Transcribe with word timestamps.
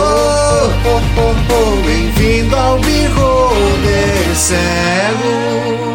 Bem-vindo 1.84 2.56
ao 2.56 2.78
Beholder 2.78 4.36
cego. 4.36 5.90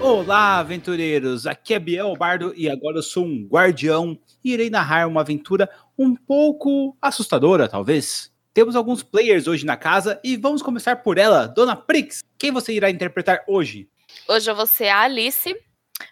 Olá, 0.00 0.58
aventureiros! 0.58 1.46
Aqui 1.46 1.74
é 1.74 1.78
Biel 1.78 2.14
Bardo 2.16 2.52
e 2.56 2.68
agora 2.68 2.98
eu 2.98 3.02
sou 3.02 3.24
um 3.24 3.46
guardião 3.50 4.18
e 4.44 4.52
irei 4.52 4.70
narrar 4.70 5.06
uma 5.06 5.20
aventura 5.20 5.68
um 5.98 6.14
pouco 6.14 6.96
assustadora, 7.02 7.68
talvez. 7.68 8.30
Temos 8.54 8.76
alguns 8.76 9.02
players 9.02 9.48
hoje 9.48 9.66
na 9.66 9.76
casa 9.76 10.20
e 10.22 10.36
vamos 10.36 10.62
começar 10.62 10.96
por 10.96 11.18
ela, 11.18 11.46
Dona 11.46 11.74
Prix. 11.74 12.22
Quem 12.38 12.52
você 12.52 12.72
irá 12.72 12.88
interpretar 12.88 13.42
hoje? 13.48 13.88
Hoje 14.28 14.48
eu 14.48 14.54
vou 14.54 14.66
ser 14.66 14.88
a 14.88 15.00
Alice, 15.00 15.54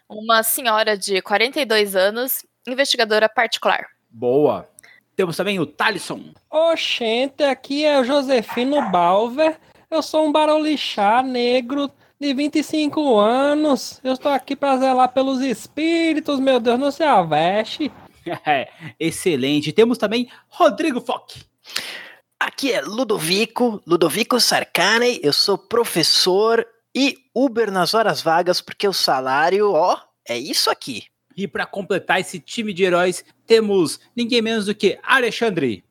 uma 0.08 0.42
senhora 0.42 0.98
de 0.98 1.22
42 1.22 1.94
anos, 1.94 2.44
investigadora 2.66 3.28
particular. 3.28 3.86
Boa! 4.10 4.68
Temos 5.14 5.36
também 5.36 5.58
o 5.58 5.66
Talisson. 5.66 6.34
Oxente, 6.50 7.42
aqui 7.42 7.84
é 7.84 7.98
o 7.98 8.04
Josefino 8.04 8.90
Balver. 8.90 9.58
Eu 9.90 10.02
sou 10.02 10.26
um 10.26 10.32
barolixá 10.32 11.22
negro 11.22 11.90
de 12.20 12.34
25 12.34 13.18
anos. 13.18 14.00
Eu 14.04 14.12
estou 14.12 14.30
aqui 14.32 14.54
para 14.54 14.76
zelar 14.76 15.12
pelos 15.12 15.40
espíritos, 15.40 16.38
meu 16.38 16.60
Deus, 16.60 16.78
não 16.78 16.90
se 16.90 17.02
aveste. 17.02 17.90
Excelente. 18.98 19.72
Temos 19.72 19.98
também 19.98 20.28
Rodrigo 20.48 21.00
Fock. 21.00 21.42
Aqui 22.38 22.72
é 22.72 22.80
Ludovico, 22.82 23.82
Ludovico 23.86 24.38
Sarcane, 24.38 25.18
eu 25.22 25.32
sou 25.32 25.56
professor 25.56 26.66
e 26.94 27.16
Uber 27.34 27.70
nas 27.70 27.94
horas 27.94 28.20
vagas, 28.20 28.60
porque 28.60 28.86
o 28.86 28.92
salário, 28.92 29.72
ó, 29.72 29.98
é 30.28 30.38
isso 30.38 30.70
aqui. 30.70 31.04
E 31.36 31.48
para 31.48 31.66
completar 31.66 32.20
esse 32.20 32.38
time 32.38 32.72
de 32.72 32.84
heróis, 32.84 33.24
temos 33.46 34.00
ninguém 34.14 34.42
menos 34.42 34.66
do 34.66 34.74
que 34.74 34.98
Alexandre. 35.02 35.84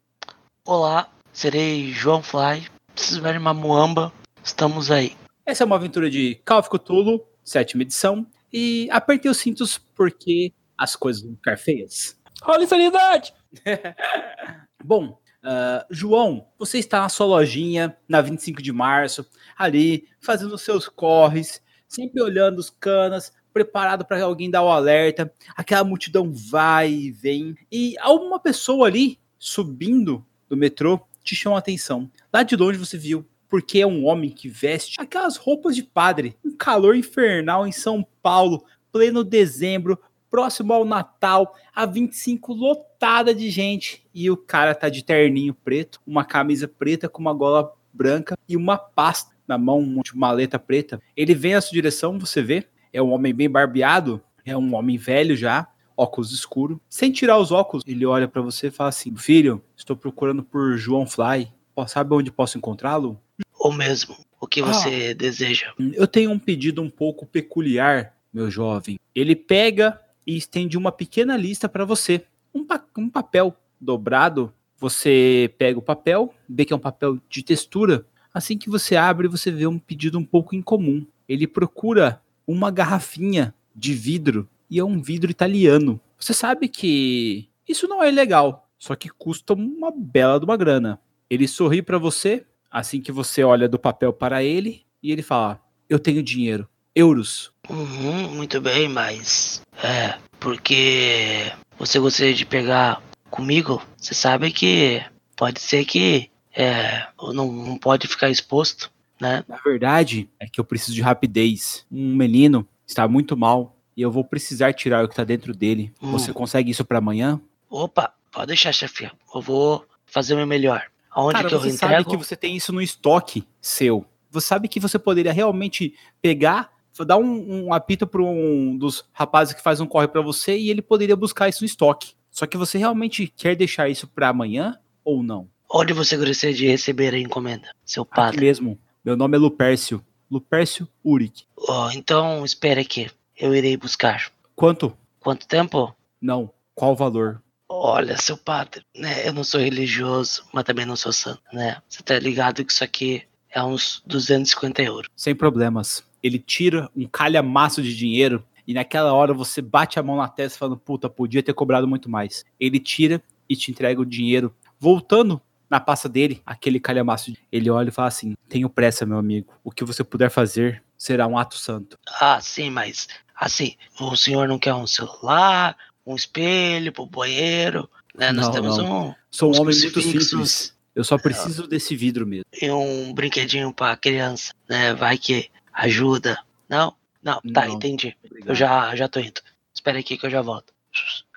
Olá, 0.66 1.10
serei 1.32 1.92
João 1.92 2.22
Fly. 2.22 2.68
Preciso 2.94 3.22
ver 3.22 3.38
uma 3.38 3.54
muamba. 3.54 4.14
Estamos 4.44 4.90
aí. 4.90 5.16
Essa 5.46 5.64
é 5.64 5.66
uma 5.66 5.76
aventura 5.76 6.10
de 6.10 6.36
Call 6.46 6.60
of 6.60 6.70
Cthulhu, 6.70 7.24
sétima 7.44 7.84
edição. 7.84 8.26
E 8.52 8.88
apertei 8.92 9.30
os 9.30 9.38
cintos 9.38 9.78
porque 9.78 10.54
as 10.78 10.96
coisas 10.96 11.22
vão 11.22 11.36
ficar 11.36 11.58
feias. 11.58 12.18
Olha 12.48 12.64
insanidade! 12.64 13.34
Bom, 14.84 15.20
uh, 15.44 15.86
João, 15.90 16.48
você 16.60 16.78
está 16.78 17.02
na 17.02 17.10
sua 17.10 17.26
lojinha 17.26 17.98
na 18.08 18.22
25 18.22 18.62
de 18.62 18.72
março, 18.72 19.26
ali, 19.58 20.08
fazendo 20.20 20.58
seus 20.58 20.88
corres, 20.88 21.62
sempre 21.88 22.22
olhando 22.22 22.60
os 22.60 22.70
canas, 22.70 23.34
preparado 23.52 24.06
para 24.06 24.22
alguém 24.24 24.52
dar 24.52 24.64
o 24.64 24.70
alerta. 24.70 25.34
Aquela 25.56 25.84
multidão 25.84 26.32
vai 26.32 26.92
e 26.92 27.12
vem. 27.12 27.56
E 27.72 27.96
alguma 28.00 28.40
pessoa 28.40 28.88
ali 28.88 29.20
subindo 29.40 30.26
do 30.48 30.56
metrô 30.56 31.00
te 31.24 31.36
chama 31.36 31.56
a 31.56 31.60
atenção. 31.60 32.12
Lá 32.32 32.44
de 32.44 32.56
longe 32.56 32.78
você 32.78 32.98
viu 32.98 33.26
porque 33.48 33.80
é 33.80 33.88
um 33.88 34.06
homem 34.06 34.30
que 34.30 34.50
veste 34.50 35.00
aquelas 35.00 35.38
roupas 35.38 35.76
de 35.76 35.84
padre. 35.84 36.36
Um 36.44 36.56
calor 36.56 36.96
infernal 36.96 37.66
em 37.66 37.72
São 37.72 38.06
Paulo, 38.22 38.66
pleno 38.92 39.24
dezembro, 39.24 40.00
próximo 40.36 40.74
ao 40.74 40.84
Natal, 40.84 41.56
a 41.74 41.86
25 41.86 42.54
lotada 42.54 43.34
de 43.34 43.50
gente. 43.50 44.06
E 44.14 44.30
o 44.30 44.36
cara 44.36 44.76
tá 44.76 44.90
de 44.90 45.02
terninho 45.02 45.54
preto, 45.54 46.02
uma 46.06 46.26
camisa 46.26 46.68
preta 46.68 47.08
com 47.08 47.22
uma 47.22 47.34
gola 47.34 47.72
branca 47.94 48.38
e 48.46 48.58
uma 48.58 48.78
pasta 48.78 49.34
na 49.48 49.58
mão, 49.58 50.02
de 50.04 50.14
maleta 50.14 50.60
preta. 50.60 51.02
Ele 51.16 51.34
vem 51.34 51.54
na 51.54 51.62
sua 51.62 51.72
direção, 51.72 52.20
você 52.20 52.42
vê. 52.42 52.68
É 52.92 53.02
um 53.02 53.14
homem 53.14 53.34
bem 53.34 53.50
barbeado, 53.50 54.22
é 54.46 54.58
um 54.58 54.76
homem 54.76 54.98
velho 54.98 55.38
já, 55.38 55.70
óculos 55.96 56.34
escuro. 56.34 56.82
Sem 56.90 57.14
tirar 57.14 57.38
os 57.38 57.54
óculos, 57.54 57.86
ele 57.88 58.06
olha 58.06 58.28
para 58.28 58.42
você 58.42 58.68
e 58.68 58.72
fala 58.72 58.90
assim: 58.90 59.16
Filho, 59.16 59.64
estou 59.78 59.96
procurando 59.96 60.44
por 60.44 60.76
João 60.76 61.08
Fly. 61.08 61.48
Sabe 61.88 62.14
onde 62.14 62.30
posso 62.30 62.58
encontrá-lo? 62.58 63.18
Ou 63.58 63.72
mesmo, 63.72 64.18
o 64.42 64.48
que 64.48 64.62
você 64.62 65.12
ah, 65.12 65.14
deseja? 65.14 65.72
Eu 65.94 66.08
tenho 66.08 66.30
um 66.30 66.40
pedido 66.40 66.82
um 66.82 66.90
pouco 66.90 67.26
peculiar, 67.26 68.14
meu 68.34 68.52
jovem. 68.52 69.00
Ele 69.16 69.34
pega 69.34 70.02
e 70.26 70.36
estende 70.36 70.78
uma 70.78 70.92
pequena 70.92 71.38
lista 71.38 71.70
para 71.70 71.86
você. 71.86 72.26
Um, 72.54 72.66
pa 72.66 72.84
um 72.98 73.10
papel 73.10 73.56
dobrado. 73.80 74.54
Você 74.78 75.54
pega 75.58 75.80
o 75.80 75.82
papel, 75.82 76.34
vê 76.50 76.66
que 76.66 76.74
é 76.74 76.76
um 76.76 76.80
papel 76.80 77.20
de 77.30 77.44
textura. 77.44 78.06
Assim 78.34 78.58
que 78.58 78.70
você 78.70 78.96
abre, 78.96 79.28
você 79.28 79.52
vê 79.52 79.66
um 79.66 79.80
pedido 79.80 80.18
um 80.18 80.26
pouco 80.26 80.56
incomum. 80.56 81.06
Ele 81.28 81.48
procura 81.48 82.22
uma 82.46 82.70
garrafinha 82.70 83.54
de 83.76 83.94
vidro 83.94 84.48
e 84.70 84.80
é 84.80 84.84
um 84.84 85.02
vidro 85.02 85.32
italiano. 85.32 86.00
Você 86.20 86.34
sabe 86.34 86.68
que 86.68 87.50
isso 87.68 87.88
não 87.88 88.02
é 88.02 88.12
legal. 88.12 88.70
só 88.78 88.96
que 88.96 89.10
custa 89.10 89.54
uma 89.54 89.92
bela 89.92 90.38
de 90.40 90.46
uma 90.46 90.58
grana. 90.58 91.00
Ele 91.30 91.48
sorri 91.48 91.82
para 91.82 91.98
você, 91.98 92.46
assim 92.70 93.02
que 93.02 93.12
você 93.12 93.44
olha 93.44 93.68
do 93.68 93.80
papel 93.80 94.14
para 94.14 94.44
ele, 94.44 94.86
e 95.02 95.12
ele 95.12 95.24
fala: 95.24 95.60
Eu 95.90 95.98
tenho 95.98 96.22
dinheiro, 96.22 96.68
euros. 96.94 97.52
Uhum, 97.70 98.36
muito 98.36 98.60
bem, 98.62 98.88
mas. 98.90 99.62
É, 99.84 100.16
porque 100.40 101.52
você 101.78 102.00
gostaria 102.00 102.34
de 102.34 102.46
pegar 102.46 103.02
comigo? 103.30 103.82
Você 103.98 104.14
sabe 104.14 104.52
que 104.52 105.04
pode 105.36 105.60
ser 105.60 105.86
que. 105.86 106.30
É, 106.56 107.06
não, 107.34 107.52
não 107.52 107.78
pode 107.78 108.08
ficar 108.08 108.30
exposto, 108.30 108.90
né? 109.20 109.44
Na 109.48 109.58
verdade, 109.58 110.30
é 110.40 110.48
que 110.48 110.60
eu 110.60 110.64
preciso 110.64 110.94
de 110.94 111.02
rapidez. 111.02 111.86
Um 111.92 112.16
menino 112.16 112.66
está 112.88 113.08
muito 113.08 113.36
mal 113.36 113.76
e 113.96 114.02
eu 114.02 114.12
vou 114.12 114.24
precisar 114.24 114.74
tirar 114.74 115.04
o 115.04 115.08
que 115.08 115.14
está 115.14 115.24
dentro 115.24 115.54
dele. 115.54 115.92
Hum. 116.02 116.12
Você 116.12 116.32
consegue 116.32 116.72
isso 116.72 116.86
para 116.86 117.00
amanhã? 117.00 117.42
Opa, 117.70 118.14
pode 118.32 118.48
deixar, 118.48 118.72
chefe. 118.72 119.10
Eu 119.34 119.42
vou 119.42 119.86
fazer 120.06 120.34
o 120.34 120.38
meu 120.38 120.48
melhor. 120.48 120.84
Aonde 121.12 121.34
Cara, 121.34 121.50
que 121.50 121.56
eu 121.56 121.60
você 121.60 121.70
entrego? 121.70 121.94
sabe 121.94 122.10
que 122.10 122.18
você 122.18 122.36
tem 122.36 122.56
isso 122.56 122.74
no 122.74 122.82
estoque 122.82 123.48
seu. 123.62 124.06
Você 124.32 124.48
sabe 124.48 124.68
que 124.68 124.80
você 124.82 125.00
poderia 125.00 125.32
realmente 125.32 125.94
pegar, 126.22 126.70
dar 127.04 127.18
um, 127.18 127.66
um 127.66 127.74
apito 127.74 128.06
para 128.08 128.22
um 128.22 128.78
dos 128.78 129.04
rapazes 129.12 129.54
que 129.54 129.62
faz 129.62 129.82
um 129.82 129.88
corre 129.88 130.08
para 130.08 130.22
você 130.22 130.58
e 130.58 130.70
ele 130.70 130.82
poderia 130.82 131.16
buscar 131.16 131.50
isso 131.50 131.64
no 131.64 131.66
estoque. 131.66 132.14
Só 132.30 132.46
que 132.46 132.58
você 132.58 132.78
realmente 132.78 133.28
quer 133.28 133.56
deixar 133.56 133.90
isso 133.90 134.08
para 134.08 134.30
amanhã 134.30 134.78
ou 135.04 135.24
não? 135.24 135.50
Onde 135.70 135.94
você 135.94 136.16
gostaria 136.16 136.56
de 136.56 136.68
receber 136.68 137.14
a 137.14 137.20
encomenda, 137.20 137.70
seu 137.84 138.04
Aqui 138.04 138.16
padre? 138.16 138.42
mesmo. 138.42 138.80
Meu 139.04 139.18
nome 139.18 139.36
é 139.36 139.40
Lupércio. 139.40 140.02
Lupércio 140.30 140.88
Uric. 141.04 141.44
Oh, 141.58 141.90
então 141.94 142.46
espere 142.46 142.82
aqui. 142.82 143.10
Eu 143.38 143.54
irei 143.54 143.76
buscar. 143.76 144.32
Quanto? 144.56 144.96
Quanto 145.20 145.48
tempo? 145.48 145.94
Não. 146.22 146.50
Qual 146.74 146.94
o 146.94 146.96
valor? 146.96 147.42
Olha, 147.68 148.18
seu 148.18 148.38
padre, 148.38 148.84
né? 148.96 149.28
Eu 149.28 149.34
não 149.34 149.44
sou 149.44 149.60
religioso, 149.60 150.46
mas 150.54 150.64
também 150.64 150.86
não 150.86 150.96
sou 150.96 151.12
santo, 151.12 151.42
né? 151.52 151.78
Você 151.90 152.04
tá 152.04 152.18
ligado 152.20 152.64
que 152.64 152.72
isso 152.72 152.84
aqui 152.84 153.24
é 153.50 153.64
uns 153.64 154.04
250 154.06 154.82
euros. 154.84 155.10
Sem 155.16 155.34
problemas. 155.36 156.04
Ele 156.26 156.40
tira 156.40 156.90
um 156.96 157.06
calhamaço 157.06 157.84
de 157.84 157.96
dinheiro 157.96 158.44
e 158.66 158.74
naquela 158.74 159.14
hora 159.14 159.32
você 159.32 159.62
bate 159.62 160.00
a 160.00 160.04
mão 160.04 160.18
na 160.18 160.28
testa 160.28 160.58
falando, 160.58 160.78
puta, 160.78 161.08
podia 161.08 161.44
ter 161.44 161.54
cobrado 161.54 161.88
muito 161.88 162.10
mais. 162.10 162.44
Ele 162.60 162.80
tira 162.80 163.22
e 163.48 163.56
te 163.56 163.70
entrega 163.70 164.02
o 164.02 164.06
dinheiro. 164.06 164.52
Voltando 164.80 165.40
na 165.70 165.80
pasta 165.80 166.10
dele, 166.10 166.42
aquele 166.44 166.80
calhamaço, 166.80 167.32
ele 167.52 167.70
olha 167.70 167.90
e 167.90 167.92
fala 167.92 168.08
assim, 168.08 168.34
tenho 168.50 168.68
pressa, 168.68 169.06
meu 169.06 169.20
amigo. 169.20 169.54
O 169.64 169.70
que 169.70 169.84
você 169.84 170.04
puder 170.04 170.32
fazer 170.32 170.82
será 170.98 171.28
um 171.28 171.38
ato 171.38 171.60
santo. 171.60 171.96
Ah, 172.20 172.42
sim, 172.42 172.72
mas 172.72 173.08
assim, 173.36 173.76
o 174.00 174.16
senhor 174.16 174.48
não 174.48 174.58
quer 174.58 174.74
um 174.74 174.88
celular, 174.88 175.78
um 176.04 176.16
espelho 176.16 176.92
pro 176.92 177.06
banheiro, 177.06 177.88
né? 178.18 178.32
Nós 178.32 178.48
Não, 178.48 178.52
temos 178.52 178.78
não. 178.80 179.10
um 179.10 179.16
Sou 179.30 179.56
um 179.56 179.62
homem 179.62 179.78
muito 179.78 180.02
simples. 180.02 180.74
Eu 180.96 181.04
só 181.04 181.18
preciso 181.20 181.68
desse 181.68 181.96
vidro 181.96 182.26
mesmo. 182.26 182.46
e 182.60 182.72
um 182.72 183.14
brinquedinho 183.14 183.72
pra 183.74 183.96
criança, 183.98 184.54
né? 184.68 184.94
Vai 184.94 185.18
que 185.20 185.50
ajuda. 185.76 186.40
Não? 186.70 186.96
Não, 187.22 187.42
tá, 187.54 187.68
Não. 187.68 187.76
entendi. 187.76 188.16
Obrigado. 188.24 188.50
Eu 188.50 188.56
já, 188.56 188.96
já 188.96 189.08
tô 189.08 189.20
indo. 189.20 189.42
Espera 189.74 190.00
aqui 190.00 190.18
que 190.18 190.26
eu 190.26 190.30
já 190.30 190.42
volto. 190.42 190.74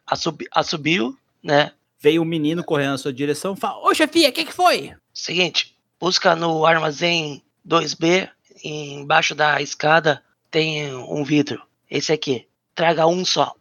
Assubi, 0.06 0.46
assubiu, 0.52 1.18
né? 1.42 1.72
Veio 2.00 2.22
um 2.22 2.26
menino 2.26 2.62
correndo 2.62 2.92
na 2.92 2.98
sua 2.98 3.12
direção 3.12 3.54
e 3.54 3.56
fala, 3.56 3.84
ô 3.84 3.92
chefia, 3.92 4.28
o 4.28 4.32
que, 4.32 4.44
que 4.44 4.52
foi? 4.52 4.94
Seguinte, 5.12 5.76
busca 5.98 6.36
no 6.36 6.64
armazém 6.64 7.42
2B, 7.66 8.28
embaixo 8.62 9.34
da 9.34 9.60
escada 9.60 10.22
tem 10.50 10.94
um 10.94 11.24
vidro. 11.24 11.60
Esse 11.90 12.12
aqui. 12.12 12.46
Traga 12.74 13.06
um 13.06 13.24
só. 13.24 13.54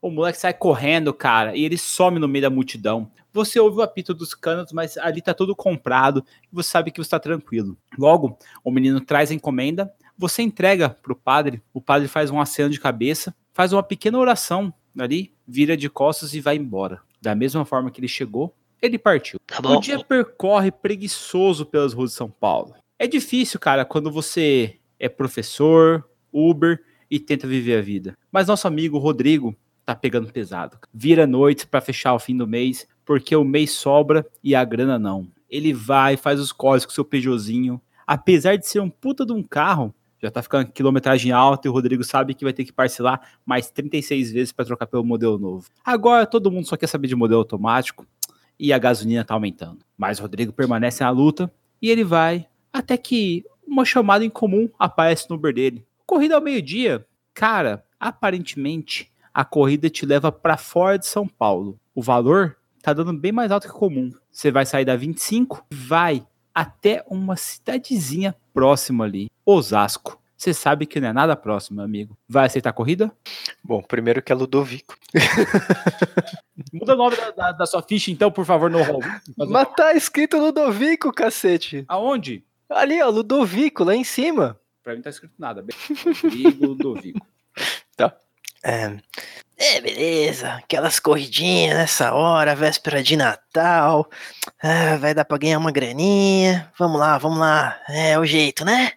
O 0.00 0.10
moleque 0.10 0.38
sai 0.38 0.54
correndo, 0.54 1.12
cara, 1.12 1.56
e 1.56 1.64
ele 1.64 1.78
some 1.78 2.18
no 2.18 2.28
meio 2.28 2.42
da 2.42 2.50
multidão. 2.50 3.10
Você 3.32 3.58
ouve 3.58 3.78
o 3.78 3.82
apito 3.82 4.14
dos 4.14 4.32
canos, 4.34 4.70
mas 4.70 4.96
ali 4.98 5.20
tá 5.20 5.34
tudo 5.34 5.56
comprado 5.56 6.24
você 6.52 6.70
sabe 6.70 6.92
que 6.92 7.02
você 7.02 7.10
tá 7.10 7.18
tranquilo. 7.18 7.76
Logo, 7.98 8.38
o 8.62 8.70
menino 8.70 9.00
traz 9.00 9.30
a 9.30 9.34
encomenda, 9.34 9.92
você 10.16 10.42
entrega 10.42 10.88
pro 10.88 11.16
padre, 11.16 11.62
o 11.72 11.80
padre 11.80 12.08
faz 12.08 12.30
um 12.30 12.40
aceno 12.40 12.70
de 12.70 12.80
cabeça, 12.80 13.34
faz 13.52 13.72
uma 13.72 13.82
pequena 13.82 14.18
oração 14.18 14.72
ali, 14.98 15.34
vira 15.46 15.76
de 15.76 15.88
costas 15.88 16.34
e 16.34 16.40
vai 16.40 16.56
embora. 16.56 17.00
Da 17.20 17.34
mesma 17.34 17.64
forma 17.64 17.90
que 17.90 18.00
ele 18.00 18.08
chegou, 18.08 18.54
ele 18.80 18.98
partiu. 18.98 19.40
Tá? 19.46 19.60
O 19.68 19.80
dia 19.80 19.98
percorre 20.04 20.70
preguiçoso 20.70 21.64
pelas 21.64 21.92
ruas 21.92 22.10
de 22.10 22.16
São 22.16 22.30
Paulo. 22.30 22.74
É 22.98 23.06
difícil, 23.06 23.58
cara, 23.58 23.84
quando 23.84 24.10
você 24.10 24.78
é 24.98 25.08
professor, 25.08 26.08
Uber 26.32 26.82
e 27.10 27.18
tenta 27.18 27.46
viver 27.46 27.78
a 27.78 27.82
vida. 27.82 28.16
Mas 28.30 28.48
nosso 28.48 28.66
amigo 28.66 28.98
Rodrigo 28.98 29.56
tá 29.84 29.94
pegando 29.94 30.32
pesado. 30.32 30.78
Vira 30.92 31.26
noites 31.26 31.64
pra 31.64 31.80
fechar 31.80 32.14
o 32.14 32.18
fim 32.18 32.36
do 32.36 32.46
mês, 32.46 32.86
porque 33.04 33.34
o 33.34 33.44
mês 33.44 33.72
sobra 33.72 34.26
e 34.42 34.54
a 34.54 34.64
grana 34.64 34.98
não. 34.98 35.28
Ele 35.48 35.72
vai, 35.72 36.16
faz 36.16 36.40
os 36.40 36.52
corres 36.52 36.84
com 36.84 36.92
seu 36.92 37.04
Peugeotzinho. 37.04 37.80
Apesar 38.06 38.56
de 38.56 38.66
ser 38.66 38.80
um 38.80 38.90
puta 38.90 39.24
de 39.24 39.32
um 39.32 39.42
carro, 39.42 39.94
já 40.24 40.30
tá 40.30 40.42
ficando 40.42 40.70
quilometragem 40.72 41.32
alta 41.32 41.68
e 41.68 41.70
o 41.70 41.72
Rodrigo 41.72 42.02
sabe 42.02 42.34
que 42.34 42.44
vai 42.44 42.52
ter 42.52 42.64
que 42.64 42.72
parcelar 42.72 43.20
mais 43.44 43.70
36 43.70 44.32
vezes 44.32 44.52
para 44.52 44.64
trocar 44.64 44.86
pelo 44.86 45.04
modelo 45.04 45.38
novo. 45.38 45.66
Agora 45.84 46.26
todo 46.26 46.50
mundo 46.50 46.66
só 46.66 46.76
quer 46.76 46.86
saber 46.86 47.08
de 47.08 47.14
modelo 47.14 47.40
automático 47.40 48.06
e 48.58 48.72
a 48.72 48.78
gasolina 48.78 49.24
tá 49.24 49.34
aumentando. 49.34 49.80
Mas 49.96 50.18
o 50.18 50.22
Rodrigo 50.22 50.52
permanece 50.52 51.04
na 51.04 51.10
luta 51.10 51.52
e 51.80 51.90
ele 51.90 52.04
vai 52.04 52.46
até 52.72 52.96
que 52.96 53.44
uma 53.66 53.84
chamada 53.84 54.24
em 54.24 54.30
comum 54.30 54.68
aparece 54.78 55.28
no 55.28 55.36
Uber 55.36 55.52
dele. 55.52 55.86
Corrida 56.06 56.34
ao 56.34 56.40
meio-dia. 56.40 57.06
Cara, 57.32 57.84
aparentemente 57.98 59.10
a 59.32 59.44
corrida 59.44 59.90
te 59.90 60.06
leva 60.06 60.30
para 60.30 60.56
fora 60.56 60.98
de 60.98 61.06
São 61.06 61.26
Paulo. 61.26 61.78
O 61.94 62.00
valor 62.00 62.56
tá 62.82 62.92
dando 62.92 63.12
bem 63.12 63.32
mais 63.32 63.50
alto 63.50 63.66
que 63.66 63.74
comum. 63.74 64.12
Você 64.30 64.50
vai 64.50 64.64
sair 64.64 64.84
da 64.84 64.96
25 64.96 65.66
e 65.70 65.74
vai 65.74 66.26
até 66.54 67.04
uma 67.08 67.36
cidadezinha 67.36 68.34
próxima 68.52 69.04
ali, 69.04 69.30
Osasco. 69.44 70.20
Você 70.36 70.52
sabe 70.52 70.84
que 70.84 71.00
não 71.00 71.08
é 71.08 71.12
nada 71.12 71.34
próximo, 71.36 71.76
meu 71.76 71.84
amigo. 71.84 72.16
Vai 72.28 72.46
aceitar 72.46 72.70
a 72.70 72.72
corrida? 72.72 73.10
Bom, 73.62 73.80
primeiro 73.82 74.22
que 74.22 74.30
é 74.30 74.34
Ludovico. 74.34 74.94
Muda 76.72 76.94
o 76.94 76.96
nome 76.96 77.16
da, 77.16 77.30
da- 77.30 77.52
da 77.52 77.66
sua 77.66 77.82
ficha, 77.82 78.10
então, 78.10 78.30
por 78.30 78.44
favor, 78.44 78.70
no 78.70 78.82
hall. 78.82 79.00
Mas 79.48 79.68
tá 79.76 79.94
escrito 79.94 80.36
Ludovico, 80.38 81.12
cacete. 81.12 81.84
Aonde? 81.88 82.44
Ali, 82.68 83.00
ó, 83.02 83.08
Ludovico, 83.08 83.84
lá 83.84 83.94
em 83.94 84.04
cima. 84.04 84.58
Pra 84.82 84.94
mim 84.94 85.02
tá 85.02 85.10
escrito 85.10 85.34
nada. 85.38 85.62
Bem, 85.62 86.50
Ludovico. 86.60 87.24
É, 88.66 88.96
é, 89.56 89.80
beleza. 89.80 90.54
Aquelas 90.54 90.98
corridinhas 90.98 91.76
nessa 91.76 92.12
hora, 92.12 92.54
véspera 92.56 93.02
de 93.02 93.16
Natal. 93.16 94.08
Ah, 94.62 94.96
vai 94.96 95.14
dar 95.14 95.24
pra 95.24 95.38
ganhar 95.38 95.58
uma 95.58 95.70
graninha. 95.70 96.70
Vamos 96.78 96.98
lá, 96.98 97.16
vamos 97.18 97.38
lá. 97.38 97.78
É 97.88 98.18
o 98.18 98.24
jeito, 98.24 98.64
né? 98.64 98.92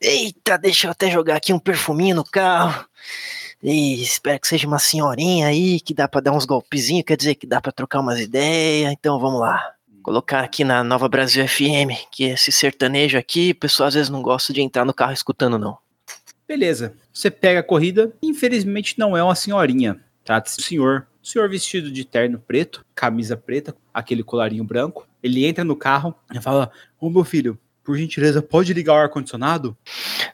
Eita, 0.00 0.58
deixa 0.58 0.86
eu 0.86 0.90
até 0.90 1.10
jogar 1.10 1.36
aqui 1.36 1.52
um 1.52 1.58
perfuminho 1.58 2.16
no 2.16 2.24
carro. 2.24 2.84
E 3.62 4.02
espero 4.02 4.40
que 4.40 4.48
seja 4.48 4.66
uma 4.66 4.78
senhorinha 4.78 5.48
aí, 5.48 5.80
que 5.80 5.92
dá 5.92 6.08
pra 6.08 6.20
dar 6.20 6.32
uns 6.32 6.46
golpezinhos, 6.46 7.04
quer 7.06 7.16
dizer 7.16 7.34
que 7.34 7.46
dá 7.46 7.60
pra 7.60 7.72
trocar 7.72 8.00
umas 8.00 8.20
ideias. 8.20 8.92
Então 8.92 9.18
vamos 9.18 9.40
lá. 9.40 9.74
Colocar 10.02 10.42
aqui 10.42 10.64
na 10.64 10.82
Nova 10.82 11.08
Brasil 11.08 11.46
FM, 11.46 12.08
que 12.10 12.24
esse 12.24 12.50
sertanejo 12.50 13.18
aqui, 13.18 13.50
o 13.50 13.54
pessoal 13.54 13.88
às 13.88 13.94
vezes 13.94 14.08
não 14.08 14.22
gosta 14.22 14.52
de 14.52 14.62
entrar 14.62 14.84
no 14.84 14.94
carro 14.94 15.12
escutando, 15.12 15.58
não. 15.58 15.76
Beleza. 16.50 16.96
Você 17.12 17.30
pega 17.30 17.60
a 17.60 17.62
corrida. 17.62 18.12
Infelizmente 18.20 18.98
não 18.98 19.16
é 19.16 19.22
uma 19.22 19.36
senhorinha. 19.36 20.00
De 20.24 20.32
um 20.32 20.42
senhor. 20.44 21.06
Um 21.22 21.24
senhor 21.24 21.48
vestido 21.48 21.92
de 21.92 22.04
terno 22.04 22.40
preto, 22.40 22.84
camisa 22.92 23.36
preta, 23.36 23.72
aquele 23.94 24.24
colarinho 24.24 24.64
branco. 24.64 25.06
Ele 25.22 25.46
entra 25.46 25.62
no 25.62 25.76
carro 25.76 26.12
e 26.34 26.40
fala: 26.40 26.72
Ô 26.98 27.08
meu 27.08 27.22
filho, 27.22 27.56
por 27.84 27.96
gentileza, 27.96 28.42
pode 28.42 28.74
ligar 28.74 28.94
o 28.94 28.96
ar-condicionado? 28.96 29.76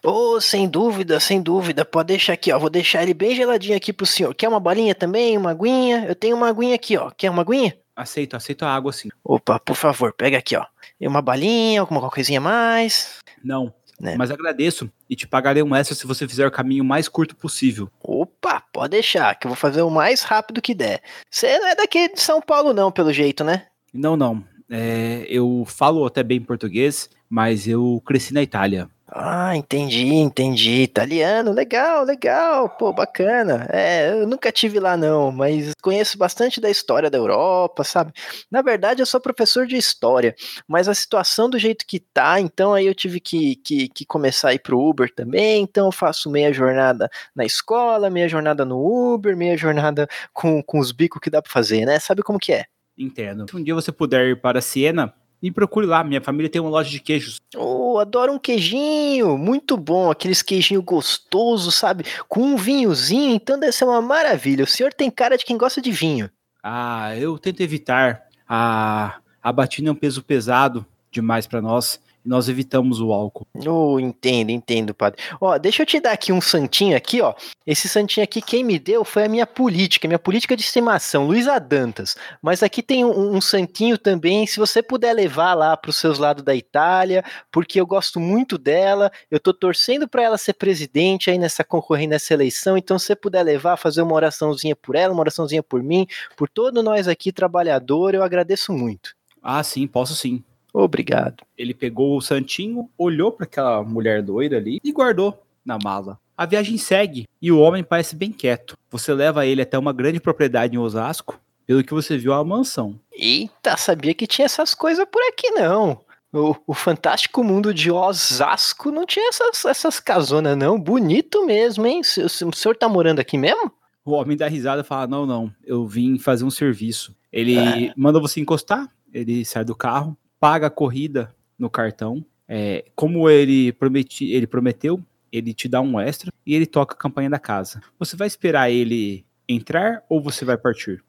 Ô, 0.02 0.40
sem 0.40 0.66
dúvida, 0.66 1.20
sem 1.20 1.42
dúvida. 1.42 1.84
Pode 1.84 2.06
deixar 2.06 2.32
aqui, 2.32 2.50
ó. 2.50 2.58
Vou 2.58 2.70
deixar 2.70 3.02
ele 3.02 3.12
bem 3.12 3.36
geladinho 3.36 3.76
aqui 3.76 3.92
pro 3.92 4.06
senhor. 4.06 4.34
Quer 4.34 4.48
uma 4.48 4.58
bolinha 4.58 4.94
também? 4.94 5.36
Uma 5.36 5.50
aguinha? 5.50 6.06
Eu 6.08 6.14
tenho 6.14 6.34
uma 6.34 6.48
aguinha 6.48 6.76
aqui, 6.76 6.96
ó. 6.96 7.10
Quer 7.10 7.28
uma 7.28 7.42
aguinha? 7.42 7.76
Aceito, 7.94 8.36
aceito 8.36 8.64
a 8.64 8.74
água 8.74 8.90
sim. 8.90 9.10
Opa, 9.22 9.60
por 9.60 9.76
favor, 9.76 10.14
pega 10.14 10.38
aqui, 10.38 10.56
ó. 10.56 10.64
E 10.98 11.06
uma 11.06 11.20
balinha, 11.20 11.82
alguma 11.82 12.08
coisinha 12.08 12.40
mais. 12.40 13.18
Não. 13.44 13.74
Né. 14.00 14.14
Mas 14.16 14.30
agradeço 14.30 14.90
e 15.08 15.16
te 15.16 15.26
pagarei 15.26 15.62
um 15.62 15.74
extra 15.74 15.94
se 15.94 16.06
você 16.06 16.28
fizer 16.28 16.46
o 16.46 16.50
caminho 16.50 16.84
mais 16.84 17.08
curto 17.08 17.34
possível. 17.34 17.90
Opa, 18.02 18.62
pode 18.72 18.90
deixar, 18.90 19.34
que 19.34 19.46
eu 19.46 19.50
vou 19.50 19.56
fazer 19.56 19.82
o 19.82 19.90
mais 19.90 20.22
rápido 20.22 20.60
que 20.60 20.74
der. 20.74 21.00
Você 21.30 21.58
não 21.58 21.68
é 21.68 21.74
daqui 21.74 22.12
de 22.12 22.20
São 22.20 22.40
Paulo, 22.40 22.74
não, 22.74 22.92
pelo 22.92 23.12
jeito, 23.12 23.42
né? 23.42 23.66
Não, 23.92 24.16
não. 24.16 24.44
É, 24.68 25.24
eu 25.28 25.64
falo 25.66 26.04
até 26.04 26.22
bem 26.22 26.40
português, 26.40 27.08
mas 27.28 27.66
eu 27.66 28.02
cresci 28.04 28.34
na 28.34 28.42
Itália. 28.42 28.88
Ah, 29.08 29.56
entendi, 29.56 30.04
entendi. 30.14 30.82
Italiano, 30.82 31.52
legal, 31.52 32.04
legal. 32.04 32.68
Pô, 32.70 32.92
bacana. 32.92 33.68
É, 33.70 34.10
eu 34.10 34.26
nunca 34.26 34.50
tive 34.50 34.80
lá 34.80 34.96
não, 34.96 35.30
mas 35.30 35.72
conheço 35.80 36.18
bastante 36.18 36.60
da 36.60 36.68
história 36.68 37.08
da 37.08 37.16
Europa, 37.16 37.84
sabe? 37.84 38.12
Na 38.50 38.62
verdade, 38.62 39.00
eu 39.00 39.06
sou 39.06 39.20
professor 39.20 39.64
de 39.64 39.76
história, 39.76 40.34
mas 40.66 40.88
a 40.88 40.94
situação 40.94 41.48
do 41.48 41.56
jeito 41.56 41.86
que 41.86 42.00
tá, 42.00 42.40
então 42.40 42.74
aí 42.74 42.86
eu 42.86 42.94
tive 42.94 43.20
que, 43.20 43.54
que, 43.56 43.88
que 43.88 44.04
começar 44.04 44.48
a 44.48 44.54
ir 44.54 44.58
pro 44.58 44.80
Uber 44.80 45.12
também, 45.14 45.62
então 45.62 45.86
eu 45.86 45.92
faço 45.92 46.28
meia 46.28 46.52
jornada 46.52 47.08
na 47.34 47.44
escola, 47.44 48.10
meia 48.10 48.28
jornada 48.28 48.64
no 48.64 49.14
Uber, 49.14 49.36
meia 49.36 49.56
jornada 49.56 50.08
com, 50.32 50.60
com 50.62 50.80
os 50.80 50.90
bicos 50.90 51.20
que 51.20 51.30
dá 51.30 51.40
pra 51.40 51.52
fazer, 51.52 51.86
né? 51.86 52.00
Sabe 52.00 52.22
como 52.22 52.40
que 52.40 52.52
é? 52.52 52.64
Entendo. 52.98 53.46
Se 53.48 53.56
um 53.56 53.62
dia 53.62 53.74
você 53.74 53.92
puder 53.92 54.26
ir 54.26 54.40
para 54.40 54.60
Siena, 54.60 55.14
me 55.42 55.50
procure 55.50 55.86
lá. 55.86 56.02
Minha 56.02 56.20
família 56.20 56.50
tem 56.50 56.60
uma 56.60 56.70
loja 56.70 56.90
de 56.90 57.00
queijos. 57.00 57.40
Oh, 57.56 57.98
adoro 57.98 58.32
um 58.32 58.38
queijinho, 58.38 59.36
muito 59.36 59.76
bom, 59.76 60.10
aqueles 60.10 60.42
queijinho 60.42 60.82
gostoso, 60.82 61.70
sabe? 61.70 62.04
Com 62.28 62.40
um 62.40 62.56
vinhozinho, 62.56 63.34
então 63.34 63.58
deve 63.58 63.72
ser 63.72 63.84
uma 63.84 64.00
maravilha. 64.00 64.64
O 64.64 64.68
senhor 64.68 64.92
tem 64.92 65.10
cara 65.10 65.36
de 65.36 65.44
quem 65.44 65.56
gosta 65.56 65.80
de 65.80 65.90
vinho. 65.90 66.30
Ah, 66.62 67.16
eu 67.16 67.38
tento 67.38 67.60
evitar. 67.60 68.22
A, 68.48 69.16
a 69.42 69.52
batina 69.52 69.88
é 69.88 69.92
um 69.92 69.96
peso 69.96 70.22
pesado 70.22 70.86
demais 71.10 71.46
para 71.46 71.60
nós 71.60 72.00
e 72.26 72.28
nós 72.28 72.48
evitamos 72.48 73.00
o 73.00 73.12
álcool. 73.12 73.46
Oh, 73.66 74.00
entendo, 74.00 74.50
entendo, 74.50 74.92
padre. 74.92 75.22
Ó, 75.40 75.56
deixa 75.56 75.82
eu 75.82 75.86
te 75.86 76.00
dar 76.00 76.12
aqui 76.12 76.32
um 76.32 76.40
santinho 76.40 76.96
aqui, 76.96 77.20
ó. 77.20 77.32
Esse 77.64 77.88
santinho 77.88 78.24
aqui, 78.24 78.42
quem 78.42 78.64
me 78.64 78.78
deu 78.78 79.04
foi 79.04 79.24
a 79.24 79.28
minha 79.28 79.46
política, 79.46 80.08
minha 80.08 80.18
política 80.18 80.56
de 80.56 80.62
estimação, 80.62 81.26
Luísa 81.26 81.58
Dantas. 81.60 82.16
Mas 82.42 82.62
aqui 82.62 82.82
tem 82.82 83.04
um, 83.04 83.36
um 83.36 83.40
santinho 83.40 83.96
também, 83.96 84.46
se 84.46 84.58
você 84.58 84.82
puder 84.82 85.12
levar 85.12 85.54
lá 85.54 85.76
para 85.76 85.88
os 85.88 85.96
seus 85.96 86.18
lados 86.18 86.42
da 86.42 86.54
Itália, 86.54 87.24
porque 87.52 87.80
eu 87.80 87.86
gosto 87.86 88.18
muito 88.18 88.58
dela, 88.58 89.10
eu 89.30 89.38
tô 89.38 89.54
torcendo 89.54 90.08
para 90.08 90.22
ela 90.22 90.36
ser 90.36 90.54
presidente 90.54 91.30
aí 91.30 91.38
nessa 91.38 91.62
concorrendo 91.62 92.10
nessa 92.10 92.34
eleição, 92.34 92.76
então 92.76 92.98
se 92.98 93.06
você 93.06 93.16
puder 93.16 93.42
levar, 93.42 93.76
fazer 93.76 94.02
uma 94.02 94.14
oraçãozinha 94.14 94.74
por 94.74 94.96
ela, 94.96 95.12
uma 95.12 95.20
oraçãozinha 95.20 95.62
por 95.62 95.82
mim, 95.82 96.06
por 96.36 96.48
todos 96.48 96.82
nós 96.82 97.06
aqui 97.06 97.30
trabalhador, 97.30 98.14
eu 98.14 98.22
agradeço 98.22 98.72
muito. 98.72 99.14
Ah, 99.42 99.62
sim, 99.62 99.86
posso 99.86 100.14
sim. 100.14 100.42
Obrigado. 100.78 101.42
Ele 101.56 101.72
pegou 101.72 102.18
o 102.18 102.20
santinho, 102.20 102.90
olhou 102.98 103.32
para 103.32 103.44
aquela 103.44 103.82
mulher 103.82 104.22
doida 104.22 104.58
ali 104.58 104.78
e 104.84 104.92
guardou 104.92 105.42
na 105.64 105.78
mala. 105.82 106.18
A 106.36 106.44
viagem 106.44 106.76
segue 106.76 107.26
e 107.40 107.50
o 107.50 107.58
homem 107.58 107.82
parece 107.82 108.14
bem 108.14 108.30
quieto. 108.30 108.76
Você 108.90 109.14
leva 109.14 109.46
ele 109.46 109.62
até 109.62 109.78
uma 109.78 109.90
grande 109.90 110.20
propriedade 110.20 110.76
em 110.76 110.78
Osasco, 110.78 111.40
pelo 111.66 111.82
que 111.82 111.94
você 111.94 112.18
viu 112.18 112.34
a 112.34 112.44
mansão. 112.44 113.00
Eita, 113.10 113.74
sabia 113.78 114.12
que 114.12 114.26
tinha 114.26 114.44
essas 114.44 114.74
coisas 114.74 115.06
por 115.10 115.22
aqui 115.22 115.50
não. 115.52 115.98
O, 116.30 116.54
o 116.66 116.74
fantástico 116.74 117.42
mundo 117.42 117.72
de 117.72 117.90
Osasco 117.90 118.90
não 118.90 119.06
tinha 119.06 119.30
essas, 119.30 119.64
essas 119.64 119.98
casonas 119.98 120.58
não. 120.58 120.78
Bonito 120.78 121.46
mesmo, 121.46 121.86
hein? 121.86 122.02
O, 122.18 122.48
o 122.48 122.54
senhor 122.54 122.76
tá 122.76 122.86
morando 122.86 123.18
aqui 123.18 123.38
mesmo? 123.38 123.72
O 124.04 124.12
homem 124.12 124.36
dá 124.36 124.46
risada 124.46 124.82
e 124.82 124.84
fala: 124.84 125.06
Não, 125.06 125.24
não, 125.24 125.50
eu 125.64 125.86
vim 125.86 126.18
fazer 126.18 126.44
um 126.44 126.50
serviço. 126.50 127.16
Ele 127.32 127.92
manda 127.96 128.20
você 128.20 128.40
encostar, 128.40 128.86
ele 129.10 129.42
sai 129.42 129.64
do 129.64 129.74
carro, 129.74 130.16
paga 130.40 130.66
a 130.66 130.70
corrida 130.70 131.34
no 131.58 131.70
cartão. 131.70 132.24
É, 132.48 132.84
como 132.94 133.28
ele, 133.28 133.72
prometi, 133.72 134.32
ele 134.32 134.46
prometeu, 134.46 135.02
ele 135.32 135.52
te 135.52 135.68
dá 135.68 135.80
um 135.80 135.98
extra 135.98 136.32
e 136.46 136.54
ele 136.54 136.66
toca 136.66 136.94
a 136.94 136.98
campanha 136.98 137.30
da 137.30 137.38
casa. 137.38 137.80
Você 137.98 138.16
vai 138.16 138.26
esperar 138.26 138.70
ele 138.70 139.24
entrar 139.48 140.02
ou 140.08 140.20
você 140.20 140.44
vai 140.44 140.56
partir? 140.56 141.02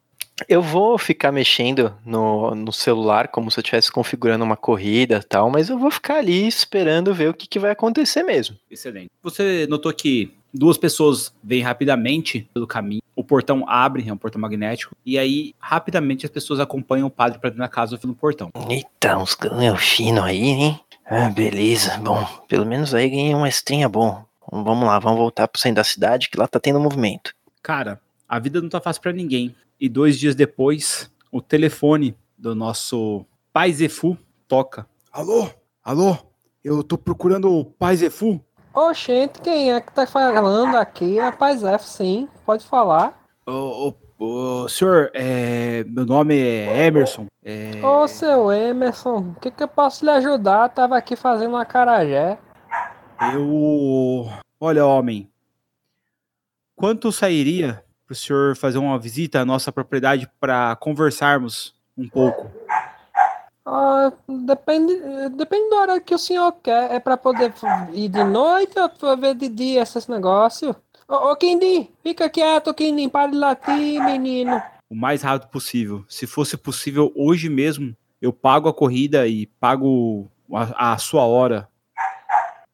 Eu 0.48 0.62
vou 0.62 1.00
ficar 1.00 1.32
mexendo 1.32 1.96
no, 2.06 2.54
no 2.54 2.72
celular 2.72 3.30
como 3.30 3.50
se 3.50 3.60
eu 3.60 3.62
estivesse 3.62 3.92
configurando 3.92 4.44
uma 4.44 4.56
corrida 4.56 5.18
e 5.18 5.28
tal, 5.28 5.50
mas 5.50 5.70
eu 5.70 5.80
vou 5.80 5.90
ficar 5.90 6.18
ali 6.18 6.48
esperando 6.48 7.14
ver 7.14 7.30
o 7.30 7.34
que, 7.34 7.48
que 7.48 7.58
vai 7.58 7.72
acontecer 7.72 8.22
mesmo. 8.22 8.56
Excelente. 8.70 9.10
Você 9.24 9.66
notou 9.68 9.92
que 9.92 10.37
duas 10.54 10.78
pessoas 10.78 11.34
vêm 11.44 11.62
rapidamente 11.62 12.50
pelo 12.54 12.68
caminho, 12.68 13.02
o 13.16 13.24
portão 13.24 13.68
abre, 13.68 14.08
é 14.08 14.14
um 14.14 14.18
portão 14.18 14.40
magnético, 14.40 14.96
e 15.06 15.18
aí 15.18 15.54
rapidamente 15.60 16.26
as 16.26 16.32
pessoas 16.32 16.60
acompanham 16.60 17.08
o 17.08 17.12
padre 17.12 17.40
para 17.40 17.50
dentro 17.50 17.64
da 17.64 17.68
casa 17.68 18.00
no 18.04 18.16
portão. 18.16 18.52
Eita, 18.70 19.18
uns 19.18 19.36
caminhos 19.36 19.82
finos 19.82 20.24
aí, 20.24 20.38
hein? 20.38 20.80
Ah, 21.06 21.30
beleza. 21.30 21.98
Bom, 21.98 22.26
pelo 22.48 22.66
menos 22.66 22.94
aí 22.94 23.10
ganhei 23.10 23.34
uma 23.34 23.50
estrinha 23.50 23.88
bom. 23.88 24.24
Vamos 24.52 24.86
lá, 24.86 25.00
vamos 25.00 25.18
voltar 25.18 25.48
pro 25.48 25.60
centro 25.60 25.78
da 25.78 25.84
cidade 25.84 26.30
que 26.30 26.38
lá 26.38 26.48
tá 26.48 26.60
tendo 26.60 26.80
movimento. 26.80 27.34
Cara, 27.62 28.00
a 28.28 28.40
vida 28.40 28.62
não 28.62 28.70
tá 28.70 28.80
fácil 28.80 29.02
para 29.02 29.14
ninguém. 29.14 29.56
E 29.80 29.88
dois 29.88 30.18
dias 30.18 30.36
depois, 30.36 31.12
o 31.32 31.42
telefone 31.42 32.16
do 32.38 32.54
nosso 32.56 33.26
pai 33.52 33.72
Zefu 33.74 34.18
toca. 34.48 34.88
Alô? 35.12 35.50
Alô? 35.84 36.18
Eu 36.64 36.84
tô 36.84 36.98
procurando 36.98 37.52
o 37.52 37.66
pai 37.66 37.96
Zefu. 37.96 38.42
Ô, 38.80 38.94
gente, 38.94 39.42
quem 39.42 39.74
é 39.74 39.82
que 39.82 39.92
tá 39.92 40.06
falando 40.06 40.76
aqui? 40.76 41.18
É 41.18 41.32
Paz 41.32 41.64
F, 41.64 41.84
sim. 41.84 42.30
Pode 42.46 42.64
falar. 42.64 43.20
Ô, 43.44 43.92
ô, 44.20 44.64
ô, 44.64 44.70
senhor, 44.70 45.10
é, 45.16 45.84
meu 45.86 46.06
nome 46.06 46.38
é 46.38 46.86
Emerson. 46.86 47.26
É, 47.44 47.84
Ô, 47.84 48.08
seu 48.08 48.52
Emerson, 48.52 49.34
o 49.36 49.36
que, 49.42 49.50
que 49.50 49.64
eu 49.64 49.68
posso 49.68 50.06
lhe 50.06 50.12
ajudar? 50.12 50.70
Tava 50.70 50.96
aqui 50.96 51.16
fazendo 51.16 51.56
uma 51.56 51.66
carajé. 51.66 52.38
eu. 53.34 54.30
Olha, 54.60 54.86
homem. 54.86 55.28
Quanto 56.76 57.12
sairia 57.12 57.84
pro 58.06 58.14
senhor 58.14 58.56
fazer 58.56 58.78
uma 58.78 59.00
visita 59.00 59.42
à 59.42 59.46
nossa 59.46 59.72
propriedade 59.72 60.30
para 60.40 60.76
conversarmos 60.76 61.74
um 61.98 62.08
pouco? 62.08 62.52
Ah, 63.70 64.14
depende, 64.30 64.94
depende 65.32 65.70
da 65.70 65.76
hora 65.76 66.00
que 66.00 66.16
o 66.16 66.18
senhor 66.18 66.54
quer. 66.64 66.90
É 66.94 67.00
pra 67.02 67.18
poder 67.18 67.54
ir 67.92 68.08
de 68.08 68.24
noite 68.24 68.80
ou 68.80 68.88
pra 68.88 69.16
ver 69.16 69.36
de 69.36 69.50
dia 69.50 69.82
esses 69.82 70.08
negócios? 70.08 70.74
Ô, 71.06 71.32
ô 71.32 71.36
Quindim, 71.36 71.90
fica 72.02 72.30
quieto, 72.30 72.74
Quindim, 72.74 73.10
para 73.10 73.30
de 73.30 73.38
latir, 73.38 74.02
menino. 74.06 74.62
O 74.90 74.96
mais 74.96 75.22
rápido 75.22 75.50
possível. 75.50 76.06
Se 76.08 76.26
fosse 76.26 76.56
possível 76.56 77.12
hoje 77.14 77.50
mesmo, 77.50 77.94
eu 78.22 78.32
pago 78.32 78.70
a 78.70 78.74
corrida 78.74 79.28
e 79.28 79.48
pago 79.60 80.32
a, 80.54 80.94
a 80.94 80.98
sua 80.98 81.26
hora. 81.26 81.68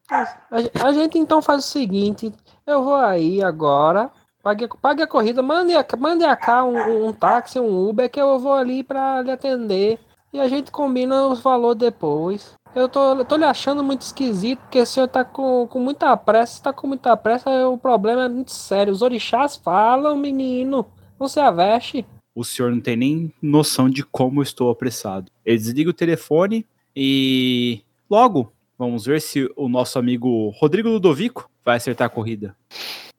A, 0.08 0.86
a 0.86 0.92
gente 0.92 1.18
então 1.18 1.42
faz 1.42 1.64
o 1.64 1.68
seguinte: 1.68 2.32
eu 2.64 2.84
vou 2.84 2.94
aí 2.94 3.42
agora, 3.42 4.12
pague, 4.44 4.68
pague 4.80 5.02
a 5.02 5.08
corrida, 5.08 5.42
mande, 5.42 5.74
a- 5.74 5.84
mande 5.98 6.22
a 6.24 6.36
cá 6.36 6.64
um, 6.64 7.08
um 7.08 7.12
táxi, 7.12 7.58
um 7.58 7.88
Uber, 7.88 8.08
que 8.08 8.20
eu 8.20 8.38
vou 8.38 8.52
ali 8.52 8.84
pra 8.84 9.22
lhe 9.22 9.32
atender. 9.32 9.98
E 10.34 10.40
a 10.40 10.48
gente 10.48 10.72
combina 10.72 11.28
os 11.28 11.40
valores 11.40 11.78
depois. 11.78 12.54
Eu 12.74 12.88
tô, 12.88 13.14
eu 13.14 13.24
tô 13.24 13.36
lhe 13.36 13.44
achando 13.44 13.84
muito 13.84 14.00
esquisito, 14.00 14.58
porque 14.58 14.80
o 14.80 14.86
senhor 14.86 15.06
tá 15.06 15.24
com, 15.24 15.64
com 15.68 15.78
muita 15.78 16.16
pressa. 16.16 16.54
Se 16.54 16.62
tá 16.62 16.72
com 16.72 16.88
muita 16.88 17.16
pressa, 17.16 17.68
o 17.68 17.78
problema 17.78 18.24
é 18.24 18.28
muito 18.28 18.50
sério. 18.50 18.92
Os 18.92 19.00
orixás 19.00 19.54
falam, 19.54 20.16
menino. 20.16 20.84
Não 21.20 21.28
se 21.28 21.38
aveste. 21.38 22.04
O 22.34 22.42
senhor 22.42 22.72
não 22.72 22.80
tem 22.80 22.96
nem 22.96 23.32
noção 23.40 23.88
de 23.88 24.02
como 24.02 24.40
eu 24.40 24.42
estou 24.42 24.70
apressado. 24.70 25.30
Ele 25.46 25.56
desliga 25.56 25.90
o 25.90 25.94
telefone 25.94 26.66
e 26.96 27.82
logo 28.10 28.52
vamos 28.76 29.06
ver 29.06 29.20
se 29.20 29.48
o 29.54 29.68
nosso 29.68 30.00
amigo 30.00 30.48
Rodrigo 30.58 30.88
Ludovico 30.88 31.48
vai 31.64 31.76
acertar 31.76 32.08
a 32.08 32.10
corrida. 32.10 32.56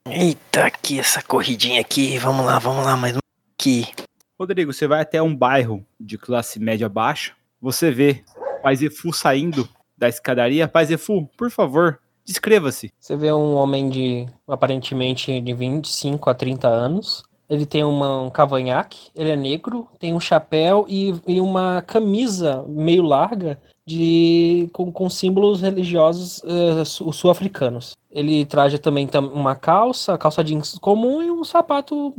Eita, 0.06 0.66
aqui 0.66 1.00
essa 1.00 1.24
corridinha 1.24 1.80
aqui. 1.80 2.18
Vamos 2.18 2.46
lá, 2.46 2.60
vamos 2.60 2.84
lá, 2.84 2.98
mais 2.98 3.16
um 3.16 3.20
aqui. 3.58 3.88
Rodrigo, 4.38 4.74
você 4.74 4.86
vai 4.86 5.02
até 5.02 5.22
um 5.22 5.34
bairro 5.34 5.86
de 5.98 6.18
classe 6.18 6.60
média 6.60 6.90
baixa, 6.90 7.34
você 7.62 7.90
vê 7.90 8.22
Pai 8.62 8.76
Zefu 8.76 9.14
saindo 9.14 9.68
da 9.98 10.10
escadaria. 10.10 10.68
Pai 10.68 10.86
Zefu, 10.86 11.26
por 11.38 11.50
favor, 11.50 12.02
descreva-se. 12.26 12.94
Você 13.00 13.16
vê 13.16 13.32
um 13.32 13.56
homem 13.56 13.90
de 13.90 14.26
aparentemente 14.46 15.40
de 15.40 15.54
25 15.54 16.30
a 16.30 16.34
30 16.34 16.68
anos. 16.68 17.24
Ele 17.50 17.66
tem 17.66 17.86
uma, 17.86 18.24
um 18.24 18.30
cavanhaque, 18.30 19.10
ele 19.16 19.30
é 19.30 19.36
negro, 19.38 19.88
tem 20.00 20.14
um 20.14 20.20
chapéu 20.20 20.86
e, 20.90 21.14
e 21.26 21.40
uma 21.40 21.82
camisa 21.84 22.66
meio 22.68 23.04
larga 23.04 23.58
de 23.88 24.70
com, 24.74 24.92
com 24.92 25.10
símbolos 25.10 25.62
religiosos 25.62 26.42
su- 26.86 27.12
sul-africanos. 27.14 27.96
Ele 28.10 28.46
traja 28.46 28.80
também 28.80 29.06
tam- 29.08 29.28
uma 29.34 29.56
calça, 29.56 30.18
calça 30.18 30.44
jeans 30.44 30.78
comum 30.80 31.22
e 31.22 31.30
um 31.30 31.44
sapato, 31.44 32.14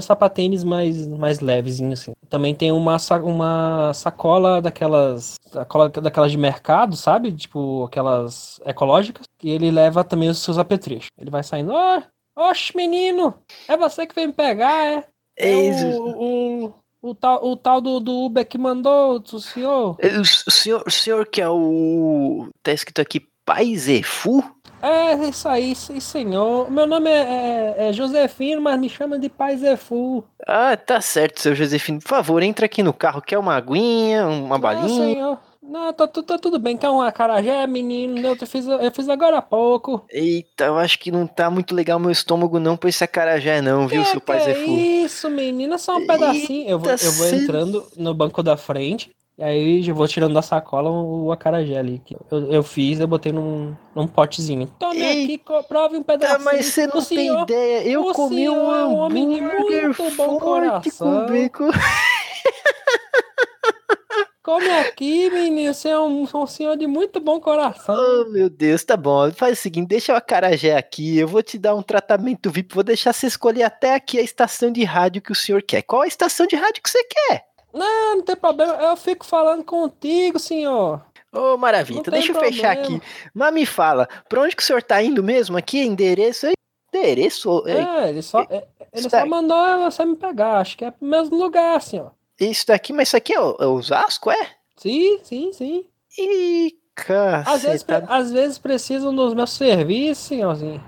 sapatênis 0.00 0.64
mais, 0.64 1.06
mais 1.08 1.40
levezinho 1.40 1.92
assim. 1.92 2.12
Também 2.28 2.54
tem 2.54 2.72
uma, 2.72 2.96
uma 3.22 3.92
sacola 3.92 4.62
daquelas 4.62 5.34
sacola 5.50 5.88
daquelas 5.88 6.30
de 6.30 6.38
mercado, 6.38 6.96
sabe? 6.96 7.32
Tipo 7.32 7.84
aquelas 7.84 8.60
ecológicas. 8.64 9.26
E 9.42 9.50
ele 9.50 9.70
leva 9.70 10.04
também 10.04 10.28
os 10.28 10.38
seus 10.38 10.56
apetrechos. 10.58 11.08
Ele 11.18 11.30
vai 11.30 11.42
saindo, 11.42 11.72
ó, 11.72 12.00
oxe 12.36 12.74
menino, 12.76 13.34
é 13.68 13.76
você 13.76 14.06
que 14.06 14.14
veio 14.14 14.28
me 14.28 14.34
pegar, 14.34 14.86
é? 14.86 15.04
É 15.36 15.48
Eis, 15.48 15.82
o, 15.98 16.72
o, 17.02 17.14
tal, 17.14 17.44
o 17.44 17.56
tal 17.56 17.80
do, 17.80 17.98
do 18.00 18.12
Uber 18.24 18.46
que 18.46 18.58
mandou 18.58 19.22
o 19.32 19.40
senhor? 19.40 19.96
o, 20.00 20.24
senhor, 20.50 20.82
o 20.86 20.90
senhor 20.90 21.26
que 21.26 21.40
é 21.40 21.48
o. 21.48 22.48
Tá 22.62 22.72
escrito 22.72 23.00
aqui 23.00 23.26
Pai 23.44 23.74
Zefu? 23.76 24.42
É, 24.82 25.12
isso 25.28 25.46
aí, 25.46 25.74
sim, 25.74 26.00
senhor. 26.00 26.70
Meu 26.70 26.86
nome 26.86 27.10
é, 27.10 27.74
é- 27.78 27.88
é 27.88 27.92
Josefino, 27.92 28.62
mas 28.62 28.80
me 28.80 28.88
chama 28.88 29.18
de 29.18 29.28
Pai 29.28 29.54
Zefu. 29.56 30.24
Ah, 30.46 30.74
tá 30.74 31.00
certo, 31.02 31.40
seu 31.40 31.54
Josefino. 31.54 32.00
Por 32.00 32.08
favor, 32.08 32.42
entra 32.42 32.64
aqui 32.64 32.82
no 32.82 32.94
carro. 32.94 33.20
Quer 33.20 33.38
uma 33.38 33.54
aguinha, 33.54 34.26
uma 34.26 34.56
Ah, 34.56 34.58
balinha? 34.58 35.14
senhor. 35.14 35.38
Não, 35.70 35.92
tá, 35.92 36.08
tu- 36.08 36.22
tá 36.24 36.36
tudo 36.36 36.58
bem. 36.58 36.76
Quer 36.76 36.90
um 36.90 37.00
acarajé, 37.00 37.64
menino? 37.66 38.18
Eu 38.26 38.36
fiz, 38.46 38.66
eu 38.66 38.90
fiz 38.90 39.08
agora 39.08 39.38
há 39.38 39.42
pouco. 39.42 40.04
Eita, 40.10 40.64
eu 40.64 40.76
acho 40.76 40.98
que 40.98 41.12
não 41.12 41.26
tá 41.28 41.48
muito 41.48 41.74
legal 41.74 41.98
meu 42.00 42.10
estômago 42.10 42.58
não 42.58 42.76
pra 42.76 42.88
esse 42.88 43.04
acarajé 43.04 43.60
não, 43.62 43.86
viu, 43.86 44.02
que, 44.02 44.08
seu 44.08 44.20
Pai 44.20 44.38
é 44.38 44.44
Zefu? 44.46 44.70
isso, 44.76 45.30
menina? 45.30 45.78
Só 45.78 45.96
um 45.96 46.06
pedacinho. 46.06 46.68
Eu 46.68 46.78
vou, 46.78 46.90
eu 46.90 47.12
vou 47.12 47.28
entrando 47.28 47.86
no 47.96 48.12
banco 48.12 48.42
da 48.42 48.56
frente. 48.56 49.12
E 49.38 49.42
aí 49.44 49.88
eu 49.88 49.94
vou 49.94 50.06
tirando 50.08 50.34
da 50.34 50.42
sacola 50.42 50.90
o 50.90 51.30
acarajé 51.32 51.78
ali. 51.78 52.02
que 52.04 52.14
Eu, 52.30 52.52
eu 52.52 52.62
fiz, 52.64 52.98
eu 53.00 53.06
botei 53.06 53.30
num, 53.32 53.74
num 53.94 54.06
potezinho. 54.08 54.66
Tome 54.78 55.02
aqui, 55.08 55.38
prove 55.68 55.96
um 55.96 56.02
Tá, 56.02 56.12
pedacinho. 56.14 56.44
mas 56.44 56.66
você 56.66 56.86
não 56.86 57.02
tem 57.02 57.42
ideia. 57.42 57.88
Eu 57.88 58.04
comi 58.12 58.50
um 58.50 58.74
é 58.74 58.84
um 58.86 59.04
hambúrguer 59.04 59.86
muito 59.86 60.16
bom 60.16 60.38
forte 60.38 60.90
coração. 60.90 61.26
com 61.26 61.32
bacon. 61.32 61.70
come 64.50 64.68
aqui, 64.70 65.30
menino. 65.30 65.72
Você 65.72 65.88
é 65.88 65.98
um, 65.98 66.26
um 66.34 66.46
senhor 66.46 66.76
de 66.76 66.86
muito 66.86 67.20
bom 67.20 67.38
coração. 67.40 67.94
Oh, 67.96 68.30
meu 68.30 68.50
Deus, 68.50 68.82
tá 68.82 68.96
bom. 68.96 69.30
Faz 69.32 69.58
o 69.58 69.62
seguinte, 69.62 69.88
deixa 69.88 70.12
o 70.12 70.16
acarajé 70.16 70.76
aqui, 70.76 71.18
eu 71.18 71.28
vou 71.28 71.42
te 71.42 71.56
dar 71.58 71.74
um 71.74 71.82
tratamento 71.82 72.50
VIP, 72.50 72.74
vou 72.74 72.82
deixar 72.82 73.12
você 73.12 73.26
escolher 73.28 73.62
até 73.62 73.94
aqui 73.94 74.18
a 74.18 74.22
estação 74.22 74.72
de 74.72 74.82
rádio 74.82 75.22
que 75.22 75.30
o 75.32 75.34
senhor 75.36 75.62
quer. 75.62 75.82
Qual 75.82 76.02
a 76.02 76.06
estação 76.06 76.46
de 76.46 76.56
rádio 76.56 76.82
que 76.82 76.90
você 76.90 77.04
quer? 77.04 77.44
Não, 77.72 78.16
não 78.16 78.22
tem 78.22 78.34
problema. 78.34 78.72
Eu 78.74 78.96
fico 78.96 79.24
falando 79.24 79.62
contigo, 79.62 80.38
senhor. 80.40 81.00
Ô, 81.32 81.56
maravilha. 81.56 81.96
Não 81.96 82.00
Então 82.00 82.12
deixa 82.12 82.32
eu 82.32 82.40
fechar 82.40 82.74
problema. 82.76 82.96
aqui. 82.98 83.06
Mas 83.32 83.54
me 83.54 83.64
fala, 83.64 84.08
pra 84.28 84.42
onde 84.42 84.56
que 84.56 84.62
o 84.62 84.66
senhor 84.66 84.82
tá 84.82 85.00
indo 85.00 85.22
mesmo 85.22 85.56
aqui? 85.56 85.80
Endereço? 85.80 86.48
Endereço? 86.92 87.62
É, 87.68 88.06
É, 88.06 88.08
ele 88.08 88.22
só, 88.22 88.40
é, 88.50 88.66
ele 88.92 89.08
só 89.08 89.24
mandou 89.24 89.78
você 89.88 90.04
me 90.04 90.16
pegar. 90.16 90.58
Acho 90.58 90.76
que 90.76 90.84
é 90.84 90.90
pro 90.90 91.06
mesmo 91.06 91.36
lugar, 91.36 91.80
senhor. 91.80 92.10
Isso 92.40 92.66
daqui, 92.66 92.92
mas 92.92 93.08
isso 93.08 93.16
aqui 93.16 93.34
é 93.34 93.40
o, 93.40 93.56
é 93.60 93.66
Osasco, 93.66 94.30
é? 94.30 94.46
Sim, 94.76 95.18
sim, 95.22 95.52
sim. 95.52 95.84
Ih, 96.18 96.74
Às 97.46 97.62
vezes, 97.62 97.84
às 98.08 98.30
vezes 98.32 98.58
precisam 98.58 99.14
dos 99.14 99.34
meus 99.34 99.50
serviços, 99.50 100.24
senhorzinho. 100.24 100.82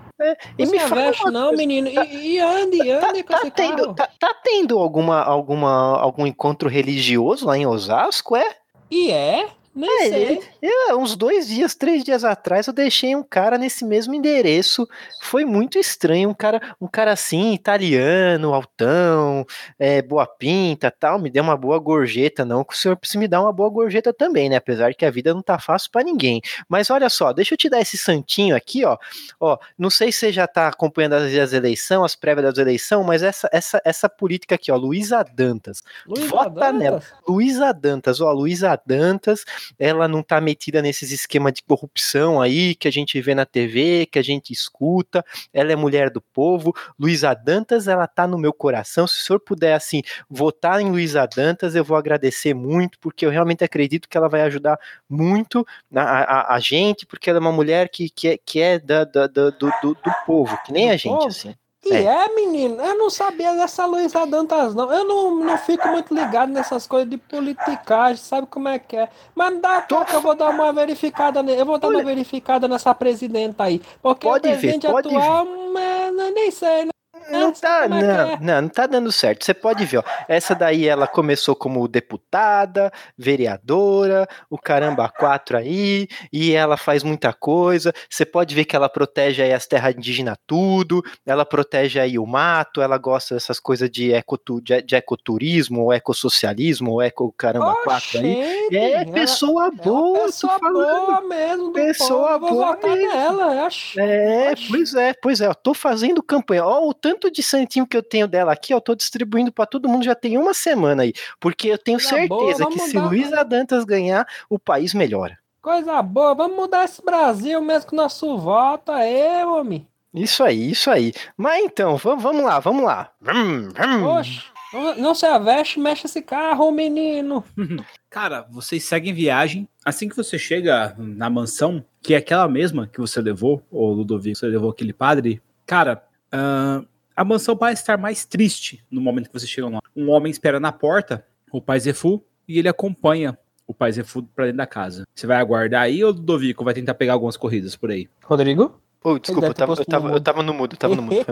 E 0.59 0.64
Não 0.64 0.71
me 0.73 0.78
fala 0.78 1.00
aveste, 1.02 1.23
uma 1.25 1.30
não, 1.30 1.49
coisa. 1.49 1.56
menino. 1.56 1.88
E, 1.88 2.35
e 2.35 2.38
ande, 2.38 2.90
ande 2.90 3.23
com 3.25 3.32
Tá 3.32 3.38
esse 3.40 3.50
tendo, 3.50 3.82
carro. 3.82 3.94
tá, 3.94 4.09
tá 4.18 4.35
tendo 4.42 4.78
alguma, 4.78 5.21
alguma, 5.23 5.99
algum 5.99 6.26
encontro 6.26 6.68
religioso 6.68 7.44
lá 7.47 7.59
em 7.59 7.66
Osasco, 7.66 8.37
é? 8.37 8.56
E 8.90 9.11
é? 9.11 9.49
Nem 9.75 9.88
É, 10.02 10.09
sei. 10.09 10.41
Eu, 10.61 10.99
uns 10.99 11.17
dois 11.17 11.49
dias, 11.49 11.75
três 11.75 12.05
dias 12.05 12.25
atrás, 12.25 12.67
eu 12.67 12.73
deixei 12.73 13.17
um 13.17 13.23
cara 13.23 13.57
nesse 13.57 13.85
mesmo 13.85 14.14
endereço. 14.14 14.87
Foi 15.23 15.45
muito 15.45 15.79
estranho. 15.79 16.29
Um 16.29 16.35
cara, 16.35 16.61
um 16.81 16.87
cara 16.87 17.12
assim, 17.12 17.55
italiano, 17.55 18.52
altão, 18.52 19.47
é, 19.79 20.02
boa 20.02 20.26
pinta 20.26 20.91
tal. 20.91 21.19
Me 21.19 21.31
deu 21.31 21.43
uma 21.43 21.57
boa 21.57 21.79
gorjeta, 21.79 22.45
não. 22.45 22.64
Que 22.64 22.75
o 22.75 22.76
senhor 22.76 22.97
precisa 22.97 23.19
me 23.19 23.26
dar 23.26 23.41
uma 23.41 23.52
boa 23.52 23.71
gorjeta 23.71 24.12
também, 24.12 24.49
né? 24.50 24.57
Apesar 24.57 24.95
que 24.95 25.07
a 25.07 25.11
vida 25.11 25.33
não 25.33 25.43
tá 25.43 25.59
fácil 25.59 25.91
pra 25.91 26.02
ninguém. 26.02 26.41
Mas 26.69 26.91
olha 26.91 27.09
só, 27.09 27.33
deixa 27.33 27.55
eu 27.55 27.59
te 27.59 27.69
dar 27.71 27.81
esse 27.81 27.97
santinho 27.97 28.55
aqui, 28.55 28.85
ó. 28.85 28.99
Ó, 29.41 29.57
não 29.79 29.88
sei 29.88 30.12
se 30.12 30.19
você 30.19 30.33
já 30.33 30.47
tá 30.47 30.69
acompanhando 30.69 31.14
as, 31.14 31.35
as 31.35 31.52
eleições, 31.52 32.05
as 32.05 32.14
prévias 32.14 32.47
das 32.47 32.59
eleições, 32.59 33.07
mas 33.07 33.23
essa, 33.23 33.49
essa, 33.52 33.81
essa 33.85 34.09
política 34.09 34.55
aqui, 34.55 34.71
ó, 34.71 34.76
Luísa 34.76 35.25
Dantas. 35.35 35.83
Luiz 36.07 36.26
vota 36.26 36.50
Dantas? 36.50 36.79
nela. 36.79 37.02
Luísa 37.26 37.73
Dantas, 37.73 38.21
ó, 38.21 38.31
Luísa 38.33 38.79
Dantas, 38.87 39.45
ela 39.78 40.07
não 40.09 40.23
tá 40.23 40.40
metida 40.40 40.81
nesses 40.83 41.11
esquemas 41.11 41.52
de 41.52 41.62
corrupção 41.62 42.40
aí 42.40 42.75
que 42.75 42.88
a 42.88 42.90
gente 42.92 43.21
vê 43.21 43.35
na 43.35 43.45
TV, 43.47 44.07
que 44.07 44.19
a 44.19 44.23
gente 44.23 44.52
escuta. 44.52 45.25
Ela 45.52 45.73
é 45.73 45.76
mulher 45.76 46.11
do 46.11 46.21
povo. 46.21 46.75
Luísa 46.99 47.35
Dantas, 47.35 47.88
ela 47.88 48.07
tá 48.07 48.26
no 48.26 48.38
meu 48.38 48.52
coração. 48.52 49.07
Se 49.07 49.19
o 49.19 49.23
senhor 49.23 49.40
puder 49.40 49.75
assim 49.75 50.02
votar 50.28 50.81
em 50.81 50.90
Luísa 50.90 51.26
Dantas, 51.26 51.75
eu 51.75 51.85
vou 51.85 51.97
agradecer 51.97 52.54
muito, 52.54 52.99
porque 53.00 53.25
eu 53.26 53.31
realmente 53.31 53.64
acredito 53.64 54.09
que 54.09 54.16
ela 54.16 54.28
vai 54.28 54.42
ajudar 54.42 54.78
muito 55.09 55.66
a, 55.95 56.02
a, 56.02 56.54
a 56.54 56.61
gente, 56.61 57.07
porque 57.07 57.28
ela 57.31 57.38
é 57.38 57.40
uma 57.40 57.52
mulher 57.52 57.88
que, 57.88 58.09
que 58.09 58.28
é, 58.28 58.38
que 58.38 58.61
é 58.61 58.78
da, 58.78 59.04
da- 59.04 59.26
da- 59.26 59.50
do, 59.50 59.71
do, 59.83 59.95
do 59.95 60.12
povo, 60.26 60.59
que 60.64 60.73
nem 60.73 60.88
Do 60.88 60.92
a 60.92 60.97
gente, 60.97 61.09
povo? 61.14 61.26
assim. 61.28 61.54
E 61.85 61.93
É. 61.95 62.05
é. 62.05 62.35
menino, 62.35 62.81
eu 62.81 62.97
não 62.97 63.11
sabia 63.11 63.53
dessa 63.55 63.85
Luísa 63.87 64.25
Dantas, 64.27 64.73
não. 64.75 64.93
Eu 64.93 65.05
não, 65.05 65.35
não 65.35 65.59
fico 65.59 65.89
muito 65.89 66.15
ligado 66.15 66.51
nessas 66.51 66.87
coisas 66.87 67.11
de 67.11 67.17
politicagem, 67.19 68.23
sabe 68.23 68.47
como 68.47 68.69
é 68.69 68.79
que 68.79 68.97
é. 68.97 69.09
Mas 69.35 69.61
dá 69.61 69.83
que 69.83 69.93
eu 70.15 70.21
vou 70.21 70.35
dar 70.37 70.51
uma 70.51 70.73
verificada, 70.73 71.43
ne- 71.43 71.61
eu 71.61 71.67
vou 71.67 71.79
dar 71.79 71.89
uma 71.89 72.05
verificada 72.05 72.69
nessa 72.69 72.95
presidenta 72.95 73.65
aí. 73.65 73.83
Porque 74.01 74.27
Pode 74.29 74.47
o 74.49 74.51
ver, 74.53 74.59
presidente 74.61 74.87
pode 74.87 75.09
atual, 75.09 75.45
mas, 75.73 76.19
eu 76.19 76.33
nem 76.35 76.51
sei, 76.53 76.85
né? 76.85 76.92
Não 77.31 77.49
É, 77.50 77.52
tá, 77.52 77.85
é 77.85 77.88
não, 77.88 77.99
é? 77.99 78.38
não, 78.41 78.62
não 78.62 78.69
tá 78.69 78.87
dando 78.87 79.11
certo. 79.12 79.45
Você 79.45 79.55
pode 79.55 79.85
ver, 79.85 79.99
ó. 79.99 80.02
Essa 80.28 80.54
daí 80.54 80.87
ela 80.87 81.06
começou 81.06 81.54
como 81.56 81.87
deputada, 81.89 82.91
vereadora, 83.17 84.26
o 84.50 84.58
caramba 84.58 85.08
quatro 85.08 85.56
aí, 85.56 86.08
e 86.32 86.52
ela 86.52 86.76
faz 86.76 87.02
muita 87.02 87.32
coisa. 87.32 87.93
Você 88.08 88.25
pode 88.25 88.54
ver 88.54 88.65
que 88.65 88.76
ela 88.76 88.89
protege 88.89 89.43
aí 89.43 89.52
as 89.52 89.67
terras 89.67 89.95
indígenas 89.95 90.37
tudo, 90.47 91.02
ela 91.26 91.45
protege 91.45 91.99
aí 92.00 92.19
o 92.19 92.26
mato, 92.26 92.80
ela 92.80 92.99
gosta 92.99 93.35
dessas 93.35 93.58
coisas 93.61 93.91
de, 93.91 94.13
ecotu, 94.13 94.61
de, 94.61 94.82
de 94.82 94.95
ecoturismo, 94.97 95.82
ou 95.82 95.93
ecossocialismo, 95.93 96.93
ou 96.93 97.02
eco 97.02 97.32
caramba 97.37 97.75
quatro 97.85 98.21
aí. 98.21 98.69
É 98.73 99.04
pessoa 99.04 99.67
é 99.67 99.71
boa, 99.71 100.19
tô 100.21 100.25
pessoa 100.26 100.58
falando. 100.58 101.06
boa 101.06 101.21
mesmo, 101.23 101.73
Pessoa 101.73 102.39
povo. 102.41 102.54
Boa 102.54 102.78
mesmo. 102.82 103.13
nela. 103.13 103.69
É, 103.99 104.50
Oxe. 104.52 104.69
pois 104.69 104.95
é, 104.95 105.13
pois 105.15 105.41
é, 105.41 105.47
eu 105.47 105.54
tô 105.54 105.75
fazendo 105.75 106.23
campanha. 106.23 106.65
Ó, 106.65 106.89
o 106.89 106.95
tanto 106.95 107.12
de 107.31 107.43
santinho 107.43 107.87
que 107.87 107.97
eu 107.97 108.03
tenho 108.03 108.27
dela 108.29 108.53
aqui, 108.53 108.73
eu 108.73 108.81
tô 108.81 108.95
distribuindo 108.95 109.53
pra 109.53 109.67
todo 109.67 109.89
mundo 109.89 110.05
já 110.05 110.15
tem 110.15 110.37
uma 110.39 110.55
semana 110.55 111.03
aí, 111.03 111.13
porque 111.41 111.69
eu 111.69 111.79
tenho 111.79 111.99
Coisa 111.99 112.27
boa, 112.27 112.41
certeza 112.41 112.67
que 112.67 112.77
vamos 112.77 112.91
se 112.91 112.99
Luísa 112.99 113.45
Dantas 113.45 113.85
ganhar, 113.85 114.27
o 114.49 114.59
país 114.59 114.95
melhora. 114.95 115.39
Coisa 115.61 116.03
boa, 116.03 116.35
vamos 116.35 116.57
mudar 116.57 116.85
esse 116.85 117.03
Brasil 117.05 117.61
mesmo 117.63 117.91
com 117.91 117.97
nosso 117.97 118.37
voto 118.37 118.91
aí, 118.91 119.45
homem. 119.45 119.87
Isso 120.13 120.43
aí, 120.43 120.71
isso 120.71 120.91
aí. 120.91 121.13
Mas 121.37 121.65
então, 121.65 121.97
vamos, 121.97 122.23
vamos 122.23 122.45
lá, 122.45 122.59
vamos 122.59 122.85
lá. 122.85 123.11
Vrum, 123.21 123.69
vrum. 123.71 124.05
Oxe, 124.09 124.43
não, 124.73 124.97
não 124.97 125.15
se 125.15 125.25
aveste, 125.25 125.79
mexe 125.79 126.07
esse 126.07 126.21
carro, 126.21 126.71
menino. 126.71 127.45
Cara, 128.11 128.47
vocês 128.51 128.85
seguem 128.85 129.15
viagem. 129.15 129.69
Assim 129.85 130.09
que 130.09 130.17
você 130.17 130.39
chega 130.39 130.95
na 130.99 131.31
mansão, 131.31 131.85
que 132.03 132.15
é 132.15 132.19
aquela 132.19 132.49
mesma 132.49 132.87
que 132.87 133.01
você 133.01 133.21
levou, 133.21 133.63
ou 133.71 133.93
Ludovico, 133.93 134.37
você 134.37 134.47
levou 134.47 134.71
aquele 134.71 134.93
padre, 134.93 135.41
cara, 135.67 136.05
ah, 136.31 136.83
a 137.17 137.25
mansão 137.25 137.57
parece 137.57 137.83
estar 137.83 137.97
mais 137.97 138.25
triste 138.25 138.85
no 138.91 139.01
momento 139.01 139.29
que 139.29 139.39
você 139.39 139.47
chega 139.47 139.69
lá. 139.69 139.81
Um 139.95 140.11
homem 140.11 140.31
espera 140.31 140.59
na 140.59 140.73
porta, 140.73 141.25
o 141.51 141.61
pai 141.61 141.81
Zefu, 141.81 142.25
e 142.49 142.59
ele 142.59 142.69
acompanha 142.69 143.37
o 143.67 143.75
pai 143.75 143.93
Zefu 143.93 144.23
pra 144.23 144.47
dentro 144.47 144.59
da 144.59 144.67
casa. 144.67 145.07
Você 145.15 145.27
vai 145.27 145.37
aguardar 145.37 145.83
aí 145.83 146.03
ou 146.03 146.11
o 146.11 146.15
Ludovico 146.15 146.65
vai 146.65 146.75
tentar 146.75 146.95
pegar 146.95 147.15
algumas 147.15 147.37
corridas 147.37 147.77
por 147.77 147.91
aí? 147.91 148.09
Rodrigo? 148.25 148.81
Ô, 149.05 149.19
desculpa, 149.19 149.47
eu 149.49 149.55
tava, 149.55 149.73
eu, 149.73 149.85
tava, 149.85 150.05
no 150.05 150.09
eu 150.09 150.13
mudo. 150.15 150.23
tava 150.23 150.43
no 150.43 150.55
mudo, 150.55 150.75
eu 150.75 150.79
tava 150.79 150.95
no 150.95 151.03
mudo. 151.03 151.27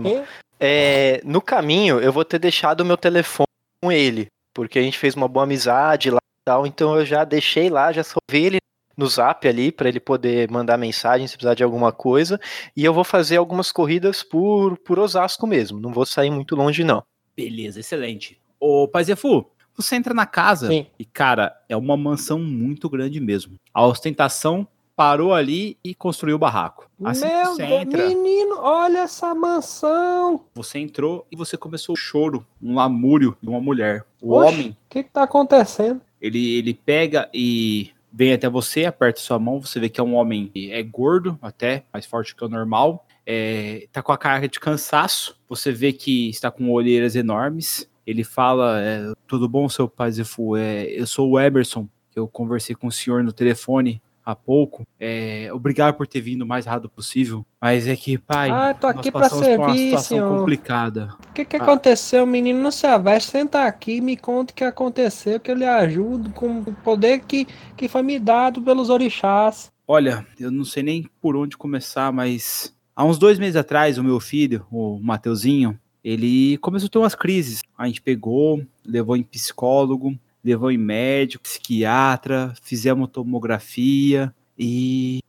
É, 0.58 1.20
no 1.24 1.40
caminho, 1.40 2.00
eu 2.00 2.12
vou 2.12 2.24
ter 2.24 2.38
deixado 2.38 2.80
o 2.80 2.84
meu 2.84 2.96
telefone 2.96 3.46
com 3.80 3.92
ele, 3.92 4.26
porque 4.52 4.78
a 4.78 4.82
gente 4.82 4.98
fez 4.98 5.14
uma 5.14 5.28
boa 5.28 5.44
amizade 5.44 6.10
lá 6.10 6.18
e 6.18 6.44
tal, 6.44 6.66
então 6.66 6.96
eu 6.96 7.04
já 7.04 7.24
deixei 7.24 7.70
lá, 7.70 7.92
já 7.92 8.02
salvei 8.02 8.46
ele 8.46 8.58
no 9.00 9.06
zap 9.08 9.48
ali 9.48 9.72
para 9.72 9.88
ele 9.88 9.98
poder 9.98 10.50
mandar 10.50 10.76
mensagem 10.76 11.26
se 11.26 11.34
precisar 11.34 11.54
de 11.54 11.64
alguma 11.64 11.90
coisa, 11.90 12.38
e 12.76 12.84
eu 12.84 12.92
vou 12.94 13.02
fazer 13.02 13.38
algumas 13.38 13.72
corridas 13.72 14.22
por, 14.22 14.76
por 14.78 14.98
Osasco 14.98 15.46
mesmo, 15.46 15.80
não 15.80 15.92
vou 15.92 16.04
sair 16.06 16.30
muito 16.30 16.54
longe 16.54 16.84
não. 16.84 17.02
Beleza, 17.36 17.80
excelente. 17.80 18.38
Ô, 18.60 18.86
pai 18.86 19.02
Zefu, 19.04 19.46
você 19.74 19.96
entra 19.96 20.12
na 20.12 20.26
casa 20.26 20.68
Sim. 20.68 20.86
e, 20.98 21.04
cara, 21.06 21.56
é 21.68 21.76
uma 21.76 21.96
mansão 21.96 22.38
muito 22.38 22.88
grande 22.90 23.18
mesmo. 23.18 23.54
A 23.72 23.86
ostentação 23.86 24.68
parou 24.94 25.32
ali 25.32 25.78
e 25.82 25.94
construiu 25.94 26.36
o 26.36 26.38
barraco. 26.38 26.90
Assim 27.02 27.26
que 27.26 27.32
Meu 27.34 27.46
você 27.54 27.66
Deus, 27.66 27.80
entra, 27.80 28.06
menino, 28.08 28.58
olha 28.60 28.98
essa 28.98 29.34
mansão. 29.34 30.44
você 30.54 30.78
entrou 30.78 31.26
e 31.32 31.36
você 31.36 31.56
começou 31.56 31.94
o 31.94 31.96
choro, 31.96 32.46
um 32.62 32.74
lamúrio 32.74 33.34
de 33.42 33.48
uma 33.48 33.60
mulher. 33.60 34.04
O 34.20 34.34
Oxe. 34.34 34.52
homem, 34.54 34.68
O 34.70 34.76
que 34.90 35.02
que 35.02 35.08
tá 35.10 35.22
acontecendo? 35.22 36.02
ele, 36.20 36.58
ele 36.58 36.74
pega 36.74 37.30
e 37.32 37.90
vem 38.12 38.32
até 38.32 38.48
você, 38.48 38.84
aperta 38.84 39.20
sua 39.20 39.38
mão, 39.38 39.60
você 39.60 39.78
vê 39.78 39.88
que 39.88 40.00
é 40.00 40.04
um 40.04 40.14
homem 40.14 40.50
é 40.54 40.82
gordo, 40.82 41.38
até 41.40 41.84
mais 41.92 42.06
forte 42.06 42.34
que 42.34 42.44
o 42.44 42.48
normal. 42.48 43.06
É, 43.26 43.86
tá 43.92 44.02
com 44.02 44.12
a 44.12 44.18
cara 44.18 44.48
de 44.48 44.58
cansaço. 44.58 45.38
Você 45.48 45.70
vê 45.70 45.92
que 45.92 46.30
está 46.30 46.50
com 46.50 46.70
olheiras 46.70 47.14
enormes. 47.14 47.88
Ele 48.06 48.24
fala: 48.24 48.80
é, 48.82 49.12
Tudo 49.26 49.48
bom, 49.48 49.68
seu 49.68 49.88
pai 49.88 50.10
Zefu? 50.10 50.56
É, 50.56 50.84
eu 50.86 51.06
sou 51.06 51.30
o 51.30 51.40
Emerson, 51.40 51.88
eu 52.14 52.26
conversei 52.26 52.74
com 52.74 52.88
o 52.88 52.92
senhor 52.92 53.22
no 53.22 53.32
telefone 53.32 54.02
há 54.24 54.34
pouco. 54.34 54.86
É, 54.98 55.48
obrigado 55.52 55.94
por 55.96 56.06
ter 56.06 56.20
vindo 56.20 56.42
o 56.42 56.46
mais 56.46 56.66
rápido 56.66 56.88
possível. 56.90 57.44
Mas 57.60 57.86
é 57.86 57.96
que, 57.96 58.16
pai, 58.18 58.50
Ah, 58.50 58.74
tô 58.74 58.86
nós 58.88 58.96
aqui 58.98 59.10
pra 59.10 59.20
passamos 59.22 59.46
por 59.46 59.56
uma 59.58 59.66
servir, 59.68 59.84
situação 59.84 60.18
senhor. 60.18 60.38
complicada. 60.38 61.14
O 61.28 61.32
que 61.32 61.44
que 61.44 61.56
Ah. 61.56 61.62
aconteceu, 61.62 62.26
menino? 62.26 62.60
Não 62.60 62.70
se 62.70 62.86
aveste, 62.86 63.30
senta 63.30 63.64
aqui 63.64 63.96
e 63.96 64.00
me 64.00 64.16
conta 64.16 64.52
o 64.52 64.56
que 64.56 64.64
aconteceu, 64.64 65.38
que 65.40 65.50
eu 65.50 65.54
lhe 65.56 65.64
ajudo 65.64 66.30
com 66.30 66.60
o 66.60 66.72
poder 66.84 67.20
que, 67.20 67.46
que 67.76 67.88
foi 67.88 68.02
me 68.02 68.18
dado 68.18 68.60
pelos 68.62 68.90
orixás. 68.90 69.70
Olha, 69.86 70.24
eu 70.38 70.50
não 70.50 70.64
sei 70.64 70.82
nem 70.82 71.08
por 71.20 71.34
onde 71.36 71.56
começar, 71.56 72.12
mas 72.12 72.74
há 72.94 73.04
uns 73.04 73.18
dois 73.18 73.38
meses 73.38 73.56
atrás, 73.56 73.98
o 73.98 74.04
meu 74.04 74.20
filho, 74.20 74.64
o 74.70 75.00
Mateuzinho, 75.02 75.78
ele 76.02 76.56
começou 76.58 76.86
a 76.86 76.90
ter 76.90 76.98
umas 76.98 77.14
crises. 77.14 77.60
A 77.76 77.86
gente 77.86 78.00
pegou, 78.00 78.62
levou 78.86 79.16
em 79.16 79.22
psicólogo, 79.22 80.16
levou 80.44 80.70
em 80.70 80.78
médico, 80.78 81.42
psiquiatra, 81.42 82.54
fizemos 82.62 83.10
tomografia 83.10 84.34
e 84.58 85.20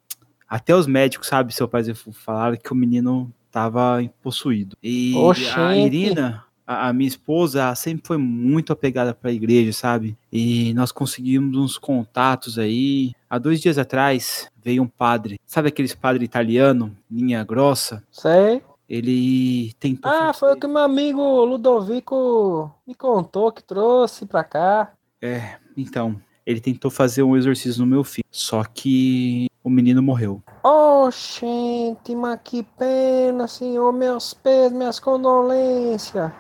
até 0.48 0.76
os 0.76 0.86
médicos, 0.86 1.28
sabe, 1.28 1.54
seu 1.54 1.68
pai 1.68 1.84
falaram 1.94 2.58
que 2.58 2.72
o 2.72 2.76
menino 2.76 3.32
tava 3.50 4.04
possuído. 4.22 4.76
E 4.84 5.14
a 5.16 5.20
Oxente. 5.20 5.86
Irina, 5.86 6.44
a, 6.66 6.90
a 6.90 6.94
minha 6.94 7.08
esposa, 7.08 7.74
sempre 7.76 8.08
foi 8.08 8.18
muito 8.18 8.74
apegada 8.74 9.14
para 9.14 9.30
a 9.30 9.34
igreja, 9.34 9.74
sabe? 9.74 10.18
E 10.32 10.74
nós 10.74 10.92
conseguimos 10.92 11.58
uns 11.58 11.78
contatos 11.78 12.58
aí. 12.58 13.14
Há 13.30 13.38
dois 13.38 13.62
dias 13.62 13.78
atrás 13.78 14.50
veio 14.64 14.84
um 14.84 14.88
padre, 14.88 15.40
sabe 15.46 15.70
aqueles 15.70 15.96
padre 15.96 16.24
italiano, 16.24 16.96
linha 17.10 17.44
grossa? 17.44 18.04
Sei. 18.12 18.62
Ele 18.88 19.72
tentou. 19.80 20.12
Ah, 20.12 20.34
foi 20.34 20.54
o 20.54 20.58
que 20.58 20.68
meu 20.68 20.80
amigo 20.80 21.46
Ludovico 21.46 22.70
me 22.86 22.94
contou, 22.94 23.50
que 23.50 23.64
trouxe 23.64 24.26
pra 24.26 24.44
cá. 24.44 24.92
É, 25.22 25.58
então. 25.78 26.20
ele 26.46 26.60
tentou 26.60 26.90
fazer 26.90 27.24
um 27.24 27.38
exorcismo 27.38 27.86
no 27.86 27.92
meu 27.92 28.04
filho. 28.04 28.26
Só 28.32 28.64
que 28.64 29.48
o 29.64 29.70
menino 29.70 30.02
morreu. 30.02 30.42
Oh, 30.64 31.10
gente, 31.12 32.16
mas 32.16 32.40
que 32.44 32.64
pena, 32.64 33.48
senhor. 33.48 33.94
Meus 33.94 34.34
pés, 34.34 34.72
minhas 34.72 35.00
condolências. 35.00 36.32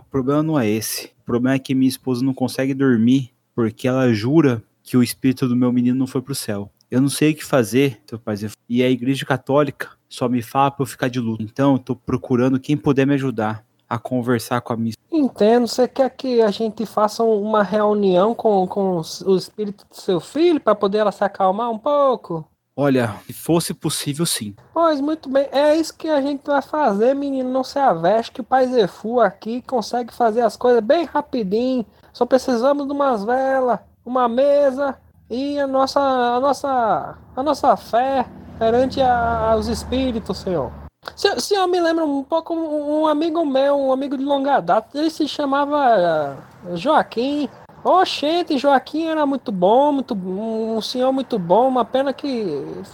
O 0.00 0.04
problema 0.10 0.42
não 0.42 0.58
é 0.58 0.68
esse. 0.68 1.12
O 1.22 1.24
problema 1.24 1.56
é 1.56 1.58
que 1.58 1.74
minha 1.74 1.88
esposa 1.88 2.24
não 2.24 2.32
consegue 2.32 2.72
dormir 2.74 3.30
porque 3.54 3.88
ela 3.88 4.12
jura 4.12 4.62
que 4.82 4.96
o 4.96 5.02
espírito 5.02 5.48
do 5.48 5.56
meu 5.56 5.72
menino 5.72 5.98
não 5.98 6.06
foi 6.06 6.22
pro 6.22 6.34
céu. 6.34 6.70
Eu 6.90 7.00
não 7.00 7.08
sei 7.08 7.32
o 7.32 7.34
que 7.34 7.44
fazer, 7.44 8.00
seu 8.06 8.18
pai. 8.18 8.36
E 8.68 8.82
a 8.82 8.88
igreja 8.88 9.26
católica 9.26 9.90
só 10.08 10.28
me 10.28 10.40
fala 10.40 10.70
pra 10.70 10.82
eu 10.82 10.86
ficar 10.86 11.08
de 11.08 11.18
luto. 11.18 11.42
Então, 11.42 11.72
eu 11.72 11.78
tô 11.80 11.96
procurando 11.96 12.60
quem 12.60 12.76
puder 12.76 13.04
me 13.06 13.14
ajudar 13.14 13.65
a 13.88 13.98
conversar 13.98 14.60
com 14.60 14.72
a 14.72 14.76
minha 14.76 14.94
Entendo. 15.10 15.66
Você 15.66 15.86
quer 15.88 16.10
que 16.10 16.42
a 16.42 16.50
gente 16.50 16.84
faça 16.84 17.22
um- 17.22 17.40
uma 17.42 17.62
reunião 17.62 18.34
com, 18.34 18.66
com 18.66 19.00
o 19.24 19.36
espírito 19.36 19.84
do 19.88 19.96
seu 19.96 20.20
filho 20.20 20.60
para 20.60 20.74
poder 20.74 20.98
ela 20.98 21.12
se 21.12 21.24
acalmar 21.24 21.70
um 21.70 21.78
pouco? 21.78 22.44
Olha, 22.78 23.14
se 23.26 23.32
fosse 23.32 23.72
possível, 23.72 24.26
sim. 24.26 24.54
Pois 24.74 25.00
muito 25.00 25.30
bem, 25.30 25.48
é 25.50 25.74
isso 25.74 25.96
que 25.96 26.08
a 26.10 26.20
gente 26.20 26.42
vai 26.46 26.60
fazer, 26.60 27.14
menino. 27.14 27.50
Não 27.50 27.64
se 27.64 27.78
aveste 27.78 28.32
que 28.32 28.42
o 28.42 28.44
pai 28.44 28.66
Zefu 28.66 29.18
aqui 29.20 29.62
consegue 29.62 30.12
fazer 30.12 30.42
as 30.42 30.56
coisas 30.56 30.82
bem 30.82 31.04
rapidinho. 31.06 31.86
Só 32.12 32.26
precisamos 32.26 32.86
de 32.86 32.92
umas 32.92 33.24
velas, 33.24 33.78
uma 34.04 34.28
mesa 34.28 34.94
e 35.30 35.58
a 35.58 35.66
nossa, 35.66 36.00
a 36.00 36.38
nossa, 36.38 37.16
a 37.34 37.42
nossa 37.42 37.74
fé 37.78 38.26
perante 38.58 39.00
a- 39.00 39.52
aos 39.52 39.68
espíritos, 39.68 40.36
senhor. 40.38 40.70
Se- 41.14 41.40
senhor 41.40 41.66
me 41.68 41.80
lembra 41.80 42.04
um 42.04 42.22
pouco 42.22 42.54
um 42.54 43.06
amigo 43.06 43.44
meu, 43.44 43.76
um 43.78 43.92
amigo 43.92 44.16
de 44.16 44.24
longa 44.24 44.60
data. 44.60 44.98
Ele 44.98 45.10
se 45.10 45.28
chamava 45.28 45.76
ah, 45.76 46.36
Joaquim. 46.74 47.48
Oxente, 47.84 48.58
Joaquim 48.58 49.06
era 49.06 49.24
muito 49.24 49.52
bom, 49.52 49.92
muito 49.92 50.12
um 50.14 50.80
senhor 50.80 51.12
muito 51.12 51.38
bom, 51.38 51.68
uma 51.68 51.84
pena 51.84 52.12
que 52.12 52.44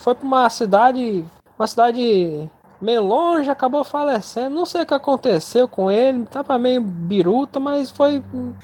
foi 0.02 0.14
para 0.14 0.26
uma 0.26 0.50
cidade, 0.50 1.24
uma 1.58 1.66
cidade 1.66 2.50
meio 2.78 3.02
longe, 3.02 3.48
acabou 3.48 3.84
falecendo. 3.84 4.54
Não 4.54 4.66
sei 4.66 4.82
o 4.82 4.86
que 4.86 4.92
aconteceu 4.92 5.66
com 5.66 5.90
ele, 5.90 6.26
tava 6.26 6.58
meio 6.58 6.82
biruta, 6.82 7.58
mas 7.58 7.90
foi 7.90 8.22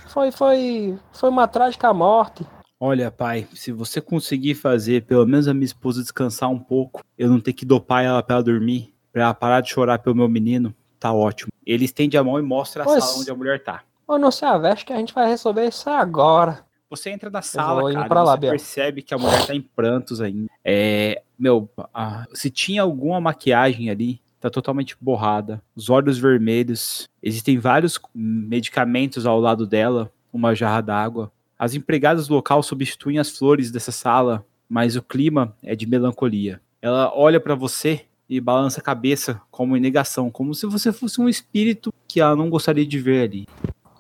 foi 0.09 0.31
foi 0.31 0.99
foi 1.13 1.31
uma 1.31 1.49
trágica 1.49 1.95
morte. 1.95 2.45
Olha, 2.79 3.11
pai, 3.11 3.49
se 3.55 3.73
você 3.73 4.01
conseguir 4.01 4.55
fazer 4.55 5.05
pelo 5.07 5.27
menos 5.27 5.49
a 5.49 5.55
minha 5.55 5.65
esposa 5.65 6.03
descansar 6.03 6.51
um 6.51 6.59
pouco, 6.59 7.03
eu 7.17 7.29
não 7.31 7.41
ter 7.41 7.53
que 7.53 7.65
dopar 7.65 8.05
ela 8.05 8.23
pra 8.23 8.37
ela 8.37 8.45
dormir, 8.45 8.93
pra 9.19 9.25
ela 9.25 9.35
parar 9.35 9.61
de 9.61 9.69
chorar 9.71 9.99
pelo 9.99 10.15
meu 10.15 10.29
menino, 10.29 10.73
tá 11.01 11.13
ótimo. 11.13 11.51
Ele 11.67 11.85
estende 11.85 12.17
a 12.17 12.23
mão 12.23 12.39
e 12.39 12.43
mostra 12.43 12.83
a 12.85 12.87
Pois- 12.87 13.03
sala 13.05 13.19
onde 13.21 13.31
a 13.31 13.35
mulher 13.35 13.63
tá. 13.65 13.83
Ou 14.07 14.17
não 14.19 14.31
se 14.31 14.45
aveste 14.45 14.85
que 14.87 14.93
a 14.93 14.97
gente 14.97 15.13
vai 15.13 15.27
resolver 15.29 15.67
isso 15.67 15.91
agora. 15.91 16.65
Você 16.89 17.11
entra 17.11 17.29
na 17.29 17.43
sala, 17.43 17.93
cara, 17.93 18.07
e 18.07 18.09
lá, 18.15 18.25
você 18.35 18.41
Biel. 18.41 18.51
percebe 18.53 19.03
que 19.03 19.13
a 19.13 19.19
mulher 19.19 19.45
tá 19.47 19.55
em 19.55 19.61
prantos 19.61 20.21
ainda. 20.23 20.49
É, 20.65 21.21
meu, 21.39 21.69
a- 21.93 22.27
se 22.33 22.49
tinha 22.49 22.81
alguma 22.83 23.21
maquiagem 23.21 23.91
ali, 23.91 24.21
tá 24.41 24.49
totalmente 24.49 24.97
borrada. 25.01 25.61
Os 25.75 25.91
olhos 25.91 26.17
vermelhos. 26.17 27.09
Existem 27.23 27.59
vários 27.59 27.99
medicamentos 28.15 29.27
ao 29.27 29.39
lado 29.41 29.67
dela, 29.67 30.11
uma 30.33 30.55
jarra 30.55 30.81
d'água. 30.81 31.31
As 31.59 31.75
empregadas 31.75 32.29
do 32.29 32.35
local 32.35 32.63
substituem 32.63 33.19
as 33.19 33.37
flores 33.37 33.71
dessa 33.73 33.91
sala, 33.93 34.47
mas 34.69 34.95
o 34.97 35.03
clima 35.03 35.55
é 35.63 35.75
de 35.75 35.87
melancolia. 35.87 36.61
Ela 36.81 37.13
olha 37.15 37.41
pra 37.41 37.55
você 37.57 38.07
e 38.29 38.41
balança 38.41 38.81
a 38.81 38.83
cabeça 38.83 39.41
como 39.51 39.77
em 39.77 39.81
negação, 39.81 40.31
como 40.31 40.55
se 40.55 40.67
você 40.67 40.93
fosse 40.93 41.21
um 41.21 41.29
espírito 41.29 41.93
que 42.07 42.21
ela 42.21 42.37
não 42.37 42.51
gostaria 42.51 42.87
de 42.87 42.99
ver 42.99 43.23
ali. 43.29 43.47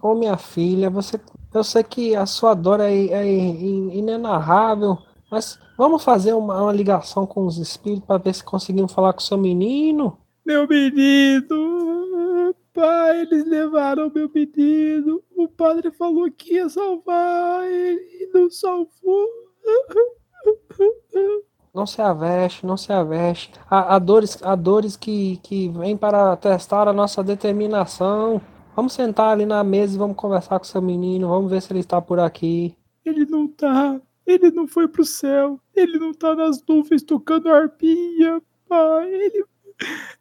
Ô 0.02 0.14
minha 0.14 0.36
filha, 0.36 0.90
você, 0.90 1.18
eu 1.52 1.64
sei 1.64 1.82
que 1.82 2.14
a 2.14 2.26
sua 2.26 2.54
dor 2.54 2.80
é, 2.80 2.92
é 2.92 3.26
in- 3.26 3.90
inenarrável, 3.92 4.98
mas 5.30 5.58
vamos 5.76 6.04
fazer 6.04 6.32
uma, 6.34 6.62
uma 6.62 6.72
ligação 6.72 7.26
com 7.26 7.46
os 7.46 7.58
espíritos 7.58 8.04
para 8.06 8.18
ver 8.18 8.34
se 8.34 8.44
conseguimos 8.44 8.92
falar 8.92 9.12
com 9.12 9.20
o 9.20 9.22
seu 9.22 9.36
menino. 9.38 10.18
Meu 10.46 10.66
menino, 10.68 12.54
pai, 12.72 13.22
eles 13.22 13.44
levaram 13.46 14.10
meu 14.14 14.30
menino. 14.32 15.22
O 15.36 15.48
padre 15.48 15.90
falou 15.90 16.30
que 16.30 16.54
ia 16.54 16.68
salvar 16.68 17.66
ele 17.70 18.00
e 18.22 18.30
não 18.32 18.48
salvou. 18.50 19.26
Não 21.74 21.86
se 21.86 22.00
aveste, 22.00 22.66
não 22.66 22.76
se 22.76 22.92
aveste. 22.92 23.52
Há, 23.70 23.94
há 23.94 23.98
dores, 23.98 24.38
há 24.42 24.54
dores 24.54 24.96
que, 24.96 25.38
que 25.42 25.68
vêm 25.68 25.96
para 25.96 26.36
testar 26.36 26.88
a 26.88 26.92
nossa 26.92 27.22
determinação. 27.22 28.40
Vamos 28.74 28.92
sentar 28.92 29.32
ali 29.32 29.44
na 29.44 29.64
mesa 29.64 29.94
e 29.94 29.98
vamos 29.98 30.16
conversar 30.16 30.58
com 30.58 30.64
seu 30.64 30.80
menino. 30.80 31.28
Vamos 31.28 31.50
ver 31.50 31.60
se 31.60 31.72
ele 31.72 31.80
está 31.80 32.00
por 32.00 32.20
aqui. 32.20 32.74
Ele 33.04 33.24
não 33.26 33.48
tá, 33.48 34.00
ele 34.26 34.50
não 34.50 34.68
foi 34.68 34.86
pro 34.86 35.04
céu. 35.04 35.60
Ele 35.74 35.98
não 35.98 36.12
tá 36.12 36.34
nas 36.34 36.62
nuvens 36.66 37.02
tocando 37.02 37.48
arpinha, 37.48 38.40
pai. 38.68 39.12
Ele, 39.12 39.44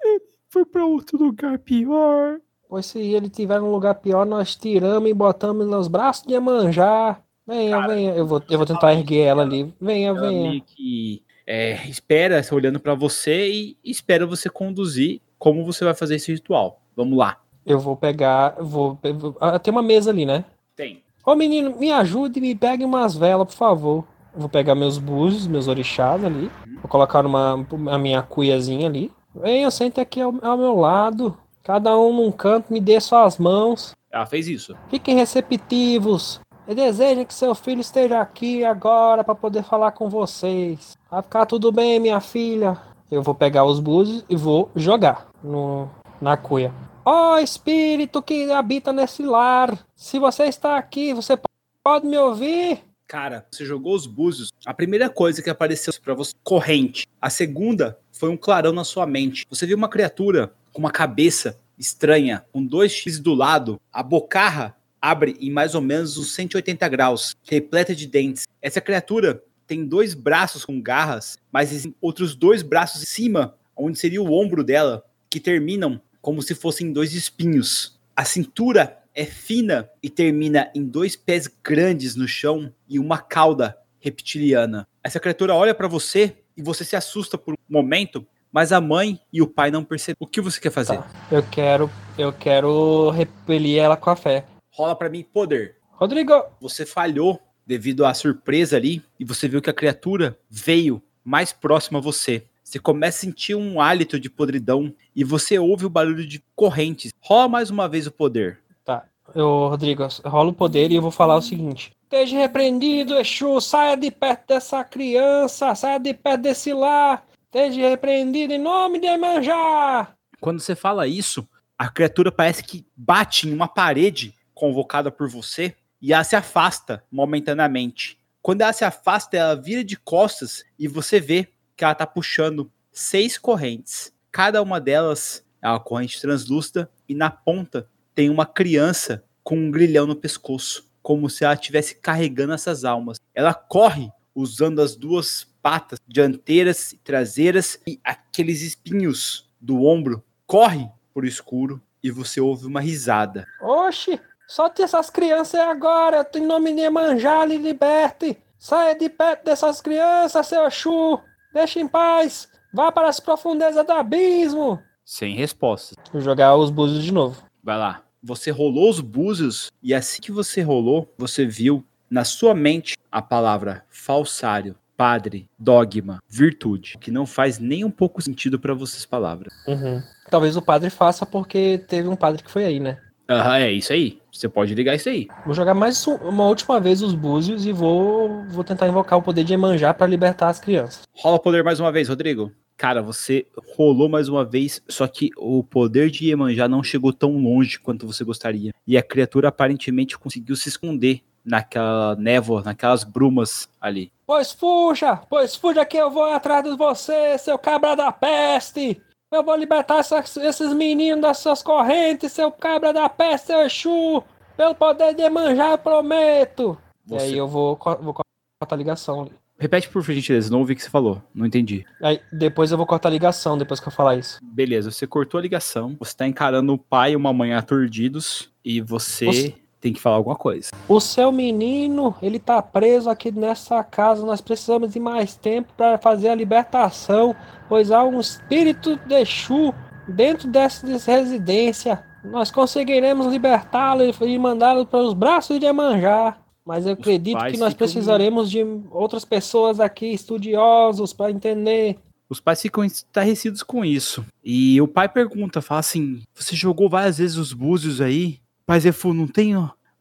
ele 0.03 0.21
foi 0.49 0.65
pra 0.65 0.85
outro 0.85 1.23
lugar 1.23 1.59
pior. 1.59 2.39
Pois 2.69 2.85
se 2.85 2.99
ele 2.99 3.29
tiver 3.29 3.59
num 3.59 3.71
lugar 3.71 3.95
pior, 3.95 4.25
nós 4.25 4.55
tiramos 4.55 5.09
e 5.09 5.13
botamos 5.13 5.67
nos 5.67 5.87
braços 5.87 6.25
de 6.25 6.33
Iemanjá. 6.33 7.21
Venha, 7.45 7.77
Cara, 7.77 7.93
venha. 7.93 8.13
Eu 8.13 8.27
vou, 8.27 8.43
eu 8.49 8.57
vou 8.57 8.67
tentar 8.67 8.93
erguer 8.93 9.21
ela 9.21 9.43
ali. 9.43 9.73
Venha, 9.79 10.13
venha. 10.13 10.61
que 10.61 11.23
é, 11.47 11.87
espera, 11.87 12.41
olhando 12.51 12.77
pra 12.77 12.93
você 12.93 13.49
e 13.49 13.77
espera 13.81 14.27
você 14.27 14.49
conduzir 14.49 15.21
como 15.39 15.63
você 15.63 15.85
vai 15.85 15.93
fazer 15.93 16.15
esse 16.15 16.33
ritual. 16.33 16.81
Vamos 16.95 17.17
lá. 17.17 17.37
Eu 17.65 17.79
vou 17.79 17.95
pegar. 17.95 18.55
Vou, 18.59 18.99
ah, 19.39 19.57
tem 19.57 19.71
uma 19.71 19.81
mesa 19.81 20.11
ali, 20.11 20.25
né? 20.25 20.43
Tem. 20.75 21.01
Ô 21.25 21.35
menino, 21.35 21.77
me 21.77 21.91
ajude 21.91 22.39
e 22.39 22.41
me 22.41 22.55
pegue 22.55 22.83
umas 22.83 23.15
velas, 23.15 23.47
por 23.47 23.55
favor. 23.55 24.05
Eu 24.33 24.41
vou 24.41 24.49
pegar 24.49 24.75
meus 24.75 24.97
búzios, 24.97 25.47
meus 25.47 25.67
orixás 25.67 26.23
ali. 26.23 26.51
Vou 26.81 26.89
colocar 26.89 27.25
uma, 27.25 27.65
a 27.89 27.97
minha 27.97 28.21
cuiazinha 28.21 28.87
ali. 28.87 29.11
Venha, 29.33 29.71
sente 29.71 29.99
aqui 29.99 30.19
ao, 30.21 30.33
ao 30.41 30.57
meu 30.57 30.75
lado. 30.75 31.37
Cada 31.63 31.97
um 31.97 32.13
num 32.13 32.31
canto, 32.31 32.71
me 32.71 32.79
dê 32.79 32.99
suas 32.99 33.37
mãos. 33.37 33.93
Ela 34.11 34.25
fez 34.25 34.47
isso. 34.47 34.75
Fiquem 34.89 35.15
receptivos. 35.15 36.39
Eu 36.67 36.75
desejo 36.75 37.25
que 37.25 37.33
seu 37.33 37.55
filho 37.55 37.79
esteja 37.79 38.19
aqui 38.19 38.65
agora 38.65 39.23
para 39.23 39.33
poder 39.33 39.63
falar 39.63 39.93
com 39.93 40.09
vocês. 40.09 40.97
Vai 41.09 41.21
ficar 41.21 41.45
tudo 41.45 41.71
bem, 41.71 41.97
minha 41.97 42.19
filha. 42.19 42.77
Eu 43.09 43.23
vou 43.23 43.33
pegar 43.33 43.63
os 43.63 43.79
búzios 43.79 44.25
e 44.29 44.35
vou 44.35 44.69
jogar 44.75 45.29
no, 45.41 45.89
na 46.19 46.35
cuia. 46.35 46.73
Ó 47.05 47.39
espírito 47.39 48.21
que 48.21 48.51
habita 48.51 48.91
nesse 48.91 49.23
lar, 49.23 49.79
se 49.95 50.19
você 50.19 50.43
está 50.43 50.77
aqui, 50.77 51.13
você 51.13 51.39
pode 51.81 52.05
me 52.05 52.17
ouvir? 52.17 52.83
Cara, 53.07 53.45
você 53.49 53.63
jogou 53.63 53.95
os 53.95 54.05
búzios. 54.05 54.51
A 54.65 54.73
primeira 54.73 55.09
coisa 55.09 55.41
que 55.41 55.49
apareceu 55.49 55.93
pra 56.03 56.13
você, 56.13 56.33
corrente. 56.43 57.07
A 57.21 57.29
segunda 57.29 57.97
foi 58.11 58.27
um 58.29 58.35
clarão 58.35 58.73
na 58.73 58.83
sua 58.83 59.07
mente. 59.07 59.45
Você 59.49 59.65
viu 59.65 59.77
uma 59.77 59.87
criatura 59.87 60.51
com 60.73 60.79
uma 60.79 60.91
cabeça 60.91 61.57
estranha, 61.79 62.43
com 62.51 62.61
dois 62.61 62.91
X 62.91 63.21
do 63.21 63.33
lado. 63.33 63.79
A 63.93 64.03
bocarra 64.03 64.75
abre 65.07 65.37
em 65.39 65.49
mais 65.49 65.73
ou 65.73 65.81
menos 65.81 66.17
uns 66.17 66.33
180 66.33 66.87
graus, 66.89 67.35
repleta 67.43 67.95
de 67.95 68.05
dentes. 68.05 68.45
Essa 68.61 68.81
criatura 68.81 69.41
tem 69.65 69.85
dois 69.85 70.13
braços 70.13 70.65
com 70.65 70.81
garras, 70.81 71.37
mas 71.51 71.87
outros 72.01 72.35
dois 72.35 72.61
braços 72.61 73.03
em 73.03 73.05
cima, 73.05 73.55
onde 73.75 73.97
seria 73.97 74.21
o 74.21 74.33
ombro 74.33 74.63
dela, 74.63 75.03
que 75.29 75.39
terminam 75.39 76.01
como 76.21 76.41
se 76.41 76.53
fossem 76.53 76.91
dois 76.91 77.13
espinhos. 77.13 77.97
A 78.15 78.25
cintura 78.25 78.97
é 79.15 79.25
fina 79.25 79.89
e 80.03 80.09
termina 80.09 80.69
em 80.75 80.83
dois 80.83 81.15
pés 81.15 81.49
grandes 81.63 82.15
no 82.15 82.27
chão 82.27 82.73
e 82.87 82.99
uma 82.99 83.17
cauda 83.17 83.77
reptiliana. 83.99 84.87
Essa 85.03 85.19
criatura 85.19 85.55
olha 85.55 85.73
pra 85.73 85.87
você 85.87 86.35
e 86.55 86.61
você 86.61 86.83
se 86.83 86.95
assusta 86.95 87.37
por 87.37 87.53
um 87.53 87.57
momento, 87.69 88.25
mas 88.51 88.71
a 88.71 88.81
mãe 88.81 89.19
e 89.31 89.41
o 89.41 89.47
pai 89.47 89.71
não 89.71 89.83
percebem. 89.83 90.17
O 90.19 90.27
que 90.27 90.41
você 90.41 90.59
quer 90.59 90.71
fazer? 90.71 90.97
Tá. 90.97 91.07
Eu 91.31 91.43
quero, 91.43 91.89
eu 92.17 92.33
quero 92.33 93.09
repelir 93.09 93.79
ela 93.79 93.95
com 93.95 94.09
a 94.09 94.15
fé. 94.15 94.45
Rola 94.77 94.95
pra 94.95 95.09
mim 95.09 95.23
poder. 95.23 95.77
Rodrigo, 95.93 96.33
Você 96.61 96.85
falhou 96.85 97.41
devido 97.65 98.05
à 98.05 98.13
surpresa 98.13 98.77
ali 98.77 99.01
e 99.19 99.25
você 99.25 99.47
viu 99.47 99.59
que 99.59 99.71
a 99.71 99.73
criatura 99.73 100.37
veio 100.47 101.01
mais 101.25 101.51
próximo 101.51 101.97
a 101.97 102.01
você. 102.01 102.45
Você 102.63 102.77
começa 102.77 103.17
a 103.17 103.21
sentir 103.21 103.55
um 103.55 103.81
hálito 103.81 104.19
de 104.19 104.29
podridão 104.29 104.93
e 105.15 105.23
você 105.23 105.57
ouve 105.57 105.87
o 105.87 105.89
barulho 105.89 106.27
de 106.27 106.43
correntes. 106.55 107.11
Rola 107.19 107.49
mais 107.49 107.71
uma 107.71 107.89
vez 107.89 108.05
o 108.05 108.11
poder. 108.11 108.59
Tá. 108.85 109.05
Eu, 109.33 109.67
Rodrigo, 109.67 110.07
rola 110.23 110.51
o 110.51 110.53
poder 110.53 110.91
e 110.91 110.95
eu 110.95 111.01
vou 111.01 111.09
falar 111.09 111.37
o 111.37 111.41
seguinte. 111.41 111.91
Esteja 112.03 112.37
repreendido, 112.37 113.15
Exu, 113.15 113.59
saia 113.59 113.97
de 113.97 114.11
perto 114.11 114.49
dessa 114.49 114.83
criança, 114.83 115.73
saia 115.73 115.99
de 115.99 116.13
perto 116.13 116.43
desse 116.43 116.71
lar. 116.71 117.25
Esteja 117.45 117.89
repreendido 117.89 118.53
em 118.53 118.59
nome 118.59 118.99
de 118.99 119.07
Emanjá. 119.07 120.09
Quando 120.39 120.59
você 120.59 120.75
fala 120.75 121.07
isso, 121.07 121.47
a 121.79 121.89
criatura 121.89 122.31
parece 122.31 122.63
que 122.63 122.85
bate 122.95 123.49
em 123.49 123.53
uma 123.53 123.67
parede 123.67 124.36
convocada 124.57 125.11
por 125.11 125.29
você 125.29 125.75
e 126.01 126.13
ela 126.13 126.23
se 126.23 126.35
afasta 126.35 127.03
momentaneamente. 127.11 128.19
Quando 128.41 128.61
ela 128.61 128.73
se 128.73 128.83
afasta, 128.83 129.37
ela 129.37 129.55
vira 129.55 129.83
de 129.83 129.95
costas 129.95 130.63
e 130.77 130.87
você 130.87 131.19
vê 131.19 131.47
que 131.75 131.83
ela 131.83 131.95
tá 131.95 132.07
puxando 132.07 132.71
seis 132.91 133.37
correntes. 133.37 134.11
Cada 134.31 134.61
uma 134.61 134.81
delas 134.81 135.45
é 135.61 135.67
uma 135.67 135.79
corrente 135.79 136.19
translúcida 136.19 136.89
e 137.07 137.13
na 137.13 137.29
ponta 137.29 137.89
tem 138.15 138.29
uma 138.29 138.45
criança 138.45 139.23
com 139.43 139.55
um 139.57 139.71
grilhão 139.71 140.07
no 140.07 140.15
pescoço, 140.15 140.89
como 141.01 141.29
se 141.29 141.45
ela 141.45 141.53
estivesse 141.53 141.95
carregando 141.95 142.53
essas 142.53 142.83
almas. 142.83 143.17
Ela 143.33 143.53
corre 143.53 144.09
usando 144.33 144.81
as 144.81 144.95
duas 144.95 145.47
patas 145.61 145.99
dianteiras 146.07 146.93
e 146.93 146.97
traseiras 146.97 147.79
e 147.85 147.99
aqueles 148.03 148.61
espinhos 148.61 149.49
do 149.59 149.83
ombro. 149.83 150.23
Corre 150.45 150.89
por 151.13 151.25
escuro 151.25 151.81
e 152.01 152.11
você 152.11 152.39
ouve 152.39 152.65
uma 152.65 152.79
risada. 152.79 153.45
Oxi, 153.61 154.19
solte 154.47 154.81
essas 154.81 155.09
crianças 155.09 155.59
agora, 155.59 156.27
em 156.35 156.45
nome 156.45 156.73
de 156.73 156.89
Manjá, 156.89 157.45
lhe 157.45 157.57
liberte. 157.57 158.37
Saia 158.57 158.95
de 158.95 159.09
perto 159.09 159.45
dessas 159.45 159.81
crianças, 159.81 160.47
seu 160.47 160.69
Chu. 160.71 161.19
Deixe 161.53 161.79
em 161.79 161.87
paz. 161.87 162.49
Vá 162.73 162.91
para 162.91 163.07
as 163.07 163.19
profundezas 163.19 163.85
do 163.85 163.91
abismo. 163.91 164.79
Sem 165.05 165.35
resposta. 165.35 165.95
Vou 166.11 166.21
jogar 166.21 166.55
os 166.55 166.69
búzios 166.69 167.03
de 167.03 167.11
novo. 167.11 167.43
Vai 167.63 167.77
lá. 167.77 168.03
Você 168.23 168.49
rolou 168.49 168.89
os 168.89 168.99
búzios 168.99 169.71
e 169.81 169.93
assim 169.93 170.19
que 170.21 170.31
você 170.31 170.61
rolou, 170.61 171.13
você 171.17 171.45
viu 171.45 171.85
na 172.09 172.23
sua 172.23 172.55
mente 172.55 172.97
a 173.11 173.21
palavra 173.21 173.85
falsário, 173.89 174.75
padre, 174.97 175.47
dogma, 175.57 176.19
virtude, 176.27 176.97
que 176.99 177.11
não 177.11 177.25
faz 177.25 177.59
nem 177.59 177.85
um 177.85 177.91
pouco 177.91 178.21
sentido 178.21 178.59
para 178.59 178.73
vocês 178.73 179.05
palavras. 179.05 179.53
Uhum. 179.67 180.01
Talvez 180.29 180.57
o 180.57 180.61
padre 180.61 180.89
faça 180.89 181.25
porque 181.25 181.77
teve 181.87 182.07
um 182.07 182.15
padre 182.15 182.43
que 182.43 182.51
foi 182.51 182.65
aí, 182.65 182.79
né? 182.79 182.99
Aham, 183.29 183.57
é 183.57 183.71
isso 183.73 183.91
aí. 183.91 184.19
Você 184.31 184.47
pode 184.47 184.73
ligar 184.73 184.95
isso 184.95 185.09
aí. 185.09 185.27
Vou 185.45 185.53
jogar 185.53 185.73
mais 185.73 186.07
um- 186.07 186.15
uma 186.15 186.45
última 186.45 186.79
vez 186.79 187.01
os 187.01 187.13
búzios 187.13 187.65
e 187.65 187.71
vou, 187.73 188.43
vou 188.45 188.63
tentar 188.63 188.87
invocar 188.87 189.19
o 189.19 189.21
poder 189.21 189.43
de 189.43 189.53
Emanjá 189.53 189.93
para 189.93 190.07
libertar 190.07 190.47
as 190.49 190.59
crianças. 190.59 191.01
Rola 191.15 191.39
poder 191.39 191.63
mais 191.63 191.79
uma 191.79 191.91
vez, 191.91 192.07
Rodrigo. 192.07 192.51
Cara, 192.77 193.01
você 193.01 193.47
rolou 193.75 194.07
mais 194.07 194.29
uma 194.29 194.45
vez, 194.45 194.81
só 194.87 195.07
que 195.07 195.31
o 195.35 195.63
poder 195.63 196.11
de 196.11 196.27
Iemanjá 196.29 196.67
não 196.67 196.83
chegou 196.83 197.11
tão 197.11 197.35
longe 197.35 197.79
quanto 197.79 198.05
você 198.05 198.23
gostaria. 198.23 198.71
E 198.85 198.95
a 198.95 199.01
criatura 199.01 199.47
aparentemente 199.47 200.17
conseguiu 200.17 200.55
se 200.55 200.69
esconder 200.69 201.21
naquela 201.43 202.15
névoa, 202.17 202.61
naquelas 202.61 203.03
brumas 203.03 203.67
ali. 203.81 204.11
Pois 204.27 204.51
fuja, 204.51 205.15
pois 205.29 205.55
fuja 205.55 205.83
que 205.85 205.97
eu 205.97 206.11
vou 206.11 206.25
atrás 206.25 206.63
de 206.63 206.75
você, 206.77 207.37
seu 207.39 207.57
cabra 207.57 207.95
da 207.95 208.11
peste. 208.11 209.01
Eu 209.31 209.43
vou 209.43 209.55
libertar 209.55 209.99
essas- 209.99 210.37
esses 210.37 210.73
meninos 210.73 211.21
das 211.21 211.37
suas 211.39 211.61
correntes, 211.61 212.31
seu 212.31 212.49
cabra 212.51 212.93
da 212.93 213.09
peste, 213.09 213.47
seu 213.47 213.61
Exu. 213.61 214.23
Pelo 214.55 214.73
poder 214.73 215.13
de 215.13 215.21
Emanjá, 215.21 215.71
eu 215.71 215.77
prometo. 215.77 216.77
E 217.05 217.09
Você- 217.09 217.25
aí 217.25 217.37
eu 217.37 217.47
vou, 217.47 217.77
vou 218.01 218.13
cortar 218.13 218.25
a 218.71 218.75
ligação. 218.75 219.29
Repete 219.59 219.89
por 219.89 220.01
gentileza, 220.03 220.51
não 220.51 220.59
ouvi 220.59 220.73
o 220.73 220.75
que 220.75 220.83
você 220.83 220.89
falou. 220.89 221.21
Não 221.33 221.45
entendi. 221.45 221.85
Aí 222.01 222.21
depois 222.31 222.71
eu 222.71 222.77
vou 222.77 222.85
cortar 222.85 223.09
a 223.09 223.11
ligação, 223.11 223.57
depois 223.57 223.79
que 223.79 223.87
eu 223.87 223.91
falar 223.91 224.15
isso. 224.15 224.39
Beleza, 224.41 224.91
você 224.91 225.05
cortou 225.07 225.39
a 225.39 225.41
ligação, 225.41 225.95
você 225.99 226.15
tá 226.15 226.27
encarando 226.27 226.73
o 226.73 226.77
pai 226.77 227.11
e 227.11 227.15
uma 227.15 227.33
mãe 227.33 227.53
aturdidos 227.53 228.49
e 228.63 228.79
você 228.81 229.25
Você- 229.25 229.55
tem 229.87 229.93
que 229.93 230.01
falar 230.01 230.17
alguma 230.17 230.35
coisa. 230.35 230.69
O 230.87 230.99
seu 230.99 231.31
menino, 231.31 232.13
ele 232.21 232.39
tá 232.39 232.61
preso 232.61 233.09
aqui 233.09 233.31
nessa 233.31 233.83
casa. 233.83 234.25
Nós 234.25 234.41
precisamos 234.41 234.91
de 234.91 234.99
mais 234.99 235.35
tempo 235.35 235.71
para 235.77 235.97
fazer 235.97 236.29
a 236.29 236.35
libertação, 236.35 237.35
pois 237.69 237.91
há 237.91 238.03
um 238.03 238.19
espírito 238.19 238.99
de 239.07 239.15
Exu 239.15 239.73
dentro 240.07 240.47
dessa 240.49 240.85
residência. 241.11 242.03
Nós 242.23 242.51
conseguiremos 242.51 243.27
libertá-lo 243.27 244.01
e- 244.03 244.39
mandá-lo 244.39 244.85
para 244.85 244.99
os 244.99 245.13
braços 245.13 245.59
de 245.59 245.65
Emanjá. 245.65 246.37
Mas 246.65 246.85
eu 246.85 246.93
acredito 246.93 247.37
pais 247.37 247.53
que 247.53 247.59
nós 247.59 247.73
precisaremos 247.73 248.51
de 248.51 248.61
outras 248.91 249.23
pessoas 249.23 249.79
aqui, 249.79 250.07
estudiosos, 250.07 251.13
para 251.13 251.31
entender. 251.31 251.97
Os 252.29 252.41
pais 252.41 252.61
ficam 252.61 252.83
estarrecidos 252.83 253.63
com 253.63 253.85
isso. 253.85 254.25
E 254.43 254.81
o 254.81 254.87
pai 254.87 255.07
pergunta, 255.07 255.61
fala 255.61 255.79
assim: 255.79 256.21
Você 256.35 256.57
jogou 256.57 256.89
várias 256.89 257.19
vezes 257.19 257.37
os 257.37 257.53
búzios 257.53 258.01
aí? 258.01 258.39
Pai 258.65 258.81
Zefu, 258.81 259.13
não 259.13 259.27
tem 259.27 259.55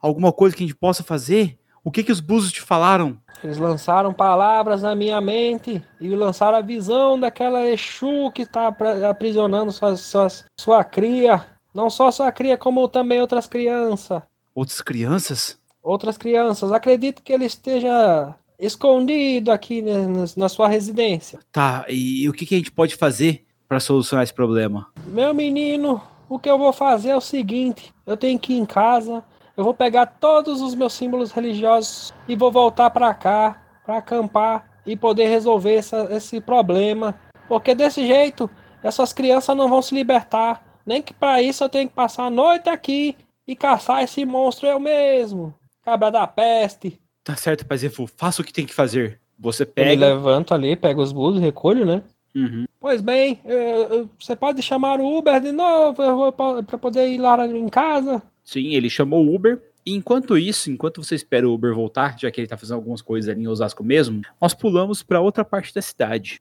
alguma 0.06 0.32
coisa 0.32 0.54
que 0.56 0.62
a 0.62 0.66
gente 0.66 0.76
possa 0.78 1.02
fazer? 1.02 1.58
O 1.84 1.90
que 1.90 2.02
que 2.02 2.12
os 2.12 2.20
búzios 2.20 2.52
te 2.52 2.62
falaram? 2.62 3.18
Eles 3.44 3.58
lançaram 3.58 4.12
palavras 4.12 4.82
na 4.82 4.94
minha 4.94 5.20
mente 5.20 5.82
e 6.00 6.08
lançaram 6.08 6.56
a 6.58 6.62
visão 6.62 7.18
daquela 7.20 7.66
Exu 7.68 8.30
que 8.34 8.42
está 8.42 8.74
aprisionando 9.08 9.70
suas, 9.70 10.00
suas- 10.00 10.44
sua 10.58 10.82
cria. 10.82 11.44
Não 11.74 11.90
só 11.90 12.10
sua 12.10 12.32
cria, 12.32 12.56
como 12.56 12.88
também 12.88 13.20
outras 13.20 13.46
crianças. 13.46 14.22
Outras 14.54 14.80
crianças? 14.80 15.58
Outras 15.82 16.16
crianças. 16.16 16.72
Acredito 16.72 17.22
que 17.22 17.32
ele 17.32 17.44
esteja 17.44 18.34
escondido 18.58 19.52
aqui 19.52 19.82
na- 19.82 20.24
na 20.36 20.48
sua 20.48 20.66
residência. 20.68 21.38
Tá, 21.52 21.84
e 21.88 22.28
o 22.28 22.32
que 22.32 22.46
que 22.46 22.54
a 22.54 22.58
gente 22.58 22.72
pode 22.72 22.96
fazer 22.96 23.44
para 23.68 23.78
solucionar 23.80 24.22
esse 24.24 24.32
problema? 24.34 24.86
Meu 25.06 25.34
menino, 25.34 26.00
o 26.28 26.38
que 26.38 26.48
eu 26.50 26.58
vou 26.58 26.72
fazer 26.72 27.10
é 27.10 27.16
o 27.16 27.20
seguinte: 27.20 27.92
eu 28.06 28.16
tenho 28.16 28.38
que 28.38 28.54
ir 28.54 28.58
em 28.58 28.66
casa, 28.66 29.22
eu 29.56 29.64
vou 29.64 29.74
pegar 29.74 30.06
todos 30.06 30.60
os 30.60 30.74
meus 30.74 30.92
símbolos 30.92 31.32
religiosos 31.32 32.12
e 32.28 32.36
vou 32.36 32.50
voltar 32.52 32.90
para 32.90 33.12
cá, 33.14 33.62
para 33.84 33.98
acampar 33.98 34.68
e 34.84 34.96
poder 34.96 35.28
resolver 35.28 35.74
essa- 35.74 36.08
esse 36.10 36.40
problema. 36.40 37.14
Porque 37.48 37.74
desse 37.74 38.06
jeito, 38.06 38.48
essas 38.82 39.12
crianças 39.12 39.56
não 39.56 39.68
vão 39.68 39.80
se 39.82 39.94
libertar. 39.94 40.62
Nem 40.84 41.02
que 41.02 41.12
para 41.14 41.40
isso 41.42 41.64
eu 41.64 41.68
tenho 41.68 41.88
que 41.88 41.94
passar 41.94 42.24
a 42.24 42.30
noite 42.30 42.68
aqui 42.68 43.16
e 43.46 43.56
caçar 43.56 44.02
esse 44.02 44.24
monstro 44.24 44.68
eu 44.68 44.78
mesmo. 44.78 45.54
Cabra 45.84 46.10
da 46.10 46.26
peste. 46.26 47.00
Tá 47.24 47.34
certo, 47.36 47.66
Pai 47.66 47.78
Zefu, 47.78 48.06
faça 48.06 48.42
o 48.42 48.44
que 48.44 48.52
tem 48.52 48.66
que 48.66 48.74
fazer. 48.74 49.20
Você 49.38 49.62
Eu 49.64 49.66
pega. 49.68 50.06
levanto 50.06 50.54
ali, 50.54 50.76
pego 50.76 51.02
os 51.02 51.12
búzios, 51.12 51.42
recolho, 51.42 51.84
né? 51.84 52.02
Uhum. 52.34 52.64
Pois 52.80 53.00
bem, 53.00 53.40
eu- 53.44 53.58
eu- 53.58 54.10
você 54.18 54.36
pode 54.36 54.62
chamar 54.62 55.00
o 55.00 55.18
Uber 55.18 55.40
de 55.40 55.50
novo 55.52 56.02
eu 56.02 56.16
vou 56.16 56.32
pa- 56.32 56.62
pra 56.62 56.78
poder 56.78 57.08
ir 57.08 57.18
lá 57.18 57.44
em 57.46 57.68
casa. 57.68 58.22
Sim, 58.46 58.68
ele 58.74 58.88
chamou 58.88 59.26
o 59.26 59.34
Uber. 59.34 59.60
E 59.84 59.92
enquanto 59.92 60.38
isso, 60.38 60.70
enquanto 60.70 61.02
você 61.02 61.14
espera 61.16 61.48
o 61.48 61.52
Uber 61.52 61.74
voltar, 61.74 62.16
já 62.18 62.30
que 62.30 62.40
ele 62.40 62.48
tá 62.48 62.56
fazendo 62.56 62.76
algumas 62.76 63.02
coisas 63.02 63.28
ali 63.28 63.42
em 63.42 63.48
Osasco 63.48 63.82
mesmo, 63.84 64.22
nós 64.40 64.54
pulamos 64.54 65.02
para 65.02 65.20
outra 65.20 65.44
parte 65.44 65.74
da 65.74 65.82
cidade. 65.82 66.40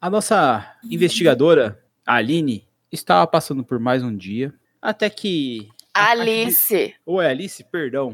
A 0.00 0.08
nossa 0.10 0.66
investigadora, 0.90 1.78
a 2.06 2.14
Aline, 2.14 2.66
estava 2.90 3.26
passando 3.26 3.62
por 3.62 3.78
mais 3.78 4.02
um 4.02 4.14
dia, 4.16 4.52
até 4.80 5.08
que. 5.10 5.68
Alice. 5.94 6.94
Ou 7.04 7.20
é 7.20 7.28
Alice, 7.30 7.62
perdão. 7.70 8.12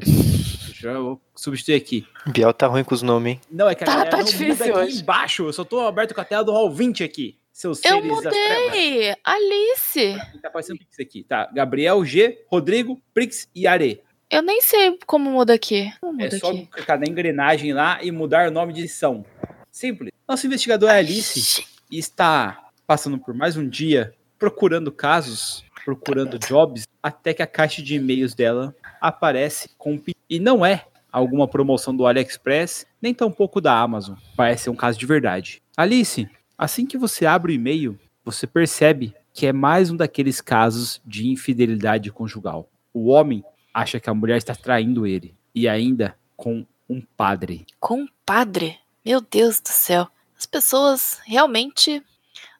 Já 0.75 0.97
vou 0.99 1.21
substituir 1.35 1.75
aqui. 1.75 2.05
Biel 2.27 2.53
tá 2.53 2.67
ruim 2.67 2.83
com 2.83 2.93
os 2.93 3.01
nomes, 3.01 3.33
hein? 3.33 3.41
Não, 3.51 3.67
é 3.69 3.75
que 3.75 3.83
a 3.83 3.87
Tá- 3.87 3.91
galera 3.93 4.09
tá 4.11 4.17
não 4.17 4.25
muda 4.25 4.31
difícil 4.37 4.65
aqui 4.65 4.77
hoje. 4.85 5.01
embaixo. 5.01 5.43
Eu 5.45 5.53
só 5.53 5.63
tô 5.65 5.79
aberto 5.85 6.13
com 6.13 6.21
a 6.21 6.25
tela 6.25 6.43
do 6.43 6.51
Hall 6.51 6.71
20 6.71 7.03
aqui. 7.03 7.37
Seus 7.59 7.83
Eu 7.83 8.01
mudei. 8.01 9.13
Alice. 9.21 10.15
Tá 10.41 10.47
aparecendo 10.47 10.77
Prix 10.77 10.97
aqui, 10.97 11.25
tá? 11.25 11.49
Gabriel, 11.53 12.05
G, 12.05 12.41
Rodrigo, 12.47 13.01
Prix 13.13 13.49
e 13.53 13.67
Are. 13.67 14.01
Eu 14.31 14.41
nem 14.41 14.61
sei 14.61 14.97
como 15.05 15.29
muda 15.29 15.55
aqui. 15.55 15.91
Como 15.99 16.21
É 16.21 16.23
muda 16.23 16.39
só 16.39 16.51
aqui? 16.51 16.67
clicar 16.71 16.97
na 16.97 17.05
engrenagem 17.05 17.73
lá 17.73 18.01
e 18.01 18.11
mudar 18.11 18.47
o 18.47 18.51
nome 18.51 18.71
de 18.71 18.79
edição. 18.79 19.25
Simples. 19.69 20.09
Nosso 20.25 20.47
investigador 20.47 20.89
é 20.89 20.99
Alice 20.99 21.65
está 21.91 22.69
passando 22.87 23.19
por 23.19 23.33
mais 23.33 23.57
um 23.57 23.67
dia 23.67 24.13
procurando 24.37 24.89
casos, 24.89 25.65
procurando 25.83 26.39
jobs, 26.39 26.87
até 27.03 27.33
que 27.33 27.43
a 27.43 27.47
caixa 27.47 27.81
de 27.81 27.95
e-mails 27.95 28.33
dela 28.33 28.73
aparece 29.01 29.69
com 29.77 30.01
e 30.29 30.39
não 30.39 30.65
é 30.65 30.85
alguma 31.11 31.45
promoção 31.45 31.93
do 31.93 32.07
AliExpress, 32.07 32.85
nem 33.01 33.13
tampouco 33.13 33.59
da 33.59 33.77
Amazon. 33.77 34.15
Parece 34.37 34.63
ser 34.63 34.69
um 34.69 34.75
caso 34.77 34.97
de 34.97 35.05
verdade. 35.05 35.61
Alice, 35.75 36.29
assim 36.59 36.85
que 36.85 36.97
você 36.97 37.25
abre 37.25 37.53
o 37.53 37.55
e-mail, 37.55 37.97
você 38.25 38.45
percebe 38.45 39.15
que 39.33 39.47
é 39.47 39.53
mais 39.53 39.89
um 39.89 39.95
daqueles 39.95 40.41
casos 40.41 41.01
de 41.05 41.29
infidelidade 41.29 42.11
conjugal. 42.11 42.69
O 42.93 43.07
homem 43.07 43.41
acha 43.73 43.97
que 43.97 44.09
a 44.09 44.13
mulher 44.13 44.37
está 44.37 44.53
traindo 44.53 45.07
ele 45.07 45.33
e 45.55 45.69
ainda 45.69 46.17
com 46.35 46.65
um 46.89 47.01
padre. 47.15 47.65
Compadre. 47.79 48.77
Meu 49.05 49.21
Deus 49.21 49.61
do 49.61 49.69
céu. 49.69 50.09
As 50.37 50.45
pessoas 50.45 51.19
realmente. 51.25 52.03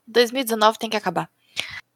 2019 0.08 0.80
tem 0.80 0.90
que 0.90 0.98
acabar. 0.98 1.30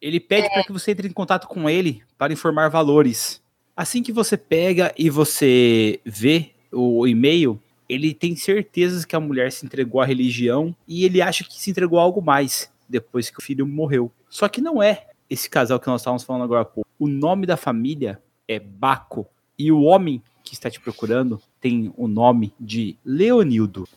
Ele 0.00 0.20
pede 0.20 0.48
para 0.50 0.62
que 0.62 0.72
você 0.72 0.90
entre 0.90 1.08
em 1.08 1.12
contato 1.12 1.48
com 1.48 1.68
ele 1.70 2.02
para 2.18 2.32
informar 2.32 2.68
valores. 2.68 3.42
Assim 3.74 4.02
que 4.02 4.12
você 4.12 4.36
pega 4.36 4.94
e 4.98 5.08
você 5.08 6.00
vê 6.04 6.52
o 6.70 7.06
e-mail, 7.06 7.60
ele 7.88 8.14
tem 8.14 8.34
certezas 8.36 9.04
que 9.04 9.16
a 9.16 9.20
mulher 9.20 9.52
se 9.52 9.64
entregou 9.64 10.00
à 10.00 10.04
religião 10.04 10.74
e 10.86 11.04
ele 11.04 11.20
acha 11.20 11.44
que 11.44 11.60
se 11.60 11.70
entregou 11.70 11.98
a 11.98 12.02
algo 12.02 12.22
mais 12.22 12.72
depois 12.88 13.30
que 13.30 13.38
o 13.38 13.42
filho 13.42 13.66
morreu. 13.66 14.10
Só 14.28 14.48
que 14.48 14.60
não 14.60 14.82
é 14.82 15.06
esse 15.28 15.48
casal 15.48 15.80
que 15.80 15.86
nós 15.86 16.00
estávamos 16.00 16.22
falando 16.22 16.44
agora 16.44 16.62
há 16.62 16.64
pouco. 16.64 16.88
O 16.98 17.08
nome 17.08 17.46
da 17.46 17.56
família 17.56 18.20
é 18.46 18.58
Baco 18.58 19.26
e 19.58 19.70
o 19.70 19.82
homem 19.82 20.22
que 20.42 20.54
está 20.54 20.70
te 20.70 20.78
procurando 20.78 21.40
tem 21.60 21.92
o 21.96 22.06
nome 22.06 22.52
de 22.60 22.96
Leonildo. 23.04 23.88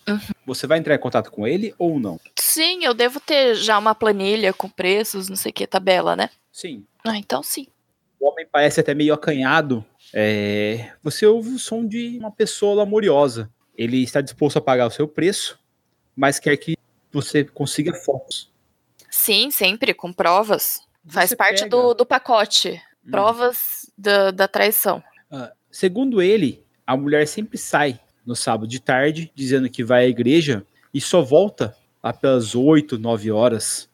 Você 0.46 0.66
vai 0.66 0.80
entrar 0.80 0.96
em 0.96 1.00
contato 1.00 1.30
com 1.30 1.46
ele 1.46 1.76
ou 1.78 2.00
não? 2.00 2.20
Sim, 2.40 2.86
eu 2.86 2.94
devo 2.94 3.20
ter 3.20 3.56
já 3.56 3.78
uma 3.78 3.94
planilha 3.94 4.54
com 4.54 4.70
preços, 4.70 5.28
não 5.28 5.36
sei 5.36 5.52
o 5.52 5.54
que, 5.54 5.68
tabela, 5.68 6.16
né? 6.16 6.30
Sim. 6.52 6.86
Ah, 7.06 7.18
então 7.18 7.44
sim. 7.44 7.68
O 8.20 8.30
homem 8.30 8.48
parece 8.50 8.80
até 8.80 8.94
meio 8.94 9.14
acanhado. 9.14 9.86
É, 10.14 10.92
Você 11.04 11.26
ouve 11.26 11.50
o 11.50 11.60
som 11.60 11.86
de 11.86 12.18
uma 12.18 12.32
pessoa 12.32 12.76
lamuriosa. 12.76 13.52
Ele 13.78 14.02
está 14.04 14.22
disposto 14.22 14.58
a 14.58 14.62
pagar 14.62 14.88
o 14.88 14.92
seu 14.92 15.08
preço, 15.08 15.60
mas 16.16 16.40
quer 16.40 16.58
que 16.58 16.76
você 17.12 17.44
consiga 17.44 17.94
fotos. 17.94 18.52
Sim, 19.10 19.52
sempre, 19.52 19.94
com 19.94 20.12
provas. 20.12 20.82
Faz 21.06 21.30
Você 21.30 21.36
parte 21.36 21.64
pega- 21.64 21.70
do, 21.70 21.94
do 21.94 22.06
pacote. 22.06 22.82
Hum. 23.06 23.12
Provas 23.12 23.90
da, 23.98 24.32
da 24.32 24.48
traição. 24.48 25.02
Ah, 25.32 25.52
segundo 25.72 26.22
ele, 26.22 26.64
a 26.86 26.98
mulher 26.98 27.28
sempre 27.28 27.58
sai 27.58 28.00
no 28.26 28.36
sábado 28.36 28.68
de 28.68 28.80
tarde, 28.82 29.32
dizendo 29.34 29.70
que 29.70 29.84
vai 29.84 30.06
à 30.06 30.08
igreja 30.10 30.66
e 30.94 31.00
só 31.00 31.22
volta 31.22 31.76
lá 32.04 32.12
pelas 32.12 32.56
8, 32.56 32.98
9 32.98 33.32
horas. 33.32 33.90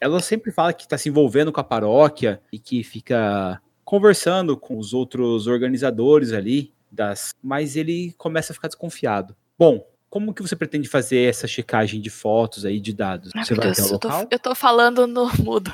Ela 0.00 0.20
sempre 0.20 0.50
fala 0.52 0.72
que 0.72 0.84
está 0.84 0.96
se 0.96 1.08
envolvendo 1.08 1.52
com 1.52 1.60
a 1.60 1.64
paróquia 1.64 2.40
e 2.52 2.58
que 2.58 2.82
fica 2.82 3.60
conversando 3.84 4.56
com 4.56 4.78
os 4.78 4.92
outros 4.94 5.46
organizadores 5.46 6.32
ali, 6.32 6.72
das, 6.90 7.34
mas 7.42 7.76
ele 7.76 8.14
começa 8.18 8.52
a 8.52 8.54
ficar 8.54 8.68
desconfiado. 8.68 9.36
Bom, 9.58 9.86
como 10.08 10.32
que 10.32 10.40
você 10.40 10.54
pretende 10.54 10.88
fazer 10.88 11.28
essa 11.28 11.46
checagem 11.46 12.00
de 12.00 12.08
fotos 12.08 12.64
aí, 12.64 12.80
de 12.80 12.92
dados? 12.92 13.32
Você 13.34 13.54
vai 13.54 13.66
Deus, 13.66 13.78
até 13.78 13.88
o 13.88 13.94
eu, 13.94 13.98
tô, 13.98 14.08
local? 14.08 14.28
eu 14.30 14.38
tô 14.38 14.54
falando 14.54 15.06
no 15.06 15.30
mudo. 15.42 15.72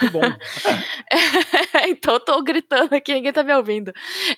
Que 0.00 0.10
bom. 0.10 0.20
então 1.88 2.14
eu 2.14 2.20
tô 2.20 2.42
gritando 2.42 2.94
aqui, 2.94 3.14
ninguém 3.14 3.32
tá 3.32 3.42
me 3.42 3.54
ouvindo. 3.54 3.92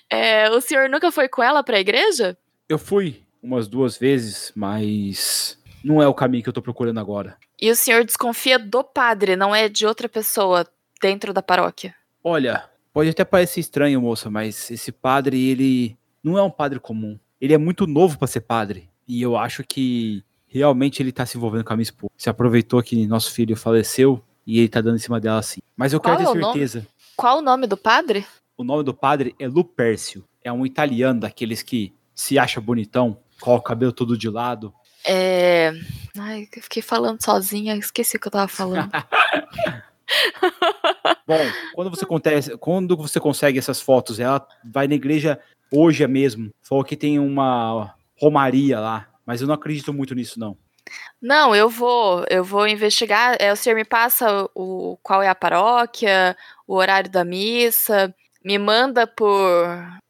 É, 0.09 0.49
o 0.51 0.61
senhor 0.61 0.89
nunca 0.89 1.11
foi 1.11 1.27
com 1.27 1.41
ela 1.43 1.63
pra 1.63 1.79
igreja? 1.79 2.37
Eu 2.69 2.77
fui 2.77 3.23
umas 3.41 3.67
duas 3.67 3.97
vezes, 3.97 4.51
mas 4.55 5.57
não 5.83 6.01
é 6.01 6.07
o 6.07 6.13
caminho 6.13 6.43
que 6.43 6.49
eu 6.49 6.53
tô 6.53 6.61
procurando 6.61 6.99
agora. 6.99 7.37
E 7.59 7.71
o 7.71 7.75
senhor 7.75 8.03
desconfia 8.05 8.59
do 8.59 8.83
padre, 8.83 9.35
não 9.35 9.53
é 9.53 9.67
de 9.67 9.85
outra 9.85 10.07
pessoa 10.07 10.65
dentro 11.01 11.33
da 11.33 11.41
paróquia? 11.41 11.95
Olha, 12.23 12.69
pode 12.97 13.11
até 13.11 13.23
parecer 13.23 13.59
estranho, 13.59 14.01
moça, 14.01 14.27
mas 14.27 14.71
esse 14.71 14.91
padre, 14.91 15.39
ele 15.51 15.95
não 16.23 16.35
é 16.35 16.41
um 16.41 16.49
padre 16.49 16.79
comum. 16.79 17.19
Ele 17.39 17.53
é 17.53 17.57
muito 17.59 17.85
novo 17.85 18.17
pra 18.17 18.27
ser 18.27 18.41
padre. 18.41 18.89
E 19.07 19.21
eu 19.21 19.37
acho 19.37 19.63
que 19.63 20.23
realmente 20.47 20.99
ele 21.03 21.11
tá 21.11 21.23
se 21.23 21.37
envolvendo 21.37 21.63
com 21.63 21.73
a 21.73 21.75
minha 21.75 21.83
esposa. 21.83 22.11
Se 22.17 22.27
aproveitou 22.27 22.81
que 22.81 23.05
nosso 23.05 23.31
filho 23.31 23.55
faleceu 23.55 24.19
e 24.47 24.57
ele 24.57 24.67
tá 24.67 24.81
dando 24.81 24.95
em 24.95 24.99
cima 24.99 25.19
dela 25.19 25.37
assim. 25.37 25.59
Mas 25.75 25.93
eu 25.93 25.99
Qual 25.99 26.17
quero 26.17 26.27
é 26.27 26.33
ter 26.33 26.39
o 26.39 26.41
nome? 26.41 26.53
certeza. 26.53 26.87
Qual 27.15 27.37
o 27.37 27.41
nome 27.43 27.67
do 27.67 27.77
padre? 27.77 28.25
O 28.57 28.63
nome 28.63 28.83
do 28.83 28.95
padre 28.95 29.35
é 29.37 29.47
Lupércio. 29.47 30.23
É 30.43 30.51
um 30.51 30.65
italiano 30.65 31.19
daqueles 31.19 31.61
que 31.61 31.93
se 32.15 32.39
acha 32.39 32.59
bonitão, 32.59 33.19
coloca 33.39 33.61
o 33.61 33.67
cabelo 33.67 33.91
todo 33.91 34.17
de 34.17 34.27
lado. 34.27 34.73
É. 35.05 35.71
Ai, 36.17 36.47
eu 36.51 36.63
fiquei 36.63 36.81
falando 36.81 37.23
sozinha, 37.23 37.75
esqueci 37.75 38.17
o 38.17 38.19
que 38.19 38.27
eu 38.27 38.31
tava 38.31 38.47
falando. 38.47 38.89
Bom, 41.25 41.37
quando 41.75 41.89
você 41.89 42.05
acontece, 42.05 42.57
quando 42.57 42.95
você 42.95 43.19
consegue 43.19 43.59
essas 43.59 43.81
fotos, 43.81 44.19
ela 44.19 44.45
vai 44.63 44.87
na 44.87 44.95
igreja 44.95 45.39
hoje 45.71 46.05
mesmo. 46.07 46.51
Falou 46.61 46.83
que 46.83 46.95
tem 46.95 47.19
uma 47.19 47.93
romaria 48.19 48.79
lá, 48.79 49.07
mas 49.25 49.41
eu 49.41 49.47
não 49.47 49.55
acredito 49.55 49.93
muito 49.93 50.15
nisso 50.15 50.39
não. 50.39 50.57
Não, 51.21 51.55
eu 51.55 51.69
vou, 51.69 52.25
eu 52.29 52.43
vou 52.43 52.67
investigar. 52.67 53.35
É, 53.39 53.51
o 53.51 53.55
senhor 53.55 53.75
me 53.75 53.83
passa 53.83 54.49
o 54.55 54.97
qual 55.03 55.21
é 55.21 55.27
a 55.27 55.35
paróquia, 55.35 56.35
o 56.65 56.75
horário 56.75 57.09
da 57.09 57.25
missa, 57.25 58.13
me 58.43 58.57
manda 58.57 59.05
por 59.05 59.37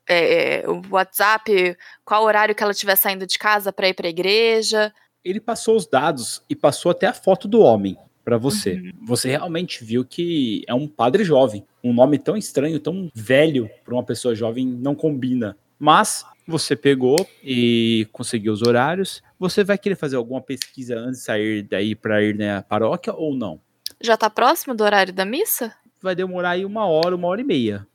é, 0.08 0.64
o 0.68 0.82
WhatsApp 0.92 1.76
qual 2.06 2.24
horário 2.24 2.54
que 2.54 2.62
ela 2.62 2.72
estiver 2.72 2.96
saindo 2.96 3.26
de 3.26 3.40
casa 3.40 3.74
para 3.74 3.90
ir 3.90 3.96
para 3.96 4.08
a 4.08 4.12
igreja. 4.12 4.94
Ele 5.26 5.42
passou 5.42 5.76
os 5.76 5.88
dados 5.88 6.44
e 6.48 6.56
passou 6.56 6.92
até 6.92 7.08
a 7.08 7.14
foto 7.14 7.48
do 7.48 7.60
homem 7.62 7.98
pra 8.28 8.38
você. 8.38 8.92
Você 9.02 9.30
realmente 9.30 9.86
viu 9.86 10.04
que 10.04 10.62
é 10.68 10.74
um 10.74 10.86
padre 10.86 11.24
jovem. 11.24 11.66
Um 11.82 11.94
nome 11.94 12.20
tão 12.20 12.36
estranho, 12.36 12.78
tão 12.78 13.10
velho 13.16 13.70
para 13.86 13.94
uma 13.94 14.04
pessoa 14.04 14.36
jovem 14.36 14.68
não 14.68 14.94
combina. 14.94 15.58
Mas 15.80 16.26
você 16.46 16.76
pegou 16.76 17.26
e 17.42 18.06
conseguiu 18.12 18.52
os 18.52 18.62
horários. 18.62 19.24
Você 19.40 19.64
vai 19.64 19.78
querer 19.78 19.96
fazer 19.96 20.18
alguma 20.18 20.42
pesquisa 20.42 21.00
antes 21.00 21.20
de 21.20 21.26
sair 21.26 21.64
daí 21.64 21.96
para 21.96 22.22
ir 22.22 22.36
na 22.36 22.62
paróquia 22.62 23.14
ou 23.14 23.34
não? 23.34 23.62
Já 24.02 24.18
tá 24.18 24.30
próximo 24.30 24.76
do 24.76 24.84
horário 24.84 25.14
da 25.14 25.24
missa? 25.24 25.74
Vai 26.02 26.14
demorar 26.14 26.50
aí 26.50 26.66
uma 26.66 26.86
hora, 26.86 27.16
uma 27.16 27.30
hora 27.30 27.40
e 27.40 27.46
meia. 27.46 27.88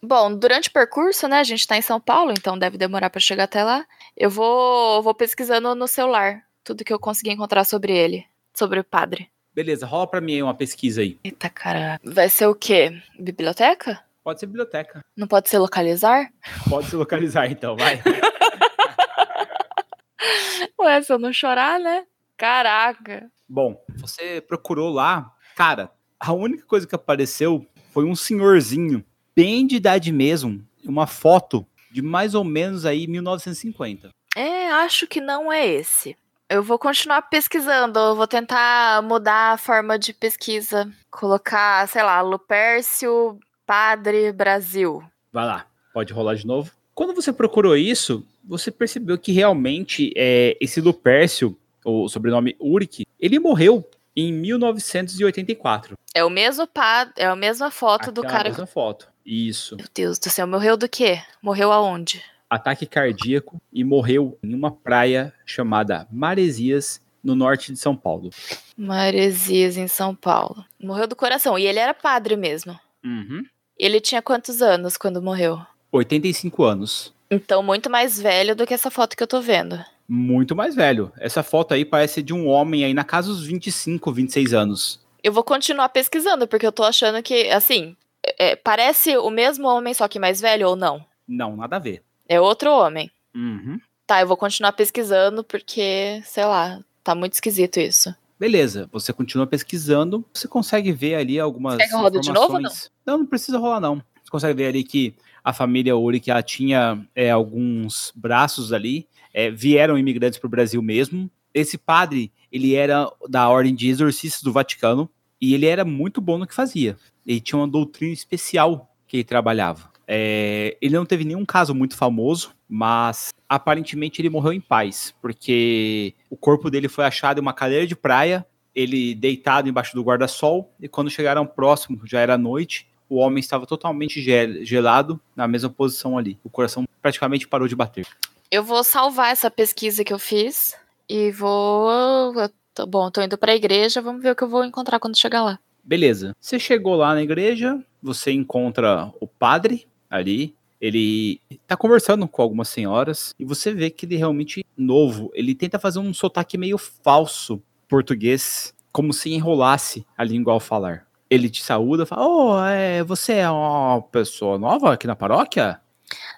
Bom, 0.00 0.32
durante 0.32 0.68
o 0.68 0.72
percurso, 0.72 1.26
né? 1.26 1.40
A 1.40 1.44
gente 1.44 1.66
tá 1.66 1.76
em 1.76 1.82
São 1.82 1.98
Paulo, 1.98 2.30
então 2.30 2.56
deve 2.56 2.78
demorar 2.78 3.10
para 3.10 3.20
chegar 3.20 3.44
até 3.44 3.64
lá. 3.64 3.84
Eu 4.16 4.30
vou, 4.30 5.02
vou 5.02 5.12
pesquisando 5.12 5.74
no 5.74 5.88
celular 5.88 6.44
tudo 6.62 6.84
que 6.84 6.92
eu 6.92 7.00
conseguir 7.00 7.32
encontrar 7.32 7.64
sobre 7.64 7.92
ele, 7.92 8.24
sobre 8.54 8.78
o 8.78 8.84
padre. 8.84 9.31
Beleza, 9.54 9.86
rola 9.86 10.06
pra 10.06 10.20
mim 10.20 10.34
aí 10.34 10.42
uma 10.42 10.54
pesquisa 10.54 11.02
aí. 11.02 11.18
Eita 11.22 11.50
caraca. 11.50 12.00
Vai 12.10 12.28
ser 12.30 12.46
o 12.46 12.54
quê? 12.54 12.98
Biblioteca? 13.18 14.02
Pode 14.24 14.40
ser 14.40 14.46
biblioteca. 14.46 15.04
Não 15.14 15.26
pode 15.26 15.50
ser 15.50 15.58
localizar? 15.58 16.32
Pode 16.70 16.88
se 16.88 16.96
localizar 16.96 17.50
então, 17.50 17.76
vai. 17.76 18.00
Ué, 20.80 21.02
se 21.02 21.12
eu 21.12 21.18
não 21.18 21.32
chorar, 21.32 21.78
né? 21.78 22.06
Caraca. 22.36 23.30
Bom, 23.46 23.84
você 23.96 24.40
procurou 24.40 24.90
lá, 24.90 25.30
cara, 25.54 25.90
a 26.18 26.32
única 26.32 26.64
coisa 26.64 26.86
que 26.86 26.94
apareceu 26.94 27.66
foi 27.92 28.04
um 28.04 28.14
senhorzinho, 28.14 29.04
bem 29.36 29.66
de 29.66 29.76
idade 29.76 30.10
mesmo, 30.10 30.66
uma 30.84 31.06
foto 31.06 31.66
de 31.90 32.00
mais 32.00 32.34
ou 32.34 32.42
menos 32.42 32.86
aí 32.86 33.06
1950. 33.06 34.10
É, 34.34 34.70
acho 34.70 35.06
que 35.06 35.20
não 35.20 35.52
é 35.52 35.66
esse. 35.66 36.16
Eu 36.52 36.62
vou 36.62 36.78
continuar 36.78 37.22
pesquisando, 37.22 37.98
eu 37.98 38.14
vou 38.14 38.26
tentar 38.26 39.00
mudar 39.02 39.52
a 39.54 39.56
forma 39.56 39.98
de 39.98 40.12
pesquisa. 40.12 40.86
Colocar, 41.10 41.88
sei 41.88 42.02
lá, 42.02 42.20
Lupércio 42.20 43.40
Padre 43.64 44.30
Brasil. 44.32 45.02
Vai 45.32 45.46
lá, 45.46 45.64
pode 45.94 46.12
rolar 46.12 46.34
de 46.34 46.46
novo. 46.46 46.70
Quando 46.94 47.14
você 47.14 47.32
procurou 47.32 47.74
isso, 47.74 48.22
você 48.44 48.70
percebeu 48.70 49.16
que 49.16 49.32
realmente 49.32 50.12
é, 50.14 50.54
esse 50.60 50.78
Lupércio, 50.78 51.56
o 51.82 52.06
sobrenome 52.06 52.54
Uric, 52.60 53.06
ele 53.18 53.38
morreu 53.38 53.82
em 54.14 54.30
1984. 54.30 55.96
É 56.14 56.22
o 56.22 56.28
mesmo 56.28 56.66
padre, 56.66 57.14
é 57.16 57.24
a 57.24 57.34
mesma 57.34 57.70
foto 57.70 58.12
do 58.12 58.20
Aquela 58.20 58.36
cara. 58.36 58.48
mesma 58.50 58.66
foto. 58.66 59.08
Isso. 59.24 59.76
Meu 59.76 59.86
Deus 59.94 60.18
do 60.18 60.28
céu, 60.28 60.46
morreu 60.46 60.76
do 60.76 60.86
quê? 60.86 61.22
Morreu 61.40 61.72
aonde? 61.72 62.22
Ataque 62.52 62.84
cardíaco 62.84 63.58
e 63.72 63.82
morreu 63.82 64.38
em 64.42 64.54
uma 64.54 64.70
praia 64.70 65.32
chamada 65.46 66.06
Maresias, 66.12 67.00
no 67.24 67.34
norte 67.34 67.72
de 67.72 67.78
São 67.78 67.96
Paulo. 67.96 68.28
Maresias, 68.76 69.78
em 69.78 69.88
São 69.88 70.14
Paulo. 70.14 70.62
Morreu 70.78 71.06
do 71.06 71.16
coração. 71.16 71.58
E 71.58 71.66
ele 71.66 71.78
era 71.78 71.94
padre 71.94 72.36
mesmo. 72.36 72.78
Uhum. 73.02 73.42
Ele 73.78 74.02
tinha 74.02 74.20
quantos 74.20 74.60
anos 74.60 74.98
quando 74.98 75.22
morreu? 75.22 75.62
85 75.90 76.62
anos. 76.62 77.14
Então, 77.30 77.62
muito 77.62 77.88
mais 77.88 78.20
velho 78.20 78.54
do 78.54 78.66
que 78.66 78.74
essa 78.74 78.90
foto 78.90 79.16
que 79.16 79.22
eu 79.22 79.26
tô 79.26 79.40
vendo. 79.40 79.82
Muito 80.06 80.54
mais 80.54 80.74
velho. 80.74 81.10
Essa 81.16 81.42
foto 81.42 81.72
aí 81.72 81.86
parece 81.86 82.22
de 82.22 82.34
um 82.34 82.46
homem 82.46 82.84
aí 82.84 82.92
na 82.92 83.02
casa 83.02 83.28
dos 83.28 83.46
25, 83.46 84.12
26 84.12 84.52
anos. 84.52 85.00
Eu 85.24 85.32
vou 85.32 85.42
continuar 85.42 85.88
pesquisando, 85.88 86.46
porque 86.46 86.66
eu 86.66 86.72
tô 86.72 86.84
achando 86.84 87.22
que, 87.22 87.48
assim, 87.48 87.96
é, 88.38 88.56
parece 88.56 89.16
o 89.16 89.30
mesmo 89.30 89.66
homem, 89.66 89.94
só 89.94 90.06
que 90.06 90.18
mais 90.18 90.38
velho 90.38 90.68
ou 90.68 90.76
não? 90.76 91.02
Não, 91.26 91.56
nada 91.56 91.76
a 91.76 91.78
ver. 91.78 92.02
É 92.32 92.40
outro 92.40 92.70
homem. 92.70 93.10
Uhum. 93.34 93.78
Tá, 94.06 94.22
eu 94.22 94.26
vou 94.26 94.38
continuar 94.38 94.72
pesquisando, 94.72 95.44
porque, 95.44 96.22
sei 96.24 96.46
lá, 96.46 96.80
tá 97.04 97.14
muito 97.14 97.34
esquisito 97.34 97.78
isso. 97.78 98.14
Beleza, 98.40 98.88
você 98.90 99.12
continua 99.12 99.46
pesquisando, 99.46 100.24
você 100.32 100.48
consegue 100.48 100.92
ver 100.92 101.16
ali 101.16 101.38
algumas 101.38 101.76
Quer 101.76 101.88
que 101.88 101.94
eu 101.94 101.98
rode 101.98 102.20
de 102.20 102.32
novo 102.32 102.54
informações. 102.54 102.90
não? 103.06 103.18
não, 103.18 103.26
precisa 103.26 103.58
rolar 103.58 103.80
não. 103.80 103.96
Você 103.96 104.30
consegue 104.30 104.54
ver 104.54 104.68
ali 104.68 104.82
que 104.82 105.14
a 105.44 105.52
família 105.52 105.94
Uric 105.94 106.30
ela 106.30 106.42
tinha 106.42 107.06
é, 107.14 107.30
alguns 107.30 108.14
braços 108.16 108.72
ali, 108.72 109.06
é, 109.34 109.50
vieram 109.50 109.98
imigrantes 109.98 110.38
para 110.38 110.46
o 110.46 110.50
Brasil 110.50 110.80
mesmo. 110.80 111.30
Esse 111.52 111.76
padre, 111.76 112.32
ele 112.50 112.74
era 112.74 113.12
da 113.28 113.46
ordem 113.50 113.74
de 113.74 113.90
exorcistas 113.90 114.40
do 114.42 114.54
Vaticano 114.54 115.06
e 115.38 115.52
ele 115.52 115.66
era 115.66 115.84
muito 115.84 116.18
bom 116.18 116.38
no 116.38 116.46
que 116.46 116.54
fazia. 116.54 116.96
Ele 117.26 117.42
tinha 117.42 117.58
uma 117.58 117.68
doutrina 117.68 118.14
especial 118.14 118.90
que 119.06 119.18
ele 119.18 119.24
trabalhava. 119.24 119.91
É, 120.06 120.76
ele 120.80 120.94
não 120.96 121.06
teve 121.06 121.24
nenhum 121.24 121.44
caso 121.44 121.74
muito 121.74 121.96
famoso, 121.96 122.50
mas 122.68 123.32
aparentemente 123.48 124.20
ele 124.20 124.28
morreu 124.30 124.52
em 124.52 124.60
paz, 124.60 125.14
porque 125.22 126.14
o 126.30 126.36
corpo 126.36 126.70
dele 126.70 126.88
foi 126.88 127.04
achado 127.04 127.38
em 127.38 127.42
uma 127.42 127.52
cadeira 127.52 127.86
de 127.86 127.94
praia, 127.96 128.46
ele 128.74 129.14
deitado 129.14 129.68
embaixo 129.68 129.94
do 129.94 130.02
guarda-sol, 130.02 130.72
e 130.80 130.88
quando 130.88 131.10
chegaram 131.10 131.46
próximo, 131.46 132.00
já 132.04 132.20
era 132.20 132.38
noite, 132.38 132.86
o 133.08 133.16
homem 133.16 133.40
estava 133.40 133.66
totalmente 133.66 134.22
gel- 134.22 134.64
gelado, 134.64 135.20
na 135.36 135.46
mesma 135.46 135.68
posição 135.68 136.16
ali. 136.16 136.38
O 136.42 136.48
coração 136.48 136.84
praticamente 137.02 137.46
parou 137.46 137.68
de 137.68 137.76
bater. 137.76 138.06
Eu 138.50 138.62
vou 138.64 138.82
salvar 138.82 139.30
essa 139.32 139.50
pesquisa 139.50 140.02
que 140.04 140.12
eu 140.12 140.18
fiz 140.18 140.74
e 141.08 141.30
vou. 141.30 142.32
tô- 142.74 142.86
bom, 142.86 143.10
tô 143.10 143.20
indo 143.20 143.36
pra 143.36 143.54
igreja, 143.54 144.00
vamos 144.00 144.22
ver 144.22 144.30
o 144.30 144.34
que 144.36 144.42
eu 144.44 144.48
vou 144.48 144.64
encontrar 144.64 144.98
quando 144.98 145.18
chegar 145.18 145.42
lá. 145.42 145.58
Beleza. 145.84 146.34
Você 146.40 146.58
chegou 146.58 146.94
lá 146.94 147.12
na 147.12 147.22
igreja, 147.22 147.78
você 148.02 148.32
encontra 148.32 149.12
o 149.20 149.26
padre 149.26 149.86
ali. 150.12 150.54
Ele 150.80 151.40
tá 151.66 151.76
conversando 151.76 152.26
com 152.28 152.42
algumas 152.42 152.68
senhoras 152.68 153.34
e 153.38 153.44
você 153.44 153.72
vê 153.72 153.88
que 153.88 154.04
ele 154.04 154.16
é 154.16 154.18
realmente 154.18 154.64
novo. 154.76 155.30
Ele 155.32 155.54
tenta 155.54 155.78
fazer 155.78 156.00
um 156.00 156.12
sotaque 156.12 156.58
meio 156.58 156.76
falso 156.76 157.62
português, 157.88 158.74
como 158.92 159.12
se 159.12 159.32
enrolasse 159.32 160.04
a 160.18 160.24
língua 160.24 160.52
ao 160.52 160.60
falar. 160.60 161.06
Ele 161.30 161.48
te 161.48 161.62
saúda, 161.62 162.04
fala: 162.04 162.26
"Oh, 162.26 162.58
é, 162.64 163.02
você 163.04 163.34
é 163.34 163.50
uma 163.50 164.02
pessoa 164.02 164.58
nova 164.58 164.92
aqui 164.92 165.06
na 165.06 165.14
paróquia?" 165.16 165.80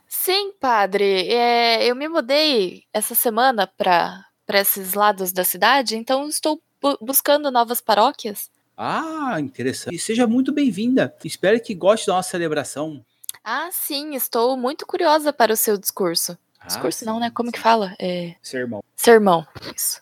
Sim, 0.07 0.53
padre, 0.61 1.29
é, 1.29 1.85
eu 1.91 1.97
me 1.97 2.09
mudei 2.09 2.85
essa 2.93 3.15
semana 3.15 3.67
pra, 3.67 4.25
pra 4.47 4.61
esses 4.61 4.95
lados 4.95 5.33
da 5.33 5.43
cidade, 5.43 5.97
então 5.97 6.29
estou 6.29 6.61
bu- 6.81 6.99
buscando 7.01 7.51
novas 7.51 7.81
paróquias. 7.81 8.51
Ah, 8.77 9.37
interessante. 9.41 9.95
E 9.95 9.99
seja 9.99 10.27
muito 10.27 10.53
bem-vinda. 10.53 11.15
Espero 11.25 11.61
que 11.61 11.75
goste 11.75 12.07
da 12.07 12.15
nossa 12.15 12.31
celebração. 12.31 13.05
Ah, 13.43 13.69
sim, 13.73 14.15
estou 14.15 14.57
muito 14.57 14.87
curiosa 14.87 15.33
para 15.33 15.53
o 15.53 15.57
seu 15.57 15.77
discurso. 15.77 16.37
Discurso 16.67 17.05
Ah, 17.05 17.07
não, 17.09 17.15
sim, 17.17 17.21
né? 17.21 17.31
Como 17.35 17.53
que 17.53 17.59
fala? 17.61 17.95
É. 18.01 18.35
Sermão. 18.43 18.83
Sermão. 18.97 19.47
Isso. 19.77 20.01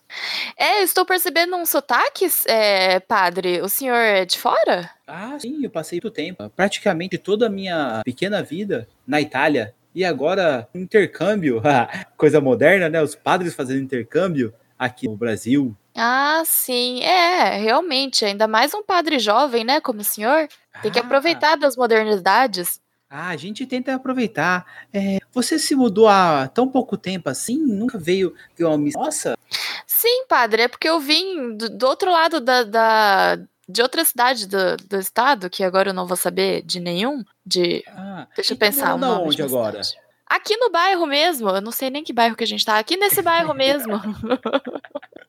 É, 0.57 0.83
estou 0.83 1.05
percebendo 1.05 1.57
um 1.57 1.67
sotaque, 1.67 2.25
é, 2.47 3.01
padre. 3.01 3.61
O 3.61 3.69
senhor 3.69 3.97
é 3.97 4.25
de 4.25 4.39
fora? 4.39 4.89
Ah, 5.07 5.37
sim, 5.41 5.65
eu 5.65 5.71
passei 5.71 5.97
muito 5.97 6.13
tempo, 6.15 6.49
praticamente 6.51 7.19
toda 7.19 7.47
a 7.47 7.51
minha 7.51 8.01
pequena 8.05 8.43
vida 8.45 8.89
na 9.05 9.21
Itália. 9.21 9.75
E 9.93 10.05
agora, 10.05 10.69
intercâmbio, 10.75 11.61
coisa 12.17 12.41
moderna, 12.41 12.89
né? 12.89 13.03
Os 13.03 13.15
padres 13.17 13.55
fazendo 13.55 13.83
intercâmbio 13.83 14.55
aqui 14.79 15.09
no 15.09 15.17
Brasil. 15.17 15.77
Ah, 15.97 16.43
sim. 16.47 17.03
É, 17.03 17.57
realmente. 17.59 18.25
Ainda 18.25 18.47
mais 18.47 18.73
um 18.73 18.83
padre 18.85 19.19
jovem, 19.19 19.65
né? 19.65 19.81
Como 19.81 20.01
o 20.01 20.05
senhor. 20.05 20.49
Tem 20.81 20.91
que 20.93 20.99
Ah, 20.99 21.03
aproveitar 21.03 21.57
das 21.57 21.77
modernidades. 21.77 22.81
Ah, 23.15 23.29
a 23.29 23.37
gente 23.37 23.67
tenta 23.67 23.95
aproveitar. 23.95 24.65
É, 24.91 25.19
você 25.31 25.59
se 25.59 25.75
mudou 25.75 26.09
há 26.09 26.49
tão 26.49 26.67
pouco 26.67 26.97
tempo 26.97 27.29
assim? 27.29 27.59
Nunca 27.59 27.99
veio 27.99 28.35
ver 28.57 28.65
uma 28.65 28.79
missão? 28.79 29.03
Nossa, 29.03 29.37
Sim, 29.87 30.25
padre, 30.27 30.63
é 30.63 30.69
porque 30.69 30.89
eu 30.89 30.99
vim 30.99 31.55
do, 31.55 31.69
do 31.69 31.87
outro 31.87 32.11
lado 32.11 32.41
da, 32.41 32.63
da- 32.65 33.37
de 33.69 33.83
outra 33.83 34.03
cidade 34.03 34.47
do, 34.49 34.79
do 34.79 34.97
estado, 34.99 35.51
que 35.51 35.63
agora 35.63 35.91
eu 35.91 35.95
não 35.95 36.07
vou 36.07 36.17
saber 36.17 36.63
de 36.63 36.81
nenhum. 36.81 37.23
De. 37.45 37.85
ah, 37.89 38.27
Deixa 38.35 38.55
eu 38.55 38.57
tá 38.57 38.65
pensar. 38.67 38.95
o 38.95 38.99
morando 38.99 39.01
nome 39.13 39.25
aonde 39.25 39.37
de 39.37 39.43
uma 39.43 39.49
agora? 39.49 39.85
cidade. 39.85 40.03
Aqui 40.27 40.57
no 40.57 40.71
bairro 40.71 41.07
mesmo, 41.07 41.51
eu 41.51 41.61
não 41.61 41.71
sei 41.71 41.91
nem 41.91 42.03
que 42.03 42.15
bairro 42.15 42.35
que 42.35 42.45
a 42.45 42.47
gente 42.47 42.65
tá, 42.65 42.79
aqui 42.79 42.97
nesse 42.97 43.21
bairro 43.21 43.53
mesmo. 43.53 43.93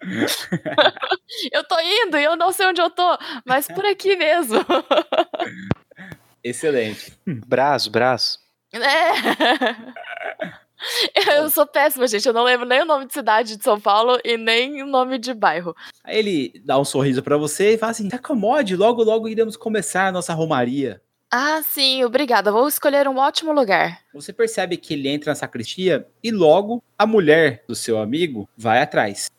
eu 1.51 1.63
tô 1.65 1.77
indo 1.81 2.17
e 2.17 2.23
eu 2.23 2.37
não 2.37 2.53
sei 2.53 2.65
onde 2.67 2.79
eu 2.81 2.89
tô, 2.89 3.17
mas 3.45 3.67
por 3.67 3.85
aqui 3.85 4.15
mesmo. 4.15 4.59
Excelente. 6.43 7.13
Braço, 7.47 7.89
braço. 7.89 8.39
É. 8.73 8.79
Eu 11.37 11.49
sou 11.49 11.65
péssima, 11.65 12.07
gente. 12.07 12.27
Eu 12.27 12.33
não 12.33 12.43
lembro 12.43 12.65
nem 12.65 12.81
o 12.81 12.85
nome 12.85 13.05
de 13.05 13.13
cidade 13.13 13.55
de 13.55 13.63
São 13.63 13.79
Paulo 13.79 14.19
e 14.23 14.35
nem 14.35 14.83
o 14.83 14.85
nome 14.85 15.17
de 15.17 15.33
bairro. 15.33 15.73
Aí 16.03 16.17
ele 16.17 16.61
dá 16.65 16.77
um 16.77 16.83
sorriso 16.83 17.23
pra 17.23 17.37
você 17.37 17.73
e 17.73 17.77
fala 17.77 17.91
assim: 17.91 18.09
se 18.09 18.15
acomode, 18.15 18.75
logo, 18.75 19.01
logo 19.03 19.29
iremos 19.29 19.55
começar 19.55 20.07
a 20.07 20.11
nossa 20.11 20.33
romaria. 20.33 21.01
Ah, 21.35 21.63
sim, 21.63 22.03
obrigada. 22.03 22.51
Vou 22.51 22.67
escolher 22.67 23.07
um 23.07 23.17
ótimo 23.17 23.51
lugar. 23.51 24.01
Você 24.13 24.31
percebe 24.31 24.77
que 24.77 24.93
ele 24.93 25.07
entra 25.07 25.31
na 25.31 25.35
sacristia 25.35 26.05
e 26.21 26.29
logo 26.29 26.83
a 26.95 27.07
mulher 27.07 27.63
do 27.67 27.73
seu 27.73 27.97
amigo 27.97 28.47
vai 28.55 28.79
atrás. 28.79 29.31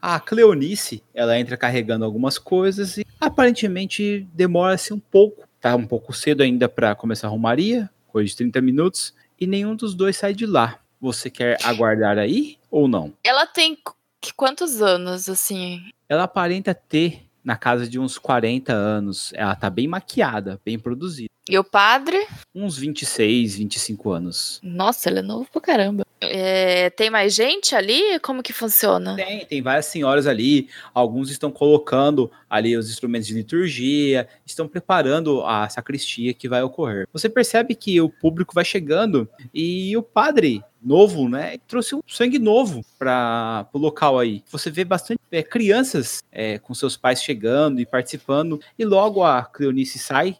A 0.00 0.20
Cleonice, 0.20 1.02
ela 1.12 1.36
entra 1.36 1.56
carregando 1.56 2.04
algumas 2.04 2.38
coisas 2.38 2.98
e 2.98 3.06
aparentemente 3.20 4.28
demora-se 4.32 4.94
um 4.94 5.00
pouco. 5.00 5.42
Tá 5.60 5.76
um 5.76 5.86
pouco 5.86 6.12
cedo 6.12 6.42
ainda 6.42 6.68
pra 6.68 6.94
começar 6.94 7.26
a 7.26 7.30
romaria, 7.30 7.90
coisa 8.08 8.28
de 8.28 8.36
30 8.36 8.60
minutos, 8.60 9.14
e 9.38 9.46
nenhum 9.46 9.76
dos 9.76 9.94
dois 9.94 10.16
sai 10.16 10.32
de 10.34 10.46
lá. 10.46 10.78
Você 11.00 11.30
quer 11.30 11.58
aguardar 11.64 12.18
aí 12.18 12.56
ou 12.70 12.88
não? 12.88 13.12
Ela 13.24 13.46
tem 13.46 13.74
qu- 13.76 13.94
quantos 14.36 14.80
anos, 14.82 15.28
assim? 15.28 15.80
Ela 16.08 16.24
aparenta 16.24 16.74
ter 16.74 17.22
na 17.44 17.56
casa 17.56 17.86
de 17.88 17.98
uns 17.98 18.18
40 18.18 18.72
anos. 18.72 19.32
Ela 19.34 19.54
tá 19.54 19.68
bem 19.70 19.86
maquiada, 19.88 20.60
bem 20.64 20.78
produzida. 20.78 21.30
E 21.48 21.58
o 21.58 21.64
padre? 21.64 22.26
Uns 22.54 22.76
26, 22.76 23.56
25 23.56 24.10
anos. 24.10 24.60
Nossa, 24.62 25.08
ele 25.08 25.20
é 25.20 25.22
novo 25.22 25.48
pra 25.50 25.60
caramba. 25.60 26.04
É, 26.20 26.90
tem 26.90 27.08
mais 27.08 27.34
gente 27.34 27.74
ali? 27.74 28.20
Como 28.20 28.42
que 28.42 28.52
funciona? 28.52 29.16
Tem, 29.16 29.44
tem 29.46 29.62
várias 29.62 29.86
senhoras 29.86 30.26
ali. 30.26 30.68
Alguns 30.92 31.30
estão 31.30 31.50
colocando 31.50 32.30
ali 32.48 32.76
os 32.76 32.90
instrumentos 32.90 33.26
de 33.26 33.34
liturgia, 33.34 34.28
estão 34.44 34.68
preparando 34.68 35.42
a 35.44 35.68
sacristia 35.68 36.34
que 36.34 36.48
vai 36.48 36.62
ocorrer. 36.62 37.08
Você 37.12 37.28
percebe 37.28 37.74
que 37.74 38.00
o 38.00 38.10
público 38.10 38.54
vai 38.54 38.64
chegando 38.64 39.28
e 39.54 39.96
o 39.96 40.02
padre 40.02 40.62
novo, 40.82 41.28
né, 41.28 41.58
trouxe 41.68 41.94
um 41.94 42.00
sangue 42.06 42.38
novo 42.38 42.82
para 42.98 43.68
o 43.72 43.78
local 43.78 44.18
aí. 44.18 44.42
Você 44.50 44.70
vê 44.70 44.84
bastante 44.84 45.20
é, 45.30 45.42
crianças 45.42 46.22
é, 46.32 46.58
com 46.58 46.74
seus 46.74 46.96
pais 46.96 47.22
chegando 47.22 47.80
e 47.80 47.86
participando 47.86 48.60
e 48.78 48.84
logo 48.84 49.22
a 49.22 49.42
Cleonice 49.44 49.98
sai 49.98 50.38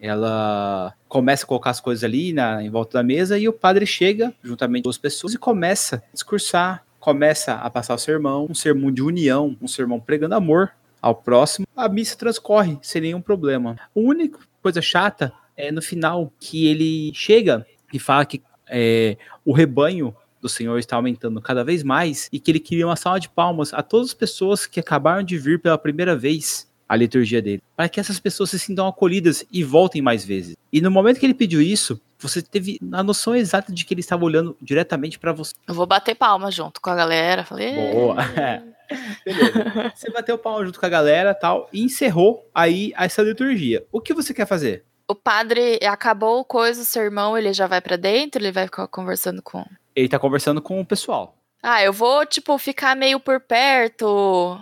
ela 0.00 0.94
começa 1.08 1.44
a 1.44 1.46
colocar 1.46 1.70
as 1.70 1.80
coisas 1.80 2.04
ali 2.04 2.32
na, 2.32 2.62
em 2.62 2.70
volta 2.70 2.98
da 2.98 3.02
mesa 3.02 3.38
e 3.38 3.48
o 3.48 3.52
padre 3.52 3.86
chega 3.86 4.32
juntamente 4.42 4.84
com 4.84 4.90
as 4.90 4.98
pessoas 4.98 5.34
e 5.34 5.38
começa 5.38 5.96
a 5.96 6.12
discursar, 6.12 6.84
começa 6.98 7.54
a 7.54 7.70
passar 7.70 7.94
o 7.94 7.98
sermão, 7.98 8.46
um 8.48 8.54
sermão 8.54 8.90
de 8.90 9.02
união, 9.02 9.56
um 9.60 9.68
sermão 9.68 10.00
pregando 10.00 10.34
amor 10.34 10.72
ao 11.00 11.14
próximo. 11.14 11.66
A 11.76 11.88
missa 11.88 12.16
transcorre 12.16 12.78
sem 12.80 13.02
nenhum 13.02 13.20
problema. 13.20 13.76
A 13.80 13.88
única 13.94 14.38
coisa 14.62 14.80
chata 14.80 15.32
é 15.56 15.70
no 15.72 15.82
final 15.82 16.32
que 16.38 16.66
ele 16.66 17.12
chega 17.14 17.66
e 17.92 17.98
fala 17.98 18.24
que 18.24 18.42
é, 18.68 19.16
o 19.44 19.52
rebanho 19.52 20.14
do 20.40 20.48
Senhor 20.48 20.78
está 20.78 20.96
aumentando 20.96 21.40
cada 21.40 21.62
vez 21.62 21.82
mais 21.82 22.28
e 22.32 22.40
que 22.40 22.50
ele 22.50 22.58
queria 22.58 22.86
uma 22.86 22.96
salva 22.96 23.20
de 23.20 23.28
palmas 23.28 23.72
a 23.72 23.82
todas 23.82 24.08
as 24.08 24.14
pessoas 24.14 24.66
que 24.66 24.80
acabaram 24.80 25.22
de 25.22 25.38
vir 25.38 25.60
pela 25.60 25.78
primeira 25.78 26.16
vez 26.16 26.68
à 26.92 26.96
liturgia 26.96 27.40
dele, 27.40 27.62
para 27.74 27.88
que 27.88 27.98
essas 27.98 28.20
pessoas 28.20 28.50
se 28.50 28.58
sintam 28.58 28.86
acolhidas 28.86 29.46
e 29.50 29.64
voltem 29.64 30.02
mais 30.02 30.26
vezes. 30.26 30.54
E 30.70 30.78
no 30.82 30.90
momento 30.90 31.18
que 31.18 31.24
ele 31.24 31.32
pediu 31.32 31.62
isso, 31.62 31.98
você 32.18 32.42
teve 32.42 32.78
a 32.92 33.02
noção 33.02 33.34
exata 33.34 33.72
de 33.72 33.86
que 33.86 33.94
ele 33.94 34.02
estava 34.02 34.22
olhando 34.26 34.54
diretamente 34.60 35.18
para 35.18 35.32
você. 35.32 35.54
Eu 35.66 35.74
vou 35.74 35.86
bater 35.86 36.14
palma 36.14 36.50
junto 36.50 36.82
com 36.82 36.90
a 36.90 36.94
galera. 36.94 37.44
Falei, 37.44 37.74
Boa. 37.74 38.16
Beleza. 39.24 39.92
Você 39.94 40.10
bateu 40.10 40.34
o 40.34 40.38
pau 40.38 40.62
junto 40.66 40.78
com 40.78 40.84
a 40.84 40.90
galera 40.90 41.34
tal 41.34 41.66
e 41.72 41.82
encerrou 41.82 42.46
aí 42.54 42.92
essa 42.94 43.22
liturgia. 43.22 43.86
O 43.90 43.98
que 43.98 44.12
você 44.12 44.34
quer 44.34 44.46
fazer? 44.46 44.84
O 45.08 45.14
padre 45.14 45.80
acabou 45.86 46.40
o 46.40 46.44
coisa, 46.44 46.82
o 46.82 46.84
sermão, 46.84 47.38
ele 47.38 47.54
já 47.54 47.66
vai 47.66 47.80
pra 47.80 47.96
dentro, 47.96 48.38
ele 48.38 48.52
vai 48.52 48.66
ficar 48.66 48.86
conversando 48.88 49.40
com. 49.40 49.64
Ele 49.96 50.10
tá 50.10 50.18
conversando 50.18 50.60
com 50.60 50.78
o 50.78 50.84
pessoal. 50.84 51.38
Ah, 51.62 51.82
eu 51.82 51.92
vou, 51.92 52.26
tipo, 52.26 52.58
ficar 52.58 52.94
meio 52.94 53.18
por 53.18 53.40
perto, 53.40 54.60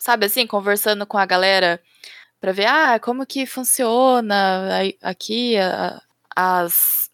sabe 0.00 0.26
assim, 0.26 0.46
conversando 0.46 1.06
com 1.06 1.16
a 1.18 1.24
galera 1.26 1.80
pra 2.40 2.50
ver, 2.50 2.66
ah, 2.66 2.98
como 2.98 3.24
que 3.24 3.46
funciona 3.46 4.80
aqui 5.02 5.56
a- 5.56 6.00
as. 6.34 7.08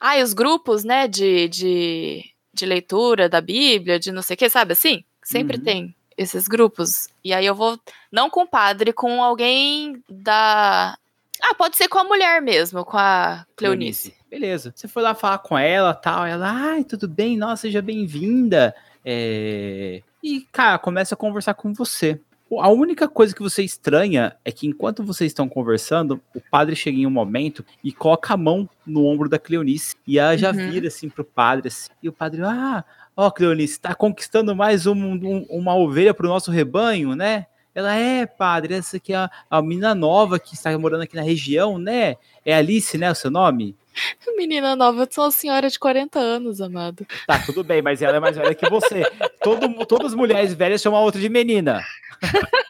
Ah, 0.00 0.16
os 0.22 0.32
grupos, 0.32 0.82
né, 0.84 1.06
de, 1.08 1.48
de, 1.48 2.24
de 2.52 2.66
leitura 2.66 3.28
da 3.28 3.40
Bíblia, 3.40 3.98
de 3.98 4.12
não 4.12 4.22
sei 4.22 4.34
o 4.34 4.36
que, 4.38 4.48
sabe 4.50 4.72
assim? 4.72 5.04
Sempre 5.22 5.56
Uhum. 5.56 5.62
tem 5.64 5.94
esses 6.18 6.46
grupos. 6.48 7.08
E 7.24 7.32
aí 7.32 7.44
eu 7.46 7.54
vou, 7.54 7.78
não 8.12 8.28
com 8.30 8.42
o 8.42 8.46
padre, 8.48 8.92
com 8.92 9.22
alguém 9.22 10.02
da. 10.08 10.96
Ah, 11.42 11.54
pode 11.54 11.76
ser 11.76 11.88
com 11.88 11.98
a 11.98 12.04
mulher 12.04 12.40
mesmo, 12.40 12.84
com 12.84 12.96
a 12.96 13.44
Cleonice. 13.56 14.14
Beleza. 14.30 14.72
Você 14.74 14.88
foi 14.88 15.02
lá 15.02 15.14
falar 15.14 15.38
com 15.38 15.56
ela 15.58 15.92
tal. 15.94 16.24
Ela, 16.26 16.50
ai, 16.50 16.84
tudo 16.84 17.06
bem, 17.08 17.36
nossa, 17.36 17.62
seja 17.62 17.82
bem-vinda. 17.82 18.74
É, 19.08 20.02
E, 20.22 20.40
cara, 20.50 20.76
começa 20.78 21.14
a 21.14 21.16
conversar 21.16 21.54
com 21.54 21.72
você. 21.72 22.20
A 22.60 22.68
única 22.68 23.08
coisa 23.08 23.34
que 23.34 23.42
você 23.42 23.62
estranha 23.62 24.36
é 24.44 24.50
que 24.52 24.66
enquanto 24.66 25.02
vocês 25.04 25.30
estão 25.30 25.48
conversando, 25.48 26.20
o 26.34 26.40
padre 26.40 26.74
chega 26.76 26.98
em 26.98 27.06
um 27.06 27.10
momento 27.10 27.64
e 27.82 27.92
coloca 27.92 28.34
a 28.34 28.36
mão 28.36 28.68
no 28.84 29.04
ombro 29.04 29.28
da 29.28 29.38
Cleonice. 29.38 29.94
E 30.06 30.18
ela 30.18 30.36
já 30.36 30.50
Uhum. 30.52 30.70
vira 30.70 30.88
assim 30.88 31.08
pro 31.08 31.24
padre. 31.24 31.68
assim, 31.68 31.90
e 32.02 32.08
o 32.08 32.12
padre, 32.12 32.42
ah, 32.42 32.84
ó, 33.16 33.30
Cleonice, 33.30 33.80
tá 33.80 33.94
conquistando 33.94 34.54
mais 34.54 34.86
um- 34.86 34.94
um- 34.94 35.46
uma 35.48 35.74
ovelha 35.76 36.12
pro 36.14 36.28
nosso 36.28 36.50
rebanho, 36.50 37.14
né? 37.16 37.46
Ela 37.74 37.94
é, 37.94 38.24
padre, 38.26 38.74
essa 38.74 38.96
aqui 38.96 39.12
é 39.12 39.16
a, 39.16 39.30
a 39.50 39.60
menina 39.60 39.94
nova 39.94 40.38
que 40.38 40.54
está 40.54 40.76
morando 40.78 41.02
aqui 41.02 41.14
na 41.16 41.22
região, 41.22 41.78
né? 41.78 42.16
É 42.44 42.54
Alice, 42.54 42.96
né, 42.96 43.10
o 43.10 43.14
seu 43.14 43.30
nome? 43.30 43.76
Menina 44.36 44.76
nova, 44.76 45.02
eu 45.02 45.08
sou 45.10 45.24
uma 45.24 45.30
senhora 45.30 45.68
de 45.68 45.78
40 45.78 46.18
anos, 46.18 46.60
amado. 46.60 47.06
Tá, 47.26 47.38
tudo 47.44 47.64
bem, 47.64 47.82
mas 47.82 48.02
ela 48.02 48.16
é 48.16 48.20
mais 48.20 48.36
velha 48.36 48.54
que 48.54 48.68
você. 48.68 49.02
Todo, 49.42 49.86
todas 49.86 50.08
as 50.08 50.14
mulheres 50.14 50.54
velhas 50.54 50.82
chamam 50.82 51.00
a 51.00 51.02
outra 51.02 51.20
de 51.20 51.28
menina. 51.28 51.82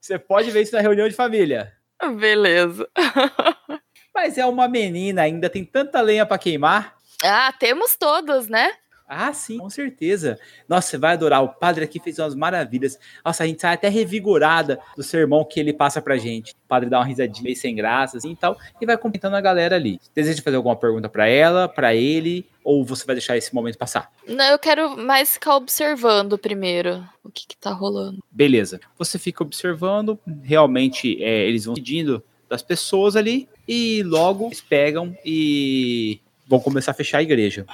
Você 0.00 0.18
pode 0.18 0.50
ver 0.50 0.62
isso 0.62 0.74
na 0.74 0.80
reunião 0.80 1.08
de 1.08 1.14
família. 1.14 1.72
Beleza. 2.18 2.88
Mas 4.14 4.38
é 4.38 4.46
uma 4.46 4.66
menina, 4.66 5.22
ainda 5.22 5.48
tem 5.48 5.64
tanta 5.64 6.00
lenha 6.00 6.26
pra 6.26 6.38
queimar. 6.38 6.96
Ah, 7.22 7.52
temos 7.58 7.96
todas, 7.96 8.48
né? 8.48 8.72
Ah, 9.12 9.32
sim, 9.32 9.58
com 9.58 9.68
certeza. 9.68 10.38
Nossa, 10.68 10.86
você 10.86 10.96
vai 10.96 11.14
adorar. 11.14 11.42
O 11.42 11.48
padre 11.48 11.82
aqui 11.82 11.98
fez 11.98 12.20
umas 12.20 12.32
maravilhas. 12.32 12.96
Nossa, 13.24 13.42
a 13.42 13.46
gente 13.46 13.60
sai 13.60 13.74
até 13.74 13.88
revigorada 13.88 14.78
do 14.96 15.02
sermão 15.02 15.44
que 15.44 15.58
ele 15.58 15.72
passa 15.72 16.00
pra 16.00 16.16
gente. 16.16 16.52
O 16.52 16.68
padre 16.68 16.88
dá 16.88 17.00
uma 17.00 17.04
risadinha 17.04 17.42
meio 17.42 17.56
sem 17.56 17.74
graça, 17.74 18.18
assim 18.18 18.30
e 18.30 18.36
tal, 18.36 18.56
e 18.80 18.86
vai 18.86 18.96
comentando 18.96 19.34
a 19.34 19.40
galera 19.40 19.74
ali. 19.74 20.00
Deseja 20.14 20.40
fazer 20.40 20.54
alguma 20.54 20.76
pergunta 20.76 21.08
pra 21.08 21.26
ela, 21.26 21.68
pra 21.68 21.92
ele, 21.92 22.46
ou 22.62 22.84
você 22.84 23.04
vai 23.04 23.16
deixar 23.16 23.36
esse 23.36 23.52
momento 23.52 23.76
passar? 23.76 24.12
Não, 24.28 24.44
eu 24.44 24.58
quero 24.60 24.96
mais 24.96 25.32
ficar 25.32 25.56
observando 25.56 26.38
primeiro 26.38 27.04
o 27.24 27.30
que, 27.32 27.48
que 27.48 27.56
tá 27.56 27.72
rolando. 27.72 28.22
Beleza. 28.30 28.80
Você 28.96 29.18
fica 29.18 29.42
observando, 29.42 30.16
realmente 30.40 31.20
é, 31.20 31.48
eles 31.48 31.64
vão 31.64 31.74
pedindo 31.74 32.22
das 32.48 32.62
pessoas 32.62 33.16
ali, 33.16 33.48
e 33.66 34.04
logo 34.04 34.46
eles 34.46 34.60
pegam 34.60 35.16
e 35.24 36.20
vão 36.46 36.60
começar 36.60 36.92
a 36.92 36.94
fechar 36.94 37.18
a 37.18 37.22
igreja. 37.22 37.66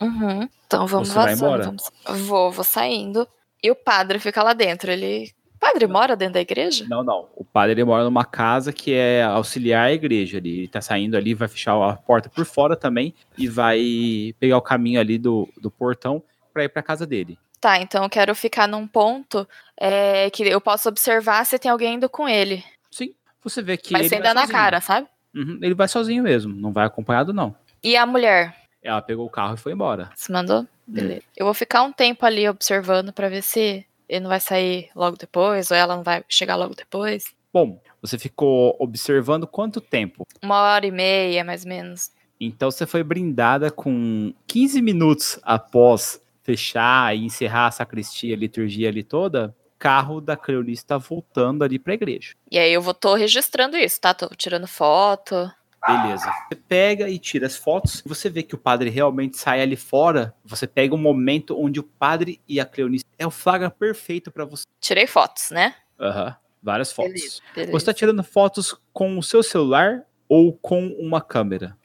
Uhum. 0.00 0.48
Então 0.66 0.86
vamos 0.86 1.08
Você 1.08 1.14
vai 1.14 1.26
vazando. 1.34 1.46
embora? 1.46 1.64
vamos- 1.64 1.90
Vou, 2.26 2.50
vou 2.52 2.64
saindo. 2.64 3.26
E 3.62 3.70
o 3.70 3.74
padre 3.74 4.18
fica 4.18 4.42
lá 4.42 4.52
dentro. 4.52 4.90
Ele 4.90 5.32
O 5.54 5.58
padre 5.58 5.86
mora 5.86 6.14
dentro 6.14 6.34
da 6.34 6.40
igreja? 6.40 6.84
Não, 6.88 7.02
não. 7.02 7.28
O 7.34 7.44
padre 7.44 7.72
ele 7.72 7.84
mora 7.84 8.04
numa 8.04 8.24
casa 8.24 8.72
que 8.72 8.92
é 8.92 9.22
auxiliar 9.22 9.86
a 9.86 9.92
igreja 9.92 10.36
ali. 10.38 10.58
Ele 10.58 10.68
tá 10.68 10.80
saindo 10.82 11.16
ali, 11.16 11.32
vai 11.34 11.48
fechar 11.48 11.72
a 11.82 11.94
porta 11.94 12.28
por 12.28 12.44
fora 12.44 12.76
também 12.76 13.14
e 13.38 13.48
vai 13.48 14.34
pegar 14.38 14.58
o 14.58 14.62
caminho 14.62 15.00
ali 15.00 15.16
do, 15.18 15.48
do 15.60 15.70
portão 15.70 16.22
para 16.52 16.64
ir 16.64 16.68
pra 16.68 16.82
casa 16.82 17.06
dele. 17.06 17.38
Tá, 17.58 17.78
então 17.80 18.04
eu 18.04 18.10
quero 18.10 18.34
ficar 18.34 18.68
num 18.68 18.86
ponto 18.86 19.48
é, 19.80 20.28
que 20.30 20.42
eu 20.46 20.60
posso 20.60 20.88
observar 20.90 21.44
se 21.46 21.58
tem 21.58 21.70
alguém 21.70 21.94
indo 21.94 22.08
com 22.08 22.28
ele. 22.28 22.62
Sim. 22.90 23.14
Você 23.42 23.62
vê 23.62 23.76
que 23.78 23.92
Mas 23.94 24.02
ele 24.02 24.08
sem 24.10 24.18
vai 24.18 24.28
dar 24.28 24.34
na 24.34 24.40
sozinho. 24.42 24.58
cara, 24.58 24.80
sabe? 24.82 25.06
Uhum, 25.34 25.58
ele 25.62 25.74
vai 25.74 25.88
sozinho 25.88 26.22
mesmo, 26.22 26.54
não 26.54 26.70
vai 26.70 26.84
acompanhado 26.86 27.32
não. 27.32 27.56
E 27.82 27.96
a 27.96 28.04
mulher? 28.06 28.54
Ela 28.86 29.02
pegou 29.02 29.26
o 29.26 29.30
carro 29.30 29.54
e 29.54 29.58
foi 29.58 29.72
embora. 29.72 30.10
Se 30.14 30.30
mandou? 30.30 30.66
Beleza. 30.86 31.22
Eu 31.36 31.44
vou 31.44 31.54
ficar 31.54 31.82
um 31.82 31.92
tempo 31.92 32.24
ali 32.24 32.48
observando 32.48 33.12
pra 33.12 33.28
ver 33.28 33.42
se 33.42 33.84
ele 34.08 34.20
não 34.20 34.28
vai 34.28 34.38
sair 34.38 34.88
logo 34.94 35.16
depois 35.16 35.70
ou 35.70 35.76
ela 35.76 35.96
não 35.96 36.04
vai 36.04 36.24
chegar 36.28 36.54
logo 36.54 36.74
depois. 36.74 37.24
Bom, 37.52 37.80
você 38.00 38.18
ficou 38.18 38.76
observando 38.78 39.46
quanto 39.46 39.80
tempo? 39.80 40.26
Uma 40.42 40.60
hora 40.60 40.86
e 40.86 40.90
meia, 40.92 41.42
mais 41.42 41.64
ou 41.64 41.68
menos. 41.68 42.12
Então 42.40 42.70
você 42.70 42.86
foi 42.86 43.02
brindada 43.02 43.70
com 43.70 44.32
15 44.46 44.80
minutos 44.80 45.40
após 45.42 46.20
fechar 46.42 47.16
e 47.16 47.24
encerrar 47.24 47.66
a 47.66 47.70
sacristia, 47.72 48.34
a 48.34 48.38
liturgia 48.38 48.88
ali 48.88 49.02
toda. 49.02 49.54
Carro 49.78 50.20
da 50.20 50.36
Cleonice 50.36 50.82
está 50.82 50.96
voltando 50.96 51.64
ali 51.64 51.78
pra 51.78 51.94
igreja. 51.94 52.34
E 52.50 52.58
aí 52.58 52.72
eu 52.72 52.80
vou 52.80 52.94
tô 52.94 53.14
registrando 53.14 53.76
isso, 53.76 54.00
tá? 54.00 54.14
Tô 54.14 54.28
tirando 54.28 54.66
foto. 54.66 55.50
Beleza. 55.86 56.32
Você 56.48 56.56
pega 56.56 57.08
e 57.08 57.18
tira 57.18 57.46
as 57.46 57.56
fotos. 57.56 58.02
Você 58.06 58.28
vê 58.28 58.42
que 58.42 58.54
o 58.54 58.58
padre 58.58 58.90
realmente 58.90 59.36
sai 59.36 59.60
ali 59.60 59.76
fora. 59.76 60.34
Você 60.44 60.66
pega 60.66 60.94
um 60.94 60.98
momento 60.98 61.58
onde 61.60 61.78
o 61.80 61.82
padre 61.84 62.40
e 62.48 62.58
a 62.60 62.64
Cleonice 62.66 63.04
é 63.18 63.26
o 63.26 63.30
flagra 63.30 63.70
perfeito 63.70 64.30
pra 64.30 64.44
você. 64.44 64.64
Tirei 64.80 65.06
fotos, 65.06 65.50
né? 65.50 65.74
Aham. 66.00 66.36
Várias 66.62 66.90
fotos. 66.90 67.12
Beleza, 67.12 67.40
beleza. 67.54 67.72
Você 67.72 67.86
tá 67.86 67.94
tirando 67.94 68.24
fotos 68.24 68.74
com 68.92 69.16
o 69.18 69.22
seu 69.22 69.42
celular 69.42 70.02
ou 70.28 70.52
com 70.52 70.88
uma 70.98 71.20
câmera? 71.20 71.76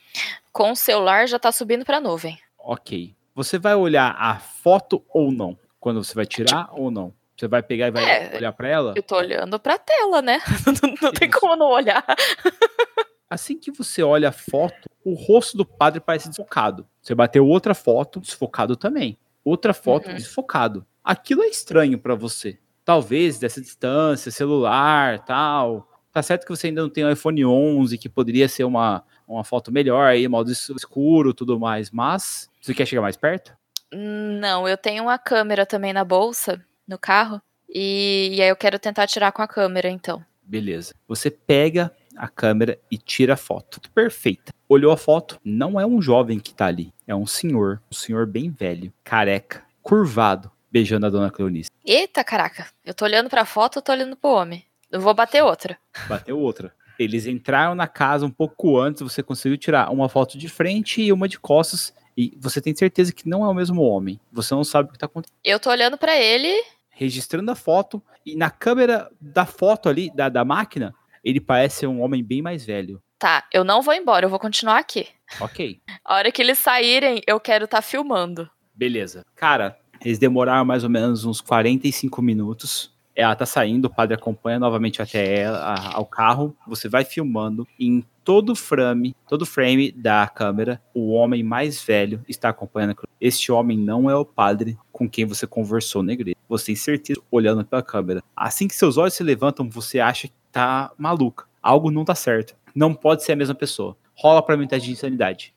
Com 0.52 0.72
o 0.72 0.76
celular 0.76 1.28
já 1.28 1.38
tá 1.38 1.52
subindo 1.52 1.86
pra 1.86 2.00
nuvem. 2.00 2.40
Ok. 2.58 3.16
Você 3.36 3.60
vai 3.60 3.76
olhar 3.76 4.16
a 4.18 4.40
foto 4.40 5.06
ou 5.10 5.32
não? 5.32 5.58
Quando 5.80 6.04
você 6.04 6.14
vai 6.16 6.26
tirar 6.26 6.70
ou 6.74 6.90
não? 6.90 7.14
Você 7.38 7.48
vai 7.48 7.64
pegar 7.64 7.88
e 7.88 7.92
vai 7.92 8.04
É, 8.04 8.36
olhar 8.38 8.52
pra 8.54 8.68
ela? 8.68 8.94
Eu 8.96 9.02
tô 9.04 9.16
olhando 9.16 9.60
pra 9.60 9.78
tela, 9.78 10.22
né? 10.22 10.40
Não, 10.84 10.96
não 11.02 11.12
tem 11.12 11.30
como 11.30 11.56
não 11.56 11.68
olhar. 11.68 12.04
Assim 13.32 13.58
que 13.58 13.72
você 13.72 14.04
olha 14.04 14.28
a 14.28 14.32
foto, 14.34 14.90
o 15.06 15.14
rosto 15.14 15.56
do 15.56 15.66
padre 15.66 16.02
parece 16.02 16.28
desfocado. 16.28 16.86
Você 17.02 17.16
bateu 17.16 17.48
outra 17.48 17.74
foto, 17.74 18.20
desfocado 18.20 18.76
também. 18.76 19.18
Outra 19.44 19.74
foto, 19.74 20.10
Uhum. 20.10 20.16
desfocado. 20.16 20.86
Aquilo 21.02 21.42
é 21.42 21.48
estranho 21.48 21.98
pra 21.98 22.14
você. 22.14 22.60
Talvez 22.84 23.40
dessa 23.40 23.62
distância, 23.62 24.30
celular, 24.32 25.20
tal. 25.24 25.88
Tá 26.12 26.22
certo 26.22 26.44
que 26.46 26.50
você 26.50 26.68
ainda 26.68 26.82
não 26.82 26.90
tem 26.90 27.06
o 27.06 27.10
iPhone 27.12 27.46
11, 27.46 27.98
que 27.98 28.10
poderia 28.10 28.50
ser 28.50 28.66
uma, 28.66 29.02
uma 29.26 29.46
foto 29.46 29.72
melhor 29.72 30.08
aí, 30.10 30.28
modo 30.28 30.52
es- 30.52 30.68
escuro, 30.72 31.34
tudo 31.34 31.58
mais. 31.58 31.90
Mas 31.90 32.50
você 32.60 32.74
quer 32.74 32.86
chegar 32.86 33.02
mais 33.02 33.16
perto? 33.16 33.54
Não, 33.94 34.68
eu 34.68 34.76
tenho 34.78 35.04
uma 35.04 35.18
câmera 35.18 35.66
também 35.66 35.94
na 35.94 36.04
bolsa, 36.04 36.62
no 36.86 36.98
carro. 36.98 37.42
E, 37.74 38.32
e 38.34 38.42
aí 38.42 38.50
eu 38.50 38.56
quero 38.58 38.78
tentar 38.78 39.08
tirar 39.08 39.32
com 39.32 39.42
a 39.42 39.48
câmera, 39.48 39.90
então. 39.90 40.22
Beleza. 40.44 40.94
Você 41.08 41.32
pega 41.32 41.92
a 42.18 42.28
câmera 42.28 42.80
e 42.90 42.98
tira 42.98 43.34
a 43.34 43.38
foto. 43.38 43.82
Perfeita. 43.94 44.54
Olhou 44.68 44.92
a 44.92 44.98
foto, 44.98 45.40
não 45.44 45.80
é 45.80 45.86
um 45.86 46.02
jovem 46.02 46.40
que 46.40 46.54
tá 46.54 46.68
ali. 46.68 46.94
É 47.08 47.16
um 47.16 47.26
senhor. 47.26 47.82
Um 47.92 47.96
senhor 47.96 48.26
bem 48.26 48.50
velho, 48.50 48.94
careca, 49.04 49.64
curvado, 49.82 50.52
beijando 50.72 51.06
a 51.06 51.10
dona 51.10 51.30
Cleonice. 51.30 51.70
Eita, 51.86 52.24
caraca. 52.24 52.68
Eu 52.86 52.94
tô 52.94 53.06
olhando 53.06 53.30
pra 53.30 53.46
foto, 53.46 53.80
eu 53.80 53.82
tô 53.82 53.92
olhando 53.92 54.16
pro 54.16 54.32
homem. 54.32 54.66
Eu 54.92 55.00
vou 55.00 55.14
bater 55.14 55.44
outra. 55.44 55.78
Bateu 56.08 56.38
outra. 56.38 56.74
Eles 57.00 57.26
entraram 57.26 57.74
na 57.74 57.88
casa 57.88 58.26
um 58.26 58.30
pouco 58.30 58.78
antes, 58.78 59.02
você 59.02 59.24
conseguiu 59.24 59.58
tirar 59.58 59.92
uma 59.92 60.08
foto 60.08 60.38
de 60.38 60.48
frente 60.48 61.02
e 61.02 61.12
uma 61.12 61.28
de 61.28 61.40
costas. 61.40 61.94
E 62.16 62.38
você 62.40 62.62
tem 62.62 62.76
certeza 62.76 63.14
que 63.14 63.28
não 63.28 63.44
é 63.44 63.48
o 63.48 63.54
mesmo 63.54 63.82
homem. 63.82 64.20
Você 64.32 64.54
não 64.54 64.64
sabe 64.64 64.90
o 64.90 64.92
que 64.92 65.00
tá 65.00 65.06
acontecendo. 65.06 65.38
Eu 65.44 65.60
tô 65.60 65.70
olhando 65.70 65.98
pra 65.98 66.16
ele. 66.16 66.54
Registrando 66.90 67.50
a 67.50 67.56
foto. 67.56 68.02
E 68.26 68.36
na 68.36 68.52
câmera 68.52 69.10
da 69.20 69.46
foto 69.46 69.90
ali, 69.90 70.12
da, 70.14 70.30
da 70.30 70.46
máquina, 70.46 70.94
ele 71.24 71.40
parece 71.40 71.80
ser 71.80 71.88
um 71.88 72.02
homem 72.02 72.24
bem 72.24 72.42
mais 72.42 72.66
velho. 72.66 73.02
Tá, 73.20 73.44
eu 73.54 73.64
não 73.64 73.82
vou 73.82 73.94
embora, 73.94 74.26
eu 74.26 74.30
vou 74.30 74.40
continuar 74.40 74.78
aqui. 74.80 75.08
Ok. 75.40 75.80
A 76.04 76.16
hora 76.16 76.32
que 76.32 76.42
eles 76.42 76.58
saírem, 76.58 77.22
eu 77.28 77.40
quero 77.40 77.66
estar 77.66 77.82
filmando. 77.82 78.50
Beleza. 78.74 79.24
Cara, 79.36 79.78
eles 80.04 80.18
demoraram 80.18 80.66
mais 80.66 80.84
ou 80.84 80.90
menos 80.90 81.24
uns 81.26 81.40
45 81.42 82.22
minutos. 82.22 82.92
Ela 83.16 83.36
tá 83.36 83.46
saindo, 83.46 83.86
o 83.86 83.90
padre 83.94 84.16
acompanha 84.16 84.58
novamente 84.58 85.02
até 85.02 85.42
ela, 85.42 85.58
a- 85.60 85.96
ao 85.96 86.06
carro. 86.06 86.56
Você 86.66 86.88
vai 86.90 87.04
filmando. 87.04 87.68
Em 87.80 88.04
todo 88.24 88.56
frame, 88.56 89.16
todo 89.28 89.46
frame 89.46 89.92
da 89.92 90.28
câmera, 90.28 90.82
o 90.94 91.12
homem 91.12 91.44
mais 91.44 91.84
velho 91.84 92.24
está 92.28 92.50
acompanhando. 92.50 92.96
Este 93.20 93.52
homem 93.52 93.78
não 93.78 94.10
é 94.10 94.16
o 94.16 94.26
padre 94.26 94.78
com 94.92 95.08
quem 95.10 95.26
você 95.26 95.46
conversou 95.46 96.02
na 96.02 96.14
igreja. 96.14 96.38
Você 96.48 96.68
tem 96.68 96.76
certeza 96.76 97.22
olhando 97.30 97.64
pela 97.66 97.84
câmera. 97.84 98.24
Assim 98.36 98.68
que 98.68 98.76
seus 98.76 98.98
olhos 98.98 99.14
se 99.14 99.24
levantam, 99.24 99.70
você 99.70 100.00
acha 100.00 100.30
tá 100.52 100.92
maluca. 100.98 101.46
Algo 101.62 101.92
não 101.92 102.04
tá 102.06 102.16
certo. 102.16 102.56
Não 102.74 102.94
pode 102.94 103.24
ser 103.24 103.34
a 103.34 103.36
mesma 103.36 103.56
pessoa. 103.56 103.96
Rola 104.16 104.42
pra 104.44 104.56
mim 104.58 104.66
um 104.66 104.68
teste 104.68 104.88
de 104.88 104.94
insanidade. 104.94 105.54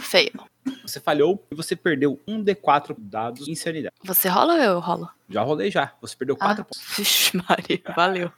Feio. 0.00 0.32
Você 0.82 1.00
falhou 1.00 1.42
e 1.50 1.54
você 1.54 1.74
perdeu 1.74 2.20
um 2.26 2.42
D4 2.44 2.94
dados 2.98 3.44
de 3.46 3.50
insanidade. 3.50 3.94
Você 4.04 4.28
rola 4.28 4.54
ou 4.54 4.60
eu 4.60 4.78
rolo? 4.80 5.08
Já 5.28 5.42
rolei 5.42 5.70
já. 5.70 5.92
Você 6.00 6.14
perdeu 6.16 6.36
Ah, 6.40 6.46
4 6.46 6.64
pontos. 6.64 6.82
vixe, 6.96 7.36
Maria, 7.36 7.80
valeu. 7.96 8.30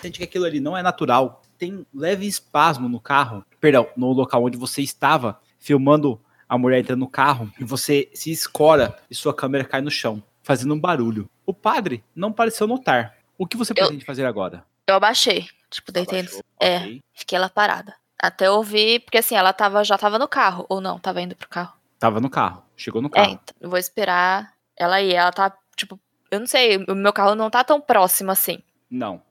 Sente 0.00 0.18
que 0.18 0.24
aquilo 0.24 0.44
ali 0.44 0.60
não 0.60 0.76
é 0.76 0.82
natural. 0.82 1.42
Tem 1.56 1.72
um 1.74 1.86
leve 1.94 2.26
espasmo 2.26 2.88
no 2.88 3.00
carro. 3.00 3.44
Perdão, 3.60 3.88
no 3.96 4.12
local 4.12 4.44
onde 4.44 4.58
você 4.58 4.82
estava 4.82 5.40
filmando 5.58 6.20
a 6.48 6.58
mulher 6.58 6.80
entrando 6.80 7.00
no 7.00 7.08
carro. 7.08 7.50
E 7.58 7.64
você 7.64 8.10
se 8.12 8.30
escora 8.30 8.96
e 9.10 9.14
sua 9.14 9.32
câmera 9.32 9.64
cai 9.64 9.80
no 9.80 9.90
chão, 9.90 10.22
fazendo 10.42 10.74
um 10.74 10.80
barulho. 10.80 11.28
O 11.46 11.54
padre 11.54 12.02
não 12.14 12.32
pareceu 12.32 12.66
notar. 12.66 13.14
O 13.38 13.46
que 13.46 13.56
você 13.56 13.72
pretende 13.72 14.04
fazer 14.04 14.24
agora? 14.26 14.64
Eu 14.86 14.94
abaixei. 14.94 15.46
Tipo, 15.70 15.90
deitei. 15.92 16.20
Abaixou, 16.20 16.42
É, 16.60 16.76
ok. 16.78 17.00
fiquei 17.14 17.38
lá 17.38 17.48
parada. 17.48 17.94
Até 18.20 18.46
eu 18.46 18.54
ouvir, 18.54 19.00
porque 19.00 19.18
assim, 19.18 19.34
ela 19.34 19.52
tava, 19.52 19.82
já 19.84 19.98
tava 19.98 20.18
no 20.18 20.28
carro. 20.28 20.64
Ou 20.68 20.80
não, 20.80 20.98
tava 20.98 21.20
indo 21.20 21.34
pro 21.36 21.48
carro. 21.48 21.74
Tava 21.98 22.20
no 22.20 22.30
carro. 22.30 22.62
Chegou 22.76 23.00
no 23.02 23.08
É, 23.08 23.10
carro. 23.10 23.30
então, 23.32 23.54
eu 23.60 23.68
vou 23.70 23.78
esperar 23.78 24.52
ela 24.76 25.00
ir. 25.00 25.14
Ela 25.14 25.32
tá, 25.32 25.56
tipo, 25.76 25.98
eu 26.30 26.40
não 26.40 26.46
sei, 26.46 26.76
o 26.88 26.94
meu 26.94 27.12
carro 27.12 27.34
não 27.34 27.50
tá 27.50 27.62
tão 27.64 27.80
próximo 27.80 28.30
assim. 28.30 28.62
Não. 28.90 29.22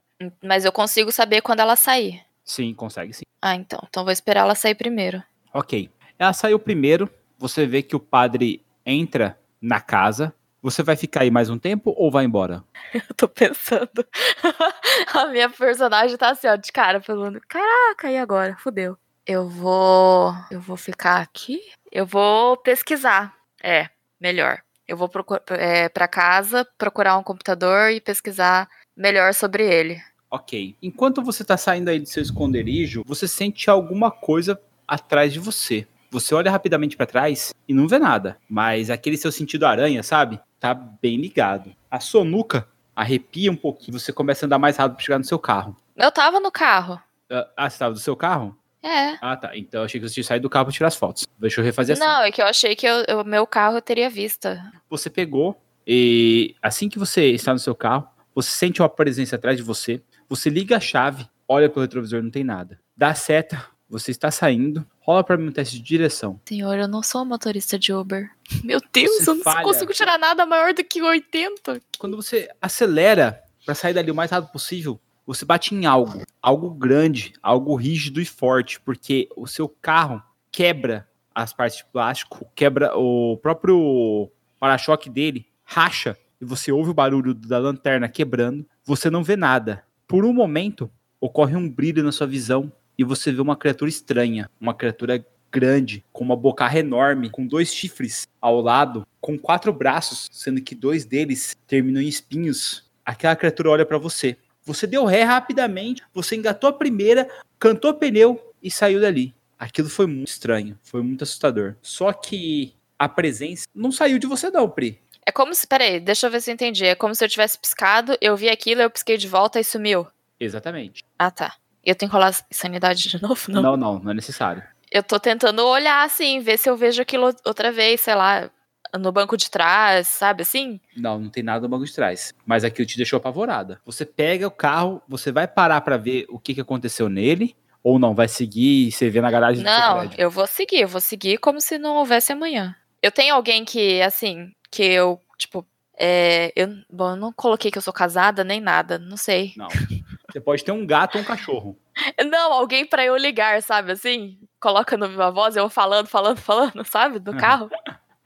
Mas 0.44 0.64
eu 0.66 0.72
consigo 0.72 1.12
saber 1.12 1.42
quando 1.42 1.60
ela 1.60 1.76
sair. 1.76 2.22
Sim, 2.46 2.74
consegue 2.74 3.14
sim. 3.14 3.24
Ah, 3.42 3.56
então. 3.56 3.80
Então 3.90 4.04
vou 4.04 4.12
esperar 4.12 4.42
ela 4.42 4.56
sair 4.56 4.76
primeiro. 4.76 5.24
Ok. 5.54 5.90
Ela 6.20 6.34
saiu 6.34 6.60
primeiro. 6.60 7.10
Você 7.38 7.66
vê 7.66 7.82
que 7.82 7.96
o 7.96 8.00
padre 8.00 8.64
entra 8.86 9.38
na 9.62 9.82
casa. 9.82 10.34
Você 10.64 10.82
vai 10.82 10.96
ficar 10.96 11.24
aí 11.24 11.30
mais 11.30 11.50
um 11.50 11.60
tempo 11.60 11.94
ou 11.98 12.10
vai 12.10 12.24
embora? 12.24 12.64
Eu 12.96 13.14
tô 13.18 13.28
pensando. 13.28 14.08
a 15.14 15.26
minha 15.28 15.50
personagem 15.50 16.16
tá 16.16 16.30
assim, 16.30 16.48
ó, 16.48 16.56
de 16.56 16.72
cara, 16.72 17.02
falando: 17.02 17.42
Caraca, 17.50 18.10
e 18.10 18.18
agora? 18.18 18.56
Fudeu. 18.58 18.98
Eu 19.28 19.50
vou. 19.50 20.34
Eu 20.50 20.62
vou 20.62 20.78
ficar 20.78 21.18
aqui? 21.18 21.60
Eu 21.92 22.06
vou 22.06 22.56
pesquisar. 22.56 23.36
É, 23.62 23.90
melhor. 24.18 24.62
Eu 24.88 24.96
vou 24.96 25.10
procurar 25.10 25.44
é, 25.50 25.90
pra 25.90 26.08
casa, 26.08 26.66
procurar 26.78 27.18
um 27.18 27.24
computador 27.24 27.92
e 27.92 28.00
pesquisar 28.00 28.70
melhor 28.96 29.34
sobre 29.34 29.66
ele. 29.66 30.02
Ok. 30.32 30.78
Enquanto 30.82 31.22
você 31.22 31.44
tá 31.44 31.58
saindo 31.58 31.90
aí 31.90 32.00
do 32.00 32.08
seu 32.08 32.24
esconderijo, 32.24 33.04
você 33.06 33.28
sente 33.28 33.70
alguma 33.70 34.10
coisa 34.10 34.58
atrás 34.88 35.34
de 35.34 35.40
você. 35.40 35.86
Você 36.14 36.36
olha 36.36 36.52
rapidamente 36.52 36.96
pra 36.96 37.08
trás 37.08 37.52
e 37.68 37.74
não 37.74 37.88
vê 37.88 37.98
nada. 37.98 38.38
Mas 38.48 38.92
aquele 38.92 39.18
seu 39.18 39.32
sentido 39.32 39.66
aranha, 39.66 40.04
sabe? 40.04 40.40
Tá 40.60 40.72
bem 40.76 41.18
ligado. 41.18 41.74
A 41.90 42.00
sua 42.00 42.24
nuca 42.24 42.68
arrepia 42.96 43.52
um 43.52 43.56
pouquinho. 43.56 44.00
Você 44.00 44.14
começa 44.14 44.46
a 44.46 44.48
andar 44.48 44.60
mais 44.60 44.78
rápido 44.78 44.98
pra 44.98 45.04
chegar 45.06 45.18
no 45.18 45.26
seu 45.26 45.40
carro. 45.40 45.76
Eu 45.98 46.12
tava 46.12 46.40
no 46.40 46.52
carro. 46.52 47.02
Ah, 47.32 47.48
Ah, 47.58 47.70
você 47.70 47.80
tava 47.80 47.94
do 47.96 48.00
seu 48.00 48.16
carro? 48.16 48.56
É. 48.84 49.18
Ah, 49.22 49.36
tá. 49.36 49.58
Então 49.58 49.82
eu 49.82 49.86
achei 49.86 50.00
que 50.00 50.08
você 50.08 50.14
tinha 50.14 50.24
saído 50.24 50.44
do 50.44 50.50
carro 50.52 50.66
pra 50.66 50.74
tirar 50.74 50.88
as 50.90 50.96
fotos. 50.96 51.26
Deixa 51.40 51.60
eu 51.62 51.66
refazer 51.66 51.94
assim. 51.98 52.06
Não, 52.06 52.22
é 52.22 52.32
que 52.32 52.42
eu 52.42 52.46
achei 52.46 52.76
que 52.76 52.88
o 52.88 53.24
meu 53.24 53.48
carro 53.48 53.78
eu 53.78 53.82
teria 53.82 54.10
vista. 54.10 54.72
Você 54.90 55.10
pegou 55.10 55.60
e 55.88 56.56
assim 56.62 56.88
que 56.90 57.00
você 57.00 57.32
está 57.32 57.54
no 57.54 57.60
seu 57.60 57.74
carro, 57.74 58.08
você 58.36 58.52
sente 58.52 58.82
uma 58.82 58.90
presença 58.90 59.36
atrás 59.36 59.58
de 59.58 59.64
você. 59.64 60.02
Você 60.30 60.50
liga 60.50 60.78
a 60.78 60.80
chave, 60.80 61.28
olha 61.48 61.70
pelo 61.70 61.82
retrovisor, 61.82 62.22
não 62.22 62.30
tem 62.30 62.44
nada. 62.44 62.80
Dá 62.96 63.16
seta, 63.16 63.66
você 63.90 64.12
está 64.12 64.32
saindo. 64.32 64.86
Rola 65.00 65.24
pra 65.24 65.38
mim 65.38 65.48
um 65.48 65.52
teste 65.52 65.78
de 65.78 65.84
direção. 65.84 66.40
Senhor, 66.48 66.76
eu 66.78 66.88
não 66.88 67.04
sou 67.04 67.24
motorista 67.26 67.78
de 67.78 67.94
Uber. 67.94 68.30
Meu 68.64 68.82
Deus, 68.92 69.18
Você 69.24 69.30
eu 69.30 69.36
não 69.36 69.44
falha. 69.44 69.64
consigo 69.64 69.94
tirar 69.94 70.18
nada 70.18 70.46
maior 70.46 70.74
do 70.74 70.84
que 70.84 71.02
80. 71.02 71.82
Quando 71.98 72.16
você 72.16 72.50
acelera 72.62 73.42
pra 73.66 73.76
sair 73.76 73.94
dali 73.94 74.12
o 74.12 74.16
mais 74.16 74.32
rápido 74.32 74.52
possível, 74.52 75.00
você 75.26 75.46
bate 75.46 75.74
em 75.74 75.86
algo, 75.86 76.22
algo 76.42 76.70
grande, 76.72 77.34
algo 77.42 77.76
rígido 77.76 78.20
e 78.20 78.26
forte, 78.26 78.80
porque 78.82 79.30
o 79.38 79.48
seu 79.48 79.70
carro 79.70 80.22
quebra 80.52 81.08
as 81.34 81.54
partes 81.54 81.78
de 81.78 81.86
plástico, 81.86 82.46
quebra 82.54 82.96
o 82.98 83.38
próprio 83.38 84.30
para-choque 84.60 85.10
dele, 85.10 85.48
racha 85.64 86.18
e 86.42 86.46
você 86.46 86.72
ouve 86.72 86.90
o 86.90 86.94
barulho 86.94 87.34
da 87.34 87.58
lanterna 87.58 88.08
quebrando, 88.10 88.66
você 88.84 89.10
não 89.10 89.24
vê 89.24 89.36
nada. 89.38 89.84
Por 90.08 90.26
um 90.26 90.34
momento, 90.34 90.92
ocorre 91.20 91.56
um 91.56 91.70
brilho 91.70 92.04
na 92.04 92.12
sua 92.12 92.28
visão 92.28 92.72
e 92.98 93.04
você 93.04 93.32
vê 93.32 93.42
uma 93.42 93.56
criatura 93.56 93.90
estranha, 93.90 94.50
uma 94.60 94.74
criatura 94.74 95.26
grande, 95.52 96.04
com 96.12 96.24
uma 96.24 96.36
bocarra 96.36 96.80
enorme, 96.80 97.30
com 97.30 97.46
dois 97.46 97.74
chifres 97.74 98.28
ao 98.42 98.60
lado, 98.60 99.08
com 99.22 99.38
quatro 99.38 99.72
braços, 99.72 100.28
sendo 100.32 100.62
que 100.62 100.74
dois 100.74 101.06
deles 101.06 101.56
terminam 101.68 102.02
em 102.02 102.08
espinhos. 102.08 102.90
Aquela 103.06 103.36
criatura 103.36 103.70
olha 103.70 103.86
para 103.86 104.00
você. 104.00 104.36
Você 104.64 104.88
deu 104.88 105.06
ré 105.06 105.24
rapidamente, 105.24 106.02
você 106.14 106.36
engatou 106.36 106.70
a 106.70 106.74
primeira, 106.74 107.30
cantou 107.60 107.94
pneu 107.94 108.54
e 108.62 108.72
saiu 108.72 109.00
dali. 109.00 109.34
Aquilo 109.60 109.90
foi 109.90 110.08
muito 110.08 110.30
estranho, 110.30 110.78
foi 110.82 111.04
muito 111.04 111.24
assustador. 111.24 111.76
Só 111.82 112.12
que 112.12 112.74
a 112.98 113.08
presença 113.08 113.68
não 113.76 113.92
saiu 113.92 114.18
de 114.18 114.26
você 114.26 114.50
não, 114.50 114.70
Pri. 114.70 115.00
É 115.26 115.32
como 115.32 115.54
se. 115.54 115.68
Peraí, 115.68 116.00
deixa 116.00 116.28
eu 116.28 116.32
ver 116.32 116.42
se 116.42 116.50
eu 116.50 116.54
entendi. 116.54 116.86
É 116.86 116.96
como 116.96 117.14
se 117.14 117.24
eu 117.24 117.30
tivesse 117.30 117.58
piscado, 117.58 118.18
eu 118.20 118.36
vi 118.36 118.50
aquilo, 118.50 118.82
eu 118.82 118.90
pisquei 118.90 119.18
de 119.18 119.28
volta 119.28 119.60
e 119.60 119.64
sumiu. 119.64 120.08
Exatamente. 120.40 121.04
Ah, 121.18 121.32
tá. 121.32 121.56
E 121.84 121.90
eu 121.90 121.96
tenho 121.96 122.10
que 122.10 122.16
rolar 122.16 122.34
sanidade 122.52 123.10
de 123.10 123.20
novo? 123.22 123.42
Não. 123.50 123.62
Não, 123.62 123.78
não, 123.78 124.00
não 124.00 124.12
é 124.12 124.14
necessário. 124.14 124.64
Eu 124.92 125.04
tô 125.04 125.20
tentando 125.20 125.66
olhar 125.66 126.06
assim, 126.06 126.40
ver 126.40 126.58
se 126.58 126.70
eu 126.70 126.78
vejo 126.78 127.02
aquilo 127.02 127.34
outra 127.46 127.72
vez, 127.72 128.02
sei 128.02 128.14
lá, 128.14 128.50
no 128.98 129.12
banco 129.12 129.36
de 129.36 129.50
trás, 129.50 130.08
sabe 130.08 130.44
assim? 130.44 130.80
Não, 130.96 131.20
não 131.20 131.30
tem 131.30 131.42
nada 131.44 131.62
no 131.62 131.70
banco 131.70 131.86
de 131.86 131.94
trás. 131.94 132.34
Mas 132.46 132.64
aquilo 132.64 132.88
te 132.88 132.98
deixou 132.98 133.18
apavorada. 133.18 133.82
Você 133.86 134.06
pega 134.06 134.48
o 134.48 134.52
carro, 134.52 135.02
você 135.08 135.32
vai 135.32 135.48
parar 135.48 135.82
pra 135.82 135.98
ver 135.98 136.26
o 136.30 136.38
que, 136.38 136.54
que 136.54 136.62
aconteceu 136.62 137.10
nele, 137.10 137.56
ou 137.84 137.98
não, 137.98 138.14
vai 138.14 138.28
seguir 138.28 138.88
e 138.88 138.92
você 138.92 139.10
vê 139.10 139.20
na 139.20 139.32
garagem 139.32 139.64
do 139.64 139.70
seu 139.70 139.80
Não, 139.80 140.10
eu 140.18 140.30
vou 140.30 140.48
seguir, 140.48 140.82
eu 140.82 140.88
vou 140.88 141.02
seguir 141.02 141.38
como 141.40 141.60
se 141.60 141.78
não 141.78 141.96
houvesse 141.96 142.32
amanhã. 142.32 142.76
Eu 143.02 143.12
tenho 143.12 143.34
alguém 143.36 143.66
que, 143.66 144.02
assim, 144.02 144.52
que 144.72 144.84
eu, 144.84 145.20
tipo, 145.38 145.66
é, 145.98 146.54
eu, 146.56 146.70
bom, 146.90 147.12
eu 147.12 147.16
não 147.16 147.34
coloquei 147.34 147.70
que 147.70 147.78
eu 147.78 147.82
sou 147.82 147.94
casada 147.94 148.44
nem 148.44 148.62
nada, 148.62 148.98
não 148.98 149.18
sei. 149.18 149.54
Não. 149.58 149.68
Você 150.34 150.42
pode 150.42 150.66
ter 150.66 150.72
um 150.72 150.84
gato 150.84 151.16
ou 151.16 151.22
um 151.22 151.24
cachorro. 151.24 151.78
Não, 152.26 152.54
alguém 152.54 152.88
pra 152.88 153.06
eu 153.06 153.16
ligar, 153.16 153.62
sabe 153.62 153.92
assim? 153.92 154.40
Coloca 154.60 154.98
no 154.98 155.08
Viva 155.08 155.30
Voz, 155.30 155.56
eu 155.56 155.70
falando, 155.70 156.08
falando, 156.08 156.38
falando, 156.38 156.84
sabe? 156.84 157.20
Do 157.20 157.34
carro. 157.38 157.70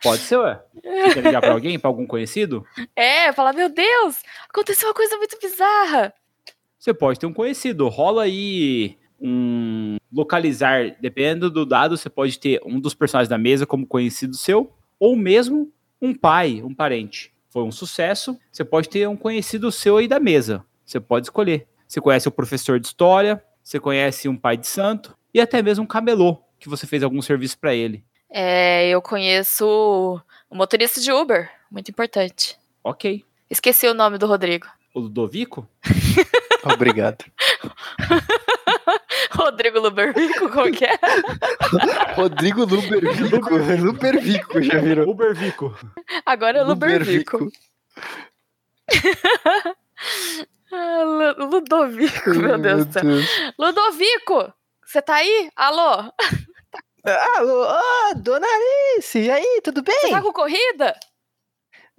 Pode 0.01 0.21
ser, 0.21 0.37
ué. 0.37 0.57
Você 0.73 1.15
quer 1.15 1.23
ligar 1.23 1.41
pra 1.41 1.51
alguém, 1.51 1.77
pra 1.77 1.89
algum 1.89 2.07
conhecido? 2.07 2.65
É, 2.95 3.33
falar, 3.33 3.51
meu 3.51 3.67
Deus, 3.67 4.23
aconteceu 4.49 4.87
uma 4.87 4.93
coisa 4.93 5.17
muito 5.17 5.37
bizarra. 5.37 6.13
Você 6.79 6.93
pode 6.93 7.19
ter 7.19 7.25
um 7.25 7.33
conhecido. 7.33 7.89
Rola 7.89 8.23
aí 8.23 8.97
um 9.19 9.97
localizar, 10.09 10.95
dependendo 11.01 11.49
do 11.51 11.65
dado, 11.65 11.97
você 11.97 12.09
pode 12.09 12.39
ter 12.39 12.61
um 12.65 12.79
dos 12.79 12.93
personagens 12.93 13.27
da 13.27 13.37
mesa 13.37 13.65
como 13.65 13.85
conhecido 13.85 14.37
seu, 14.37 14.71
ou 14.97 15.13
mesmo 15.13 15.73
um 16.01 16.13
pai, 16.15 16.61
um 16.63 16.73
parente. 16.73 17.33
Foi 17.49 17.63
um 17.63 17.71
sucesso, 17.71 18.39
você 18.49 18.63
pode 18.63 18.87
ter 18.87 19.09
um 19.09 19.17
conhecido 19.17 19.69
seu 19.73 19.97
aí 19.97 20.07
da 20.07 20.21
mesa. 20.21 20.63
Você 20.85 21.01
pode 21.01 21.25
escolher. 21.25 21.67
Você 21.87 22.01
conhece 22.01 22.27
o 22.27 22.31
professor 22.31 22.79
de 22.79 22.87
história, 22.87 23.43
você 23.63 23.79
conhece 23.79 24.27
um 24.27 24.35
pai 24.37 24.57
de 24.57 24.67
santo 24.67 25.17
e 25.33 25.39
até 25.39 25.61
mesmo 25.61 25.83
um 25.83 25.87
camelô, 25.87 26.37
que 26.59 26.67
você 26.69 26.85
fez 26.85 27.03
algum 27.03 27.21
serviço 27.21 27.57
pra 27.57 27.73
ele. 27.73 28.03
É, 28.29 28.89
eu 28.89 29.01
conheço 29.01 30.21
o 30.49 30.55
motorista 30.55 30.99
de 30.99 31.11
Uber, 31.11 31.49
muito 31.71 31.89
importante. 31.89 32.57
Ok. 32.83 33.23
Esqueci 33.49 33.87
o 33.87 33.93
nome 33.93 34.17
do 34.17 34.27
Rodrigo. 34.27 34.67
O 34.93 34.99
Ludovico? 34.99 35.67
Obrigado. 36.63 37.23
Rodrigo 39.31 39.79
Lubervico, 39.79 40.49
como 40.49 40.71
que 40.71 40.85
é? 40.85 40.97
Rodrigo 42.15 42.65
Lubervico. 42.65 43.85
Lubervico 43.85 44.61
já 44.61 44.79
virou. 44.79 45.09
Ubervico. 45.09 45.77
Agora 46.25 46.59
é 46.59 46.63
Lubervico. 46.63 47.51
Ah, 50.71 51.03
Lu- 51.03 51.45
Ludovico, 51.49 52.29
meu 52.31 52.57
Deus 52.57 52.85
do 52.85 52.93
céu. 52.93 53.03
Ludovico, 53.57 54.53
você 54.85 55.01
tá 55.01 55.15
aí? 55.15 55.49
Alô? 55.55 56.11
Alô, 57.37 57.63
ah, 57.63 58.13
dona 58.17 58.45
Alice, 58.47 59.17
e 59.17 59.31
aí, 59.31 59.61
tudo 59.63 59.81
bem? 59.81 59.97
Você 60.01 60.09
tá 60.09 60.21
com 60.21 60.33
corrida? 60.33 60.93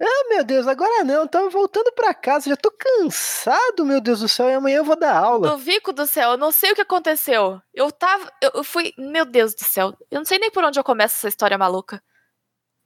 Ah, 0.01 0.29
meu 0.29 0.43
Deus, 0.45 0.65
agora 0.67 1.03
não, 1.03 1.27
tava 1.27 1.49
voltando 1.49 1.91
pra 1.93 2.13
casa, 2.13 2.49
já 2.49 2.55
tô 2.55 2.71
cansado, 2.71 3.83
meu 3.83 3.99
Deus 3.99 4.19
do 4.21 4.29
céu, 4.29 4.49
e 4.49 4.53
amanhã 4.53 4.77
eu 4.77 4.83
vou 4.85 4.95
dar 4.97 5.13
aula. 5.17 5.47
Ludovico 5.49 5.91
do 5.91 6.05
céu, 6.07 6.31
eu 6.31 6.37
não 6.37 6.51
sei 6.51 6.71
o 6.71 6.75
que 6.75 6.81
aconteceu. 6.81 7.59
Eu 7.73 7.91
tava. 7.91 8.31
Eu, 8.41 8.51
eu 8.55 8.63
fui. 8.63 8.93
Meu 8.97 9.25
Deus 9.25 9.53
do 9.55 9.63
céu. 9.65 9.93
Eu 10.09 10.19
não 10.19 10.25
sei 10.25 10.39
nem 10.39 10.49
por 10.51 10.63
onde 10.63 10.79
eu 10.79 10.83
começo 10.85 11.15
essa 11.17 11.27
história 11.27 11.57
maluca. 11.57 12.01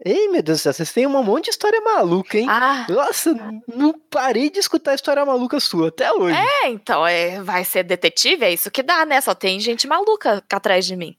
Ei, 0.06 0.28
meu 0.28 0.44
Deus 0.44 0.60
do 0.60 0.62
céu, 0.64 0.74
vocês 0.74 0.92
têm 0.92 1.08
um 1.08 1.24
monte 1.24 1.46
de 1.46 1.52
história 1.52 1.80
maluca, 1.80 2.38
hein? 2.38 2.46
Ah. 2.50 2.86
Nossa, 2.90 3.34
não 3.68 3.94
parei 4.10 4.50
de 4.50 4.60
escutar 4.60 4.94
história 4.94 5.26
maluca 5.26 5.60
sua 5.62 5.88
até 5.88 6.12
hoje. 6.12 6.36
É, 6.38 6.68
então, 6.68 7.08
é, 7.08 7.42
vai 7.42 7.64
ser 7.64 7.84
detetive, 7.84 8.44
é 8.44 8.52
isso 8.52 8.70
que 8.70 8.84
dá, 8.84 9.06
né? 9.06 9.22
Só 9.22 9.34
tem 9.34 9.60
gente 9.62 9.88
maluca 9.88 10.44
atrás 10.52 10.86
de 10.86 10.98
mim. 10.98 11.16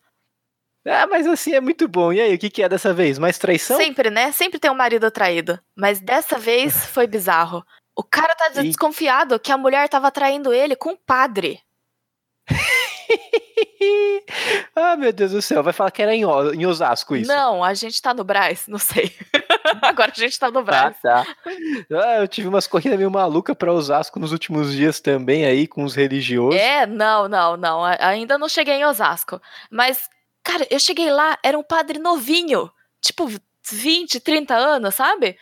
Ah, 0.87 1.07
mas 1.07 1.26
assim 1.26 1.55
é 1.55 1.61
muito 1.62 1.89
bom. 1.89 2.12
E 2.12 2.20
aí, 2.20 2.35
o 2.35 2.39
que, 2.39 2.51
que 2.51 2.62
é 2.62 2.68
dessa 2.68 2.93
vez? 2.93 3.18
Mais 3.18 3.39
traição? 3.39 3.78
Sempre, 3.78 4.11
né? 4.11 4.30
Sempre 4.32 4.59
tem 4.59 4.70
um 4.70 4.74
marido 4.74 5.11
traído. 5.11 5.59
Mas 5.74 5.99
dessa 5.99 6.39
vez 6.39 6.74
foi 6.93 7.07
bizarro. 7.07 7.64
O 7.97 8.03
cara 8.03 8.35
tá 8.35 8.51
E- 8.57 8.64
desconfiado 8.64 9.41
que 9.41 9.51
a 9.51 9.57
mulher 9.57 9.89
tava 9.89 10.11
traindo 10.11 10.53
ele 10.53 10.76
com 10.76 10.91
um 10.91 10.97
padre. 11.07 11.59
ah, 14.75 14.97
meu 14.97 15.12
Deus 15.12 15.33
do 15.33 15.43
céu, 15.43 15.62
vai 15.62 15.73
falar 15.73 15.91
que 15.91 16.03
era 16.03 16.15
em, 16.15 16.23
em 16.23 16.67
Osasco 16.67 17.15
isso. 17.17 17.29
Não, 17.29 17.62
a 17.62 17.75
gente 17.75 18.01
tá 18.01 18.12
no 18.15 18.25
Brás, 18.25 18.67
não 18.67 18.79
sei. 18.79 19.15
Agora 19.83 20.12
a 20.15 20.19
gente 20.21 20.39
tá 20.39 20.51
no 20.51 20.61
Ah, 20.61 20.62
Brás. 20.62 20.97
tá. 21.03 21.27
Ah, 21.93 22.17
eu 22.19 22.29
tive 22.29 22.49
umas 22.49 22.67
corridas 22.67 22.99
meio 22.99 23.11
malucas 23.11 23.57
pra 23.57 23.73
Osasco 23.73 24.19
nos 24.19 24.33
últimos 24.33 24.73
dias 24.73 25.01
também 25.01 25.45
aí, 25.45 25.67
com 25.67 25.85
os 25.85 25.95
religiosos. 25.95 26.59
É, 26.61 26.87
não, 26.87 27.29
não, 27.29 27.57
não. 27.57 27.85
Ainda 27.85 28.39
não 28.39 28.49
cheguei 28.49 28.75
em 28.75 28.85
Osasco. 28.85 29.41
Mas, 29.71 30.09
cara, 30.43 30.67
eu 30.71 30.79
cheguei 30.79 31.11
lá, 31.11 31.39
era 31.43 31.59
um 31.59 31.62
padre 31.62 31.99
novinho. 31.99 32.71
Tipo, 33.01 33.29
20, 33.71 34.21
30 34.21 34.55
anos, 34.55 34.95
sabe? 34.95 35.37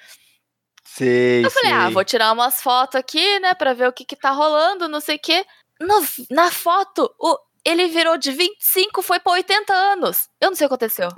Sei, 0.85 1.45
Eu 1.45 1.51
falei, 1.51 1.71
sei. 1.71 1.79
ah, 1.79 1.89
vou 1.91 2.05
tirar 2.05 2.33
umas 2.33 2.61
fotos 2.63 2.97
aqui, 2.97 3.39
né, 3.41 3.55
pra 3.55 3.73
ver 3.73 3.89
o 3.89 3.93
que 3.93 4.05
que 4.05 4.15
tá 4.17 4.31
rolando, 4.31 4.89
não 4.89 5.01
sei 5.01 5.17
o 5.17 5.19
quê. 5.19 5.45
No- 5.81 6.05
na 6.31 6.51
foto, 6.51 7.11
o, 7.19 7.39
ele 7.65 7.89
virou 7.89 8.17
de 8.19 8.31
25, 8.33 9.03
foi 9.03 9.19
pra 9.21 9.33
80 9.33 9.73
anos. 9.73 10.29
Eu 10.41 10.51
não 10.51 10.57
sei 10.57 10.67
o 10.67 10.69
que 10.69 10.75
aconteceu. 10.75 11.09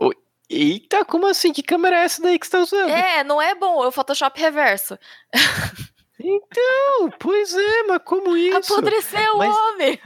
Eita, 0.48 1.04
como 1.04 1.26
assim? 1.26 1.52
Que 1.52 1.62
câmera 1.62 1.96
é 2.00 2.04
essa 2.04 2.22
daí 2.22 2.38
que 2.38 2.46
você 2.46 2.52
tá 2.52 2.58
usando? 2.60 2.90
É, 2.90 3.24
não 3.24 3.40
é 3.40 3.54
bom, 3.54 3.82
é 3.82 3.86
o 3.88 3.92
Photoshop 3.92 4.38
reverso. 4.40 4.98
Então, 6.26 7.10
pois 7.18 7.54
é, 7.54 7.82
mas 7.88 8.00
como 8.04 8.36
isso? 8.36 8.72
Apodreceu 8.72 9.36
Mas- 9.36 9.52
o 9.54 9.58
homem. 9.72 10.00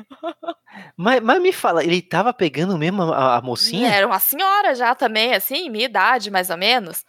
Mas, 0.96 1.20
mas 1.20 1.40
me 1.40 1.52
fala, 1.52 1.84
ele 1.84 2.00
tava 2.00 2.32
pegando 2.32 2.78
mesmo 2.78 3.02
a, 3.12 3.36
a 3.36 3.42
mocinha? 3.42 3.88
Era 3.92 4.06
uma 4.06 4.18
senhora 4.18 4.74
já 4.74 4.94
também, 4.94 5.34
assim, 5.34 5.68
minha 5.68 5.84
idade, 5.84 6.30
mais 6.30 6.48
ou 6.50 6.56
menos. 6.56 7.04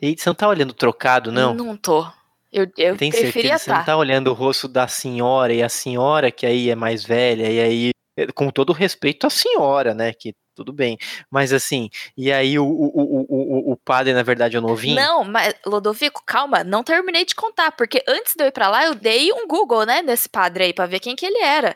Eita, 0.00 0.22
você 0.22 0.28
não 0.30 0.34
tá 0.34 0.48
olhando 0.48 0.72
trocado, 0.72 1.32
não? 1.32 1.52
Não 1.52 1.76
tô. 1.76 2.06
Eu, 2.50 2.66
eu 2.78 2.96
Tem 2.96 3.10
preferia 3.10 3.32
certeza 3.32 3.58
que 3.58 3.64
você 3.64 3.70
não 3.70 3.80
estar. 3.80 3.84
tá 3.92 3.96
olhando 3.96 4.28
o 4.30 4.34
rosto 4.34 4.68
da 4.68 4.86
senhora 4.86 5.52
e 5.52 5.62
a 5.62 5.68
senhora 5.68 6.30
que 6.30 6.46
aí 6.46 6.70
é 6.70 6.74
mais 6.76 7.02
velha 7.04 7.50
e 7.50 7.60
aí 7.60 7.90
com 8.34 8.50
todo 8.50 8.72
respeito 8.72 9.26
à 9.26 9.30
senhora, 9.30 9.94
né, 9.94 10.12
que 10.12 10.34
tudo 10.54 10.72
bem, 10.72 10.98
mas 11.30 11.52
assim, 11.52 11.88
e 12.16 12.30
aí 12.30 12.58
o, 12.58 12.64
o, 12.64 13.26
o, 13.28 13.72
o, 13.72 13.76
padre 13.76 14.12
na 14.12 14.22
verdade 14.22 14.54
é 14.54 14.58
o 14.58 14.62
novinho? 14.62 14.96
Não, 14.96 15.24
mas, 15.24 15.54
Lodovico, 15.64 16.22
calma, 16.26 16.62
não 16.62 16.84
terminei 16.84 17.24
de 17.24 17.34
contar, 17.34 17.72
porque 17.72 18.04
antes 18.06 18.34
de 18.36 18.44
eu 18.44 18.48
ir 18.48 18.52
pra 18.52 18.68
lá, 18.68 18.84
eu 18.84 18.94
dei 18.94 19.32
um 19.32 19.46
Google, 19.46 19.86
né, 19.86 20.02
nesse 20.02 20.28
padre 20.28 20.64
aí, 20.64 20.72
pra 20.74 20.86
ver 20.86 21.00
quem 21.00 21.16
que 21.16 21.24
ele 21.24 21.38
era. 21.38 21.74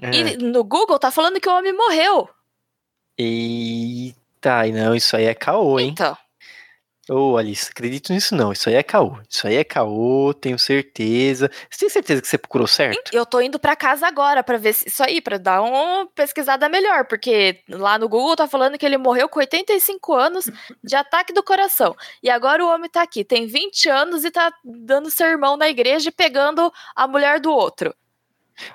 É. 0.00 0.10
E 0.10 0.36
no 0.36 0.64
Google 0.64 0.98
tá 0.98 1.10
falando 1.10 1.40
que 1.40 1.48
o 1.48 1.56
homem 1.56 1.72
morreu. 1.72 2.28
Eita, 3.16 4.66
e 4.66 4.72
não, 4.72 4.94
isso 4.94 5.16
aí 5.16 5.24
é 5.24 5.34
caô, 5.34 5.78
hein? 5.78 5.90
Então, 5.92 6.16
Ô, 7.08 7.36
Alice, 7.36 7.70
acredito 7.70 8.12
nisso 8.12 8.34
não, 8.34 8.52
isso 8.52 8.68
aí 8.68 8.74
é 8.74 8.82
caô, 8.82 9.16
isso 9.30 9.46
aí 9.46 9.54
é 9.54 9.62
caô, 9.62 10.34
tenho 10.34 10.58
certeza. 10.58 11.48
Você 11.70 11.78
tem 11.78 11.88
certeza 11.88 12.20
que 12.20 12.26
você 12.26 12.36
procurou 12.36 12.66
certo? 12.66 13.14
eu 13.14 13.24
tô 13.24 13.40
indo 13.40 13.60
pra 13.60 13.76
casa 13.76 14.08
agora 14.08 14.42
pra 14.42 14.58
ver 14.58 14.72
se, 14.72 14.88
isso 14.88 15.04
aí, 15.04 15.20
pra 15.20 15.38
dar 15.38 15.62
uma 15.62 16.06
pesquisada 16.06 16.68
melhor, 16.68 17.04
porque 17.06 17.60
lá 17.68 17.96
no 17.96 18.08
Google 18.08 18.34
tá 18.34 18.48
falando 18.48 18.76
que 18.76 18.84
ele 18.84 18.98
morreu 18.98 19.28
com 19.28 19.38
85 19.38 20.14
anos 20.14 20.50
de 20.82 20.96
ataque 20.96 21.32
do 21.32 21.44
coração. 21.44 21.94
E 22.20 22.28
agora 22.28 22.64
o 22.64 22.68
homem 22.68 22.90
tá 22.90 23.02
aqui, 23.02 23.22
tem 23.22 23.46
20 23.46 23.88
anos 23.88 24.24
e 24.24 24.30
tá 24.32 24.52
dando 24.64 25.08
sermão 25.08 25.56
na 25.56 25.68
igreja 25.68 26.08
e 26.08 26.12
pegando 26.12 26.72
a 26.94 27.06
mulher 27.06 27.38
do 27.38 27.52
outro. 27.52 27.94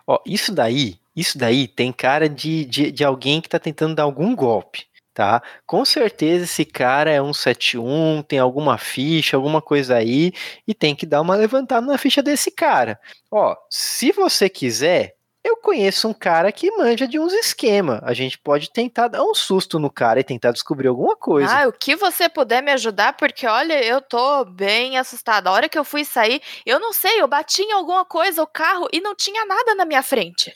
Ó, 0.08 0.22
isso 0.26 0.54
daí, 0.54 1.00
isso 1.14 1.38
daí 1.38 1.68
tem 1.68 1.92
cara 1.92 2.30
de, 2.30 2.64
de, 2.64 2.92
de 2.92 3.04
alguém 3.04 3.42
que 3.42 3.50
tá 3.50 3.60
tentando 3.60 3.96
dar 3.96 4.04
algum 4.04 4.34
golpe, 4.34 4.86
tá? 5.22 5.44
Com 5.68 5.86
certeza 5.86 6.46
esse 6.46 6.66
cara 6.66 7.12
é 7.12 7.22
um 7.22 7.32
71, 7.32 8.24
tem 8.24 8.40
alguma 8.40 8.80
ficha, 8.80 9.38
alguma 9.38 9.62
coisa 9.62 9.96
aí, 9.98 10.34
e 10.68 10.74
tem 10.74 10.96
que 10.96 11.06
dar 11.06 11.22
uma 11.22 11.36
levantada 11.36 11.86
na 11.86 11.96
ficha 11.96 12.24
desse 12.24 12.50
cara. 12.50 13.00
Ó, 13.30 13.56
se 13.70 14.12
você 14.12 14.50
quiser, 14.50 15.14
eu 15.44 15.58
conheço 15.58 16.08
um 16.08 16.14
cara 16.14 16.52
que 16.52 16.76
manja 16.76 17.08
de 17.08 17.20
uns 17.20 17.34
esquema. 17.34 18.02
A 18.04 18.16
gente 18.16 18.40
pode 18.40 18.72
tentar 18.72 19.10
dar 19.10 19.24
um 19.24 19.36
susto 19.36 19.78
no 19.78 19.92
cara 19.92 20.20
e 20.20 20.24
tentar 20.24 20.52
descobrir 20.52 20.88
alguma 20.88 21.16
coisa. 21.16 21.56
Ah, 21.56 21.68
o 21.68 21.72
que 21.72 21.96
você 21.96 22.28
puder 22.28 22.64
me 22.64 22.72
ajudar, 22.72 23.14
porque 23.14 23.46
olha, 23.46 23.80
eu 23.86 24.02
tô 24.02 24.44
bem 24.46 24.98
assustada. 24.98 25.52
A 25.52 25.54
hora 25.54 25.70
que 25.70 25.78
eu 25.78 25.84
fui 25.84 26.04
sair, 26.04 26.42
eu 26.66 26.80
não 26.80 26.92
sei, 26.92 27.22
eu 27.22 27.28
bati 27.28 27.62
em 27.62 27.74
alguma 27.74 28.06
coisa, 28.06 28.42
o 28.42 28.48
carro, 28.48 28.88
e 28.92 29.00
não 29.00 29.16
tinha 29.16 29.46
nada 29.46 29.76
na 29.76 29.86
minha 29.86 30.02
frente. 30.02 30.52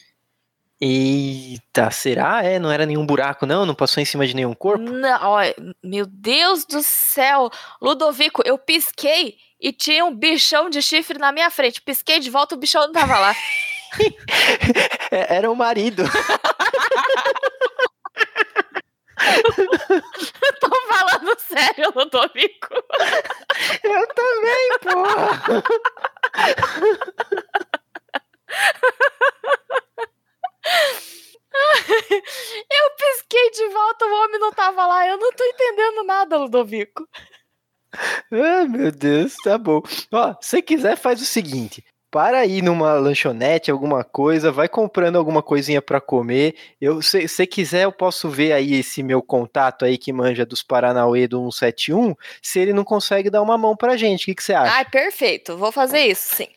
Eita, 0.80 1.90
será? 1.90 2.44
É, 2.44 2.60
não 2.60 2.70
era 2.72 2.86
nenhum 2.86 3.06
buraco, 3.06 3.46
não? 3.46 3.66
Não 3.66 3.74
passou 3.74 4.02
em 4.02 4.06
cima 4.06 4.28
de 4.28 4.36
nenhum 4.36 4.54
corpo? 4.54 4.84
Não, 4.84 5.20
ó, 5.22 5.40
meu 5.82 6.06
Deus 6.06 6.66
do 6.66 6.84
céu, 6.84 7.50
Ludovico, 7.82 8.42
eu 8.46 8.58
pisquei 8.58 9.38
e 9.60 9.72
tinha 9.72 10.04
um 10.04 10.14
bichão 10.14 10.70
de 10.70 10.82
chifre 10.82 11.18
na 11.18 11.32
minha 11.32 11.50
frente. 11.50 11.82
Pisquei 11.82 12.20
de 12.20 12.30
volta, 12.30 12.56
o 12.56 12.58
bichão 12.58 12.82
não 12.82 12.92
tava 12.92 13.18
lá. 13.18 13.34
É, 15.12 15.36
Era 15.38 15.50
o 15.50 15.56
marido. 15.56 16.04
Tô 20.60 20.70
falando 20.90 21.40
sério, 21.40 21.94
Ludovico. 21.96 22.68
Eu 23.84 24.08
também, 24.08 24.80
porra. 24.82 25.64
Eu 32.72 32.92
pisquei 32.98 33.52
de 33.52 33.68
volta, 33.70 34.06
o 34.06 34.24
homem 34.24 34.40
não 34.40 34.52
tava 34.52 34.86
lá. 34.86 35.08
Eu 35.08 35.18
não 35.18 35.32
tô 35.32 35.44
entendendo 35.44 36.04
nada, 36.04 36.38
Ludovico. 36.38 37.08
Ah, 38.30 38.66
meu 38.66 38.92
Deus, 38.92 39.36
tá 39.42 39.58
bom. 39.58 39.82
Ó, 40.12 40.36
se 40.42 40.62
quiser, 40.62 40.98
faz 40.98 41.22
o 41.22 41.26
seguinte. 41.26 41.82
Para 42.12 42.40
aí 42.40 42.62
numa 42.62 42.94
lanchonete, 42.96 43.72
alguma 43.72 44.04
coisa, 44.04 44.52
vai 44.52 44.68
comprando 44.68 45.18
alguma 45.18 45.42
coisinha 45.42 45.82
pra 45.82 46.02
comer. 46.02 46.56
Eu, 46.80 47.02
se 47.02 47.26
se 47.28 47.48
quiser, 47.48 47.84
eu 47.84 47.94
posso 47.94 48.30
ver 48.30 48.52
aí 48.52 48.76
esse 48.76 49.02
meu 49.02 49.22
contato 49.22 49.86
aí 49.86 49.98
que 49.98 50.12
manja 50.12 50.46
dos 50.46 50.62
Paranauê 50.62 51.28
do 51.28 51.50
171, 51.52 52.16
se 52.42 52.60
ele 52.60 52.74
não 52.74 52.84
consegue 52.84 53.30
dar 53.30 53.42
uma 53.42 53.58
mão 53.58 53.78
pra 53.78 53.96
gente. 53.96 54.24
O 54.24 54.26
que, 54.26 54.36
que 54.36 54.44
você 54.44 54.54
acha? 54.54 54.76
Ai, 54.76 54.86
perfeito. 54.86 55.58
Vou 55.58 55.72
fazer 55.72 56.06
isso, 56.06 56.36
sim. 56.36 56.48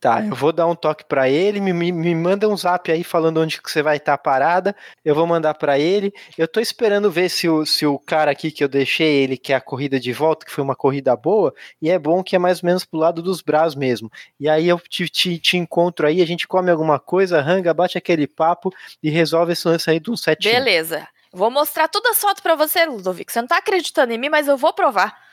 Tá, 0.00 0.24
eu 0.24 0.32
vou 0.32 0.52
dar 0.52 0.68
um 0.68 0.76
toque 0.76 1.04
pra 1.04 1.28
ele, 1.28 1.60
me, 1.60 1.72
me, 1.72 2.14
manda 2.14 2.48
um 2.48 2.56
zap 2.56 2.88
aí 2.90 3.02
falando 3.02 3.40
onde 3.40 3.60
que 3.60 3.68
você 3.68 3.82
vai 3.82 3.96
estar 3.96 4.16
parada, 4.16 4.76
eu 5.04 5.12
vou 5.12 5.26
mandar 5.26 5.54
pra 5.54 5.76
ele. 5.76 6.12
Eu 6.36 6.46
tô 6.46 6.60
esperando 6.60 7.10
ver 7.10 7.28
se 7.28 7.48
o, 7.48 7.66
se 7.66 7.84
o 7.84 7.98
cara 7.98 8.30
aqui 8.30 8.52
que 8.52 8.62
eu 8.62 8.68
deixei 8.68 9.24
ele 9.24 9.36
quer 9.36 9.56
a 9.56 9.60
corrida 9.60 9.98
de 9.98 10.12
volta, 10.12 10.46
que 10.46 10.52
foi 10.52 10.62
uma 10.62 10.76
corrida 10.76 11.16
boa, 11.16 11.52
e 11.82 11.90
é 11.90 11.98
bom 11.98 12.22
que 12.22 12.36
é 12.36 12.38
mais 12.38 12.62
ou 12.62 12.68
menos 12.68 12.84
pro 12.84 13.00
lado 13.00 13.20
dos 13.20 13.42
bras 13.42 13.74
mesmo. 13.74 14.08
E 14.38 14.48
aí 14.48 14.68
eu 14.68 14.78
te, 14.78 15.08
te, 15.08 15.36
te 15.36 15.56
encontro 15.56 16.06
aí, 16.06 16.22
a 16.22 16.26
gente 16.26 16.46
come 16.46 16.70
alguma 16.70 17.00
coisa, 17.00 17.40
ranga, 17.40 17.74
bate 17.74 17.98
aquele 17.98 18.28
papo 18.28 18.72
e 19.02 19.10
resolve 19.10 19.52
esse 19.52 19.66
lance 19.66 19.90
aí 19.90 19.98
do 19.98 20.16
7 20.16 20.48
Beleza. 20.48 21.08
Vou 21.32 21.50
mostrar 21.50 21.88
todas 21.88 22.12
as 22.12 22.20
fotos 22.20 22.40
pra 22.40 22.54
você, 22.54 22.86
Ludovico. 22.86 23.32
Você 23.32 23.40
não 23.40 23.48
tá 23.48 23.58
acreditando 23.58 24.12
em 24.12 24.18
mim, 24.18 24.28
mas 24.28 24.46
eu 24.46 24.56
vou 24.56 24.72
provar. 24.72 25.27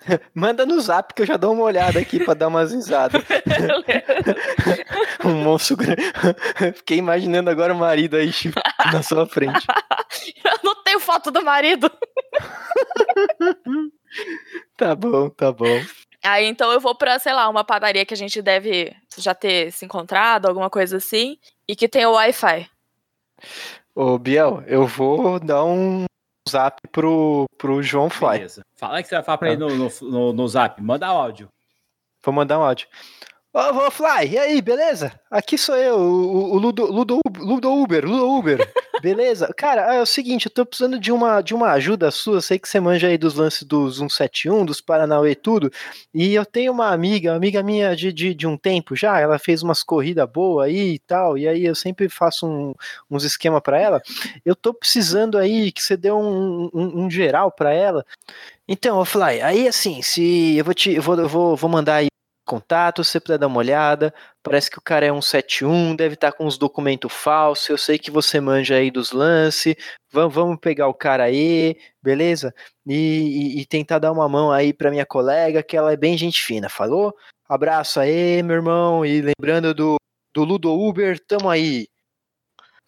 Manda 0.34 0.64
no 0.64 0.80
zap 0.80 1.14
que 1.14 1.22
eu 1.22 1.26
já 1.26 1.36
dou 1.36 1.52
uma 1.52 1.64
olhada 1.64 1.98
aqui 1.98 2.24
pra 2.24 2.34
dar 2.34 2.48
umas 2.48 2.72
risadas. 2.72 3.22
um 5.24 5.42
monstro 5.42 5.76
grande. 5.76 6.02
Fiquei 6.76 6.98
imaginando 6.98 7.50
agora 7.50 7.74
o 7.74 7.78
marido 7.78 8.16
aí 8.16 8.30
na 8.92 9.02
sua 9.02 9.26
frente. 9.26 9.66
eu 10.44 10.58
não 10.62 10.82
tenho 10.82 11.00
foto 11.00 11.30
do 11.30 11.42
marido. 11.42 11.90
Tá 14.76 14.94
bom, 14.94 15.28
tá 15.30 15.52
bom. 15.52 15.80
Aí 16.24 16.46
então 16.46 16.72
eu 16.72 16.80
vou 16.80 16.94
pra, 16.94 17.18
sei 17.18 17.32
lá, 17.32 17.48
uma 17.48 17.64
padaria 17.64 18.04
que 18.04 18.14
a 18.14 18.16
gente 18.16 18.42
deve 18.42 18.94
já 19.16 19.34
ter 19.34 19.72
se 19.72 19.84
encontrado, 19.84 20.46
alguma 20.46 20.70
coisa 20.70 20.96
assim, 20.96 21.38
e 21.66 21.76
que 21.76 21.88
tem 21.88 22.06
o 22.06 22.12
Wi-Fi. 22.12 22.68
Ô, 23.94 24.18
Biel, 24.18 24.62
eu 24.66 24.86
vou 24.86 25.38
dar 25.38 25.64
um 25.64 26.06
zap 26.48 26.80
pro, 26.90 27.46
pro 27.56 27.82
João 27.82 28.10
Fly. 28.10 28.38
Beleza. 28.38 28.62
Fala 28.74 29.02
que 29.02 29.08
você 29.08 29.14
vai 29.14 29.24
falar 29.24 29.38
pra 29.38 29.52
ele 29.52 29.58
no, 29.58 29.68
no, 29.68 29.90
no, 30.02 30.32
no 30.32 30.48
zap. 30.48 30.82
Manda 30.82 31.06
áudio. 31.06 31.48
Vou 32.24 32.34
mandar 32.34 32.58
um 32.58 32.62
áudio. 32.62 32.88
Ô, 33.52 33.72
João 33.72 33.90
Fly, 33.90 34.28
e 34.30 34.38
aí, 34.38 34.60
beleza? 34.60 35.18
Aqui 35.30 35.56
sou 35.56 35.76
eu, 35.76 35.96
o, 35.96 36.54
o 36.54 36.58
Ludo, 36.58 36.84
Ludo, 36.86 37.20
Ludo 37.38 37.72
Uber, 37.72 38.04
Ludo 38.04 38.28
Uber. 38.28 38.72
Beleza? 39.00 39.52
Cara, 39.56 39.94
é 39.94 40.00
o 40.00 40.06
seguinte, 40.06 40.46
eu 40.46 40.50
tô 40.52 40.66
precisando 40.66 40.98
de 40.98 41.12
uma, 41.12 41.40
de 41.40 41.54
uma 41.54 41.70
ajuda 41.72 42.10
sua. 42.10 42.40
Sei 42.40 42.58
que 42.58 42.68
você 42.68 42.80
manja 42.80 43.06
aí 43.06 43.16
dos 43.16 43.34
lances 43.34 43.62
dos 43.62 43.96
171, 43.98 44.64
dos 44.64 44.80
Paranauê 44.80 45.32
e 45.32 45.34
tudo. 45.36 45.70
E 46.12 46.34
eu 46.34 46.44
tenho 46.44 46.72
uma 46.72 46.88
amiga, 46.92 47.30
uma 47.30 47.36
amiga 47.36 47.62
minha 47.62 47.94
de, 47.94 48.12
de, 48.12 48.34
de 48.34 48.46
um 48.46 48.56
tempo 48.56 48.96
já. 48.96 49.20
Ela 49.20 49.38
fez 49.38 49.62
umas 49.62 49.82
corridas 49.82 50.28
boas 50.28 50.66
aí 50.68 50.94
e 50.94 50.98
tal. 50.98 51.38
E 51.38 51.46
aí 51.46 51.64
eu 51.64 51.74
sempre 51.74 52.08
faço 52.08 52.46
um- 52.46 52.74
uns 53.10 53.24
esquema 53.24 53.60
pra 53.60 53.78
ela. 53.80 54.02
Eu 54.44 54.56
tô 54.56 54.74
precisando 54.74 55.38
aí 55.38 55.70
que 55.72 55.82
você 55.82 55.96
dê 55.96 56.10
um, 56.10 56.68
um, 56.74 57.04
um 57.04 57.10
geral 57.10 57.52
pra 57.52 57.72
ela. 57.72 58.04
Então, 58.68 59.04
Fly, 59.04 59.40
aí 59.42 59.66
assim, 59.68 60.02
se 60.02 60.56
eu 60.56 60.64
vou 60.64 60.74
te. 60.74 60.92
Eu 60.94 61.02
vou, 61.02 61.18
eu 61.18 61.28
vou, 61.28 61.56
vou 61.56 61.70
mandar 61.70 61.96
aí 61.96 62.08
contato, 62.48 63.04
você 63.04 63.20
puder 63.20 63.38
dar 63.38 63.46
uma 63.46 63.58
olhada. 63.58 64.12
Parece 64.42 64.70
que 64.70 64.78
o 64.78 64.82
cara 64.82 65.06
é 65.06 65.12
um 65.12 65.20
71, 65.22 65.94
deve 65.94 66.14
estar 66.14 66.32
com 66.32 66.46
uns 66.46 66.56
documentos 66.58 67.12
falsos. 67.12 67.68
Eu 67.68 67.78
sei 67.78 67.98
que 67.98 68.10
você 68.10 68.40
manja 68.40 68.76
aí 68.76 68.90
dos 68.90 69.12
lances. 69.12 69.74
Vamos, 70.10 70.34
vamos 70.34 70.58
pegar 70.60 70.88
o 70.88 70.94
cara 70.94 71.24
aí, 71.24 71.76
beleza? 72.02 72.54
E, 72.86 72.94
e- 73.56 73.60
e 73.60 73.66
tentar 73.66 73.98
dar 73.98 74.10
uma 74.12 74.28
mão 74.28 74.50
aí 74.50 74.72
pra 74.72 74.90
minha 74.90 75.06
colega, 75.06 75.62
que 75.62 75.76
ela 75.76 75.92
é 75.92 75.96
bem 75.96 76.16
gente 76.18 76.42
fina, 76.42 76.68
falou? 76.68 77.14
Abraço 77.48 78.00
aí, 78.00 78.42
meu 78.42 78.56
irmão. 78.56 79.04
E 79.04 79.20
lembrando 79.22 79.74
do, 79.74 79.96
do 80.34 80.44
Ludo 80.44 80.72
Uber, 80.72 81.18
tamo 81.26 81.48
aí. 81.50 81.86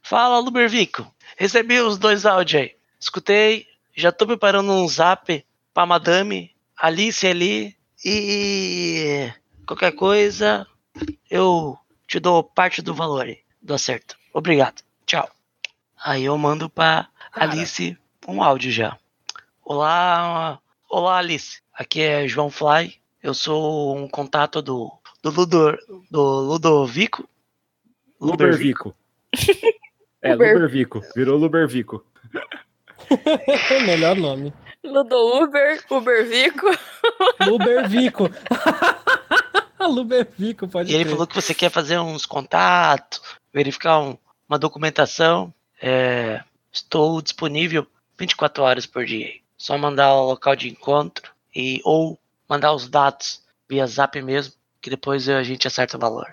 Fala, 0.03 0.39
Lubervico. 0.39 1.07
Recebi 1.37 1.79
os 1.81 1.99
dois 1.99 2.25
áudios 2.27 2.63
aí. 2.63 2.75
Escutei, 2.99 3.67
já 3.95 4.11
tô 4.11 4.27
preparando 4.27 4.73
um 4.73 4.89
zap 4.89 5.45
pra 5.75 5.87
madame 5.87 6.51
Alice 6.77 7.27
ali. 7.27 7.77
E 8.03 9.31
qualquer 9.71 9.93
coisa, 9.93 10.67
eu 11.31 11.79
te 12.09 12.19
dou 12.19 12.43
parte 12.43 12.83
do 12.83 12.93
valor 12.93 13.25
do 13.63 13.73
acerto. 13.75 14.17
Obrigado. 14.35 14.83
Tchau. 15.07 15.31
Aí 16.05 16.25
eu 16.25 16.37
mando 16.37 16.69
pra 16.69 17.07
Cara. 17.33 17.53
Alice 17.53 17.97
um 18.27 18.43
áudio 18.43 18.73
já. 18.73 18.99
Olá, 19.65 20.59
olá 20.89 21.19
Alice. 21.19 21.61
Aqui 21.73 22.01
é 22.01 22.27
João 22.27 22.51
Fly. 22.51 22.95
Eu 23.23 23.33
sou 23.33 23.97
um 23.97 24.09
contato 24.09 24.61
do 24.61 24.91
do 25.23 25.31
Ludo, 25.31 25.79
do 26.11 26.23
Ludovico. 26.41 27.29
Lubervico. 28.21 28.93
É, 30.21 30.33
Luber- 30.33 30.55
Lubervico. 30.55 31.01
Virou 31.15 31.39
Lubervico. 31.39 32.05
Melhor 33.87 34.17
nome. 34.17 34.53
Ludo 34.83 35.15
Uber, 35.43 35.85
Ubervico. 35.91 36.67
Lubervico. 39.87 40.33
Lubervico, 40.33 40.69
pode 40.69 40.91
E 40.91 40.95
ele 40.95 41.05
crer. 41.05 41.13
falou 41.13 41.27
que 41.27 41.35
você 41.35 41.55
quer 41.55 41.71
fazer 41.71 41.99
uns 41.99 42.27
contatos, 42.27 43.21
verificar 43.53 43.99
um- 44.01 44.17
uma 44.49 44.59
documentação. 44.59 45.53
É, 45.81 46.43
estou 46.73 47.21
disponível 47.23 47.87
24 48.19 48.63
horas 48.63 48.87
por 48.87 49.05
dia. 49.05 49.33
Só 49.57 49.77
mandar 49.79 50.15
o 50.15 50.27
local 50.27 50.55
de 50.57 50.69
encontro 50.69 51.31
e 51.55 51.81
ou 51.85 52.19
mandar 52.49 52.73
os 52.73 52.89
dados 52.89 53.43
via 53.69 53.87
zap 53.87 54.21
mesmo, 54.23 54.55
que 54.81 54.91
depois 54.91 55.29
a 55.29 55.43
gente 55.43 55.67
acerta 55.67 55.97
o 55.97 56.01
valor. 56.01 56.27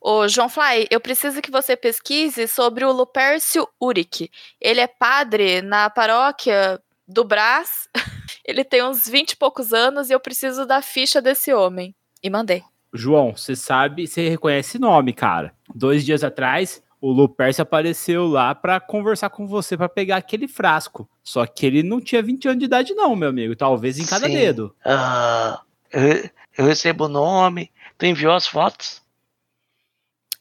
Ô, 0.00 0.26
João 0.26 0.48
Fly, 0.48 0.88
eu 0.90 1.00
preciso 1.00 1.40
que 1.40 1.50
você 1.50 1.76
pesquise 1.76 2.48
sobre 2.48 2.84
o 2.84 2.90
Lupércio 2.90 3.68
Uric. 3.80 4.30
Ele 4.60 4.80
é 4.80 4.86
padre 4.88 5.62
na 5.62 5.88
paróquia 5.90 6.80
do 7.06 7.22
Brás. 7.22 7.88
Ele 8.44 8.64
tem 8.64 8.82
uns 8.82 9.06
20 9.06 9.32
e 9.32 9.36
poucos 9.36 9.72
anos 9.72 10.10
e 10.10 10.12
eu 10.12 10.18
preciso 10.18 10.66
da 10.66 10.82
ficha 10.82 11.20
desse 11.22 11.52
homem. 11.52 11.94
E 12.20 12.28
mandei. 12.28 12.64
João, 12.92 13.36
você 13.36 13.56
sabe, 13.56 14.06
você 14.06 14.28
reconhece 14.28 14.78
nome, 14.78 15.12
cara. 15.12 15.54
Dois 15.74 16.04
dias 16.04 16.22
atrás, 16.22 16.82
o 17.00 17.10
Lupercio 17.10 17.62
apareceu 17.62 18.26
lá 18.26 18.54
pra 18.54 18.78
conversar 18.78 19.30
com 19.30 19.46
você 19.46 19.76
pra 19.76 19.88
pegar 19.88 20.16
aquele 20.16 20.46
frasco. 20.46 21.08
Só 21.22 21.46
que 21.46 21.64
ele 21.64 21.82
não 21.82 22.00
tinha 22.00 22.22
20 22.22 22.48
anos 22.48 22.58
de 22.58 22.64
idade, 22.66 22.94
não, 22.94 23.16
meu 23.16 23.30
amigo. 23.30 23.56
Talvez 23.56 23.98
em 23.98 24.04
cada 24.06 24.26
Sim. 24.26 24.34
dedo. 24.34 24.76
Ah, 24.84 25.60
eu, 25.90 26.30
eu 26.58 26.64
recebo 26.66 27.06
o 27.06 27.08
nome. 27.08 27.72
Tu 27.96 28.06
enviou 28.06 28.34
as 28.34 28.46
fotos? 28.46 29.00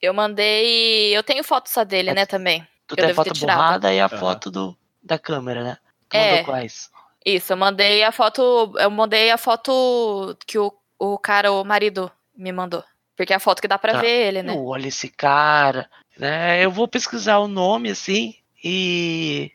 Eu 0.01 0.13
mandei. 0.13 1.15
Eu 1.15 1.23
tenho 1.23 1.43
foto 1.43 1.69
só 1.69 1.83
dele, 1.83 2.13
né, 2.13 2.25
também. 2.25 2.67
Tu 2.87 2.93
Eu 2.93 2.95
tem 2.97 3.11
a 3.11 3.15
foto 3.15 3.39
borrada 3.39 3.93
e 3.93 4.01
a 4.01 4.09
foto 4.09 4.51
do, 4.51 4.77
da 5.01 5.17
câmera, 5.17 5.63
né? 5.63 5.77
Tu 6.09 6.17
É. 6.17 6.31
mandou 6.31 6.45
quais? 6.45 6.89
Isso, 7.25 7.53
eu 7.53 7.57
mandei 7.57 8.03
a 8.03 8.11
foto. 8.11 8.73
Eu 8.77 8.89
mandei 8.89 9.29
a 9.31 9.37
foto 9.37 10.35
que 10.45 10.57
o, 10.57 10.73
o 10.99 11.17
cara, 11.19 11.51
o 11.51 11.63
marido, 11.63 12.11
me 12.41 12.51
mandou. 12.51 12.83
Porque 13.15 13.33
é 13.33 13.35
a 13.35 13.39
foto 13.39 13.61
que 13.61 13.67
dá 13.67 13.77
pra 13.77 13.93
Tá. 13.93 14.01
ver 14.01 14.27
ele, 14.27 14.41
né? 14.43 14.53
Eu 14.53 14.65
olho 14.65 14.87
esse 14.87 15.07
cara, 15.09 15.89
né? 16.17 16.63
Eu 16.63 16.71
vou 16.71 16.87
pesquisar 16.87 17.37
o 17.39 17.47
nome 17.47 17.89
assim 17.91 18.35
e 18.63 19.51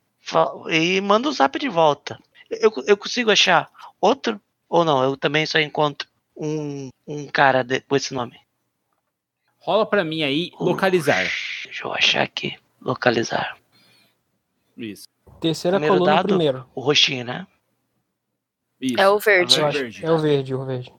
e 0.71 1.01
mando 1.01 1.29
o 1.29 1.33
zap 1.33 1.59
de 1.59 1.69
volta. 1.69 2.19
Eu, 2.51 2.73
eu 2.87 2.97
consigo 2.97 3.31
achar 3.31 3.69
outro 4.01 4.41
ou 4.69 4.85
não? 4.85 5.03
Eu 5.03 5.17
também 5.17 5.47
só 5.47 5.59
encontro 5.59 6.09
um, 6.37 6.89
um 7.07 7.27
cara 7.27 7.63
de- 7.63 7.81
com 7.81 7.97
esse 7.97 8.13
nome. 8.15 8.39
Rola 9.59 9.85
pra 9.87 10.05
mim 10.05 10.23
aí, 10.23 10.53
localizar. 10.61 11.25
Deixa 11.65 11.87
eu 11.87 11.93
achar 11.93 12.23
aqui. 12.23 12.57
Localizar. 12.81 13.57
Isso. 14.77 15.09
Terceira 15.41 15.77
Primeiro 15.79 15.95
coluna 15.99 16.17
dado. 16.17 16.29
primeiro. 16.29 16.67
O 16.75 16.81
roxinho, 16.81 17.25
né? 17.25 17.47
Isso. 18.81 19.01
É 19.01 19.09
o 19.09 19.19
verde. 19.19 19.59
Eu 19.59 19.67
acho- 19.67 19.79
verde. 19.79 20.05
É 20.07 20.11
o 20.11 20.19
verde, 20.19 20.55
o 20.55 20.65
verde. 20.65 20.93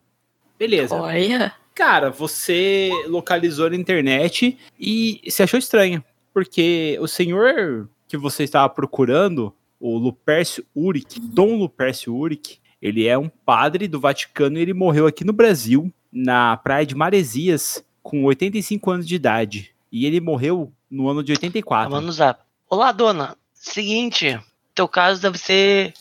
Beleza. 0.57 0.95
Olha. 0.95 1.53
Cara, 1.77 2.09
você 2.09 2.89
localizou 3.05 3.69
na 3.69 3.75
internet 3.75 4.57
e 4.79 5.21
se 5.29 5.43
achou 5.43 5.59
estranho. 5.59 6.03
Porque 6.33 6.97
o 6.99 7.07
senhor 7.07 7.87
que 8.07 8.17
você 8.17 8.43
estava 8.43 8.67
procurando, 8.67 9.53
o 9.79 9.95
Lupercio 9.95 10.65
Uric, 10.75 11.19
Dom 11.19 11.55
Lupercio 11.55 12.15
Uric, 12.15 12.57
ele 12.81 13.05
é 13.05 13.15
um 13.15 13.29
padre 13.29 13.87
do 13.87 13.99
Vaticano 13.99 14.57
e 14.57 14.61
ele 14.63 14.73
morreu 14.73 15.05
aqui 15.05 15.23
no 15.23 15.31
Brasil, 15.31 15.93
na 16.11 16.57
praia 16.57 16.83
de 16.83 16.95
Maresias, 16.95 17.85
com 18.01 18.23
85 18.23 18.89
anos 18.89 19.07
de 19.07 19.13
idade. 19.13 19.71
E 19.91 20.07
ele 20.07 20.19
morreu 20.19 20.73
no 20.89 21.07
ano 21.07 21.23
de 21.23 21.33
84. 21.33 21.93
Tá 21.93 22.01
no 22.01 22.11
zap. 22.11 22.41
Olá, 22.67 22.91
dona. 22.91 23.37
Seguinte, 23.53 24.39
teu 24.73 24.87
caso 24.87 25.21
deve 25.21 25.37
ser 25.37 25.93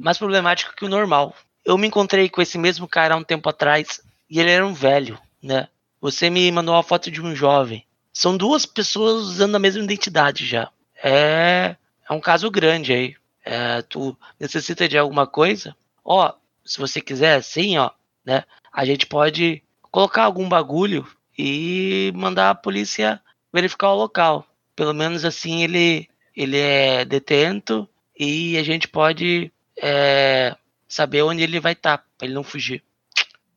mais 0.00 0.16
problemático 0.16 0.76
que 0.76 0.84
o 0.84 0.88
normal. 0.88 1.34
Eu 1.64 1.76
me 1.76 1.88
encontrei 1.88 2.28
com 2.28 2.40
esse 2.40 2.56
mesmo 2.56 2.86
cara 2.86 3.14
há 3.14 3.16
um 3.16 3.24
tempo 3.24 3.48
atrás 3.48 4.00
e 4.28 4.40
ele 4.40 4.50
era 4.50 4.66
um 4.66 4.74
velho, 4.74 5.18
né? 5.42 5.68
Você 6.00 6.28
me 6.28 6.50
mandou 6.52 6.74
uma 6.74 6.82
foto 6.82 7.10
de 7.10 7.20
um 7.20 7.34
jovem. 7.34 7.84
São 8.12 8.36
duas 8.36 8.66
pessoas 8.66 9.24
usando 9.24 9.54
a 9.54 9.58
mesma 9.58 9.82
identidade 9.82 10.46
já. 10.46 10.70
É, 11.02 11.76
é 12.08 12.12
um 12.12 12.20
caso 12.20 12.50
grande 12.50 12.92
aí. 12.92 13.16
É, 13.44 13.82
tu 13.82 14.16
necessita 14.38 14.88
de 14.88 14.96
alguma 14.96 15.26
coisa? 15.26 15.76
Ó, 16.04 16.32
se 16.64 16.78
você 16.78 17.00
quiser, 17.00 17.42
sim, 17.42 17.76
ó, 17.76 17.90
né? 18.24 18.44
A 18.72 18.84
gente 18.84 19.06
pode 19.06 19.62
colocar 19.90 20.24
algum 20.24 20.48
bagulho 20.48 21.06
e 21.38 22.12
mandar 22.14 22.50
a 22.50 22.54
polícia 22.54 23.20
verificar 23.52 23.90
o 23.90 23.96
local. 23.96 24.46
Pelo 24.74 24.92
menos 24.92 25.24
assim 25.24 25.62
ele 25.62 26.08
ele 26.36 26.58
é 26.58 27.04
detento 27.04 27.88
e 28.18 28.58
a 28.58 28.62
gente 28.62 28.88
pode 28.88 29.52
é, 29.80 30.56
saber 30.88 31.22
onde 31.22 31.42
ele 31.42 31.60
vai 31.60 31.72
estar, 31.72 31.98
pra 32.18 32.26
ele 32.26 32.34
não 32.34 32.42
fugir. 32.42 32.82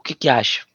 O 0.07 0.09
que 0.09 0.15
que 0.15 0.29
acha? 0.29 0.65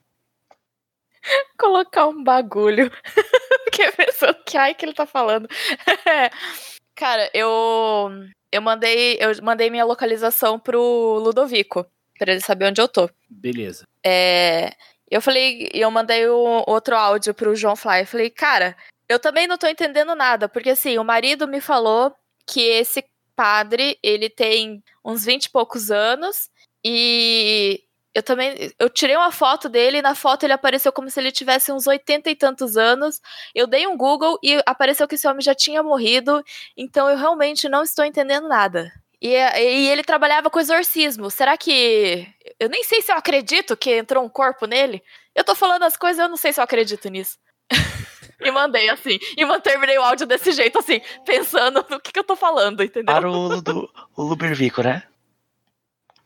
Colocar 1.59 2.07
um 2.07 2.23
bagulho. 2.23 2.93
Porque 3.65 3.83
a 3.83 3.93
pessoa 3.93 4.35
que 4.35 4.59
ai 4.59 4.75
que 4.75 4.85
ele 4.85 4.93
tá 4.93 5.07
falando. 5.07 5.49
Cara, 6.95 7.31
eu 7.33 8.11
eu 8.53 8.61
mandei 8.61 9.17
eu 9.19 9.31
mandei 9.43 9.71
minha 9.71 9.87
localização 9.87 10.59
pro 10.59 11.19
Ludovico 11.19 11.87
pra 12.19 12.33
ele 12.33 12.43
saber 12.43 12.67
onde 12.67 12.83
eu 12.83 12.87
tô. 12.87 13.09
Beleza. 13.31 13.89
É, 14.05 14.75
eu 15.11 15.23
falei, 15.23 15.71
eu 15.73 15.91
mandei 15.91 16.29
o 16.29 16.63
outro 16.67 16.95
áudio 16.95 17.33
pro 17.33 17.57
João 17.57 17.75
Fly. 17.75 18.01
Eu 18.01 18.07
falei, 18.07 18.29
cara, 18.29 18.77
eu 19.09 19.19
também 19.19 19.47
não 19.47 19.57
tô 19.57 19.67
entendendo 19.67 20.15
nada, 20.15 20.47
porque 20.47 20.69
assim, 20.69 20.99
o 20.99 21.05
marido 21.05 21.49
me 21.49 21.63
falou 21.63 22.15
que 22.47 22.61
esse 22.61 23.03
padre, 23.35 23.99
ele 24.03 24.29
tem 24.29 24.85
uns 25.03 25.25
20 25.25 25.47
e 25.47 25.51
poucos 25.51 25.91
anos 25.91 26.51
e 26.85 27.83
eu 28.15 28.23
também, 28.23 28.71
eu 28.79 28.91
tirei 28.91 29.17
uma 29.17 29.33
foto 29.33 29.69
dele 29.69 29.99
e 29.99 30.03
na 30.03 30.15
foto 30.15 30.45
ele 30.45 30.53
apareceu 30.53 30.93
como 30.93 31.09
se 31.09 31.19
ele 31.19 31.33
tivesse 31.33 31.73
uns 31.73 31.87
80 31.87 32.31
e 32.31 32.37
tantos 32.37 32.77
anos. 32.77 33.21
Eu 33.55 33.67
dei 33.67 33.87
um 33.87 33.97
Google 33.97 34.39
e 34.43 34.63
apareceu 34.67 35.09
que 35.09 35.15
esse 35.15 35.27
homem 35.27 35.41
já 35.41 35.55
tinha 35.55 35.83
morrido, 35.83 36.45
então 36.77 37.09
eu 37.09 37.17
realmente 37.17 37.69
não 37.69 37.83
estou 37.83 38.05
entendendo 38.05 38.49
nada. 38.49 38.93
E, 39.21 39.29
e 39.29 39.89
ele 39.89 40.03
trabalhava 40.03 40.51
com 40.51 40.61
exorcismo. 40.61 41.31
Será 41.31 41.57
que. 41.57 42.27
Eu 42.59 42.69
nem 42.69 42.85
sei 42.85 43.01
se 43.01 43.11
eu 43.11 43.17
acredito 43.17 43.77
que 43.77 43.97
entrou 43.97 44.25
um 44.25 44.29
corpo 44.29 44.67
nele. 44.67 45.03
Eu 45.35 45.45
tô 45.45 45.55
falando 45.55 45.85
as 45.85 45.97
coisas, 45.97 46.19
eu 46.19 46.29
não 46.29 46.37
sei 46.37 46.53
se 46.53 46.61
eu 46.61 46.65
acredito 46.65 47.09
nisso. 47.09 47.39
e 48.41 48.51
mandei 48.51 48.91
assim. 48.91 49.19
E 49.37 49.61
terminei 49.61 49.97
o 49.97 50.03
áudio 50.03 50.27
desse 50.27 50.53
jeito, 50.53 50.79
assim, 50.79 51.01
pensando 51.25 51.87
no 51.89 52.01
que, 52.01 52.13
que 52.13 52.19
eu 52.19 52.25
tô 52.25 52.37
falando, 52.37 52.83
entendeu? 52.83 53.15
Para 53.15 53.31
o, 53.31 53.33
Ludo, 53.33 53.89
o 54.17 54.23
Lubervico, 54.23 54.83
né? 54.83 55.05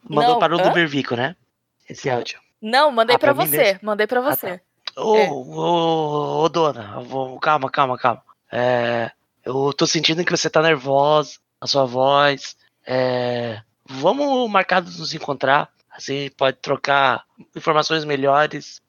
Mandou 0.03 0.33
Não, 0.33 0.39
para 0.39 0.57
o? 0.57 0.63
Lubervico, 0.63 1.15
né? 1.15 1.37
Esse 1.89 2.11
áudio. 2.11 2.41
Não, 2.61 2.91
mandei 2.91 3.17
Ah, 3.17 3.19
mim 3.35 3.47
você. 3.47 3.79
Mandei 3.83 4.07
pra 4.07 4.21
Ah, 4.21 4.35
você. 4.35 4.61
Ô, 4.97 5.17
É. 5.17 5.29
ô, 5.31 6.43
ô, 6.45 6.49
dona, 6.49 6.95
eu 6.97 7.03
vou- 7.05 7.39
calma, 7.39 7.71
calma, 7.71 7.99
calma. 7.99 8.23
É, 8.51 9.11
eu 9.45 9.73
tô 9.73 9.87
sentindo 9.87 10.25
que 10.25 10.31
você 10.31 10.49
tá 10.49 10.63
nervosa, 10.63 11.39
a 11.61 11.67
sua 11.67 11.85
voz. 11.85 12.57
É, 12.87 13.61
vamos 13.85 14.49
marcar 14.51 14.83
nos 14.83 15.13
encontrar, 15.15 15.69
assim 15.91 16.31
pode 16.37 16.57
trocar 16.59 17.25
informações 17.55 18.05
melhores. 18.05 18.81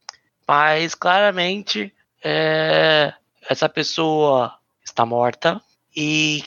Mas 0.47 0.95
claramente 0.95 1.93
é, 2.23 3.13
essa 3.49 3.67
pessoa 3.67 4.53
está 4.83 5.05
morta 5.05 5.61
e 5.95 6.43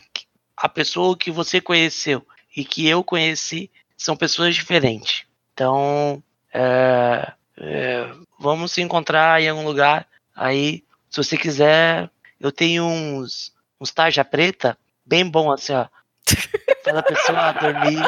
a 0.57 0.69
pessoa 0.69 1.17
que 1.17 1.31
você 1.31 1.61
conheceu 1.61 2.27
e 2.57 2.65
que 2.65 2.89
eu 2.89 3.05
conheci 3.05 3.71
são 3.97 4.17
pessoas 4.17 4.55
diferentes. 4.55 5.25
Então, 5.53 6.23
é, 6.53 7.33
é, 7.59 8.11
vamos 8.39 8.73
se 8.73 8.81
encontrar 8.81 9.41
em 9.41 9.49
algum 9.49 9.65
lugar. 9.65 10.07
Aí, 10.35 10.85
se 11.09 11.23
você 11.23 11.37
quiser, 11.37 12.11
eu 12.41 12.51
tenho 12.51 12.85
uns, 12.85 13.55
uns 13.81 13.91
tarja 13.91 14.25
preta, 14.25 14.77
bem 15.05 15.29
bom 15.29 15.53
assim, 15.53 15.73
ó. 15.75 15.87
Para 16.83 17.01
a 17.01 17.03
pessoa 17.03 17.53
dormir, 17.53 18.03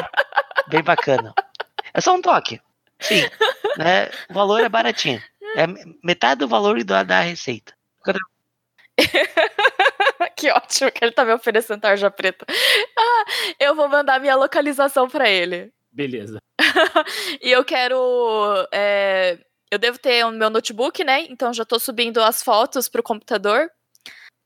bem 0.67 0.83
bacana. 0.83 1.33
É 1.93 2.01
só 2.01 2.15
um 2.15 2.21
toque. 2.21 2.59
Sim, 2.99 3.21
né? 3.77 4.09
O 4.29 4.33
valor 4.33 4.61
é 4.61 4.69
baratinho. 4.69 5.21
É 5.55 5.67
metade 6.03 6.39
do 6.39 6.47
valor 6.47 6.83
da, 6.83 7.03
da 7.03 7.19
receita. 7.21 7.73
que 10.35 10.51
ótimo 10.51 10.91
que 10.91 11.03
ele 11.03 11.11
tá 11.11 11.25
me 11.25 11.33
oferecendo 11.33 11.81
tarja 11.81 12.09
preta. 12.09 12.45
Ah, 12.97 13.25
eu 13.59 13.75
vou 13.75 13.89
mandar 13.89 14.19
minha 14.19 14.35
localização 14.35 15.07
pra 15.07 15.29
ele. 15.29 15.71
Beleza. 15.91 16.39
e 17.41 17.51
eu 17.51 17.63
quero. 17.63 18.67
é, 18.71 19.37
eu 19.71 19.79
devo 19.79 19.97
ter 19.97 20.25
o 20.25 20.31
meu 20.31 20.49
notebook, 20.49 21.03
né? 21.03 21.25
Então 21.29 21.53
já 21.53 21.65
tô 21.65 21.79
subindo 21.79 22.21
as 22.21 22.43
fotos 22.43 22.87
pro 22.87 23.03
computador. 23.03 23.69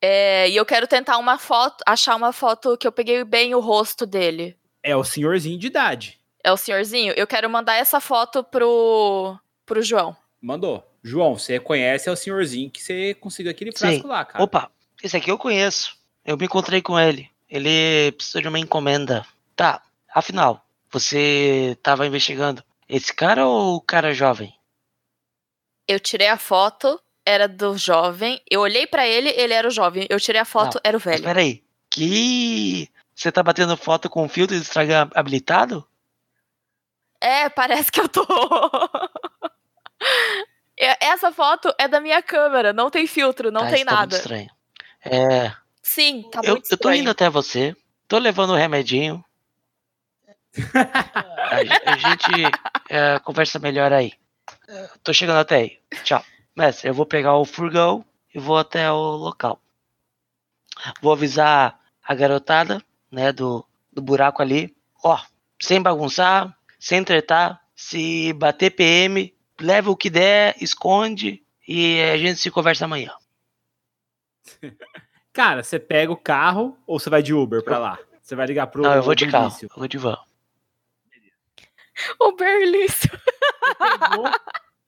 É, 0.01 0.49
e 0.49 0.55
eu 0.55 0.65
quero 0.65 0.87
tentar 0.87 1.17
uma 1.17 1.37
foto, 1.37 1.83
achar 1.85 2.15
uma 2.15 2.31
foto 2.31 2.77
que 2.77 2.87
eu 2.87 2.91
peguei 2.91 3.23
bem 3.23 3.55
o 3.55 3.59
rosto 3.59 4.05
dele. 4.05 4.55
É 4.83 4.95
o 4.95 5.03
senhorzinho 5.03 5.57
de 5.57 5.67
idade. 5.67 6.19
É 6.43 6.51
o 6.51 6.57
senhorzinho? 6.57 7.13
Eu 7.17 7.27
quero 7.27 7.49
mandar 7.49 7.75
essa 7.75 7.99
foto 7.99 8.43
pro, 8.43 9.37
pro 9.65 9.81
João. 9.81 10.15
Mandou. 10.41 10.87
João, 11.03 11.37
você 11.37 11.59
conhece 11.59 12.07
é 12.07 12.11
o 12.11 12.15
senhorzinho 12.15 12.69
que 12.69 12.81
você 12.81 13.13
conseguiu 13.15 13.51
aquele 13.51 13.71
frasco 13.71 14.01
Sim. 14.01 14.07
lá, 14.07 14.23
cara. 14.23 14.43
Opa, 14.43 14.71
esse 15.01 15.17
aqui 15.17 15.31
eu 15.31 15.37
conheço. 15.37 15.97
Eu 16.23 16.37
me 16.37 16.45
encontrei 16.45 16.81
com 16.81 16.99
ele. 16.99 17.29
Ele 17.49 18.11
precisa 18.11 18.41
de 18.41 18.47
uma 18.47 18.59
encomenda. 18.59 19.25
Tá, 19.55 19.81
afinal, 20.13 20.66
você 20.89 21.77
tava 21.83 22.05
investigando 22.07 22.63
esse 22.87 23.13
cara 23.13 23.45
ou 23.45 23.75
o 23.75 23.81
cara 23.81 24.13
jovem? 24.13 24.53
Eu 25.87 25.99
tirei 25.99 26.27
a 26.27 26.37
foto, 26.37 26.99
era 27.25 27.47
do 27.47 27.77
jovem. 27.77 28.41
Eu 28.49 28.61
olhei 28.61 28.85
pra 28.87 29.07
ele, 29.07 29.29
ele 29.29 29.53
era 29.53 29.67
o 29.67 29.71
jovem. 29.71 30.05
Eu 30.09 30.19
tirei 30.19 30.41
a 30.41 30.45
foto, 30.45 30.75
Não, 30.75 30.81
era 30.83 30.97
o 30.97 30.99
velho. 30.99 31.23
peraí, 31.23 31.63
que 31.89 32.89
você 33.15 33.31
tá 33.31 33.41
batendo 33.41 33.75
foto 33.77 34.09
com 34.09 34.27
filtro 34.29 34.55
de 34.55 34.61
Instagram 34.61 35.09
habilitado? 35.13 35.87
É, 37.21 37.49
parece 37.49 37.91
que 37.91 37.99
eu 38.01 38.09
tô. 38.09 38.25
É, 40.79 41.07
Essa 41.07 41.31
foto 41.31 41.73
é 41.79 41.87
da 41.87 41.99
minha 41.99 42.21
câmera, 42.21 42.71
não 42.71 42.91
tem 42.91 43.07
filtro, 43.07 43.49
não 43.51 43.61
Ah, 43.63 43.69
tem 43.69 43.77
isso 43.77 43.85
tá 43.85 43.91
muito 43.97 44.11
nada. 44.11 44.15
estranho. 44.17 44.49
É, 45.03 45.51
Sim, 45.81 46.29
tá 46.31 46.41
eu, 46.43 46.51
muito 46.51 46.65
eu 46.65 46.69
tô 46.77 46.89
estranho. 46.91 47.01
indo 47.01 47.09
até 47.09 47.29
você, 47.31 47.75
tô 48.07 48.19
levando 48.19 48.51
o 48.51 48.55
remedinho. 48.55 49.25
A, 50.73 51.91
a 51.91 51.97
gente 51.97 52.51
é, 52.89 53.19
conversa 53.19 53.59
melhor 53.59 53.91
aí. 53.93 54.13
Tô 55.03 55.13
chegando 55.13 55.39
até 55.39 55.55
aí. 55.55 55.79
Tchau. 56.03 56.23
Mestre, 56.55 56.89
eu 56.89 56.93
vou 56.93 57.05
pegar 57.05 57.35
o 57.35 57.45
furgão 57.45 58.03
e 58.33 58.39
vou 58.39 58.57
até 58.57 58.91
o 58.91 59.15
local. 59.15 59.61
Vou 61.01 61.13
avisar 61.13 61.79
a 62.03 62.15
garotada, 62.15 62.81
né, 63.11 63.31
do, 63.31 63.65
do 63.91 64.01
buraco 64.01 64.41
ali. 64.41 64.75
Ó, 65.03 65.19
sem 65.61 65.81
bagunçar, 65.81 66.55
sem 66.79 67.03
tretar. 67.03 67.61
Se 67.75 68.33
bater 68.33 68.71
PM, 68.71 69.33
leva 69.61 69.91
o 69.91 69.95
que 69.95 70.09
der, 70.09 70.55
esconde 70.59 71.43
e 71.67 72.01
a 72.01 72.17
gente 72.17 72.39
se 72.39 72.49
conversa 72.49 72.85
amanhã. 72.85 73.11
Cara, 75.31 75.61
você 75.61 75.77
pega 75.77 76.11
o 76.11 76.17
carro 76.17 76.75
ou 76.87 76.99
você 76.99 77.11
vai 77.11 77.21
de 77.21 77.33
Uber 77.33 77.63
pra 77.63 77.77
lá? 77.77 77.99
Você 78.19 78.35
vai 78.35 78.47
ligar 78.47 78.65
pro 78.67 78.81
Não, 78.81 78.93
eu 78.95 79.03
vou 79.03 79.13
de 79.13 79.27
carro. 79.27 79.55
Eu 79.61 79.69
vou 79.75 79.87
de 79.87 79.97
van. 79.97 80.17
O 82.19 82.31
Berlício, 82.33 83.09
Pegou, 83.77 84.31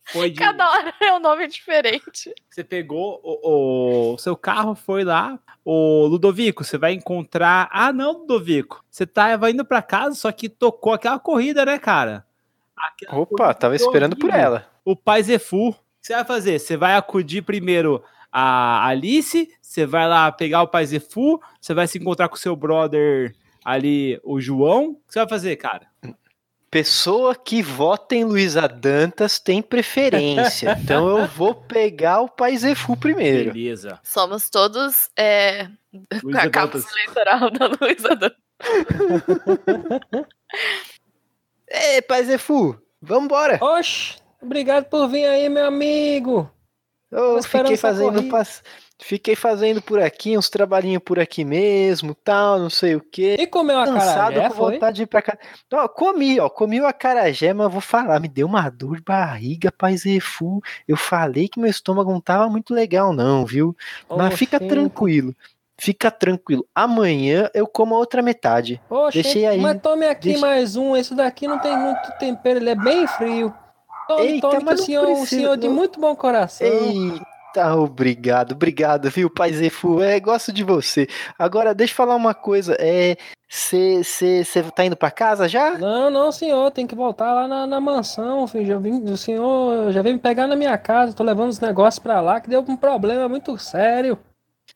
foi 0.05 0.29
de, 0.31 0.39
cada 0.39 0.69
hora 0.69 0.93
é 0.99 1.13
um 1.13 1.19
nome 1.19 1.47
diferente. 1.47 2.33
Você 2.49 2.63
pegou 2.63 3.19
o, 3.23 4.13
o 4.13 4.17
seu 4.17 4.35
carro, 4.35 4.75
foi 4.75 5.03
lá. 5.03 5.39
O 5.63 6.05
Ludovico, 6.05 6.63
você 6.63 6.77
vai 6.77 6.93
encontrar. 6.93 7.69
Ah, 7.71 7.91
não, 7.91 8.19
Ludovico. 8.19 8.83
Você 8.89 9.05
tá, 9.05 9.35
vai 9.37 9.51
indo 9.51 9.65
pra 9.65 9.81
casa, 9.81 10.15
só 10.15 10.31
que 10.31 10.49
tocou 10.49 10.93
aquela 10.93 11.19
corrida, 11.19 11.65
né, 11.65 11.77
cara? 11.77 12.25
Aquela 12.77 13.21
Opa, 13.21 13.53
tava 13.53 13.75
esperando 13.75 14.15
por 14.15 14.29
ela. 14.29 14.67
O 14.85 14.95
pai 14.95 15.21
Zefu. 15.23 15.69
O 15.69 15.73
que 15.73 16.07
você 16.07 16.13
vai 16.13 16.25
fazer? 16.25 16.59
Você 16.59 16.77
vai 16.77 16.95
acudir 16.95 17.41
primeiro 17.41 18.03
a 18.31 18.87
Alice, 18.87 19.51
você 19.61 19.85
vai 19.85 20.07
lá 20.07 20.31
pegar 20.31 20.61
o 20.61 20.67
pai 20.67 20.85
Zefu, 20.85 21.41
você 21.59 21.73
vai 21.73 21.87
se 21.87 21.97
encontrar 21.97 22.29
com 22.29 22.35
o 22.35 22.39
seu 22.39 22.55
brother 22.55 23.35
ali, 23.65 24.19
o 24.23 24.39
João. 24.39 24.91
O 24.91 24.95
que 24.95 25.13
você 25.13 25.19
vai 25.19 25.29
fazer, 25.29 25.55
cara? 25.57 25.87
Pessoa 26.71 27.35
que 27.35 27.63
vota 27.63 28.15
em 28.15 28.23
Luísa 28.23 28.67
Dantas 28.67 29.39
tem 29.39 29.61
preferência. 29.61 30.77
então 30.81 31.07
eu 31.17 31.25
vou 31.27 31.55
pegar 31.55 32.21
o 32.21 32.29
pai 32.29 32.55
Zefu 32.57 32.95
primeiro. 32.95 33.51
Beleza. 33.51 33.99
Somos 34.03 34.49
todos 34.49 35.09
é, 35.17 35.67
a 36.35 36.47
Dantas. 36.47 36.85
eleitoral 36.91 37.49
da 37.51 37.67
Luísa 37.67 38.15
Dantas. 38.15 38.37
Ei, 41.71 42.01
pai 42.01 42.23
Zefu, 42.23 42.79
vambora. 43.01 43.57
Oxe, 43.61 44.17
obrigado 44.41 44.85
por 44.85 45.07
vir 45.07 45.25
aí, 45.25 45.49
meu 45.49 45.65
amigo. 45.65 46.51
Eu 47.11 47.41
fiquei 47.41 47.77
fazendo, 47.77 48.23
pass- 48.29 48.63
fiquei 49.01 49.35
fazendo 49.35 49.81
por 49.81 49.99
aqui, 50.01 50.37
uns 50.37 50.49
trabalhinhos 50.49 51.01
por 51.03 51.19
aqui 51.19 51.43
mesmo, 51.45 52.13
tal, 52.13 52.59
não 52.59 52.69
sei 52.69 52.95
o 52.95 53.01
quê. 53.01 53.37
E 53.39 53.47
comeu 53.47 53.79
a 53.79 53.85
Cansado, 53.85 54.39
com 54.41 54.49
foi? 54.51 54.73
vontade 54.73 54.97
de 54.97 55.03
ir 55.03 55.07
pra. 55.07 55.23
Ó, 55.73 55.87
comi, 55.87 56.39
ó, 56.39 56.49
comi 56.49 56.79
o 56.81 56.85
acarajé, 56.85 57.53
mas 57.53 57.71
vou 57.71 57.81
falar, 57.81 58.19
me 58.19 58.27
deu 58.27 58.45
uma 58.45 58.69
dor 58.69 58.97
de 58.97 59.01
barriga, 59.03 59.71
pai 59.71 59.95
Zefu. 59.97 60.61
Eu 60.87 60.97
falei 60.97 61.47
que 61.47 61.59
meu 61.59 61.69
estômago 61.69 62.11
não 62.11 62.21
tava 62.21 62.49
muito 62.49 62.73
legal 62.73 63.13
não, 63.13 63.45
viu? 63.45 63.75
Mas 64.09 64.33
fica 64.35 64.59
tranquilo. 64.59 65.33
Fica 65.81 66.11
tranquilo. 66.11 66.67
Amanhã 66.75 67.49
eu 67.53 67.65
como 67.65 67.95
a 67.95 67.97
outra 67.99 68.21
metade. 68.21 68.81
Oxe, 68.89 69.21
Deixei 69.21 69.45
aí. 69.45 69.61
mas 69.61 69.81
tome 69.81 70.05
aqui 70.05 70.29
Deixa- 70.31 70.41
mais 70.45 70.75
um. 70.75 70.93
Esse 70.93 71.15
daqui 71.15 71.47
não 71.47 71.57
tem 71.57 71.77
muito 71.77 72.11
tempero, 72.19 72.59
ele 72.59 72.69
é 72.71 72.75
bem 72.75 73.07
frio. 73.07 73.53
Tome, 74.05 74.23
Eita, 74.27 74.49
tome, 74.49 74.63
mas 74.65 74.79
o 74.81 74.83
senhor, 74.83 75.07
o 75.07 75.25
senhor 75.25 75.55
de 75.55 75.67
não. 75.69 75.75
muito 75.75 75.97
bom 75.99 76.13
coração. 76.15 76.67
Eita, 76.67 77.23
obrigado, 77.77 78.53
obrigado, 78.53 79.09
viu, 79.09 79.29
pai 79.29 79.53
Zefu? 79.53 80.01
É, 80.01 80.19
gosto 80.19 80.51
de 80.51 80.63
você. 80.63 81.07
Agora, 81.37 81.73
deixa 81.73 81.93
eu 81.93 81.97
falar 81.97 82.15
uma 82.15 82.33
coisa. 82.33 82.75
É, 82.79 83.17
você 83.49 84.43
tá 84.75 84.85
indo 84.85 84.95
pra 84.95 85.09
casa 85.09 85.47
já? 85.47 85.77
Não, 85.77 86.09
não, 86.09 86.31
senhor, 86.31 86.69
tem 86.71 86.85
que 86.85 86.95
voltar 86.95 87.33
lá 87.33 87.47
na, 87.47 87.65
na 87.65 87.79
mansão, 87.81 88.47
filho. 88.47 88.65
Já 88.65 88.77
vim, 88.77 89.03
o 89.03 89.17
senhor 89.17 89.91
já 89.91 90.01
veio 90.01 90.15
me 90.15 90.21
pegar 90.21 90.45
na 90.45 90.55
minha 90.55 90.77
casa, 90.77 91.13
tô 91.13 91.23
levando 91.23 91.49
os 91.49 91.59
negócios 91.59 91.99
pra 91.99 92.21
lá, 92.21 92.39
que 92.39 92.49
deu 92.49 92.63
um 92.67 92.77
problema 92.77 93.27
muito 93.27 93.57
sério. 93.57 94.17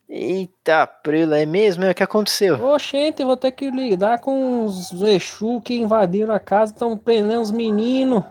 Eita, 0.08 0.86
prela, 0.86 1.38
é 1.38 1.46
mesmo? 1.46 1.84
É 1.84 1.90
o 1.90 1.94
que 1.94 2.02
aconteceu? 2.02 2.62
Oxente, 2.62 3.24
vou 3.24 3.36
ter 3.36 3.52
que 3.52 3.70
lidar 3.70 4.18
com 4.18 4.64
os 4.64 4.92
Exu 5.02 5.60
que 5.60 5.76
invadiram 5.76 6.34
a 6.34 6.40
casa, 6.40 6.72
estão 6.72 6.96
prendendo 6.96 7.40
os 7.40 7.50
meninos. 7.50 8.24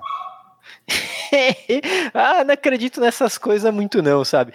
ah, 2.14 2.44
não 2.44 2.54
acredito 2.54 3.00
nessas 3.02 3.38
coisas 3.38 3.74
muito 3.74 4.02
não, 4.02 4.24
sabe? 4.24 4.54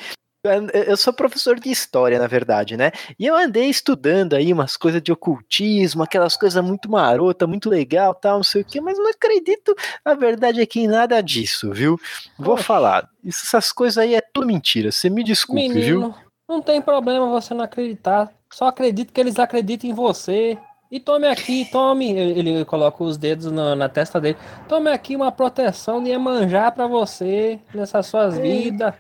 Eu 0.73 0.97
sou 0.97 1.13
professor 1.13 1.59
de 1.59 1.69
história, 1.69 2.19
na 2.19 2.29
verdade, 2.29 2.77
né? 2.77 2.93
E 3.19 3.27
eu 3.27 3.37
andei 3.37 3.69
estudando 3.69 4.35
aí 4.35 4.53
umas 4.53 4.77
coisas 4.77 5.03
de 5.03 5.11
ocultismo, 5.11 6.03
aquelas 6.03 6.37
coisas 6.37 6.63
muito 6.65 6.89
marota, 6.89 7.47
muito 7.47 7.69
legal, 7.69 8.15
tal, 8.15 8.37
não 8.37 8.45
sei 8.45 8.63
o 8.63 8.65
quê, 8.65 8.81
mas 8.81 8.97
não 8.97 9.11
acredito, 9.11 9.75
a 10.05 10.15
verdade 10.15 10.61
é 10.61 10.67
que 10.67 10.81
em 10.81 10.87
nada 10.87 11.21
disso, 11.21 11.73
viu? 11.73 11.99
Vou 12.39 12.55
Oxe. 12.55 12.63
falar, 12.63 13.09
essas 13.27 13.73
coisas 13.73 13.99
aí 13.99 14.15
é 14.15 14.21
tudo 14.21 14.47
mentira, 14.47 14.93
você 14.93 15.11
me 15.11 15.25
desculpe, 15.25 15.69
viu? 15.73 16.01
Menino, 16.01 16.15
não 16.49 16.63
tem 16.63 16.81
problema 16.81 17.29
você 17.29 17.53
não 17.53 17.65
acreditar. 17.65 18.33
Só 18.51 18.69
acredito 18.69 19.13
que 19.13 19.21
eles 19.21 19.39
acreditem 19.39 19.91
em 19.91 19.95
você. 19.95 20.57
E 20.91 20.99
tome 20.99 21.27
aqui, 21.27 21.67
tome. 21.71 22.11
Ele, 22.11 22.65
coloca 22.65 23.05
os 23.05 23.17
dedos 23.19 23.53
na, 23.53 23.77
na 23.77 23.89
testa 23.89 24.21
dele. 24.21 24.39
Tome 24.69 24.91
aqui 24.91 25.15
uma 25.15 25.31
proteção 25.31 26.03
de 26.03 26.11
Iemanjá 26.11 26.71
pra 26.71 26.87
você 26.87 27.59
nessas 27.75 28.07
suas 28.07 28.39
vidas. 28.39 28.95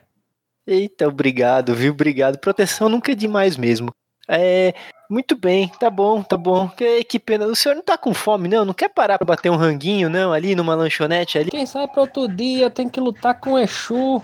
Eita, 0.66 1.08
obrigado, 1.08 1.74
viu? 1.74 1.92
Obrigado. 1.92 2.38
Proteção 2.38 2.90
nunca 2.90 3.12
é 3.12 3.14
demais 3.14 3.56
mesmo. 3.56 3.90
É, 4.28 4.74
muito 5.08 5.34
bem, 5.34 5.68
tá 5.80 5.88
bom, 5.88 6.22
tá 6.22 6.36
bom. 6.36 6.68
Que, 6.68 7.02
que 7.04 7.18
pena. 7.18 7.46
O 7.46 7.56
senhor 7.56 7.74
não 7.74 7.82
tá 7.82 7.96
com 7.96 8.12
fome, 8.12 8.46
não? 8.46 8.66
Não 8.66 8.74
quer 8.74 8.90
parar 8.90 9.16
pra 9.16 9.24
bater 9.24 9.50
um 9.50 9.56
ranguinho, 9.56 10.10
não? 10.10 10.30
Ali 10.30 10.54
numa 10.54 10.74
lanchonete 10.74 11.38
ali? 11.38 11.50
Quem 11.50 11.64
sabe 11.64 11.90
para 11.90 12.02
outro 12.02 12.28
dia 12.28 12.68
tem 12.68 12.86
que 12.90 13.00
lutar 13.00 13.40
com 13.40 13.52
o 13.52 13.58
Exu. 13.58 14.22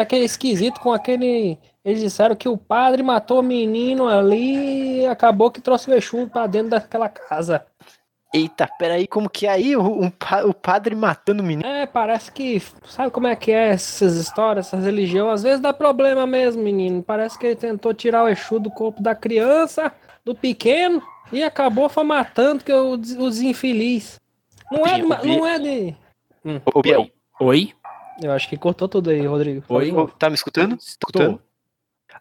Aquele 0.00 0.24
esquisito 0.24 0.80
com 0.80 0.92
aquele. 0.92 1.58
Eles 1.84 2.00
disseram 2.00 2.34
que 2.34 2.48
o 2.48 2.56
padre 2.56 3.02
matou 3.02 3.40
o 3.40 3.42
menino 3.42 4.08
ali 4.08 5.00
e 5.02 5.06
acabou 5.06 5.50
que 5.50 5.60
trouxe 5.60 5.90
o 5.90 5.94
Exu 5.94 6.28
pra 6.28 6.46
dentro 6.46 6.70
daquela 6.70 7.08
casa. 7.08 7.66
Eita, 8.32 8.68
peraí, 8.78 9.06
como 9.06 9.30
que 9.30 9.46
é 9.46 9.50
aí? 9.50 9.76
O, 9.76 10.06
o 10.46 10.54
padre 10.54 10.94
matando 10.96 11.42
o 11.42 11.46
menino? 11.46 11.68
É, 11.68 11.86
parece 11.86 12.32
que. 12.32 12.60
Sabe 12.84 13.10
como 13.12 13.26
é 13.28 13.36
que 13.36 13.52
é 13.52 13.68
essas 13.68 14.16
histórias, 14.16 14.66
essas 14.66 14.84
religiões? 14.84 15.34
Às 15.34 15.42
vezes 15.42 15.60
dá 15.60 15.72
problema 15.72 16.26
mesmo, 16.26 16.62
menino. 16.62 17.02
Parece 17.02 17.38
que 17.38 17.46
ele 17.46 17.54
tentou 17.56 17.94
tirar 17.94 18.24
o 18.24 18.28
Exu 18.28 18.58
do 18.58 18.70
corpo 18.70 19.00
da 19.02 19.14
criança, 19.14 19.92
do 20.24 20.34
pequeno, 20.34 21.00
e 21.32 21.42
acabou 21.44 21.88
foi 21.88 22.02
matando 22.02 22.64
que 22.64 22.72
o 22.72 22.96
des- 22.96 23.16
os 23.16 23.40
infeliz. 23.40 24.18
Não 24.72 24.84
é, 24.84 24.94
de 24.94 25.02
não 25.28 25.46
é 25.46 25.58
de. 25.58 25.96
Ô, 26.74 26.82
Biel, 26.82 27.08
Oi? 27.40 27.72
Eu 28.22 28.32
acho 28.32 28.48
que 28.48 28.56
cortou 28.56 28.88
tudo 28.88 29.10
aí, 29.10 29.26
Rodrigo. 29.26 29.64
Oi? 29.68 29.92
tá 30.18 30.28
me 30.28 30.34
escutando? 30.34 30.76
Escutando? 30.76 31.42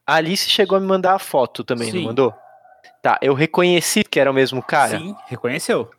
A 0.06 0.16
Alice 0.16 0.50
chegou 0.50 0.78
a 0.78 0.82
me 0.82 0.88
mandar 0.88 1.14
a 1.14 1.20
foto 1.20 1.64
também, 1.64 1.92
Sim. 1.92 1.98
não 1.98 2.06
mandou? 2.06 2.34
Tá, 3.02 3.20
eu 3.22 3.34
reconheci 3.34 4.04
que 4.04 4.20
era 4.20 4.32
o 4.32 4.34
mesmo 4.34 4.62
cara. 4.64 4.98
Sim, 4.98 5.16
reconheceu. 5.28 5.92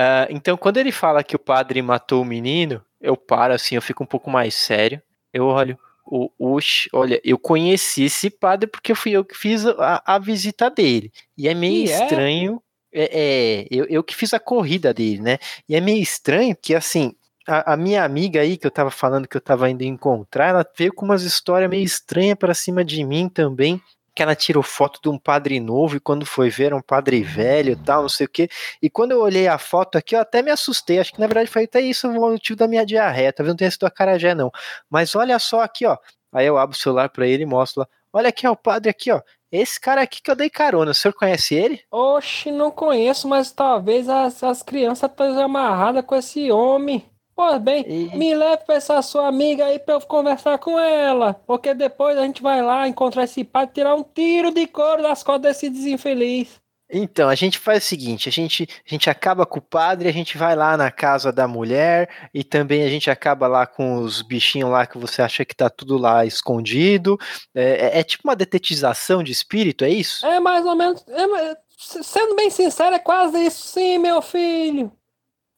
Ah, 0.00 0.26
então, 0.30 0.56
quando 0.56 0.78
ele 0.78 0.90
fala 0.90 1.22
que 1.22 1.36
o 1.36 1.38
padre 1.38 1.82
matou 1.82 2.22
o 2.22 2.24
menino, 2.24 2.82
eu 3.00 3.16
paro 3.16 3.52
assim, 3.52 3.74
eu 3.74 3.82
fico 3.82 4.02
um 4.02 4.06
pouco 4.06 4.30
mais 4.30 4.54
sério. 4.54 5.02
Eu 5.30 5.44
olho, 5.44 5.78
o, 6.06 6.30
oxe, 6.38 6.88
olha, 6.92 7.20
eu 7.22 7.38
conheci 7.38 8.04
esse 8.04 8.30
padre 8.30 8.66
porque 8.66 8.94
fui 8.94 9.12
eu 9.12 9.22
que 9.24 9.36
fiz 9.36 9.66
a, 9.66 10.02
a 10.06 10.18
visita 10.18 10.70
dele. 10.70 11.12
E 11.36 11.48
é 11.48 11.54
meio 11.54 11.86
E 11.86 11.90
é? 11.90 12.02
estranho. 12.02 12.62
É, 12.92 13.10
é, 13.12 13.66
eu, 13.70 13.84
eu 13.84 14.02
que 14.02 14.16
fiz 14.16 14.32
a 14.32 14.40
corrida 14.40 14.92
dele, 14.92 15.20
né? 15.20 15.38
E 15.68 15.76
é 15.76 15.80
meio 15.80 16.02
estranho 16.02 16.56
que, 16.60 16.74
assim, 16.74 17.14
a, 17.46 17.74
a 17.74 17.76
minha 17.76 18.04
amiga 18.04 18.40
aí 18.40 18.56
que 18.56 18.66
eu 18.66 18.70
tava 18.70 18.90
falando 18.90 19.26
que 19.26 19.36
eu 19.36 19.40
tava 19.40 19.68
indo 19.70 19.82
encontrar, 19.82 20.48
ela 20.48 20.66
veio 20.76 20.92
com 20.92 21.04
umas 21.04 21.22
histórias 21.22 21.70
meio 21.70 21.84
estranhas 21.84 22.36
pra 22.38 22.54
cima 22.54 22.84
de 22.84 23.04
mim 23.04 23.28
também. 23.28 23.80
Que 24.12 24.22
ela 24.22 24.34
tirou 24.34 24.62
foto 24.62 25.00
de 25.00 25.08
um 25.08 25.16
padre 25.16 25.60
novo 25.60 25.96
e 25.96 26.00
quando 26.00 26.26
foi 26.26 26.50
ver 26.50 26.64
era 26.64 26.76
um 26.76 26.82
padre 26.82 27.22
velho 27.22 27.76
tal, 27.76 28.02
não 28.02 28.08
sei 28.08 28.26
o 28.26 28.28
quê. 28.28 28.48
E 28.82 28.90
quando 28.90 29.12
eu 29.12 29.20
olhei 29.20 29.46
a 29.46 29.56
foto 29.56 29.96
aqui, 29.96 30.16
eu 30.16 30.20
até 30.20 30.42
me 30.42 30.50
assustei. 30.50 30.98
Acho 30.98 31.12
que 31.12 31.20
na 31.20 31.26
verdade 31.28 31.48
foi 31.48 31.64
até 31.64 31.80
isso 31.80 32.08
o 32.08 32.12
motivo 32.12 32.58
da 32.58 32.66
minha 32.66 32.84
diarreia. 32.84 33.32
Talvez 33.32 33.52
não 33.52 33.56
tenha 33.56 33.70
sido 33.70 33.86
a 33.86 33.90
carajé, 33.90 34.34
não. 34.34 34.50
Mas 34.90 35.14
olha 35.14 35.38
só 35.38 35.62
aqui, 35.62 35.86
ó. 35.86 35.96
Aí 36.32 36.46
eu 36.46 36.58
abro 36.58 36.76
o 36.76 36.78
celular 36.78 37.08
pra 37.08 37.26
ele 37.26 37.44
e 37.44 37.46
mostro 37.46 37.80
lá. 37.80 37.88
Olha 38.12 38.28
aqui, 38.28 38.46
ó, 38.46 38.52
o 38.52 38.56
padre 38.56 38.90
aqui, 38.90 39.12
ó. 39.12 39.22
Esse 39.50 39.80
cara 39.80 40.02
aqui 40.02 40.20
que 40.20 40.30
eu 40.30 40.36
dei 40.36 40.50
carona. 40.50 40.90
O 40.90 40.94
senhor 40.94 41.14
conhece 41.14 41.54
ele? 41.54 41.80
Oxe, 41.90 42.50
não 42.50 42.70
conheço, 42.70 43.28
mas 43.28 43.52
talvez 43.52 44.08
as, 44.08 44.42
as 44.42 44.62
crianças 44.62 45.10
estejam 45.10 45.44
amarradas 45.44 46.04
com 46.04 46.16
esse 46.16 46.50
homem. 46.50 47.04
Pois 47.40 47.58
bem, 47.58 47.84
E- 47.88 48.16
me 48.18 48.34
leve 48.34 48.64
pra 48.66 48.74
essa 48.74 49.00
sua 49.00 49.26
amiga 49.26 49.64
aí 49.64 49.78
pra 49.78 49.94
eu 49.94 50.00
conversar 50.02 50.58
com 50.58 50.78
ela. 50.78 51.32
Porque 51.46 51.72
depois 51.72 52.18
a 52.18 52.22
gente 52.22 52.42
vai 52.42 52.60
lá 52.60 52.86
encontrar 52.86 53.24
esse 53.24 53.42
padre 53.44 53.70
e 53.70 53.74
tirar 53.76 53.94
um 53.94 54.02
tiro 54.02 54.52
de 54.52 54.66
couro 54.66 55.02
das 55.02 55.22
costas 55.22 55.40
desse 55.54 55.70
desinfeliz. 55.70 56.60
Então, 56.92 57.30
a 57.30 57.34
gente 57.34 57.58
faz 57.58 57.82
o 57.82 57.86
seguinte: 57.86 58.28
a 58.28 58.32
gente, 58.32 58.68
a 58.86 58.90
gente 58.90 59.08
acaba 59.08 59.46
com 59.46 59.58
o 59.58 59.62
padre, 59.62 60.06
a 60.06 60.12
gente 60.12 60.36
vai 60.36 60.54
lá 60.54 60.76
na 60.76 60.90
casa 60.90 61.32
da 61.32 61.48
mulher 61.48 62.10
e 62.34 62.44
também 62.44 62.82
a 62.84 62.90
gente 62.90 63.10
acaba 63.10 63.46
lá 63.46 63.66
com 63.66 63.94
os 64.02 64.20
bichinhos 64.20 64.68
lá 64.68 64.84
que 64.86 64.98
você 64.98 65.22
acha 65.22 65.42
que 65.42 65.56
tá 65.56 65.70
tudo 65.70 65.96
lá 65.96 66.26
escondido. 66.26 67.16
É, 67.54 67.86
é- 67.96 68.00
é 68.00 68.02
tipo 68.02 68.28
uma 68.28 68.36
detetização 68.36 69.22
de 69.22 69.32
espírito, 69.32 69.82
é 69.82 69.88
isso? 69.88 70.26
É 70.26 70.38
mais 70.40 70.66
ou 70.66 70.76
menos. 70.76 71.02
é, 71.08 71.56
sendo 72.02 72.36
bem 72.36 72.50
sincero, 72.50 72.94
é 72.96 72.98
quase 72.98 73.38
isso 73.46 73.66
sim, 73.68 73.96
meu 73.96 74.20
filho. 74.20 74.92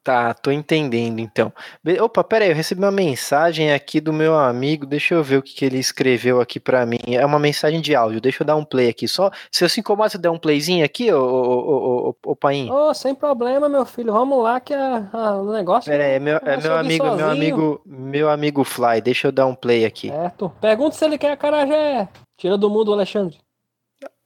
Tá, 0.05 0.35
tô 0.35 0.51
entendendo 0.51 1.21
então. 1.21 1.53
Opa, 2.01 2.25
pera 2.25 2.45
aí, 2.45 2.51
eu 2.51 2.57
recebi 2.57 2.81
uma 2.83 2.91
mensagem 2.91 3.73
aqui 3.73 4.01
do 4.01 4.13
meu 4.13 4.37
amigo. 4.37 4.85
Deixa 4.85 5.15
eu 5.15 5.23
ver 5.23 5.37
o 5.37 5.43
que, 5.43 5.55
que 5.55 5.65
ele 5.65 5.79
escreveu 5.79 6.41
aqui 6.41 6.59
pra 6.59 6.85
mim. 6.85 6.99
É 7.07 7.25
uma 7.25 7.39
mensagem 7.39 7.81
de 7.81 7.95
áudio. 7.95 8.21
Deixa 8.21 8.43
eu 8.43 8.47
dar 8.47 8.57
um 8.57 8.65
play 8.65 8.89
aqui. 8.89 9.07
Só 9.07 9.31
se 9.49 9.65
eu 9.65 9.69
se 9.69 9.79
incomoda, 9.79 10.11
você 10.11 10.19
der 10.19 10.31
um 10.31 10.39
playzinho 10.39 10.85
aqui, 10.85 11.13
ô, 11.13 11.23
ô, 11.23 11.29
ô, 11.29 12.17
ô, 12.27 12.33
ô, 12.33 12.89
ô 12.89 12.95
sem 12.95 13.15
problema, 13.15 13.69
meu 13.69 13.87
filho. 13.87 14.13
Vamos 14.13 14.43
lá 14.43 14.59
que 14.59 14.75
a, 14.75 15.09
a- 15.13 15.37
o 15.37 15.53
negócio. 15.53 15.89
Pera 15.89 16.05
aí, 16.05 16.15
é 16.15 16.19
meu, 16.19 16.37
é 16.39 16.57
eu 16.57 16.61
meu 16.61 16.77
amigo, 16.77 17.05
meu 17.17 17.31
amigo, 17.31 17.83
meu 17.87 18.29
amigo 18.31 18.65
Fly. 18.65 19.01
Deixa 19.01 19.29
eu 19.29 19.33
dar 19.33 19.47
um 19.47 19.55
play 19.55 19.85
aqui. 19.85 20.09
Certo. 20.09 20.53
Pergunta 20.61 20.97
se 20.97 21.05
ele 21.05 21.17
quer 21.17 21.31
acarajé. 21.31 22.09
Tira 22.37 22.59
do 22.59 22.69
mundo, 22.69 22.93
Alexandre. 22.93 23.39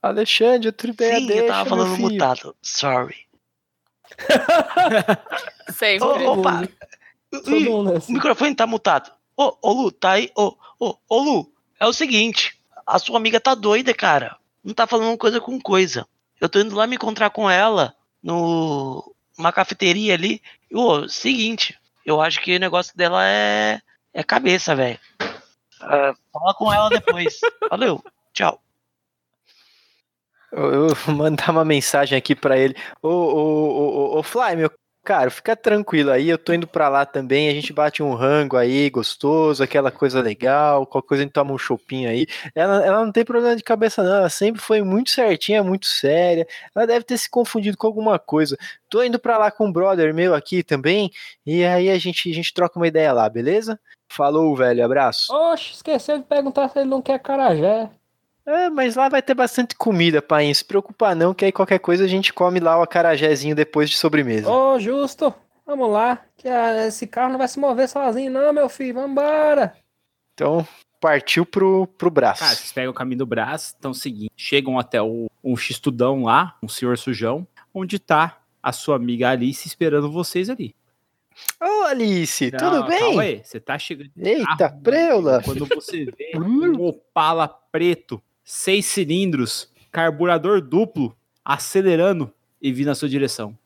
Alexandre, 0.03 0.69
outra 0.69 0.91
ideia 0.91 1.19
Sim, 1.19 1.27
deixa, 1.27 1.43
eu 1.43 1.49
tava 1.49 1.69
falando 1.69 1.99
mutado. 1.99 2.55
Sorry. 2.63 3.26
Sempre. 5.73 6.07
Ô, 6.07 6.33
opa! 6.33 6.69
Ih, 7.47 7.69
mundo 7.69 7.93
O 7.93 7.97
assim. 7.97 8.13
microfone 8.13 8.55
tá 8.55 8.67
mutado. 8.67 9.13
Ô, 9.37 9.57
ô 9.63 9.73
Lu, 9.73 9.93
tá 9.93 10.13
aí? 10.13 10.31
Ô, 10.37 10.57
ô, 10.79 10.97
ô 11.09 11.19
Lu, 11.19 11.53
é 11.79 11.87
o 11.87 11.93
seguinte. 11.93 12.59
A 12.87 12.99
sua 12.99 13.17
amiga 13.17 13.41
tá 13.41 13.55
doida, 13.55 13.93
cara. 13.93 14.37
Não 14.65 14.73
tá 14.73 14.87
falando 14.87 15.19
coisa 15.19 15.41
com 15.41 15.61
coisa. 15.61 16.07
Eu 16.41 16.49
tô 16.49 16.59
indo 16.61 16.75
lá 16.75 16.87
me 16.87 16.97
encontrar 16.97 17.31
com 17.31 17.51
ela 17.51 17.95
no 18.23 19.13
uma 19.39 19.53
cafeteria 19.53 20.15
ali. 20.15 20.41
Ô, 20.73 21.09
seguinte. 21.09 21.79
Eu 22.05 22.21
acho 22.21 22.41
que 22.41 22.57
o 22.57 22.61
negócio 22.61 22.97
dela 22.97 23.27
é 23.27 23.81
é 24.15 24.23
cabeça, 24.23 24.75
velho. 24.75 24.99
Ah, 25.81 26.15
fala 26.33 26.55
com 26.55 26.73
ela 26.73 26.89
depois. 26.89 27.39
Valeu. 27.69 28.03
Tchau. 28.33 28.61
Eu, 30.53 30.89
vou 30.95 31.15
mandar 31.15 31.51
uma 31.51 31.65
mensagem 31.65 32.17
aqui 32.17 32.35
pra 32.35 32.59
ele. 32.59 32.75
Ô, 33.03 33.09
ô, 33.09 34.15
ô, 34.15 34.19
ô, 34.19 34.23
Fly, 34.23 34.57
meu 34.57 34.71
caro, 35.07 35.31
fica 35.31 35.55
tranquilo 35.55 36.11
aí. 36.11 36.29
Eu 36.29 36.37
tô 36.37 36.53
indo 36.53 36.67
pra 36.67 36.89
lá 36.89 37.07
também. 37.07 37.49
A 37.49 37.53
gente 37.53 37.73
bate 37.73 38.03
um 38.03 38.13
rango 38.15 38.57
aí, 38.57 38.91
gostoso, 38.91 39.63
aquela 39.63 39.91
coisa 39.91 40.21
legal. 40.21 40.85
Qualquer 40.85 41.09
coisa 41.09 41.23
a 41.23 41.25
gente 41.25 41.33
toma 41.33 41.53
um 41.53 41.59
chopinho 41.59 42.11
aí. 42.11 42.27
Ela, 42.55 42.85
ela 42.85 43.05
não 43.05 43.13
tem 43.13 43.25
problema 43.25 43.55
de 43.55 43.63
cabeça, 43.63 44.03
não. 44.03 44.17
Ela 44.17 44.29
sempre 44.29 44.61
foi 44.61 44.83
muito 44.83 45.11
certinha, 45.11 45.63
muito 45.63 45.87
séria. 45.87 46.47
Ela 46.75 46.87
deve 46.87 47.05
ter 47.05 47.17
se 47.17 47.31
confundido 47.31 47.77
com 47.77 47.87
alguma 47.87 48.19
coisa. 48.19 48.57
Tô 48.91 49.03
indo 49.03 49.19
pra 49.19 49.39
lá 49.39 49.51
com 49.51 49.67
um 49.67 49.73
brother 49.73 50.13
meu 50.13 50.35
aqui 50.35 50.65
também. 50.65 51.11
E 51.47 51.65
aí 51.65 51.89
a 51.89 51.99
gente, 51.99 52.29
a 52.29 52.35
gente 52.35 52.53
troca 52.53 52.79
uma 52.79 52.89
ideia 52.89 53.13
lá, 53.13 53.29
beleza? 53.29 53.79
Falou, 54.09 54.57
velho. 54.57 54.85
Abraço. 54.85 55.33
Oxe, 55.33 55.75
esqueceu 55.75 56.19
de 56.19 56.25
perguntar 56.25 56.69
se 56.69 56.81
ele 56.81 56.91
não 56.91 57.01
quer 57.01 57.21
carajé. 57.21 57.89
É, 58.47 58.71
mas 58.71 58.95
lá 58.95 59.09
vai 59.09 59.21
ter 59.21 59.35
bastante 59.35 59.75
comida, 59.75 60.23
pai. 60.23 60.47
Não 60.47 60.55
se 60.55 60.65
preocupa 60.65 61.15
não, 61.15 61.35
que 61.35 61.45
aí 61.45 61.51
qualquer 61.51 61.81
coisa 61.81 62.05
a 62.05 62.09
gente 62.09 62.33
come 62.33 62.61
lá 62.61 62.79
o 62.79 62.83
acarajézinho 62.83 63.57
depois 63.57 63.91
de 63.91 63.97
sobremesa. 63.97 64.49
Ô, 64.49 64.79
justo. 64.79 65.35
Vamos 65.67 65.91
lá. 65.91 66.23
Que 66.37 66.49
ah, 66.49 66.87
esse 66.87 67.09
carro 67.09 67.33
não 67.33 67.39
vai 67.39 67.49
se 67.49 67.59
mover 67.59 67.89
sozinho, 67.89 68.31
não, 68.31 68.53
meu 68.53 68.69
filho. 68.69 68.95
Vambora. 68.95 69.75
Então, 70.33 70.67
partiu 71.01 71.45
pro, 71.45 71.89
pro 71.99 72.11
braço. 72.11 72.41
Cara, 72.41 72.55
vocês 72.55 72.73
pegam 72.73 72.93
o 72.93 72.95
caminho 72.95 73.19
do 73.19 73.27
braço, 73.27 73.75
então 73.77 73.91
é 73.91 73.95
seguinte, 73.95 74.33
chegam 74.37 74.79
até 74.79 75.03
o, 75.03 75.27
um 75.43 75.57
xistudão 75.57 76.25
lá, 76.25 76.57
um 76.63 76.69
senhor 76.69 76.97
sujão, 76.97 77.47
onde 77.75 77.99
tá 77.99 78.39
a 78.63 78.71
sua 78.71 78.97
amiga 78.97 79.31
Alice 79.31 79.67
esperando 79.67 80.11
vocês 80.11 80.49
ali. 80.49 80.75
Ô, 81.61 81.85
Alice, 81.85 82.51
Não, 82.51 82.59
tudo 82.59 82.87
bem? 82.87 82.99
Calma 82.99 83.23
aí, 83.23 83.43
você 83.45 83.61
tá 83.61 83.79
chegando. 83.79 84.11
de 84.15 84.29
Eita, 84.29 84.57
carro, 84.57 84.81
preula. 84.83 85.43
Quando 85.45 85.67
você 85.67 86.05
vê 86.05 86.33
um 86.37 86.81
Opala 86.81 87.49
preto, 87.49 88.23
seis 88.47 88.87
cilindros, 88.87 89.69
carburador 89.91 90.61
duplo, 90.61 91.17
acelerando 91.45 92.33
e 92.63 92.73
vindo 92.73 92.87
na 92.87 92.95
sua 92.95 93.09
direção. 93.09 93.59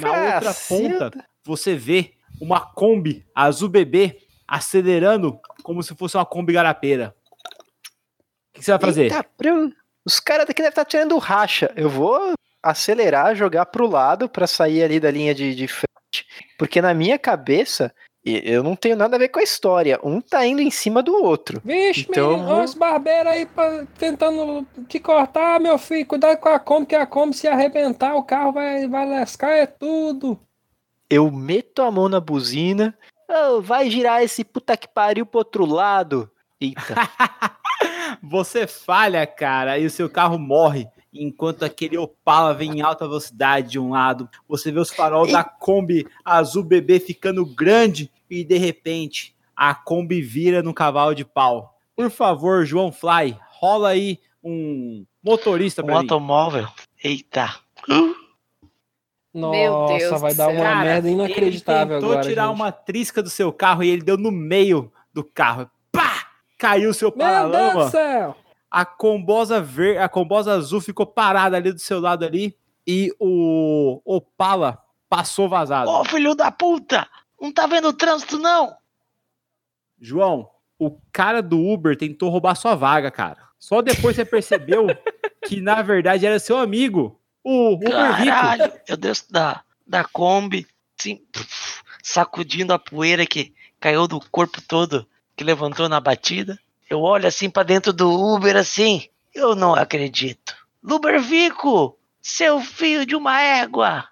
Na 0.00 0.34
outra 0.34 0.54
ponta, 0.54 1.28
você 1.44 1.76
vê 1.76 2.14
uma 2.40 2.60
Kombi 2.60 3.26
azul 3.34 3.68
bebê 3.68 4.22
acelerando 4.48 5.38
como 5.62 5.82
se 5.82 5.94
fosse 5.94 6.16
uma 6.16 6.24
Kombi 6.24 6.54
garapeira. 6.54 7.14
O 8.48 8.54
que 8.54 8.64
você 8.64 8.70
vai 8.70 8.80
fazer? 8.80 9.02
Eita. 9.04 9.26
Os 10.04 10.18
caras 10.18 10.46
daqui 10.46 10.62
devem 10.62 10.70
estar 10.70 10.84
tirando 10.86 11.18
racha. 11.18 11.70
Eu 11.76 11.90
vou 11.90 12.32
acelerar, 12.62 13.36
jogar 13.36 13.66
pro 13.66 13.86
lado 13.86 14.28
pra 14.28 14.46
sair 14.46 14.82
ali 14.82 14.98
da 14.98 15.10
linha 15.10 15.34
de, 15.34 15.54
de 15.54 15.68
frente. 15.68 16.26
Porque 16.58 16.80
na 16.80 16.94
minha 16.94 17.18
cabeça, 17.18 17.94
eu 18.24 18.62
não 18.62 18.76
tenho 18.76 18.96
nada 18.96 19.16
a 19.16 19.18
ver 19.18 19.28
com 19.28 19.38
a 19.38 19.42
história. 19.42 19.98
Um 20.02 20.20
tá 20.20 20.44
indo 20.46 20.60
em 20.60 20.70
cima 20.70 21.02
do 21.02 21.14
outro. 21.14 21.60
Vixe, 21.64 22.06
Então, 22.08 22.30
menino, 22.32 22.48
olha 22.50 22.64
os 22.64 22.74
barbeiros 22.74 23.32
aí 23.32 23.46
pra- 23.46 23.86
tentando 23.98 24.66
te 24.88 24.98
cortar, 25.00 25.58
meu 25.58 25.78
filho. 25.78 26.06
Cuidado 26.06 26.36
com 26.38 26.48
a 26.48 26.58
Kombi, 26.58 26.86
que 26.86 26.94
a 26.96 27.06
Kombi 27.06 27.34
se 27.36 27.48
arrebentar, 27.48 28.14
o 28.14 28.22
carro 28.22 28.52
vai, 28.52 28.86
vai 28.86 29.08
lascar, 29.08 29.52
é 29.52 29.66
tudo. 29.66 30.38
Eu 31.08 31.30
meto 31.30 31.82
a 31.82 31.90
mão 31.90 32.08
na 32.08 32.20
buzina. 32.20 32.96
"Ô, 33.28 33.60
vai 33.62 33.88
girar 33.90 34.22
esse 34.22 34.44
puta 34.44 34.76
que 34.76 34.86
pariu 34.88 35.24
pro 35.24 35.38
outro 35.38 35.64
lado. 35.64 36.30
Eita. 36.60 36.94
Você 38.22 38.66
falha, 38.66 39.26
cara, 39.26 39.78
e 39.78 39.86
o 39.86 39.90
seu 39.90 40.10
carro 40.10 40.38
morre. 40.38 40.86
Enquanto 41.12 41.64
aquele 41.64 41.98
Opala 41.98 42.54
vem 42.54 42.78
em 42.78 42.80
alta 42.82 43.06
velocidade 43.06 43.70
de 43.70 43.78
um 43.78 43.90
lado, 43.90 44.28
você 44.48 44.70
vê 44.70 44.78
os 44.78 44.90
farol 44.90 45.26
da 45.26 45.42
Kombi 45.42 46.06
azul 46.24 46.62
bebê 46.62 47.00
ficando 47.00 47.44
grande 47.44 48.10
e 48.30 48.44
de 48.44 48.56
repente 48.58 49.34
a 49.56 49.74
Kombi 49.74 50.20
vira 50.22 50.62
no 50.62 50.72
cavalo 50.72 51.14
de 51.14 51.24
pau. 51.24 51.76
Por 51.96 52.10
favor, 52.10 52.64
João 52.64 52.92
Fly, 52.92 53.36
rola 53.58 53.88
aí 53.90 54.20
um 54.42 55.04
motorista 55.22 55.82
Um 55.82 55.86
pra 55.86 55.94
mim. 55.96 56.00
automóvel. 56.02 56.68
Eita. 57.02 57.56
Meu 59.32 59.70
Nossa, 59.72 59.98
Deus 59.98 60.20
vai 60.20 60.34
dar 60.34 60.48
uma 60.48 60.62
Cara, 60.62 60.84
merda 60.84 61.10
inacreditável 61.10 61.96
ele 61.96 62.00
tentou 62.00 62.10
agora. 62.12 62.28
tirar 62.28 62.46
gente. 62.48 62.54
uma 62.56 62.72
trisca 62.72 63.22
do 63.22 63.30
seu 63.30 63.52
carro 63.52 63.82
e 63.84 63.88
ele 63.88 64.02
deu 64.02 64.16
no 64.16 64.30
meio 64.30 64.92
do 65.12 65.22
carro. 65.22 65.70
Pá! 65.92 66.26
Caiu 66.58 66.90
o 66.90 66.94
seu 66.94 67.10
Meu 67.14 67.18
Deus 67.18 67.30
paralama. 67.30 67.84
do 67.84 67.90
céu! 67.90 68.36
A 68.70 68.84
combosa 68.84 69.60
ver, 69.60 69.98
a 69.98 70.08
combosa 70.08 70.52
azul 70.52 70.80
ficou 70.80 71.04
parada 71.04 71.56
ali 71.56 71.72
do 71.72 71.80
seu 71.80 71.98
lado 71.98 72.24
ali 72.24 72.56
e 72.86 73.12
o 73.18 74.00
Opala 74.04 74.78
passou 75.08 75.48
vazado. 75.48 75.90
Ô, 75.90 76.04
filho 76.04 76.34
da 76.34 76.50
puta! 76.50 77.08
Não 77.40 77.50
tá 77.50 77.66
vendo 77.66 77.88
o 77.88 77.92
trânsito, 77.92 78.38
não? 78.38 78.76
João, 80.00 80.48
o 80.78 80.98
cara 81.12 81.42
do 81.42 81.58
Uber 81.58 81.96
tentou 81.96 82.30
roubar 82.30 82.54
sua 82.54 82.74
vaga, 82.74 83.10
cara. 83.10 83.48
Só 83.58 83.82
depois 83.82 84.16
você 84.16 84.24
percebeu 84.24 84.86
que 85.46 85.60
na 85.60 85.82
verdade 85.82 86.24
era 86.24 86.38
seu 86.38 86.58
amigo, 86.58 87.20
o 87.42 87.72
Uber. 87.72 87.90
Caralho, 87.90 88.72
eu 88.86 88.96
desço 88.96 89.30
da, 89.32 89.62
da 89.86 90.04
Kombi, 90.04 90.66
assim, 90.98 91.20
sacudindo 92.02 92.72
a 92.72 92.78
poeira 92.78 93.26
que 93.26 93.52
caiu 93.78 94.06
do 94.06 94.20
corpo 94.30 94.60
todo, 94.62 95.06
que 95.36 95.42
levantou 95.42 95.88
na 95.88 96.00
batida. 96.00 96.58
Eu 96.90 97.00
olho 97.02 97.28
assim 97.28 97.48
pra 97.48 97.62
dentro 97.62 97.92
do 97.92 98.10
Uber, 98.10 98.56
assim, 98.56 99.08
eu 99.32 99.54
não 99.54 99.74
acredito. 99.76 100.56
Lubervico, 100.82 101.96
seu 102.20 102.60
filho 102.60 103.06
de 103.06 103.14
uma 103.14 103.40
égua. 103.40 104.08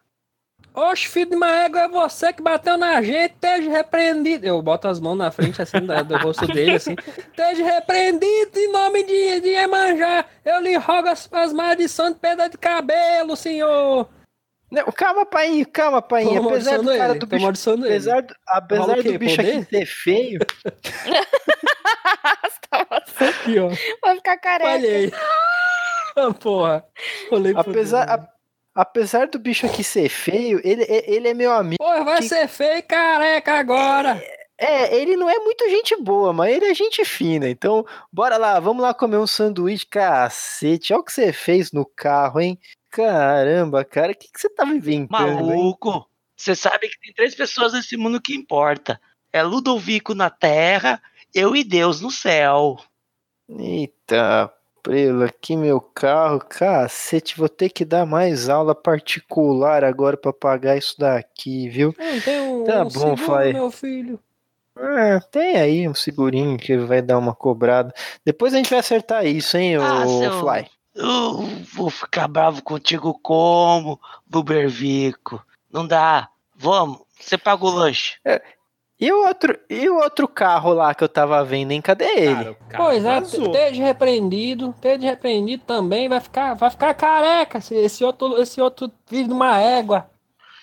Oxe, 0.72 1.08
filho 1.08 1.30
de 1.30 1.34
uma 1.36 1.50
égua, 1.64 1.80
é 1.80 1.88
você 1.88 2.32
que 2.32 2.40
bateu 2.40 2.76
na 2.76 3.02
gente, 3.02 3.32
esteja 3.34 3.68
repreendido. 3.68 4.46
Eu 4.46 4.62
boto 4.62 4.86
as 4.86 5.00
mãos 5.00 5.16
na 5.16 5.28
frente, 5.32 5.60
assim, 5.60 5.80
da- 5.84 6.02
do 6.02 6.16
rosto 6.18 6.46
dele, 6.46 6.76
assim. 6.76 6.94
Esteja 7.18 7.64
repreendido 7.64 8.56
em 8.56 8.70
nome 8.70 9.02
de, 9.02 9.40
de 9.40 9.48
Iemanjá. 9.48 10.24
Eu 10.44 10.60
lhe 10.60 10.76
rogo 10.76 11.08
as, 11.08 11.28
as 11.32 11.52
maldições 11.52 12.14
de 12.14 12.20
pedra 12.20 12.48
de 12.48 12.56
cabelo, 12.56 13.34
senhor. 13.34 14.08
Não, 14.70 14.84
calma, 14.92 15.24
pai, 15.24 15.64
calma, 15.64 16.02
pai. 16.02 16.24
Tô 16.24 16.48
Apesar 16.48 16.78
do 16.78 16.84
cara 16.96 17.10
ele, 17.12 17.18
do 17.20 17.26
bicho, 17.26 17.46
apesar, 17.48 18.20
do- 18.22 18.34
apesar 18.46 19.02
do 19.02 19.18
bicho 19.18 19.40
aqui 19.40 19.52
Poder? 19.52 19.66
ser 19.70 19.86
feio, 19.86 20.38
Aqui, 23.20 23.58
ó. 23.58 23.68
Vai 24.02 24.16
ficar 24.16 24.36
careca. 24.38 24.70
Falhei. 24.70 25.12
Ah, 26.16 26.32
porra. 26.34 26.84
Pro 27.28 27.58
apesar, 27.58 28.08
a- 28.10 28.28
apesar 28.74 29.26
do 29.28 29.38
bicho 29.38 29.66
aqui 29.66 29.82
ser 29.82 30.08
feio, 30.08 30.60
ele, 30.64 30.84
ele 30.88 31.28
é 31.28 31.34
meu 31.34 31.52
amigo. 31.52 31.82
Porra, 31.82 32.04
vai 32.04 32.18
que- 32.20 32.28
ser 32.28 32.46
feio 32.48 32.78
e 32.78 32.82
careca 32.82 33.54
agora. 33.54 34.22
É, 34.60 34.96
ele 34.96 35.16
não 35.16 35.30
é 35.30 35.38
muito 35.38 35.68
gente 35.70 35.94
boa, 36.02 36.32
mas 36.32 36.52
ele 36.56 36.66
é 36.66 36.74
gente 36.74 37.04
fina. 37.04 37.48
Então, 37.48 37.86
bora 38.12 38.36
lá, 38.36 38.58
vamos 38.58 38.82
lá 38.82 38.92
comer 38.92 39.16
um 39.16 39.26
sanduíche. 39.26 39.86
Cacete, 39.86 40.92
olha 40.92 41.00
o 41.00 41.04
que 41.04 41.12
você 41.12 41.32
fez 41.32 41.70
no 41.70 41.86
carro, 41.86 42.40
hein? 42.40 42.58
Caramba, 42.90 43.84
cara, 43.84 44.12
o 44.12 44.14
que, 44.14 44.28
que 44.32 44.40
você 44.40 44.48
inventando, 44.74 45.52
hein? 45.52 45.58
Maluco, 45.58 46.08
você 46.36 46.54
sabe 46.54 46.88
que 46.88 46.98
tem 47.00 47.12
três 47.12 47.34
pessoas 47.34 47.72
nesse 47.72 47.96
mundo 47.96 48.20
que 48.20 48.34
importa. 48.34 49.00
É 49.32 49.42
Ludovico 49.42 50.14
na 50.14 50.30
terra, 50.30 51.00
eu 51.34 51.54
e 51.54 51.62
Deus 51.62 52.00
no 52.00 52.10
céu. 52.10 52.76
Eita, 53.48 54.52
prelo, 54.82 55.24
aqui 55.24 55.56
meu 55.56 55.80
carro. 55.80 56.38
Cacete, 56.40 57.36
vou 57.36 57.48
ter 57.48 57.68
que 57.70 57.84
dar 57.84 58.06
mais 58.06 58.48
aula 58.48 58.74
particular 58.74 59.84
agora 59.84 60.16
pra 60.16 60.32
pagar 60.32 60.76
isso 60.76 60.98
daqui, 60.98 61.68
viu? 61.68 61.94
Não 61.98 62.20
tem 62.20 62.40
um, 62.40 62.64
Tá 62.64 62.82
um 62.84 62.88
bom, 62.88 63.16
Fly. 63.16 63.52
meu 63.52 63.70
filho. 63.70 64.20
Ah, 64.76 65.20
tem 65.32 65.56
aí 65.56 65.88
um 65.88 65.94
segurinho 65.94 66.56
que 66.56 66.76
vai 66.76 67.02
dar 67.02 67.18
uma 67.18 67.34
cobrada. 67.34 67.92
Depois 68.24 68.54
a 68.54 68.58
gente 68.58 68.70
vai 68.70 68.78
acertar 68.78 69.26
isso, 69.26 69.56
hein, 69.56 69.76
Ah, 69.76 70.04
ô 70.04 70.20
seu- 70.20 70.40
Fly. 70.40 70.66
Eu 70.98 71.42
vou 71.74 71.88
ficar 71.90 72.26
bravo 72.26 72.60
contigo 72.60 73.16
como, 73.22 74.00
Lubervico? 74.32 75.40
Não 75.72 75.86
dá. 75.86 76.28
Vamos, 76.56 76.98
você 77.16 77.38
paga 77.38 77.64
o 77.64 77.70
lanche. 77.70 78.16
E 79.00 79.12
o 79.12 79.26
outro, 79.28 79.56
e 79.70 79.88
o 79.88 79.94
outro 79.94 80.26
carro 80.26 80.72
lá 80.72 80.92
que 80.92 81.04
eu 81.04 81.08
tava 81.08 81.44
vendo, 81.44 81.70
hein? 81.70 81.80
Cadê 81.80 82.04
ele? 82.04 82.56
Cara, 82.68 82.76
Pois 82.76 83.04
é, 83.04 83.18
esteja 83.18 83.84
repreendido, 83.84 84.70
esteja 84.70 85.06
repreendido 85.06 85.62
também, 85.64 86.08
vai 86.08 86.18
ficar, 86.18 86.54
vai 86.54 86.68
ficar 86.68 86.92
careca 86.94 87.58
esse, 87.58 87.76
esse 87.76 88.02
outro, 88.02 88.42
esse 88.42 88.60
outro 88.60 88.90
filho 89.06 89.28
de 89.28 89.32
uma 89.32 89.56
égua. 89.56 90.10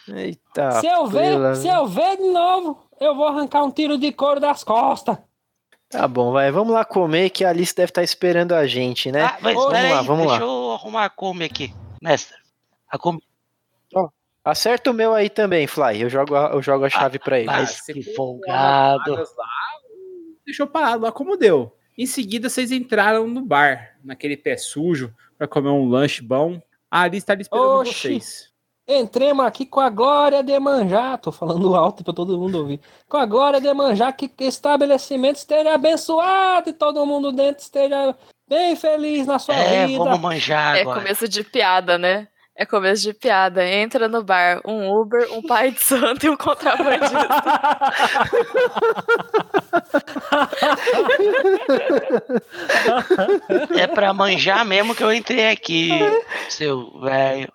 Eita, 0.05 0.71
se 0.81 0.85
eu 0.85 1.07
ver, 1.07 1.55
se 1.55 1.67
eu 1.69 1.87
ver 1.87 2.17
de 2.17 2.27
novo, 2.27 2.77
eu 2.99 3.15
vou 3.15 3.25
arrancar 3.25 3.63
um 3.63 3.71
tiro 3.71 3.97
de 3.97 4.11
couro 4.11 4.41
das 4.41 4.65
costas. 4.65 5.17
Tá 5.97 6.07
bom, 6.07 6.31
vai, 6.31 6.51
vamos 6.51 6.73
lá 6.73 6.83
comer 6.85 7.29
que 7.29 7.43
a 7.45 7.49
Alice 7.49 7.73
deve 7.75 7.89
estar 7.89 8.03
esperando 8.03 8.53
a 8.53 8.65
gente, 8.67 9.11
né? 9.11 9.23
Ah, 9.23 9.37
mas 9.41 9.53
Vamos 9.55 9.71
lá, 9.73 10.01
vamos 10.01 10.27
deixa 10.27 10.43
lá. 10.45 10.51
eu 10.51 10.71
arrumar 10.71 11.05
a 11.05 11.09
Kombi 11.09 11.43
aqui. 11.45 11.73
Mestre, 12.01 12.35
a 12.89 12.97
Kombi. 12.97 13.23
Acerta 14.43 14.91
o 14.91 14.93
meu 14.93 15.11
aí 15.11 15.27
também, 15.27 15.65
Fly. 15.65 16.01
Eu 16.03 16.09
jogo 16.09 16.35
a, 16.35 16.51
eu 16.51 16.61
jogo 16.61 16.85
a 16.85 16.89
chave 16.89 17.17
pra 17.17 17.37
ele. 17.39 17.47
vai. 17.47 17.55
Cara, 17.65 17.67
Mas 17.67 17.81
que 17.81 18.03
folgado. 18.13 19.15
Lá, 19.15 19.25
deixou 20.45 20.67
parado 20.67 21.01
lá 21.03 21.11
como 21.11 21.35
deu. 21.35 21.75
Em 21.97 22.05
seguida, 22.05 22.47
vocês 22.47 22.71
entraram 22.71 23.27
no 23.27 23.41
bar, 23.41 23.97
naquele 24.03 24.37
pé 24.37 24.55
sujo, 24.55 25.11
pra 25.37 25.47
comer 25.47 25.69
um 25.69 25.89
lanche 25.89 26.21
bom. 26.21 26.61
A 26.91 27.01
Alice 27.01 27.25
tá 27.25 27.33
ali 27.33 27.41
esperando 27.41 27.79
Oxi. 27.79 27.93
vocês. 27.93 28.51
Entremos 28.87 29.43
aqui 29.45 29.65
com 29.65 29.79
a 29.79 29.89
glória 29.89 30.43
de 30.43 30.59
manjar. 30.59 31.17
Tô 31.17 31.31
falando 31.31 31.75
alto 31.75 32.03
para 32.03 32.13
todo 32.13 32.37
mundo 32.37 32.59
ouvir. 32.59 32.79
Com 33.09 33.17
a 33.17 33.25
glória 33.25 33.59
de 33.59 33.73
manjar 33.73 34.15
que, 34.15 34.29
estabelecimento 34.39 35.37
esteja 35.37 35.73
abençoado 35.73 36.69
e 36.69 36.73
todo 36.73 37.03
mundo 37.05 37.31
dentro 37.31 37.63
esteja 37.63 38.15
bem 38.47 38.75
feliz 38.75 39.25
na 39.25 39.39
sua 39.39 39.55
É, 39.55 39.87
vida. 39.87 40.03
vamos 40.03 40.19
manjar 40.19 40.77
É 40.77 40.81
agora. 40.81 40.99
começo 40.99 41.27
de 41.27 41.43
piada, 41.43 41.97
né? 41.97 42.27
É 42.57 42.63
começo 42.65 43.01
de 43.01 43.13
piada. 43.13 43.67
Entra 43.67 44.07
no 44.07 44.23
bar 44.23 44.61
um 44.63 44.89
Uber, 44.95 45.27
um 45.33 45.41
pai 45.41 45.71
de 45.71 45.81
santo 45.81 46.25
e 46.25 46.29
um 46.29 46.37
contrabandista. 46.37 47.17
É 53.77 53.87
pra 53.87 54.13
manjar 54.13 54.65
mesmo 54.65 54.95
que 54.95 55.03
eu 55.03 55.11
entrei 55.13 55.49
aqui, 55.49 55.89
seu 56.49 56.99
velho. 57.01 57.51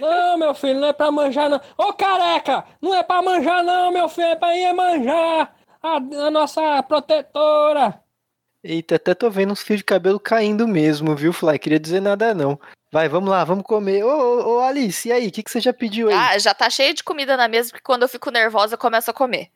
Não, 0.00 0.38
meu 0.38 0.54
filho, 0.54 0.80
não 0.80 0.88
é 0.88 0.92
pra 0.92 1.10
manjar, 1.10 1.48
não. 1.48 1.60
Ô, 1.78 1.92
careca! 1.92 2.64
Não 2.80 2.94
é 2.94 3.02
pra 3.02 3.22
manjar, 3.22 3.62
não, 3.62 3.90
meu 3.92 4.08
filho. 4.08 4.28
É 4.28 4.36
pra 4.36 4.56
ir 4.56 4.72
manjar. 4.72 5.54
A, 5.82 5.96
a 5.96 6.30
nossa 6.30 6.82
protetora. 6.82 8.00
Eita, 8.62 8.96
até 8.96 9.14
tô 9.14 9.30
vendo 9.30 9.52
uns 9.52 9.62
fios 9.62 9.78
de 9.78 9.84
cabelo 9.84 10.18
caindo 10.18 10.66
mesmo, 10.66 11.14
viu, 11.14 11.32
Fly? 11.32 11.58
Queria 11.58 11.78
dizer 11.78 12.00
nada 12.00 12.34
não. 12.34 12.58
Vai, 12.92 13.08
vamos 13.08 13.30
lá, 13.30 13.44
vamos 13.44 13.64
comer. 13.64 14.02
Ô, 14.04 14.08
ô, 14.08 14.56
ô 14.56 14.60
Alice, 14.60 15.08
e 15.08 15.12
aí? 15.12 15.28
O 15.28 15.30
que, 15.30 15.42
que 15.42 15.50
você 15.50 15.60
já 15.60 15.72
pediu 15.72 16.08
aí? 16.08 16.14
ah, 16.14 16.38
já 16.38 16.52
tá 16.52 16.68
cheio 16.68 16.94
de 16.94 17.04
comida 17.04 17.36
na 17.36 17.46
mesa, 17.46 17.70
porque 17.70 17.84
quando 17.84 18.02
eu 18.02 18.08
fico 18.08 18.30
nervosa 18.30 18.74
eu 18.74 18.78
começo 18.78 19.10
a 19.10 19.14
comer. 19.14 19.50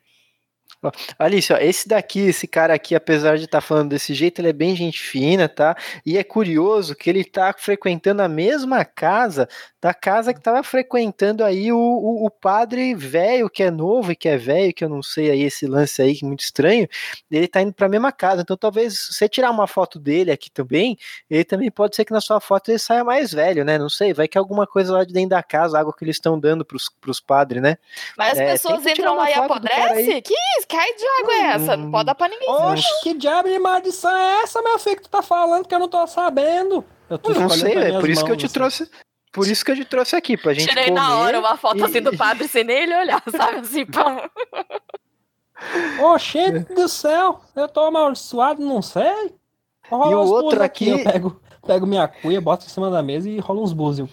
Alice, 1.19 1.51
ó, 1.53 1.57
esse 1.57 1.87
daqui, 1.87 2.19
esse 2.21 2.47
cara 2.47 2.73
aqui, 2.73 2.95
apesar 2.95 3.37
de 3.37 3.45
estar 3.45 3.61
falando 3.61 3.89
desse 3.89 4.13
jeito, 4.13 4.39
ele 4.41 4.49
é 4.49 4.53
bem 4.53 4.75
gente 4.75 4.99
fina, 4.99 5.47
tá? 5.47 5.75
E 6.05 6.17
é 6.17 6.23
curioso 6.23 6.95
que 6.95 7.09
ele 7.09 7.23
tá 7.23 7.53
frequentando 7.57 8.21
a 8.21 8.27
mesma 8.27 8.83
casa 8.83 9.47
da 9.81 9.93
casa 9.95 10.31
que 10.33 10.39
tava 10.39 10.61
frequentando 10.63 11.43
aí 11.43 11.71
o, 11.71 11.77
o, 11.77 12.25
o 12.25 12.29
padre 12.29 12.93
velho, 12.93 13.49
que 13.49 13.63
é 13.63 13.71
novo 13.71 14.11
e 14.11 14.15
que 14.15 14.29
é 14.29 14.37
velho, 14.37 14.71
que 14.73 14.83
eu 14.85 14.89
não 14.89 15.01
sei 15.01 15.31
aí 15.31 15.41
esse 15.41 15.65
lance 15.65 16.01
aí, 16.01 16.15
que 16.15 16.23
é 16.23 16.27
muito 16.27 16.41
estranho. 16.41 16.87
Ele 17.31 17.47
tá 17.47 17.61
indo 17.61 17.73
pra 17.73 17.89
mesma 17.89 18.11
casa. 18.11 18.41
Então 18.43 18.55
talvez 18.55 18.99
se 18.99 19.13
você 19.13 19.27
tirar 19.27 19.49
uma 19.49 19.65
foto 19.65 19.97
dele 19.99 20.31
aqui 20.31 20.51
também, 20.51 20.97
ele 21.29 21.43
também 21.43 21.71
pode 21.71 21.95
ser 21.95 22.05
que 22.05 22.13
na 22.13 22.21
sua 22.21 22.39
foto 22.39 22.69
ele 22.69 22.77
saia 22.77 23.03
mais 23.03 23.31
velho, 23.33 23.65
né? 23.65 23.79
Não 23.79 23.89
sei, 23.89 24.13
vai 24.13 24.27
que 24.27 24.37
alguma 24.37 24.67
coisa 24.67 24.93
lá 24.93 25.03
de 25.03 25.11
dentro 25.13 25.29
da 25.31 25.41
casa, 25.41 25.79
água 25.79 25.93
que 25.97 26.03
eles 26.03 26.15
estão 26.17 26.39
dando 26.39 26.63
pros, 26.63 26.89
pros 27.01 27.19
padres, 27.19 27.61
né? 27.61 27.77
Mas 28.15 28.33
as 28.33 28.39
É, 28.39 28.51
pessoas 28.51 28.85
entram 28.85 29.15
lá 29.15 29.29
e 29.31 29.33
apodrecem? 29.33 30.21
Que 30.21 30.33
isso? 30.59 30.67
Que 30.71 30.77
raio 30.77 30.95
de 30.97 31.05
água 31.19 31.33
é 31.33 31.41
essa? 31.55 31.75
Não 31.77 31.91
pode 31.91 32.05
dar 32.05 32.15
pra 32.15 32.27
ninguém. 32.29 32.49
Oxe, 32.49 32.87
que 33.03 33.13
diabo 33.13 33.49
de 33.49 33.59
maldição 33.59 34.15
é 34.15 34.41
essa, 34.43 34.61
meu 34.61 34.79
filho, 34.79 34.95
que 34.95 35.01
tu 35.03 35.09
tá 35.09 35.21
falando 35.21 35.67
que 35.67 35.75
eu 35.75 35.79
não 35.79 35.89
tô 35.89 36.05
sabendo? 36.07 36.83
Eu 37.09 37.19
tô 37.19 37.31
Eu 37.31 37.41
não 37.41 37.49
sei, 37.49 37.73
é 37.77 37.99
por 37.99 38.09
isso 38.09 38.23
que 38.23 38.31
eu 38.31 38.37
te 38.37 38.45
assim. 38.45 38.53
trouxe. 38.53 38.89
Por 39.33 39.47
isso 39.47 39.63
que 39.65 39.71
eu 39.71 39.75
te 39.75 39.85
trouxe 39.85 40.15
aqui, 40.15 40.35
pra 40.37 40.53
gente 40.53 40.67
Tirei 40.67 40.85
comer. 40.85 40.95
na 40.99 41.17
hora 41.17 41.39
uma 41.39 41.55
foto 41.57 41.83
assim 41.85 42.01
do 42.01 42.13
e- 42.13 42.15
padre 42.17 42.47
sem 42.47 42.63
nem 42.63 42.83
ele 42.83 42.95
olhar, 42.95 43.21
sabe? 43.29 43.59
Assim, 43.59 43.85
pá. 43.85 44.29
Oxente 46.01 46.73
do 46.73 46.87
céu, 46.87 47.39
eu 47.55 47.67
tô 47.67 47.81
amaldiçoado, 47.81 48.61
não 48.61 48.81
sei. 48.81 49.33
Rola 49.89 50.11
E 50.11 50.15
o 50.15 50.19
outro 50.19 50.43
búzios 50.43 50.61
aqui- 50.61 50.89
Eu 50.89 51.03
pego, 51.03 51.41
pego 51.65 51.85
minha 51.85 52.07
cuia, 52.07 52.41
boto 52.41 52.65
em 52.65 52.69
cima 52.69 52.89
da 52.89 53.01
mesa 53.03 53.29
e 53.29 53.39
rola 53.39 53.61
uns 53.61 53.73
búzios. 53.73 54.09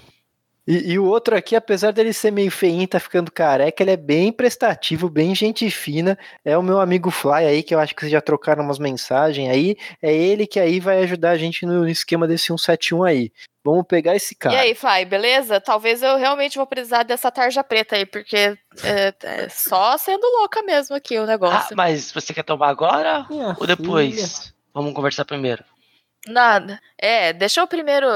E, 0.71 0.93
e 0.93 0.99
o 0.99 1.07
outro 1.07 1.35
aqui, 1.35 1.57
apesar 1.57 1.93
dele 1.95 2.13
ser 2.13 2.31
meio 2.31 2.51
feinho, 2.51 2.87
tá 2.87 3.01
ficando 3.01 3.33
careca, 3.33 3.83
ele 3.83 3.93
é 3.93 3.97
bem 3.97 4.31
prestativo, 4.31 5.09
bem 5.09 5.35
gente 5.35 5.71
fina. 5.71 6.19
É 6.45 6.59
o 6.59 6.63
meu 6.63 6.79
amigo 6.79 7.11
Fly 7.11 7.47
aí, 7.47 7.63
que 7.63 7.75
eu 7.75 7.79
acho 7.81 7.95
que 7.95 8.03
vocês 8.03 8.13
já 8.13 8.21
trocaram 8.21 8.63
umas 8.63 8.79
mensagens 8.79 9.49
aí. 9.51 9.77
É 10.03 10.15
ele 10.15 10.47
que 10.47 10.61
aí 10.61 10.79
vai 10.79 10.99
ajudar 11.05 11.31
a 11.31 11.39
gente 11.39 11.65
no 11.65 11.89
esquema 11.89 12.29
desse 12.29 12.45
171 12.49 13.03
aí. 13.03 13.33
Vamos 13.65 13.87
pegar 13.89 14.15
esse 14.15 14.35
cara. 14.35 14.55
E 14.57 14.59
aí, 14.59 14.75
Fly, 14.75 15.07
beleza? 15.07 15.59
Talvez 15.59 16.03
eu 16.03 16.19
realmente 16.19 16.59
vou 16.59 16.67
precisar 16.67 17.03
dessa 17.03 17.31
tarja 17.31 17.65
preta 17.65 17.97
aí, 17.97 18.05
porque 18.05 18.37
é, 18.85 19.15
é 19.23 19.49
só 19.49 19.97
sendo 19.97 20.27
louca 20.39 20.63
mesmo 20.63 20.95
aqui 20.95 21.19
o 21.19 21.23
Ah, 21.23 21.27
negócio. 21.27 21.75
mas 21.77 22.13
você 22.13 22.35
quer 22.35 22.43
tomar 22.45 22.69
agora 22.69 23.25
Minha 23.31 23.57
ou 23.59 23.67
depois? 23.67 24.53
Vamos 24.75 24.93
conversar 24.93 25.25
primeiro. 25.25 25.65
Nada. 26.27 26.79
É, 26.99 27.33
deixa 27.33 27.61
eu 27.61 27.67
primeiro 27.67 28.07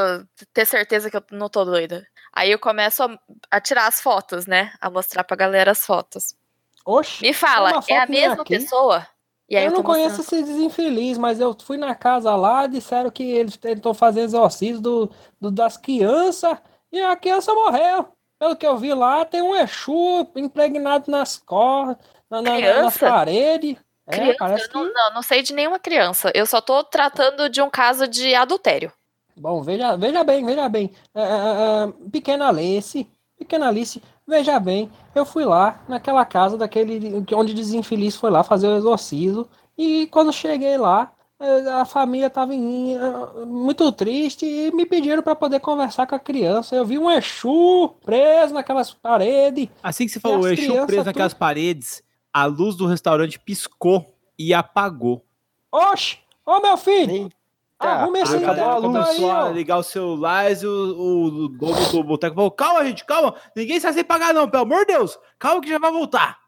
ter 0.53 0.67
certeza 0.67 1.11
que 1.11 1.17
eu 1.17 1.25
não 1.31 1.49
tô 1.49 1.65
doida. 1.65 2.07
Aí 2.33 2.51
eu 2.51 2.59
começo 2.59 3.03
a, 3.03 3.19
a 3.51 3.61
tirar 3.61 3.87
as 3.87 4.01
fotos, 4.01 4.47
né? 4.47 4.73
A 4.81 4.89
mostrar 4.89 5.23
pra 5.25 5.37
galera 5.37 5.71
as 5.73 5.85
fotos. 5.85 6.35
Oxe, 6.85 7.23
Me 7.23 7.33
fala, 7.33 7.81
é 7.89 7.99
a 7.99 8.07
mesma 8.07 8.43
aqui. 8.43 8.59
pessoa? 8.59 9.07
Eu 9.49 9.61
eu, 9.65 9.71
não 9.71 9.83
conheço 9.83 10.17
mostrando. 10.19 10.45
esses 10.45 10.57
infeliz, 10.57 11.19
mas 11.19 11.39
eu 11.39 11.55
fui 11.63 11.77
na 11.77 11.95
casa 11.95 12.35
lá, 12.35 12.67
disseram 12.67 13.11
que 13.11 13.23
eles 13.23 13.59
estão 13.63 13.93
fazendo 13.93 14.25
exorcismo 14.25 14.81
do, 14.81 15.13
do- 15.41 15.51
das 15.51 15.77
crianças 15.77 16.57
e 16.91 17.01
a 17.03 17.15
criança 17.17 17.53
morreu. 17.55 18.09
Pelo 18.39 18.57
que 18.57 18.67
eu 18.67 18.77
vi 18.79 18.93
lá, 18.95 19.25
tem 19.27 19.43
um 19.43 19.55
Exu 19.55 20.27
impregnado 20.37 21.11
nas 21.11 21.37
cordas, 21.37 21.97
na, 22.31 22.41
na- 22.41 22.51
na- 22.51 22.57
nas 22.57 22.97
Criança? 22.97 22.99
paredes. 23.09 23.77
É, 24.07 24.11
Criança, 24.17 24.37
parece 24.39 24.65
eu 24.65 24.69
que. 24.71 24.75
não, 24.75 24.93
não, 24.93 25.15
não 25.15 25.23
sei 25.23 25.43
de 25.43 25.53
nenhuma 25.53 25.79
criança. 25.79 26.33
Eu 26.35 26.47
só 26.47 26.61
tô 26.61 26.83
tratando 26.83 27.49
de 27.49 27.61
um 27.63 27.69
caso 27.71 28.09
de 28.09 28.35
adultério. 28.35 28.91
Bom, 29.37 29.63
veja, 29.63 29.97
veja 29.97 30.23
bem, 30.25 30.45
veja 30.45 30.69
bem. 30.69 30.91
É, 31.15 31.93
pequena 32.11 32.49
Alice, 32.49 33.07
pequena 33.39 33.69
Alice, 33.69 34.03
veja 34.27 34.59
bem. 34.61 34.91
Eu 35.15 35.25
fui 35.25 35.45
lá 35.45 35.83
naquela 35.89 36.25
casa 36.25 36.57
daquele 36.57 37.25
onde 37.35 37.53
o 37.55 37.77
infeliz 37.77 38.17
foi 38.17 38.31
lá 38.31 38.43
fazer 38.43 38.69
o 38.69 38.77
exorcismo. 38.77 39.49
E 39.77 40.07
quando 40.09 40.33
cheguei 40.33 40.77
lá, 40.77 41.13
a 41.81 41.85
família 41.85 42.27
estava 42.29 42.53
muito 43.47 43.91
triste 43.91 44.47
e 44.47 44.71
me 44.73 44.87
pediram 44.87 45.23
para 45.23 45.35
poder 45.35 45.61
conversar 45.61 46.07
com 46.07 46.15
a 46.15 46.19
criança. 46.21 46.77
Eu 46.77 46.85
vi 46.85 46.99
um 46.99 47.11
Exu 47.11 47.89
preso 48.05 48.55
naquelas 48.55 48.93
paredes. 48.93 49.69
Assim 49.83 50.07
que 50.07 50.13
você 50.13 50.21
falou, 50.21 50.41
o 50.41 50.49
Exu 50.49 50.63
crianças 50.63 50.87
preso 50.87 51.01
tudo- 51.01 51.07
naquelas 51.07 51.35
paredes, 51.35 52.03
a 52.33 52.45
luz 52.45 52.77
do 52.77 52.87
restaurante 52.87 53.41
piscou 53.41 54.15
e 54.39 54.55
apagou. 54.55 55.25
Oxe! 55.73 56.19
Ô 56.47 56.61
meu 56.61 56.77
filho! 56.77 57.29
Eita, 57.83 57.89
Arrume 58.03 58.21
esse 58.21 58.35
A 58.37 58.39
acabou 58.39 58.65
a 58.65 58.77
luz. 58.77 58.87
começou 58.87 59.31
a 59.31 59.45
ó. 59.47 59.49
ligar 59.51 59.79
os 59.79 59.87
celulares 59.87 60.63
e 60.63 60.67
o, 60.67 60.71
o, 60.71 61.49
dono 61.49 61.91
do 61.93 62.05
boteco 62.05 62.35
falou: 62.37 62.51
calma, 62.51 62.85
gente, 62.85 63.05
calma, 63.05 63.35
ninguém 63.57 63.79
sai 63.81 63.93
sem 63.93 64.05
pagar, 64.05 64.33
não, 64.33 64.49
pelo 64.49 64.63
amor 64.65 64.81
de 64.87 64.95
Deus, 64.95 65.19
calma 65.39 65.61
que 65.61 65.69
já 65.69 65.79
vai 65.79 65.91
voltar. 65.93 66.39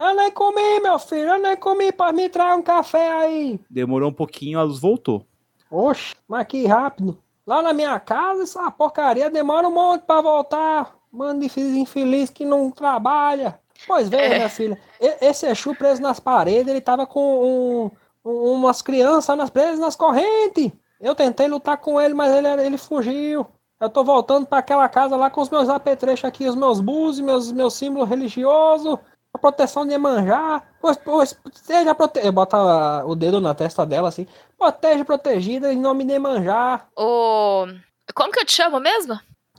Eu 0.00 0.14
nem 0.14 0.30
comi, 0.30 0.80
meu 0.80 0.98
filho, 0.98 1.28
eu 1.30 1.38
nem 1.40 1.56
comi 1.56 1.92
para 1.92 2.12
me 2.12 2.28
trazer 2.28 2.54
um 2.58 2.62
café 2.62 3.12
aí. 3.12 3.60
Demorou 3.70 4.10
um 4.10 4.14
pouquinho, 4.14 4.58
a 4.58 4.62
luz 4.62 4.78
voltou. 4.80 5.24
Oxe, 5.70 6.14
mas 6.28 6.46
que 6.46 6.66
rápido. 6.66 7.16
Lá 7.46 7.60
na 7.62 7.72
minha 7.72 7.98
casa, 8.00 8.42
essa 8.42 8.70
porcaria 8.70 9.28
demora 9.30 9.68
um 9.68 9.72
monte 9.72 10.02
pra 10.02 10.20
voltar. 10.20 10.94
Mano 11.12 11.40
de 11.40 11.60
infeliz 11.78 12.28
que 12.30 12.44
não 12.44 12.70
trabalha. 12.70 13.58
Pois 13.86 14.08
veja, 14.08 14.24
É. 14.24 14.36
minha 14.36 14.48
filha. 14.48 14.78
Esse 15.20 15.46
Exu 15.46 15.74
preso 15.74 16.00
nas 16.02 16.18
paredes, 16.18 16.68
ele 16.68 16.80
tava 16.80 17.06
com 17.06 17.90
um- 18.24 18.28
um- 18.28 18.52
umas 18.54 18.82
crianças 18.82 19.36
nas 19.36 19.50
presas 19.50 19.78
nas 19.78 19.94
correntes. 19.94 20.72
Eu 21.00 21.14
tentei 21.14 21.48
lutar 21.48 21.76
com 21.76 22.00
ele, 22.00 22.14
mas 22.14 22.32
ele, 22.32 22.48
ele 22.48 22.78
fugiu. 22.78 23.46
Eu 23.80 23.90
tô 23.90 24.04
voltando 24.04 24.46
pra 24.46 24.58
aquela 24.58 24.88
casa 24.88 25.16
lá 25.16 25.28
com 25.28 25.40
os 25.40 25.50
meus 25.50 25.68
apetrechos 25.68 26.24
aqui, 26.24 26.48
os 26.48 26.54
meus 26.54 26.80
búzios, 26.80 27.24
meus, 27.24 27.52
meus 27.52 27.74
símbolos 27.74 28.08
religiosos. 28.08 28.98
A 29.32 29.38
proteção 29.38 29.84
de 29.84 29.98
manjar. 29.98 30.62
Pois, 30.80 30.96
pois, 30.96 31.36
seja 31.52 31.94
protegido. 31.94 32.32
Bota 32.32 33.04
o 33.04 33.16
dedo 33.16 33.40
na 33.40 33.52
testa 33.52 33.84
dela 33.84 34.08
assim. 34.08 34.28
Proteja 34.56 35.04
protegida 35.04 35.72
em 35.72 35.76
nome 35.76 36.04
de 36.04 36.18
manjar. 36.18 36.86
O... 36.96 37.66
Como 38.14 38.32
que 38.32 38.40
eu 38.40 38.46
te 38.46 38.52
chamo 38.52 38.78
mesmo? 38.78 39.18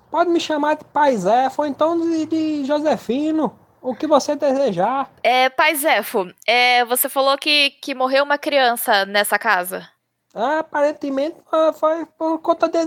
Pode 0.10 0.30
me 0.30 0.40
chamar 0.40 0.78
de 0.78 0.86
Paisé, 0.86 1.52
ou 1.58 1.66
então 1.66 2.00
de, 2.00 2.26
de 2.26 2.66
Josefino. 2.66 3.60
O 3.82 3.94
que 3.94 4.08
você 4.08 4.36
desejar. 4.36 5.12
É, 5.22 5.50
Pai 5.50 5.76
Zefo, 5.76 6.34
é, 6.48 6.84
você 6.86 7.08
falou 7.08 7.38
que, 7.38 7.72
que 7.82 7.94
morreu 7.94 8.24
uma 8.24 8.38
criança 8.38 9.06
nessa 9.06 9.38
casa. 9.38 9.88
Aparentemente 10.36 11.38
foi 11.80 12.06
por 12.18 12.40
conta 12.40 12.68
de 12.68 12.78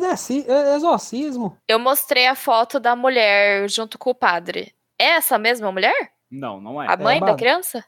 exorcismo. 0.75 1.57
Eu 1.67 1.79
mostrei 1.79 2.27
a 2.27 2.35
foto 2.35 2.79
da 2.79 2.95
mulher 2.95 3.69
junto 3.71 3.99
com 3.99 4.11
o 4.11 4.15
padre. 4.15 4.75
É 4.99 5.17
essa 5.17 5.39
mesma 5.39 5.73
mulher? 5.73 6.13
Não, 6.31 6.61
não 6.61 6.83
é. 6.83 6.87
A 6.87 6.97
mãe 6.97 7.19
da 7.19 7.27
Bárbara. 7.27 7.37
criança? 7.37 7.85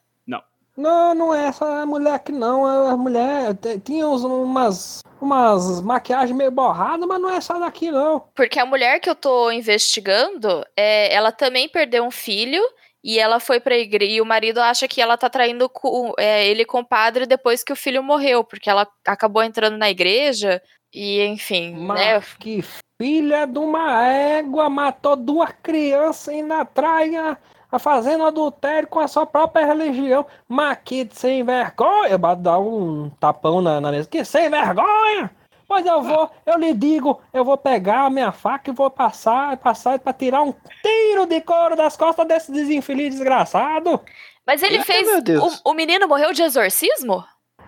Não, 0.81 1.15
não 1.15 1.35
é 1.35 1.49
essa 1.49 1.85
mulher 1.85 2.15
aqui 2.15 2.33
não. 2.33 2.65
A 2.65 2.97
mulher 2.97 3.55
tinha 3.85 4.09
umas, 4.09 5.03
umas 5.21 5.83
maquiagens 5.83 6.35
meio 6.35 6.51
borradas, 6.51 7.07
mas 7.07 7.21
não 7.21 7.29
é 7.29 7.37
essa 7.37 7.59
daqui 7.59 7.91
não. 7.91 8.21
Porque 8.35 8.59
a 8.59 8.65
mulher 8.65 8.99
que 8.99 9.11
eu 9.11 9.15
tô 9.15 9.51
investigando, 9.51 10.65
é, 10.75 11.13
ela 11.15 11.33
também 11.33 11.69
perdeu 11.69 12.03
um 12.03 12.11
filho 12.11 12.63
e 13.03 13.19
ela 13.19 13.41
foi 13.41 13.61
pra 13.61 13.77
igreja. 13.77 14.13
E 14.13 14.21
o 14.21 14.27
marido 14.27 14.59
acha 14.61 14.87
que 14.87 15.01
ela 15.01 15.17
tá 15.17 15.29
traindo 15.31 15.69
com- 15.69 16.13
é, 16.19 16.47
ele 16.47 16.65
com 16.65 16.81
o 16.81 16.87
padre 16.87 17.27
depois 17.27 17.63
que 17.65 17.73
o 17.73 17.77
filho 17.77 18.03
morreu, 18.03 18.45
porque 18.45 18.69
ela 18.69 18.87
acabou 19.07 19.43
entrando 19.43 19.77
na 19.79 19.91
igreja 19.91 20.61
e, 20.93 21.23
enfim, 21.25 21.73
né? 21.73 22.15
Mas 22.15 22.35
que 22.35 22.63
filha 23.01 23.47
de 23.47 23.59
uma 23.59 24.07
égua 24.07 24.69
matou 24.69 25.17
duas 25.17 25.51
crianças 25.63 26.29
e 26.29 26.37
ainda 26.39 26.65
trai 26.65 27.17
a, 27.17 27.37
a 27.73 27.79
fazendo 27.79 28.25
adultério 28.27 28.89
com 28.89 29.01
a 29.01 29.09
sua 29.09 29.25
própria 29.25 29.65
religião. 29.65 30.27
Mas 30.49 30.79
que 30.85 31.09
sem 31.13 31.43
vergonha! 31.43 32.19
Dar 32.37 32.59
um 32.59 33.09
tapão 33.19 33.63
na, 33.63 33.81
na 33.81 33.91
mesa. 33.91 34.09
Que 34.09 34.25
sem 34.25 34.51
vergonha! 34.51 35.31
Pois 35.71 35.87
eu 35.87 36.03
vou, 36.03 36.29
eu 36.45 36.59
lhe 36.59 36.75
digo, 36.75 37.23
eu 37.33 37.45
vou 37.45 37.57
pegar 37.57 38.07
a 38.07 38.11
minha 38.11 38.33
faca 38.33 38.73
e 38.73 38.75
vou 38.75 38.91
passar, 38.91 39.57
passar 39.59 40.01
para 40.01 40.13
tirar 40.13 40.43
um 40.43 40.53
tiro 40.83 41.27
de 41.27 41.41
couro 41.43 41.77
das 41.77 41.97
costas 41.97 42.27
desse 42.27 42.51
desinfeliz 42.51 43.15
desgraçado. 43.15 44.01
Mas 44.45 44.65
ele 44.65 44.79
Eita, 44.79 44.85
fez. 44.85 45.07
meu 45.07 45.23
Deus. 45.23 45.63
O, 45.65 45.71
o 45.71 45.73
menino 45.73 46.09
morreu 46.09 46.33
de 46.33 46.43
exorcismo? 46.43 47.25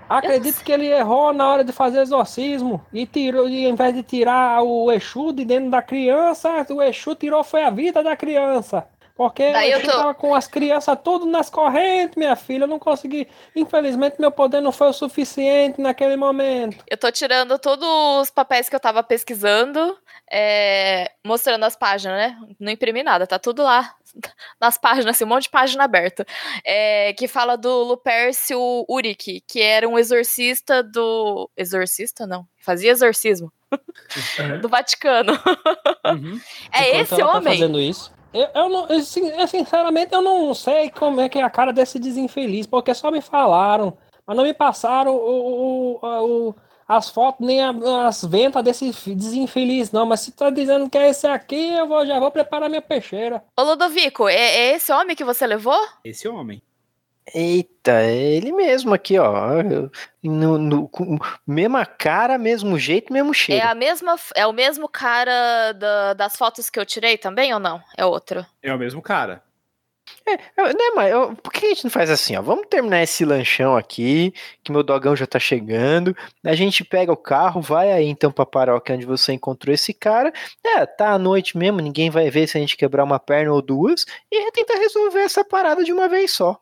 Acredito 0.09 0.65
que 0.65 0.73
ele 0.73 0.89
errou 0.89 1.33
na 1.33 1.49
hora 1.49 1.63
de 1.63 1.71
fazer 1.71 2.01
exorcismo 2.01 2.85
e 2.93 3.07
tirou, 3.07 3.49
e, 3.49 3.67
ao 3.67 3.71
invés 3.71 3.95
de 3.95 4.03
tirar 4.03 4.65
o 4.65 4.91
Exu 4.91 5.33
de 5.33 5.45
dentro 5.45 5.71
da 5.71 5.81
criança, 5.81 6.67
o 6.71 6.83
Exu 6.83 7.15
tirou 7.15 7.45
foi 7.45 7.63
a 7.63 7.71
vida 7.71 8.03
da 8.03 8.17
criança. 8.17 8.85
Porque 9.15 9.53
Daí 9.53 9.71
eu 9.71 9.79
Exu 9.79 9.91
tô- 9.91 9.97
tava 9.97 10.15
com 10.15 10.35
as 10.35 10.47
crianças 10.47 10.97
tudo 11.05 11.27
nas 11.27 11.51
correntes, 11.51 12.17
minha 12.17 12.35
filha. 12.35 12.65
Eu 12.65 12.69
não 12.69 12.79
consegui. 12.79 13.29
Infelizmente, 13.55 14.17
meu 14.19 14.31
poder 14.33 14.61
não 14.61 14.73
foi 14.73 14.89
o 14.89 14.93
suficiente 14.93 15.81
naquele 15.81 16.17
momento. 16.17 16.83
Eu 16.89 16.97
tô 16.97 17.11
tirando 17.13 17.59
todos 17.59 17.87
os 18.23 18.31
papéis 18.31 18.69
que 18.69 18.75
eu 18.77 18.81
tava 18.81 19.03
pesquisando, 19.03 19.97
é, 20.31 21.13
mostrando 21.25 21.65
as 21.65 21.77
páginas, 21.77 22.17
né? 22.19 22.39
Não 22.59 22.73
imprimi 22.73 23.03
nada, 23.03 23.27
tá 23.27 23.39
tudo 23.39 23.63
lá 23.63 23.95
nas 24.61 24.79
páginas, 24.79 25.15
assim, 25.17 25.25
um 25.25 25.29
monte 25.29 25.45
de 25.45 25.51
página 25.51 25.85
aberta. 25.85 26.27
É, 26.65 27.13
que 27.13 27.29
fala 27.29 27.57
do 27.57 27.83
Lupércio 27.85 28.59
Uric, 28.89 29.43
que 29.47 29.61
era 29.61 29.87
um 29.89 29.99
exorcista 29.99 30.83
do. 30.83 31.51
Exorcista, 31.57 32.27
não. 32.27 32.47
Fazia 32.59 32.91
exorcismo. 32.91 33.53
do 34.63 34.69
Vaticano. 34.69 35.33
Uhum. 36.05 36.41
É 36.73 36.89
Enquanto 36.89 37.03
esse 37.03 37.15
ela 37.21 37.33
tá 37.33 37.39
homem? 37.39 37.53
fazendo 37.55 37.81
isso. 37.81 38.13
Eu, 38.33 38.49
eu 38.55 38.69
não, 38.69 38.87
eu, 38.89 39.01
sin- 39.03 39.29
eu, 39.29 39.47
sinceramente, 39.47 40.15
eu 40.15 40.23
não 40.23 40.55
sei 40.55 40.91
como 40.91 41.21
é 41.21 41.29
que 41.29 41.39
é 41.39 41.43
a 41.43 41.51
cara 41.51 41.73
desse 41.73 41.99
desinfeliz, 41.99 42.67
porque 42.67 42.95
só 42.95 43.11
me 43.11 43.21
falaram, 43.21 43.97
mas 44.27 44.37
não 44.37 44.45
me 44.45 44.55
passaram 44.55 45.15
o, 45.15 45.99
o- 46.03 46.49
o- 46.49 46.55
as 46.89 47.09
fotos 47.11 47.47
nem 47.47 47.61
a- 47.63 48.07
as 48.07 48.25
ventas 48.25 48.63
desse 48.65 48.91
desinfeliz, 49.15 49.93
não. 49.93 50.05
Mas 50.07 50.21
se 50.21 50.33
tá 50.33 50.51
dizendo 50.51 50.89
que 50.91 50.99
é 50.99 51.09
esse 51.11 51.27
aqui, 51.27 51.73
eu 51.75 51.87
vou, 51.87 52.05
já 52.07 52.19
vou 52.19 52.31
preparar 52.31 52.69
minha 52.69 52.83
peixeira. 52.83 53.43
Ô, 53.59 53.63
Ludovico, 53.63 54.29
é, 54.29 54.35
é 54.37 54.77
esse 54.77 54.93
homem 54.93 55.15
que 55.17 55.25
você 55.25 55.47
levou? 55.47 55.79
Esse 56.05 56.27
homem. 56.29 56.63
Eita, 57.35 57.93
é 58.03 58.15
ele 58.15 58.53
mesmo 58.53 58.93
aqui, 58.93 59.19
ó. 59.19 59.33
No, 60.23 60.59
no- 60.59 60.89
com 60.89 61.19
mesma 61.47 61.87
cara, 61.87 62.37
mesmo 62.37 62.79
jeito, 62.79 63.13
mesmo 63.13 63.31
É, 63.31 63.35
cheiro. 63.35 63.67
a 63.69 63.75
mesma, 63.75 64.17
é 64.35 64.47
o 64.47 64.53
mesmo 64.53 64.89
cara 64.89 65.73
da- 65.73 66.15
das 66.15 66.37
fotos 66.37 66.69
que 66.69 66.79
eu 66.79 66.85
tirei 66.87 67.17
também 67.17 67.53
ou 67.55 67.61
não? 67.61 67.81
É 67.97 68.05
outro? 68.05 68.45
É 68.63 68.75
o 68.75 68.79
mesmo 68.79 69.01
cara. 69.01 69.43
Eu- 70.57 70.67
né, 70.67 70.91
mas 70.95 71.13
eu- 71.13 71.35
por 71.37 71.53
que 71.53 71.67
a 71.67 71.69
gente 71.71 71.85
não 71.85 71.91
faz 71.91 72.11
assim, 72.11 72.37
ó? 72.37 72.43
Vamos 72.43 72.67
terminar 72.69 73.03
esse 73.03 73.25
lanchão 73.25 73.77
aqui, 73.77 74.33
que 74.63 74.71
meu 74.73 74.83
dogão 74.83 75.17
já 75.17 75.27
tá 75.27 75.39
chegando. 75.39 76.17
A 76.45 76.55
gente 76.55 76.85
pega 76.85 77.13
o 77.13 77.17
carro, 77.17 77.61
vai 77.61 77.91
aí 77.93 78.07
então 78.07 78.31
pra 78.31 78.47
paróquia 78.47 78.95
onde 78.95 79.07
você 79.07 79.33
encontrou 79.33 79.75
esse 79.75 79.93
cara. 79.93 80.33
É, 80.65 80.87
tá 80.87 81.11
à 81.11 81.19
noite 81.19 81.57
mesmo, 81.57 81.81
ninguém 81.81 82.11
vai 82.11 82.31
ver 82.31 82.47
se 82.47 82.57
a 82.57 82.61
gente 82.61 82.77
quebrar 82.77 83.05
uma 83.05 83.19
perna 83.19 83.53
ou 83.53 83.63
duas. 83.63 84.05
E 84.31 84.53
tentar 84.53 84.75
resolver 84.75 85.21
essa 85.21 85.45
parada 85.45 85.83
de 85.85 85.93
uma 85.93 86.09
vez 86.09 86.33
só. 86.33 86.59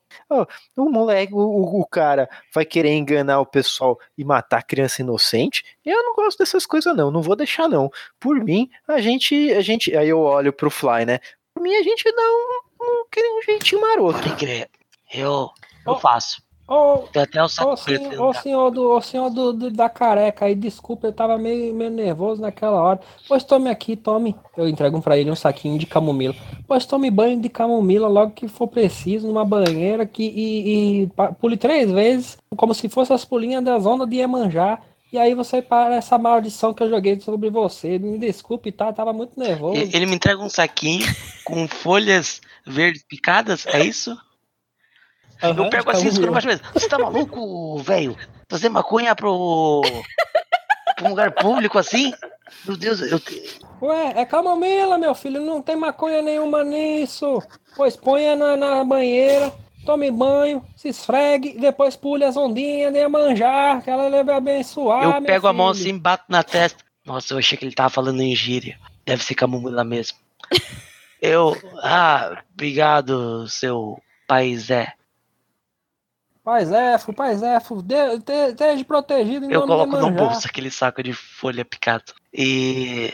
O 0.77 0.89
moleque, 0.89 1.33
o, 1.35 1.39
o- 1.39 1.87
cara 1.87 2.29
vai 2.55 2.65
querer 2.65 2.93
enganar 2.93 3.41
o 3.41 3.47
pessoal 3.47 3.99
e 4.17 4.25
matar 4.25 4.63
criança 4.63 5.03
inocente. 5.03 5.65
Eu 5.85 6.03
não 6.05 6.15
gosto 6.15 6.39
dessas 6.39 6.65
coisas, 6.67 6.95
não. 6.97 7.11
Não 7.11 7.21
vou 7.23 7.35
deixar, 7.37 7.69
não. 7.69 7.91
Por 8.19 8.37
mim, 8.43 8.69
a 8.87 9.01
gente. 9.01 9.53
A 9.53 9.61
gente. 9.61 9.97
Aí 9.97 10.09
eu 10.09 10.21
olho 10.21 10.53
pro 10.53 10.71
Fly, 10.71 11.05
né? 11.05 11.19
Por 11.55 11.63
mim, 11.63 11.75
a 11.75 11.83
gente 11.83 12.05
dá 12.13 12.23
um, 13.17 13.35
um, 13.37 13.39
um 13.39 13.43
jeitinho 13.43 13.81
maroto. 13.81 14.19
Pode 14.21 14.37
crer. 14.37 14.69
Eu, 15.13 15.51
eu 15.87 15.99
faço. 15.99 16.43
Ô, 16.69 16.99
Tem 17.13 17.23
até 17.23 17.43
o 17.43 17.47
ô, 17.47 17.49
saco 17.49 17.77
senhor, 17.79 18.09
preto. 18.09 18.23
ô, 18.23 18.33
senhor, 18.33 18.71
do, 18.71 18.91
ô, 18.93 19.01
senhor 19.01 19.29
do, 19.29 19.53
do- 19.53 19.71
da 19.73 19.89
careca 19.89 20.45
aí, 20.45 20.55
desculpa, 20.55 21.09
eu 21.09 21.13
tava 21.13 21.37
meio, 21.37 21.75
meio 21.75 21.91
nervoso 21.91 22.41
naquela 22.41 22.81
hora. 22.81 23.01
Pois 23.27 23.43
tome 23.43 23.69
aqui, 23.69 23.97
tome. 23.97 24.37
Eu 24.57 24.69
entrego 24.69 25.03
pra 25.03 25.19
ele 25.19 25.33
um 25.33 25.35
saquinho 25.35 25.77
de 25.77 25.85
camomila. 25.87 26.33
Pois 26.69 26.87
tome 26.87 27.11
banho 27.11 27.41
de 27.41 27.49
camomila 27.49 28.07
logo 28.07 28.31
que 28.31 28.47
for 28.47 28.69
preciso, 28.69 29.27
numa 29.27 29.45
banheira 29.45 30.07
que, 30.07 30.23
e, 30.23 31.03
e 31.03 31.09
pule 31.41 31.57
três 31.57 31.91
vezes, 31.91 32.39
como 32.57 32.73
se 32.73 32.89
fosse 32.89 33.13
as 33.13 33.25
pulinhas 33.25 33.65
das 33.65 33.85
ondas 33.85 34.09
de 34.09 34.19
Iemanjá. 34.19 34.79
E 35.13 35.19
aí 35.19 35.35
você 35.35 35.61
para 35.61 35.97
essa 35.97 36.17
maldição 36.17 36.73
que 36.73 36.85
eu 36.85 36.89
joguei 36.89 37.19
sobre 37.19 37.51
você. 37.51 37.99
Me 37.99 38.17
desculpe, 38.17 38.71
tá? 38.71 38.93
Tava 38.93 39.13
muito 39.13 39.37
nervoso. 39.37 39.75
Ele 39.93 40.07
me 40.07 40.15
entrega 40.15 40.41
um 40.41 40.49
saquinho 40.49 41.05
com 41.45 41.67
folhas 41.67 42.41
verdes 42.67 43.03
picadas, 43.03 43.67
é 43.67 43.85
isso? 43.85 44.17
Aham, 45.43 45.65
eu 45.65 45.71
pego 45.71 45.91
assim 45.91 46.09
e 46.09 46.13
seguro 46.13 46.33
camomila. 46.33 46.33
baixo 46.33 46.47
mesmo. 46.47 46.67
Você 46.75 46.89
tá 46.89 46.99
maluco, 46.99 47.79
velho? 47.79 48.17
Trazer 48.47 48.69
maconha 48.69 49.15
pro. 49.15 49.83
pra 50.97 51.07
um 51.07 51.11
lugar 51.11 51.33
público 51.33 51.79
assim? 51.79 52.13
Meu 52.67 52.77
Deus, 52.77 53.01
eu. 53.01 53.21
Ué, 53.83 54.13
é 54.17 54.27
camomila, 54.27 54.99
meu 54.99 55.15
filho, 55.15 55.41
não 55.41 55.63
tem 55.63 55.77
maconha 55.77 56.21
nenhuma 56.21 56.63
nisso. 56.63 57.43
Pois 57.75 57.97
ponha 57.97 58.37
na, 58.37 58.57
na 58.57 58.85
banheira, 58.85 59.53
tome 59.87 60.11
banho, 60.11 60.63
se 60.77 60.89
esfregue, 60.89 61.55
e 61.57 61.61
depois 61.61 61.97
pule 61.97 62.25
as 62.25 62.37
ondinhas 62.37 62.93
de 62.93 63.09
manjar, 63.09 63.83
que 63.83 63.89
ela 63.89 64.11
deve 64.11 64.33
abençoar. 64.33 65.05
eu 65.05 65.23
pego 65.23 65.47
a 65.47 65.53
mão 65.53 65.73
filho. 65.73 65.87
assim, 65.89 65.99
bato 65.99 66.25
na 66.29 66.43
testa. 66.43 66.85
Nossa, 67.07 67.33
eu 67.33 67.39
achei 67.39 67.57
que 67.57 67.65
ele 67.65 67.75
tava 67.75 67.89
falando 67.89 68.21
em 68.21 68.37
gíria. 68.37 68.79
Deve 69.07 69.25
ser 69.25 69.35
camomila 69.35 69.83
mesmo. 69.83 70.19
Eu. 71.21 71.57
Ah, 71.83 72.43
obrigado, 72.53 73.47
seu 73.49 74.01
pai 74.27 74.57
Zé. 74.57 74.95
Pai 76.43 76.65
Zéfo, 76.65 77.13
pai 77.13 77.37
Zéfo, 77.37 77.83
de- 77.83 78.21
te- 78.21 78.49
esteja 78.51 78.85
protegido 78.85 79.45
em 79.47 79.53
Eu 79.53 79.67
nome 79.67 79.91
coloco 79.91 79.97
de 79.97 80.11
no 80.11 80.17
bolso 80.17 80.47
aquele 80.49 80.71
saco 80.71 81.03
de 81.03 81.13
folha 81.13 81.65
picada. 81.65 82.05
E. 82.33 83.13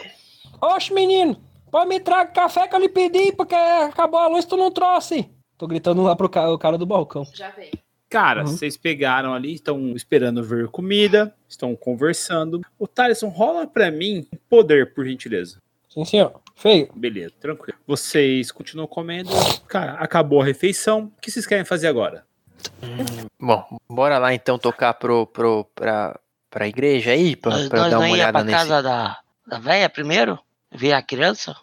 Oxe, 0.61 0.95
menino, 0.95 1.37
pode 1.71 1.89
me 1.89 1.99
traga 2.01 2.31
café 2.31 2.69
que 2.69 2.75
eu 2.77 2.81
lhe 2.81 2.89
pedi, 2.89 3.33
porque 3.33 3.55
acabou 3.55 4.21
a 4.21 4.29
luz 4.29 4.45
tu 4.45 4.57
não 4.57 4.71
trouxe. 4.71 5.29
Tô 5.59 5.67
gritando 5.67 6.03
lá 6.03 6.15
pro 6.15 6.29
cara, 6.29 6.53
o 6.53 6.59
cara 6.59 6.79
do 6.79 6.87
balcão. 6.87 7.25
Já 7.35 7.51
veio. 7.51 7.73
Cara, 8.09 8.43
Uhum. 8.43 8.47
vocês 8.47 8.77
pegaram 8.77 9.35
ali, 9.35 9.55
estão 9.55 9.89
esperando 9.97 10.43
ver 10.45 10.69
comida, 10.69 11.35
estão 11.49 11.75
conversando. 11.75 12.61
O 12.79 12.87
Thaleson, 12.87 13.29
rola 13.29 13.67
pra 13.67 13.91
mim 13.91 14.25
poder, 14.49 14.95
por 14.95 15.05
gentileza. 15.05 15.61
Sim, 15.89 16.05
senhor. 16.05 16.41
Feio. 16.57 16.89
Beleza, 16.95 17.35
tranquilo. 17.39 17.79
Vocês 17.87 18.51
continuam 18.51 18.89
comendo. 18.89 19.29
Cara, 19.69 19.93
acabou 19.95 20.41
a 20.41 20.45
refeição. 20.45 21.13
O 21.17 21.21
que 21.21 21.31
vocês 21.31 21.47
querem 21.47 21.65
fazer 21.65 21.87
agora? 21.87 22.27
Bom, 23.39 23.65
bora 23.89 24.19
lá 24.19 24.33
então 24.35 24.59
tocar 24.59 24.95
pro, 24.95 25.27
pro, 25.27 25.65
pra, 25.75 26.19
pra 26.51 26.67
igreja 26.67 27.11
aí, 27.11 27.37
pra, 27.37 27.53
Nós, 27.53 27.69
pra 27.69 27.81
nós 27.83 27.91
dar 27.91 27.99
uma 27.99 28.09
olhada 28.11 28.33
pra 28.33 28.45
nesse. 28.45 28.57
casa 28.59 28.83
da, 28.83 29.21
da 29.47 29.59
véia 29.59 29.89
primeiro? 29.91 30.39
Ver 30.73 30.95
a 30.95 31.03
criança? 31.03 31.55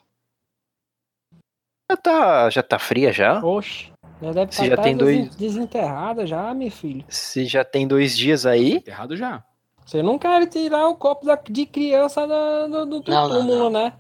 Já 1.90 1.98
tá, 1.98 2.49
já 2.49 2.64
tá 2.64 2.80
fria 2.80 3.11
já? 3.11 3.44
Oxe. 3.44 3.91
Já 4.22 4.32
deve 4.32 4.52
Você 4.53 4.64
estar 4.64 4.76
já 4.78 4.82
tem 4.84 4.95
dois- 4.95 5.36
desenterrada 5.36 6.26
já, 6.26 6.53
meu 6.53 6.72
filho. 6.72 7.03
Se 7.10 7.45
já 7.45 7.64
tem 7.65 7.88
dois 7.88 8.15
dias 8.15 8.45
aí. 8.45 8.82
Errado 8.86 9.18
já. 9.18 9.44
Você 9.86 10.02
não 10.02 10.18
quer 10.18 10.45
tirar 10.48 10.88
o 10.88 10.95
copo 10.95 11.26
da- 11.26 11.36
de 11.49 11.65
criança 11.65 12.26
da- 12.26 12.68
do, 12.68 12.86
do, 12.86 12.99
do 13.02 13.11
Não, 13.11 13.28
não, 13.28 13.36
túmulo, 13.40 13.70
não. 13.70 13.70
né? 13.72 13.94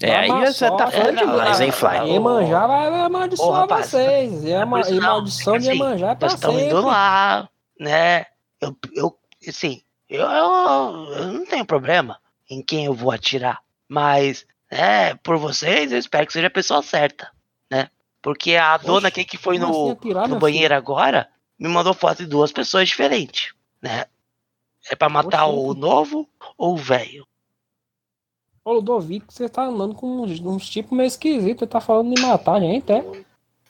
É, 0.00 0.16
aí 0.16 0.52
já 0.52 0.70
tá 0.70 0.90
falando 0.90 1.18
é, 1.18 1.24
demais, 1.24 1.60
hein, 1.60 1.72
Fly? 1.72 2.10
Iemanjá 2.12 2.66
vai 2.66 3.00
amaldiçoar 3.00 3.60
rapaz, 3.62 3.86
vocês. 3.86 4.44
E 4.44 4.54
a, 4.54 4.64
maldição 4.64 5.56
é 5.56 5.58
de 5.58 5.68
assim, 5.70 5.78
Iemanjá 5.78 6.10
é 6.10 6.14
pra 6.14 6.28
Nós 6.28 6.34
estamos 6.34 6.60
sempre. 6.60 6.76
indo 6.76 6.86
lá, 6.86 7.48
né? 7.80 8.26
Eu, 8.60 8.76
eu 8.94 9.18
assim, 9.48 9.82
eu, 10.08 10.22
eu, 10.24 11.14
eu 11.14 11.32
não 11.32 11.46
tenho 11.46 11.64
problema 11.64 12.18
em 12.48 12.62
quem 12.62 12.84
eu 12.86 12.94
vou 12.94 13.10
atirar. 13.10 13.60
Mas, 13.88 14.46
né, 14.70 15.14
por 15.16 15.36
vocês, 15.36 15.90
eu 15.90 15.98
espero 15.98 16.26
que 16.26 16.32
seja 16.32 16.46
a 16.46 16.50
pessoa 16.50 16.82
certa, 16.82 17.30
né? 17.70 17.88
Porque 18.22 18.56
a 18.56 18.76
dona 18.76 19.08
aqui 19.08 19.24
que 19.24 19.36
foi 19.36 19.58
como 19.58 19.70
assim 19.72 19.84
no, 19.84 19.90
atirar, 19.92 20.28
no 20.28 20.38
banheiro 20.38 20.74
agora 20.74 21.28
me 21.58 21.68
mandou 21.68 21.92
foto 21.92 22.18
de 22.18 22.26
duas 22.26 22.52
pessoas 22.52 22.88
diferentes, 22.88 23.52
né? 23.82 24.04
É 24.90 24.96
pra 24.96 25.08
matar 25.08 25.46
Oxente. 25.46 25.70
o 25.70 25.74
novo 25.74 26.28
ou 26.56 26.74
o 26.74 26.76
velho? 26.76 27.26
Ô, 28.68 28.72
Ludovico, 28.74 29.32
você 29.32 29.48
tá 29.48 29.62
andando 29.64 29.94
com 29.94 30.20
uns, 30.20 30.38
uns 30.40 30.68
tipos 30.68 30.92
meio 30.94 31.06
esquisitos. 31.06 31.60
Você 31.60 31.66
tá 31.66 31.80
falando 31.80 32.14
de 32.14 32.20
matar 32.20 32.56
a 32.56 32.60
gente, 32.60 32.92
é? 32.92 33.02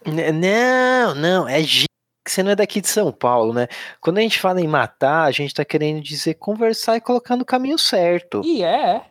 N- 0.05 0.33
Não, 0.33 1.15
não, 1.15 1.49
é 1.49 1.63
G. 1.63 1.87
que 2.27 2.33
Você 2.33 2.43
não 2.43 2.51
é 2.51 2.57
daqui 2.57 2.81
de 2.81 2.89
São 2.89 3.13
Paulo, 3.13 3.53
né? 3.55 3.69
Quando 4.01 4.19
a 4.19 4.21
gente 4.23 4.41
fala 4.41 4.61
em 4.61 4.67
matar, 4.67 5.23
a 5.23 5.31
gente 5.31 5.55
tá 5.55 5.65
querendo 5.65 6.01
dizer 6.03 6.35
conversar 6.35 6.97
e 6.97 7.01
colocar 7.01 7.37
no 7.37 7.45
caminho 7.45 7.79
certo. 7.79 8.43
E 8.45 8.61
é, 8.65 8.97
é. 8.97 9.03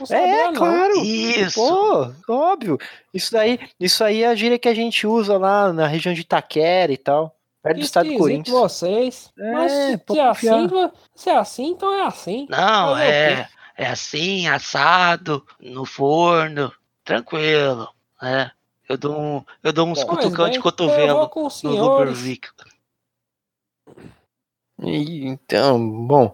Não 0.00 0.16
É, 0.16 0.52
claro. 0.54 0.96
Isso! 1.04 1.60
Pô, 2.26 2.32
óbvio. 2.32 2.78
Isso 3.12 3.30
daí, 3.30 3.58
isso 3.78 4.02
aí 4.02 4.22
é 4.22 4.28
a 4.28 4.34
gíria 4.34 4.58
que 4.58 4.68
a 4.70 4.74
gente 4.74 5.06
usa 5.06 5.36
lá 5.36 5.70
na 5.70 5.86
região 5.86 6.14
de 6.14 6.22
Itaquera 6.22 6.90
e 6.90 6.96
tal. 6.96 7.36
Perto 7.62 7.78
do 7.78 7.84
estado 7.84 8.08
do 8.08 8.16
Corinthians. 8.16 8.56
vocês. 8.56 9.30
É, 9.38 9.52
Mas 9.52 9.72
se, 9.72 10.18
é 10.18 10.22
assim, 10.22 10.68
se 11.14 11.28
é 11.30 11.36
assim, 11.36 11.66
então 11.66 11.92
é 11.92 12.06
assim. 12.06 12.46
Não, 12.48 12.94
o 12.94 12.96
é, 12.98 13.48
é 13.76 13.86
assim, 13.86 14.48
assado, 14.48 15.44
no 15.60 15.84
forno, 15.84 16.72
tranquilo, 17.04 17.88
né? 18.20 18.50
Eu 18.88 18.96
dou, 18.96 19.18
um, 19.20 19.44
eu 19.64 19.72
dou 19.72 19.86
uns 19.88 20.04
cutucão 20.04 20.48
de 20.48 20.56
Eu 20.56 20.62
vou 20.62 20.72
cotovelo 20.72 21.30
no. 21.64 21.70
Lubervic. 21.70 22.48
Então, 24.78 26.06
bom, 26.06 26.32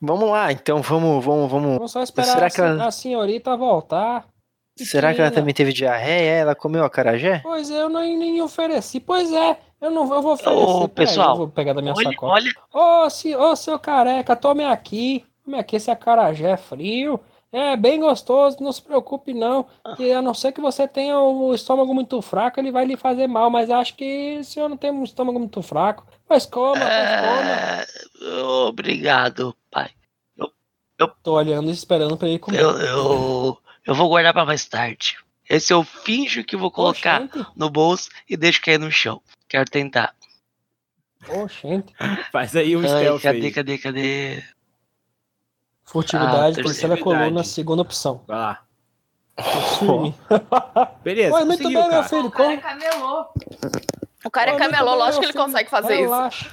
Vamos 0.00 0.28
lá, 0.30 0.52
então 0.52 0.82
vamos, 0.82 1.24
vamos, 1.24 1.50
vamos. 1.50 1.74
Vamos 1.74 1.90
só 1.92 2.02
esperar 2.02 2.34
Será 2.34 2.46
a, 2.46 2.50
que 2.50 2.60
ela- 2.60 2.86
a 2.86 2.90
senhorita 2.90 3.56
voltar. 3.56 4.26
Será 4.78 5.14
que 5.14 5.20
ela 5.22 5.30
também 5.30 5.54
teve 5.54 5.72
diarreia? 5.72 6.32
Ela 6.32 6.54
comeu 6.54 6.84
acarajé? 6.84 7.40
Pois 7.42 7.70
é, 7.70 7.80
eu 7.80 7.88
nem, 7.88 8.14
nem 8.16 8.42
ofereci. 8.42 9.00
Pois 9.00 9.32
é, 9.32 9.58
eu 9.80 9.90
não 9.90 10.02
eu 10.14 10.20
vou 10.20 10.34
oferecer. 10.34 10.62
Ô, 10.62 10.86
pessoal, 10.86 11.30
eu 11.30 11.36
vou 11.38 11.48
pegar 11.48 11.72
da 11.72 11.80
minha 11.80 11.94
Olha, 11.94 12.10
sacola. 12.10 12.32
olha, 12.34 12.52
Ô, 12.72 13.08
se, 13.08 13.34
ô, 13.34 13.56
seu 13.56 13.78
careca, 13.78 14.36
tome 14.36 14.64
aqui. 14.66 15.24
Tome 15.46 15.58
aqui 15.60 15.76
esse 15.76 15.90
acarajé 15.92 16.56
frio. 16.56 17.20
É 17.52 17.76
bem 17.76 18.00
gostoso, 18.00 18.56
não 18.60 18.72
se 18.72 18.82
preocupe 18.82 19.32
não. 19.32 19.66
Que 19.96 20.12
a 20.12 20.20
não 20.20 20.34
ser 20.34 20.50
que 20.50 20.60
você 20.60 20.88
tenha 20.88 21.18
o 21.20 21.54
estômago 21.54 21.94
muito 21.94 22.20
fraco, 22.20 22.58
ele 22.58 22.72
vai 22.72 22.84
lhe 22.84 22.96
fazer 22.96 23.28
mal. 23.28 23.48
Mas 23.48 23.70
acho 23.70 23.94
que 23.94 24.38
o 24.40 24.44
senhor 24.44 24.68
não 24.68 24.76
tem 24.76 24.90
um 24.90 25.04
estômago 25.04 25.38
muito 25.38 25.62
fraco. 25.62 26.04
Mas 26.28 26.44
coma, 26.44 26.80
mas 26.84 27.20
coma. 27.20 28.30
é, 28.30 28.42
obrigado, 28.42 29.56
pai. 29.70 29.90
Tô 31.22 31.34
olhando 31.34 31.68
e 31.68 31.72
esperando 31.72 32.16
pra 32.16 32.26
ele 32.26 32.38
comer. 32.40 32.60
Eu, 32.60 32.70
eu, 32.80 33.58
eu 33.86 33.94
vou 33.94 34.08
guardar 34.08 34.32
pra 34.32 34.44
mais 34.44 34.64
tarde. 34.66 35.16
Esse 35.48 35.72
eu 35.72 35.84
finjo 35.84 36.42
que 36.42 36.56
vou 36.56 36.70
colocar 36.72 37.22
Oxente, 37.22 37.46
no 37.54 37.70
bolso 37.70 38.10
e 38.28 38.36
deixo 38.36 38.60
cair 38.62 38.78
no 38.78 38.90
chão. 38.90 39.22
Quero 39.48 39.70
tentar. 39.70 40.14
oxente. 41.28 41.94
Faz 42.32 42.56
aí 42.56 42.76
um 42.76 42.80
Ai, 42.80 42.88
stealth 42.88 43.22
cadê, 43.22 43.38
aí. 43.46 43.52
cadê, 43.52 43.78
cadê? 43.78 44.42
Furtividade, 45.86 46.60
Ah, 46.60 46.64
terceira 46.64 46.96
coluna, 46.96 47.42
segunda 47.44 47.82
opção. 47.82 48.22
Vai 48.28 48.36
lá. 48.36 48.62
Firme. 49.78 50.14
Beleza, 51.04 51.34
Oi, 51.36 51.44
muito 51.44 51.62
bem, 51.62 51.72
meu 51.72 51.88
cara. 51.90 52.02
filho. 52.04 52.26
O 52.26 52.30
cara 52.30 52.48
como- 52.56 52.62
camelou. 52.62 53.26
O 54.24 54.30
cara 54.30 54.50
é 54.50 54.54
Oi, 54.54 54.58
muito 54.58 54.70
camelô, 54.72 54.90
bem, 54.92 54.98
lógico 54.98 55.14
que 55.14 55.20
meu 55.20 55.28
ele 55.28 55.32
filho. 55.32 55.44
consegue 55.44 55.70
fazer 55.70 55.94
isso. 55.94 56.02
Relaxa. 56.04 56.50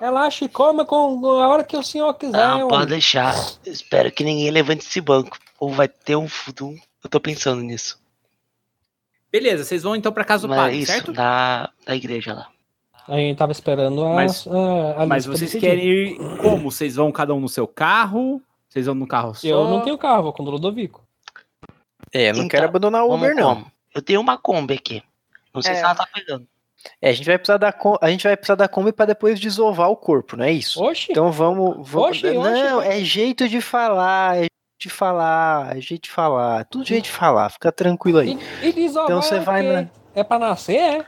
Relaxa 0.00 0.44
e 0.44 0.48
coma 0.48 0.84
com 0.86 1.26
a 1.26 1.48
hora 1.48 1.64
que 1.64 1.76
o 1.76 1.82
senhor 1.82 2.14
quiser. 2.14 2.32
Não, 2.38 2.56
homem. 2.58 2.68
pode 2.68 2.86
deixar. 2.86 3.34
Espero 3.66 4.10
que 4.10 4.24
ninguém 4.24 4.50
levante 4.50 4.86
esse 4.86 5.00
banco. 5.00 5.36
Ou 5.58 5.70
vai 5.72 5.88
ter 5.88 6.16
um 6.16 6.28
fudum. 6.28 6.76
Eu 7.04 7.10
tô 7.10 7.20
pensando 7.20 7.60
nisso. 7.62 7.98
Beleza, 9.30 9.64
vocês 9.64 9.82
vão 9.82 9.94
então 9.94 10.12
pra 10.12 10.24
casa 10.24 10.42
do 10.46 10.48
Mas 10.50 10.58
padre, 10.58 10.78
isso, 10.78 10.92
certo? 10.92 11.12
da, 11.12 11.70
da 11.86 11.94
igreja 11.94 12.32
lá. 12.34 12.48
A 13.08 13.16
gente 13.16 13.36
tava 13.36 13.52
esperando 13.52 14.04
a, 14.04 14.14
Mas- 14.14 14.46
a, 14.46 15.02
a 15.02 15.06
Mas 15.06 15.26
vocês 15.26 15.52
decidir. 15.52 15.60
querem 15.66 15.84
ir 15.88 16.18
como? 16.38 16.70
Vocês 16.70 16.96
vão 16.96 17.10
cada 17.12 17.34
um 17.34 17.40
no 17.40 17.48
seu 17.48 17.66
carro? 17.66 18.40
Vocês 18.70 18.86
vão 18.86 18.94
no 18.94 19.06
carro 19.06 19.34
só? 19.34 19.46
Eu 19.46 19.64
não 19.68 19.82
tenho 19.82 19.98
carro, 19.98 20.22
vou 20.22 20.32
com 20.32 20.42
o 20.44 20.50
Ludovico. 20.50 21.04
É, 22.12 22.30
eu 22.30 22.34
não 22.34 22.40
Então, 22.44 22.48
quero 22.48 22.64
abandonar 22.66 23.04
o 23.04 23.08
Vamos 23.08 23.24
Uber, 23.28 23.36
não. 23.36 23.54
como? 23.56 23.72
Eu 23.94 24.00
tenho 24.02 24.20
uma 24.20 24.38
Kombi 24.38 24.74
aqui. 24.74 25.02
Não 25.52 25.60
sei 25.60 25.72
É. 25.72 25.74
se 25.76 25.82
ela 25.82 25.94
tá 25.94 26.06
pegando. 26.12 26.46
É, 27.02 27.10
a 27.10 27.12
gente 27.12 27.26
vai 27.26 27.36
precisar 27.36 27.58
da 27.58 27.72
com- 27.72 27.98
a 28.00 28.08
gente 28.10 28.22
vai 28.24 28.36
precisar 28.36 28.54
da 28.54 28.66
Kombi 28.68 28.90
pra 28.92 29.04
depois 29.04 29.38
desovar 29.38 29.90
o 29.90 29.96
corpo, 29.96 30.36
não 30.36 30.44
é 30.44 30.52
isso? 30.52 30.82
Oxi, 30.82 31.08
Então 31.10 31.30
vamos, 31.30 31.86
vamos 31.88 32.10
Oxi, 32.22 32.30
não, 32.32 32.78
oxi. 32.78 32.88
é 32.88 33.04
jeito 33.04 33.48
de 33.48 33.60
falar, 33.60 34.36
é 34.36 34.40
jeito 34.40 34.50
de 34.78 34.88
falar, 34.88 35.76
é 35.76 35.80
jeito 35.80 36.04
de 36.04 36.10
falar, 36.10 36.64
tudo 36.64 36.84
jeito 36.86 37.04
de 37.04 37.10
falar, 37.10 37.50
fica 37.50 37.70
tranquilo 37.70 38.18
aí. 38.18 38.38
e, 38.62 38.68
e 38.68 38.72
desovar 38.72 39.04
Então 39.10 39.20
você 39.20 39.34
é 39.34 39.40
o 39.40 39.42
vai 39.42 39.62
quê? 39.62 39.72
na- 39.72 39.88
É 40.14 40.24
pra 40.24 40.38
nascer, 40.38 40.76
é? 40.78 41.06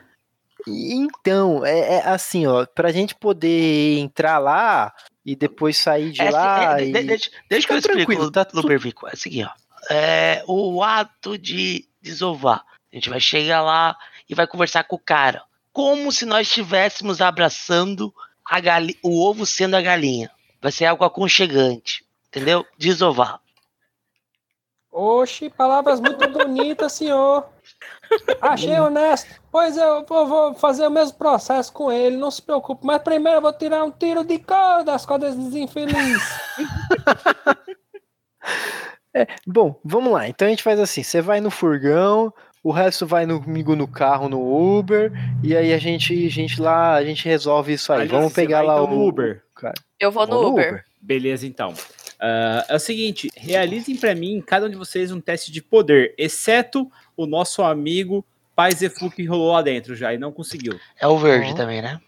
E 0.66 0.94
Então, 0.94 1.64
é, 1.64 1.94
é 1.94 2.08
assim, 2.08 2.46
ó, 2.46 2.66
pra 2.66 2.92
gente 2.92 3.14
poder 3.14 3.98
entrar 3.98 4.38
lá 4.38 4.92
e 5.24 5.36
depois 5.36 5.76
sair 5.76 6.10
de 6.12 6.20
É, 6.20 6.30
lá 6.30 6.80
é, 6.80 6.84
e... 6.84 6.92
de- 6.92 7.02
deixa, 7.04 7.30
deixa 7.48 7.66
que 7.66 7.72
eu 7.72 7.78
explico, 7.78 8.30
tá 8.30 8.44
tudo- 8.44 8.62
Lubervico. 8.62 9.06
É 9.08 9.12
o 9.12 9.16
seguinte, 9.16 9.48
ó. 9.48 9.92
É, 9.94 10.44
o 10.46 10.82
ato 10.82 11.36
de 11.38 11.86
desovar. 12.00 12.64
A 12.92 12.96
gente 12.96 13.08
vai 13.10 13.20
chegar 13.20 13.62
lá 13.62 13.96
e 14.28 14.34
vai 14.34 14.46
conversar 14.46 14.84
com 14.84 14.96
o 14.96 14.98
cara. 14.98 15.42
Como 15.72 16.12
se 16.12 16.24
nós 16.26 16.46
estivéssemos 16.48 17.20
abraçando 17.20 18.12
a 18.44 18.60
gali- 18.60 18.98
o 19.02 19.24
ovo 19.24 19.46
sendo 19.46 19.74
a 19.76 19.80
galinha. 19.80 20.30
Vai 20.60 20.70
ser 20.70 20.84
algo 20.86 21.04
aconchegante. 21.04 22.04
Entendeu? 22.28 22.66
Desovar. 22.78 23.40
Oxi, 24.90 25.48
palavras 25.48 26.00
muito 26.00 26.28
bonitas, 26.28 26.92
senhor. 26.92 27.48
Achei 28.40 28.78
honesto. 28.78 29.28
Pois 29.50 29.76
eu 29.76 30.04
vou, 30.06 30.26
vou 30.26 30.54
fazer 30.54 30.86
o 30.86 30.90
mesmo 30.90 31.16
processo 31.18 31.72
com 31.72 31.90
ele, 31.92 32.16
não 32.16 32.30
se 32.30 32.40
preocupe. 32.42 32.84
Mas 32.86 33.02
primeiro 33.02 33.38
eu 33.38 33.42
vou 33.42 33.52
tirar 33.52 33.84
um 33.84 33.90
tiro 33.90 34.24
de 34.24 34.38
couro 34.38 34.84
das 34.84 35.04
cordas 35.06 35.34
dos 35.36 35.54
infelizes. 35.54 36.22
Bom, 39.46 39.78
vamos 39.84 40.12
lá, 40.12 40.26
então 40.28 40.46
a 40.46 40.50
gente 40.50 40.62
faz 40.62 40.80
assim, 40.80 41.02
você 41.02 41.20
vai 41.20 41.38
no 41.40 41.50
furgão, 41.50 42.32
o 42.62 42.70
resto 42.72 43.06
vai 43.06 43.26
no- 43.26 43.42
comigo 43.42 43.76
no 43.76 43.86
carro, 43.86 44.26
no 44.28 44.78
Uber, 44.78 45.12
e 45.42 45.54
aí 45.54 45.72
a 45.74 45.78
gente, 45.78 46.26
a 46.26 46.30
gente 46.30 46.60
lá, 46.60 46.94
a 46.94 47.04
gente 47.04 47.26
resolve 47.28 47.74
isso 47.74 47.92
aí, 47.92 48.00
Alice, 48.00 48.14
vamos 48.14 48.32
pegar 48.32 48.62
lá 48.62 48.74
então, 48.80 48.84
o... 48.86 48.88
no 48.96 49.06
Uber. 49.06 49.42
Cara, 49.54 49.74
Eu 50.00 50.10
vou 50.10 50.26
no 50.26 50.32
vamos 50.40 50.50
Uber. 50.52 50.84
Beleza, 51.00 51.46
então. 51.46 51.74
Ah, 52.18 52.64
é 52.68 52.76
o 52.76 52.78
seguinte, 52.78 53.28
realizem 53.36 53.96
pra 53.96 54.14
mim, 54.14 54.40
cada 54.46 54.64
um 54.66 54.70
de 54.70 54.76
vocês, 54.76 55.12
um 55.12 55.20
teste 55.20 55.52
de 55.52 55.60
poder, 55.60 56.14
exceto 56.16 56.90
o 57.16 57.26
nosso 57.26 57.62
amigo 57.62 58.24
Pai 58.54 58.72
Zefu 58.72 59.10
que 59.10 59.24
rolou 59.24 59.52
lá 59.52 59.62
dentro 59.62 59.94
já 59.96 60.12
e 60.12 60.18
não 60.18 60.32
conseguiu. 60.32 60.78
É 60.98 61.06
o 61.06 61.18
verde 61.18 61.54
também, 61.54 61.80
né? 61.80 62.00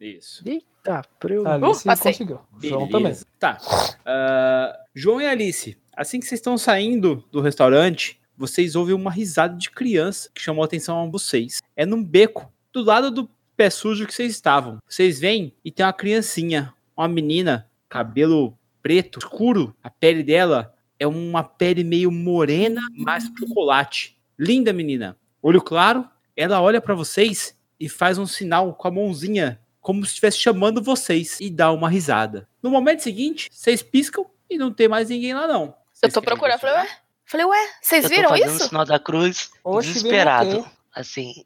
Isso. 0.00 0.42
Eita, 0.46 1.02
pra 1.18 1.34
eu... 1.34 1.46
Alice 1.46 1.84
conseguiu. 1.84 2.40
João 2.62 2.88
também. 2.88 3.16
Tá. 3.38 3.58
Ah, 4.04 4.78
João 4.94 5.20
e 5.20 5.26
Alice, 5.26 5.76
assim 5.96 6.20
que 6.20 6.26
vocês 6.26 6.38
estão 6.38 6.56
saindo 6.56 7.24
do 7.32 7.40
restaurante, 7.40 8.20
vocês 8.36 8.76
ouvem 8.76 8.94
uma 8.94 9.10
risada 9.10 9.56
de 9.56 9.70
criança 9.70 10.30
que 10.32 10.40
chamou 10.40 10.62
a 10.62 10.66
atenção 10.66 11.02
a 11.02 11.10
vocês. 11.10 11.60
É 11.74 11.84
num 11.84 12.04
beco, 12.04 12.52
do 12.72 12.84
lado 12.84 13.10
do 13.10 13.28
pé 13.56 13.70
sujo 13.70 14.06
que 14.06 14.14
vocês 14.14 14.30
estavam. 14.30 14.78
Vocês 14.88 15.18
veem 15.18 15.52
e 15.64 15.72
tem 15.72 15.84
uma 15.84 15.92
criancinha, 15.92 16.72
uma 16.96 17.08
menina, 17.08 17.68
cabelo 17.88 18.56
preto, 18.80 19.18
escuro. 19.18 19.74
A 19.82 19.90
pele 19.90 20.22
dela 20.22 20.72
é 20.98 21.06
uma 21.06 21.42
pele 21.44 21.84
meio 21.84 22.10
morena, 22.10 22.80
mais 22.96 23.24
chocolate. 23.38 24.18
Linda 24.38 24.72
menina. 24.72 25.16
Olho 25.42 25.60
claro, 25.62 26.08
ela 26.36 26.60
olha 26.60 26.80
pra 26.80 26.94
vocês 26.94 27.56
e 27.78 27.88
faz 27.88 28.18
um 28.18 28.26
sinal 28.26 28.74
com 28.74 28.88
a 28.88 28.90
mãozinha, 28.90 29.60
como 29.80 30.04
se 30.04 30.10
estivesse 30.10 30.38
chamando 30.38 30.82
vocês, 30.82 31.38
e 31.40 31.48
dá 31.50 31.70
uma 31.72 31.88
risada. 31.88 32.48
No 32.62 32.70
momento 32.70 33.00
seguinte, 33.02 33.48
vocês 33.52 33.82
piscam 33.82 34.24
e 34.50 34.58
não 34.58 34.72
tem 34.72 34.88
mais 34.88 35.08
ninguém 35.08 35.34
lá, 35.34 35.46
não. 35.46 35.64
Eu 35.66 35.74
Vocês 35.92 36.12
tô 36.12 36.20
querem 36.20 36.36
procurando. 36.36 36.60
Falei, 36.60 36.76
ué? 36.76 36.88
Falei, 37.24 37.46
ué, 37.46 37.68
vocês 37.82 38.04
Eu 38.04 38.10
tô 38.10 38.16
viram 38.16 38.28
fazendo 38.30 38.50
o 38.50 38.56
isso? 38.56 38.68
sinal 38.68 38.84
da 38.84 38.98
cruz 38.98 39.50
Oxe, 39.62 39.90
o 39.90 39.92
desesperado. 39.92 40.66
Assim, 40.94 41.44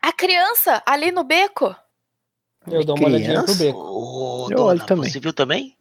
A 0.00 0.12
criança 0.12 0.82
ali 0.86 1.10
no 1.10 1.24
beco. 1.24 1.74
Eu 2.70 2.84
dou 2.84 2.96
uma 2.96 3.08
olhadinha 3.08 3.42
pro 3.42 3.54
beco. 3.56 3.78
ô, 3.78 4.48
Eu 4.50 4.56
dona, 4.56 4.68
olho 4.70 4.86
também. 4.86 5.10
você 5.10 5.18
viu 5.20 5.32
também? 5.32 5.76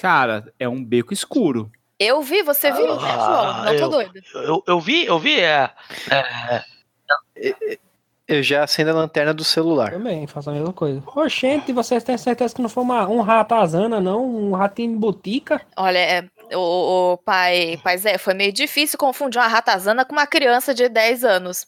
Cara, 0.00 0.50
é 0.58 0.66
um 0.66 0.82
beco 0.82 1.12
escuro. 1.12 1.70
Eu 1.98 2.22
vi, 2.22 2.42
você 2.42 2.72
viu, 2.72 2.86
né, 2.96 3.02
Ah, 3.02 3.18
João? 3.18 3.64
Não 3.64 3.64
tô 3.64 3.72
eu- 3.84 3.88
doida. 3.90 4.20
Eu, 4.34 4.64
eu 4.66 4.80
vi, 4.80 5.04
eu 5.04 5.18
vi. 5.18 5.38
É, 5.38 5.70
é, 6.10 7.78
Eu 8.26 8.42
já 8.42 8.62
acendo 8.64 8.90
a 8.90 8.94
lanterna 8.94 9.34
do 9.34 9.42
celular. 9.44 9.90
Também, 9.90 10.26
faço 10.26 10.48
a 10.48 10.52
mesma 10.52 10.72
coisa. 10.72 11.02
Oxente, 11.14 11.72
vocês 11.72 12.02
têm 12.04 12.16
certeza 12.16 12.54
que 12.54 12.62
não 12.62 12.68
foi 12.68 12.84
uma, 12.84 13.06
um 13.08 13.20
ratazana, 13.20 14.00
não? 14.00 14.24
Um 14.24 14.52
ratinho 14.54 14.92
de 14.92 14.98
botica? 14.98 15.60
Olha, 15.76 15.98
é, 15.98 16.24
o, 16.54 17.12
o 17.12 17.16
pai, 17.18 17.78
pai 17.82 17.98
Zé, 17.98 18.16
foi 18.18 18.32
meio 18.32 18.52
difícil 18.52 18.96
confundir 18.98 19.40
uma 19.40 19.48
ratazana 19.48 20.04
com 20.04 20.12
uma 20.12 20.26
criança 20.28 20.72
de 20.72 20.88
10 20.88 21.24
anos. 21.24 21.66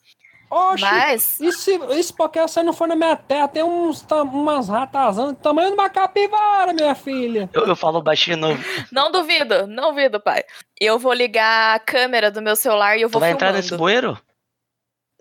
Oxi, 0.55 0.85
Mas, 0.85 1.41
isso, 1.41 1.71
isso 1.95 2.15
porque 2.15 2.39
você 2.41 2.63
não 2.63 2.75
foi 2.75 2.87
na 2.87 2.95
minha 2.95 3.17
terra. 3.17 3.49
Tem 3.49 3.63
uns, 3.63 4.05
umas 4.11 4.69
ratazanas 4.69 5.33
do 5.33 5.39
tamanho 5.39 5.69
de 5.69 5.75
uma 5.75 5.89
capivara, 5.89 6.75
minha 6.75 6.95
filha. 6.95 7.49
eu, 7.55 7.67
eu 7.67 7.75
falo 7.75 8.03
baixinho 8.03 8.37
no. 8.37 8.49
não 8.93 9.11
duvido, 9.11 9.67
não 9.67 9.89
duvido, 9.91 10.21
pai. 10.21 10.43
Eu 10.79 10.99
vou 10.99 11.13
ligar 11.15 11.75
a 11.77 11.79
câmera 11.79 12.31
do 12.31 12.43
meu 12.43 12.55
celular 12.55 12.99
e 12.99 13.03
eu 13.03 13.09
Tu 13.09 13.13
vou 13.13 13.21
vai 13.21 13.31
entrar 13.31 13.49
filmando. 13.49 13.65
nesse 13.65 13.77
bueiro? 13.77 14.19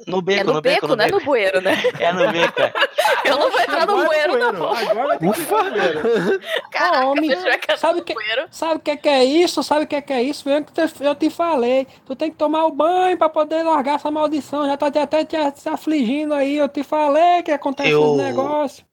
No 0.07 0.21
beco, 0.21 0.41
é 0.49 0.53
no, 0.53 0.61
beco, 0.61 0.87
não 0.95 1.05
é 1.05 1.11
no 1.11 1.19
bueiro, 1.21 1.61
né? 1.61 1.73
É 1.99 2.11
no 2.11 2.31
beco, 2.31 2.61
é. 2.61 2.73
Eu 3.25 3.37
não 3.37 3.51
vou 3.51 3.59
entrar 3.59 3.85
no 3.85 3.93
Agora 3.93 4.07
bueiro, 4.07 4.33
é 4.37 4.51
não. 4.51 4.73
Agora 4.73 5.19
tem 5.19 5.31
que 5.31 5.39
ir 5.41 5.47
no 5.47 5.71
bueiro. 5.71 6.39
Caraca, 6.71 7.05
homem, 7.07 7.29
eu 7.31 7.59
que 7.59 7.77
sabe 7.77 7.99
no 7.99 8.05
que- 8.05 8.13
bueiro. 8.13 8.47
Sabe 8.51 8.75
o 8.75 8.79
que, 8.79 8.97
que 8.97 9.09
é 9.09 9.23
isso? 9.23 9.61
Sabe 9.63 9.83
o 9.85 9.87
que, 9.87 10.01
que 10.01 10.13
é 10.13 10.23
isso? 10.23 10.43
Que 10.43 10.71
te- 10.71 11.03
eu 11.03 11.15
te 11.15 11.29
falei. 11.29 11.87
Tu 12.05 12.15
tem 12.15 12.31
que 12.31 12.37
tomar 12.37 12.65
o 12.65 12.71
banho 12.71 13.17
pra 13.17 13.29
poder 13.29 13.63
largar 13.63 13.95
essa 13.95 14.09
maldição. 14.09 14.65
Já 14.65 14.75
tá 14.77 14.89
te- 14.89 14.99
até 14.99 15.23
te, 15.23 15.37
se 15.59 15.69
afligindo 15.69 16.33
aí. 16.33 16.57
Eu 16.57 16.67
te 16.67 16.83
falei 16.83 17.43
que 17.43 17.51
acontece 17.51 17.89
Eu- 17.91 18.15
esse 18.15 18.23
negócio. 18.23 18.85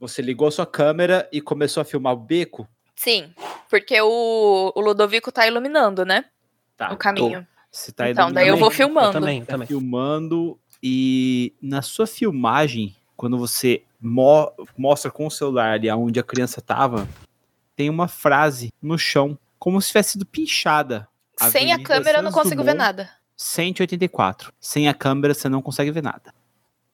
Você 0.00 0.20
ligou 0.22 0.50
sua 0.50 0.66
câmera 0.66 1.28
e 1.30 1.40
começou 1.40 1.80
a 1.80 1.84
filmar 1.84 2.12
o 2.14 2.16
beco? 2.16 2.66
Sim, 2.96 3.32
porque 3.70 4.00
o, 4.00 4.72
o 4.74 4.80
Ludovico 4.80 5.30
tá 5.30 5.46
iluminando, 5.46 6.04
né? 6.04 6.24
Tá. 6.76 6.92
o 6.92 6.96
caminho. 6.96 7.46
Você 7.72 7.90
tá 7.90 8.10
Então, 8.10 8.30
daí 8.30 8.48
eu 8.48 8.56
vou 8.58 8.70
filmando. 8.70 9.12
também, 9.12 9.42
tá 9.44 9.58
filmando 9.66 10.58
e 10.82 11.54
na 11.62 11.80
sua 11.80 12.06
filmagem, 12.06 12.94
quando 13.16 13.38
você 13.38 13.82
mo- 14.00 14.52
mostra 14.76 15.10
com 15.10 15.26
o 15.26 15.30
celular 15.30 15.72
ali 15.72 15.90
onde 15.90 16.20
a 16.20 16.22
criança 16.22 16.60
tava, 16.60 17.08
tem 17.74 17.88
uma 17.88 18.08
frase 18.08 18.70
no 18.82 18.98
chão, 18.98 19.38
como 19.58 19.80
se 19.80 19.88
tivesse 19.88 20.12
sido 20.12 20.26
pinchada. 20.26 21.08
Sem 21.50 21.72
a 21.72 21.82
câmera 21.82 22.18
eu 22.18 22.22
não 22.22 22.30
consigo 22.30 22.62
ver 22.62 22.74
nada. 22.74 23.08
184. 23.36 24.52
Sem 24.60 24.86
a 24.88 24.94
câmera 24.94 25.32
você 25.32 25.48
não 25.48 25.62
consegue 25.62 25.90
ver 25.90 26.02
nada. 26.02 26.30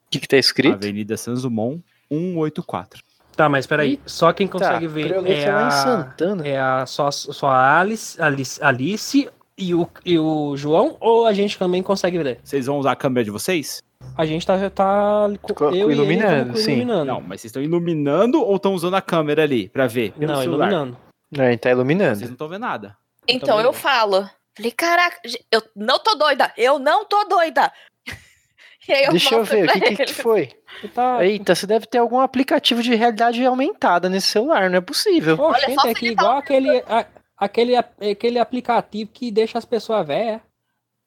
O 0.07 0.11
que, 0.11 0.21
que 0.21 0.29
tá 0.29 0.37
escrito? 0.37 0.75
Avenida 0.75 1.17
Santos 1.17 1.43
Dumont 1.43 1.83
184. 2.09 3.03
Tá, 3.37 3.49
mas 3.49 3.67
peraí. 3.67 4.01
Só 4.07 4.33
quem 4.33 4.47
consegue 4.49 4.87
tá, 4.87 4.93
ver 4.93 5.11
eu 5.11 5.21
ler 5.21 5.31
é 5.39 5.43
em 5.45 5.49
a, 5.49 5.71
Santana. 5.71 6.47
é 6.47 6.59
a 6.59 6.87
só, 6.87 7.11
só 7.11 7.49
a 7.49 7.81
Alice, 7.81 8.21
Alice, 8.21 8.63
Alice 8.63 9.29
e, 9.59 9.75
o, 9.75 9.89
e 10.05 10.19
o 10.19 10.57
João, 10.57 10.97
ou 11.01 11.27
a 11.27 11.33
gente 11.33 11.59
também 11.59 11.83
consegue 11.83 12.19
ver? 12.23 12.39
Vocês 12.43 12.67
vão 12.67 12.79
usar 12.79 12.93
a 12.93 12.97
câmera 12.97 13.25
de 13.25 13.31
vocês? 13.31 13.83
A 14.17 14.25
gente 14.25 14.47
tá, 14.47 14.71
tá 14.71 15.27
com, 15.43 15.53
Co- 15.55 15.71
eu 15.75 15.91
iluminando, 15.91 16.51
e 16.51 16.55
ele 16.55 16.61
sim. 16.63 16.71
iluminando. 16.73 17.05
Não, 17.07 17.21
mas 17.21 17.41
vocês 17.41 17.51
estão 17.51 17.63
iluminando 17.63 18.41
ou 18.43 18.57
estão 18.57 18.73
usando 18.75 18.95
a 18.95 19.03
câmera 19.03 19.43
ali 19.43 19.69
pra 19.69 19.87
ver? 19.87 20.13
Pelo 20.13 20.33
não, 20.33 20.41
celular? 20.41 20.69
iluminando. 20.69 20.99
Não, 21.31 21.45
ele 21.45 21.59
tá 21.59 21.69
Vocês 21.69 21.75
iluminando. 21.77 22.21
não 22.21 22.33
estão 22.33 22.49
vendo 22.49 22.61
nada. 22.61 22.97
Então 23.27 23.49
também 23.49 23.65
eu 23.65 23.73
falo. 23.73 24.29
Falei, 24.57 24.73
caraca, 24.73 25.21
eu 25.53 25.63
não 25.77 25.99
tô 25.99 26.15
doida, 26.15 26.53
eu 26.57 26.79
não 26.79 27.05
tô 27.05 27.25
doida. 27.25 27.71
E 28.89 28.93
aí 28.93 29.05
eu 29.05 29.11
Deixa 29.11 29.35
eu 29.35 29.45
ver, 29.45 29.69
o 29.69 29.73
que, 29.73 29.81
que, 29.81 30.05
que 30.07 30.15
foi? 30.15 30.49
Tá... 30.95 31.23
Eita, 31.23 31.55
você 31.55 31.67
deve 31.67 31.85
ter 31.85 31.99
algum 31.99 32.21
aplicativo 32.21 32.83
de 32.83 32.95
realidade 32.95 33.45
aumentada 33.45 34.09
nesse 34.09 34.29
celular, 34.29 34.71
não 34.71 34.79
é 34.79 34.81
possível. 34.81 35.37
Olha 35.39 35.59
Oxente, 35.59 35.75
só 35.83 35.89
é 35.89 35.95
que 35.95 36.07
tá 36.07 36.13
igual 36.23 36.37
aquele, 36.39 36.79
a- 36.89 37.05
aquele, 37.39 37.77
aquele 37.77 38.39
aplicativo 38.39 39.11
que 39.13 39.31
deixa 39.31 39.59
as 39.59 39.65
pessoas 39.65 40.07
velhas. 40.07 40.41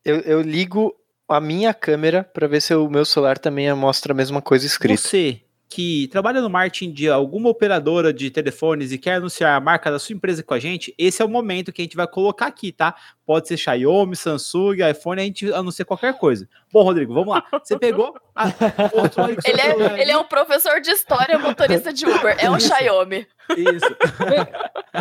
Eu, 0.03 0.19
eu 0.21 0.41
ligo 0.41 0.95
a 1.27 1.39
minha 1.39 1.73
câmera 1.73 2.23
pra 2.23 2.47
ver 2.47 2.61
se 2.61 2.73
o 2.73 2.89
meu 2.89 3.05
celular 3.05 3.37
também 3.37 3.71
mostra 3.73 4.13
a 4.13 4.15
mesma 4.15 4.41
coisa 4.41 4.65
escrita. 4.65 5.01
Você 5.01 5.41
que 5.73 6.09
trabalha 6.09 6.41
no 6.41 6.49
marketing 6.49 6.91
de 6.91 7.07
alguma 7.09 7.47
operadora 7.49 8.11
de 8.11 8.29
telefones 8.29 8.91
e 8.91 8.97
quer 8.97 9.13
anunciar 9.15 9.55
a 9.55 9.59
marca 9.61 9.89
da 9.89 9.97
sua 9.97 10.13
empresa 10.13 10.43
com 10.43 10.53
a 10.53 10.59
gente, 10.59 10.93
esse 10.97 11.21
é 11.21 11.25
o 11.25 11.29
momento 11.29 11.71
que 11.71 11.81
a 11.81 11.85
gente 11.85 11.95
vai 11.95 12.05
colocar 12.05 12.47
aqui, 12.47 12.73
tá? 12.73 12.93
Pode 13.25 13.47
ser 13.47 13.55
Xiaomi, 13.55 14.13
Samsung, 14.17 14.79
iPhone, 14.89 15.21
a 15.21 15.23
gente 15.23 15.53
anuncia 15.53 15.85
qualquer 15.85 16.17
coisa. 16.17 16.45
Bom, 16.73 16.83
Rodrigo, 16.83 17.13
vamos 17.13 17.33
lá. 17.35 17.45
Você 17.63 17.79
pegou? 17.79 18.13
a- 18.35 18.47
Ele 19.45 19.61
é, 19.61 20.01
ele 20.01 20.11
é 20.11 20.17
um 20.17 20.23
professor 20.25 20.81
de 20.81 20.91
história, 20.91 21.39
motorista 21.39 21.93
de 21.93 22.05
Uber. 22.05 22.35
É 22.37 22.51
um 22.51 22.59
Xiaomi. 22.59 23.25
Isso. 23.55 23.95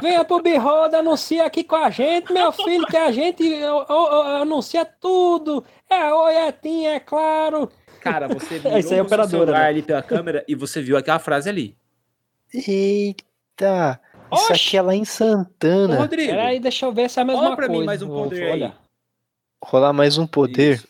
Venha 0.01 0.25
pro 0.25 0.41
Birroda, 0.41 0.99
anuncia 0.99 1.45
aqui 1.45 1.65
com 1.65 1.77
a 1.77 1.91
gente, 1.91 2.33
meu 2.33 2.53
filho, 2.53 2.87
que 2.87 2.97
a 2.97 3.11
gente 3.11 3.43
ó, 3.65 3.85
ó, 3.89 4.19
ó, 4.39 4.43
anuncia 4.43 4.85
tudo. 4.85 5.65
É 5.89 6.13
oi, 6.15 6.35
é 6.35 6.53
tim, 6.53 6.87
é 6.87 7.01
claro. 7.01 7.69
Cara, 8.01 8.29
você 8.29 8.61
aí 8.67 8.79
é 8.81 8.83
seu 8.83 9.03
operadora, 9.05 9.29
celular 9.29 9.59
né? 9.61 9.69
ali 9.69 9.83
pela 9.83 10.03
câmera 10.03 10.45
e 10.49 10.55
você 10.55 10.81
viu 10.83 10.97
aquela 10.97 11.19
frase 11.19 11.49
ali. 11.49 11.77
Eita! 12.53 14.01
Isso 14.33 14.45
Oxi! 14.45 14.53
aqui 14.53 14.77
é 14.77 14.83
lá 14.83 14.95
em 14.95 15.03
Ô, 15.03 15.05
Santana. 15.07 15.97
Rodrigo, 15.99 16.31
Peraí, 16.31 16.61
deixa 16.61 16.87
eu 16.87 16.93
ver 16.93 17.11
se 17.11 17.19
é 17.19 17.23
a 17.23 17.25
mesma 17.25 17.43
Rola 17.43 17.57
pra 17.57 17.67
coisa. 17.67 17.81
mim 17.81 17.87
mais 17.87 18.03
um 18.03 18.09
poder 18.09 18.53
olhar. 18.53 18.81
Rolar 19.63 19.93
mais 19.93 20.19
um 20.19 20.27
poder. 20.27 20.77
Isso. 20.77 20.89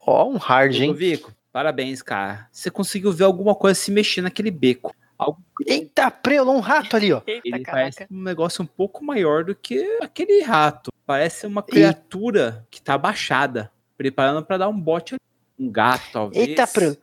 Ó, 0.00 0.28
um 0.28 0.36
hard, 0.36 0.74
hein? 0.76 0.88
Ludovico, 0.88 1.32
parabéns, 1.52 2.02
cara. 2.02 2.46
Você 2.52 2.70
conseguiu 2.70 3.12
ver 3.12 3.24
alguma 3.24 3.54
coisa 3.54 3.78
se 3.78 3.90
mexer 3.90 4.20
naquele 4.20 4.50
beco. 4.50 4.94
Algo 5.18 5.40
Eita, 5.66 6.10
prelo, 6.10 6.52
um 6.52 6.60
rato 6.60 6.94
ali, 6.94 7.12
ó. 7.12 7.22
Eita, 7.26 7.48
Ele 7.48 7.64
caraca. 7.64 7.72
parece 7.72 8.06
um 8.10 8.22
negócio 8.22 8.62
um 8.62 8.66
pouco 8.66 9.02
maior 9.02 9.42
do 9.44 9.54
que 9.54 9.82
aquele 10.02 10.42
rato. 10.42 10.92
Parece 11.06 11.46
uma 11.46 11.62
criatura 11.62 12.66
que 12.70 12.82
tá 12.82 12.94
abaixada, 12.94 13.72
preparando 13.96 14.44
pra 14.44 14.58
dar 14.58 14.68
um 14.68 14.78
bote 14.78 15.14
ali. 15.14 15.20
Um 15.58 15.70
gato, 15.70 16.04
talvez. 16.12 16.48
Eita, 16.48 16.66
prelo. 16.66 16.96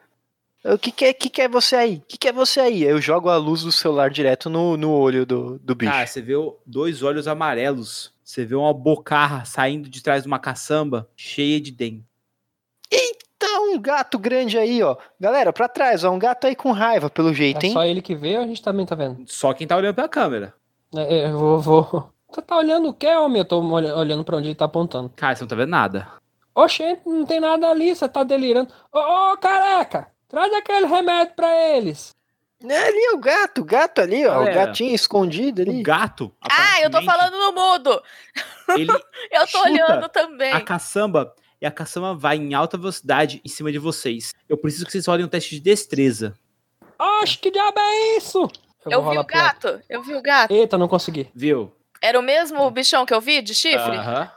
O 0.65 0.77
que 0.77 0.91
que 0.91 1.05
é, 1.05 1.13
que 1.13 1.30
que 1.30 1.41
é 1.41 1.47
você 1.49 1.75
aí? 1.75 1.95
O 1.97 2.01
que 2.07 2.17
que 2.17 2.27
é 2.27 2.31
você 2.31 2.59
aí? 2.61 2.84
Eu 2.84 3.01
jogo 3.01 3.30
a 3.30 3.35
luz 3.35 3.63
do 3.63 3.71
celular 3.71 4.09
direto 4.09 4.49
no, 4.49 4.77
no 4.77 4.91
olho 4.91 5.25
do, 5.25 5.59
do 5.59 5.75
bicho. 5.75 5.91
Cara, 5.91 6.07
você 6.07 6.21
vê 6.21 6.34
dois 6.65 7.03
olhos 7.03 7.27
amarelos. 7.27 8.13
Você 8.23 8.45
vê 8.45 8.55
uma 8.55 8.73
bocarra 8.73 9.43
saindo 9.43 9.89
de 9.89 10.01
trás 10.01 10.23
de 10.23 10.27
uma 10.27 10.39
caçamba 10.39 11.09
cheia 11.17 11.59
de 11.59 11.71
dente. 11.71 12.03
Tá 13.38 13.59
um 13.59 13.77
gato 13.77 14.17
grande 14.17 14.57
aí, 14.57 14.81
ó. 14.81 14.95
Galera, 15.19 15.51
pra 15.51 15.67
trás, 15.67 16.05
ó. 16.05 16.11
Um 16.11 16.19
gato 16.19 16.47
aí 16.47 16.55
com 16.55 16.71
raiva, 16.71 17.09
pelo 17.09 17.34
jeito, 17.34 17.61
É 17.65 17.67
hein? 17.67 17.73
só 17.73 17.84
ele 17.84 18.01
que 18.01 18.15
vê 18.15 18.38
ou 18.38 18.43
a 18.43 18.47
gente 18.47 18.61
também 18.61 18.85
tá 18.85 18.95
vendo? 18.95 19.21
Só 19.27 19.53
quem 19.53 19.67
tá 19.67 19.75
olhando 19.75 19.95
pela 19.95 20.07
câmera. 20.07 20.53
É, 20.95 21.01
é, 21.01 21.30
eu 21.30 21.38
vou, 21.38 21.59
vou. 21.59 22.09
Você 22.31 22.41
tá 22.41 22.55
olhando 22.57 22.88
o 22.88 22.93
quê, 22.93 23.07
homem? 23.13 23.39
Eu 23.39 23.45
tô 23.45 23.61
olha- 23.61 23.95
olhando 23.97 24.23
pra 24.23 24.38
onde 24.38 24.47
ele 24.47 24.55
tá 24.55 24.65
apontando. 24.65 25.09
Cara, 25.15 25.35
você 25.35 25.43
não 25.43 25.47
tá 25.49 25.55
vendo 25.55 25.69
nada. 25.69 26.07
Oxente, 26.55 27.01
não 27.05 27.25
tem 27.25 27.39
nada 27.39 27.67
ali, 27.69 27.95
você 27.95 28.07
tá 28.07 28.23
delirando. 28.23 28.71
Ô, 28.91 28.99
ô, 29.31 29.38
careca, 29.38 30.07
traz 30.27 30.53
aquele 30.53 30.85
remédio 30.85 31.34
pra 31.35 31.51
eles. 31.75 32.11
É 32.65 32.77
ali 32.88 33.09
o 33.13 33.17
gato, 33.17 33.61
o 33.61 33.65
gato 33.65 33.99
ali, 33.99 34.25
ó. 34.25 34.31
Galera, 34.35 34.51
o 34.51 34.65
gatinho 34.67 34.95
escondido 34.95 35.61
ali. 35.61 35.81
O 35.81 35.84
gato. 35.84 36.34
Ah, 36.41 36.80
eu 36.81 36.89
tô 36.89 37.01
falando 37.01 37.38
no 37.38 37.51
mudo. 37.51 38.01
Ele 38.77 38.91
Eu 39.31 39.47
tô 39.51 39.61
olhando 39.63 40.07
também. 40.07 40.53
a 40.53 40.61
caçamba 40.61 41.35
e 41.61 41.65
a 41.65 41.71
caçamba 41.71 42.15
vai 42.15 42.38
em 42.38 42.53
alta 42.53 42.77
velocidade 42.77 43.41
em 43.43 43.49
cima 43.49 43.69
de 43.69 43.80
vocês. 43.80 44.34
Eu 44.47 44.57
preciso 44.57 44.85
que 44.85 44.91
vocês 44.93 45.05
rolem 45.05 45.25
um 45.25 45.30
teste 45.30 45.55
de 45.55 45.59
destreza. 45.61 46.34
Oxe, 46.97 47.38
que 47.38 47.51
diabo 47.51 47.77
é 47.80 48.17
isso? 48.17 48.49
Eu 48.85 49.01
vou 49.01 49.11
vi 49.11 49.17
o 49.17 49.25
gato. 49.25 49.81
Eu 49.89 50.01
vi 50.01 50.15
o 50.15 50.21
gato. 50.21 50.51
Eita, 50.53 50.77
não 50.77 50.88
consegui. 50.88 51.30
Viu? 51.35 51.73
Era 52.01 52.17
o 52.17 52.23
mesmo 52.23 52.69
bichão 52.71 53.05
que 53.05 53.13
eu 53.13 53.19
vi 53.19 53.41
de 53.41 53.53
chifre? 53.53 53.97
Aham. 53.97 54.31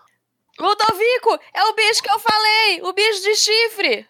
Ludovico, 0.58 1.38
é 1.54 1.64
o 1.64 1.74
bicho 1.74 2.02
que 2.02 2.10
eu 2.10 2.18
falei. 2.18 2.80
O 2.82 2.92
bicho 2.92 3.22
de 3.22 3.34
chifre. 3.36 4.06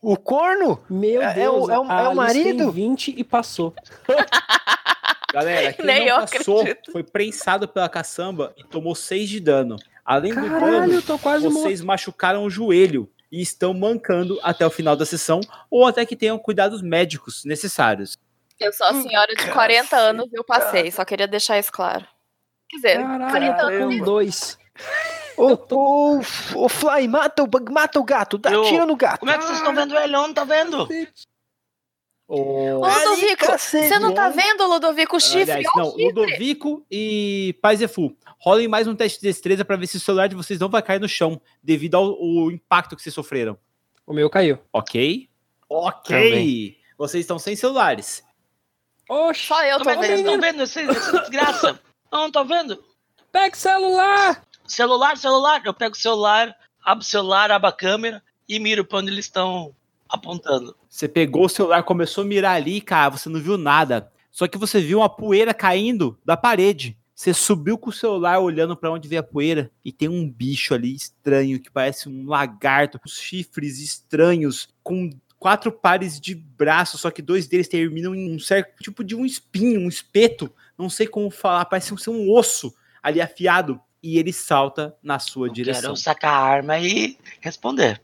O 0.00 0.16
corno? 0.16 0.82
Meu 0.90 1.22
É- 1.22 1.26
é 1.30 1.34
Deus, 1.34 1.68
o- 1.68 1.70
é 1.70 1.78
o- 1.78 1.84
é 1.84 2.08
o 2.08 2.20
Alice 2.20 2.42
tem 2.42 2.44
marido? 2.54 2.72
20 2.72 3.14
e 3.16 3.22
passou. 3.22 3.74
Galera, 5.32 5.72
quem 5.72 5.84
Nem 5.86 6.06
não 6.08 6.20
passou 6.20 6.60
acredito. 6.60 6.92
foi 6.92 7.02
prensado 7.02 7.66
pela 7.66 7.88
caçamba 7.88 8.52
e 8.56 8.64
tomou 8.64 8.94
6 8.94 9.28
de 9.28 9.40
dano. 9.40 9.76
Além 10.04 10.34
do 10.34 10.40
Caralho, 10.48 11.00
dano, 11.00 11.18
quase 11.18 11.44
morto. 11.48 11.62
vocês 11.62 11.80
machucaram 11.80 12.44
o 12.44 12.50
joelho 12.50 13.08
e 13.30 13.40
estão 13.40 13.72
mancando 13.72 14.38
até 14.42 14.66
o 14.66 14.70
final 14.70 14.94
da 14.96 15.06
sessão 15.06 15.40
ou 15.70 15.86
até 15.86 16.04
que 16.04 16.16
tenham 16.16 16.38
cuidados 16.38 16.82
médicos 16.82 17.44
necessários. 17.44 18.18
Eu 18.60 18.72
sou 18.72 18.86
a 18.88 18.94
senhora 18.94 19.34
de 19.34 19.50
40 19.52 19.96
anos 19.96 20.26
e 20.30 20.36
eu 20.36 20.44
passei. 20.44 20.90
Só 20.90 21.04
queria 21.04 21.26
deixar 21.26 21.58
isso 21.58 21.72
claro. 21.72 22.06
Quer 22.68 22.76
dizer, 22.76 22.96
40 22.98 23.56
Caralho, 23.56 23.84
anos. 23.84 23.98
com 23.98 24.04
dois. 24.04 24.58
Ô, 25.36 25.52
ô, 25.74 26.20
ô, 26.64 26.68
Fly, 26.68 27.08
mata 27.08 27.42
o, 27.42 27.48
mata 27.72 27.98
o 28.00 28.04
gato. 28.04 28.38
Dá 28.38 28.50
Eu- 28.52 28.62
tiro 28.64 28.86
no 28.86 28.96
gato. 28.96 29.20
Como 29.20 29.30
é 29.32 29.38
que 29.38 29.44
vocês 29.44 29.58
estão 29.58 29.74
vendo 29.74 29.96
ele? 29.96 30.14
Eu 30.14 30.22
não 30.22 30.34
tô 30.34 30.44
vendo. 30.44 30.88
Ô, 32.28 32.80
Ô, 32.80 32.86
Ludovico, 32.88 33.46
você 33.46 33.98
não 33.98 34.14
tá 34.14 34.26
é. 34.26 34.30
vendo, 34.30 34.66
Ludovico, 34.66 35.16
o 35.16 35.20
chifre? 35.20 35.52
Aliás, 35.52 35.66
Ó, 35.74 35.78
não, 35.80 35.88
o 35.88 35.90
chifre. 35.90 36.04
Ludovico 36.06 36.86
e 36.90 37.54
Paizefu. 37.60 38.16
Rolem 38.38 38.68
mais 38.68 38.86
um 38.86 38.94
teste 38.94 39.20
de 39.20 39.26
destreza 39.26 39.64
pra 39.64 39.76
ver 39.76 39.86
se 39.86 39.96
o 39.96 40.00
celular 40.00 40.28
de 40.28 40.34
vocês 40.34 40.58
não 40.58 40.68
vai 40.68 40.82
cair 40.82 41.00
no 41.00 41.08
chão 41.08 41.40
devido 41.62 41.94
ao, 41.96 42.04
ao 42.04 42.50
impacto 42.50 42.96
que 42.96 43.02
vocês 43.02 43.14
sofreram. 43.14 43.58
O 44.06 44.12
meu 44.14 44.30
caiu. 44.30 44.58
Ok? 44.72 45.28
Ok. 45.68 46.16
Também. 46.30 46.78
Vocês 46.96 47.22
estão 47.22 47.38
sem 47.38 47.54
celulares. 47.56 48.22
Oxe, 49.08 49.46
Só 49.46 49.62
eu 49.64 49.80
tô 49.80 49.90
é 49.90 49.96
que 49.96 50.00
vocês 50.06 50.20
vendo. 50.20 50.30
estão 50.30 50.40
vendo 50.40 50.62
essa 50.62 51.20
desgraça? 51.20 51.80
Eu 52.10 52.18
não 52.18 52.30
tô 52.30 52.44
vendo. 52.44 52.82
pega 53.30 53.54
o 53.54 53.58
celular. 53.58 54.42
Celular, 54.72 55.18
celular. 55.18 55.60
Eu 55.66 55.74
pego 55.74 55.94
o 55.94 55.98
celular, 55.98 56.56
abro 56.82 57.04
o 57.04 57.06
celular, 57.06 57.50
abro 57.50 57.68
a 57.68 57.72
câmera 57.72 58.22
e 58.48 58.58
miro 58.58 58.86
pra 58.86 59.00
onde 59.00 59.10
eles 59.10 59.26
estão 59.26 59.76
apontando. 60.08 60.74
Você 60.88 61.06
pegou 61.06 61.44
o 61.44 61.48
celular, 61.48 61.82
começou 61.82 62.24
a 62.24 62.26
mirar 62.26 62.56
ali, 62.56 62.80
cara, 62.80 63.10
você 63.10 63.28
não 63.28 63.38
viu 63.38 63.58
nada. 63.58 64.10
Só 64.30 64.48
que 64.48 64.56
você 64.56 64.80
viu 64.80 65.00
uma 65.00 65.10
poeira 65.10 65.52
caindo 65.52 66.18
da 66.24 66.38
parede. 66.38 66.96
Você 67.14 67.34
subiu 67.34 67.76
com 67.76 67.90
o 67.90 67.92
celular 67.92 68.38
olhando 68.38 68.74
pra 68.74 68.90
onde 68.90 69.08
veio 69.08 69.20
a 69.20 69.22
poeira 69.22 69.70
e 69.84 69.92
tem 69.92 70.08
um 70.08 70.26
bicho 70.26 70.72
ali 70.72 70.94
estranho 70.94 71.60
que 71.60 71.70
parece 71.70 72.08
um 72.08 72.26
lagarto, 72.26 72.98
com 72.98 73.08
chifres 73.10 73.78
estranhos, 73.78 74.70
com 74.82 75.10
quatro 75.38 75.70
pares 75.70 76.18
de 76.18 76.34
braços, 76.34 77.02
só 77.02 77.10
que 77.10 77.20
dois 77.20 77.46
deles 77.46 77.68
terminam 77.68 78.14
em 78.14 78.34
um 78.34 78.38
certo 78.38 78.82
tipo 78.82 79.04
de 79.04 79.14
um 79.14 79.26
espinho, 79.26 79.80
um 79.80 79.88
espeto, 79.88 80.50
não 80.78 80.88
sei 80.88 81.06
como 81.06 81.30
falar, 81.30 81.66
parece 81.66 81.94
ser 81.98 82.10
um 82.10 82.32
osso 82.32 82.74
ali 83.02 83.20
afiado 83.20 83.78
e 84.02 84.18
ele 84.18 84.32
salta 84.32 84.96
na 85.02 85.18
sua 85.18 85.48
Eu 85.48 85.52
direção. 85.52 85.82
quero 85.82 85.96
sacar 85.96 86.34
a 86.34 86.44
arma 86.44 86.78
e 86.78 87.16
responder. 87.40 88.02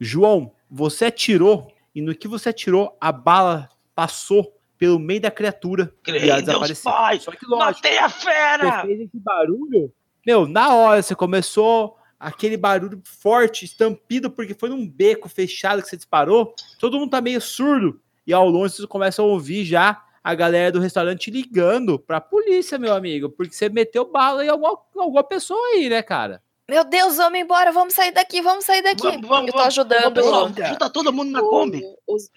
João, 0.00 0.52
você 0.70 1.06
atirou 1.06 1.72
e 1.94 2.00
no 2.02 2.14
que 2.14 2.28
você 2.28 2.50
atirou, 2.50 2.96
a 3.00 3.10
bala 3.10 3.68
passou 3.94 4.54
pelo 4.76 4.98
meio 4.98 5.20
da 5.22 5.30
criatura 5.30 5.84
e 6.06 6.10
ela 6.10 6.18
Creio 6.18 6.22
em 6.24 6.26
Deus 6.28 6.44
desapareceu. 6.44 6.92
Pai. 6.92 7.20
Só 7.20 7.30
que 7.30 7.46
lógico, 7.46 7.82
Matei 7.82 7.98
a 7.98 8.08
você 8.08 8.20
fera! 8.26 8.82
fez 8.82 9.00
esse 9.00 9.18
barulho, 9.18 9.92
meu, 10.26 10.46
na 10.46 10.74
hora 10.74 11.00
você 11.02 11.14
começou 11.14 11.96
aquele 12.18 12.56
barulho 12.56 13.00
forte, 13.04 13.64
estampido, 13.64 14.30
porque 14.30 14.54
foi 14.54 14.68
num 14.68 14.86
beco 14.86 15.28
fechado 15.28 15.82
que 15.82 15.88
você 15.88 15.96
disparou, 15.96 16.54
todo 16.78 16.98
mundo 16.98 17.10
tá 17.10 17.20
meio 17.20 17.40
surdo 17.40 18.00
e 18.26 18.32
ao 18.32 18.48
longe 18.48 18.74
você 18.74 18.86
começa 18.86 19.22
a 19.22 19.24
ouvir 19.24 19.64
já 19.64 20.02
a 20.28 20.34
galera 20.34 20.72
do 20.72 20.80
restaurante 20.80 21.30
ligando 21.30 22.00
pra 22.00 22.20
polícia, 22.20 22.78
meu 22.80 22.92
amigo, 22.92 23.28
porque 23.30 23.54
você 23.54 23.68
meteu 23.68 24.04
bala 24.10 24.44
em 24.44 24.48
alguma, 24.48 24.76
alguma 24.96 25.22
pessoa 25.22 25.60
aí, 25.68 25.88
né, 25.88 26.02
cara? 26.02 26.42
Meu 26.68 26.82
Deus, 26.82 27.16
vamos 27.16 27.38
embora, 27.38 27.70
vamos 27.70 27.94
sair 27.94 28.10
daqui, 28.10 28.42
vamos 28.42 28.64
sair 28.64 28.82
daqui. 28.82 29.02
Vamos, 29.04 29.28
vamos, 29.28 29.46
eu 29.46 29.52
tô 29.52 29.58
vamos. 29.58 29.66
ajudando 29.68 30.06
Ô, 30.06 30.10
pessoal, 30.12 30.48
junta 30.48 30.90
todo 30.90 31.12
mundo 31.12 31.30
na 31.30 31.40
o- 31.40 31.48
Kombi. 31.48 31.80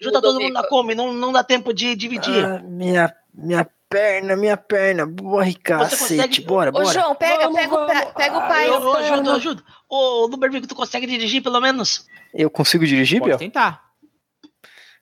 Junta 0.00 0.22
todo 0.22 0.40
mundo 0.40 0.52
na. 0.52 0.62
Kombi, 0.68 0.94
não, 0.94 1.12
não 1.12 1.32
dá 1.32 1.42
tempo 1.42 1.74
de 1.74 1.96
dividir. 1.96 2.44
Ah, 2.44 2.62
minha, 2.62 3.12
minha 3.34 3.68
perna, 3.88 4.36
minha 4.36 4.56
perna. 4.56 5.04
Morre, 5.04 5.54
cacete. 5.54 5.98
consegue- 5.98 6.40
Bora, 6.42 6.70
Ô, 6.70 6.74
bora. 6.74 6.92
João, 6.92 7.12
pega, 7.16 7.38
Vamos, 7.48 7.56
pega, 7.60 7.74
o 7.74 7.76
vamos. 7.76 7.92
pa- 7.92 8.06
pega 8.12 8.36
o 8.36 8.40
Ai, 8.40 8.48
pai. 8.48 8.68
eu, 8.68 8.74
eu 8.74 8.92
ajudo, 8.94 9.30
eu 9.30 9.34
ajudo. 9.34 9.64
Ô, 9.88 10.26
Lubervico, 10.26 10.68
tu 10.68 10.76
consegue 10.76 11.08
dirigir 11.08 11.42
pelo 11.42 11.60
menos? 11.60 12.06
Eu 12.32 12.48
consigo 12.48 12.86
dirigir, 12.86 13.18
Pode 13.18 13.30
Biel? 13.30 13.38
tentar. 13.38 13.89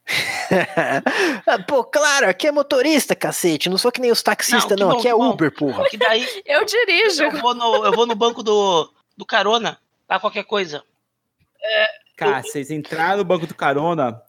Ah, 1.47 1.59
Pô, 1.63 1.85
claro, 1.85 2.29
aqui 2.29 2.47
é 2.47 2.53
motorista, 2.53 3.15
cacete. 3.15 3.69
Não 3.69 3.79
sou 3.79 3.93
que 3.93 4.01
nem 4.01 4.11
os 4.11 4.23
taxistas, 4.23 4.79
Não, 4.79 4.87
não. 4.89 4.93
bom, 4.95 4.99
aqui 4.99 5.09
é 5.09 5.13
bom. 5.13 5.31
Uber, 5.31 5.53
porra. 5.55 5.85
Que 5.89 5.97
daí 5.97 6.27
Eu 6.47 6.65
dirijo. 6.65 7.23
eu 7.25 7.31
vou 7.41 7.55
no, 7.55 7.85
eu 7.87 7.93
vou 7.93 8.07
no 8.07 8.15
banco 8.15 8.43
do, 8.43 8.91
do 9.17 9.25
carona 9.27 9.79
pra 10.07 10.19
qualquer 10.19 10.45
coisa. 10.45 10.83
Cara, 12.17 12.43
vocês 12.43 12.71
entraram 12.71 13.19
no 13.19 13.25
banco 13.25 13.47
do 13.47 13.55
carona, 13.55 14.21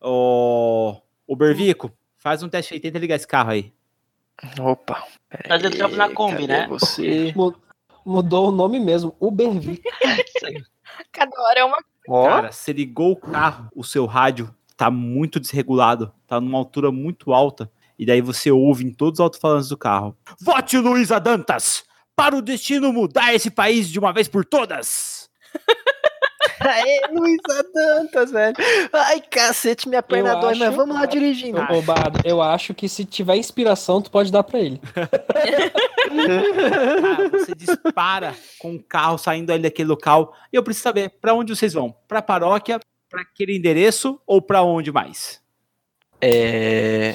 o, 0.00 0.96
o 1.26 1.36
Bervico, 1.36 1.90
faz 2.18 2.42
um 2.42 2.48
teste 2.48 2.74
aí, 2.74 2.80
tenta 2.80 2.98
ligar 2.98 3.16
esse 3.16 3.26
carro 3.26 3.50
aí. 3.50 3.72
Opa. 4.60 5.04
Nós 5.48 5.62
entramos 5.64 5.96
na 5.96 6.10
Kombi, 6.10 6.46
né? 6.46 6.66
Você. 6.68 7.32
Mu- 7.36 7.54
Mudou 8.04 8.48
o 8.48 8.50
nome 8.52 8.80
mesmo, 8.80 9.14
Ubervic. 9.20 9.82
Isso 9.86 10.46
aí. 10.46 10.62
Cada 11.12 11.30
hora 11.42 11.60
é 11.60 11.64
uma. 11.64 11.78
Cara, 12.06 12.50
você 12.52 12.72
ligou 12.72 13.12
o 13.12 13.16
carro, 13.16 13.68
o 13.74 13.84
seu 13.84 14.06
rádio 14.06 14.54
tá 14.78 14.90
muito 14.92 15.38
desregulado, 15.40 16.10
tá 16.26 16.40
numa 16.40 16.56
altura 16.56 16.90
muito 16.92 17.32
alta, 17.34 17.68
e 17.98 18.06
daí 18.06 18.20
você 18.22 18.48
ouve 18.50 18.84
em 18.84 18.92
todos 18.94 19.18
os 19.18 19.24
alto-falantes 19.24 19.68
do 19.68 19.76
carro. 19.76 20.16
Vote 20.40 20.78
Luísa 20.78 21.18
Dantas! 21.18 21.82
Para 22.14 22.36
o 22.36 22.40
destino 22.42 22.92
mudar 22.92 23.34
esse 23.34 23.50
país 23.50 23.88
de 23.90 23.98
uma 23.98 24.12
vez 24.12 24.28
por 24.28 24.44
todas! 24.44 25.28
Aê, 26.60 27.00
Luísa 27.12 27.64
Dantas, 27.74 28.30
velho. 28.32 28.56
Ai, 28.92 29.20
cacete, 29.20 29.88
minha 29.88 30.02
perna 30.02 30.30
Eu 30.30 30.40
dói, 30.40 30.50
acho- 30.52 30.60
mas 30.60 30.74
vamos 30.74 30.94
lá 30.96 31.06
dirigindo. 31.06 31.60
Ô, 31.72 31.82
Bado, 31.82 32.20
eu 32.24 32.40
acho 32.42 32.74
que 32.74 32.88
se 32.88 33.04
tiver 33.04 33.36
inspiração, 33.36 34.00
tu 34.02 34.10
pode 34.10 34.30
dar 34.32 34.42
pra 34.42 34.58
ele. 34.60 34.80
Cara, 34.94 35.08
você 37.30 37.54
dispara 37.54 38.34
com 38.58 38.74
o 38.74 38.82
carro 38.82 39.18
saindo 39.18 39.52
ali 39.52 39.62
daquele 39.62 39.88
local, 39.88 40.34
e 40.52 40.56
eu 40.56 40.62
preciso 40.62 40.82
saber, 40.84 41.10
pra 41.20 41.32
onde 41.34 41.54
vocês 41.54 41.72
vão? 41.72 41.94
Pra 42.08 42.20
paróquia, 42.20 42.80
pra 43.08 43.22
aquele 43.22 43.56
endereço, 43.56 44.20
ou 44.26 44.40
pra 44.42 44.62
onde 44.62 44.92
mais? 44.92 45.40
É. 46.20 47.12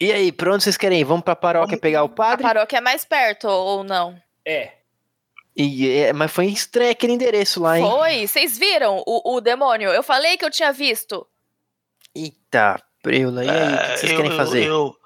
E 0.00 0.12
aí, 0.12 0.30
pra 0.32 0.52
onde 0.52 0.62
vocês 0.64 0.76
querem 0.76 1.00
ir? 1.00 1.04
Vamos 1.04 1.24
pra 1.24 1.34
paróquia 1.36 1.78
pegar 1.78 2.02
o 2.02 2.06
A 2.06 2.10
padre? 2.10 2.42
paróquia 2.42 2.78
é 2.78 2.80
mais 2.80 3.04
perto 3.04 3.48
ou 3.48 3.82
não? 3.82 4.20
É. 4.44 4.72
E, 5.56 5.88
é, 5.88 6.12
mas 6.12 6.30
foi 6.30 6.46
estranho 6.46 6.90
aquele 6.90 7.14
endereço 7.14 7.60
lá, 7.62 7.78
hein? 7.78 7.84
Foi. 7.90 8.26
Vocês 8.26 8.58
viram 8.58 9.02
o, 9.06 9.36
o 9.36 9.40
demônio? 9.40 9.88
Eu 9.90 10.02
falei 10.02 10.36
que 10.36 10.44
eu 10.44 10.50
tinha 10.50 10.70
visto. 10.72 11.26
Eita, 12.14 12.80
preula. 13.02 13.42
E 13.44 13.48
aí, 13.48 13.74
o 13.74 13.78
que 13.78 13.82
que 13.92 13.96
vocês 13.98 14.10
É, 14.10 14.12
eu- 14.12 14.16
querem 14.16 14.30
eu- 14.32 14.36
fazer? 14.36 14.64
eu- 14.66 14.96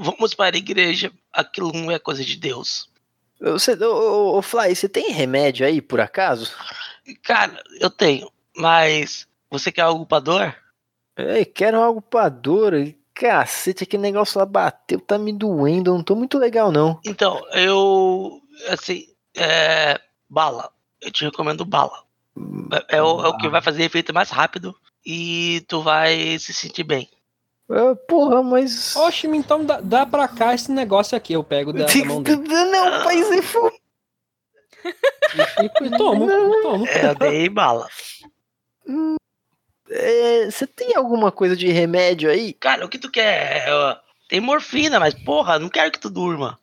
vamos 0.00 0.32
para 0.34 0.54
a 0.54 0.58
igreja. 0.58 1.10
Aquilo 1.32 1.72
não 1.72 1.90
é 1.90 1.98
coisa 1.98 2.24
de 2.24 2.36
Deus. 2.36 2.88
Você, 3.40 3.72
ô, 3.74 3.92
ô, 4.34 4.38
ô, 4.38 4.42
Fly, 4.42 4.74
você 4.76 4.88
tem 4.88 5.10
remédio 5.12 5.66
aí, 5.66 5.80
por 5.80 6.00
acaso? 6.00 6.52
Cara, 7.22 7.60
eu 7.80 7.90
tenho. 7.90 8.30
Mas 8.58 9.26
você 9.50 9.70
quer 9.70 9.82
algo 9.82 10.04
pra 10.04 10.18
dor? 10.18 10.54
Ei, 11.16 11.44
quero 11.44 11.80
algo 11.80 12.02
pra 12.02 12.28
dor. 12.28 12.74
Cacete, 13.14 13.84
aquele 13.84 14.02
negócio 14.02 14.38
lá 14.38 14.46
bateu, 14.46 15.00
tá 15.00 15.18
me 15.18 15.32
doendo. 15.32 15.90
Eu 15.90 15.94
não 15.94 16.02
tô 16.02 16.14
muito 16.14 16.38
legal, 16.38 16.70
não. 16.70 17.00
Então, 17.04 17.40
eu. 17.52 18.40
Assim. 18.68 19.06
É. 19.36 20.00
Bala. 20.28 20.70
Eu 21.00 21.10
te 21.10 21.24
recomendo 21.24 21.64
bala. 21.64 22.04
É, 22.90 22.98
é 22.98 23.02
o, 23.02 23.24
é 23.24 23.28
o 23.28 23.36
que 23.36 23.48
vai 23.48 23.62
fazer 23.62 23.84
efeito 23.84 24.12
mais 24.12 24.30
rápido. 24.30 24.74
E 25.06 25.64
tu 25.68 25.80
vai 25.80 26.38
se 26.38 26.52
sentir 26.52 26.84
bem. 26.84 27.08
Ah, 27.70 27.94
porra, 28.08 28.42
mas. 28.42 28.96
Oxe, 28.96 29.26
então 29.26 29.64
dá, 29.64 29.80
dá 29.80 30.06
pra 30.06 30.26
cá 30.26 30.54
esse 30.54 30.70
negócio 30.72 31.16
aqui, 31.16 31.32
eu 31.34 31.44
pego 31.44 31.72
da, 31.72 31.84
da 31.84 32.04
mão 32.04 32.22
dele. 32.22 32.42
Não, 32.42 33.04
pai. 33.04 33.20
E, 34.84 35.86
e 35.86 35.90
tomo, 35.96 36.26
tomo. 36.62 36.86
É, 36.86 37.06
eu 37.06 37.14
dei 37.14 37.48
bala. 37.48 37.88
É, 39.90 40.50
Você 40.50 40.66
tem 40.66 40.94
alguma 40.96 41.32
coisa 41.32 41.56
de 41.56 41.68
remédio 41.68 42.30
aí? 42.30 42.52
Cara, 42.52 42.84
o 42.84 42.88
que 42.88 42.98
tu 42.98 43.10
quer? 43.10 43.68
É, 43.68 43.96
Tem 44.28 44.40
morfina, 44.40 45.00
mas 45.00 45.14
porra, 45.14 45.58
não 45.58 45.68
quero 45.68 45.90
que 45.90 46.00
tu 46.00 46.10
durma. 46.10 46.58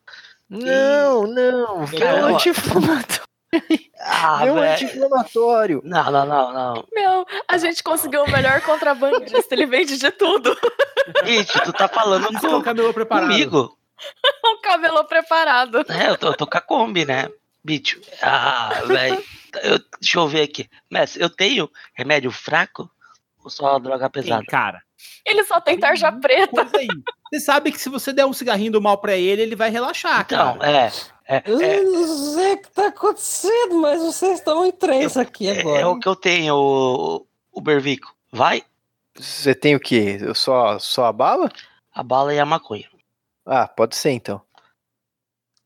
Não, 0.50 1.24
não. 1.28 1.88
Cara, 1.88 2.28
um 2.28 2.32
ó. 2.32 2.36
anti-inflamatório. 2.36 3.26
Ah, 4.08 4.44
um 4.44 4.58
anti-inflamatório. 4.60 5.82
Não, 5.84 6.12
não, 6.12 6.26
não, 6.26 6.54
não. 6.54 6.88
Meu, 6.94 7.26
a 7.48 7.58
gente 7.58 7.82
conseguiu 7.82 8.24
o 8.24 8.32
melhor 8.32 8.62
contrabandista. 8.62 9.56
Ele 9.56 9.66
vende 9.66 9.98
de 9.98 10.12
tudo. 10.12 10.56
Gente, 11.26 11.54
tu 11.62 11.72
tá 11.72 11.88
falando 11.88 12.26
é 12.26 12.38
o 12.38 12.42
com, 12.42 12.62
cabelo 12.62 12.94
preparado. 12.94 13.30
comigo. 13.30 13.78
Um 14.46 14.62
cabelo 14.62 15.04
preparado. 15.06 15.86
É, 15.90 16.10
eu 16.10 16.18
tô, 16.18 16.28
eu 16.28 16.34
tô 16.36 16.46
com 16.46 16.58
a 16.58 16.62
Kombi, 16.62 17.06
né? 17.06 17.30
Bicho. 17.64 18.00
Ah, 18.22 18.82
velho. 18.86 19.24
Eu- 19.64 19.80
Deixa 20.02 20.20
eu 20.20 20.28
ver 20.28 20.42
aqui. 20.44 20.70
Mestre, 20.90 21.22
eu 21.22 21.30
tenho 21.30 21.70
remédio 21.94 22.32
fraco 22.32 22.90
ou 23.44 23.50
só 23.50 23.78
droga 23.80 24.10
pesada? 24.10 24.40
Tem, 24.40 24.46
cara. 24.48 24.82
Ele 25.26 25.44
só 25.44 25.60
tem 25.62 25.78
tarja 25.80 26.12
preta. 26.12 26.68
Você 27.32 27.40
sabe 27.40 27.72
que 27.72 27.80
se 27.80 27.90
você 27.90 28.12
der 28.14 28.26
um 28.26 28.34
cigarrinho 28.34 28.72
do 28.72 28.82
mal 28.82 28.98
pra 28.98 29.16
ele, 29.16 29.42
ele 29.42 29.56
vai 29.56 29.70
relaxar, 29.70 30.22
Então, 30.22 30.58
cara. 30.58 30.72
é. 30.72 30.92
É, 31.28 31.42
Eu 31.44 31.60
é, 31.60 31.82
não 31.82 32.08
sei 32.36 32.54
o 32.54 32.58
que 32.62 32.70
tá 32.70 32.88
acontecendo, 32.88 33.82
mas 33.82 34.00
vocês 34.02 34.38
estão 34.38 34.64
em 34.64 34.72
três 34.72 35.18
aqui 35.18 35.48
é, 35.48 35.60
agora. 35.60 35.82
é 35.82 35.86
o 35.88 36.00
que 36.00 36.08
eu 36.08 36.16
tenho, 36.16 36.56
o, 36.56 37.26
o 37.52 37.62
Bervico. 37.62 38.16
Vai? 38.32 38.62
Você 39.16 39.56
tem 39.56 39.76
o 39.76 39.80
quê? 39.80 40.20
Só, 40.36 40.78
só 40.78 41.06
a 41.06 41.12
bala? 41.12 41.52
A 41.94 42.04
bala 42.04 42.32
e 42.34 42.40
a 42.40 42.46
maconha. 42.46 42.88
Ah, 43.44 43.68
pode 43.68 43.96
ser 43.96 44.12
então. 44.12 44.40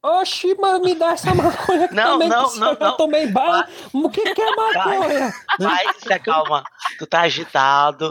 Oxi, 0.02 0.56
mas 0.60 0.80
me 0.82 0.96
dá 0.96 1.12
essa 1.12 1.34
maconha 1.36 1.86
aqui 1.86 1.94
Não, 1.96 2.14
também. 2.14 2.30
não, 2.30 2.50
que 2.50 2.60
não, 2.60 2.72
Eu 2.72 2.80
não. 2.80 2.98
tomei 2.98 3.28
bala. 3.28 3.68
O 3.94 4.10
que, 4.10 4.34
que 4.34 4.42
é 4.42 4.56
maconha? 4.56 5.34
Vai, 5.60 5.94
se 5.98 6.14
acalma. 6.14 6.64
Tu 6.98 7.06
tá 7.06 7.22
agitado. 7.22 8.10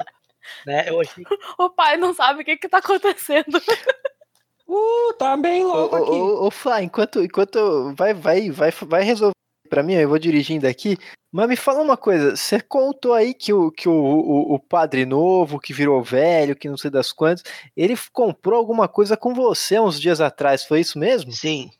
Né? 0.66 0.88
Eu 0.88 1.00
achei 1.00 1.24
O 1.58 1.70
pai 1.70 1.96
não 1.96 2.12
sabe 2.14 2.42
o 2.42 2.44
que 2.44 2.56
que 2.56 2.68
tá 2.68 2.78
acontecendo. 2.78 3.60
Uh, 4.70 5.14
tá 5.14 5.34
bem 5.34 5.64
louco 5.64 5.96
ô, 5.96 6.02
aqui. 6.02 6.10
ô, 6.10 6.44
ô, 6.46 6.50
Fly, 6.50 6.82
enquanto, 6.84 7.24
enquanto 7.24 7.94
vai, 7.96 8.12
vai, 8.12 8.50
vai, 8.50 8.70
vai 8.70 9.02
resolver 9.02 9.32
pra 9.70 9.82
mim, 9.82 9.94
eu 9.94 10.06
vou 10.06 10.18
dirigindo 10.18 10.66
aqui. 10.68 10.98
Mas 11.32 11.48
me 11.48 11.56
fala 11.56 11.80
uma 11.80 11.96
coisa, 11.96 12.36
você 12.36 12.60
contou 12.60 13.14
aí 13.14 13.32
que 13.32 13.50
o, 13.50 13.70
que 13.70 13.88
o, 13.88 13.92
o, 13.94 14.54
o 14.56 14.58
padre 14.58 15.06
novo, 15.06 15.58
que 15.58 15.72
virou 15.72 16.02
velho, 16.02 16.54
que 16.54 16.68
não 16.68 16.76
sei 16.76 16.90
das 16.90 17.12
quantas, 17.14 17.44
ele 17.74 17.94
comprou 18.12 18.58
alguma 18.58 18.86
coisa 18.88 19.16
com 19.16 19.32
você 19.32 19.80
uns 19.80 19.98
dias 19.98 20.20
atrás, 20.20 20.64
foi 20.64 20.80
isso 20.80 20.98
mesmo? 20.98 21.32
Sim. 21.32 21.70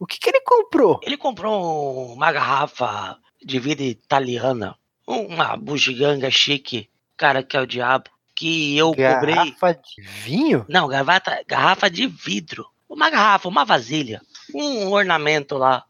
O 0.00 0.06
que, 0.06 0.18
que 0.18 0.30
ele 0.30 0.40
comprou? 0.40 0.98
Ele 1.04 1.16
comprou 1.16 2.12
uma 2.12 2.32
garrafa 2.32 3.16
de 3.44 3.58
vida 3.60 3.82
italiana. 3.82 4.74
Uma 5.06 5.56
bugiganga 5.56 6.30
chique. 6.30 6.88
Cara, 7.16 7.42
que 7.42 7.56
é 7.56 7.60
o 7.60 7.66
diabo. 7.66 8.08
Que 8.34 8.76
eu 8.78 8.88
cobrei. 8.94 9.34
Garrafa 9.34 9.74
de 9.74 10.02
vinho? 10.02 10.64
Não, 10.68 10.88
garrafa, 10.88 11.42
garrafa 11.46 11.90
de 11.90 12.06
vidro. 12.06 12.64
Uma 12.88 13.10
garrafa, 13.10 13.46
uma 13.48 13.64
vasilha. 13.64 14.22
Um 14.54 14.88
ornamento 14.90 15.58
lá. 15.58 15.84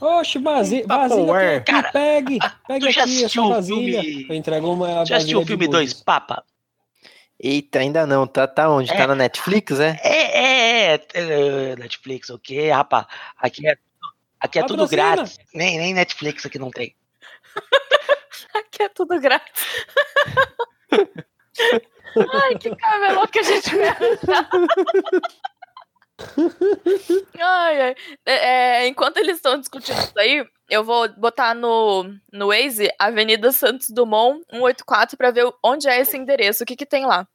Oxe, 0.00 0.38
vasilha, 0.38 0.82
Tupperware. 0.82 1.08
vasilha 1.08 1.56
aqui, 1.56 1.72
Cara, 1.72 1.92
pegue, 1.92 2.38
pegue 2.68 2.90
já 2.92 3.02
aqui 3.04 3.10
assistiu 3.24 3.42
essa 3.44 3.50
o 3.50 3.54
vasilha. 3.54 4.02
filme- 4.02 4.26
Eu 4.28 4.34
entrego 4.34 4.72
uma 4.72 4.86
Já 5.06 5.16
assistiu 5.16 5.16
vasilha 5.16 5.38
o 5.38 5.40
de 5.40 5.46
filme 5.46 5.68
Dois 5.68 5.88
búzios. 5.92 6.02
Papa? 6.04 6.44
Eita, 7.40 7.78
ainda 7.80 8.06
não, 8.06 8.26
tá, 8.26 8.46
tá 8.46 8.68
onde? 8.70 8.88
Tá 8.88 9.02
É. 9.02 9.06
na 9.06 9.14
Netflix, 9.14 9.80
é? 9.80 9.98
É, 10.02 10.43
é, 10.94 11.06
é, 11.14 11.70
é, 11.72 11.76
Netflix, 11.76 12.30
o 12.30 12.38
quê, 12.38 12.70
rapaz? 12.70 13.06
Aqui 13.36 13.66
é, 13.68 13.76
aqui 14.40 14.58
é 14.58 14.66
tudo 14.66 14.88
grátis. 14.88 15.38
Nem, 15.52 15.78
nem 15.78 15.94
Netflix 15.94 16.44
aqui 16.46 16.58
não 16.58 16.70
tem. 16.70 16.94
Aqui 18.54 18.84
é 18.84 18.88
tudo 18.88 19.20
grátis. 19.20 19.64
Ai, 22.32 22.56
que 22.56 22.74
cabelo 22.76 23.26
que 23.28 23.40
a 23.40 23.42
gente 23.42 23.76
vai 23.76 23.88
arranjar. 23.90 24.48
Ai, 27.40 27.82
ai. 27.82 27.94
É, 28.24 28.32
é, 28.32 28.88
enquanto 28.88 29.16
eles 29.16 29.36
estão 29.36 29.58
discutindo 29.58 29.98
isso 29.98 30.18
aí, 30.18 30.46
eu 30.70 30.84
vou 30.84 31.08
botar 31.16 31.54
no, 31.54 32.04
no 32.32 32.48
Waze 32.48 32.88
Avenida 32.98 33.50
Santos 33.50 33.90
Dumont 33.90 34.44
184 34.50 35.16
pra 35.16 35.30
ver 35.30 35.52
onde 35.62 35.88
é 35.88 36.00
esse 36.00 36.16
endereço, 36.16 36.62
o 36.62 36.66
que 36.66 36.76
que 36.76 36.86
tem 36.86 37.04
lá. 37.04 37.26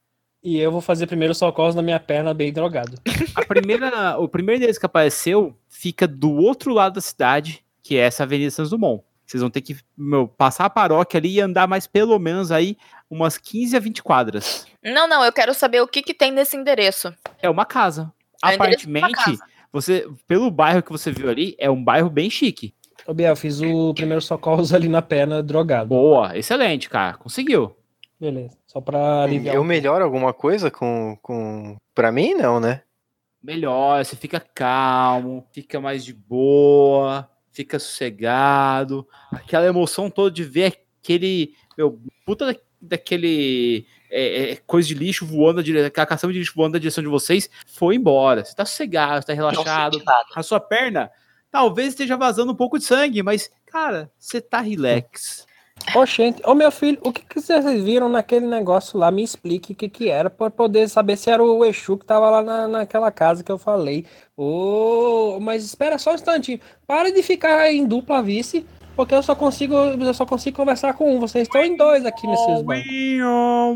E 0.42 0.58
eu 0.58 0.72
vou 0.72 0.80
fazer 0.80 1.06
primeiro 1.06 1.34
socorros 1.34 1.74
na 1.74 1.82
minha 1.82 2.00
perna 2.00 2.32
bem 2.32 2.52
drogado. 2.52 2.98
A 3.34 3.44
primeira, 3.44 4.18
o 4.18 4.26
primeiro 4.26 4.58
endereço 4.58 4.80
que 4.80 4.86
apareceu 4.86 5.54
fica 5.68 6.08
do 6.08 6.32
outro 6.32 6.72
lado 6.72 6.94
da 6.94 7.00
cidade, 7.00 7.64
que 7.82 7.96
é 7.96 8.00
essa 8.00 8.22
Avenida 8.22 8.50
Santos 8.50 8.70
Dumont. 8.70 9.02
Vocês 9.26 9.42
vão 9.42 9.50
ter 9.50 9.60
que 9.60 9.76
meu, 9.96 10.26
passar 10.26 10.64
a 10.64 10.70
paróquia 10.70 11.18
ali 11.18 11.34
e 11.34 11.40
andar 11.40 11.68
mais 11.68 11.86
pelo 11.86 12.18
menos 12.18 12.50
aí 12.50 12.76
umas 13.08 13.38
15 13.38 13.76
a 13.76 13.80
20 13.80 14.02
quadras. 14.02 14.66
Não, 14.82 15.06
não, 15.06 15.22
eu 15.22 15.32
quero 15.32 15.54
saber 15.54 15.80
o 15.80 15.86
que 15.86 16.02
que 16.02 16.14
tem 16.14 16.32
nesse 16.32 16.56
endereço. 16.56 17.14
É 17.40 17.48
uma 17.48 17.64
casa. 17.64 18.12
É 18.44 18.54
Aparentemente, 18.54 19.38
você, 19.72 20.08
pelo 20.26 20.50
bairro 20.50 20.82
que 20.82 20.90
você 20.90 21.12
viu 21.12 21.28
ali, 21.28 21.54
é 21.58 21.70
um 21.70 21.82
bairro 21.82 22.10
bem 22.10 22.28
chique. 22.28 22.74
Ô, 23.06 23.14
Biel, 23.14 23.36
fiz 23.36 23.60
o 23.60 23.94
primeiro 23.94 24.20
socorros 24.20 24.72
ali 24.72 24.88
na 24.88 25.02
perna 25.02 25.42
drogado. 25.42 25.88
Boa, 25.88 26.36
excelente, 26.36 26.88
cara. 26.88 27.16
Conseguiu. 27.16 27.76
Beleza. 28.20 28.58
Só 28.66 28.80
pra 28.80 29.22
aliviar. 29.22 29.54
Eu 29.54 29.62
um 29.62 29.64
melhoro 29.64 30.04
alguma 30.04 30.34
coisa 30.34 30.70
com, 30.70 31.16
com... 31.22 31.76
Pra 31.94 32.12
mim, 32.12 32.34
não, 32.34 32.60
né? 32.60 32.82
Melhor, 33.42 34.04
você 34.04 34.14
fica 34.14 34.38
calmo, 34.38 35.46
fica 35.50 35.80
mais 35.80 36.04
de 36.04 36.12
boa, 36.12 37.26
fica 37.50 37.78
sossegado. 37.78 39.08
Aquela 39.32 39.64
emoção 39.66 40.10
toda 40.10 40.30
de 40.30 40.44
ver 40.44 40.76
aquele, 41.00 41.54
meu, 41.78 41.98
puta 42.26 42.52
da- 42.52 42.60
daquele 42.82 43.86
é, 44.10 44.52
é, 44.52 44.56
coisa 44.56 44.86
de 44.86 44.94
lixo 44.94 45.24
voando, 45.24 45.62
dire... 45.62 45.86
a 45.86 45.90
caçamba 45.90 46.34
de 46.34 46.40
lixo 46.40 46.52
voando 46.54 46.74
na 46.74 46.78
direção 46.78 47.02
de 47.02 47.08
vocês, 47.08 47.48
foi 47.66 47.96
embora. 47.96 48.44
Você 48.44 48.54
tá 48.54 48.66
sossegado, 48.66 49.22
você 49.22 49.28
tá 49.28 49.32
relaxado. 49.32 49.94
Senti 49.94 50.04
nada. 50.04 50.24
A 50.36 50.42
sua 50.42 50.60
perna 50.60 51.10
talvez 51.50 51.88
esteja 51.88 52.18
vazando 52.18 52.52
um 52.52 52.56
pouco 52.56 52.78
de 52.78 52.84
sangue, 52.84 53.22
mas, 53.22 53.50
cara, 53.64 54.10
você 54.18 54.40
tá 54.40 54.60
relax. 54.60 55.46
Ô, 55.94 56.06
gente, 56.06 56.40
ô 56.46 56.54
meu 56.54 56.70
filho, 56.70 56.98
o 57.02 57.12
que, 57.12 57.22
que 57.22 57.40
vocês 57.40 57.64
viram 57.82 58.08
naquele 58.08 58.46
negócio 58.46 58.98
lá? 58.98 59.10
Me 59.10 59.22
explique 59.22 59.72
o 59.72 59.74
que, 59.74 59.88
que 59.88 60.08
era, 60.08 60.30
pra 60.30 60.48
poder 60.48 60.88
saber 60.88 61.16
se 61.16 61.30
era 61.30 61.42
o 61.42 61.64
Exu 61.64 61.98
que 61.98 62.04
tava 62.04 62.30
lá 62.30 62.42
na, 62.42 62.68
naquela 62.68 63.10
casa 63.10 63.42
que 63.42 63.50
eu 63.50 63.58
falei. 63.58 64.06
Ô, 64.36 65.38
mas 65.40 65.64
espera 65.64 65.98
só 65.98 66.12
um 66.12 66.14
instantinho. 66.14 66.60
Para 66.86 67.10
de 67.10 67.22
ficar 67.22 67.72
em 67.72 67.84
dupla 67.84 68.22
vice, 68.22 68.64
porque 68.94 69.14
eu 69.14 69.22
só 69.22 69.34
consigo, 69.34 69.74
eu 69.74 70.14
só 70.14 70.24
consigo 70.24 70.56
conversar 70.56 70.94
com 70.94 71.16
um. 71.16 71.18
Vocês 71.18 71.48
estão 71.48 71.62
em 71.62 71.76
dois 71.76 72.04
aqui 72.04 72.26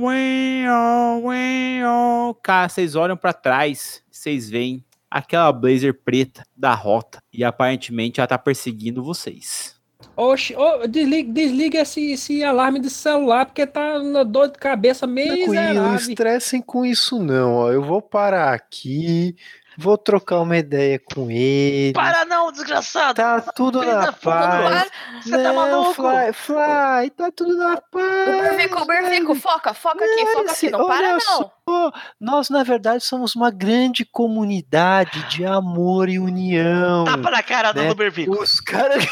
uinho, 0.01 1.21
uinho. 1.25 2.37
Cara, 2.43 2.69
vocês 2.69 2.95
olham 2.95 3.17
pra 3.17 3.33
trás, 3.33 4.03
vocês 4.11 4.49
veem 4.49 4.85
aquela 5.11 5.51
blazer 5.53 6.01
preta 6.05 6.45
da 6.57 6.75
rota 6.75 7.19
e 7.33 7.45
aparentemente 7.45 8.21
ela 8.21 8.27
tá 8.27 8.39
perseguindo 8.39 9.03
vocês. 9.03 9.74
Oxe, 10.17 10.55
ô, 10.57 10.87
desliga, 10.87 11.33
desliga 11.33 11.81
esse, 11.81 12.13
esse 12.13 12.45
alarme 12.45 12.79
do 12.79 12.89
celular, 12.89 13.47
porque 13.47 13.67
tá 13.67 13.99
na 14.01 14.23
dor 14.23 14.49
de 14.49 14.59
cabeça 14.59 15.07
Tranquilo, 15.09 15.55
não 15.75 15.93
miserável. 15.93 15.95
estressem 15.97 16.63
com 16.63 16.85
isso 16.85 17.19
não, 17.23 17.55
ó. 17.55 17.73
Eu 17.73 17.83
vou 17.83 18.01
parar 18.01 18.53
aqui, 18.55 19.35
vou 19.79 19.99
trocar 19.99 20.41
uma 20.41 20.57
ideia 20.57 20.99
com 20.99 21.31
ele. 21.31 21.93
Para 21.93 22.25
não, 22.25 22.51
desgraçado! 22.53 23.17
Tá 23.17 23.41
tudo 23.41 23.81
Filho 23.81 23.95
na 23.95 24.07
não 24.07 24.13
paz. 24.15 24.91
Você 25.23 25.31
tá 25.31 25.39
Não, 25.39 25.55
maluco? 25.55 25.95
Fly, 25.95 26.33
Fly, 26.33 27.11
tá 27.11 27.31
tudo 27.31 27.57
na 27.57 27.81
paz. 27.81 28.29
O 28.29 28.43
Bervico, 28.43 28.83
o 28.83 28.87
Bervico, 28.87 29.35
foca, 29.35 29.75
foca 29.75 30.05
aqui, 30.05 30.27
foca 30.27 30.53
aqui, 30.53 30.71
não 30.71 30.87
para 30.87 31.13
não. 31.13 31.21
só, 31.21 31.93
nós 32.21 32.51
na 32.51 32.63
verdade 32.63 33.05
somos 33.05 33.35
uma 33.35 33.51
grande 33.51 34.05
comunidade 34.05 35.23
de 35.29 35.45
amor 35.45 36.09
e 36.09 36.19
união. 36.19 37.05
Tapa 37.05 37.31
na 37.31 37.43
cara 37.43 37.73
né? 37.73 37.89
do 37.89 37.95
Bervico. 37.95 38.41
Os 38.41 38.61
caras 38.61 39.05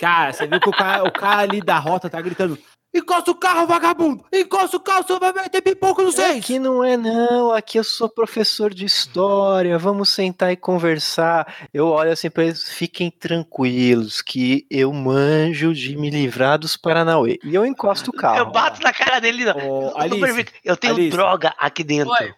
Cara, 0.00 0.32
você 0.32 0.46
viu 0.46 0.58
que 0.58 0.68
o 0.68 0.72
cara, 0.72 1.04
o 1.04 1.12
cara 1.12 1.42
ali 1.42 1.60
da 1.60 1.78
rota 1.78 2.08
tá 2.08 2.20
gritando: 2.22 2.58
encosta 2.92 3.30
o 3.30 3.34
carro, 3.34 3.66
vagabundo! 3.66 4.24
Encosta 4.32 4.76
o 4.76 4.80
carro, 4.80 5.04
você 5.06 5.18
vai 5.18 5.32
meter 5.32 5.62
pipoco 5.62 6.02
no 6.02 6.10
seis! 6.12 6.44
Aqui 6.44 6.58
não 6.58 6.82
é 6.84 6.96
não, 6.96 7.52
aqui 7.52 7.78
eu 7.78 7.84
sou 7.84 8.08
professor 8.08 8.72
de 8.72 8.84
história, 8.84 9.78
vamos 9.78 10.08
sentar 10.10 10.52
e 10.52 10.56
conversar. 10.56 11.68
Eu 11.72 11.88
olho 11.88 12.12
assim 12.12 12.30
pra 12.30 12.44
eles, 12.44 12.68
fiquem 12.68 13.10
tranquilos, 13.10 14.20
que 14.20 14.66
eu 14.70 14.92
manjo 14.92 15.72
de 15.72 15.96
me 15.96 16.10
livrar 16.10 16.58
dos 16.58 16.76
Paranauê. 16.76 17.38
E 17.44 17.54
eu 17.54 17.64
encosto 17.64 18.10
o 18.10 18.14
carro. 18.14 18.38
Eu 18.38 18.50
bato 18.50 18.82
na 18.82 18.92
cara 18.92 19.20
dele. 19.20 19.44
Não. 19.44 19.56
Ô, 19.56 19.90
Do 19.90 19.98
Alice, 19.98 20.46
eu 20.64 20.76
tenho 20.76 20.94
Alice. 20.94 21.10
droga 21.10 21.54
aqui 21.58 21.84
dentro. 21.84 22.12
Oi. 22.20 22.34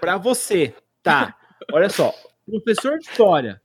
Pra 0.00 0.16
você, 0.16 0.74
tá? 1.02 1.34
Olha 1.72 1.88
só, 1.88 2.12
professor 2.46 2.98
de 2.98 3.08
história, 3.08 3.60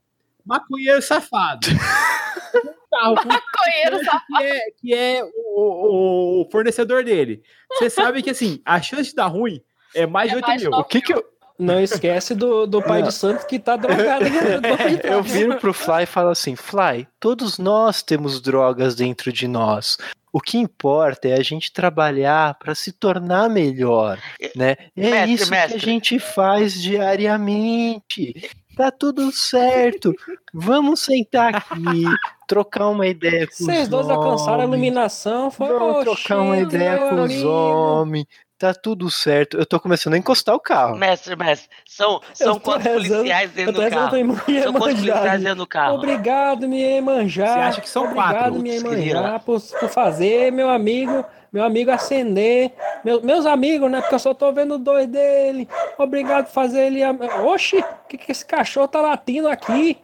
maconheiro 0.46 1.02
safado. 1.02 1.68
um 2.90 3.16
carro 3.16 3.16
Maconheiro 3.16 4.00
que 4.00 4.44
é, 4.44 4.60
que 4.80 4.94
é 4.94 5.24
o, 5.60 6.40
o- 6.40 6.42
o 6.42 6.50
fornecedor 6.52 7.04
dele. 7.04 7.42
Você 7.74 7.90
sabe 7.90 8.22
que 8.22 8.30
assim, 8.30 8.62
a 8.66 8.82
chance 8.82 9.10
de 9.10 9.16
dar 9.16 9.28
ruim 9.28 9.62
é 9.96 10.06
mais 10.08 10.30
de 10.30 10.36
É 10.36 10.38
8 10.38 10.48
mais 10.48 10.62
mil. 10.62 10.72
nove 10.72 10.84
O 10.84 10.86
que 10.88 11.02
que 11.02 11.14
eu, 11.14 11.24
Não 11.58 11.80
esquece 11.82 12.34
do, 12.34 12.66
do 12.66 12.82
pai 12.84 13.04
de 13.04 13.12
Santos 13.12 13.44
que 13.46 13.60
tá 13.60 13.76
drogado. 13.76 14.26
eu 15.04 15.22
viro 15.24 15.58
pro 15.58 15.74
Fly 15.74 16.04
e 16.04 16.06
falo 16.06 16.30
assim, 16.30 16.56
Fly, 16.56 17.08
todos 17.20 17.58
nós 17.60 18.02
temos 18.02 18.40
drogas 18.42 18.96
dentro 18.96 19.32
de 19.34 19.48
nós. 19.48 19.98
O 20.32 20.40
que 20.40 20.60
importa 20.60 21.28
é 21.28 21.34
a 21.34 21.42
gente 21.44 21.74
trabalhar 21.74 22.54
para 22.60 22.76
se 22.76 22.92
tornar 22.92 23.50
melhor, 23.50 24.20
né? 24.56 24.76
É 24.96 25.02
Mestre, 25.10 25.34
isso 25.34 25.46
que 25.46 25.50
mestre. 25.52 25.76
a 25.76 25.80
gente 25.80 26.20
faz 26.20 26.80
diariamente. 26.80 28.50
Tá 28.80 28.90
tudo 28.92 29.30
certo. 29.34 30.16
Vamos 30.54 31.02
sentar 31.02 31.54
aqui, 31.54 32.06
trocar 32.48 32.88
uma 32.88 33.06
ideia 33.08 33.46
com 33.46 33.66
Vocês 33.66 33.84
os 33.84 33.90
dois 33.90 34.10
alcançaram 34.10 34.62
a 34.62 34.64
homens. 34.64 34.70
iluminação. 34.70 35.52
Foi 35.52 35.68
Vamos 35.68 36.06
trocar 36.06 36.40
uma 36.40 36.58
ideia 36.58 36.98
com 37.10 37.22
os 37.24 37.44
homens. 37.44 38.26
Tá 38.60 38.74
tudo 38.74 39.10
certo. 39.10 39.58
Eu 39.58 39.66
tô 39.66 39.80
começando 39.80 40.16
a 40.16 40.18
encostar 40.18 40.54
o 40.54 40.60
carro. 40.60 40.98
Mestre, 40.98 41.34
mestre, 41.34 41.70
são, 41.88 42.16
Eu 42.16 42.22
são 42.36 42.60
quantos 42.60 42.84
rezando- 42.84 43.08
policiais 43.16 43.50
Eu 43.52 43.56
dentro 43.56 43.74
tô 43.74 43.82
do 43.82 43.90
carro? 43.90 44.10
São 44.12 44.74
quantos 44.74 44.80
policiais 45.00 45.42
dentro 45.42 45.56
do 45.56 45.68
carro? 45.68 45.96
Obrigado, 45.96 46.68
me 46.68 47.00
manjar. 47.02 47.48
Você 47.54 47.60
acha 47.60 47.82
que 47.82 47.90
são 47.90 48.04
Obrigado, 48.04 48.34
quatro? 48.36 48.60
me 48.60 48.70
Queria. 48.82 49.16
manjar, 49.16 49.40
por, 49.40 49.62
por 49.62 49.88
fazer 49.90 50.52
meu 50.52 50.70
amigo, 50.70 51.24
meu 51.54 51.64
amigo 51.64 51.90
acender. 51.90 52.74
Meu- 53.06 53.22
meus 53.24 53.46
amigos, 53.46 53.90
né? 53.90 54.02
Porque 54.02 54.16
eu 54.16 54.20
só 54.20 54.34
tô 54.34 54.52
vendo 54.52 54.78
dois 54.78 55.08
dele. 55.08 55.66
Obrigado 55.98 56.48
por 56.48 56.52
fazer 56.52 56.88
ele. 56.88 57.02
Oxi, 57.46 57.78
o 57.78 58.08
que, 58.10 58.18
que 58.18 58.30
esse 58.34 58.46
cachorro 58.46 58.90
tá 58.90 59.00
latindo 59.00 59.48
aqui? 59.48 59.98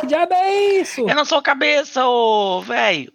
Que 0.00 0.06
diabo 0.06 0.32
é 0.32 0.50
isso? 0.80 1.02
Eu 1.06 1.14
não 1.14 1.26
sou 1.26 1.42
cabeça, 1.42 2.06
ô 2.06 2.62
velho. 2.62 3.12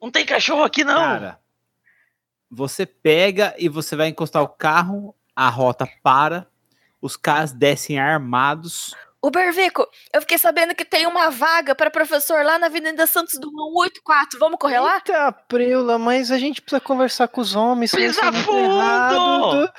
Não 0.00 0.10
tem 0.10 0.24
cachorro 0.24 0.64
aqui, 0.64 0.84
não. 0.84 0.94
Cara, 0.94 1.38
você 2.50 2.84
pega 2.84 3.54
e 3.58 3.68
você 3.68 3.94
vai 3.94 4.08
encostar 4.08 4.42
o 4.42 4.48
carro, 4.48 5.14
a 5.36 5.48
rota 5.48 5.88
para, 6.02 6.46
os 7.00 7.16
caras 7.16 7.52
descem 7.52 7.98
armados. 7.98 8.94
O 9.22 9.30
Bervico, 9.30 9.86
eu 10.14 10.20
fiquei 10.22 10.38
sabendo 10.38 10.74
que 10.74 10.84
tem 10.84 11.06
uma 11.06 11.30
vaga 11.30 11.74
para 11.74 11.90
professor 11.90 12.42
lá 12.42 12.58
na 12.58 12.66
Avenida 12.66 13.06
Santos 13.06 13.38
Dumont 13.38 13.72
184. 13.72 14.38
Vamos 14.38 14.58
correr 14.58 14.80
lá? 14.80 14.96
Eita, 14.96 15.32
preula, 15.46 15.98
mas 15.98 16.30
a 16.30 16.38
gente 16.38 16.62
precisa 16.62 16.80
conversar 16.80 17.28
com 17.28 17.40
os 17.40 17.54
homens. 17.54 17.92
Pisa 17.92 18.32
muito 18.32 18.44
fundo! 18.46 19.70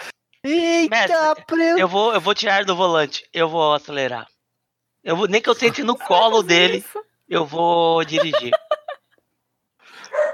Eita, 0.43 0.95
Mestre, 0.95 1.45
preula. 1.45 1.80
Eu 1.80 1.88
vou, 1.88 2.14
eu 2.14 2.22
vou 2.22 2.35
tirar 2.35 2.65
do 2.65 2.76
volante. 2.76 3.27
Eu 3.34 3.49
vou 3.49 3.73
acelerar. 3.73 4.27
Eu 5.03 5.15
vou, 5.15 5.27
nem 5.27 5.41
que 5.41 5.49
eu 5.49 5.56
sente 5.56 5.81
no 5.81 5.98
colo 5.98 6.43
dele, 6.43 6.85
eu 7.27 7.43
vou 7.43 8.03
dirigir. 8.06 8.52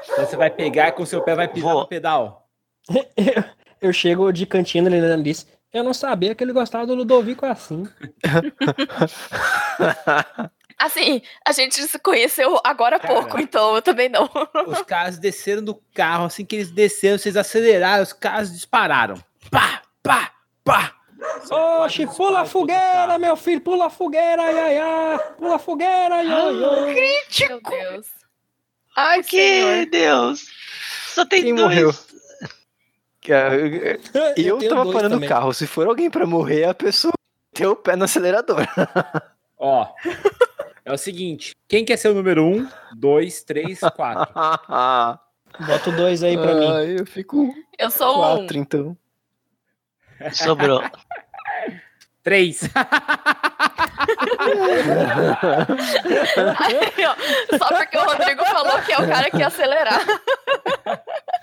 Então 0.03 0.25
você 0.25 0.35
vai 0.35 0.49
pegar 0.49 0.91
com 0.93 1.03
o 1.03 1.05
seu 1.05 1.21
pé, 1.21 1.35
vai 1.35 1.47
pisar 1.47 1.71
Vou. 1.71 1.81
no 1.81 1.87
pedal. 1.87 2.47
Eu 3.79 3.93
chego 3.93 4.31
de 4.31 4.45
cantina, 4.45 4.89
ele 4.89 5.23
disse. 5.23 5.45
Eu 5.71 5.83
não 5.83 5.93
sabia 5.93 6.33
que 6.33 6.43
ele 6.43 6.53
gostava 6.53 6.87
do 6.87 6.95
Ludovico 6.95 7.45
assim. 7.45 7.87
Assim, 10.79 11.23
a 11.43 11.51
gente 11.51 11.81
se 11.87 11.97
conheceu 11.97 12.59
agora 12.63 12.97
há 12.97 12.99
Cara. 12.99 13.15
pouco, 13.15 13.41
então 13.41 13.75
eu 13.75 13.81
também 13.81 14.09
não. 14.09 14.29
Os 14.67 14.83
caras 14.83 15.17
desceram 15.17 15.63
do 15.63 15.73
carro, 15.91 16.25
assim 16.25 16.45
que 16.45 16.55
eles 16.55 16.69
desceram, 16.69 17.17
vocês 17.17 17.35
aceleraram, 17.35 18.03
os 18.03 18.13
caras 18.13 18.53
dispararam. 18.53 19.15
Pá, 19.49 19.81
pá, 20.03 20.31
pá. 20.63 20.93
Oxe, 21.81 22.05
pula 22.05 22.41
a 22.41 22.45
fogueira, 22.45 23.17
meu 23.17 23.35
filho, 23.35 23.61
pula 23.61 23.87
a 23.87 23.89
fogueira, 23.89 24.43
ai, 24.43 24.59
ai, 24.59 24.77
ai. 24.77 25.19
Pula 25.35 25.55
a 25.55 25.59
fogueira, 25.59 26.15
ai, 26.15 26.27
ai, 26.27 26.63
ai. 26.63 27.49
Meu 27.49 27.61
Deus. 27.61 28.07
Ai, 28.97 29.21
Que 29.23 29.37
senhor. 29.61 29.85
Deus! 29.85 30.45
Só 31.13 31.23
tem 31.25 31.43
Quem 31.43 31.55
dois. 31.55 31.67
morreu? 31.69 31.93
Eu, 34.35 34.57
tenho 34.57 34.69
tava 34.69 34.91
parando 34.91 35.15
também. 35.15 35.27
o 35.27 35.31
carro. 35.31 35.53
Se 35.53 35.67
for 35.67 35.85
alguém 35.87 36.09
pra 36.09 36.25
morrer, 36.25 36.63
a 36.65 36.73
pessoa 36.73 37.13
tem 37.53 37.65
o 37.67 37.75
pé 37.75 37.95
no 37.95 38.05
acelerador. 38.05 38.65
Ó, 39.59 39.87
é 40.85 40.93
o 40.93 40.97
seguinte, 40.97 41.53
quem 41.67 41.83
quer 41.83 41.97
ser 41.97 42.09
o 42.09 42.13
número 42.13 42.43
um, 42.45 42.67
dois, 42.95 43.43
três, 43.43 43.79
quatro? 43.95 44.33
Bota 45.67 45.89
o 45.89 45.95
dois 45.95 46.23
aí 46.23 46.37
pra 46.37 46.53
mim. 46.55 46.67
Ah, 46.71 46.83
eu 46.85 47.05
fico 47.05 47.53
Eu 47.77 47.89
sou 47.91 48.15
um. 48.15 48.37
quatro, 48.39 48.57
então. 48.57 48.97
Sobrou. 50.31 50.81
Três. 52.23 52.61
Aí, 56.59 57.05
ó, 57.05 57.57
Só 57.57 57.67
porque 57.77 57.97
o 57.97 58.03
Rodrigo 58.03 58.45
falou 58.45 58.81
que 58.81 58.91
é 58.91 58.97
o 58.97 59.07
cara 59.07 59.29
que 59.29 59.37
ia 59.37 59.47
acelerar. 59.47 60.05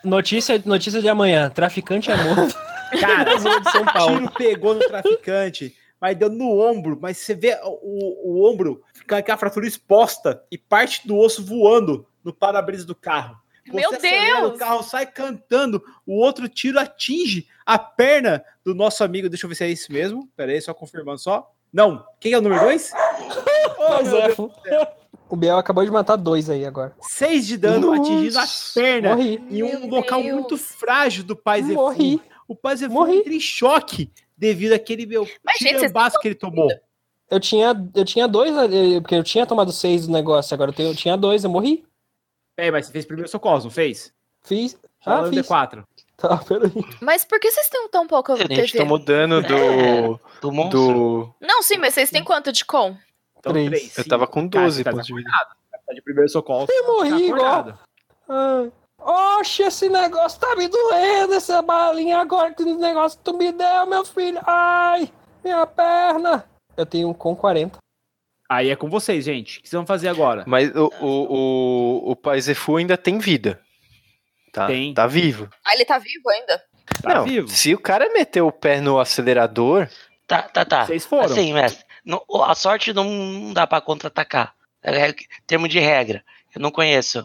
Notícia, 0.03 0.63
notícia 0.65 1.01
de 1.01 1.09
amanhã. 1.09 1.51
Traficante 1.51 2.11
é 2.11 2.17
morto. 2.17 2.57
Cara, 3.01 3.37
de 3.37 3.71
São 3.71 3.83
o 3.83 3.93
Paulo. 3.93 4.19
tiro 4.19 4.33
pegou 4.33 4.75
no 4.75 4.81
traficante, 4.81 5.75
mas 6.01 6.17
deu 6.17 6.31
no 6.31 6.61
ombro, 6.61 6.99
mas 7.01 7.19
você 7.19 7.35
vê 7.35 7.59
o, 7.63 8.31
o 8.31 8.51
ombro 8.51 8.83
ficar 8.93 9.23
com 9.23 9.33
a 9.33 9.37
fratura 9.37 9.67
exposta 9.67 10.43
e 10.51 10.59
parte 10.59 11.07
do 11.07 11.19
osso 11.19 11.45
voando 11.45 12.07
no 12.23 12.33
para-brisa 12.33 12.87
do 12.87 12.95
carro. 12.95 13.37
Você 13.67 13.77
Meu 13.77 13.91
acelera, 13.95 14.41
Deus! 14.43 14.55
O 14.55 14.59
carro 14.59 14.83
sai 14.83 15.07
cantando, 15.07 15.83
o 16.07 16.19
outro 16.19 16.49
tiro 16.49 16.79
atinge 16.79 17.49
a 17.65 17.79
perna 17.79 18.45
do 18.63 18.75
nosso 18.75 19.03
amigo. 19.03 19.29
Deixa 19.29 19.47
eu 19.47 19.49
ver 19.49 19.55
se 19.55 19.65
é 19.65 19.71
isso 19.71 19.91
mesmo. 19.91 20.29
Pera 20.37 20.53
aí, 20.53 20.61
só 20.61 20.75
confirmando 20.75 21.19
só. 21.19 21.51
Não. 21.75 22.03
Quem 22.21 22.33
é 22.33 22.39
o 22.39 22.41
número 22.41 22.63
dois? 22.63 22.91
Oh, 23.77 23.97
Pois 23.97 24.09
meu 24.09 24.19
é, 24.19 24.23
Deus. 24.27 24.37
fu- 24.37 24.53
O 25.29 25.37
Biel 25.37 25.59
acabou 25.59 25.85
de 25.85 25.91
matar 25.91 26.17
dois 26.17 26.49
aí 26.49 26.65
agora. 26.65 26.95
Seis 27.03 27.47
de 27.47 27.59
dano 27.59 27.89
Nossa. 27.95 28.01
atingindo 28.01 28.39
a 28.39 28.45
perna 28.75 29.17
Morri. 29.17 29.35
em 29.51 29.63
um 29.63 29.81
Meu 29.81 29.89
local 29.89 30.23
Deus. 30.23 30.33
muito 30.35 30.57
frágil 30.57 31.23
do 31.25 31.37
pai 31.37 31.63
Zefu. 31.63 31.75
Morri. 31.75 32.23
O 32.49 32.55
pai 32.55 32.77
Zefu 32.77 32.93
Morri. 32.95 33.19
entra 33.19 33.35
em 33.35 33.41
choque 33.41 34.11
devido 34.39 34.73
àquele 34.73 35.05
meu 35.05 35.27
tirambaço 35.59 36.19
que 36.21 36.29
ele 36.29 36.35
tomou. 36.35 36.71
Eu 37.31 37.41
tinha, 37.41 37.75
eu 37.95 38.05
tinha 38.05 38.27
dois, 38.29 38.57
ali, 38.57 39.01
porque 39.01 39.17
eu 39.17 39.25
tinha 39.25 39.45
tomado 39.45 39.73
seis 39.73 40.07
do 40.07 40.13
negócio, 40.13 40.55
agora 40.55 40.71
eu, 40.71 40.75
tenho, 40.75 40.91
eu 40.91 40.95
tinha 40.97 41.17
dois, 41.17 41.43
eu 41.45 41.51
morri. 41.51 41.85
É, 42.57 42.71
mas 42.71 42.87
você 42.87 42.93
fez 42.93 43.05
primeiro 43.05 43.29
socorro, 43.31 43.65
não 43.65 43.71
fez? 43.71 44.13
Fiz. 44.43 44.79
Ah, 45.05 45.17
Rola 45.17 45.27
no 45.31 45.35
fiz. 45.35 45.47
D4. 45.47 45.85
Tá, 46.17 46.37
peraí. 46.39 46.71
Mas 47.01 47.25
por 47.25 47.41
que 47.41 47.51
vocês 47.51 47.69
têm 47.69 47.89
tão 47.89 48.07
pouco 48.07 48.33
A 48.33 48.37
gente 48.37 48.55
TV? 48.55 48.79
tomou 48.79 48.99
dano 48.99 49.43
do. 49.43 49.55
É, 49.55 50.19
do 50.41 50.53
monstro. 50.53 50.79
do... 50.81 51.35
Não, 51.41 51.61
sim, 51.63 51.77
mas 51.77 51.93
vocês 51.95 52.09
têm 52.09 52.23
quanto 52.23 52.53
de 52.53 52.65
com? 52.65 52.97
Então, 53.39 53.53
Três. 53.53 53.69
três, 53.69 53.99
Eu 53.99 54.07
tava 54.07 54.27
com 54.27 54.49
Cara, 54.49 54.65
12 54.65 54.77
você 54.79 54.85
tá 54.85 54.91
pontos 54.93 55.07
de 55.07 55.15
vida. 55.15 55.31
Tá 55.87 55.93
de 55.93 56.01
primeiro 56.03 56.31
socorro. 56.31 56.67
Eu 56.71 56.87
morri 56.87 57.11
tá 57.11 57.19
igual. 57.19 57.47
acordado. 57.47 57.79
Ai. 58.29 58.73
Oxe, 58.99 59.65
esse 59.65 59.89
negócio 59.91 60.41
tá 60.41 60.57
me 60.57 60.67
doendo, 60.67 61.35
essa 61.35 61.61
balinha 61.61 62.19
agora, 62.21 62.55
que 62.55 62.65
negócio 62.65 63.19
que 63.19 63.25
tu 63.25 63.37
me 63.37 63.53
deu, 63.53 63.85
meu 63.87 64.03
filho. 64.05 64.41
Ai, 64.47 65.13
minha 65.43 65.67
perna. 65.67 66.45
Eu 66.77 66.87
tenho 66.87 67.09
um 67.11 67.13
com 67.13 67.37
40. 67.37 67.77
Aí 68.49 68.71
é 68.71 68.77
com 68.77 68.89
vocês, 68.89 69.25
gente. 69.25 69.59
O 69.59 69.63
que 69.63 69.69
vocês 69.69 69.77
vão 69.79 69.87
fazer 69.87 70.09
agora? 70.09 70.45
Mas 70.47 70.75
o, 70.75 70.91
o, 71.01 71.07
o, 71.07 72.11
o 72.13 72.17
Paizefu 72.17 72.77
ainda 72.77 72.97
tem 72.97 73.19
vida. 73.19 73.61
Tá, 74.55 74.69
Tem. 74.69 74.95
tá 74.95 75.07
vivo. 75.09 75.51
Ah, 75.65 75.75
ele 75.75 75.85
tá 75.85 75.99
vivo 75.99 76.31
ainda? 76.31 76.63
Tá 77.03 77.15
não, 77.17 77.25
vivo? 77.25 77.49
se 77.49 77.75
o 77.75 77.79
cara 77.79 78.09
meter 78.13 78.41
o 78.41 78.53
pé 78.53 78.81
no 78.81 78.99
acelerador, 79.01 79.89
Tá, 80.27 80.43
tá, 80.43 80.65
tá. 80.65 80.87
Vocês 80.87 81.05
foram. 81.05 81.25
Assim, 81.27 81.53
mestre, 81.53 81.85
não- 82.05 82.25
a 82.45 82.55
sorte 82.55 82.93
não, 82.95 83.53
dá 83.53 83.67
pra 83.67 83.81
contra-atacar. 83.81 84.55
É 84.83 85.15
termo 85.47 85.69
de 85.69 85.79
regra. 85.79 86.25
Eu 86.55 86.61
não 86.63 86.71
conheço. 86.71 87.19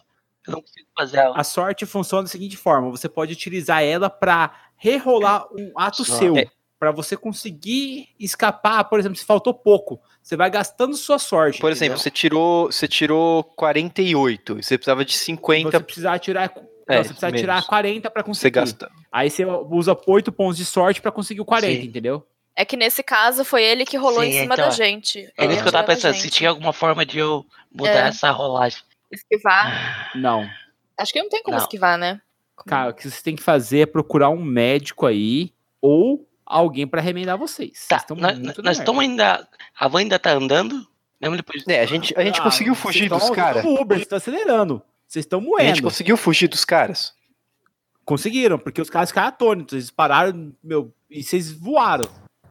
Eu 0.47 0.53
não 0.53 0.61
consigo 0.61 0.87
fazer 0.97 1.17
ela. 1.17 1.37
A 1.37 1.43
sorte 1.43 1.85
funciona 1.85 2.23
da 2.23 2.29
seguinte 2.29 2.57
forma: 2.57 2.89
você 2.89 3.07
pode 3.07 3.31
utilizar 3.31 3.83
ela 3.83 4.09
pra 4.09 4.51
rerolar 4.75 5.45
um 5.53 5.71
ato 5.77 6.03
Só. 6.03 6.15
seu. 6.17 6.35
É. 6.37 6.47
Pra 6.79 6.91
você 6.91 7.15
conseguir 7.17 8.07
escapar, 8.17 8.85
por 8.85 8.99
exemplo, 8.99 9.17
se 9.17 9.25
faltou 9.25 9.53
pouco, 9.53 10.01
você 10.23 10.35
vai 10.37 10.49
gastando 10.49 10.95
sua 10.95 11.19
sorte. 11.19 11.59
por 11.59 11.71
exemplo, 11.71 11.95
entendeu? 11.95 11.97
você 12.03 12.09
tirou, 12.09 12.65
você 12.71 12.87
tirou 12.87 13.43
48, 13.43 14.59
e 14.59 14.63
você 14.63 14.77
precisava 14.77 15.03
de 15.03 15.13
50 15.17 15.71
você 15.71 15.83
precisar 15.83 16.19
tirar. 16.19 16.53
É, 16.89 16.95
não, 16.97 17.03
você 17.03 17.09
precisa 17.09 17.27
menos. 17.27 17.41
tirar 17.41 17.63
40 17.65 18.09
pra 18.11 18.21
você 18.23 18.27
conseguir. 18.27 18.51
gasta. 18.55 18.91
Aí 19.11 19.29
você 19.29 19.45
usa 19.45 19.97
8 20.07 20.31
pontos 20.31 20.57
de 20.57 20.65
sorte 20.65 21.01
pra 21.01 21.11
conseguir 21.11 21.41
o 21.41 21.45
40, 21.45 21.81
Sim. 21.81 21.87
entendeu? 21.87 22.25
É 22.55 22.65
que 22.65 22.75
nesse 22.75 23.01
caso 23.01 23.45
foi 23.45 23.63
ele 23.63 23.85
que 23.85 23.95
rolou 23.95 24.23
em 24.23 24.31
Sim, 24.33 24.39
cima 24.41 24.55
então, 24.55 24.65
da 24.67 24.71
gente. 24.75 25.19
É 25.37 25.43
Ele 25.45 25.53
isso 25.53 25.61
que 25.61 25.67
eu 25.69 25.71
tava 25.71 25.87
pensando. 25.87 26.15
Se 26.15 26.29
tinha 26.29 26.49
alguma 26.49 26.73
forma 26.73 27.05
de 27.05 27.17
eu 27.19 27.45
mudar 27.71 28.05
É. 28.05 28.07
essa 28.09 28.29
rolagem. 28.31 28.81
Esquivar. 29.09 30.11
Não. 30.15 30.45
Acho 30.99 31.13
que 31.13 31.21
não 31.21 31.29
tem 31.29 31.41
como 31.41 31.55
Não. 31.55 31.63
esquivar, 31.63 31.97
né? 31.97 32.19
Cara, 32.67 32.89
o 32.89 32.93
que 32.93 33.03
vocês 33.03 33.21
têm 33.21 33.35
que 33.35 33.41
fazer 33.43 33.79
é 33.81 33.85
procurar 33.85 34.29
um 34.29 34.43
médico 34.43 35.05
aí 35.05 35.53
ou 35.81 36.27
alguém 36.45 36.85
pra 36.85 36.99
remendar 36.99 37.37
vocês. 37.37 37.71
Vocês 37.73 37.87
Tá, 37.87 37.95
estão 37.97 38.17
nós, 38.17 38.37
nós 38.57 38.77
estamos 38.79 39.01
ainda. 39.01 39.47
A 39.79 39.87
van 39.87 39.99
ainda 39.99 40.19
tá 40.19 40.31
andando? 40.31 40.85
Mesmo 41.21 41.37
depois. 41.37 41.63
É, 41.67 41.79
a 41.79 41.85
gente, 41.85 42.13
a 42.17 42.23
gente 42.25 42.41
Ah, 42.41 42.43
conseguiu 42.43 42.75
vocês 42.75 42.81
fugir 42.95 43.09
dos 43.09 43.29
caras. 43.29 43.63
O 43.63 43.73
Uber, 43.75 43.97
vocês 43.97 44.01
estão 44.01 44.17
acelerando. 44.17 44.81
Vocês 45.09 45.25
estão 45.25 45.39
A 45.39 45.41
moendo. 45.41 45.67
gente 45.69 45.81
conseguiu 45.81 46.15
fugir 46.15 46.47
dos 46.47 46.63
caras. 46.63 47.13
Conseguiram, 48.05 48.59
porque 48.59 48.79
os 48.79 48.91
caras 48.91 49.09
ficaram 49.09 49.27
atônitos. 49.29 49.73
Eles 49.73 49.89
pararam, 49.91 50.51
meu, 50.63 50.93
e 51.09 51.23
vocês 51.23 51.51
voaram. 51.51 52.05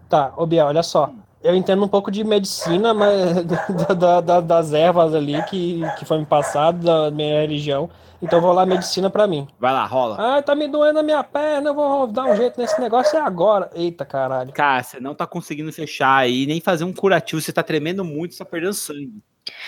Tá, 0.08 0.32
ô 0.36 0.44
Biel, 0.44 0.66
olha 0.66 0.82
só. 0.82 1.12
Eu 1.40 1.54
entendo 1.54 1.84
um 1.84 1.88
pouco 1.88 2.10
de 2.10 2.24
medicina, 2.24 2.92
mas 2.92 3.44
da- 3.46 3.94
da- 3.94 4.20
da- 4.20 4.40
das 4.40 4.72
ervas 4.72 5.14
ali 5.14 5.40
que, 5.44 5.82
que 6.00 6.04
foi 6.04 6.18
me 6.18 6.26
passado 6.26 6.84
da 6.84 7.12
minha 7.12 7.40
religião. 7.42 7.88
Então 8.20 8.38
eu 8.38 8.42
vou 8.42 8.52
lá 8.52 8.66
medicina 8.66 9.08
pra 9.08 9.28
mim. 9.28 9.46
Vai 9.60 9.72
lá, 9.72 9.86
rola. 9.86 10.16
Ai, 10.18 10.42
tá 10.42 10.52
me 10.56 10.66
doendo 10.66 10.98
a 10.98 11.02
minha 11.04 11.22
perna, 11.22 11.70
eu 11.70 11.74
vou 11.74 12.08
dar 12.08 12.24
um 12.24 12.34
jeito 12.34 12.60
nesse 12.60 12.80
negócio 12.80 13.16
é 13.16 13.20
agora. 13.20 13.70
Eita 13.72 14.04
caralho. 14.04 14.52
Cara, 14.52 14.82
você 14.82 14.98
não 14.98 15.14
tá 15.14 15.24
conseguindo 15.28 15.72
fechar 15.72 16.16
aí, 16.16 16.44
nem 16.44 16.60
fazer 16.60 16.82
um 16.82 16.92
curativo. 16.92 17.40
Você 17.40 17.52
tá 17.52 17.62
tremendo 17.62 18.04
muito, 18.04 18.34
você 18.34 18.38
tá 18.38 18.44
perdendo 18.44 18.74
sangue. 18.74 19.22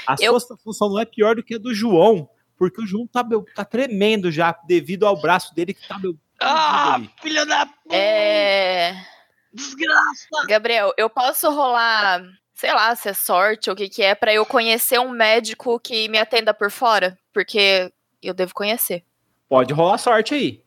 A 0.04 0.16
Eu- 0.18 0.40
sua 0.40 0.56
função 0.56 0.88
não 0.88 0.98
é 0.98 1.04
pior 1.04 1.36
do 1.36 1.44
que 1.44 1.54
a 1.54 1.58
do 1.58 1.72
João, 1.72 2.28
porque 2.60 2.82
o 2.82 2.86
João 2.86 3.06
tá, 3.06 3.24
meu, 3.24 3.42
tá 3.54 3.64
tremendo 3.64 4.30
já, 4.30 4.54
devido 4.66 5.06
ao 5.06 5.18
braço 5.18 5.54
dele 5.54 5.72
que 5.72 5.88
tá, 5.88 5.98
meu. 5.98 6.14
Ah, 6.38 6.96
ali. 6.96 7.10
filha 7.22 7.46
da 7.46 7.64
puta! 7.64 7.96
É. 7.96 9.02
Desgraça! 9.50 10.28
Gabriel, 10.46 10.92
eu 10.98 11.08
posso 11.08 11.50
rolar, 11.50 12.22
sei 12.52 12.70
lá, 12.74 12.94
se 12.94 13.08
é 13.08 13.14
sorte 13.14 13.70
ou 13.70 13.74
o 13.74 13.76
que 13.76 13.88
que 13.88 14.02
é, 14.02 14.14
pra 14.14 14.34
eu 14.34 14.44
conhecer 14.44 15.00
um 15.00 15.08
médico 15.08 15.80
que 15.80 16.06
me 16.10 16.18
atenda 16.18 16.52
por 16.52 16.70
fora? 16.70 17.18
Porque 17.32 17.90
eu 18.22 18.34
devo 18.34 18.52
conhecer. 18.52 19.06
Pode 19.48 19.72
rolar 19.72 19.96
sorte 19.96 20.34
aí. 20.34 20.62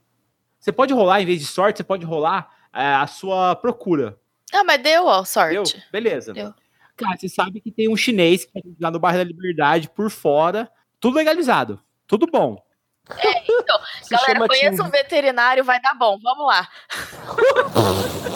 Você 0.60 0.72
pode 0.72 0.96
rolar, 0.96 1.22
em 1.22 1.28
vez 1.28 1.42
de 1.42 1.46
sorte, 1.46 1.78
você 1.78 1.84
pode 1.84 2.04
rolar 2.04 2.50
é, 2.74 2.88
a 2.88 3.06
sua 3.06 3.56
procura. 3.56 4.18
Ah, 4.52 4.64
mas 4.64 4.82
deu, 4.82 5.06
ó, 5.06 5.18
Deu? 5.18 5.26
sorte. 5.26 5.84
Beleza. 5.92 6.34
Deu. 6.34 6.56
Cara, 6.98 7.18
você 7.18 7.30
sabe 7.30 7.62
que 7.62 7.72
tem 7.72 7.88
um 7.88 7.96
chinês 7.96 8.46
que 8.46 8.52
tá 8.52 8.62
lá 8.82 8.90
no 8.90 9.00
bairro 9.00 9.20
da 9.20 9.24
Liberdade 9.24 9.92
por 9.92 10.10
fora. 10.10 10.68
Tudo 11.04 11.18
legalizado. 11.18 11.82
Tudo 12.08 12.26
bom. 12.28 12.64
Se 14.02 14.10
Galera, 14.10 14.34
chama 14.36 14.48
conheça 14.48 14.84
um 14.84 14.90
veterinário, 14.90 15.62
vai 15.62 15.82
dar 15.82 15.94
bom. 15.96 16.18
Vamos 16.18 16.48
lá. 16.48 16.70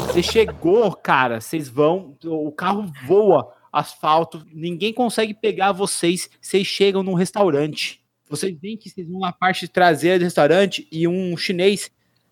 Você 0.07 0.22
chegou, 0.22 0.94
cara, 0.94 1.39
vocês 1.39 1.69
vão, 1.69 2.18
o 2.26 2.52
carro 2.52 2.85
voa, 3.06 3.56
asfalto, 3.72 4.45
ninguém 4.52 4.91
consegue 4.91 5.34
pegar 5.34 5.72
vocês, 5.72 6.30
vocês 6.41 6.68
chegam 6.68 7.03
num 7.03 7.14
restaurante. 7.14 8.03
Vocês 8.27 8.53
veem 8.60 8.76
que 8.76 8.89
vocês 8.89 9.07
vão 9.07 9.22
na 9.22 9.31
parte 9.31 9.65
traseira 9.69 10.19
do 10.19 10.26
restaurante 10.26 10.89
e 10.91 11.07
um 11.07 11.38
chinês 11.38 11.89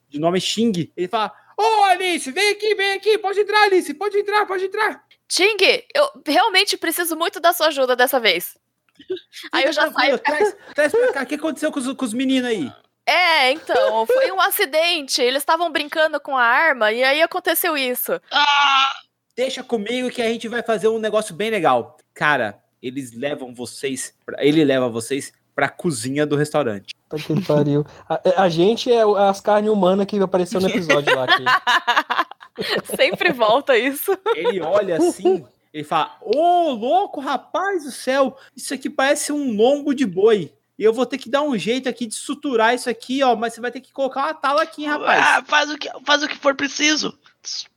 de 0.09 0.19
nome 0.19 0.41
Xing, 0.41 0.91
ele 0.97 1.07
fala: 1.07 1.31
Ô 1.57 1.83
Alice, 1.85 2.29
vem 2.29 2.51
aqui, 2.51 2.75
vem 2.75 2.91
aqui, 2.91 3.17
pode 3.19 3.39
entrar, 3.39 3.63
Alice, 3.63 3.93
pode 3.93 4.17
entrar, 4.17 4.45
pode 4.45 4.65
entrar. 4.65 5.01
Ting, 5.29 5.55
eu 5.93 6.11
realmente 6.27 6.75
preciso 6.75 7.15
muito 7.15 7.39
da 7.39 7.53
sua 7.53 7.67
ajuda 7.67 7.95
dessa 7.95 8.19
vez. 8.19 8.57
Aí 9.51 9.65
eu 9.65 9.73
já 9.73 9.91
saio. 9.91 10.17
Traz, 10.19 10.55
traz 10.73 10.91
pra 10.91 11.13
cá, 11.13 11.23
o 11.23 11.25
que 11.25 11.35
aconteceu 11.35 11.71
com 11.71 11.79
os, 11.79 11.93
com 11.93 12.05
os 12.05 12.13
meninos 12.13 12.49
aí? 12.49 12.71
É, 13.07 13.51
então, 13.51 14.05
foi 14.07 14.31
um 14.31 14.41
acidente. 14.41 15.21
Eles 15.21 15.41
estavam 15.43 15.71
brincando 15.71 16.19
com 16.19 16.35
a 16.35 16.43
arma 16.43 16.91
e 16.91 17.03
aí 17.03 17.21
aconteceu 17.21 17.77
isso. 17.77 18.19
Ah! 18.31 18.89
Deixa 19.35 19.61
comigo 19.63 20.09
que 20.09 20.21
a 20.21 20.27
gente 20.29 20.47
vai 20.47 20.63
fazer 20.63 20.87
um 20.87 20.97
negócio 20.97 21.35
bem 21.35 21.49
legal. 21.51 21.97
Cara, 22.13 22.57
eles 22.81 23.11
levam 23.13 23.53
vocês, 23.53 24.13
pra- 24.25 24.43
ele 24.43 24.63
leva 24.63 24.89
vocês 24.89 25.33
pra 25.53 25.69
cozinha 25.69 26.25
do 26.25 26.35
restaurante. 26.35 26.95
Puta 27.09 27.21
que 27.23 27.41
pariu. 27.45 27.85
A, 28.09 28.43
a 28.43 28.49
gente 28.49 28.91
é 28.91 29.01
as 29.29 29.39
carnes 29.39 29.69
humanas 29.69 30.05
que 30.05 30.17
apareceu 30.19 30.59
no 30.59 30.69
episódio 30.69 31.15
lá. 31.15 31.27
Que... 31.27 32.95
Sempre 32.95 33.31
volta 33.31 33.77
isso. 33.77 34.17
Ele 34.35 34.61
olha 34.61 34.97
assim, 34.97 35.45
ele 35.75 35.83
fala: 35.83 36.17
Ô, 36.21 36.71
louco, 36.71 37.19
rapaz 37.19 37.83
do 37.83 37.91
céu, 37.91 38.37
isso 38.55 38.73
aqui 38.73 38.89
parece 38.89 39.33
um 39.33 39.53
lombo 39.53 39.93
de 39.93 40.05
boi. 40.05 40.53
E 40.79 40.83
eu 40.85 40.93
vou 40.93 41.05
ter 41.05 41.17
que 41.17 41.29
dar 41.29 41.41
um 41.41 41.57
jeito 41.57 41.89
aqui 41.89 42.07
de 42.07 42.15
suturar 42.15 42.73
isso 42.73 42.89
aqui, 42.89 43.21
ó. 43.21 43.35
Mas 43.35 43.53
você 43.53 43.59
vai 43.59 43.71
ter 43.71 43.81
que 43.81 43.91
colocar 43.91 44.23
uma 44.23 44.33
tala 44.33 44.63
aqui, 44.63 44.83
hein, 44.83 44.89
rapaz. 44.89 45.21
Ah, 45.21 45.43
faz, 45.45 45.69
o 45.69 45.77
que, 45.77 45.89
faz 46.05 46.23
o 46.23 46.29
que 46.29 46.37
for 46.37 46.55
preciso. 46.55 47.17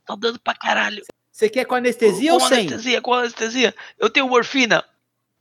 Tá 0.05 0.15
dando 0.15 0.39
pra 0.39 0.53
caralho. 0.53 1.03
Você 1.29 1.49
quer 1.49 1.65
com 1.65 1.75
anestesia 1.75 2.31
com 2.31 2.35
ou 2.35 2.39
sem? 2.39 2.59
anestesia, 2.59 3.01
com 3.01 3.13
anestesia. 3.13 3.75
Eu 3.97 4.09
tenho 4.09 4.29
morfina. 4.29 4.81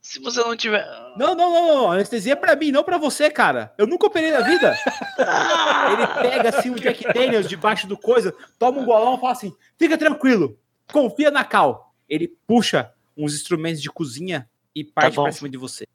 Se 0.00 0.18
você 0.18 0.40
não 0.40 0.56
tiver. 0.56 0.84
Não, 1.16 1.36
não, 1.36 1.52
não, 1.52 1.66
não. 1.68 1.92
Anestesia 1.92 2.32
é 2.32 2.36
pra 2.36 2.56
mim, 2.56 2.72
não 2.72 2.82
pra 2.82 2.98
você, 2.98 3.30
cara. 3.30 3.72
Eu 3.78 3.86
nunca 3.86 4.06
operei 4.06 4.32
na 4.32 4.40
vida. 4.40 4.76
Ele 5.92 6.28
pega 6.28 6.48
assim 6.48 6.70
um 6.70 6.74
Jack 6.74 7.04
Daniels 7.12 7.48
debaixo 7.48 7.86
do 7.86 7.96
coisa, 7.96 8.34
toma 8.58 8.80
um 8.80 8.84
golão 8.84 9.14
e 9.14 9.20
fala 9.20 9.32
assim: 9.32 9.54
fica 9.78 9.96
tranquilo, 9.96 10.58
confia 10.90 11.30
na 11.30 11.44
Cal. 11.44 11.87
Ele 12.08 12.28
puxa 12.46 12.92
uns 13.16 13.34
instrumentos 13.34 13.82
de 13.82 13.90
cozinha 13.90 14.48
e 14.74 14.84
parte 14.84 15.16
bom. 15.16 15.24
pra 15.24 15.32
cima 15.32 15.48
de 15.48 15.56
você. 15.56 15.86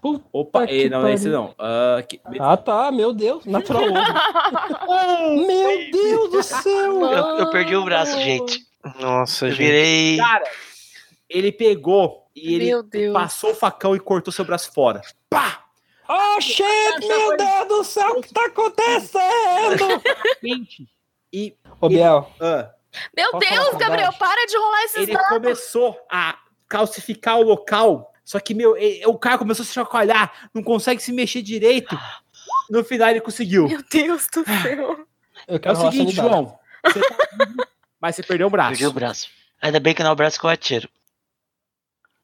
Puta 0.00 0.24
Opa, 0.32 0.66
que 0.66 0.84
eh, 0.84 0.88
não, 0.88 1.08
esse 1.08 1.24
pariu. 1.24 1.38
não. 1.38 1.54
Ah, 1.58 1.96
aqui. 1.98 2.20
Ah, 2.38 2.56
tá, 2.56 2.90
meu 2.92 3.12
Deus, 3.12 3.44
natural. 3.44 3.82
meu 5.46 5.90
Deus 5.90 6.30
do 6.30 6.42
céu. 6.42 7.02
Eu, 7.04 7.38
eu 7.38 7.50
perdi 7.50 7.76
o 7.76 7.84
braço, 7.84 8.16
gente. 8.20 8.66
Nossa, 8.98 9.46
Eu 9.46 9.50
gente. 9.50 9.58
virei. 9.58 10.16
Cara, 10.16 10.44
ele 11.28 11.52
pegou 11.52 12.26
e 12.34 12.54
ele 12.54 13.12
passou 13.12 13.50
o 13.50 13.54
facão 13.54 13.94
e 13.94 14.00
cortou 14.00 14.32
seu 14.32 14.44
braço 14.44 14.72
fora. 14.72 15.02
Pá! 15.28 15.64
Oh, 16.08 16.40
shit, 16.40 16.64
meu 17.06 17.36
Deus 17.36 17.68
do 17.68 17.84
céu, 17.84 18.18
o 18.18 18.22
que 18.22 18.32
tá 18.34 18.46
acontecendo? 18.46 20.02
E. 21.32 21.54
Ô, 21.80 21.88
Biel, 21.88 22.28
ah, 22.40 22.70
Meu 23.16 23.30
Posso 23.30 23.48
Deus, 23.48 23.76
Gabriel, 23.76 24.12
para 24.14 24.46
de 24.46 24.56
rolar 24.56 24.84
esses 24.84 24.96
ele 25.02 25.12
dados. 25.12 25.28
começou 25.28 25.98
a 26.10 26.38
calcificar 26.68 27.38
o 27.38 27.42
local. 27.42 28.12
Só 28.24 28.38
que, 28.40 28.54
meu, 28.54 28.76
e- 28.76 29.04
o 29.06 29.18
cara 29.18 29.38
começou 29.38 29.62
a 29.62 29.66
se 29.66 29.72
chacoalhar, 29.72 30.48
não 30.54 30.62
consegue 30.62 31.02
se 31.02 31.12
mexer 31.12 31.42
direito. 31.42 31.98
No 32.68 32.84
final 32.84 33.08
ele 33.10 33.20
conseguiu. 33.20 33.66
Meu 33.68 33.82
Deus 33.90 34.26
do 34.32 34.44
céu. 34.44 35.06
eu 35.48 35.60
É 35.62 35.72
o 35.72 35.76
seguinte. 35.76 36.12
João. 36.14 36.58
Você 36.84 37.00
tá 37.00 37.16
vivo, 37.38 37.66
mas 38.00 38.16
você 38.16 38.22
perdeu 38.22 38.46
o 38.46 38.50
braço. 38.50 38.70
Perdi 38.70 38.86
o 38.86 38.92
braço. 38.92 39.28
Ainda 39.60 39.78
bem 39.80 39.94
que 39.94 40.02
não 40.02 40.10
é 40.10 40.12
o 40.12 40.16
braço 40.16 40.38
que 40.38 40.46
eu 40.46 40.50
atiro. 40.50 40.88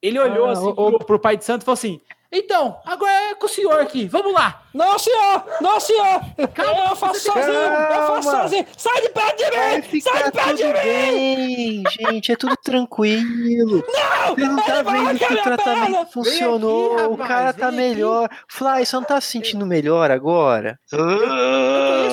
Ele 0.01 0.19
olhou 0.19 0.47
Ah, 0.49 0.53
assim 0.53 0.67
ô. 0.69 0.75
pro, 0.75 0.99
pro 1.05 1.19
pai 1.21 1.37
de 1.37 1.45
santo 1.45 1.63
e 1.63 1.65
falou 1.65 1.75
assim: 1.75 2.01
Então, 2.39 2.79
agora 2.85 3.31
é 3.31 3.35
com 3.35 3.47
o 3.47 3.49
senhor 3.49 3.81
aqui, 3.81 4.07
vamos 4.07 4.35
lá. 4.35 4.63
Não, 4.75 4.99
senhor! 4.99 5.43
Não, 5.59 5.81
senhor! 5.81 6.21
eu 6.39 6.97
faço 6.97 7.21
sozinho! 7.21 7.55
Eu 7.55 7.89
faço 7.89 8.29
Calma. 8.29 8.43
sozinho! 8.43 8.67
Sai 8.77 9.01
de 9.01 9.09
perto 9.09 9.37
de 9.39 9.45
mim! 9.45 10.01
Sai 10.03 10.25
de 10.25 10.33
perto 10.33 10.57
de 10.57 10.65
mim! 10.65 10.73
bem, 10.75 11.83
gente, 11.89 12.33
é 12.33 12.37
tudo 12.37 12.55
tranquilo. 12.63 13.83
Não! 13.89 14.35
Você 14.35 14.45
não 14.45 14.57
tá 14.57 14.83
vendo 14.83 15.19
que 15.19 15.33
o 15.33 15.43
tratamento 15.43 15.91
perna! 15.91 16.07
funcionou, 16.07 16.93
aqui, 16.93 17.07
o 17.07 17.11
rapaz, 17.13 17.29
cara 17.29 17.53
tá 17.55 17.69
aqui. 17.69 17.77
melhor. 17.77 18.29
Fly, 18.49 18.85
você 18.85 18.97
não 18.97 19.05
tá 19.05 19.19
se 19.19 19.29
sentindo 19.29 19.65
melhor 19.65 20.11
agora? 20.11 20.79
Ah! 20.93 22.06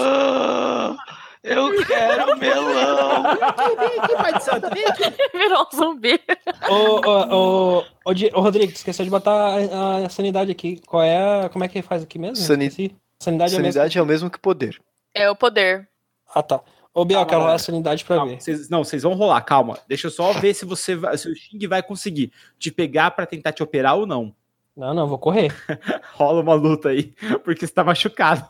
Eu 1.43 1.85
quero 1.85 2.37
melão. 2.37 3.23
Vem 3.77 3.99
aqui, 3.99 4.15
pai 4.15 4.33
de 4.37 4.43
santo, 4.43 4.69
vem 4.73 4.85
aqui. 4.85 5.03
Virou 5.37 5.67
um 5.73 5.75
zumbi. 5.77 6.19
Ô, 6.69 6.75
ô, 7.09 7.35
ô, 7.79 7.83
ô, 8.05 8.13
Di- 8.13 8.31
ô, 8.33 8.39
Rodrigo, 8.39 8.71
tu 8.71 8.77
esqueceu 8.77 9.03
de 9.03 9.11
botar 9.11 9.31
a, 9.59 10.05
a 10.05 10.09
sanidade 10.09 10.51
aqui. 10.51 10.81
Qual 10.87 11.03
é 11.03 11.43
a. 11.45 11.49
Como 11.49 11.63
é 11.63 11.67
que 11.67 11.81
faz 11.81 12.01
aqui 12.03 12.17
mesmo? 12.17 12.37
Sani-. 12.37 12.69
Sanidade, 13.19 13.55
é 13.55 13.57
mesmo. 13.59 13.73
Sanidade 13.73 13.97
é 13.97 14.01
o 14.01 14.05
mesmo 14.05 14.29
que 14.29 14.39
poder. 14.39 14.79
É 15.13 15.29
o 15.29 15.35
poder. 15.35 15.87
Ah, 16.33 16.41
tá. 16.41 16.61
Ô, 16.93 17.03
Biel, 17.03 17.17
Calma, 17.19 17.29
quero 17.29 17.41
rolar 17.41 17.53
a 17.55 17.59
sanidade 17.59 18.05
pra 18.05 18.15
Calma, 18.17 18.31
ver. 18.31 18.41
vocês- 18.41 18.69
não, 18.69 18.83
vocês 18.83 19.03
vão 19.03 19.13
rolar, 19.13 19.41
calma. 19.41 19.79
Deixa 19.87 20.07
eu 20.07 20.11
só 20.11 20.31
ver 20.39 20.53
se 20.53 20.63
você 20.63 20.95
vai, 20.95 21.17
se 21.17 21.27
o 21.27 21.35
Xing 21.35 21.67
vai 21.67 21.81
conseguir 21.83 22.31
te 22.57 22.71
pegar 22.71 23.11
pra 23.11 23.25
tentar 23.25 23.51
te 23.51 23.61
operar 23.63 23.95
ou 23.97 24.05
não. 24.05 24.33
Não, 24.77 24.93
não, 24.93 25.07
vou 25.07 25.17
correr. 25.19 25.53
Rola 26.13 26.41
uma 26.41 26.53
luta 26.53 26.89
aí, 26.89 27.13
porque 27.43 27.67
você 27.67 27.73
tá 27.73 27.83
machucado. 27.83 28.43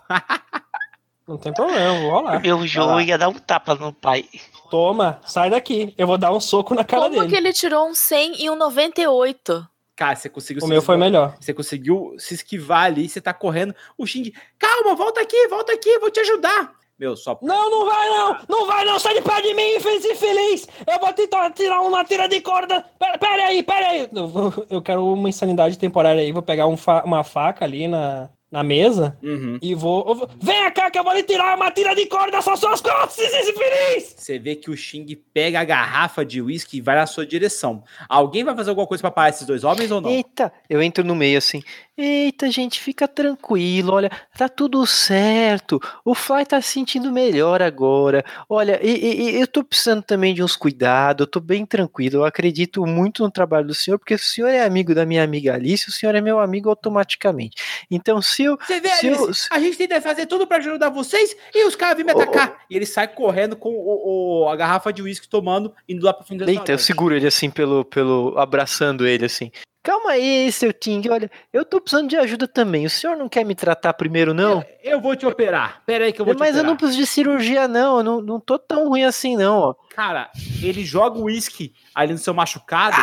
Não 1.28 1.38
tem 1.38 1.54
problema, 1.54 2.00
vou 2.02 2.12
rolar. 2.12 2.42
Meu 2.42 2.66
João 2.68 3.00
ia 3.00 3.18
dar 3.18 3.30
um 3.30 3.34
tapa 3.34 3.76
no 3.76 3.94
pai. 3.94 4.26
Toma, 4.70 5.20
sai 5.26 5.50
daqui. 5.50 5.94
Eu 5.98 6.08
vou 6.08 6.18
dar 6.18 6.34
um 6.34 6.40
soco 6.40 6.74
na 6.76 6.84
cara 6.84 7.04
Como 7.04 7.16
dele. 7.16 7.30
que 7.30 7.36
ele 7.36 7.54
tirou 7.54 7.88
um 7.88 7.94
100 7.94 8.44
e 8.44 8.50
um 8.50 8.56
98? 8.56 9.68
Cara, 9.96 10.16
você 10.16 10.28
conseguiu 10.28 10.64
O 10.64 10.66
se 10.66 10.70
meu 10.72 10.82
foi 10.82 10.96
esquivar- 10.96 11.12
melhor. 11.12 11.36
Você 11.40 11.54
conseguiu 11.54 12.16
se 12.18 12.34
esquivar 12.34 12.86
ali, 12.86 13.08
você 13.08 13.22
tá 13.22 13.34
correndo. 13.34 13.76
O 13.98 14.06
Xing, 14.08 14.34
calma, 14.58 14.96
volta 14.96 15.22
aqui, 15.22 15.48
volta 15.48 15.72
aqui, 15.74 16.00
vou 16.00 16.10
te 16.10 16.20
ajudar. 16.22 16.72
Meu, 17.00 17.16
só. 17.16 17.38
Não, 17.42 17.70
não 17.70 17.86
vai 17.86 18.10
não! 18.10 18.38
Não 18.50 18.66
vai 18.68 18.86
não! 18.86 19.00
Sai 19.00 19.14
de 19.16 19.22
perto 19.22 19.44
de 19.44 19.54
mim, 19.54 19.76
infeliz 19.76 20.06
infeliz! 20.06 20.68
Eu 20.88 21.00
vou 21.00 21.12
tentar 21.14 21.52
tirar 21.52 21.82
uma 21.82 22.04
tira 22.06 22.28
de 22.28 22.40
corda! 22.42 22.86
Pera, 23.00 23.18
pera 23.18 23.46
aí, 23.48 23.64
pera 23.64 23.88
aí! 23.88 24.10
Eu, 24.14 24.66
eu 24.70 24.82
quero 24.82 25.06
uma 25.06 25.28
insanidade 25.30 25.78
temporária 25.78 26.22
aí. 26.22 26.32
Vou 26.32 26.42
pegar 26.44 26.68
um 26.68 26.78
fa- 26.78 27.04
uma 27.06 27.24
faca 27.24 27.66
ali 27.66 27.88
na, 27.88 28.30
na 28.54 28.62
mesa 28.64 29.18
Uhum. 29.24 29.58
e 29.60 29.74
vou, 29.74 30.14
vou- 30.14 30.30
Vem 30.40 30.72
cá 30.72 30.92
que 30.92 31.00
eu 31.00 31.04
vou 31.04 31.12
lhe 31.14 31.24
tirar 31.24 31.58
uma 31.58 31.72
tira 31.72 31.96
de 31.96 32.06
corda 32.06 32.32
das 32.32 32.44
suas 32.46 32.80
costas, 32.82 33.26
infeliz! 33.50 34.14
Você 34.16 34.38
vê 34.38 34.56
que 34.56 34.70
o 34.70 34.78
Xing 34.78 35.08
pega 35.34 35.60
a 35.60 35.64
garrafa 35.64 36.24
de 36.24 36.40
uísque 36.40 36.78
e 36.78 36.82
vai 36.82 36.96
na 36.96 37.08
sua 37.08 37.26
direção. 37.26 37.84
Alguém 38.08 38.44
vai 38.44 38.56
fazer 38.56 38.70
alguma 38.70 38.86
coisa 38.86 39.02
pra 39.02 39.10
parar 39.10 39.30
esses 39.30 39.48
dois 39.48 39.64
homens 39.64 39.90
ou 39.90 40.00
não? 40.00 40.10
Eita, 40.12 40.54
eu 40.70 40.84
entro 40.84 41.04
no 41.04 41.16
meio 41.16 41.40
assim. 41.40 41.64
Eita, 41.96 42.50
gente, 42.50 42.80
fica 42.80 43.08
tranquilo. 43.08 43.94
Olha, 43.94 44.10
tá 44.36 44.50
tudo 44.50 44.84
certo. 44.88 45.80
O 46.04 46.16
Fly 46.16 46.44
tá 46.44 46.60
se 46.60 46.70
sentindo 46.70 47.12
melhor 47.12 47.62
agora. 47.62 48.26
Olha, 48.50 48.80
e, 48.82 48.90
e- 49.36 49.40
eu 49.40 49.46
tô 49.46 49.64
precisando 49.64 50.02
também 50.02 50.34
de 50.34 50.42
uns 50.42 50.56
cuidados. 50.56 51.22
Eu 51.24 51.28
tô 51.30 51.40
bem 51.40 51.68
tranquilo. 51.68 52.18
Eu 52.18 52.26
acredito 52.26 52.84
muito 52.88 53.22
no 53.22 53.30
trabalho 53.30 53.68
do 53.68 53.76
senhor, 53.76 54.00
porque 54.00 54.18
se 54.18 54.24
o 54.26 54.34
senhor 54.34 54.48
é 54.48 54.64
amigo 54.66 54.96
da 54.96 55.06
minha 55.06 55.24
amiga 55.24 55.54
Alice, 55.54 55.88
o 55.88 55.92
senhor 55.92 56.16
é 56.16 56.22
meu 56.22 56.40
amigo 56.40 56.68
automaticamente. 56.68 57.62
Então, 57.92 58.22
se 58.24 58.44
eu. 58.44 58.58
Você 58.58 58.80
vê, 58.80 58.90
se 58.90 59.08
eu- 59.08 59.26
Alice, 59.26 59.48
a 59.52 59.60
gente 59.60 59.78
tenta 59.78 60.02
fazer 60.02 60.26
tudo 60.26 60.48
pra 60.48 60.58
ajudar 60.58 60.90
vocês 60.90 61.36
e 61.54 61.64
os 61.68 61.76
caras 61.76 61.96
vêm 61.98 62.06
me 62.08 62.12
atacar. 62.12 62.58
E 62.72 62.76
ele 62.76 62.88
sai 62.88 63.08
correndo 63.08 63.56
com 63.56 63.70
o, 63.70 64.46
o- 64.46 64.50
a 64.50 64.56
garrafa 64.56 64.92
de 64.92 65.04
uísque 65.04 65.30
tomando, 65.30 65.72
indo 65.88 66.04
lá 66.04 66.12
pro 66.12 66.26
fim 66.26 66.38
do 66.38 66.50
Eita, 66.50 66.72
eu 66.72 66.80
seguro 66.80 67.16
ele 67.16 67.28
assim 67.28 67.52
pelo, 67.52 67.86
pelo. 67.86 68.34
abraçando 68.40 69.06
ele 69.06 69.26
assim. 69.26 69.52
Calma 69.84 70.12
aí, 70.12 70.50
seu 70.50 70.72
Ting. 70.72 71.02
Olha, 71.10 71.30
eu 71.52 71.66
tô 71.66 71.82
precisando 71.82 72.08
de 72.08 72.16
ajuda 72.16 72.48
também. 72.48 72.86
O 72.86 72.90
senhor 72.90 73.18
não 73.18 73.28
quer 73.28 73.44
me 73.44 73.54
tratar 73.54 73.94
primeiro, 73.94 74.34
não? 74.34 74.64
Eu 74.82 75.02
vou 75.02 75.14
te 75.14 75.26
operar. 75.26 75.84
Pera 75.86 76.06
aí 76.06 76.14
que 76.14 76.22
eu 76.22 76.26
vou 76.26 76.34
te 76.34 76.40
Mas 76.40 76.52
eu 76.56 76.62
operar. 76.62 76.70
não 76.70 76.78
preciso 76.78 77.00
de 77.00 77.06
cirurgia, 77.06 77.68
não. 77.68 77.98
Eu 77.98 78.04
não, 78.04 78.22
não 78.22 78.40
tô 78.40 78.58
tão 78.58 78.88
ruim 78.88 79.04
assim, 79.04 79.36
não, 79.36 79.58
ó. 79.58 79.74
Cara, 79.94 80.32
ele 80.62 80.86
joga 80.86 81.20
o 81.20 81.24
uísque 81.24 81.74
ali 81.94 82.14
no 82.14 82.18
seu 82.18 82.34
machucado 82.34 82.96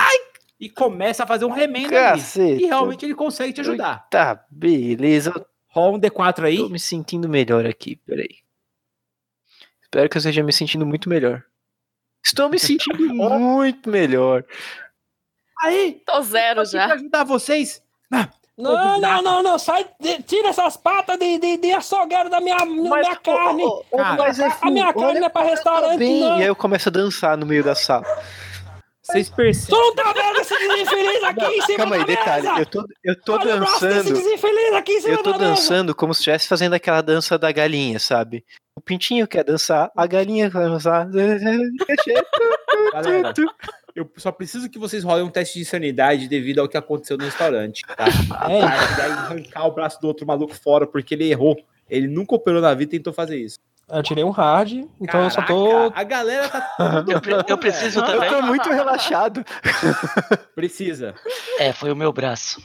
e 0.58 0.70
começa 0.70 1.24
a 1.24 1.26
fazer 1.26 1.44
um 1.44 1.50
remendo 1.50 1.94
ali. 1.94 2.20
Caceta. 2.20 2.62
E 2.62 2.64
realmente 2.64 3.04
ele 3.04 3.14
consegue 3.14 3.52
te 3.52 3.60
ajudar. 3.60 4.08
Tá, 4.08 4.42
beleza. 4.50 5.32
Eu 5.36 5.46
Rola 5.68 5.98
um 5.98 6.00
D4 6.00 6.44
aí. 6.44 6.56
tô 6.56 6.68
me 6.68 6.80
sentindo 6.80 7.28
melhor 7.28 7.64
aqui, 7.66 7.94
peraí. 7.94 8.38
Espero 9.82 10.08
que 10.08 10.16
eu 10.16 10.18
esteja 10.18 10.42
me 10.42 10.52
sentindo 10.52 10.84
muito 10.84 11.08
melhor. 11.08 11.44
Estou 12.24 12.48
me 12.48 12.58
sentindo 12.58 13.06
muito 13.14 13.88
melhor. 13.88 14.44
Aí, 15.62 16.00
Tô 16.06 16.22
zero 16.22 16.64
já. 16.64 16.86
pra 16.86 16.94
ajudar 16.96 17.24
vocês. 17.24 17.82
Ah, 18.12 18.28
Não, 18.58 19.00
não, 19.00 19.22
não, 19.22 19.42
não, 19.42 19.58
sai, 19.58 19.86
de- 20.00 20.22
tira 20.22 20.48
essas 20.48 20.76
patas 20.76 21.18
de, 21.18 21.38
de, 21.38 21.56
de 21.56 21.72
açougueiro 21.72 22.28
da 22.28 22.40
minha, 22.40 22.56
da 22.58 22.64
minha 22.66 23.16
carne. 23.16 23.62
ô, 23.64 23.84
ô, 23.90 23.96
Cara, 23.96 24.16
mas 24.16 24.38
é 24.38 24.46
a 24.60 24.70
minha 24.70 24.92
carne 24.92 25.24
é 25.24 25.28
pra 25.28 25.42
tô 25.42 25.48
restaurante, 25.48 25.98
bem. 25.98 26.20
não. 26.20 26.38
E 26.38 26.42
aí 26.42 26.46
eu 26.48 26.56
começo 26.56 26.88
a 26.88 26.92
dançar 26.92 27.36
no 27.38 27.46
meio 27.46 27.64
da 27.64 27.74
sala. 27.74 28.04
Vocês 29.02 29.28
Tu 29.30 29.34
percebem. 29.36 29.80
não 29.80 29.94
tá 29.94 30.12
vendo 30.12 30.40
esse 30.40 30.56
desinfeliz 30.56 31.24
aqui 31.24 31.44
em 31.46 31.62
cima 31.62 31.78
Calma 31.78 31.96
aí, 31.96 32.04
detalhe. 32.04 32.46
mesa? 32.48 32.60
Eu 32.60 32.66
tô, 32.66 32.84
eu 33.02 33.20
tô 33.22 33.32
Olha 33.34 33.56
dançando. 33.56 34.04
desinfeliz 34.12 34.74
aqui 34.74 34.92
em 34.92 35.00
cima 35.00 35.14
Eu 35.14 35.22
tô 35.22 35.32
da 35.32 35.38
mesa. 35.38 35.50
dançando 35.50 35.94
como 35.94 36.14
se 36.14 36.20
estivesse 36.20 36.46
fazendo 36.46 36.74
aquela 36.74 37.00
dança 37.00 37.38
da 37.38 37.50
galinha, 37.50 37.98
sabe? 37.98 38.44
O 38.76 38.80
pintinho 38.80 39.26
quer 39.26 39.42
dançar, 39.42 39.90
a 39.96 40.06
galinha 40.06 40.50
quer 40.50 40.60
dançar. 40.60 41.08
Galera, 42.92 43.32
eu 44.00 44.10
só 44.16 44.30
preciso 44.32 44.68
que 44.68 44.78
vocês 44.78 45.02
rolem 45.04 45.24
um 45.24 45.30
teste 45.30 45.54
de 45.54 45.60
insanidade 45.60 46.28
devido 46.28 46.60
ao 46.60 46.68
que 46.68 46.76
aconteceu 46.76 47.16
no 47.16 47.24
restaurante, 47.24 47.82
tá? 47.86 48.04
É. 48.50 48.60
Daí 48.96 49.10
arrancar 49.12 49.66
o 49.66 49.72
braço 49.72 50.00
do 50.00 50.06
outro 50.06 50.26
maluco 50.26 50.54
fora 50.54 50.86
porque 50.86 51.14
ele 51.14 51.30
errou. 51.30 51.56
Ele 51.88 52.06
nunca 52.06 52.34
operou 52.34 52.60
na 52.60 52.72
vida 52.74 52.94
e 52.94 52.98
tentou 52.98 53.12
fazer 53.12 53.38
isso. 53.38 53.58
Eu 53.92 54.02
tirei 54.04 54.22
um 54.22 54.30
hard, 54.30 54.84
então 55.00 55.24
eu 55.24 55.30
só 55.30 55.42
tô. 55.42 55.68
Caraca, 55.68 56.00
A 56.00 56.04
galera 56.04 56.48
tá. 56.48 56.60
tudo 57.02 57.10
Eu, 57.12 57.20
pre- 57.20 57.32
eu 57.32 57.42
bom, 57.42 57.56
preciso 57.56 58.00
velho. 58.00 58.12
Eu 58.12 58.20
também. 58.20 58.30
tô 58.40 58.42
muito 58.46 58.68
relaxado. 58.70 59.44
Precisa. 60.54 61.14
É, 61.58 61.72
foi 61.72 61.90
o 61.90 61.96
meu 61.96 62.12
braço. 62.12 62.62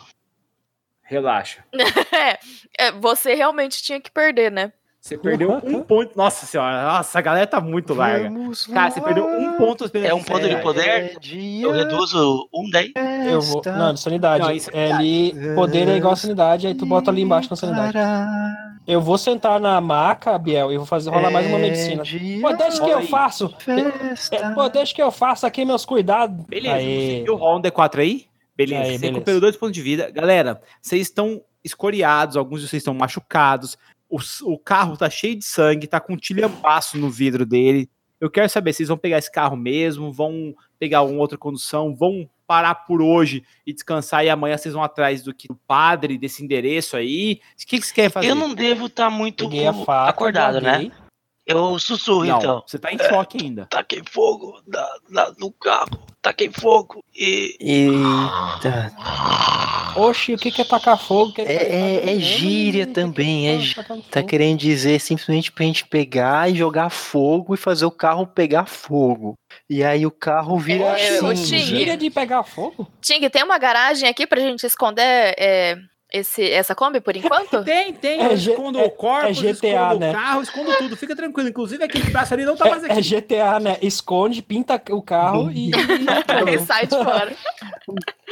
Relaxa. 1.01 1.63
É, 2.11 2.39
é, 2.87 2.91
você 2.91 3.33
realmente 3.35 3.81
tinha 3.81 3.99
que 3.99 4.11
perder, 4.11 4.51
né? 4.51 4.71
Você 5.05 5.19
perdeu 5.19 5.51
um 5.63 5.83
ponto. 5.83 6.17
Nossa 6.17 6.47
senhora, 6.47 6.83
nossa, 6.83 7.19
a 7.19 7.21
galera 7.21 7.45
tá 7.45 7.61
muito 7.61 7.93
larga. 7.93 8.27
Vamos 8.27 8.65
Cara, 8.65 8.89
você 8.89 8.99
perdeu 8.99 9.23
um 9.23 9.53
ponto. 9.53 9.85
É 9.99 10.11
um 10.15 10.23
ponto 10.23 10.49
de 10.49 10.55
poder? 10.55 10.87
É 10.87 11.19
dia 11.19 11.63
Eu 11.63 11.71
reduzo 11.71 12.49
um 12.51 12.67
daí. 12.71 12.91
Eu 13.29 13.39
vou. 13.39 13.61
Não, 13.63 13.93
de 13.93 13.99
sanidade. 13.99 14.43
Não, 14.43 14.51
isso 14.51 14.71
é 14.73 14.91
ali, 14.91 15.35
poder 15.53 15.87
é 15.87 15.97
igual 15.97 16.13
a 16.13 16.15
sanidade, 16.15 16.65
aí 16.65 16.73
tu 16.73 16.87
bota 16.87 17.11
ali 17.11 17.21
embaixo 17.21 17.51
na 17.51 17.55
sanidade. 17.55 17.95
Eu 18.87 18.99
vou 18.99 19.19
sentar 19.19 19.59
na 19.59 19.79
maca, 19.79 20.39
Biel, 20.39 20.73
e 20.73 20.77
vou 20.77 20.87
fazer 20.87 21.11
rolar 21.11 21.29
mais 21.29 21.45
uma 21.45 21.59
é 21.59 21.61
medicina. 21.61 22.01
Pô, 22.41 22.53
deixa 22.53 22.83
que 22.83 22.89
eu 22.89 23.01
faço. 23.03 23.53
festa. 23.59 24.35
É, 24.35 24.53
Pô, 24.55 24.67
deixa 24.69 24.95
que 24.95 25.03
eu 25.03 25.11
faço 25.11 25.45
aqui 25.45 25.63
meus 25.65 25.85
cuidados. 25.85 26.43
Beleza, 26.47 26.75
Aí. 26.77 27.09
conseguiu 27.11 27.35
rolar 27.35 27.57
um 27.57 27.61
D4 27.61 27.99
aí? 27.99 28.25
Beleza, 28.57 28.81
Aí, 28.81 28.85
você 28.85 28.97
beleza. 28.97 29.13
recuperou 29.13 29.41
dois 29.41 29.55
pontos 29.55 29.75
de 29.75 29.83
vida. 29.83 30.09
Galera, 30.09 30.59
vocês 30.81 31.03
estão 31.03 31.43
escoriados, 31.63 32.37
alguns 32.37 32.61
de 32.61 32.67
vocês 32.67 32.81
estão 32.81 32.93
machucados. 32.93 33.75
O, 34.15 34.53
o 34.53 34.57
carro 34.57 34.95
tá 34.95 35.09
cheio 35.09 35.35
de 35.35 35.43
sangue, 35.45 35.87
tá 35.87 35.99
com 35.99 36.13
um 36.13 36.17
tilhambaço 36.17 36.97
no 36.97 37.09
vidro 37.09 37.45
dele. 37.45 37.89
Eu 38.19 38.29
quero 38.29 38.49
saber, 38.49 38.71
vocês 38.73 38.87
vão 38.87 38.97
pegar 38.97 39.17
esse 39.17 39.31
carro 39.31 39.57
mesmo? 39.57 40.11
Vão 40.11 40.55
pegar 40.79 41.01
uma 41.01 41.19
outra 41.19 41.37
condução? 41.37 41.93
Vão 41.93 42.29
parar 42.47 42.75
por 42.75 43.01
hoje 43.01 43.43
e 43.65 43.73
descansar 43.73 44.23
e 44.23 44.29
amanhã 44.29 44.57
vocês 44.57 44.73
vão 44.73 44.83
atrás 44.83 45.21
do 45.23 45.33
que 45.33 45.47
do 45.47 45.55
padre 45.67 46.17
desse 46.17 46.43
endereço 46.43 46.95
aí? 46.95 47.41
O 47.61 47.65
que, 47.65 47.77
que 47.77 47.81
vocês 47.81 47.91
querem 47.91 48.09
fazer? 48.09 48.29
Eu 48.29 48.35
não 48.35 48.53
devo 48.53 48.85
estar 48.85 49.09
muito 49.09 49.49
com- 49.49 49.83
faca. 49.85 50.09
acordado, 50.09 50.61
né? 50.61 50.91
Eu 51.45 51.77
sussurro 51.77 52.25
Não, 52.25 52.37
então. 52.39 52.63
você 52.65 52.79
tá 52.79 52.91
em 52.91 52.97
choque 52.97 53.37
ainda. 53.41 53.65
Taquei 53.69 54.01
fogo 54.09 54.59
na, 54.67 54.87
na- 55.09 55.33
no 55.37 55.51
carro. 55.51 55.99
Taquei 56.21 56.49
fogo 56.51 57.03
e. 57.13 57.55
Eita. 57.59 58.91
Oxi, 59.95 60.33
o 60.33 60.37
que 60.37 60.51
que 60.51 60.61
é 60.61 60.65
tacar 60.65 60.97
fogo? 60.97 61.33
Que 61.33 61.41
É, 61.41 61.53
é, 61.53 62.15
é 62.15 62.19
gíria 62.19 62.85
também, 62.87 63.47
é 63.47 63.59
gí- 63.59 63.75
Tá 64.11 64.21
querendo 64.23 64.57
dizer 64.57 64.99
simplesmente 64.99 65.51
pra 65.51 65.63
gente 65.65 65.85
pegar 65.85 66.49
e 66.49 66.55
jogar 66.55 66.89
fogo 66.89 67.53
e 67.53 67.57
fazer 67.57 67.85
o 67.85 67.91
carro 67.91 68.25
pegar 68.27 68.65
fogo. 68.65 69.35
E 69.69 69.83
aí 69.83 70.05
o 70.05 70.11
carro 70.11 70.57
vira 70.57 70.83
É, 70.99 71.19
assim. 71.19 71.57
Gíria 71.59 71.95
de 71.95 72.09
pegar 72.09 72.43
fogo? 72.43 72.87
Ting, 73.01 73.29
tem 73.29 73.43
uma 73.43 73.57
garagem 73.57 74.09
aqui 74.09 74.25
pra 74.27 74.41
gente 74.41 74.65
esconder 74.65 75.33
é, 75.37 75.77
esse, 76.13 76.49
essa 76.51 76.73
Kombi 76.75 77.01
por 77.01 77.15
enquanto? 77.15 77.63
Tem, 77.65 77.93
tem. 77.93 78.21
É 78.21 78.33
escondo 78.33 78.79
é- 78.79 78.83
o 78.85 78.89
corpo, 78.91 79.27
é 79.27 79.33
GTA, 79.33 79.49
escondo 79.51 79.99
né? 79.99 80.09
o 80.11 80.13
carro, 80.13 80.41
escondo 80.41 80.77
tudo. 80.77 80.95
Fica 80.97 81.15
tranquilo. 81.15 81.49
Inclusive, 81.49 81.83
aquele 81.83 82.09
braço 82.09 82.33
ali 82.33 82.45
não 82.45 82.55
tá 82.55 82.65
mais 82.69 82.83
É, 82.83 82.91
aqui. 82.91 82.99
é 82.99 83.01
GTA, 83.01 83.59
né? 83.59 83.77
Esconde, 83.81 84.41
pinta 84.41 84.81
o 84.91 85.01
carro 85.01 85.51
e. 85.51 85.71
e 86.53 86.59
sai 86.65 86.87
de 86.87 86.95
fora. 86.95 87.35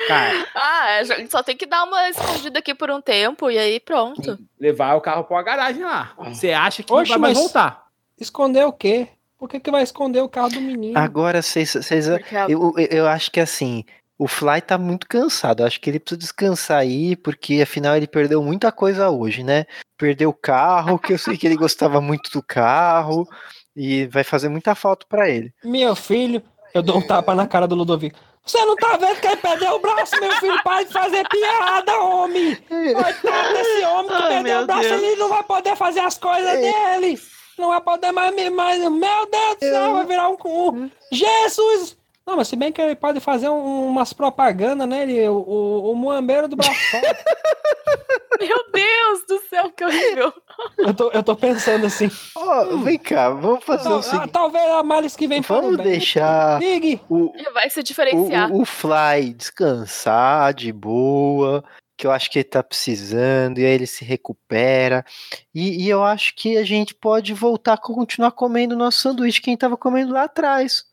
Cara, 0.07 0.47
Ah, 0.55 0.89
é, 0.91 0.99
a 0.99 1.03
gente 1.03 1.31
só 1.31 1.41
tem 1.43 1.55
que 1.57 1.65
dar 1.65 1.83
uma 1.83 2.09
escondida 2.09 2.59
aqui 2.59 2.73
por 2.73 2.89
um 2.91 3.01
tempo 3.01 3.49
e 3.49 3.57
aí 3.57 3.79
pronto. 3.79 4.37
levar 4.59 4.95
o 4.95 5.01
carro 5.01 5.23
pra 5.23 5.37
uma 5.37 5.43
garagem 5.43 5.83
lá. 5.83 6.13
Você 6.17 6.51
acha 6.51 6.83
que 6.83 6.91
Oxe, 6.93 7.09
vai 7.09 7.19
mais 7.19 7.37
voltar. 7.37 7.83
Esconder 8.19 8.65
o 8.65 8.71
quê? 8.73 9.07
Por 9.37 9.49
que, 9.49 9.59
que 9.59 9.71
vai 9.71 9.83
esconder 9.83 10.21
o 10.21 10.29
carro 10.29 10.49
do 10.49 10.61
menino? 10.61 10.97
Agora 10.97 11.41
vocês. 11.41 11.75
Eu, 11.75 12.17
eu, 12.47 12.73
eu 12.89 13.07
acho 13.07 13.29
que 13.29 13.39
assim. 13.39 13.83
O 14.17 14.27
Fly 14.27 14.61
tá 14.61 14.77
muito 14.77 15.07
cansado. 15.07 15.63
Acho 15.63 15.79
que 15.79 15.89
ele 15.89 15.99
precisa 15.99 16.19
descansar 16.19 16.79
aí, 16.79 17.15
porque 17.15 17.61
afinal 17.61 17.95
ele 17.95 18.07
perdeu 18.07 18.41
muita 18.43 18.71
coisa 18.71 19.09
hoje, 19.09 19.43
né? 19.43 19.65
Perdeu 19.97 20.29
o 20.29 20.33
carro, 20.33 20.99
que 20.99 21.13
eu 21.13 21.17
sei 21.17 21.37
que 21.37 21.47
ele 21.47 21.55
gostava 21.55 21.99
muito 21.99 22.31
do 22.31 22.41
carro, 22.43 23.27
e 23.75 24.05
vai 24.07 24.23
fazer 24.23 24.49
muita 24.49 24.75
falta 24.75 25.05
pra 25.09 25.29
ele. 25.29 25.51
Meu 25.63 25.95
filho, 25.95 26.41
eu 26.73 26.83
dou 26.83 26.97
um 26.97 27.01
tapa 27.07 27.33
na 27.33 27.47
cara 27.47 27.67
do 27.67 27.75
Ludovico. 27.75 28.19
Você 28.45 28.63
não 28.65 28.75
tá 28.75 28.97
vendo 28.97 29.19
que 29.21 29.27
ele 29.27 29.37
perdeu 29.37 29.75
o 29.75 29.79
braço, 29.79 30.19
meu 30.19 30.31
filho? 30.33 30.61
Para 30.63 30.83
de 30.83 30.91
fazer 30.91 31.25
piada, 31.29 31.97
homem! 32.01 32.55
Coitado 32.55 33.53
desse 33.53 33.85
homem 33.85 34.09
que 34.09 34.23
Ai, 34.23 34.29
perdeu 34.29 34.61
o 34.61 34.65
braço, 34.65 34.89
Deus. 34.89 35.01
ele 35.01 35.15
não 35.15 35.29
vai 35.29 35.43
poder 35.43 35.75
fazer 35.77 36.01
as 36.01 36.17
coisas 36.17 36.51
dele! 36.59 37.19
Não 37.57 37.69
vai 37.69 37.79
poder 37.81 38.11
mais 38.11 38.35
me 38.35 38.49
mais. 38.49 38.79
Meu 38.79 38.89
Deus 39.29 39.55
do 39.55 39.59
céu, 39.59 39.93
vai 39.93 40.05
virar 40.05 40.27
um 40.27 40.35
cu. 40.35 40.89
Jesus! 41.11 41.95
Não, 42.25 42.37
mas 42.37 42.47
se 42.47 42.55
bem 42.55 42.71
que 42.71 42.81
ele 42.81 42.95
pode 42.95 43.19
fazer 43.19 43.49
um- 43.49 43.87
umas 43.87 44.13
propagandas, 44.13 44.87
né? 44.87 45.03
Ele, 45.03 45.27
o, 45.27 45.33
o, 45.35 45.91
o 45.91 45.95
muambeiro 45.95 46.47
do 46.47 46.55
braço. 46.55 46.71
Meu 48.39 48.57
Deus 48.73 49.25
do 49.27 49.39
céu, 49.49 49.71
que 49.71 49.83
horrível. 49.85 50.33
eu, 50.77 50.93
tô, 50.93 51.11
eu 51.11 51.23
tô 51.23 51.35
pensando 51.35 51.85
assim. 51.85 52.09
Ó, 52.35 52.77
vem 52.77 52.97
cá, 52.97 53.29
vamos 53.29 53.63
fazer 53.63 53.83
tal- 53.83 53.99
o 53.99 54.03
seguinte. 54.03 54.23
ah, 54.23 54.27
talvez 54.27 54.65
a 54.71 54.83
males 54.83 55.15
que 55.15 55.27
vem 55.27 55.41
Vamos 55.41 55.73
o 55.75 55.77
bem. 55.77 55.85
deixar 55.85 56.59
Dig, 56.59 56.99
o, 57.09 57.31
Vai 57.53 57.69
se 57.69 57.79
o, 57.79 57.83
diferenciar. 57.83 58.51
o- 58.51 58.61
o 58.61 58.65
Fly 58.65 59.33
descansar 59.35 60.53
de 60.53 60.73
boa, 60.73 61.63
que 61.97 62.05
eu 62.07 62.11
acho 62.11 62.29
que 62.31 62.39
ele 62.39 62.43
tá 62.45 62.63
precisando, 62.63 63.59
e 63.59 63.65
aí 63.65 63.71
ele 63.71 63.87
se 63.87 64.03
recupera. 64.03 65.05
E, 65.53 65.85
e 65.85 65.89
eu 65.89 66.03
acho 66.03 66.33
que 66.35 66.57
a 66.57 66.63
gente 66.65 66.93
pode 66.93 67.33
voltar 67.33 67.73
a 67.73 67.77
continuar 67.77 68.31
comendo 68.31 68.75
nosso 68.75 68.99
sanduíche 68.99 69.39
que 69.41 69.49
a 69.49 69.51
gente 69.53 69.59
tava 69.59 69.77
comendo 69.77 70.11
lá 70.13 70.23
atrás. 70.23 70.83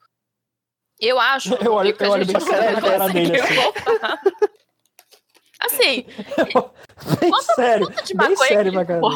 Eu 1.01 1.18
acho. 1.18 1.55
Eu 1.55 1.72
olho- 1.72 1.97
eu 1.98 2.10
olho 2.10 2.27
bem 2.27 2.40
sério 2.40 2.72
na 2.72 2.81
cara 2.82 3.09
dele, 3.09 3.39
voltar. 3.43 4.20
Assim, 5.60 6.06
bem 7.20 7.31
Conta- 7.31 7.55
sério. 7.55 7.86
conta 7.86 8.02
de 8.02 8.14
Bem 8.14 8.28
maconha 8.31 8.48
sério, 8.48 8.70
que 8.72 8.77
pra 8.78 8.85
cara. 8.86 9.01
pô. 9.01 9.10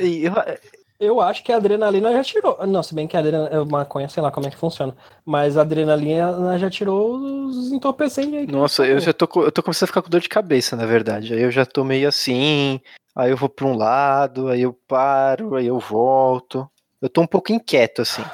E 0.00 0.24
eu- 0.24 0.32
Eu 1.00 1.20
acho 1.20 1.44
que 1.44 1.52
a 1.52 1.56
adrenalina 1.58 2.12
já 2.12 2.24
tirou. 2.24 2.58
Não, 2.66 2.82
se 2.82 2.92
bem 2.92 3.06
que 3.06 3.16
a 3.16 3.20
adrenalina, 3.20 3.64
maconha, 3.66 4.08
sei 4.08 4.20
lá 4.20 4.32
como 4.32 4.48
é 4.48 4.50
que 4.50 4.56
funciona. 4.56 4.96
Mas 5.24 5.56
a 5.56 5.60
adrenalina 5.60 6.58
já 6.58 6.68
tirou 6.68 7.14
os 7.46 7.70
entorpecentes 7.70 8.34
aí. 8.34 8.46
nossa, 8.48 8.84
eu 8.84 8.98
já 8.98 9.12
tô, 9.12 9.28
eu 9.44 9.52
tô 9.52 9.62
começando 9.62 9.84
a 9.84 9.86
ficar 9.86 10.02
com 10.02 10.10
dor 10.10 10.20
de 10.20 10.28
cabeça, 10.28 10.74
na 10.74 10.86
verdade. 10.86 11.32
Aí 11.34 11.40
eu 11.42 11.52
já 11.52 11.64
tô 11.64 11.84
meio 11.84 12.08
assim, 12.08 12.80
aí 13.14 13.30
eu 13.30 13.36
vou 13.36 13.48
pra 13.48 13.64
um 13.66 13.76
lado, 13.76 14.48
aí 14.48 14.62
eu 14.62 14.72
paro, 14.88 15.54
aí 15.54 15.68
eu 15.68 15.78
volto. 15.78 16.68
Eu 17.00 17.08
tô 17.08 17.20
um 17.20 17.26
pouco 17.28 17.52
inquieto, 17.52 18.02
assim. 18.02 18.24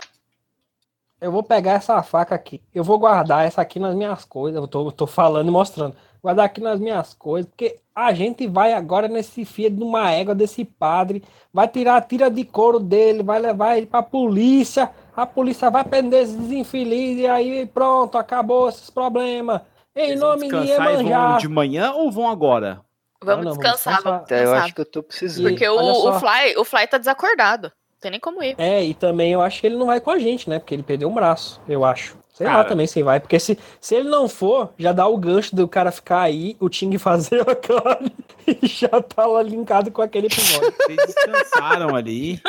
Eu 1.25 1.33
vou 1.33 1.43
pegar 1.43 1.73
essa 1.73 2.03
faca 2.03 2.35
aqui. 2.35 2.61
Eu 2.75 2.85
vou 2.85 2.99
guardar 2.99 3.47
essa 3.47 3.63
aqui 3.63 3.81
nas 3.81 3.95
minhas 3.95 4.27
coisas. 4.27 4.61
Eu 4.61 4.69
tô, 4.69 4.89
eu 4.89 4.93
tô 4.93 5.07
falando 5.07 5.49
e 5.49 5.51
mostrando. 5.51 5.97
Guardar 6.23 6.45
aqui 6.45 6.61
nas 6.61 6.79
minhas 6.79 7.15
coisas. 7.15 7.51
Porque 7.51 7.79
a 7.95 8.13
gente 8.13 8.47
vai 8.47 8.75
agora 8.75 9.09
nesse 9.09 9.43
filho 9.47 9.75
de 9.75 9.83
uma 9.83 10.11
égua 10.11 10.35
desse 10.35 10.67
padre. 10.67 11.25
Vai 11.51 11.67
tirar 11.67 11.97
a 11.97 12.03
tira 12.03 12.31
de 12.31 12.45
couro 12.45 12.79
dele. 12.79 13.23
Vai 13.23 13.39
levar 13.39 13.79
ele 13.79 13.87
pra 13.87 14.03
polícia. 14.03 14.91
A 15.17 15.25
polícia 15.25 15.71
vai 15.71 15.83
prender 15.83 16.25
esses 16.25 16.53
infelizes. 16.53 17.23
E 17.23 17.27
aí 17.27 17.65
pronto, 17.65 18.19
acabou 18.19 18.69
esses 18.69 18.91
problemas. 18.91 19.63
Em 19.97 20.11
Eles 20.11 20.21
nome 20.21 20.47
de 20.47 20.57
Iemanjá. 20.57 21.39
de 21.39 21.49
manhã 21.49 21.93
ou 21.93 22.13
vão 22.13 22.29
agora? 22.29 22.83
vamos 23.23 23.45
Não, 23.47 23.53
não, 23.53 23.55
vamos 23.55 23.59
descansar, 23.59 24.03
vamos 24.03 24.21
descansar. 24.21 24.45
Até 24.45 24.45
eu 24.45 24.55
acho 24.55 24.75
que 24.75 24.81
eu 24.83 24.91
tô 24.91 25.03
precisando. 25.03 25.49
Porque 25.49 25.67
o, 25.67 25.79
o. 25.79 26.21
Fly, 26.21 26.57
o 26.59 26.65
Fly 26.65 26.87
tá 26.87 26.99
desacordado. 26.99 27.73
Não 28.05 28.11
tem 28.11 28.11
nem 28.11 28.21
como 28.21 28.43
ir. 28.43 28.55
É, 28.59 28.85
e 28.85 28.93
também 28.93 29.33
eu 29.33 29.41
acho 29.41 29.61
que 29.63 29.67
ele 29.67 29.77
não 29.77 29.87
vai 29.87 29.99
com 29.99 30.11
a 30.11 30.19
gente, 30.19 30.49
né? 30.51 30.59
Porque 30.59 30.75
ele 30.75 30.83
perdeu 30.83 31.09
um 31.09 31.15
braço, 31.15 31.59
eu 31.67 31.85
acho. 31.85 32.17
Sei 32.35 32.47
lá 32.47 32.55
Cara. 32.55 32.69
também 32.69 32.87
se 32.87 33.03
vai. 33.03 33.19
Porque 33.21 33.39
se, 33.39 33.57
se 33.81 33.95
ele 33.95 34.09
não 34.09 34.29
for, 34.29 34.75
já 34.77 34.93
dá 34.93 35.07
o 35.07 35.17
gancho 35.17 35.55
do 35.55 35.67
cara 35.69 35.91
ficar 35.93 36.21
aí, 36.23 36.57
o 36.61 36.69
Ting 36.69 36.99
fazer 36.99 37.41
a 37.49 37.55
cara 37.55 38.01
e 38.47 38.67
já 38.67 38.89
tá 39.01 39.25
lá 39.25 39.41
linkado 39.43 39.91
com 39.91 40.03
aquele 40.03 40.27
episódio. 40.27 40.75
Vocês 40.85 40.99
descansaram 41.07 41.95
ali. 41.95 42.43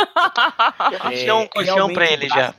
Deixa 1.09 1.35
um 1.35 1.47
colchão 1.47 1.93
pra 1.93 2.11
ele 2.11 2.27
já. 2.27 2.53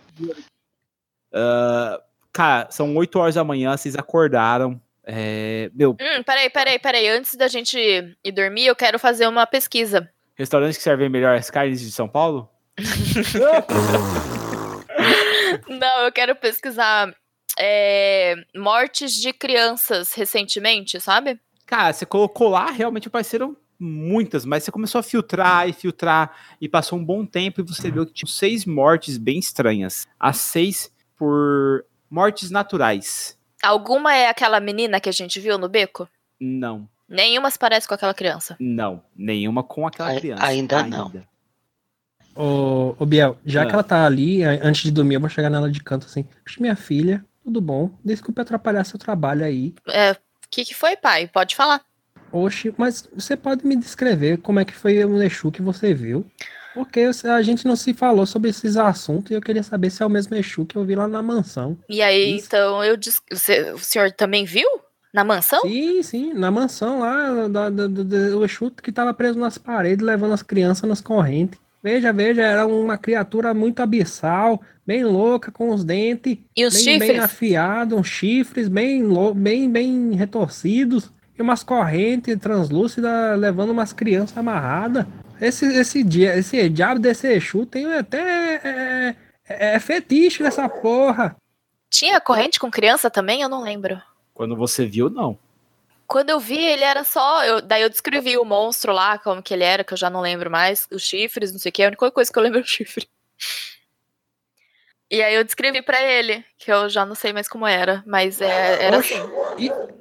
Ah, 1.33 2.01
cara, 2.33 2.69
são 2.71 2.97
8 2.97 3.19
horas 3.19 3.35
da 3.35 3.45
manhã, 3.45 3.77
vocês 3.77 3.97
acordaram. 3.97 4.81
É, 5.05 5.71
meu, 5.75 5.91
Hum, 6.01 6.23
peraí, 6.25 6.49
peraí, 6.49 6.79
peraí. 6.79 7.09
Antes 7.09 7.35
da 7.35 7.49
gente 7.49 7.79
ir 7.79 8.33
dormir, 8.33 8.67
eu 8.67 8.77
quero 8.77 8.99
fazer 8.99 9.27
uma 9.27 9.47
pesquisa. 9.47 10.09
restaurantes 10.35 10.77
que 10.77 10.83
servem 10.83 11.09
melhor 11.09 11.37
as 11.37 11.51
carnes 11.51 11.81
de 11.81 11.91
São 11.91 12.09
Paulo? 12.09 12.49
Não, 15.69 16.05
eu 16.05 16.13
quero 16.13 16.35
pesquisar 16.37 17.15
é, 17.59 18.35
mortes 18.55 19.15
de 19.15 19.33
crianças 19.33 20.13
recentemente, 20.15 21.01
sabe? 21.01 21.39
Cara, 21.67 21.93
você 21.93 22.07
colocou 22.07 22.49
lá, 22.49 22.71
realmente 22.71 23.09
apareceram 23.09 23.57
muitas, 23.79 24.45
mas 24.45 24.65
você 24.65 24.73
começou 24.73 24.99
a 24.99 25.03
filtrar 25.03 25.69
e 25.69 25.73
filtrar 25.73 26.35
e 26.61 26.69
passou 26.69 26.99
um 26.99 27.05
bom 27.05 27.27
tempo 27.27 27.61
e 27.61 27.65
você 27.65 27.91
viu 27.91 28.07
que 28.07 28.13
tinha 28.13 28.29
seis 28.31 28.65
mortes 28.65 29.19
bem 29.19 29.39
estranhas. 29.39 30.07
As 30.19 30.39
seis 30.39 30.91
por 31.17 31.85
mortes 32.11 32.51
naturais. 32.51 33.37
Alguma 33.63 34.15
é 34.15 34.29
aquela 34.29 34.61
menina 34.61 35.01
que 35.01 35.09
a 35.09 35.13
gente 35.13 35.41
viu 35.41 35.59
no 35.59 35.69
beco? 35.69 36.09
Não, 36.41 36.89
Nenhuma 37.09 37.49
se 37.53 37.59
parece 37.59 37.87
com 37.87 37.95
aquela 37.95 38.13
criança. 38.15 38.57
não, 38.59 39.01
nenhuma 39.15 39.63
com 39.63 39.87
aquela 39.87 40.09
Ai- 40.11 40.19
criança. 40.19 40.45
ainda 40.45 40.83
não. 40.87 41.13
Ô, 42.37 42.95
ô 42.99 43.07
Biel, 43.07 43.39
já 43.45 43.63
Ah. 43.63 43.67
que 43.67 43.73
ela 43.73 43.83
tá 43.83 44.05
ali, 44.05 44.43
antes 44.45 44.83
de 44.83 44.91
dormir, 44.91 45.15
eu 45.15 45.21
vou 45.21 45.29
chegar 45.31 45.49
nela 45.51 45.71
de 45.71 45.83
canto 45.83 46.07
assim. 46.07 46.25
"Puxa, 46.45 46.61
Minha 46.61 46.77
filha, 46.77 47.25
tudo 47.45 47.61
bom? 47.61 47.91
Desculpe 48.05 48.41
atrapalhar 48.41 48.85
seu 48.85 48.99
trabalho 48.99 49.45
aí. 49.45 49.75
É, 49.89 50.13
o 50.13 50.17
que, 50.51 50.65
que 50.65 50.75
foi, 50.75 50.97
pai? 50.97 51.27
Pode 51.29 51.57
falar. 51.57 51.81
Oxe, 52.33 52.75
mas 52.77 53.09
você 53.15 53.37
pode 53.37 53.67
me 53.67 53.77
descrever 53.77 54.39
como 54.39 54.61
é 54.61 54.65
que 54.65 54.75
foi 54.75 55.03
o 55.05 55.23
Exu 55.23 55.51
que 55.51 55.63
você 55.63 55.95
viu? 55.95 56.27
Porque 56.75 57.09
a 57.25 57.41
gente 57.41 57.65
não 57.67 57.75
se 57.75 57.95
falou 57.95 58.27
sobre 58.27 58.51
esses 58.51 58.77
assuntos 58.77 59.31
e 59.31 59.35
eu 59.35 59.41
queria 59.41 59.63
saber 59.63 59.89
se 59.89 60.03
é 60.03 60.07
o 60.07 60.11
mesmo 60.11 60.35
Exu 60.37 60.67
que 60.67 60.77
eu 60.77 60.85
vi 60.85 60.95
lá 60.95 61.09
na 61.09 61.23
mansão. 61.23 61.79
E 61.89 62.03
aí, 62.03 62.37
Isso. 62.37 62.47
então, 62.49 62.85
eu 62.85 62.97
disse. 62.99 63.21
Você, 63.33 63.71
o 63.73 63.79
senhor 63.79 64.13
também 64.13 64.45
viu? 64.45 64.69
Na 65.15 65.25
mansão? 65.25 65.63
Sim, 65.63 66.03
sim, 66.03 66.35
na 66.35 66.51
mansão 66.51 66.99
lá, 67.01 67.49
da, 67.49 67.71
da- 67.71 67.87
da- 67.87 68.37
o 68.37 68.45
Exu 68.45 68.71
que 68.71 68.93
tava 68.93 69.15
preso 69.15 69.39
nas 69.39 69.57
paredes, 69.57 70.05
levando 70.05 70.35
as 70.35 70.43
crianças 70.43 70.87
nas 70.87 71.01
correntes. 71.01 71.59
Veja, 71.87 72.13
veja, 72.13 72.43
era 72.43 72.67
uma 72.67 72.99
criatura 72.99 73.55
muito 73.55 73.81
abissal, 73.81 74.61
bem 74.85 75.05
louca, 75.05 75.53
com 75.53 75.69
os 75.69 75.85
dentes 75.85 76.37
E 76.57 76.67
os 76.67 76.75
bem, 76.75 76.99
bem 76.99 77.09
chifres? 77.11 77.25
afiados, 77.25 77.97
uns 77.97 78.09
chifres 78.09 78.67
bem, 78.67 79.05
bem, 79.37 79.71
bem 79.71 80.13
retorcidos, 80.17 81.13
e 81.39 81.41
umas 81.41 81.63
correntes 81.63 82.37
translúcidas 82.41 83.39
levando 83.39 83.71
umas 83.71 83.93
crianças 83.93 84.37
amarradas. 84.37 85.07
Esse, 85.41 85.65
esse, 85.65 86.03
dia, 86.03 86.37
esse 86.37 86.69
diabo 86.69 86.99
desse 86.99 87.33
Exu 87.33 87.65
tem 87.65 87.87
até. 87.95 88.57
É, 88.65 89.17
é, 89.49 89.75
é 89.77 89.79
fetiche 89.79 90.43
dessa 90.43 90.69
porra. 90.69 91.37
Tinha 91.89 92.21
corrente 92.21 92.59
com 92.59 92.69
criança 92.69 93.09
também? 93.09 93.43
Eu 93.43 93.49
não 93.49 93.63
lembro. 93.63 94.03
Quando 94.35 94.57
você 94.57 94.87
viu, 94.87 95.09
não. 95.09 95.39
Quando 96.07 96.31
eu 96.31 96.39
vi, 96.41 96.59
ele 96.65 96.85
era 96.85 97.03
só. 97.05 97.45
eu- 97.45 97.61
daí 97.61 97.83
eu 97.83 97.91
descrevi 97.91 98.37
o 98.39 98.45
monstro 98.45 98.93
lá, 98.93 99.19
como 99.19 99.43
que 99.43 99.53
ele 99.53 99.65
era, 99.65 99.83
que 99.85 99.93
eu 99.93 99.97
já 99.99 100.09
não 100.09 100.21
lembro 100.21 100.51
mais. 100.51 100.87
Os 100.91 101.03
chifres, 101.03 101.53
não 101.53 101.59
sei 101.59 101.71
o 101.71 101.73
que. 101.73 101.83
A 101.83 101.89
única 101.89 102.11
coisa 102.11 102.33
que 102.33 102.39
eu 102.39 102.43
lembro 102.43 102.59
é 102.61 102.63
o 102.63 102.67
chifre. 102.67 103.09
E 105.11 105.23
aí 105.23 105.35
eu 105.35 105.45
descrevi 105.45 105.83
pra 105.83 106.03
ele, 106.03 106.45
que 106.59 106.73
eu 106.73 106.89
já 106.89 107.07
não 107.07 107.15
sei 107.15 107.33
mais 107.33 107.49
como 107.49 107.65
era, 107.67 108.03
mas 108.07 108.41
é, 108.41 108.85
era 108.87 108.99
Oxe, 108.99 109.15
assim. 109.15 109.31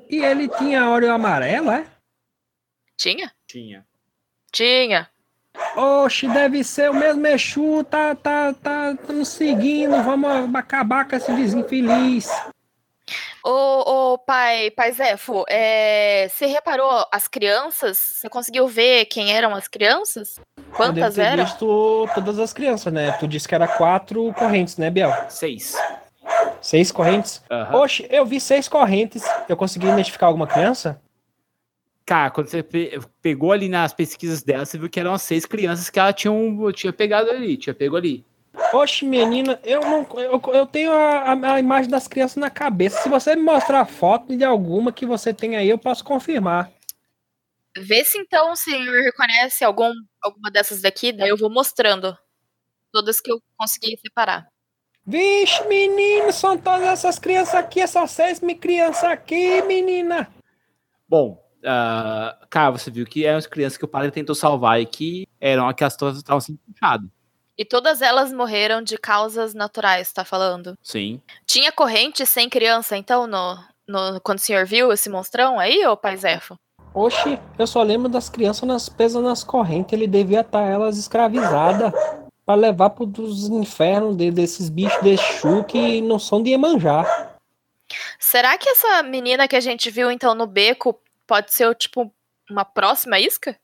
E, 0.10 0.15
e 0.18 0.23
ele 0.23 0.49
tinha 0.49 0.90
óleo 0.90 1.11
amarelo, 1.11 1.69
é? 1.69 1.86
Tinha? 2.98 3.32
Tinha. 3.48 3.86
Tinha. 4.52 5.10
Oxe, 5.76 6.27
deve 6.27 6.64
ser 6.64 6.90
o 6.90 6.94
mesmo 6.94 7.26
Exu, 7.27 7.84
tá, 7.84 8.15
tá, 8.15 8.52
tá, 8.53 8.95
tá 8.95 9.14
nos 9.14 9.27
seguindo, 9.30 10.02
vamos 10.03 10.53
acabar 10.56 11.07
com 11.07 11.15
esse 11.15 11.32
desinfeliz. 11.34 12.27
Ô, 13.47 14.13
ô 14.13 14.17
pai, 14.17 14.72
pai 14.72 14.91
Zefo, 14.91 15.45
é, 15.47 16.27
você 16.27 16.47
reparou 16.47 17.05
as 17.11 17.27
crianças? 17.27 17.95
Você 17.97 18.27
conseguiu 18.27 18.67
ver 18.67 19.05
quem 19.05 19.35
eram 19.35 19.53
as 19.53 19.67
crianças? 19.67 20.39
Eu 20.57 20.63
Quantas 20.73 21.13
devo 21.13 21.27
ter 21.27 21.34
eram? 21.34 21.45
visto 21.45 22.09
todas 22.15 22.39
as 22.39 22.51
crianças, 22.51 22.91
né? 22.91 23.11
Tu 23.19 23.27
disse 23.27 23.47
que 23.47 23.53
era 23.53 23.67
quatro 23.67 24.34
correntes, 24.34 24.77
né, 24.77 24.89
Biel? 24.89 25.11
Seis. 25.30 25.76
Seis 26.59 26.91
correntes? 26.91 27.43
Aham. 27.51 27.76
Oxe, 27.81 28.07
eu 28.09 28.26
vi 28.26 28.41
seis 28.41 28.67
correntes. 28.67 29.23
Eu 29.47 29.55
consegui 29.55 29.85
identificar 29.88 30.26
alguma 30.26 30.47
criança? 30.47 30.99
Cara, 32.03 32.31
quando 32.31 32.47
você 32.47 32.63
pe- 32.63 32.99
pegou 33.22 33.51
ali 33.51 33.69
nas 33.69 33.93
pesquisas 33.93 34.41
dela, 34.41 34.65
você 34.65 34.76
viu 34.77 34.89
que 34.89 34.99
eram 34.99 35.13
as 35.13 35.22
seis 35.22 35.45
crianças 35.45 35.89
que 35.91 35.99
ela 35.99 36.11
tinha, 36.13 36.31
um- 36.31 36.72
tinha 36.72 36.91
pegado 36.91 37.30
ali, 37.30 37.57
tinha 37.57 37.76
pego 37.76 37.95
ali. 37.95 38.26
Oxe, 38.76 39.06
menina, 39.06 39.60
eu 39.64 39.81
não. 39.81 40.06
Eu, 40.19 40.41
eu 40.53 40.65
tenho 40.65 40.91
a, 40.91 41.31
a- 41.34 41.53
a 41.53 41.60
imagem 41.60 41.89
das 41.89 42.07
crianças 42.07 42.38
na 42.38 42.49
cabeça. 42.49 43.02
Se 43.02 43.10
você 43.10 43.35
me 43.35 43.41
mostrar 43.41 43.81
a 43.81 43.85
foto 43.85 44.35
de 44.35 44.43
alguma 44.43 44.91
que 44.91 45.06
você 45.06 45.34
tem 45.34 45.56
aí, 45.56 45.69
eu 45.69 45.77
posso 45.77 46.03
confirmar. 46.03 46.72
Vê 47.77 48.03
se 48.03 48.18
então 48.18 48.52
o 48.52 48.56
senhor 48.56 49.02
reconhece 49.03 49.64
algum, 49.64 49.91
alguma 50.22 50.49
dessas 50.49 50.81
daqui, 50.81 51.11
daí 51.11 51.30
eu 51.30 51.38
vou 51.38 51.49
mostrando. 51.49 52.18
Todas 52.91 53.19
que 53.19 53.31
eu 53.31 53.41
consegui 53.57 53.97
separar. 53.97 54.47
Vixe, 55.06 55.64
menino, 55.68 56.31
são 56.31 56.57
todas 56.57 56.88
essas 56.88 57.19
crianças 57.19 57.56
aqui, 57.56 57.80
essas 57.81 58.10
seis 58.11 58.39
mi- 58.39 58.56
crianças 58.56 59.03
aqui, 59.03 59.61
menina. 59.64 60.27
Bom, 61.07 61.43
ah, 61.64 62.38
cara, 62.49 62.72
você 62.72 62.89
viu 62.89 63.06
que 63.06 63.26
eram 63.26 63.38
as 63.38 63.45
crianças 63.45 63.77
que 63.77 63.85
o 63.85 63.89
padre 63.89 64.10
tentou 64.10 64.34
salvar 64.34 64.81
e 64.81 64.85
que 64.85 65.27
eram 65.39 65.68
aquelas 65.68 65.95
todas 65.95 66.15
que 66.15 66.23
estavam 66.23 66.39
sendo 66.41 66.57
puxadas. 66.60 67.10
E 67.57 67.64
todas 67.64 68.02
elas 68.02 68.34
morreram 68.34 68.82
de 68.82 68.98
causas 68.98 69.53
naturais, 69.53 70.11
tá 70.11 70.26
falando? 70.26 70.77
Sim. 70.84 71.22
Tinha 71.45 71.72
corrente 71.72 72.26
sem 72.26 72.49
criança, 72.49 72.98
então, 72.98 73.26
no, 73.27 73.57
no, 73.88 74.19
quando 74.22 74.40
o 74.40 74.41
senhor 74.41 74.65
viu 74.65 74.91
esse 74.91 75.10
monstrão 75.10 75.57
aí, 75.60 75.86
ô 75.88 75.95
pai 75.95 76.18
Zefo? 76.18 76.57
Oxi, 76.94 77.40
eu 77.57 77.68
só 77.68 77.82
lembro 77.82 78.10
das 78.10 78.30
crianças 78.30 78.68
nas 78.68 78.90
presas 78.90 79.22
nas 79.23 79.44
correntes. 79.44 79.91
Ele 79.94 80.07
devia 80.07 80.41
estar 80.41 80.61
elas 80.61 80.98
escravizadas 80.98 81.91
para 82.45 82.56
levar 82.56 82.90
para 82.91 83.03
os 83.03 83.48
infernos 83.49 84.15
de- 84.15 84.32
desses 84.32 84.69
bichos 84.69 85.02
de 85.02 85.10
Exu 85.11 85.64
que 85.65 85.99
não 86.02 86.19
são 86.19 86.41
de 86.41 86.52
Iemanjá. 86.52 87.32
Será 88.19 88.57
que 88.57 88.69
essa 88.69 89.03
menina 89.03 89.48
que 89.48 89.56
a 89.56 89.60
gente 89.60 89.90
viu 89.90 90.10
então 90.10 90.34
no 90.34 90.48
beco 90.48 90.98
pode 91.27 91.53
ser 91.53 91.73
tipo 91.76 92.11
uma 92.49 92.64
próxima 92.64 93.19
isca? 93.19 93.57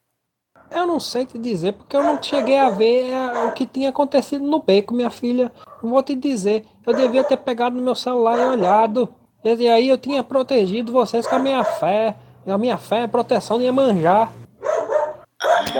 Eu 0.71 0.87
não 0.87 1.01
sei 1.01 1.25
te 1.25 1.37
dizer, 1.37 1.73
porque 1.73 1.95
eu 1.95 2.01
não 2.01 2.21
cheguei 2.21 2.57
a 2.57 2.69
ver 2.69 3.11
é, 3.11 3.45
o 3.45 3.51
que 3.51 3.65
tinha 3.65 3.89
acontecido 3.89 4.45
no 4.45 4.61
beco, 4.61 4.93
minha 4.93 5.09
filha. 5.09 5.51
Não 5.83 5.89
vou 5.89 6.01
te 6.01 6.15
dizer. 6.15 6.65
Eu 6.87 6.93
devia 6.93 7.23
ter 7.25 7.37
pegado 7.37 7.75
no 7.75 7.81
meu 7.81 7.93
celular 7.93 8.39
e 8.39 8.45
olhado. 8.45 9.13
E 9.43 9.67
aí 9.67 9.89
eu 9.89 9.97
tinha 9.97 10.23
protegido 10.23 10.91
vocês 10.91 11.27
com 11.27 11.35
a 11.35 11.39
minha 11.39 11.63
fé. 11.63 12.15
E 12.45 12.51
a 12.51 12.57
minha 12.57 12.77
fé 12.77 13.01
é 13.03 13.07
proteção 13.07 13.59
de 13.59 13.65
Iemanjá. 13.65 14.31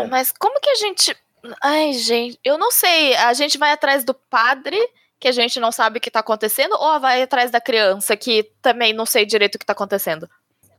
Mas 0.10 0.32
como 0.32 0.60
que 0.60 0.70
a 0.70 0.76
gente. 0.76 1.16
Ai, 1.64 1.94
gente, 1.94 2.38
eu 2.44 2.58
não 2.58 2.70
sei. 2.70 3.16
A 3.16 3.34
gente 3.34 3.58
vai 3.58 3.72
atrás 3.72 4.04
do 4.04 4.14
padre, 4.14 4.78
que 5.20 5.28
a 5.28 5.32
gente 5.32 5.60
não 5.60 5.72
sabe 5.72 6.00
o 6.00 6.02
que 6.02 6.12
tá 6.12 6.20
acontecendo, 6.20 6.74
ou 6.74 7.00
vai 7.00 7.22
atrás 7.22 7.50
da 7.50 7.62
criança, 7.62 8.18
que 8.18 8.52
também 8.62 8.94
não 8.94 9.06
sei 9.06 9.26
direito 9.26 9.56
o 9.56 9.60
que 9.60 9.66
tá 9.66 9.74
acontecendo? 9.74 10.30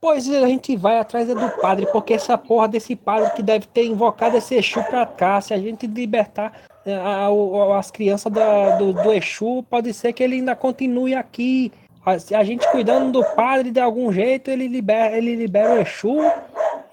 Pois 0.02 0.28
a 0.28 0.48
gente 0.48 0.74
vai 0.76 0.98
atrás 0.98 1.30
é 1.30 1.34
do 1.34 1.48
padre, 1.60 1.86
porque 1.92 2.14
essa 2.14 2.36
porra 2.36 2.66
desse 2.66 2.96
padre 2.96 3.30
que 3.36 3.42
deve 3.42 3.66
ter 3.68 3.86
invocado 3.86 4.36
esse 4.36 4.56
Exu 4.56 4.82
pra 4.82 5.06
cá, 5.06 5.40
se 5.40 5.54
a 5.54 5.58
gente 5.58 5.86
libertar 5.86 6.52
é, 6.84 6.96
a- 6.96 7.30
o- 7.30 7.72
as 7.74 7.92
crianças 7.92 8.32
da- 8.32 8.70
do, 8.76 8.92
do 8.92 9.12
Exu, 9.12 9.62
pode 9.70 9.94
ser 9.94 10.12
que 10.12 10.20
ele 10.24 10.34
ainda 10.34 10.56
continue 10.56 11.14
aqui. 11.14 11.70
A, 12.04 12.14
a 12.36 12.42
gente 12.42 12.68
cuidando 12.72 13.12
do 13.12 13.24
padre 13.36 13.70
de 13.70 13.78
algum 13.78 14.12
jeito, 14.12 14.50
ele 14.50 14.66
libera, 14.66 15.16
ele 15.16 15.36
libera 15.36 15.74
o 15.74 15.78
Exu, 15.80 16.16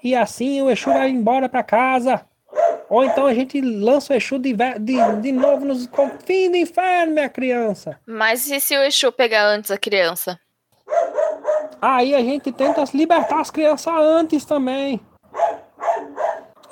e 0.04 0.14
assim 0.14 0.62
o 0.62 0.70
Exu 0.70 0.92
vai 0.92 1.10
embora 1.10 1.48
pra 1.48 1.64
casa. 1.64 2.24
Ou 2.88 3.04
então 3.04 3.26
a 3.26 3.34
gente 3.34 3.60
lança 3.60 4.12
o 4.12 4.16
Exu 4.16 4.38
de, 4.38 4.54
de, 4.78 5.20
de 5.20 5.32
novo 5.32 5.64
nos 5.64 5.84
confins 5.88 6.48
do 6.52 6.56
inferno, 6.56 7.12
minha 7.14 7.28
criança. 7.28 7.98
Mas 8.06 8.48
e 8.48 8.60
se 8.60 8.76
o 8.78 8.82
Exu 8.84 9.10
pegar 9.10 9.44
antes 9.46 9.72
a 9.72 9.76
criança? 9.76 10.38
Aí 11.80 12.14
a 12.14 12.20
gente 12.20 12.52
tenta 12.52 12.84
libertar 12.94 13.40
as 13.40 13.50
crianças 13.50 13.92
antes 13.94 14.44
também. 14.44 15.00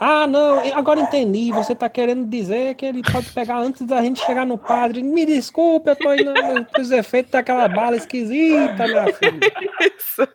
Ah, 0.01 0.29
não, 0.29 0.61
agora 0.75 1.01
entendi. 1.01 1.51
Você 1.51 1.75
tá 1.75 1.89
querendo 1.89 2.25
dizer 2.27 2.77
que 2.77 2.87
ele 2.87 3.03
pode 3.03 3.33
pegar 3.33 3.59
antes 3.59 3.83
da 3.83 4.01
gente 4.01 4.25
chegar 4.25 4.47
no 4.47 4.57
padre. 4.57 5.03
Me 5.03 5.27
desculpe, 5.27 5.91
eu 5.91 5.97
tô 5.97 6.15
indo 6.15 6.33
nos 6.79 6.91
efeitos 6.93 7.33
daquela 7.33 7.67
bala 7.67 7.97
esquisita, 7.97 8.87
minha 8.87 9.13
filha. 9.13 9.53
Isso. 9.81 10.29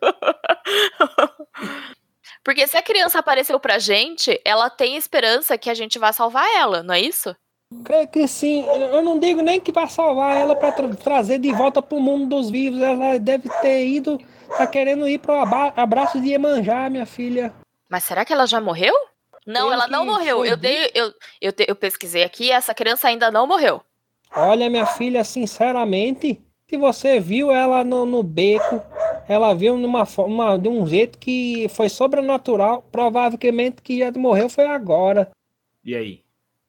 Porque 2.44 2.66
se 2.66 2.76
a 2.76 2.82
criança 2.82 3.20
apareceu 3.20 3.58
pra 3.58 3.78
gente, 3.78 4.38
ela 4.44 4.68
tem 4.68 4.96
esperança 4.96 5.56
que 5.56 5.70
a 5.70 5.74
gente 5.74 5.98
vai 5.98 6.12
salvar 6.12 6.46
ela, 6.56 6.82
não 6.82 6.92
é 6.92 7.00
isso? 7.00 7.34
Creio 7.84 8.08
que 8.08 8.26
sim. 8.28 8.64
Eu 8.66 9.02
não 9.02 9.18
digo 9.18 9.42
nem 9.42 9.60
que 9.60 9.72
vai 9.72 9.88
salvar 9.88 10.36
ela 10.36 10.54
pra 10.54 10.70
tra- 10.72 10.88
trazer 10.94 11.38
de 11.38 11.52
volta 11.52 11.82
pro 11.82 12.00
mundo 12.00 12.26
dos 12.36 12.50
vivos. 12.50 12.80
Ela 12.80 13.18
deve 13.18 13.48
ter 13.60 13.86
ido, 13.86 14.20
tá 14.56 14.66
querendo 14.66 15.08
ir 15.08 15.18
pro 15.18 15.32
aba- 15.34 15.72
abraço 15.76 16.20
de 16.20 16.28
Iemanjá, 16.30 16.88
minha 16.88 17.06
filha. 17.06 17.52
Mas 17.88 18.04
será 18.04 18.24
que 18.24 18.32
ela 18.32 18.46
já 18.46 18.60
morreu? 18.60 18.94
Não, 19.46 19.62
Pelo 19.68 19.72
ela 19.74 19.88
não 19.88 20.06
morreu. 20.06 20.44
Eu, 20.44 20.56
dei, 20.56 20.90
eu, 20.94 21.12
eu, 21.40 21.52
te- 21.52 21.66
eu 21.68 21.76
pesquisei 21.76 22.22
aqui, 22.22 22.50
essa 22.50 22.72
criança 22.74 23.08
ainda 23.08 23.30
não 23.30 23.46
morreu. 23.46 23.82
Olha, 24.34 24.70
minha 24.70 24.86
filha, 24.86 25.22
sinceramente, 25.22 26.40
se 26.68 26.76
você 26.76 27.20
viu 27.20 27.50
ela 27.50 27.84
no, 27.84 28.06
no 28.06 28.22
beco, 28.22 28.82
ela 29.28 29.54
viu 29.54 29.76
numa 29.76 30.06
forma, 30.06 30.58
de 30.58 30.68
um 30.68 30.86
jeito 30.86 31.18
que 31.18 31.68
foi 31.68 31.88
sobrenatural, 31.88 32.82
provavelmente 32.90 33.82
que 33.82 33.98
já 33.98 34.10
morreu 34.12 34.48
foi 34.48 34.64
agora. 34.66 35.30
E 35.84 35.94
aí? 35.94 36.23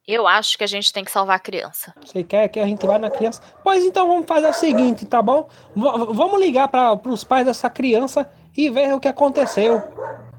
Eu 0.06 0.26
acho 0.26 0.56
que 0.56 0.62
a 0.64 0.68
gente 0.68 0.92
tem 0.92 1.04
que 1.04 1.10
salvar 1.10 1.36
a 1.36 1.40
criança. 1.40 1.92
Você 2.04 2.22
quer 2.22 2.48
que 2.48 2.60
a 2.60 2.66
gente 2.66 2.86
vá 2.86 2.96
na 2.98 3.10
criança? 3.10 3.42
Pois 3.64 3.84
então 3.84 4.06
vamos 4.06 4.26
fazer 4.26 4.48
o 4.48 4.52
seguinte, 4.52 5.04
tá 5.04 5.20
bom? 5.20 5.48
V- 5.74 6.12
vamos 6.14 6.40
ligar 6.40 6.68
para 6.68 6.94
os 7.08 7.24
pais 7.24 7.44
dessa 7.44 7.68
criança 7.68 8.30
e 8.56 8.70
ver 8.70 8.94
o 8.94 9.00
que 9.00 9.08
aconteceu. 9.08 9.82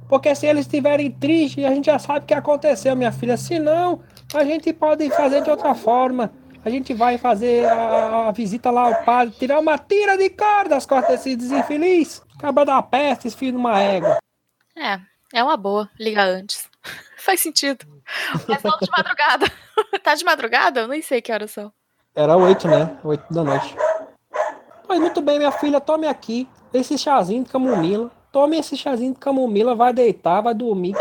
Porque 0.07 0.33
se 0.33 0.45
eles 0.47 0.61
estiverem 0.65 1.11
tristes, 1.11 1.65
a 1.65 1.69
gente 1.69 1.87
já 1.87 1.99
sabe 1.99 2.19
o 2.19 2.27
que 2.27 2.33
aconteceu, 2.33 2.95
minha 2.95 3.11
filha. 3.11 3.35
Se 3.35 3.59
não, 3.59 4.01
a 4.33 4.43
gente 4.45 4.71
pode 4.71 5.09
fazer 5.09 5.41
de 5.41 5.49
outra 5.49 5.75
forma. 5.75 6.31
A 6.63 6.69
gente 6.69 6.93
vai 6.93 7.17
fazer 7.17 7.65
a, 7.65 8.27
a 8.29 8.31
visita 8.31 8.71
lá 8.71 8.83
ao 8.87 9.03
padre, 9.03 9.35
tirar 9.37 9.59
uma 9.59 9.77
tira 9.77 10.17
de 10.17 10.29
corda 10.29 10.69
das 10.71 10.85
costas 10.85 11.17
desse 11.17 11.35
desinfeliz. 11.35 12.21
Acaba 12.37 12.65
da 12.65 12.81
peste, 12.81 13.27
esse 13.27 13.35
filho 13.35 13.51
de 13.53 13.57
uma 13.57 13.77
égua. 13.81 14.17
É, 14.77 14.97
é 15.33 15.43
uma 15.43 15.57
boa. 15.57 15.89
Liga 15.99 16.23
antes. 16.23 16.69
Faz 17.17 17.41
sentido. 17.41 17.85
Mas 18.47 18.63
não 18.63 18.77
de 18.79 18.89
madrugada. 18.89 19.45
tá 20.03 20.15
de 20.15 20.25
madrugada? 20.25 20.79
Eu 20.81 20.87
nem 20.87 21.01
sei 21.01 21.21
que 21.21 21.31
horas 21.31 21.51
são. 21.51 21.71
Era 22.15 22.35
oito, 22.35 22.67
né? 22.67 22.97
Oito 23.03 23.31
da 23.31 23.43
noite. 23.43 23.75
Pois 24.85 24.99
muito 24.99 25.21
bem, 25.21 25.37
minha 25.37 25.51
filha, 25.51 25.81
tome 25.81 26.07
aqui 26.07 26.47
esse 26.73 26.97
chazinho 26.97 27.43
de 27.43 27.51
camomila. 27.51 28.09
Tome 28.31 28.57
esse 28.57 28.77
chazinho 28.77 29.13
de 29.13 29.19
camomila, 29.19 29.73
vai 29.73 29.93
deitar, 29.93 30.41
vai 30.41 30.53
dormir, 30.53 30.93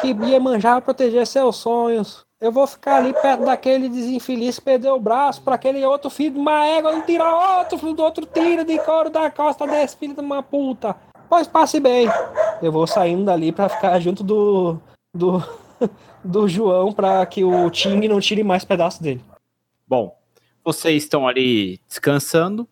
que, 0.00 0.14
que 0.14 0.26
Iemanjá 0.26 0.72
vai 0.72 0.82
proteger 0.82 1.26
seus 1.26 1.56
sonhos. 1.56 2.24
Eu 2.40 2.50
vou 2.50 2.66
ficar 2.66 2.96
ali 2.96 3.12
perto 3.12 3.44
daquele 3.44 3.88
desinfeliz 3.88 4.58
que 4.58 4.64
perdeu 4.64 4.96
o 4.96 5.00
braço 5.00 5.40
para 5.42 5.54
aquele 5.54 5.84
outro 5.86 6.10
filho 6.10 6.34
de 6.34 6.40
uma 6.40 6.66
égua 6.66 6.92
não 6.92 7.02
tirar 7.02 7.58
outro, 7.60 7.78
filho 7.78 7.94
do 7.94 8.02
outro 8.02 8.26
tiro 8.26 8.64
de 8.64 8.78
couro 8.80 9.10
da 9.10 9.30
costa 9.30 9.64
desse 9.64 9.96
filho 9.96 10.12
de 10.12 10.20
uma 10.20 10.42
puta. 10.42 10.96
Pois 11.28 11.46
passe 11.46 11.78
bem. 11.78 12.08
Eu 12.60 12.72
vou 12.72 12.86
saindo 12.86 13.24
dali 13.24 13.52
para 13.52 13.68
ficar 13.68 13.98
junto 14.00 14.24
do, 14.24 14.76
do, 15.16 15.40
do 16.24 16.48
João 16.48 16.92
para 16.92 17.24
que 17.26 17.44
o 17.44 17.70
time 17.70 18.08
não 18.08 18.20
tire 18.20 18.42
mais 18.42 18.64
pedaço 18.64 19.02
dele. 19.02 19.22
Bom, 19.86 20.16
vocês 20.64 21.02
estão 21.02 21.26
ali 21.26 21.80
descansando. 21.88 22.68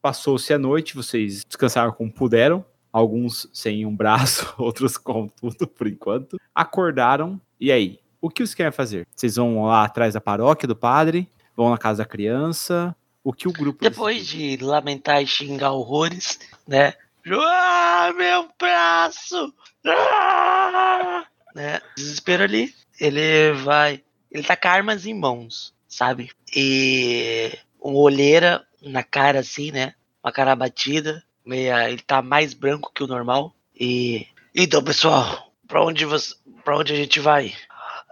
Passou-se 0.00 0.52
a 0.52 0.58
noite, 0.58 0.94
vocês 0.94 1.44
descansaram 1.44 1.92
como 1.92 2.12
puderam. 2.12 2.64
Alguns 2.92 3.48
sem 3.52 3.86
um 3.86 3.96
braço, 3.96 4.52
outros 4.58 4.98
com 4.98 5.28
tudo 5.28 5.66
por 5.66 5.86
enquanto. 5.86 6.38
Acordaram. 6.54 7.40
E 7.58 7.72
aí? 7.72 7.98
O 8.20 8.28
que 8.28 8.44
vocês 8.44 8.54
querem 8.54 8.72
fazer? 8.72 9.06
Vocês 9.14 9.36
vão 9.36 9.64
lá 9.64 9.84
atrás 9.84 10.14
da 10.14 10.20
paróquia 10.20 10.68
do 10.68 10.76
padre? 10.76 11.28
Vão 11.56 11.70
na 11.70 11.78
casa 11.78 12.04
da 12.04 12.08
criança? 12.08 12.94
O 13.24 13.32
que 13.32 13.48
o 13.48 13.52
grupo. 13.52 13.82
Depois 13.82 14.26
de 14.26 14.56
lamentar 14.58 15.22
e 15.22 15.26
xingar 15.26 15.72
horrores, 15.72 16.38
né? 16.66 16.94
Ah, 17.26 18.12
meu 18.16 18.48
braço! 18.58 19.54
Ah! 19.86 21.24
Né? 21.54 21.80
Desespero 21.96 22.44
ali. 22.44 22.74
Ele 22.98 23.52
vai. 23.64 24.02
Ele 24.30 24.42
tá 24.42 24.56
com 24.56 24.68
armas 24.68 25.06
em 25.06 25.14
mãos, 25.14 25.74
sabe? 25.86 26.30
E 26.54 27.52
uma 27.80 27.98
olheira 27.98 28.64
na 28.80 29.02
cara, 29.02 29.40
assim, 29.40 29.70
né? 29.70 29.94
Uma 30.22 30.32
cara 30.32 30.56
batida. 30.56 31.22
Meia, 31.44 31.90
ele 31.90 32.02
tá 32.02 32.22
mais 32.22 32.54
branco 32.54 32.92
que 32.94 33.02
o 33.02 33.06
normal. 33.06 33.54
E. 33.78 34.26
Então, 34.54 34.82
pessoal, 34.82 35.52
pra 35.66 35.84
onde 35.84 36.04
você. 36.04 36.34
Pra 36.64 36.78
onde 36.78 36.92
a 36.92 36.96
gente 36.96 37.18
vai? 37.18 37.54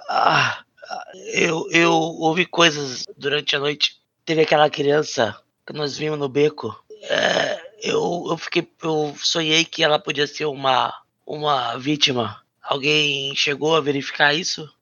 Ah, 0.08 0.64
eu, 1.32 1.68
eu 1.70 1.92
ouvi 1.92 2.44
coisas 2.44 3.04
durante 3.16 3.54
a 3.54 3.60
noite. 3.60 3.96
Teve 4.24 4.42
aquela 4.42 4.68
criança 4.68 5.40
que 5.66 5.72
nós 5.72 5.96
vimos 5.96 6.18
no 6.18 6.28
beco. 6.28 6.76
É, 7.02 7.60
eu, 7.82 8.26
eu 8.28 8.36
fiquei. 8.36 8.68
Eu 8.82 9.14
sonhei 9.16 9.64
que 9.64 9.84
ela 9.84 9.98
podia 9.98 10.26
ser 10.26 10.46
uma, 10.46 10.92
uma 11.24 11.76
vítima. 11.76 12.42
Alguém 12.70 13.34
chegou 13.34 13.74
a 13.74 13.80
verificar 13.80 14.32
isso? 14.32 14.72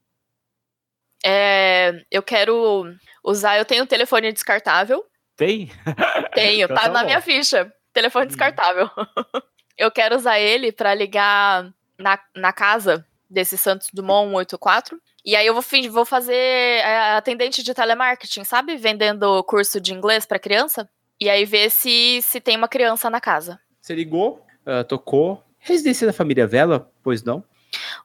É, 1.24 2.05
eu 2.10 2.23
quero 2.23 2.85
usar. 3.24 3.56
Eu 3.56 3.65
tenho 3.65 3.85
um 3.85 3.86
telefone 3.86 4.31
descartável. 4.31 5.02
Tem? 5.35 5.70
Tenho, 6.35 6.65
Então 6.66 6.77
tá 6.77 6.82
tá 6.82 6.89
na 6.90 7.01
bom. 7.01 7.06
minha 7.06 7.23
ficha. 7.23 7.73
Telefone 7.94 8.27
descartável. 8.27 8.90
eu 9.78 9.90
quero 9.90 10.16
usar 10.16 10.39
ele 10.39 10.70
pra 10.70 10.94
ligar 10.94 11.73
na, 11.97 12.19
na 12.36 12.52
casa 12.52 13.06
desse 13.31 13.56
Santos 13.56 13.89
Dumont 13.90 14.28
184. 14.32 15.01
E 15.24 15.35
aí 15.35 15.47
eu 15.47 15.55
vou, 15.55 15.65
vou 15.90 16.05
fazer 16.05 16.35
é, 16.35 17.16
atendente 17.16 17.62
de 17.62 17.73
telemarketing, 17.73 18.44
sabe? 18.44 18.77
Vendendo 18.77 19.43
curso 19.44 19.81
de 19.81 19.94
inglês 19.94 20.27
pra 20.27 20.39
criança. 20.39 20.86
E 21.19 21.31
aí 21.31 21.47
ver 21.47 21.70
se, 21.70 22.20
se 22.20 22.39
tem 22.39 22.55
uma 22.55 22.69
criança 22.69 23.09
na 23.09 23.19
casa. 23.19 23.59
Você 23.81 23.94
ligou, 23.94 24.44
ah, 24.66 24.85
tocou. 24.85 25.43
Residência 25.59 26.06
da 26.06 26.12
família 26.12 26.47
Vela, 26.47 26.93
pois 27.02 27.23
não? 27.23 27.43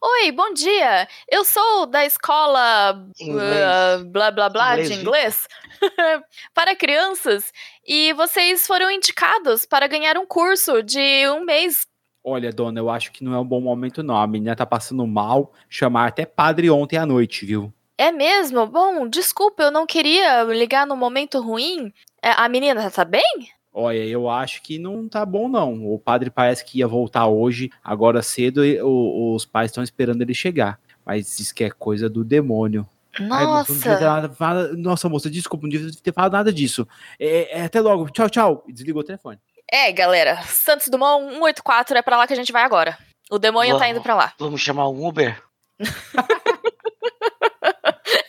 Oi, 0.02 0.32
bom 0.32 0.54
dia. 0.54 1.08
Eu 1.30 1.44
sou 1.44 1.86
da 1.86 2.06
escola 2.06 2.94
uh, 3.22 4.06
blá 4.06 4.32
blá 4.32 4.50
blá 4.50 4.74
Inglês, 4.74 4.90
de 4.90 4.94
inglês 4.96 5.48
para 6.54 6.76
crianças 6.76 7.52
e 7.86 8.14
vocês 8.14 8.66
foram 8.66 8.90
indicados 8.90 9.66
para 9.66 9.88
ganhar 9.88 10.18
um 10.18 10.26
curso 10.26 10.82
de 10.82 11.28
um 11.30 11.44
mês. 11.46 11.88
Olha, 12.24 12.52
dona, 12.52 12.80
eu 12.80 12.90
acho 12.90 13.12
que 13.12 13.24
não 13.24 13.34
é 13.34 13.40
um 13.40 13.46
bom 13.46 13.60
momento, 13.60 14.02
não. 14.02 14.16
A 14.16 14.26
menina 14.26 14.56
tá 14.56 14.66
passando 14.66 15.06
mal. 15.06 15.52
Chamar 15.70 16.08
até 16.08 16.26
padre 16.26 16.70
ontem 16.70 16.98
à 16.98 17.06
noite, 17.06 17.46
viu? 17.46 17.74
É 17.98 18.12
mesmo? 18.12 18.66
Bom, 18.66 19.08
desculpa, 19.08 19.64
eu 19.64 19.72
não 19.72 19.86
queria 19.86 20.44
ligar 20.44 20.88
no 20.88 20.96
momento 20.96 21.40
ruim. 21.42 21.94
É, 22.22 22.32
a 22.32 22.48
menina 22.48 22.90
tá 22.90 23.04
bem? 23.04 23.52
Olha, 23.74 23.98
eu 24.06 24.30
acho 24.30 24.62
que 24.62 24.78
não 24.78 25.08
tá 25.10 25.26
bom, 25.26 25.48
não. 25.50 25.92
O 25.92 25.98
padre 25.98 26.30
parece 26.30 26.64
que 26.64 26.78
ia 26.80 26.88
voltar 26.88 27.26
hoje, 27.28 27.72
agora 27.84 28.22
cedo, 28.22 28.64
e 28.64 28.80
o- 28.82 29.34
os 29.36 29.46
pais 29.46 29.72
estão 29.72 29.84
esperando 29.84 30.22
ele 30.22 30.34
chegar. 30.34 30.80
Mas 31.06 31.36
diz 31.38 31.52
que 31.52 31.64
é 31.64 31.72
coisa 31.72 32.08
do 32.10 32.24
demônio. 32.24 32.88
Ai, 33.20 33.26
Nossa! 33.46 34.00
nada- 34.00 34.74
Nossa, 34.78 35.10
moça, 35.10 35.30
desculpa, 35.30 35.64
não 35.66 35.70
devia 35.70 35.92
ter 36.02 36.14
falado 36.14 36.34
nada 36.34 36.54
disso. 36.54 36.88
É, 37.20 37.60
é, 37.60 37.66
até 37.66 37.82
logo, 37.82 38.10
tchau, 38.10 38.30
tchau. 38.30 38.64
Desligou 38.68 39.02
o 39.02 39.06
telefone. 39.06 39.40
É, 39.72 39.92
galera, 39.92 40.42
Santos 40.44 40.88
Dumont 40.88 41.32
184 41.34 41.98
é 41.98 42.02
pra 42.02 42.18
lá 42.18 42.28
que 42.28 42.34
a 42.34 42.36
gente 42.36 42.52
vai 42.52 42.64
agora. 42.64 42.98
O 43.32 43.40
demônio 43.40 43.74
tá 43.74 43.80
Vamos. 43.80 43.92
indo 43.96 44.04
pra 44.04 44.14
lá. 44.16 44.34
Vamos 44.38 44.62
chamar 44.62 44.88
um 44.90 45.06
Uber? 45.08 45.42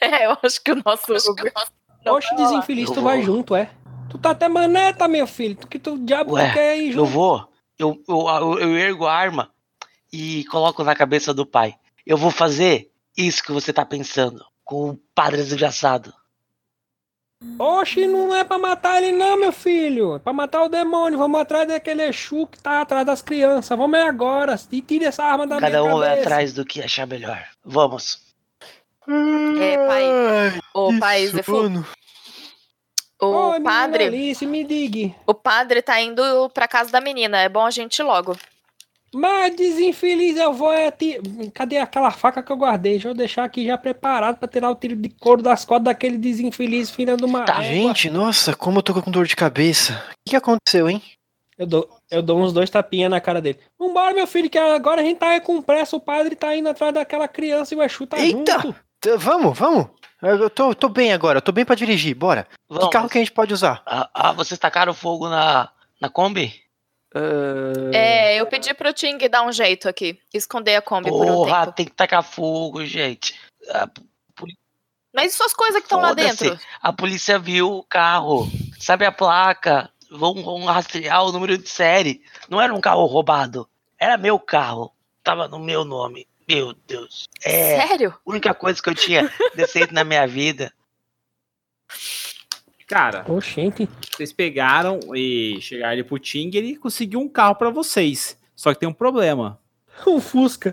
É, 0.01 0.27
eu 0.27 0.37
acho 0.43 0.63
que 0.63 0.73
o 0.73 0.83
nosso 0.85 1.13
Uber. 1.31 1.53
Oxe, 2.07 2.35
desinfeliz, 2.37 2.91
tu 2.91 3.01
vai 3.01 3.17
vou. 3.23 3.25
junto, 3.37 3.57
é? 3.57 3.71
Tu 4.15 4.19
tá 4.19 4.31
até 4.31 4.49
maneta, 4.49 5.09
meu 5.09 5.27
filho. 5.27 5.57
Tu 5.57 5.67
que 5.67 5.77
tu 5.77 5.99
diabo 5.99 6.35
Ué, 6.35 6.53
quer 6.53 6.79
ir 6.79 6.93
Eu 6.93 7.05
junto. 7.05 7.07
vou, 7.07 7.49
eu, 7.77 8.01
eu, 8.09 8.29
eu, 8.29 8.59
eu 8.61 8.77
ergo 8.79 9.07
a 9.07 9.13
arma 9.13 9.51
e 10.13 10.45
coloco 10.45 10.85
na 10.85 10.95
cabeça 10.95 11.35
do 11.35 11.45
pai. 11.45 11.75
Eu 12.07 12.17
vou 12.17 12.31
fazer 12.31 12.93
isso 13.17 13.43
que 13.43 13.51
você 13.51 13.73
tá 13.73 13.85
pensando 13.85 14.45
com 14.63 14.91
o 14.91 14.97
padre 15.17 15.43
desgraçado. 15.43 16.15
Oxe, 17.59 18.07
não 18.07 18.33
é 18.37 18.45
pra 18.45 18.57
matar 18.57 19.03
ele 19.03 19.11
não, 19.17 19.37
meu 19.37 19.51
filho. 19.51 20.15
É 20.15 20.19
pra 20.21 20.33
matar 20.33 20.63
o 20.63 20.69
demônio. 20.69 21.19
Vamos 21.19 21.41
atrás 21.41 21.67
daquele 21.67 22.05
Exu 22.05 22.47
que 22.47 22.63
tá 22.63 22.83
atrás 22.83 23.05
das 23.05 23.21
crianças. 23.21 23.77
Vamos 23.77 23.99
aí 23.99 24.07
agora. 24.07 24.55
E 24.71 24.81
tira 24.81 25.07
essa 25.07 25.25
arma 25.25 25.45
da 25.45 25.59
Cada 25.59 25.81
minha 25.83 25.93
um 25.93 25.99
vai 25.99 26.21
atrás 26.21 26.53
do 26.53 26.65
que 26.65 26.81
achar 26.81 27.05
melhor. 27.05 27.45
Vamos. 27.65 28.21
É, 29.09 29.87
pai. 29.89 30.61
O 30.73 30.99
pai 31.01 31.27
Zefu, 31.27 31.51
sono. 31.57 31.85
O 33.31 33.53
menina 33.53 33.65
padre, 33.71 34.05
Alice, 34.05 34.47
me 34.47 34.65
diga. 34.65 35.15
o 35.27 35.35
padre 35.35 35.83
tá 35.83 36.01
indo 36.01 36.49
pra 36.51 36.67
casa 36.69 36.91
da 36.91 37.01
menina. 37.01 37.39
É 37.41 37.49
bom 37.49 37.65
a 37.65 37.71
gente 37.71 37.99
ir 37.99 38.03
logo. 38.03 38.37
Mas 39.17 39.55
desinfeliz, 39.55 40.37
eu 40.37 40.53
vou 40.53 40.73
é 40.73 40.91
ti- 40.91 41.21
Cadê 41.55 41.79
aquela 41.79 42.11
faca 42.11 42.43
que 42.43 42.51
eu 42.51 42.57
guardei? 42.57 42.93
Deixa 42.95 43.09
eu 43.09 43.15
deixar 43.15 43.45
aqui 43.45 43.65
já 43.65 43.79
preparado 43.79 44.39
pra 44.39 44.49
tirar 44.49 44.71
o 44.71 44.75
tiro 44.75 44.97
de 44.97 45.09
couro 45.09 45.41
das 45.41 45.65
costas 45.65 45.85
daquele 45.85 46.19
desinfeliz 46.19 46.91
filha 46.91 47.17
de 47.17 47.25
uma 47.25 47.45
Tá, 47.45 47.63
égua. 47.63 47.65
Gente, 47.65 48.11
nossa, 48.11 48.57
como 48.57 48.79
eu 48.79 48.83
tô 48.83 49.01
com 49.01 49.11
dor 49.13 49.25
de 49.27 49.37
cabeça. 49.37 49.93
O 49.93 50.15
que, 50.27 50.31
que 50.31 50.37
aconteceu, 50.37 50.89
hein? 50.91 51.01
Eu 51.57 51.65
dou, 51.69 51.89
eu 52.11 52.21
dou 52.21 52.41
uns 52.41 52.53
dois 52.53 52.69
tapinhas 52.69 53.09
na 53.09 53.21
cara 53.21 53.41
dele. 53.41 53.61
Vambora, 53.79 54.13
meu 54.13 54.27
filho, 54.27 54.51
que 54.51 54.59
agora 54.59 55.01
a 55.01 55.05
gente 55.05 55.19
tá 55.19 55.41
com 55.41 55.63
pressa. 55.63 55.95
O 55.95 56.01
padre 56.01 56.35
tá 56.35 56.57
indo 56.57 56.69
atrás 56.69 56.93
daquela 56.93 57.29
criança 57.29 57.73
e 57.73 57.77
o 57.79 57.83
Exu 57.85 58.09
tá 58.09 58.19
Eita! 58.19 58.59
junto. 58.63 58.75
T- 59.01 59.17
Vamos, 59.17 59.57
vamos. 59.57 59.87
Eu 60.23 60.49
tô, 60.49 60.75
tô 60.75 60.89
bem 60.89 61.13
agora, 61.13 61.39
eu 61.39 61.43
tô 61.43 61.53
bem 61.53 61.65
pra 61.65 61.75
dirigir, 61.75 62.15
bora. 62.15 62.47
Vamos. 62.69 62.85
Que 62.87 62.91
carro 62.91 63.09
que 63.09 63.19
a 63.19 63.21
gente 63.21 63.33
pode 63.33 63.53
usar? 63.53 63.83
Ah, 63.85 64.09
ah, 64.15 64.33
vocês 64.33 64.59
tacaram 64.59 64.95
fogo 64.95 65.29
na, 65.29 65.71
na 66.01 66.09
Kombi? 66.09 66.65
É, 67.93 68.41
eu 68.41 68.47
pedi 68.47 68.75
pro 68.75 68.93
Ting 68.93 69.19
dar 69.29 69.43
um 69.43 69.53
jeito 69.53 69.89
aqui. 69.89 70.19
Esconder 70.33 70.77
a 70.77 70.83
Kombi 70.83 71.11
por 71.11 71.23
um 71.25 71.27
Porra, 71.27 71.61
tempo. 71.67 71.73
tem 71.77 71.87
que 71.87 71.93
tacar 71.93 72.23
fogo, 72.23 72.85
gente. 72.85 73.39
A, 73.71 73.89
Mas 75.15 75.33
e 75.33 75.37
suas 75.37 75.55
coisas 75.55 75.77
que 75.81 75.87
estão 75.87 76.01
lá 76.01 76.13
dentro? 76.13 76.59
a 76.83 76.93
polícia 76.93 77.39
viu 77.39 77.71
o 77.71 77.83
carro, 77.85 78.51
sabe 78.81 79.05
a 79.05 79.13
placa, 79.13 79.89
vão, 80.11 80.43
vão 80.43 80.65
rastrear 80.65 81.25
o 81.25 81.33
número 81.33 81.57
de 81.57 81.69
série. 81.69 82.23
Não 82.49 82.61
era 82.61 82.75
um 82.75 82.81
carro 82.81 83.05
roubado, 83.07 83.69
era 83.99 84.17
meu 84.17 84.39
carro. 84.39 84.93
Tava 85.23 85.49
no 85.49 85.59
meu 85.59 85.85
nome. 85.85 86.27
Meu 86.49 86.75
Deus. 86.87 87.25
É 87.45 87.87
Sério? 87.87 88.11
a 88.27 88.31
única 88.31 88.53
coisa 88.55 88.83
que 88.83 88.89
eu 88.89 88.95
tinha 88.95 89.31
decente 89.55 89.93
na 89.95 90.05
minha 90.05 90.27
vida. 90.27 90.73
Cara, 92.87 93.25
Oxente. 93.31 93.89
vocês 94.15 94.33
pegaram 94.33 95.01
e 95.15 95.59
chegaram 95.61 95.93
ali 95.93 96.05
pro 96.05 96.19
Ting 96.19 96.51
e 96.53 96.59
ele 96.59 96.77
conseguiu 96.77 97.19
um 97.21 97.29
carro 97.29 97.55
pra 97.55 97.71
vocês. 97.71 98.39
Só 98.55 98.73
que 98.75 98.81
tem 98.81 98.89
um 98.89 98.93
problema. 98.93 99.59
Um 100.07 100.21
Fusca. 100.21 100.73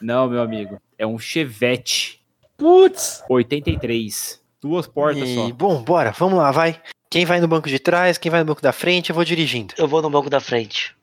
Não, 0.00 0.28
meu 0.28 0.40
amigo. 0.40 0.80
É 0.96 1.06
um 1.06 1.18
Chevette 1.18 2.20
Putz. 2.56 3.22
83. 3.28 4.40
Duas 4.60 4.86
portas 4.86 5.28
E, 5.28 5.34
só. 5.34 5.50
bom, 5.50 5.82
bora, 5.82 6.12
vamos 6.12 6.38
lá, 6.38 6.50
vai. 6.50 6.80
Quem 7.10 7.24
vai 7.24 7.40
no 7.40 7.48
banco 7.48 7.68
de 7.68 7.78
trás, 7.78 8.16
quem 8.18 8.30
vai 8.30 8.40
no 8.40 8.46
banco 8.46 8.60
da 8.62 8.72
frente, 8.72 9.10
eu 9.10 9.14
vou 9.14 9.24
dirigindo. 9.24 9.74
Eu 9.76 9.88
vou 9.88 10.00
no 10.02 10.10
banco 10.10 10.30
da 10.30 10.40
frente. 10.40 10.94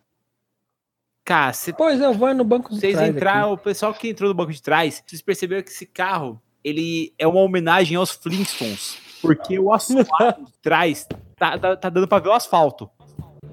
Cara, 1.28 1.52
se 1.52 1.74
Pois 1.74 2.00
eu 2.00 2.14
vou 2.14 2.34
no 2.34 2.46
banco 2.46 2.74
de 2.74 2.80
vocês 2.80 2.96
trás 2.96 3.10
entraram, 3.10 3.52
aqui. 3.52 3.62
o 3.62 3.64
pessoal 3.66 3.94
que 3.94 4.08
entrou 4.08 4.30
no 4.30 4.34
banco 4.34 4.54
de 4.54 4.62
trás, 4.62 5.04
vocês 5.06 5.22
perceberam 5.22 5.62
que 5.62 5.70
esse 5.70 5.86
carro, 5.86 6.42
ele 6.64 7.14
é 7.20 7.28
uma 7.28 7.42
homenagem 7.42 7.98
aos 7.98 8.12
Flintstones. 8.12 8.98
Porque 9.22 9.60
o 9.60 9.74
assoalho 9.74 10.06
de 10.46 10.54
trás 10.62 11.06
tá, 11.36 11.58
tá, 11.60 11.76
tá 11.76 11.90
dando 11.90 12.08
pra 12.08 12.20
ver 12.20 12.30
o 12.30 12.34
asfalto. 12.34 12.90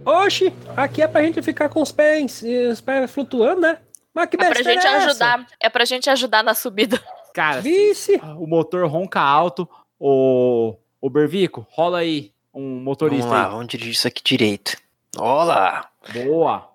Oxi, 0.05 0.52
aqui 0.76 1.02
é 1.02 1.09
pra 1.09 1.24
gente 1.24 1.42
ficar 1.42 1.68
com 1.68 1.82
os 1.82 1.90
pés, 1.90 2.44
os 2.70 2.80
pés 2.80 3.10
flutuando, 3.10 3.62
né? 3.62 3.78
Mas 4.14 4.28
que 4.28 4.36
É 4.36 4.38
pra 4.51 4.62
gente 4.62 4.86
é 4.86 4.94
essa? 4.94 5.06
ajudar. 5.10 5.46
É 5.59 5.68
pra 5.68 5.84
gente 5.84 6.09
ajudar 6.09 6.44
na 6.44 6.55
subida. 6.55 7.01
Cara, 7.34 7.60
Vice. 7.60 8.20
o 8.38 8.46
motor 8.46 8.86
ronca 8.86 9.20
alto. 9.20 9.68
O, 9.98 10.76
o 11.01 11.10
Bervico, 11.10 11.66
rola 11.72 11.98
aí 11.98 12.30
um 12.55 12.76
motorista 12.80 13.26
Vamos 13.26 13.40
lá, 13.42 13.46
aí. 13.46 13.51
vamos 13.52 13.66
dirigir 13.66 13.94
isso 13.94 14.06
aqui 14.06 14.22
direito. 14.22 14.76
Olá! 15.18 15.88
Boa. 16.12 16.72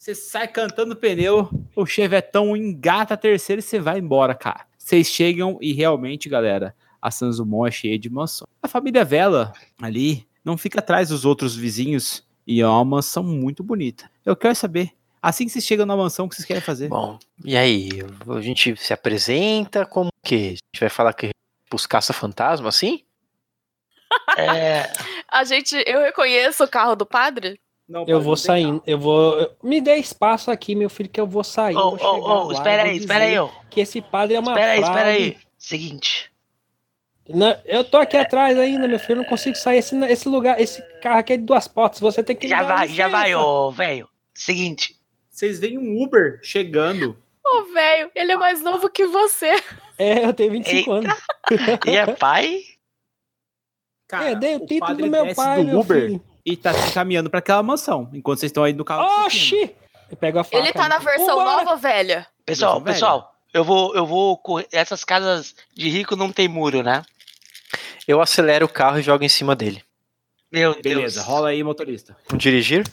Você 0.00 0.14
sai 0.14 0.48
cantando 0.48 0.96
pneu, 0.96 1.50
o 1.76 1.84
chevetão 1.84 2.56
engata 2.56 3.12
a 3.12 3.18
terceira 3.18 3.60
e 3.60 3.62
você 3.62 3.78
vai 3.78 3.98
embora, 3.98 4.34
cara. 4.34 4.66
Vocês 4.78 5.06
chegam 5.06 5.58
e 5.60 5.74
realmente, 5.74 6.26
galera, 6.26 6.74
a 7.02 7.10
Sanzumon 7.10 7.66
é 7.66 7.70
cheia 7.70 7.98
de 7.98 8.08
mansão. 8.08 8.48
A 8.62 8.66
família 8.66 9.04
Vela 9.04 9.52
ali 9.78 10.26
não 10.42 10.56
fica 10.56 10.78
atrás 10.78 11.10
dos 11.10 11.26
outros 11.26 11.54
vizinhos 11.54 12.26
e 12.46 12.62
é 12.62 12.66
uma 12.66 12.82
mansão 12.82 13.22
muito 13.22 13.62
bonita. 13.62 14.10
Eu 14.24 14.34
quero 14.34 14.54
saber, 14.54 14.90
assim 15.20 15.44
que 15.44 15.50
vocês 15.50 15.66
chegam 15.66 15.84
na 15.84 15.94
mansão, 15.94 16.24
o 16.24 16.28
que 16.30 16.36
vocês 16.36 16.46
querem 16.46 16.62
fazer? 16.62 16.88
Bom, 16.88 17.18
e 17.44 17.54
aí? 17.54 17.90
A 18.26 18.40
gente 18.40 18.74
se 18.76 18.94
apresenta 18.94 19.84
como 19.84 20.08
que? 20.24 20.34
A 20.34 20.48
gente 20.48 20.80
vai 20.80 20.88
falar 20.88 21.12
que 21.12 21.28
os 21.70 21.84
caça-fantasma, 21.86 22.70
assim? 22.70 23.04
É, 24.38 24.90
A 25.28 25.44
gente, 25.44 25.74
eu 25.86 26.00
reconheço 26.00 26.64
o 26.64 26.68
carro 26.68 26.96
do 26.96 27.04
padre. 27.04 27.60
Não, 27.90 28.04
Eu 28.06 28.20
vou 28.20 28.36
saindo, 28.36 28.80
eu 28.86 28.96
vou. 28.96 29.50
Me 29.60 29.80
dê 29.80 29.96
espaço 29.96 30.48
aqui, 30.48 30.76
meu 30.76 30.88
filho, 30.88 31.08
que 31.08 31.20
eu 31.20 31.26
vou 31.26 31.42
sair. 31.42 31.74
vou 31.74 31.98
ô, 32.00 32.20
ô, 32.20 32.42
lá, 32.44 32.52
espera 32.52 32.82
aí, 32.84 32.96
espera 32.96 33.24
aí. 33.24 33.50
Que 33.68 33.80
esse 33.80 34.00
padre 34.00 34.36
é 34.36 34.38
uma 34.38 34.52
Espera 34.52 34.72
aí, 34.72 34.80
espera 34.80 35.08
aí. 35.08 35.36
Seguinte, 35.58 36.32
Não, 37.28 37.60
eu 37.64 37.82
tô 37.82 37.96
aqui 37.96 38.16
atrás 38.16 38.56
ainda, 38.56 38.86
meu 38.86 39.00
filho. 39.00 39.14
Eu 39.14 39.16
não 39.16 39.24
consigo 39.24 39.56
sair. 39.56 39.78
Esse, 39.78 39.96
esse 40.04 40.28
lugar, 40.28 40.60
esse 40.60 40.80
carro 41.02 41.18
aqui 41.18 41.32
é 41.32 41.36
de 41.36 41.42
duas 41.42 41.66
portas. 41.66 41.98
Você 41.98 42.22
tem 42.22 42.36
que. 42.36 42.46
já 42.46 42.62
vai, 42.62 42.86
já 42.86 43.08
vai, 43.08 43.34
ô, 43.34 43.72
velho. 43.72 44.08
Seguinte, 44.32 44.96
Vocês 45.28 45.58
veem 45.58 45.76
um 45.76 46.00
Uber 46.00 46.38
chegando. 46.44 47.18
Ô, 47.44 47.64
velho, 47.74 48.08
ele 48.14 48.30
é 48.30 48.36
mais 48.36 48.62
novo 48.62 48.88
que 48.88 49.04
você. 49.04 49.50
É, 49.98 50.24
eu 50.24 50.32
tenho 50.32 50.52
25 50.52 50.76
Eita. 50.76 50.92
anos. 50.92 51.22
e 51.86 51.96
é 51.96 52.06
pai? 52.06 52.60
Cara, 54.06 54.30
é, 54.30 54.34
dei 54.36 54.54
o 54.54 54.62
o 54.62 54.66
título 54.66 54.94
do 54.94 55.06
meu 55.08 55.34
pai, 55.34 55.58
do 55.58 55.64
meu 55.64 55.80
Uber 55.80 56.06
filho. 56.06 56.29
E 56.44 56.56
tá 56.56 56.72
se 56.72 56.92
caminhando 56.92 57.28
pra 57.30 57.38
aquela 57.38 57.62
mansão, 57.62 58.08
enquanto 58.12 58.40
vocês 58.40 58.50
estão 58.50 58.64
aí 58.64 58.72
no 58.72 58.84
carro. 58.84 59.04
Oxi! 59.26 59.74
Eu 60.10 60.16
pego 60.16 60.38
a 60.38 60.44
faca. 60.44 60.56
Ele 60.56 60.72
tá 60.72 60.88
na 60.88 60.98
versão 60.98 61.26
Vambora. 61.38 61.64
nova, 61.64 61.76
velha. 61.76 62.26
Pessoal, 62.44 62.80
Versão 62.80 62.84
velha. 62.84 62.94
pessoal, 62.94 63.34
eu 63.54 63.64
vou, 63.64 63.94
eu 63.94 64.04
vou 64.06 64.36
correr. 64.36 64.66
Essas 64.72 65.04
casas 65.04 65.54
de 65.74 65.88
rico 65.88 66.16
não 66.16 66.32
tem 66.32 66.48
muro, 66.48 66.82
né? 66.82 67.02
Eu 68.08 68.20
acelero 68.20 68.66
o 68.66 68.68
carro 68.68 68.98
e 68.98 69.02
jogo 69.02 69.22
em 69.24 69.28
cima 69.28 69.54
dele. 69.54 69.82
Meu 70.50 70.72
Deus. 70.72 70.82
Beleza, 70.82 71.22
rola 71.22 71.50
aí, 71.50 71.62
motorista. 71.62 72.16
Vamos 72.28 72.42
dirigir? 72.42 72.84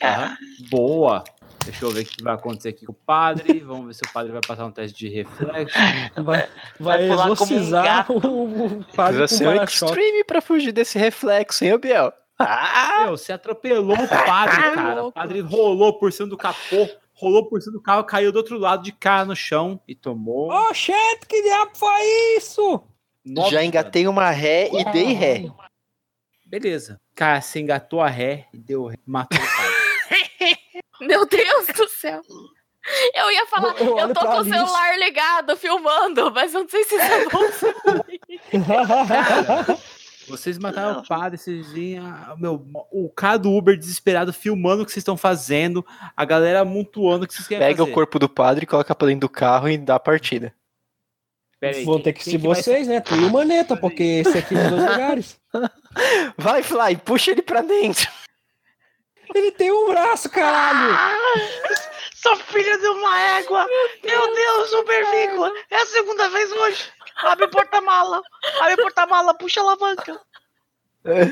Cara, 0.00 0.36
Boa. 0.70 1.22
Deixa 1.64 1.84
eu 1.84 1.90
ver 1.90 2.02
o 2.02 2.04
que 2.06 2.22
vai 2.22 2.34
acontecer 2.34 2.68
aqui 2.68 2.86
com 2.86 2.92
o 2.92 2.94
padre. 2.94 3.58
Vamos 3.60 3.86
ver 3.88 3.94
se 3.94 4.02
o 4.08 4.12
padre 4.12 4.30
vai 4.30 4.40
passar 4.46 4.64
um 4.66 4.70
teste 4.70 4.96
de 4.96 5.08
reflexo. 5.08 5.76
Vai, 6.16 6.48
vai 6.78 7.10
um 7.10 7.12
exorcizar 7.12 7.84
gato. 7.84 8.12
o, 8.12 8.66
o 8.78 8.84
padre 8.94 9.18
Precisa 9.18 9.44
com 9.44 9.52
ser 9.54 9.60
um 9.60 9.64
extreme 9.64 10.24
pra 10.24 10.40
fugir 10.40 10.70
desse 10.72 10.96
reflexo, 10.98 11.64
hein, 11.64 11.76
Biel? 11.78 12.12
Ah! 12.38 13.04
Meu, 13.04 13.16
você 13.16 13.32
atropelou 13.32 13.96
o 13.96 14.08
padre, 14.08 14.74
cara. 14.74 15.04
O 15.04 15.12
padre 15.12 15.40
rolou 15.40 15.98
por 15.98 16.12
cima 16.12 16.28
do 16.28 16.36
capô, 16.36 16.86
rolou 17.12 17.48
por 17.48 17.62
cima 17.62 17.72
do 17.72 17.80
carro, 17.80 18.04
caiu 18.04 18.30
do 18.30 18.36
outro 18.36 18.58
lado 18.58 18.82
de 18.82 18.92
cara 18.92 19.24
no 19.24 19.34
chão 19.34 19.80
e 19.88 19.94
tomou. 19.94 20.50
Oxente, 20.50 21.24
que 21.26 21.42
diabo 21.42 21.70
foi 21.74 22.02
isso? 22.36 22.82
nove 23.24 23.50
Já 23.50 23.64
engatei 23.64 24.06
uma 24.06 24.30
ré 24.30 24.68
e 24.72 24.84
dei 24.92 25.12
ré. 25.12 25.46
Beleza. 26.44 27.00
Cara, 27.14 27.40
você 27.40 27.60
engatou 27.60 28.00
a 28.00 28.08
ré 28.08 28.46
e 28.52 28.58
deu 28.58 28.86
ré. 28.86 28.96
Matou 29.04 29.38
o 29.38 29.42
padre. 29.42 29.56
Meu 31.00 31.26
Deus 31.26 31.66
do 31.66 31.88
céu. 31.88 32.22
Eu 33.14 33.32
ia 33.32 33.46
falar, 33.46 33.74
Eu 33.80 33.98
eu, 33.98 34.14
tô 34.14 34.20
com 34.20 34.38
o 34.38 34.44
celular 34.44 34.96
ligado, 34.96 35.56
filmando, 35.56 36.30
mas 36.30 36.54
eu 36.54 36.60
não 36.60 36.68
sei 36.68 36.84
se 36.84 36.94
isso 36.94 37.04
é 37.04 37.28
bom. 37.28 37.42
Vocês 40.28 40.58
mataram 40.58 41.00
o 41.00 41.06
padre, 41.06 41.38
vocês 41.38 41.70
veem 41.72 41.98
a- 41.98 42.34
meu, 42.38 42.66
o 42.90 43.08
cara 43.10 43.38
do 43.38 43.50
Uber 43.52 43.76
desesperado 43.76 44.32
filmando 44.32 44.82
o 44.82 44.86
que 44.86 44.90
vocês 44.92 45.02
estão 45.02 45.16
fazendo, 45.16 45.84
a 46.16 46.24
galera 46.24 46.60
amontoando 46.60 47.24
o 47.24 47.28
que 47.28 47.34
vocês 47.34 47.46
querem 47.46 47.66
Pega 47.66 47.78
fazer. 47.78 47.90
o 47.90 47.94
corpo 47.94 48.18
do 48.18 48.28
padre, 48.28 48.66
coloca 48.66 48.94
pra 48.94 49.06
dentro 49.08 49.20
do 49.20 49.28
carro 49.28 49.68
e 49.68 49.78
dá 49.78 49.94
a 49.96 50.00
partida. 50.00 50.52
Aí, 51.62 51.84
Vão 51.84 51.94
quem- 51.94 52.02
ter 52.04 52.12
que 52.12 52.24
ser 52.24 52.38
vai 52.38 52.54
vocês, 52.54 52.86
né? 52.86 53.00
Tu 53.00 53.14
e 53.14 53.24
o 53.24 53.30
Maneta, 53.30 53.76
porque 53.76 54.02
esse 54.02 54.36
aqui 54.38 54.54
é 54.54 54.62
dos 54.62 54.70
dois 54.70 54.82
lugares. 54.92 55.40
Vai, 56.36 56.62
Fly, 56.62 56.96
puxa 56.98 57.30
ele 57.30 57.42
pra 57.42 57.62
dentro. 57.62 58.08
Ele 59.34 59.50
tem 59.50 59.72
um 59.72 59.88
braço, 59.88 60.28
caralho! 60.30 60.92
Ah, 60.92 61.16
sua 62.14 62.36
filha 62.36 62.78
de 62.78 62.86
uma 62.88 63.20
égua! 63.38 63.66
Meu 64.04 64.34
Deus, 64.34 64.70
super 64.70 65.04
vínculo! 65.10 65.52
É 65.70 65.76
a 65.76 65.86
segunda 65.86 66.28
vez 66.28 66.52
hoje! 66.52 66.92
Abre 67.16 67.46
o 67.46 67.50
porta-mala! 67.50 68.22
Abre 68.60 68.74
o 68.74 68.82
porta-mala, 68.82 69.34
puxa 69.34 69.60
a 69.60 69.62
alavanca! 69.64 70.20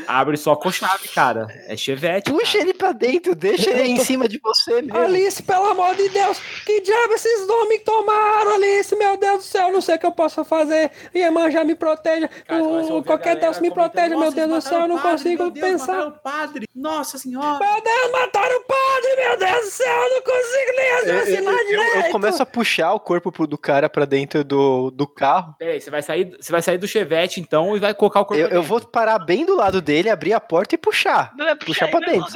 Abre 0.06 0.36
só 0.36 0.54
com 0.56 0.70
chave, 0.70 1.08
cara. 1.08 1.46
É 1.66 1.76
chevette. 1.76 2.30
Puxa 2.30 2.52
cara. 2.58 2.64
ele 2.64 2.74
pra 2.74 2.92
dentro, 2.92 3.34
deixa 3.34 3.70
ele 3.70 3.82
em 3.88 3.96
cima 4.04 4.28
de 4.28 4.38
você 4.42 4.82
mesmo. 4.82 4.96
Alice, 4.98 5.42
pelo 5.42 5.66
amor 5.66 5.94
de 5.94 6.08
Deus, 6.08 6.38
que 6.64 6.80
diabo 6.80 7.14
esses 7.14 7.46
nomes 7.46 7.82
tomaram, 7.84 8.54
Alice? 8.54 8.94
Meu 8.96 9.16
Deus 9.16 9.38
do 9.38 9.44
céu, 9.44 9.72
não 9.72 9.80
sei 9.80 9.96
o 9.96 9.98
que 9.98 10.06
eu 10.06 10.12
posso 10.12 10.44
fazer. 10.44 10.90
Iemanjá 11.14 11.64
me 11.64 11.74
proteja, 11.74 12.28
Cara, 12.28 12.62
você 12.62 12.70
vai 12.70 12.82
o- 12.82 12.92
ouvir 12.94 12.98
a 12.98 13.02
qualquer 13.04 13.36
Deus 13.36 13.60
me 13.60 13.70
proteja, 13.70 14.08
meu 14.10 14.18
"Nossa, 14.20 14.32
Deus 14.36 14.50
do 14.50 14.60
céu, 14.60 14.80
eu 14.80 14.88
não 14.88 14.96
padre, 14.96 15.10
consigo 15.12 15.50
Deus, 15.50 15.66
pensar. 15.70 15.92
mataram 15.92 16.08
o 16.08 16.12
padre. 16.22 16.68
Nossa 16.74 17.18
senhora. 17.18 17.58
Meu 17.58 17.82
Deus, 17.82 18.12
mataram 18.12 18.56
o 18.56 18.64
padre, 18.64 19.16
meu 19.16 19.38
Deus 19.38 19.64
do 19.66 19.70
céu, 19.70 20.02
eu 20.02 20.10
não 20.10 20.22
consigo 20.22 20.72
nem 20.76 20.86
Eu, 20.86 20.98
eu- 20.98 21.14
raciocinar 21.18 21.54
eu- 21.54 21.66
direito. 21.66 22.06
eu 22.06 22.12
começo 22.12 22.42
a 22.42 22.46
puxar 22.46 22.92
o 22.92 23.00
corpo 23.00 23.46
do 23.46 23.58
cara 23.58 23.88
pra 23.88 24.04
dentro 24.04 24.44
do, 24.44 24.90
do 24.90 25.06
carro. 25.06 25.54
Peraí, 25.58 25.80
você 25.80 25.90
vai 25.90 26.02
sair, 26.02 26.36
você 26.40 26.52
vai 26.52 26.62
sair 26.62 26.78
do 26.78 26.86
chevette 26.86 27.40
então 27.40 27.76
e 27.76 27.80
vai 27.80 27.94
colocar 27.94 28.20
o 28.20 28.24
corpo. 28.24 28.42
Eu, 28.42 28.48
eu 28.48 28.62
vou 28.62 28.80
parar 28.80 29.18
bem 29.18 29.44
do 29.44 29.54
lado 29.56 29.63
dele, 29.70 30.10
abrir 30.10 30.32
a 30.32 30.40
porta 30.40 30.74
e 30.74 30.78
puxar. 30.78 31.32
Vai 31.36 31.54
Puxar 31.56 31.88
pra 31.88 32.00
ele 32.00 32.20
dentro? 32.20 32.32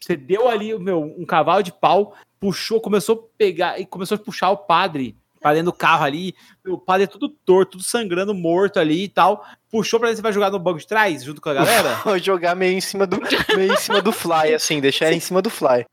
Você 0.00 0.16
deu 0.16 0.48
ali, 0.48 0.78
meu, 0.78 1.02
um 1.02 1.24
cavalo 1.24 1.62
de 1.62 1.72
pau, 1.72 2.14
puxou, 2.40 2.80
começou 2.80 3.16
a 3.16 3.36
pegar 3.38 3.80
e 3.80 3.86
começou 3.86 4.16
a 4.16 4.18
puxar 4.18 4.50
o 4.50 4.56
padre 4.56 5.16
pra 5.40 5.52
dentro 5.52 5.66
do 5.66 5.76
carro 5.76 6.04
ali. 6.04 6.34
O 6.66 6.78
padre 6.78 7.04
é 7.04 7.06
tudo 7.06 7.28
torto, 7.28 7.72
tudo 7.72 7.82
sangrando, 7.84 8.34
morto 8.34 8.78
ali 8.78 9.04
e 9.04 9.08
tal. 9.08 9.44
Puxou 9.70 10.00
pra 10.00 10.08
ver 10.08 10.16
se 10.16 10.22
vai 10.22 10.32
jogar 10.32 10.50
no 10.50 10.58
banco 10.58 10.78
de 10.78 10.86
trás 10.86 11.22
junto 11.22 11.40
com 11.40 11.50
a 11.50 11.54
galera. 11.54 11.96
Vou 12.04 12.18
jogar 12.18 12.54
meio 12.54 12.76
em 12.76 12.80
cima 12.80 13.06
do, 13.06 13.18
meio 13.54 13.72
em 13.72 13.76
cima 13.76 14.00
do 14.00 14.12
fly, 14.12 14.54
assim, 14.54 14.80
deixar 14.80 15.06
ele 15.08 15.16
em 15.16 15.20
cima 15.20 15.42
do 15.42 15.50
fly. 15.50 15.84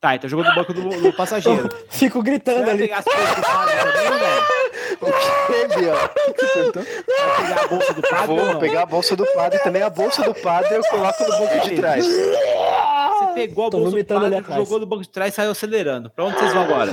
tá, 0.00 0.14
então 0.16 0.28
jogou 0.28 0.44
no 0.44 0.54
banco 0.54 0.74
do, 0.74 0.88
do 1.00 1.12
passageiro. 1.14 1.68
Fico 1.88 2.18
Você 2.18 2.24
gritando 2.24 2.68
ali. 2.68 2.78
pegar 2.82 2.98
as 2.98 3.04
coisas 3.04 3.34
do 3.36 3.42
padre 3.42 3.76
também, 3.76 4.10
velho? 4.18 4.57
O 5.00 5.06
que, 5.68 5.76
Biel? 5.80 5.94
O 6.28 6.32
que 6.34 6.46
você 6.46 6.52
perguntou? 6.72 6.82
Vai 6.82 7.36
pegar 7.46 7.62
a 7.62 7.66
bolsa 7.66 7.92
do 7.94 8.02
padre 8.02 8.30
ou 8.30 8.36
Vou 8.36 8.46
não? 8.52 8.58
pegar 8.60 8.82
a 8.82 8.86
bolsa 8.86 9.16
do 9.16 9.26
padre 9.32 9.58
também. 9.60 9.82
A 9.82 9.90
bolsa 9.90 10.22
do 10.22 10.34
padre 10.34 10.74
eu 10.74 10.82
coloco 10.84 11.22
no 11.24 11.30
banco 11.38 11.60
de 11.68 11.76
trás. 11.76 12.06
Você 12.06 13.34
pegou 13.34 13.66
a 13.66 13.70
Tô 13.70 13.78
bolsa 13.78 13.96
do 13.96 14.04
padre, 14.04 14.36
atrás. 14.36 14.54
jogou 14.62 14.78
no 14.80 14.86
banco 14.86 15.02
de 15.02 15.08
trás 15.08 15.32
e 15.32 15.36
saiu 15.36 15.50
acelerando. 15.52 16.10
Pra 16.10 16.24
onde 16.24 16.38
vocês 16.38 16.52
vão 16.52 16.62
agora? 16.64 16.92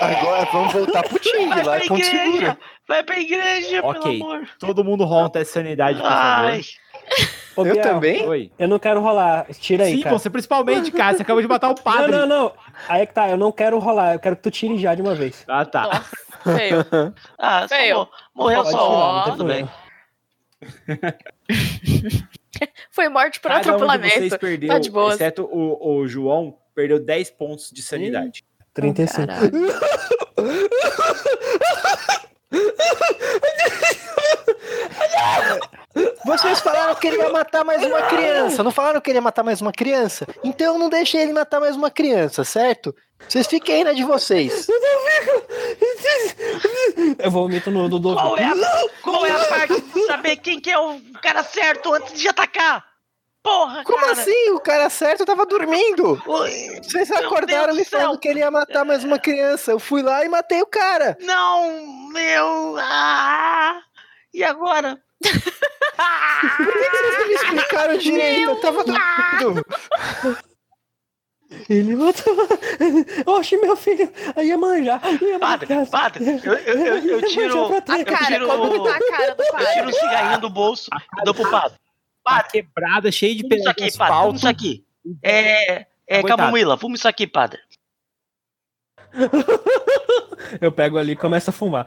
Agora 0.00 0.48
vamos 0.52 0.72
voltar 0.72 1.02
pro 1.02 1.18
Ting, 1.18 1.48
Vai 1.48 1.62
lá 1.64 1.76
é 1.76 1.80
ponto 1.86 2.04
seguro. 2.04 2.28
igreja! 2.34 2.58
Vai 2.88 3.02
pra 3.02 3.18
igreja, 3.20 3.80
Ok. 3.84 4.00
pelo 4.18 4.32
amor! 4.32 4.48
Todo 4.58 4.84
mundo 4.84 5.04
ronta 5.04 5.38
essa 5.38 5.52
sanidade, 5.54 5.98
por 6.00 6.08
favor. 6.08 6.50
Ai, 6.50 6.60
Ô, 7.56 7.66
Eu 7.66 7.72
Biel, 7.72 7.82
também? 7.82 8.26
Oi. 8.26 8.50
Eu 8.58 8.68
não 8.68 8.78
quero 8.78 9.00
rolar, 9.00 9.46
tira 9.58 9.84
aí, 9.84 9.96
Sim, 9.96 10.02
cara. 10.02 10.18
você 10.18 10.30
principalmente, 10.30 10.90
cara. 10.92 11.16
Você 11.16 11.22
acabou 11.22 11.42
de 11.42 11.48
matar 11.48 11.66
o 11.68 11.70
Não, 11.70 11.82
padre. 11.82 12.12
não, 12.12 12.26
não. 12.26 12.52
Aí 12.88 13.02
é 13.02 13.06
que 13.06 13.12
tá, 13.12 13.28
eu 13.28 13.36
não 13.36 13.50
quero 13.52 13.78
rolar, 13.78 14.14
eu 14.14 14.18
quero 14.20 14.36
que 14.36 14.42
tu 14.42 14.50
tire 14.50 14.78
já 14.78 14.94
de 14.94 15.02
uma 15.02 15.14
vez. 15.14 15.44
Ah, 15.48 15.64
tá. 15.64 15.82
Nossa, 15.82 16.08
feio. 16.42 16.86
ah, 17.38 17.68
Feio. 17.68 17.98
mo- 17.98 18.08
morreu 18.34 18.62
Pode 18.62 18.70
só 18.70 18.88
tirar, 18.88 19.28
um, 19.28 19.30
tudo 19.32 19.44
bem. 19.44 19.68
Foi 22.90 23.08
morte 23.08 23.40
por 23.40 23.48
Cada 23.48 23.58
um 23.58 23.60
atropelamento. 23.74 24.14
vocês 24.14 24.36
perdeu, 24.36 24.68
Tá 24.68 24.78
de 24.78 24.90
boas. 24.90 25.14
exceto 25.14 25.44
o, 25.44 25.98
o 26.00 26.06
João, 26.06 26.56
perdeu 26.74 26.98
10 26.98 27.30
pontos 27.32 27.70
de 27.70 27.82
sanidade. 27.82 28.44
35. 28.74 29.26
Caralho. 29.26 29.50
Vocês 36.24 36.60
falaram 36.60 36.94
que 36.94 37.08
ele 37.08 37.16
ia 37.16 37.30
matar 37.30 37.64
mais 37.64 37.84
uma 37.84 38.02
criança. 38.02 38.62
Não 38.62 38.70
falaram 38.70 39.00
que 39.00 39.10
ele 39.10 39.18
ia 39.18 39.22
matar 39.22 39.42
mais 39.42 39.60
uma 39.60 39.72
criança? 39.72 40.26
Então 40.44 40.78
não 40.78 40.88
deixei 40.88 41.22
ele 41.22 41.32
matar 41.32 41.58
mais 41.60 41.74
uma 41.74 41.90
criança, 41.90 42.44
certo? 42.44 42.94
Vocês 43.28 43.46
fiquem 43.46 43.76
aí 43.76 43.84
na 43.84 43.92
de 43.92 44.04
vocês. 44.04 44.66
Eu 47.18 47.30
vomito 47.30 47.70
no 47.70 47.88
Dudu. 47.88 48.14
Qual 48.14 48.36
é, 48.38 48.44
a, 48.44 48.54
qual 49.02 49.26
é 49.26 49.30
a 49.30 49.44
parte 49.44 49.80
de 49.80 50.06
saber 50.06 50.36
quem 50.36 50.60
que 50.60 50.70
é 50.70 50.78
o 50.78 51.00
cara 51.22 51.42
certo 51.42 51.92
antes 51.92 52.18
de 52.18 52.28
atacar? 52.28 52.84
Porra, 53.42 53.82
Como 53.84 54.00
cara! 54.00 54.12
assim? 54.12 54.50
O 54.50 54.60
cara 54.60 54.90
certo 54.90 55.24
tava 55.24 55.46
dormindo. 55.46 56.22
Vocês 56.82 57.10
acordaram 57.10 57.74
me 57.74 57.84
falando 57.84 58.18
que 58.18 58.28
ele 58.28 58.40
ia 58.40 58.50
matar 58.50 58.84
mais 58.84 59.02
uma 59.02 59.18
criança. 59.18 59.70
Eu 59.70 59.78
fui 59.78 60.02
lá 60.02 60.24
e 60.24 60.28
matei 60.28 60.60
o 60.60 60.66
cara. 60.66 61.16
Não, 61.20 62.08
meu... 62.12 62.76
Ah, 62.78 63.80
e 64.32 64.44
agora? 64.44 65.00
Por 66.56 66.72
que 66.72 66.90
vocês 66.90 67.18
não 67.18 67.28
me 67.28 67.34
explicaram 67.34 67.98
direito? 67.98 68.50
Eu 68.50 68.60
tava 68.60 68.84
dormindo. 68.84 69.66
Ele 71.68 71.96
matou. 71.96 72.36
Oxe, 73.26 73.56
meu 73.56 73.76
filho. 73.76 74.10
Aí 74.36 74.48
ia 74.48 74.56
manjar. 74.58 75.00
Ia 75.20 75.38
Padre, 75.38 75.74
manjar. 75.74 75.90
padre, 75.90 76.24
eu, 76.44 76.54
eu, 76.54 76.98
eu, 76.98 77.22
tiro... 77.28 77.74
A 77.76 77.80
trás. 77.80 78.04
cara, 78.04 78.26
tiro- 78.26 78.46
como 78.46 78.70
que 78.70 78.78
tá 78.88 78.96
a 78.96 79.10
cara 79.18 79.34
do 79.34 79.42
Eu 79.42 79.46
tiro 79.46 79.64
padre? 79.64 79.82
um 79.86 79.92
cigarrinho 79.92 80.40
do 80.40 80.50
bolso 80.50 80.88
e 81.18 81.24
dou 81.24 81.34
pro 81.34 81.50
padre. 81.50 81.76
Tá 82.24 82.42
quebrada, 82.44 83.10
cheia 83.10 83.34
de 83.34 83.42
Fuma 83.42 83.56
isso 83.56 83.68
aqui, 83.68 83.98
padre, 83.98 84.14
fuma 84.22 84.36
isso 84.36 84.48
aqui. 84.48 84.84
É, 85.22 85.86
é 86.06 86.22
camomila, 86.22 86.76
fuma 86.78 86.94
isso 86.94 87.08
aqui, 87.08 87.26
padre. 87.26 87.58
Eu 90.60 90.70
pego 90.70 90.98
ali 90.98 91.12
e 91.12 91.16
começo 91.16 91.50
a 91.50 91.52
fumar. 91.52 91.86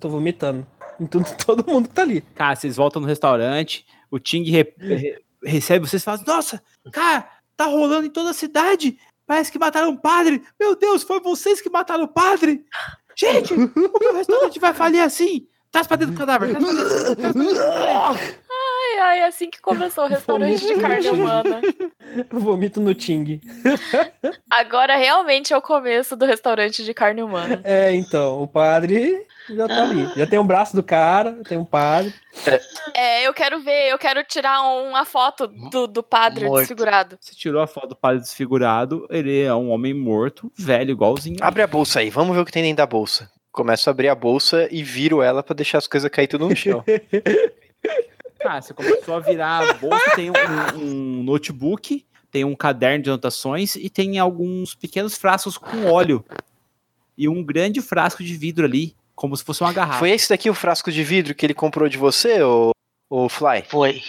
Tô 0.00 0.08
vomitando. 0.08 0.66
Em 1.00 1.06
tudo, 1.06 1.26
todo 1.44 1.66
mundo 1.70 1.88
que 1.88 1.94
tá 1.94 2.02
ali. 2.02 2.20
Cara, 2.34 2.54
vocês 2.56 2.76
voltam 2.76 3.00
no 3.02 3.08
restaurante, 3.08 3.86
o 4.10 4.18
Ting 4.18 4.44
re- 4.50 4.74
re- 4.78 5.22
recebe 5.44 5.88
vocês 5.88 6.02
e 6.02 6.04
fala: 6.04 6.22
Nossa, 6.26 6.62
cara, 6.92 7.28
tá 7.56 7.64
rolando 7.66 8.06
em 8.06 8.10
toda 8.10 8.30
a 8.30 8.34
cidade. 8.34 8.98
Parece 9.26 9.50
que 9.50 9.58
mataram 9.58 9.90
um 9.90 9.96
padre. 9.96 10.42
Meu 10.60 10.76
Deus, 10.76 11.02
foi 11.02 11.18
vocês 11.20 11.60
que 11.60 11.70
mataram 11.70 12.04
o 12.04 12.08
padre. 12.08 12.64
Gente, 13.16 13.54
o 13.54 13.58
meu 14.00 14.14
restaurante 14.14 14.58
vai 14.58 14.74
falir 14.74 15.00
assim. 15.00 15.46
Traz 15.70 15.86
pra 15.86 15.96
dentro 15.96 16.14
do 16.14 16.18
cadáver. 16.18 16.50
traz 16.50 16.64
pra 16.64 16.72
dentro, 16.74 17.14
traz 17.16 17.32
pra 17.32 17.42
dentro 17.42 17.54
do 17.54 17.60
cadáver. 17.60 18.40
Ai, 18.94 19.00
ai, 19.00 19.18
é 19.20 19.26
assim 19.26 19.50
que 19.50 19.60
começou 19.60 20.04
o 20.04 20.06
restaurante 20.08 20.64
de 20.64 20.76
carne 20.76 21.08
humana. 21.08 21.60
Eu 22.30 22.38
vomito 22.38 22.80
no 22.80 22.94
Ting. 22.94 23.40
Agora 24.48 24.96
realmente 24.96 25.52
é 25.52 25.56
o 25.56 25.62
começo 25.62 26.14
do 26.16 26.24
restaurante 26.24 26.84
de 26.84 26.94
carne 26.94 27.22
humana. 27.22 27.60
É, 27.64 27.92
então, 27.92 28.40
o 28.40 28.46
padre 28.46 29.26
já 29.50 29.66
tá 29.66 29.82
ali. 29.82 30.08
Já 30.16 30.26
tem 30.26 30.38
um 30.38 30.46
braço 30.46 30.76
do 30.76 30.82
cara, 30.82 31.32
tem 31.44 31.58
um 31.58 31.64
padre. 31.64 32.14
É, 32.94 33.26
eu 33.26 33.34
quero 33.34 33.60
ver, 33.60 33.90
eu 33.90 33.98
quero 33.98 34.22
tirar 34.22 34.62
uma 34.62 35.04
foto 35.04 35.48
do, 35.48 35.88
do 35.88 36.02
padre 36.02 36.44
Morto. 36.44 36.60
desfigurado. 36.60 37.18
Você 37.20 37.34
tirou 37.34 37.60
a 37.60 37.66
foto 37.66 37.88
do 37.88 37.96
padre 37.96 38.20
desfigurado. 38.20 39.06
Ele 39.10 39.42
é 39.42 39.52
um 39.52 39.70
homem 39.70 39.92
morto, 39.92 40.52
velho, 40.56 40.92
igualzinho. 40.92 41.38
Abre 41.40 41.62
a 41.62 41.66
bolsa 41.66 41.98
aí, 41.98 42.10
vamos 42.10 42.34
ver 42.36 42.42
o 42.42 42.44
que 42.44 42.52
tem 42.52 42.62
dentro 42.62 42.76
da 42.76 42.86
bolsa. 42.86 43.28
Começo 43.50 43.88
a 43.88 43.92
abrir 43.92 44.08
a 44.08 44.14
bolsa 44.14 44.68
e 44.70 44.82
viro 44.82 45.22
ela 45.22 45.42
pra 45.42 45.54
deixar 45.54 45.78
as 45.78 45.86
coisas 45.86 46.10
cair 46.10 46.26
tudo 46.26 46.48
no 46.48 46.56
chão. 46.56 46.84
Cara, 48.44 48.60
você 48.60 48.74
começou 48.74 49.14
a 49.14 49.20
virar 49.20 49.70
a 49.70 49.72
bolsa, 49.72 50.10
tem 50.14 50.30
um, 50.30 50.34
um 50.76 51.22
notebook, 51.22 52.04
tem 52.30 52.44
um 52.44 52.54
caderno 52.54 53.02
de 53.02 53.08
anotações 53.08 53.74
e 53.74 53.88
tem 53.88 54.18
alguns 54.18 54.74
pequenos 54.74 55.16
frascos 55.16 55.56
com 55.56 55.86
óleo. 55.86 56.22
E 57.16 57.26
um 57.26 57.42
grande 57.42 57.80
frasco 57.80 58.22
de 58.22 58.36
vidro 58.36 58.66
ali, 58.66 58.94
como 59.14 59.34
se 59.34 59.42
fosse 59.42 59.62
uma 59.62 59.72
garrafa. 59.72 59.98
Foi 59.98 60.10
esse 60.10 60.28
daqui 60.28 60.50
o 60.50 60.54
frasco 60.54 60.92
de 60.92 61.02
vidro 61.02 61.34
que 61.34 61.46
ele 61.46 61.54
comprou 61.54 61.88
de 61.88 61.96
você, 61.96 62.42
ô, 62.42 62.72
ô 63.08 63.30
Fly? 63.30 63.62
Foi. 63.66 64.02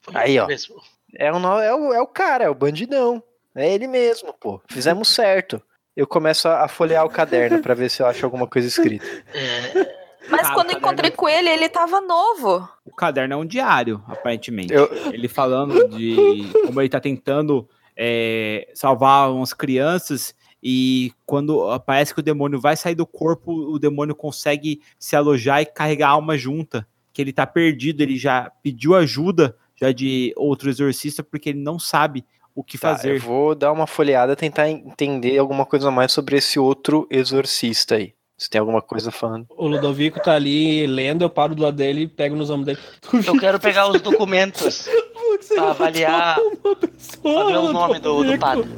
Foi 0.00 0.16
Aí, 0.16 0.38
ó. 0.38 0.46
mesmo. 0.46 0.80
É 1.14 1.30
o, 1.30 1.36
é, 1.60 1.74
o, 1.74 1.92
é 1.92 2.00
o 2.00 2.06
cara, 2.06 2.44
é 2.44 2.48
o 2.48 2.54
bandidão. 2.54 3.22
É 3.54 3.74
ele 3.74 3.86
mesmo, 3.86 4.32
pô. 4.32 4.58
Fizemos 4.70 5.08
certo. 5.08 5.62
Eu 5.94 6.06
começo 6.06 6.48
a, 6.48 6.64
a 6.64 6.68
folhear 6.68 7.04
o 7.04 7.10
caderno 7.10 7.60
pra 7.60 7.74
ver 7.74 7.90
se 7.90 8.00
eu 8.00 8.06
acho 8.06 8.24
alguma 8.24 8.46
coisa 8.46 8.66
escrita. 8.66 9.04
É, 9.34 10.01
Mas 10.30 10.42
Cara, 10.42 10.54
quando 10.54 10.70
eu 10.70 10.78
encontrei 10.78 11.10
com 11.10 11.28
ele, 11.28 11.48
ele 11.48 11.68
tava 11.68 12.00
novo. 12.00 12.68
O 12.84 12.94
caderno 12.94 13.34
é 13.34 13.36
um 13.36 13.44
diário, 13.46 14.02
aparentemente. 14.06 14.72
Eu- 14.72 14.88
Ele 15.12 15.28
falando 15.28 15.88
de 15.88 16.14
como 16.66 16.80
ele 16.80 16.88
tá 16.88 17.00
tentando 17.00 17.68
é, 17.96 18.68
salvar 18.74 19.30
umas 19.32 19.52
crianças 19.52 20.34
e 20.62 21.12
quando 21.26 21.68
ah, 21.70 21.78
parece 21.80 22.14
que 22.14 22.20
o 22.20 22.22
demônio 22.22 22.60
vai 22.60 22.76
sair 22.76 22.94
do 22.94 23.04
corpo, 23.06 23.52
o 23.52 23.78
demônio 23.78 24.14
consegue 24.14 24.80
se 24.98 25.16
alojar 25.16 25.60
e 25.60 25.66
carregar 25.66 26.08
a 26.08 26.12
alma 26.12 26.38
junta. 26.38 26.86
Que 27.12 27.20
ele 27.20 27.32
tá 27.32 27.46
perdido, 27.46 28.00
ele 28.02 28.16
já 28.16 28.50
pediu 28.62 28.94
ajuda 28.94 29.56
já 29.74 29.92
de 29.92 30.32
outro 30.36 30.70
exorcista 30.70 31.22
porque 31.22 31.50
ele 31.50 31.58
não 31.60 31.78
sabe 31.78 32.24
o 32.54 32.62
que 32.62 32.78
Tá, 32.78 32.90
eu 32.92 32.96
fazer. 32.96 33.18
vou 33.18 33.54
dar 33.54 33.72
uma 33.72 33.86
folheada, 33.86 34.36
tentar 34.36 34.70
entender 34.70 35.36
alguma 35.38 35.66
coisa 35.66 35.88
a 35.88 35.90
mais 35.90 36.12
sobre 36.12 36.36
esse 36.36 36.58
outro 36.58 37.06
exorcista 37.10 37.96
aí. 37.96 38.14
Se 38.42 38.50
tem 38.50 38.58
alguma 38.58 38.82
coisa 38.82 39.12
falando. 39.12 39.46
O 39.50 39.68
Ludovico 39.68 40.20
tá 40.20 40.34
ali 40.34 40.84
lendo, 40.84 41.22
eu 41.22 41.30
paro 41.30 41.54
do 41.54 41.62
lado 41.62 41.76
dele 41.76 42.02
e 42.02 42.08
pego 42.08 42.34
nos 42.34 42.50
ombros 42.50 42.66
dele. 42.66 42.78
eu 43.24 43.38
quero 43.38 43.60
pegar 43.60 43.88
os 43.88 44.00
documentos 44.00 44.88
Você 45.40 45.54
pra 45.54 45.70
avaliar, 45.70 46.38
pessoa, 46.80 47.44
pra 47.44 47.44
ver 47.44 47.58
o 47.58 47.72
nome 47.72 48.00
do, 48.00 48.24
do 48.24 48.38
padre. 48.38 48.68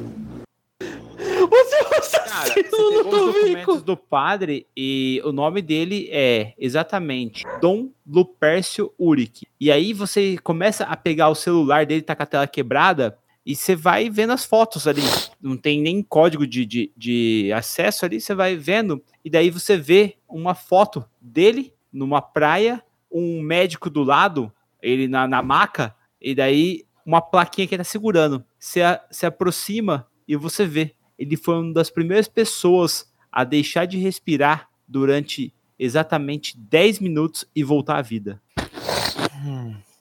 Você 0.77 1.75
é 1.75 1.81
o 1.81 1.85
Cara, 1.89 2.01
você 2.01 2.17
assassino 2.17 2.69
os 2.69 2.93
documentos 2.93 3.25
Ludovico! 3.25 3.81
do 3.81 3.97
padre 3.97 4.67
e 4.77 5.19
o 5.25 5.31
nome 5.31 5.63
dele 5.63 6.09
é 6.11 6.53
exatamente 6.59 7.43
Dom 7.59 7.89
Lupércio 8.07 8.93
Uric. 8.99 9.47
E 9.59 9.71
aí 9.71 9.93
você 9.93 10.37
começa 10.43 10.83
a 10.83 10.95
pegar 10.95 11.29
o 11.29 11.35
celular 11.35 11.87
dele, 11.87 12.03
tá 12.03 12.15
com 12.15 12.21
a 12.21 12.27
tela 12.27 12.45
quebrada, 12.47 13.17
e 13.45 13.55
você 13.55 13.75
vai 13.75 14.09
vendo 14.09 14.33
as 14.33 14.43
fotos 14.43 14.87
ali. 14.87 15.03
Não 15.39 15.55
tem 15.55 15.79
nem 15.81 16.01
código 16.01 16.47
de, 16.47 16.65
de, 16.65 16.91
de 16.97 17.51
acesso 17.53 18.03
ali, 18.03 18.19
você 18.19 18.33
vai 18.33 18.55
vendo. 18.55 19.03
E 19.23 19.29
daí 19.29 19.51
você 19.51 19.77
vê 19.77 20.17
uma 20.27 20.55
foto 20.55 21.05
dele 21.21 21.73
numa 21.93 22.21
praia, 22.21 22.83
um 23.11 23.41
médico 23.41 23.89
do 23.89 24.03
lado, 24.03 24.51
ele 24.81 25.07
na, 25.07 25.27
na 25.27 25.43
maca, 25.43 25.95
e 26.19 26.33
daí 26.33 26.85
uma 27.05 27.21
plaquinha 27.21 27.67
que 27.67 27.75
ele 27.75 27.83
tá 27.83 27.89
segurando. 27.89 28.43
Você 28.57 28.81
se 29.11 29.25
aproxima 29.27 30.07
e 30.27 30.35
você 30.35 30.65
vê. 30.65 30.95
Ele 31.17 31.37
foi 31.37 31.59
uma 31.59 31.71
das 31.73 31.91
primeiras 31.91 32.27
pessoas 32.27 33.13
a 33.31 33.43
deixar 33.43 33.85
de 33.85 33.97
respirar 33.97 34.67
durante 34.87 35.53
exatamente 35.77 36.57
10 36.57 36.99
minutos 36.99 37.45
e 37.55 37.63
voltar 37.63 37.97
à 37.97 38.01
vida. 38.01 38.41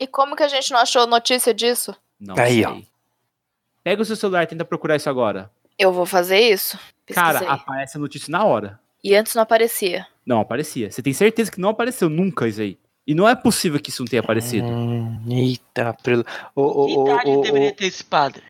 E 0.01 0.07
como 0.07 0.35
que 0.35 0.43
a 0.43 0.49
gente 0.49 0.73
não 0.73 0.79
achou 0.79 1.07
notícia 1.07 1.53
disso? 1.53 1.95
Não 2.19 2.37
Aí, 2.39 2.63
sei. 2.63 2.65
ó. 2.65 2.94
Pega 3.85 4.01
o 4.01 4.05
seu 4.05 4.17
celular 4.17 4.43
e 4.43 4.47
tenta 4.47 4.65
procurar 4.65 4.97
isso 4.97 5.11
agora. 5.11 5.51
Eu 5.79 5.93
vou 5.93 6.07
fazer 6.07 6.39
isso? 6.41 6.79
Cara, 7.13 7.39
Pesquisei. 7.41 7.49
aparece 7.63 7.97
a 7.97 8.01
notícia 8.01 8.33
na 8.33 8.45
hora. 8.45 8.81
E 9.03 9.15
antes 9.15 9.35
não 9.35 9.43
aparecia. 9.43 10.07
Não 10.25 10.41
aparecia. 10.41 10.91
Você 10.91 11.03
tem 11.03 11.13
certeza 11.13 11.53
que 11.53 11.61
não 11.61 11.69
apareceu 11.69 12.09
nunca 12.09 12.49
isso 12.49 12.63
aí. 12.63 12.79
E 13.07 13.15
não 13.15 13.29
é 13.29 13.35
possível 13.37 13.79
que 13.79 13.91
isso 13.91 14.03
não 14.03 14.09
tenha 14.09 14.23
aparecido. 14.23 14.67
Hum, 14.67 15.21
eita, 15.31 15.93
prelo. 16.03 16.25
Ô, 16.57 16.89
idade 16.89 17.31
ô, 17.31 17.43
deveria 17.43 17.75
ter 17.75 17.85
esse 17.85 18.03
padre? 18.03 18.43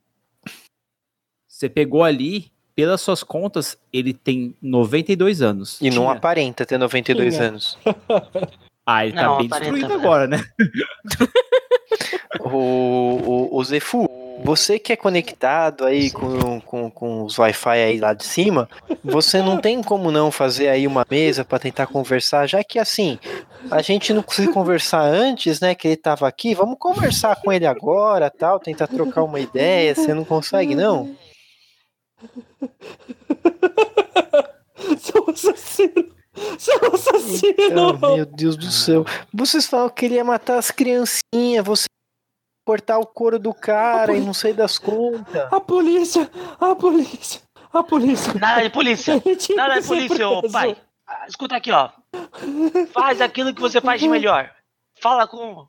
Você 1.49 1.69
pegou 1.69 2.05
ali, 2.05 2.53
pelas 2.77 3.01
suas 3.01 3.25
contas, 3.25 3.77
ele 3.93 4.15
tem 4.15 4.55
92 4.63 5.43
anos. 5.43 5.81
E 5.81 5.91
não 5.91 6.03
Tinha. 6.05 6.13
aparenta 6.13 6.65
ter 6.65 6.79
92 6.79 7.35
Tinha. 7.35 7.49
anos. 7.49 7.77
Ah, 8.87 9.07
ele 9.07 9.15
tá 9.15 9.23
Não, 9.23 9.39
bem 9.39 9.47
aparenta, 9.47 9.71
destruído 9.73 9.89
velho. 9.89 10.01
agora, 10.01 10.27
né? 10.27 10.45
O, 12.41 12.49
o, 12.59 13.57
o 13.57 13.65
Zefu, 13.65 14.07
você 14.43 14.79
que 14.79 14.93
é 14.93 14.97
conectado 14.97 15.85
aí 15.85 16.11
com, 16.11 16.61
com, 16.61 16.91
com 16.91 17.25
os 17.25 17.39
Wi-Fi 17.39 17.79
aí 17.79 17.99
lá 17.99 18.15
de 18.15 18.25
cima, 18.25 18.69
você 19.03 19.41
não 19.41 19.61
tem 19.61 19.83
como 19.83 20.11
não 20.11 20.31
fazer 20.31 20.69
aí 20.69 20.87
uma 20.87 21.07
mesa 21.09 21.45
pra 21.45 21.59
tentar 21.59 21.87
conversar, 21.87 22.47
já 22.47 22.65
que 22.65 22.79
assim, 22.79 23.19
a 23.71 23.83
gente 23.83 24.13
não 24.13 24.23
conseguiu 24.23 24.53
conversar 24.53 25.03
antes, 25.03 25.61
né, 25.61 25.75
que 25.75 25.89
ele 25.89 25.97
tava 25.97 26.27
aqui, 26.27 26.55
vamos 26.55 26.79
conversar 26.79 27.37
com 27.37 27.53
ele 27.53 27.67
agora, 27.67 28.31
tal, 28.31 28.59
tentar 28.59 28.87
trocar 28.87 29.23
uma 29.23 29.41
ideia, 29.41 29.95
você 29.95 30.13
não 30.13 30.25
consegue 30.25 30.75
não? 30.75 31.15
Seu 34.99 35.31
assassino! 35.31 36.15
Seu 36.59 36.93
assassino! 36.93 37.99
Ah, 38.03 38.17
meu 38.17 38.27
Deus 38.27 38.57
do 38.57 38.71
céu. 38.71 39.05
Vocês 39.33 39.67
falam 39.67 39.89
que 39.89 40.07
ele 40.07 40.17
ia 40.17 40.25
matar 40.25 40.59
as 40.59 40.71
criancinhas, 40.71 41.65
você 41.65 41.87
cortar 42.65 42.99
o 42.99 43.07
couro 43.07 43.39
do 43.39 43.53
cara 43.53 44.17
e 44.17 44.21
não 44.21 44.33
sei 44.35 44.53
das 44.53 44.79
contas. 44.79 45.53
A 45.53 45.61
polícia! 45.61 46.31
A 46.61 46.75
polícia! 46.75 47.41
A 47.73 47.83
polícia! 47.83 48.33
Nada 48.35 48.63
de 48.63 48.71
polícia. 48.71 49.21
Ele 49.25 49.37
tinha 49.37 49.57
Nada 49.57 49.75
de 49.75 49.83
ser 49.83 49.89
polícia, 49.89 50.29
ô 50.29 50.51
pai. 50.51 50.77
Ah, 51.07 51.27
Escuta 51.29 51.57
aqui, 51.57 51.71
ó. 51.71 51.91
Faz 52.93 53.21
aquilo 53.21 53.53
que 53.55 53.61
você 53.61 53.81
faz 53.81 54.01
de 54.01 54.09
melhor. 54.09 54.51
Fala 55.01 55.27
com. 55.27 55.67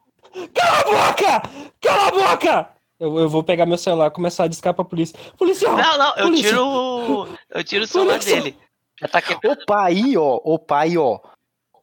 Cala 0.53 0.79
a 0.79 0.83
boca! 0.83 1.49
Cala 1.81 2.07
a 2.07 2.11
boca! 2.11 2.69
Eu, 2.99 3.19
eu 3.19 3.29
vou 3.29 3.43
pegar 3.43 3.65
meu 3.65 3.77
celular 3.77 4.07
e 4.07 4.11
começar 4.11 4.45
a 4.45 4.47
discar 4.47 4.73
pra 4.73 4.85
polícia. 4.85 5.17
Policial! 5.37 5.75
Não, 5.75 5.97
não, 5.97 6.15
eu 6.15 6.25
polícia. 6.27 6.49
tiro 6.49 6.65
o. 6.65 7.27
Eu 7.49 7.63
tiro 7.63 7.83
o 7.83 7.87
celular 7.87 8.19
Polícia. 8.19 8.35
dele. 8.41 8.57
Já 9.01 9.07
tá 9.09 9.21
quebrado. 9.21 9.61
Opa, 9.63 9.83
aí, 9.83 10.17
ó, 10.17 10.39
opa, 10.43 10.79
aí, 10.79 10.97
ó. 10.97 11.19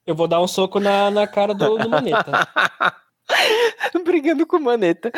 Eu 0.06 0.14
vou 0.14 0.26
dar 0.26 0.40
um 0.40 0.48
soco 0.48 0.80
na, 0.80 1.10
na 1.10 1.26
cara 1.26 1.52
do, 1.52 1.76
do 1.76 1.88
Maneta. 1.90 2.24
Brigando 4.04 4.46
com 4.46 4.58
maneta. 4.58 5.10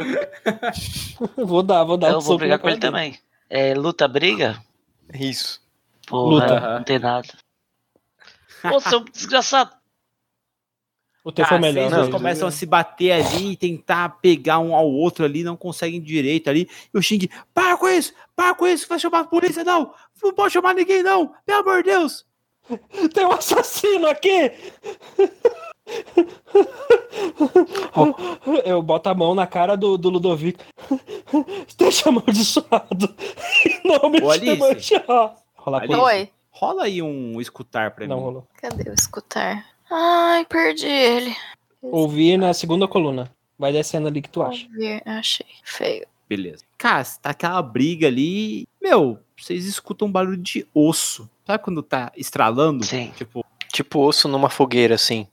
vou 1.36 1.62
dar, 1.62 1.84
vou 1.84 1.96
dar 1.96 2.08
um 2.08 2.12
Eu 2.12 2.20
soco 2.20 2.28
vou 2.28 2.38
brigar 2.38 2.58
com 2.58 2.68
ele 2.68 2.78
dele. 2.78 2.92
também. 2.92 3.18
É, 3.48 3.74
luta, 3.74 4.06
briga? 4.06 4.62
Isso. 5.12 5.60
Porra, 6.06 6.30
Luta. 6.30 6.60
não 6.78 6.84
tem 6.84 6.98
nada. 6.98 7.28
Ô, 8.64 8.80
seu 8.80 9.00
desgraçado. 9.10 9.70
O 11.22 11.30
teu 11.30 11.44
foi 11.44 11.58
Cara, 11.58 11.60
melhor. 11.60 11.82
vocês 11.82 11.94
dois 11.94 12.06
né? 12.06 12.12
começam 12.12 12.48
a 12.48 12.50
se 12.50 12.64
bater 12.64 13.12
ali 13.12 13.52
e 13.52 13.56
tentar 13.56 14.08
pegar 14.20 14.58
um 14.58 14.74
ao 14.74 14.90
outro 14.90 15.24
ali, 15.24 15.42
não 15.42 15.54
conseguem 15.56 16.00
direito 16.00 16.48
ali. 16.48 16.68
E 16.94 16.98
o 16.98 17.02
Xing, 17.02 17.28
para 17.52 17.76
com 17.76 17.88
isso, 17.88 18.14
para 18.34 18.54
com 18.54 18.66
isso, 18.66 18.88
vai 18.88 18.98
chamar 18.98 19.20
a 19.20 19.24
polícia, 19.24 19.62
não, 19.62 19.92
não 20.22 20.32
pode 20.32 20.54
chamar 20.54 20.74
ninguém, 20.74 21.02
não, 21.02 21.34
pelo 21.44 21.60
amor 21.60 21.82
de 21.82 21.90
Deus. 21.90 22.24
Tem 23.12 23.26
um 23.26 23.32
assassino 23.32 24.06
aqui! 24.06 24.50
Eu 28.64 28.82
boto 28.82 29.08
a 29.08 29.14
mão 29.14 29.34
na 29.34 29.46
cara 29.46 29.76
do, 29.76 29.96
do 29.98 30.10
Ludovico. 30.10 30.62
Deixa 31.76 32.08
amaldiçoado. 32.08 33.14
Não 33.84 34.10
me 34.10 34.20
Ô, 34.22 34.30
Alice. 34.30 34.56
polícia. 34.56 35.04
Oi. 36.02 36.30
Rola 36.50 36.84
aí 36.84 37.00
um 37.02 37.40
escutar 37.40 37.90
pra 37.92 38.06
Não 38.06 38.16
mim. 38.16 38.22
rolou. 38.22 38.46
Cadê 38.56 38.90
o 38.90 38.94
escutar? 38.94 39.64
Ai, 39.90 40.44
perdi 40.46 40.86
ele. 40.86 41.34
Ouvir 41.82 42.36
na 42.36 42.52
segunda 42.52 42.86
coluna. 42.86 43.30
Vai 43.58 43.72
descendo 43.72 44.08
ali 44.08 44.20
que 44.22 44.28
tu 44.28 44.42
acha. 44.42 44.66
Ouvir, 44.66 45.02
achei. 45.06 45.46
Feio. 45.64 46.06
Beleza. 46.28 46.62
Cara, 46.78 47.04
tá 47.22 47.30
aquela 47.30 47.60
briga 47.62 48.06
ali. 48.06 48.66
Meu, 48.80 49.18
vocês 49.36 49.64
escutam 49.66 50.08
um 50.08 50.12
barulho 50.12 50.36
de 50.36 50.66
osso. 50.74 51.28
Sabe 51.46 51.62
quando 51.62 51.82
tá 51.82 52.12
estralando? 52.16 52.84
Sim. 52.84 53.12
Tipo, 53.16 53.44
Tipo 53.72 54.00
osso 54.00 54.28
numa 54.28 54.50
fogueira, 54.50 54.94
assim. 54.96 55.26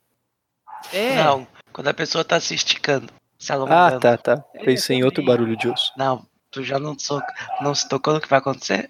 É. 0.94 1.16
Não, 1.24 1.48
quando 1.74 1.88
a 1.88 1.94
pessoa 1.94 2.24
tá 2.24 2.40
se 2.40 2.54
esticando. 2.56 3.12
Se 3.40 3.52
Ah, 3.52 3.56
alongando. 3.56 4.00
tá, 4.00 4.18
tá. 4.18 4.38
Pensei 4.66 4.98
em 4.98 5.04
outro 5.04 5.24
barulho 5.24 5.56
de 5.56 5.68
osso. 5.70 5.92
Não, 5.96 6.26
tu 6.50 6.64
já 6.64 6.80
não, 6.80 6.98
sou, 6.98 7.22
não 7.62 7.76
se 7.76 7.88
tocou 7.88 8.14
no 8.14 8.22
que 8.22 8.28
vai 8.28 8.40
acontecer? 8.40 8.90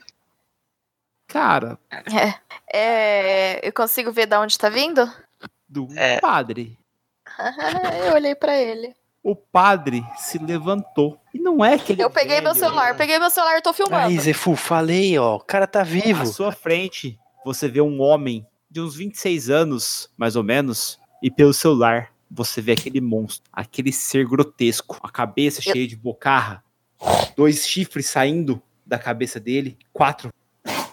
Cara, 1.28 1.78
É, 1.92 2.34
é, 2.74 3.68
eu 3.68 3.74
consigo 3.74 4.12
ver 4.12 4.26
da 4.26 4.40
onde 4.40 4.58
tá 4.58 4.70
vindo? 4.70 5.12
do 5.68 5.88
É. 5.98 6.20
padre. 6.22 6.78
eu 8.08 8.14
olhei 8.14 8.34
pra 8.36 8.56
ele. 8.58 8.96
O 9.22 9.36
padre 9.36 10.02
se 10.16 10.38
levantou. 10.38 11.20
E 11.34 11.40
não 11.40 11.64
é 11.66 11.78
que 11.78 11.92
ele 11.92 12.02
Eu 12.02 12.10
peguei 12.10 12.40
meu 12.40 12.54
velho, 12.54 12.66
celular, 12.66 12.96
peguei 12.96 13.20
meu 13.20 13.30
celular 13.30 13.58
e 13.58 13.62
tô 13.62 13.74
filmando. 13.74 14.08
Aí, 14.08 14.18
Zefu, 14.18 14.56
falei, 14.56 15.20
ó. 15.20 15.36
O 15.36 15.40
cara 15.42 15.68
tá 15.68 15.84
vivo. 15.84 16.24
À 16.24 16.26
sua 16.26 16.54
frente, 16.54 17.20
você 17.44 17.68
vê 17.68 17.82
um 17.82 18.00
homem 18.02 18.48
de 18.72 18.80
uns 18.80 18.96
26 18.96 19.50
anos, 19.50 20.10
mais 20.16 20.38
ou 20.38 20.44
menos, 20.44 20.98
e 21.22 21.30
pelo 21.32 21.54
celular 21.54 22.12
você 22.30 22.62
vê 22.62 22.74
aquele 22.74 23.00
monstro, 23.00 23.50
aquele 23.54 23.92
ser 23.92 24.26
grotesco, 24.28 25.00
a 25.02 25.10
cabeça 25.10 25.60
Eu- 25.66 25.74
cheia 25.74 25.88
de 25.88 25.96
bocarra, 25.96 26.64
dois 27.36 27.66
chifres 27.68 28.08
saindo 28.08 28.62
da 28.86 28.98
cabeça 29.00 29.40
dele, 29.40 29.78
quatro 29.94 30.30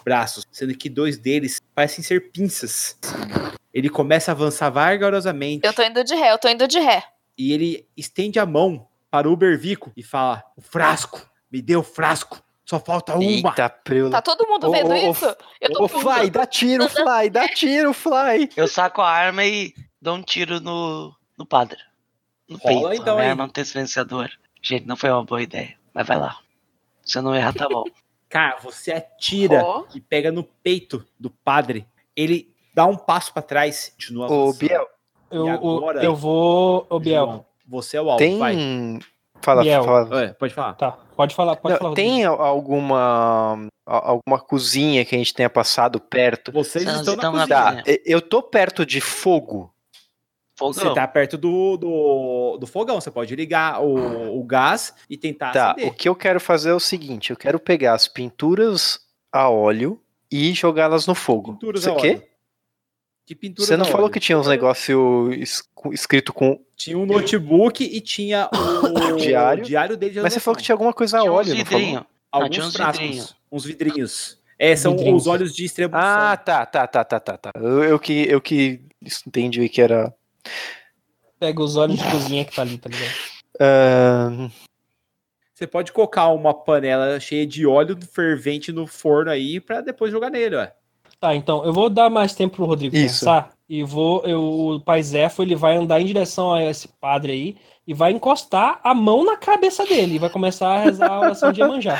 braços, 0.03 0.45
sendo 0.51 0.73
que 0.75 0.89
dois 0.89 1.17
deles 1.17 1.59
parecem 1.73 2.03
ser 2.03 2.31
pinças. 2.31 2.97
Ele 3.73 3.89
começa 3.89 4.31
a 4.31 4.33
avançar 4.33 4.69
vagarosamente 4.69 5.65
Eu 5.67 5.73
tô 5.73 5.81
indo 5.83 6.03
de 6.03 6.15
ré, 6.15 6.31
eu 6.31 6.37
tô 6.37 6.47
indo 6.47 6.67
de 6.67 6.79
ré. 6.79 7.03
e 7.37 7.51
ele 7.51 7.85
estende 7.97 8.39
a 8.39 8.45
mão 8.45 8.87
para 9.11 9.27
o 9.29 9.33
Ubervico 9.33 9.91
e 9.97 10.03
fala: 10.03 10.43
"O 10.55 10.61
frasco, 10.61 11.21
me 11.51 11.61
dê 11.61 11.75
o 11.75 11.83
frasco, 11.83 12.41
só 12.65 12.79
falta 12.79 13.15
uma". 13.15 13.49
Eita, 13.49 13.69
preula. 13.69 14.11
Tá 14.11 14.21
todo 14.21 14.47
mundo 14.47 14.71
vendo 14.71 14.91
ô, 14.91 14.95
isso? 15.11 15.25
Eu 15.59 15.71
tô 15.73 15.83
Ô, 15.83 15.87
Fly, 15.89 16.29
dá 16.29 16.45
tiro, 16.45 16.87
Fly, 16.87 17.29
dá 17.29 17.47
tiro, 17.53 17.91
Fly. 17.93 18.49
Eu 18.55 18.67
saco 18.67 19.01
a 19.01 19.09
arma 19.09 19.43
e 19.43 19.73
dou 20.05 20.15
um 20.15 20.21
tiro 20.21 20.59
no, 20.61 21.13
no 21.37 21.45
padre. 21.45 21.77
No 22.47 22.57
Rola 22.57 22.89
peito. 22.89 23.01
então 23.01 23.17
aí. 23.17 23.27
arma 23.29 23.43
não 23.43 23.49
tem 23.51 23.63
silenciador. 23.65 24.29
Gente, 24.61 24.85
não 24.87 24.95
foi 24.95 25.09
uma 25.11 25.23
boa 25.23 25.41
ideia. 25.41 25.75
Mas 25.93 26.07
vai 26.07 26.17
lá. 26.17 26.37
Se 27.03 27.17
eu 27.17 27.21
não 27.21 27.35
errar, 27.35 27.53
tá 27.53 27.67
bom. 27.67 27.83
Cara, 28.29 28.57
você 28.61 28.91
atira 28.91 29.63
Ó. 29.63 29.85
e 29.93 30.01
pega 30.01 30.31
no 30.31 30.43
peito 30.43 31.05
do 31.19 31.29
padre. 31.29 31.85
Ele 32.15 32.53
dá 32.73 32.85
um 32.85 32.95
passo 32.97 33.31
pra 33.33 33.41
trás, 33.41 33.89
continua 33.95 34.31
Ô. 34.31 34.53
Biel, 34.53 34.87
Eu, 35.31 35.47
eu- 35.47 35.53
agora? 35.53 36.03
eu 36.03 36.15
vou. 36.15 36.85
Ô, 36.89 36.99
Biel. 36.99 37.25
João, 37.25 37.45
você 37.67 37.97
é 37.97 38.01
o 38.01 38.09
alvo, 38.09 38.37
vai. 38.39 38.55
tem. 38.55 38.99
Fala, 39.41 39.61
Biel. 39.61 39.83
fala. 39.83 40.23
É, 40.23 40.33
pode 40.33 40.53
falar. 40.53 40.73
Tá, 40.73 40.91
pode 41.15 41.35
falar, 41.35 41.55
pode 41.57 41.73
Não, 41.73 41.79
falar. 41.79 41.95
tem 41.95 42.25
al- 42.25 42.41
alguma 42.41 43.67
alguma 43.85 44.39
cozinha 44.39 45.05
que 45.05 45.13
a 45.13 45.17
gente 45.19 45.33
tenha 45.33 45.49
passado 45.49 45.99
perto? 45.99 46.51
Vocês 46.51 46.83
Nós 46.83 46.97
estão 47.07 47.15
na 47.15 47.23
na 47.31 47.47
cozinha. 47.47 47.83
Tá, 47.83 47.91
eu 48.05 48.19
tô 48.21 48.41
perto 48.41 48.85
de 48.85 48.99
fogo. 48.99 49.71
Fogão. 50.57 50.73
Você 50.85 50.93
tá 50.93 51.05
perto 51.07 51.37
do, 51.37 51.75
do, 51.77 52.57
do 52.57 52.65
fogão, 52.67 53.01
você 53.01 53.11
pode 53.11 53.35
ligar 53.35 53.81
o, 53.83 54.39
o 54.39 54.43
gás 54.43 54.93
e 55.09 55.17
tentar 55.17 55.51
Tá, 55.51 55.71
acender. 55.71 55.89
o 55.89 55.93
que 55.93 56.07
eu 56.07 56.15
quero 56.15 56.39
fazer 56.39 56.69
é 56.69 56.73
o 56.73 56.79
seguinte, 56.79 57.31
eu 57.31 57.35
quero 57.35 57.59
pegar 57.59 57.93
as 57.93 58.07
pinturas 58.07 58.99
a 59.31 59.49
óleo 59.49 59.99
e 60.31 60.53
jogá-las 60.53 61.05
no 61.07 61.13
fogo. 61.13 61.53
Pinturas 61.53 61.83
Você 61.83 61.89
a 61.89 61.95
quê? 61.95 62.07
óleo. 62.11 62.23
Que 63.25 63.35
pinturas 63.35 63.67
Você 63.67 63.75
não 63.75 63.85
a 63.85 63.89
falou 63.89 64.05
óleo? 64.05 64.13
que 64.13 64.19
tinha 64.19 64.37
uns 64.37 64.47
negócios 64.47 65.35
escrito 65.91 66.31
com. 66.31 66.59
Tinha 66.77 66.97
um 66.97 67.05
notebook 67.05 67.83
e 67.83 67.99
tinha 67.99 68.49
o 68.53 69.15
Diário? 69.17 69.63
diário 69.65 69.97
dele 69.97 70.13
de 70.13 70.21
Mas 70.21 70.33
você 70.33 70.39
falou 70.39 70.55
que 70.57 70.63
tinha 70.63 70.73
alguma 70.75 70.93
coisa 70.93 71.17
a 71.17 71.21
Tinha 71.21 71.31
uns 71.33 71.35
óleo, 71.37 71.55
não 71.55 71.65
falou? 71.65 71.79
vidrinhos. 71.79 72.05
alguns 72.31 72.49
tinha 72.55 72.65
uns 72.67 72.73
frascos, 72.75 72.99
vidrinhos. 73.01 73.35
uns 73.51 73.65
vidrinhos. 73.65 74.39
É, 74.57 74.73
são 74.75 74.91
Vidrinhos. 74.93 75.23
os 75.23 75.27
olhos 75.27 75.53
de 75.53 75.65
extremo 75.65 75.93
Ah, 75.97 76.37
tá, 76.37 76.65
tá, 76.65 76.87
tá, 76.87 77.03
tá, 77.03 77.19
tá, 77.19 77.37
tá. 77.37 77.51
Eu, 77.55 77.83
eu 77.83 77.99
que, 77.99 78.25
eu 78.29 78.39
que 78.39 78.79
entendi 79.27 79.67
que 79.67 79.81
era. 79.81 80.13
Pega 81.39 81.61
os 81.61 81.75
olhos 81.75 81.97
de 81.97 82.11
cozinha 82.11 82.45
que 82.45 82.55
tá 82.55 82.61
ali, 82.61 82.77
tá 82.77 82.89
ligado? 82.89 84.51
Você 85.53 85.65
pode 85.65 85.91
colocar 85.93 86.27
uma 86.29 86.53
panela 86.53 87.19
cheia 87.19 87.47
de 87.47 87.65
óleo 87.65 87.97
fervente 88.13 88.71
no 88.71 88.85
forno 88.85 89.31
aí 89.31 89.59
pra 89.59 89.81
depois 89.81 90.11
jogar 90.11 90.29
nele, 90.29 90.55
ó. 90.57 90.67
Tá, 91.19 91.33
então, 91.33 91.63
eu 91.65 91.71
vou 91.71 91.89
dar 91.89 92.09
mais 92.09 92.35
tempo 92.35 92.57
pro 92.57 92.65
Rodrigo 92.65 92.95
Isso. 92.95 93.19
pensar. 93.19 93.51
E 93.67 93.83
vou. 93.83 94.21
Eu, 94.25 94.43
o 94.43 94.79
pai 94.81 95.01
Zéfo, 95.01 95.41
ele 95.41 95.55
vai 95.55 95.77
andar 95.77 95.99
em 96.01 96.05
direção 96.05 96.53
a 96.53 96.63
esse 96.63 96.87
padre 96.87 97.31
aí 97.31 97.57
e 97.87 97.93
vai 97.93 98.11
encostar 98.11 98.79
a 98.83 98.93
mão 98.93 99.23
na 99.23 99.37
cabeça 99.37 99.85
dele. 99.85 100.15
E 100.15 100.19
vai 100.19 100.29
começar 100.29 100.69
a 100.69 100.83
rezar 100.83 101.09
a 101.09 101.19
oração 101.21 101.51
de 101.51 101.61
Iemanjá. 101.61 101.97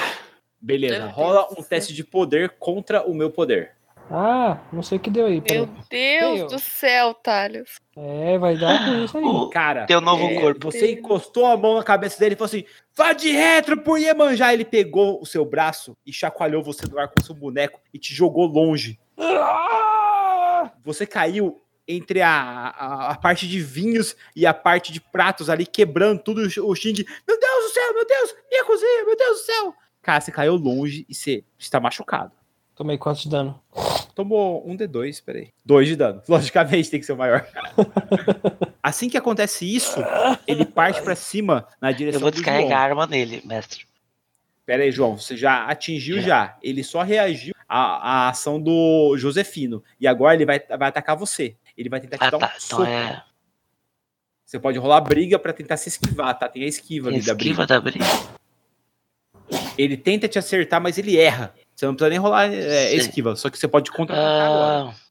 Beleza, 0.61 1.07
rola 1.07 1.47
um 1.57 1.63
teste 1.63 1.93
de 1.93 2.03
poder 2.03 2.55
contra 2.59 3.03
o 3.03 3.13
meu 3.13 3.29
poder. 3.31 3.71
Ah, 4.09 4.59
não 4.71 4.83
sei 4.83 4.97
o 4.97 5.01
que 5.01 5.09
deu 5.09 5.25
aí. 5.25 5.41
Meu. 5.49 5.67
Deus 5.89 6.39
Eu. 6.41 6.47
do 6.47 6.59
céu, 6.59 7.13
Thales. 7.15 7.79
É, 7.97 8.37
vai 8.37 8.55
dar 8.55 8.85
com 8.85 9.03
isso 9.03 9.17
aí. 9.17 9.23
O- 9.23 9.49
Cara, 9.49 9.85
Teu 9.87 9.99
novo 9.99 10.25
é, 10.27 10.39
corpo. 10.39 10.71
você 10.71 10.91
encostou 10.91 11.45
a 11.47 11.57
mão 11.57 11.75
na 11.75 11.83
cabeça 11.83 12.19
dele 12.19 12.35
e 12.35 12.37
falou 12.37 12.45
assim: 12.45 12.63
vá 12.95 13.13
de 13.13 13.31
retro 13.31 13.81
por 13.81 13.97
Iemanjá. 13.99 14.53
Ele 14.53 14.63
pegou 14.65 15.19
o 15.21 15.25
seu 15.25 15.43
braço 15.43 15.97
e 16.05 16.13
chacoalhou 16.13 16.61
você 16.63 16.85
no 16.87 16.99
ar 16.99 17.07
com 17.07 17.23
seu 17.23 17.33
boneco 17.33 17.79
e 17.93 17.97
te 17.97 18.13
jogou 18.13 18.45
longe. 18.45 18.99
Ah! 19.17 20.71
Você 20.83 21.05
caiu 21.05 21.61
entre 21.87 22.21
a, 22.21 22.29
a, 22.31 23.11
a 23.11 23.15
parte 23.17 23.47
de 23.47 23.59
vinhos 23.59 24.15
e 24.35 24.45
a 24.45 24.53
parte 24.53 24.91
de 24.91 24.99
pratos 24.99 25.49
ali, 25.49 25.65
quebrando 25.65 26.21
tudo 26.21 26.41
o 26.41 26.75
Xing. 26.75 27.03
Meu 27.27 27.39
Deus 27.39 27.63
do 27.63 27.69
céu, 27.73 27.93
meu 27.93 28.05
Deus, 28.07 28.35
minha 28.49 28.65
cozinha, 28.65 29.05
meu 29.05 29.15
Deus 29.17 29.39
do 29.39 29.43
céu. 29.45 29.73
Cara, 30.01 30.21
você 30.21 30.31
caiu 30.31 30.55
longe 30.55 31.05
e 31.09 31.13
você 31.15 31.43
está 31.57 31.79
machucado. 31.79 32.31
Tomei 32.75 32.97
quanto 32.97 33.21
de 33.21 33.29
dano? 33.29 33.59
Tomou 34.13 34.67
um 34.69 34.75
D2, 34.77 35.21
peraí. 35.23 35.49
Dois 35.65 35.87
de 35.87 35.95
dano. 35.95 36.21
Logicamente 36.27 36.89
tem 36.89 36.99
que 36.99 37.05
ser 37.05 37.13
o 37.13 37.17
maior. 37.17 37.45
assim 38.81 39.09
que 39.09 39.17
acontece 39.17 39.65
isso, 39.73 39.99
ele 40.47 40.65
parte 40.65 41.01
pra 41.01 41.15
cima 41.15 41.67
na 41.81 41.91
direção 41.91 42.17
Eu 42.19 42.21
vou 42.21 42.31
do 42.31 42.35
descarregar 42.35 42.79
a 42.79 42.83
arma 42.83 43.07
nele, 43.07 43.41
mestre. 43.45 43.85
Pera 44.65 44.83
aí, 44.83 44.91
João, 44.91 45.17
você 45.17 45.35
já 45.37 45.65
atingiu 45.65 46.17
Já. 46.21 46.27
já. 46.27 46.57
Ele 46.63 46.83
só 46.83 47.01
reagiu 47.03 47.53
à, 47.67 47.77
à 48.25 48.29
ação 48.29 48.59
do 48.59 49.15
Josefino. 49.17 49.83
E 49.99 50.07
agora 50.07 50.33
ele 50.35 50.45
vai, 50.45 50.59
vai 50.59 50.89
atacar 50.89 51.15
você. 51.15 51.55
Ele 51.77 51.87
vai 51.89 51.99
tentar 51.99 52.17
te 52.17 52.23
Ah, 52.23 52.29
dar 52.31 52.37
um 52.37 52.39
tá. 52.39 52.53
Então 52.55 52.79
soco. 52.79 52.83
é. 52.89 53.23
Você 54.45 54.59
pode 54.59 54.77
rolar 54.79 55.01
briga 55.01 55.37
pra 55.37 55.51
tentar 55.53 55.77
se 55.77 55.89
esquivar, 55.89 56.37
tá? 56.37 56.47
Tem 56.47 56.63
a 56.63 56.67
esquiva 56.67 57.09
ali 57.09 57.19
da 57.21 57.33
briga. 57.33 57.49
Esquiva 57.51 57.67
da 57.67 57.79
briga. 57.81 58.05
Ele 59.77 59.97
tenta 59.97 60.27
te 60.27 60.39
acertar, 60.39 60.79
mas 60.81 60.97
ele 60.97 61.17
erra. 61.17 61.53
Você 61.75 61.85
não 61.85 61.93
precisa 61.93 62.09
nem 62.09 62.19
rolar 62.19 62.45
é, 62.51 62.93
esquiva, 62.93 63.35
só 63.35 63.49
que 63.49 63.57
você 63.57 63.67
pode 63.67 63.91
contra-atacar 63.91 64.47
agora. 64.47 64.91
Ah, 64.91 65.05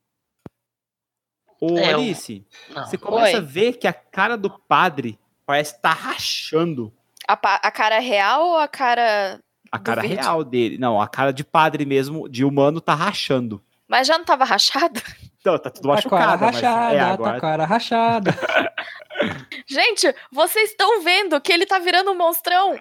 Ô, 1.61 1.79
é, 1.79 1.93
Alice, 1.95 2.45
não. 2.75 2.85
você 2.87 2.99
começa 2.99 3.37
Oi. 3.37 3.39
a 3.39 3.41
ver 3.41 3.73
que 3.75 3.87
a 3.87 3.93
cara 3.93 4.37
do 4.37 4.51
padre 4.51 5.19
parece 5.47 5.75
estar 5.77 5.93
rachando. 5.93 6.93
A, 7.29 7.33
a 7.35 7.71
cara 7.71 7.99
real 8.01 8.49
ou 8.49 8.57
a 8.59 8.69
cara. 8.69 9.39
A 9.71 9.79
Do 9.79 9.85
cara 9.85 10.03
vídeo? 10.03 10.17
real 10.17 10.45
dele. 10.45 10.79
Não, 10.79 11.01
a 11.01 11.09
cara 11.09 11.33
de 11.33 11.43
padre 11.45 11.85
mesmo, 11.87 12.29
de 12.29 12.45
humano, 12.45 12.81
tá 12.81 12.95
rachando. 12.95 13.63
Mas 13.89 14.07
já 14.07 14.17
não 14.19 14.25
tava 14.25 14.45
rachado? 14.45 15.01
Então, 15.41 15.59
tá 15.59 15.69
tudo 15.71 15.89
Tá 15.95 16.03
com 16.09 16.17
a 16.17 16.19
cara 16.19 16.37
machucado. 16.39 16.45
mas 16.45 16.55
rachada, 16.57 16.95
é, 16.95 16.99
tá 16.99 17.13
agora 17.13 17.31
com 17.33 17.37
a 17.37 17.41
cara 17.41 17.65
rachada. 17.67 18.31
Gente, 19.69 20.15
vocês 20.33 20.71
estão 20.71 21.03
vendo 21.03 21.41
que 21.41 21.53
ele 21.53 21.67
tá 21.67 21.79
virando 21.79 22.11
um 22.11 22.17
monstrão? 22.17 22.79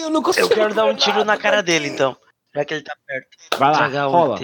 Eu 0.00 0.10
não 0.10 0.22
consigo. 0.22 0.46
Eu 0.46 0.50
quero 0.54 0.74
dar 0.74 0.86
um 0.86 0.94
tiro 0.94 1.24
na 1.24 1.36
cara 1.36 1.62
dele, 1.62 1.88
então. 1.88 2.16
Já 2.54 2.64
que 2.64 2.74
ele 2.74 2.82
tá 2.82 2.96
perto. 3.06 3.28
Vai 3.58 3.72
lá, 3.90 4.04
rola. 4.06 4.38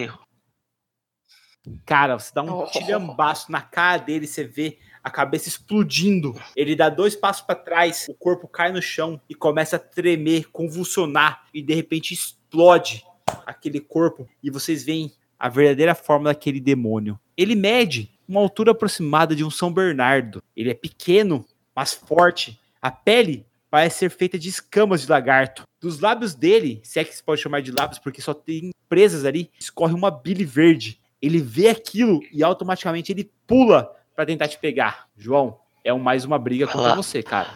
Cara, 1.84 2.18
você 2.18 2.32
dá 2.34 2.42
um 2.42 2.62
Oh. 2.62 2.66
tilhambaço 2.66 3.52
na 3.52 3.60
cara 3.60 3.98
dele, 3.98 4.26
você 4.26 4.44
vê 4.44 4.78
a 5.04 5.10
cabeça 5.10 5.48
explodindo. 5.48 6.34
Ele 6.56 6.74
dá 6.74 6.88
dois 6.88 7.14
passos 7.14 7.42
pra 7.42 7.54
trás, 7.54 8.06
o 8.08 8.14
corpo 8.14 8.48
cai 8.48 8.72
no 8.72 8.82
chão 8.82 9.20
e 9.28 9.34
começa 9.34 9.76
a 9.76 9.78
tremer, 9.78 10.50
convulsionar 10.50 11.44
e 11.54 11.62
de 11.62 11.74
repente 11.74 12.12
explode 12.14 13.04
aquele 13.46 13.78
corpo 13.80 14.28
e 14.42 14.50
vocês 14.50 14.82
veem 14.84 15.12
a 15.38 15.48
verdadeira 15.48 15.94
forma 15.94 16.24
daquele 16.30 16.60
demônio. 16.60 17.18
Ele 17.36 17.54
mede 17.54 18.10
uma 18.26 18.40
altura 18.40 18.72
aproximada 18.72 19.34
de 19.34 19.44
um 19.44 19.50
São 19.50 19.72
Bernardo. 19.72 20.42
Ele 20.56 20.70
é 20.70 20.74
pequeno, 20.74 21.46
mas 21.74 21.94
forte. 21.94 22.60
A 22.82 22.90
pele 22.90 23.46
parece 23.70 23.98
ser 24.00 24.10
feita 24.10 24.38
de 24.38 24.48
escamas 24.48 25.02
de 25.02 25.10
lagarto. 25.10 25.62
Dos 25.80 26.00
lábios 26.00 26.34
dele, 26.34 26.80
se 26.84 26.98
é 26.98 27.04
que 27.04 27.14
se 27.14 27.22
pode 27.22 27.40
chamar 27.40 27.62
de 27.62 27.70
lábios, 27.72 27.98
porque 27.98 28.20
só 28.20 28.34
tem 28.34 28.70
presas 28.88 29.24
ali, 29.24 29.50
escorre 29.58 29.94
uma 29.94 30.10
bile 30.10 30.44
verde. 30.44 31.00
Ele 31.22 31.38
vê 31.40 31.68
aquilo 31.68 32.20
e 32.32 32.42
automaticamente 32.42 33.12
ele 33.12 33.30
pula 33.46 33.94
pra 34.16 34.26
tentar 34.26 34.48
te 34.48 34.58
pegar. 34.58 35.06
João, 35.16 35.58
é 35.84 35.92
um- 35.92 35.98
mais 35.98 36.24
uma 36.24 36.38
briga 36.38 36.66
contra 36.66 36.94
você, 36.94 37.22
cara. 37.22 37.48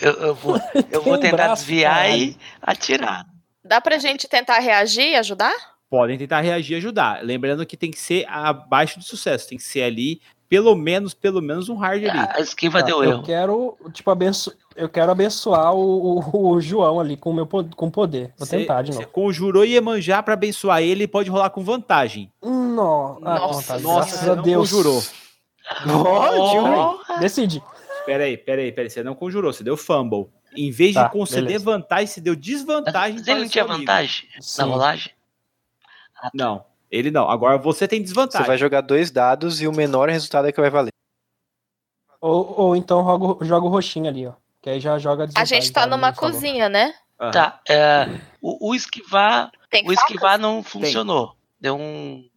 Eu, 0.00 0.12
eu 0.14 0.34
vou, 0.34 0.58
eu 0.90 1.02
vou 1.02 1.14
um 1.14 1.18
tentar 1.20 1.36
braço, 1.36 1.62
desviar 1.66 1.94
caralho. 1.94 2.22
e 2.22 2.36
atirar. 2.60 3.26
Dá 3.64 3.80
pra 3.80 3.98
gente 3.98 4.26
tentar 4.28 4.58
reagir 4.58 5.10
e 5.10 5.16
ajudar? 5.16 5.54
Podem 5.90 6.16
tentar 6.16 6.40
reagir 6.40 6.74
e 6.74 6.76
ajudar. 6.78 7.22
Lembrando 7.22 7.66
que 7.66 7.76
tem 7.76 7.90
que 7.90 7.98
ser 7.98 8.26
abaixo 8.28 8.98
de 8.98 9.04
sucesso. 9.04 9.48
Tem 9.48 9.58
que 9.58 9.64
ser 9.64 9.82
ali, 9.82 10.20
pelo 10.52 10.74
menos, 10.76 11.14
pelo 11.14 11.40
menos 11.40 11.70
um 11.70 11.76
hard 11.76 12.04
ali. 12.04 12.28
A 12.34 12.38
esquiva 12.40 12.80
Tá, 12.80 12.84
deu 12.84 13.02
eu 13.02 13.10
erro. 13.12 13.22
quero, 13.22 13.74
tipo, 13.90 14.10
abenço... 14.10 14.54
eu 14.76 14.86
quero 14.86 15.10
abençoar 15.10 15.72
o, 15.74 16.18
o- 16.20 16.50
o 16.50 16.60
João 16.60 17.00
ali 17.00 17.16
com 17.16 17.30
o 17.30 17.32
meu 17.34 17.46
com 17.46 17.90
poder. 17.90 18.34
Vou 18.36 18.46
Você- 18.46 18.58
tentar 18.58 18.82
de 18.82 18.92
Você 18.92 18.98
novo. 19.00 19.12
conjurou 19.12 19.64
Iemanjá 19.64 20.22
pra 20.22 20.34
abençoar 20.34 20.82
ele 20.82 21.04
e 21.04 21.08
pode 21.08 21.30
rolar 21.30 21.48
com 21.48 21.64
vantagem. 21.64 22.30
No... 22.42 23.18
Ah, 23.24 23.38
Nossa, 23.38 23.76
tá, 23.76 23.80
Nossa, 23.80 23.94
graças 24.10 24.20
você 24.20 24.30
a 24.30 24.36
não 24.36 24.42
Deus. 24.42 24.70
conjurou. 24.70 25.02
Oh, 25.86 27.18
Decide. 27.18 27.62
Peraí, 28.04 28.36
peraí, 28.36 28.70
peraí. 28.72 28.90
Você 28.90 29.02
não 29.02 29.14
conjurou, 29.14 29.54
você 29.54 29.64
deu 29.64 29.76
fumble. 29.76 30.26
Em 30.54 30.70
vez 30.70 30.92
Tá, 30.92 31.04
de 31.04 31.12
conceder 31.12 31.44
beleza. 31.44 31.64
vantagem, 31.64 32.06
você 32.08 32.20
deu 32.20 32.36
desvantagem 32.36 33.14
Mas 33.14 33.22
para 33.24 33.32
ele 33.32 33.42
não 33.44 33.48
tinha 33.48 33.64
amigo. 33.64 33.78
vantagem 33.78 34.28
na 34.36 34.42
Sim. 34.42 34.62
rolagem? 34.64 35.12
Não, 36.34 36.62
ele 36.92 37.10
não. 37.10 37.28
Agora 37.30 37.56
você 37.56 37.88
tem 37.88 38.00
Você 38.00 38.04
desvantagem. 38.04 38.46
vai 38.46 38.58
jogar 38.58 38.82
dois 38.82 39.10
dados 39.10 39.62
e 39.62 39.66
o 39.66 39.72
menor 39.72 40.10
resultado 40.10 40.46
é 40.46 40.52
que 40.52 40.60
vai 40.60 40.68
valer. 40.70 40.92
Ou, 42.20 42.54
ou 42.60 42.76
então 42.76 43.02
joga, 43.04 43.44
joga 43.44 43.66
o 43.66 43.70
roxinho 43.70 44.08
ali, 44.08 44.26
ó. 44.26 44.34
Que 44.60 44.70
aí 44.70 44.78
já 44.78 44.98
joga 44.98 45.26
A 45.34 45.44
gente 45.44 45.72
tá 45.72 45.86
numa 45.86 46.12
cozinha. 46.12 46.32
cozinha, 46.32 46.68
né? 46.68 46.94
Aham. 47.18 47.30
Tá. 47.32 47.60
é, 47.68 48.08
o, 48.40 48.70
o 48.70 48.74
esquivar. 48.74 49.50
Tem 49.70 49.88
O 49.88 49.92
esquivar 49.92 50.38
não 50.38 50.62
funcionou. 50.62 51.34
Deu 51.58 51.76
um. 51.76 52.28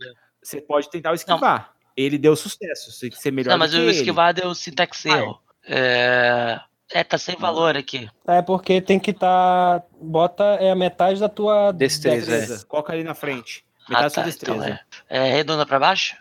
Você 0.41 0.61
pode 0.61 0.89
tentar 0.89 1.11
o 1.11 1.15
esquivar. 1.15 1.71
Ele 1.97 2.17
deu 2.17 2.35
sucesso. 2.35 2.91
Você 2.91 3.01
tem 3.01 3.09
que 3.11 3.17
ser 3.21 3.31
melhor 3.31 3.51
Não, 3.51 3.57
do 3.57 3.59
mas 3.59 3.71
que 3.71 3.77
o 3.77 3.81
ele. 3.81 3.91
esquivar 3.91 4.33
deu 4.33 4.55
sintaxe 4.55 5.09
erro. 5.09 5.39
É... 5.67 6.59
é, 6.91 7.03
tá 7.03 7.17
sem 7.17 7.35
valor 7.35 7.75
aqui. 7.75 8.09
É 8.27 8.41
porque 8.41 8.79
tem 8.81 8.99
que 8.99 9.11
tá. 9.13 9.83
Bota 9.99 10.43
é 10.59 10.71
a 10.71 10.75
metade 10.75 11.19
da 11.19 11.29
tua 11.29 11.71
Destreza. 11.71 12.31
Destreza. 12.37 12.65
Coloca 12.65 12.93
ali 12.93 13.03
na 13.03 13.13
frente. 13.13 13.65
Ah, 13.85 13.89
Metade 13.89 14.13
sua 14.13 14.23
tá. 14.23 14.29
destreza. 14.29 14.57
Então 14.57 14.67
é. 15.09 15.27
é 15.27 15.31
redonda 15.31 15.65
pra 15.65 15.79
baixo? 15.79 16.15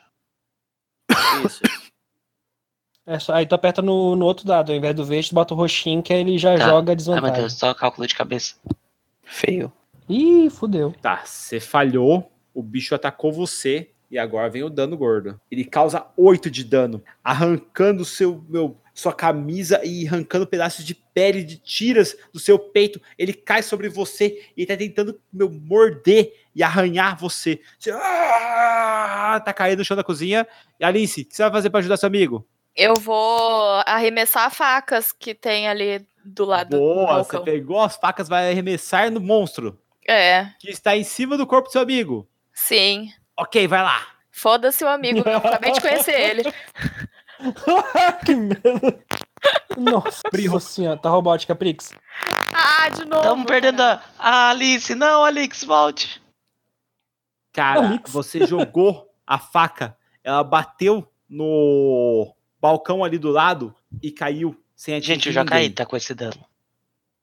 Isso. 1.45 1.63
É 3.07 3.19
só, 3.19 3.35
aí 3.35 3.45
tu 3.45 3.55
aperta 3.55 3.83
no, 3.83 4.17
no 4.17 4.25
outro 4.25 4.47
dado, 4.47 4.73
ao 4.73 4.79
invés 4.79 4.95
do 4.97 5.05
verde, 5.05 5.29
tu 5.29 5.35
bota 5.35 5.53
o 5.53 5.57
roxinho, 5.59 6.03
que 6.03 6.11
aí 6.11 6.21
ele 6.21 6.39
já 6.39 6.57
Tá. 6.57 6.65
joga 6.65 6.71
a 6.71 6.79
Ai, 6.79 6.85
meu 6.85 6.97
desvantagem. 6.97 7.35
Deus, 7.41 7.53
só 7.53 7.75
cálculo 7.75 8.07
de 8.07 8.15
cabeça. 8.15 8.55
Feio. 9.23 9.71
Ih, 10.09 10.49
fudeu. 10.49 10.95
Tá, 11.03 11.21
você 11.23 11.61
falhou, 11.61 12.33
o 12.55 12.63
bicho 12.63 12.95
atacou 12.95 13.31
você 13.31 13.91
e 14.11 14.19
agora 14.19 14.49
vem 14.49 14.63
o 14.63 14.71
dano 14.71 14.97
gordo. 14.97 15.39
Ele 15.51 15.67
causa 15.67 16.07
8 16.17 16.51
de 16.51 16.65
dano, 16.65 17.05
arrancando 17.23 18.07
seu 18.07 18.43
meu 18.49 18.75
sua 18.95 19.13
camisa 19.13 19.81
e 19.85 20.07
arrancando 20.07 20.47
pedaços 20.47 20.85
de 20.85 20.95
pele 20.95 21.43
de 21.43 21.59
tiras 21.59 22.17
do 22.33 22.39
seu 22.39 22.59
peito. 22.59 23.01
Ele 23.19 23.33
cai 23.35 23.63
sobre 23.63 23.89
você 23.89 24.49
e 24.57 24.65
tá 24.65 24.77
tentando 24.77 25.21
meu 25.33 25.51
morder 25.51 26.33
e 26.55 26.63
arranhar 26.63 27.19
você. 27.19 27.61
Você 27.79 27.91
ah, 27.91 29.43
tá 29.45 29.53
caindo 29.53 29.81
no 29.81 29.85
chão 29.85 29.97
da 29.97 30.05
cozinha. 30.05 30.47
E 30.79 30.85
Alice, 30.85 31.21
o 31.23 31.25
que 31.27 31.35
você 31.35 31.43
vai 31.43 31.53
fazer 31.53 31.71
pra 31.71 31.81
ajudar 31.81 31.97
seu 31.97 32.07
amigo? 32.07 32.47
Eu 32.77 32.95
vou 32.95 33.83
arremessar 33.87 34.51
facas 34.51 35.13
que 35.13 35.35
tem 35.35 35.69
ali 35.69 36.07
do 36.25 36.45
lado 36.45 36.71
do 36.71 36.79
Boa, 36.79 37.07
você 37.25 37.33
balcão. 37.33 37.45
pegou 37.45 37.81
as 37.81 37.97
facas, 37.97 38.29
vai 38.29 38.51
arremessar 38.51 39.11
no 39.11 39.21
monstro 39.21 39.79
É, 40.09 40.49
que 40.59 40.71
está 40.71 40.97
em 40.97 41.05
cima 41.05 41.37
do 41.37 41.47
corpo 41.47 41.69
do 41.69 41.73
seu 41.73 41.83
amigo. 41.83 42.29
sim. 42.53 43.11
Ok, 43.37 43.67
vai 43.67 43.83
lá. 43.83 44.01
Foda-se 44.31 44.85
o 44.85 44.89
amigo, 44.89 45.29
eu 45.29 45.37
acabei 45.39 45.73
de 45.73 45.81
conhecer 45.81 46.19
ele. 46.21 46.43
que 48.25 48.35
medo. 48.35 49.05
Nossa 49.77 50.61
senhora, 50.61 50.97
tá 50.97 51.09
robótica, 51.09 51.55
Prix. 51.55 51.93
Ah, 52.53 52.89
de 52.89 53.05
novo. 53.05 53.23
Estamos 53.23 53.47
perdendo 53.47 53.81
a, 53.83 54.03
a 54.19 54.51
Alice. 54.51 54.95
Não, 54.95 55.25
Alex, 55.25 55.65
volte. 55.65 56.23
Cara, 57.53 57.87
Alex. 57.87 58.11
você 58.13 58.47
jogou 58.47 59.09
a 59.27 59.39
faca, 59.39 59.97
ela 60.23 60.43
bateu 60.45 61.07
no 61.29 62.35
balcão 62.61 63.05
ali 63.05 63.19
do 63.19 63.31
lado 63.31 63.75
e 64.03 64.11
caiu 64.11 64.57
sem 64.75 64.95
atingir 64.95 65.15
Gente, 65.15 65.27
eu 65.29 65.33
já 65.33 65.45
caí, 65.45 65.71
tá 65.71 65.85
com 65.85 65.97
esse 65.97 66.15
dano. 66.15 66.45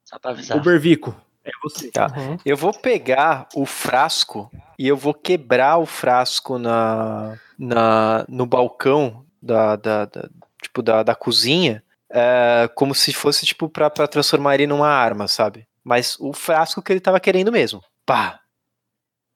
Só 0.04 0.18
pra 0.18 0.32
avisar. 0.32 0.58
O 0.58 0.60
Bervico, 0.60 1.14
É 1.44 1.50
você. 1.62 1.86
Uhum. 1.86 2.36
Eu 2.44 2.56
vou 2.56 2.72
pegar 2.72 3.48
o 3.54 3.64
frasco 3.64 4.50
e 4.78 4.86
eu 4.86 4.96
vou 4.96 5.14
quebrar 5.14 5.78
o 5.78 5.86
frasco 5.86 6.58
na, 6.58 7.38
na 7.58 8.24
no 8.28 8.46
balcão 8.46 9.24
da, 9.42 9.76
da, 9.76 10.04
da- 10.06 10.28
tipo 10.62 10.80
da, 10.82 11.02
da 11.02 11.14
cozinha, 11.14 11.82
é, 12.10 12.68
como 12.74 12.94
se 12.94 13.12
fosse 13.12 13.44
tipo 13.44 13.68
pra, 13.68 13.90
pra 13.90 14.06
transformar 14.06 14.54
ele 14.54 14.66
numa 14.66 14.88
arma, 14.88 15.26
sabe? 15.26 15.66
Mas 15.82 16.16
o 16.20 16.32
frasco 16.32 16.80
que 16.80 16.92
ele 16.92 17.00
tava 17.00 17.18
querendo 17.18 17.50
mesmo. 17.50 17.82
Pá! 18.06 18.38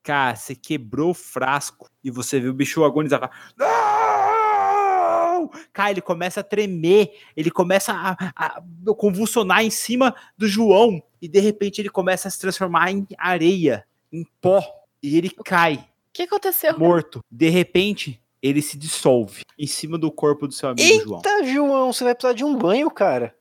Cara, 0.05 0.37
você 0.37 0.55
quebrou 0.55 1.11
o 1.11 1.15
frasco 1.15 1.89
e 2.05 2.11
você 2.13 2.39
viu 2.39 2.53
o 2.53 2.55
bicho 2.55 2.85
agonizar. 2.85 3.29
Não! 3.57 5.51
Cara, 5.73 5.91
ele 5.91 6.01
começa 6.01 6.41
a 6.41 6.45
tremer, 6.45 7.13
ele 7.37 7.51
começa 7.51 7.93
a, 7.93 8.17
a 8.37 8.63
convulsionar 8.97 9.63
em 9.65 9.71
cima 9.71 10.15
do 10.37 10.47
João 10.49 11.03
e 11.21 11.29
de 11.29 11.41
repente 11.41 11.81
ele 11.81 11.89
começa 11.91 12.29
a 12.29 12.31
se 12.31 12.39
transformar 12.39 12.91
em 12.91 13.07
areia, 13.19 13.85
em 14.13 14.25
pó, 14.41 14.63
e 15.03 15.17
ele 15.17 15.31
cai 15.45 15.75
O 15.77 16.13
que 16.13 16.23
aconteceu? 16.23 16.79
morto. 16.79 17.25
De 17.31 17.49
repente, 17.49 18.21
ele 18.47 18.63
se 18.63 18.77
dissolve 18.79 19.43
em 19.59 19.67
cima 19.67 19.97
do 19.99 20.11
corpo 20.11 20.47
do 20.47 20.55
seu 20.55 20.69
amigo 20.71 21.05
João. 21.05 21.17
Eita, 21.25 21.45
João, 21.45 21.93
você 21.93 22.05
vai 22.05 22.15
precisar 22.15 22.35
de 22.35 22.45
um 22.45 22.55
banho, 22.57 22.91
cara. 22.91 23.35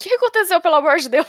O 0.00 0.04
que 0.04 0.14
aconteceu, 0.14 0.60
pelo 0.60 0.76
amor 0.76 0.96
de 0.98 1.08
Deus? 1.08 1.26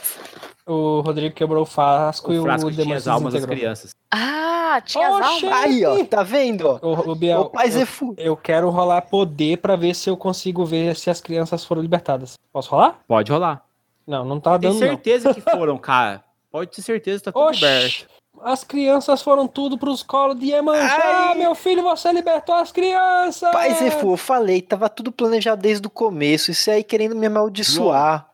O 0.64 1.00
Rodrigo 1.00 1.34
quebrou 1.34 1.62
o 1.62 1.66
frasco, 1.66 2.32
e 2.32 2.38
O 2.38 2.42
o 2.42 2.44
frasco 2.44 2.68
que 2.68 2.74
tinha 2.74 2.84
demônio 2.84 2.98
as 2.98 3.08
almas 3.08 3.32
das 3.34 3.44
crianças. 3.44 3.90
Ah, 4.14 4.80
tinha 4.84 5.08
as 5.08 5.14
Oxe! 5.34 5.46
almas. 5.46 5.64
Aí, 5.64 5.84
ó, 5.84 6.04
tá 6.04 6.22
vendo? 6.22 6.68
ó? 6.68 6.78
O, 6.80 7.10
o 7.10 7.14
Biel, 7.16 7.40
O 7.40 7.50
pai 7.50 7.66
eu, 7.66 7.72
Zé 7.72 7.84
Fu. 7.84 8.14
eu 8.16 8.36
quero 8.36 8.70
rolar 8.70 9.02
poder 9.02 9.58
pra 9.58 9.74
ver 9.74 9.94
se 9.94 10.08
eu 10.08 10.16
consigo 10.16 10.64
ver 10.64 10.94
se 10.94 11.10
as 11.10 11.20
crianças 11.20 11.64
foram 11.64 11.82
libertadas. 11.82 12.38
Posso 12.52 12.70
rolar? 12.70 13.00
Pode 13.08 13.32
rolar. 13.32 13.64
Não, 14.06 14.24
não 14.24 14.38
tá 14.38 14.52
Tem 14.58 14.70
dando 14.70 14.80
não. 14.80 14.86
certeza 14.88 15.34
que 15.34 15.40
foram, 15.40 15.76
cara. 15.76 16.22
Pode 16.52 16.70
ter 16.70 16.82
certeza, 16.82 17.24
tá 17.24 17.32
tudo 17.32 17.46
Oxi, 17.46 17.64
aberto. 17.64 18.06
As 18.42 18.64
crianças 18.64 19.22
foram 19.22 19.46
tudo 19.46 19.76
pros 19.78 20.02
colos 20.02 20.38
de 20.38 20.46
Iemanjá. 20.46 21.28
Ai. 21.30 21.34
Meu 21.38 21.54
filho, 21.54 21.82
você 21.82 22.12
libertou 22.12 22.54
as 22.54 22.72
crianças. 22.72 23.50
Pai 23.52 23.74
Zé 23.74 23.90
Fu, 23.90 24.12
eu 24.12 24.16
falei, 24.16 24.60
tava 24.62 24.88
tudo 24.88 25.10
planejado 25.12 25.60
desde 25.62 25.86
o 25.86 25.90
começo. 25.90 26.50
Isso 26.50 26.70
aí 26.70 26.82
querendo 26.84 27.14
me 27.16 27.26
amaldiçoar. 27.26 28.30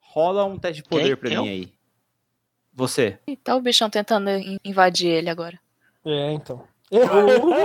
Rola 0.00 0.44
um 0.44 0.58
teste 0.58 0.82
de 0.82 0.88
poder 0.88 1.04
Quem? 1.08 1.16
pra 1.16 1.30
Eu? 1.32 1.42
mim 1.42 1.48
aí. 1.48 1.72
Você. 2.72 3.18
Ih, 3.26 3.36
Tá 3.36 3.56
o 3.56 3.60
bichão 3.60 3.88
tentando 3.90 4.28
in- 4.30 4.58
invadir 4.64 5.08
ele 5.08 5.30
agora. 5.30 5.58
É, 6.04 6.32
então. 6.32 6.62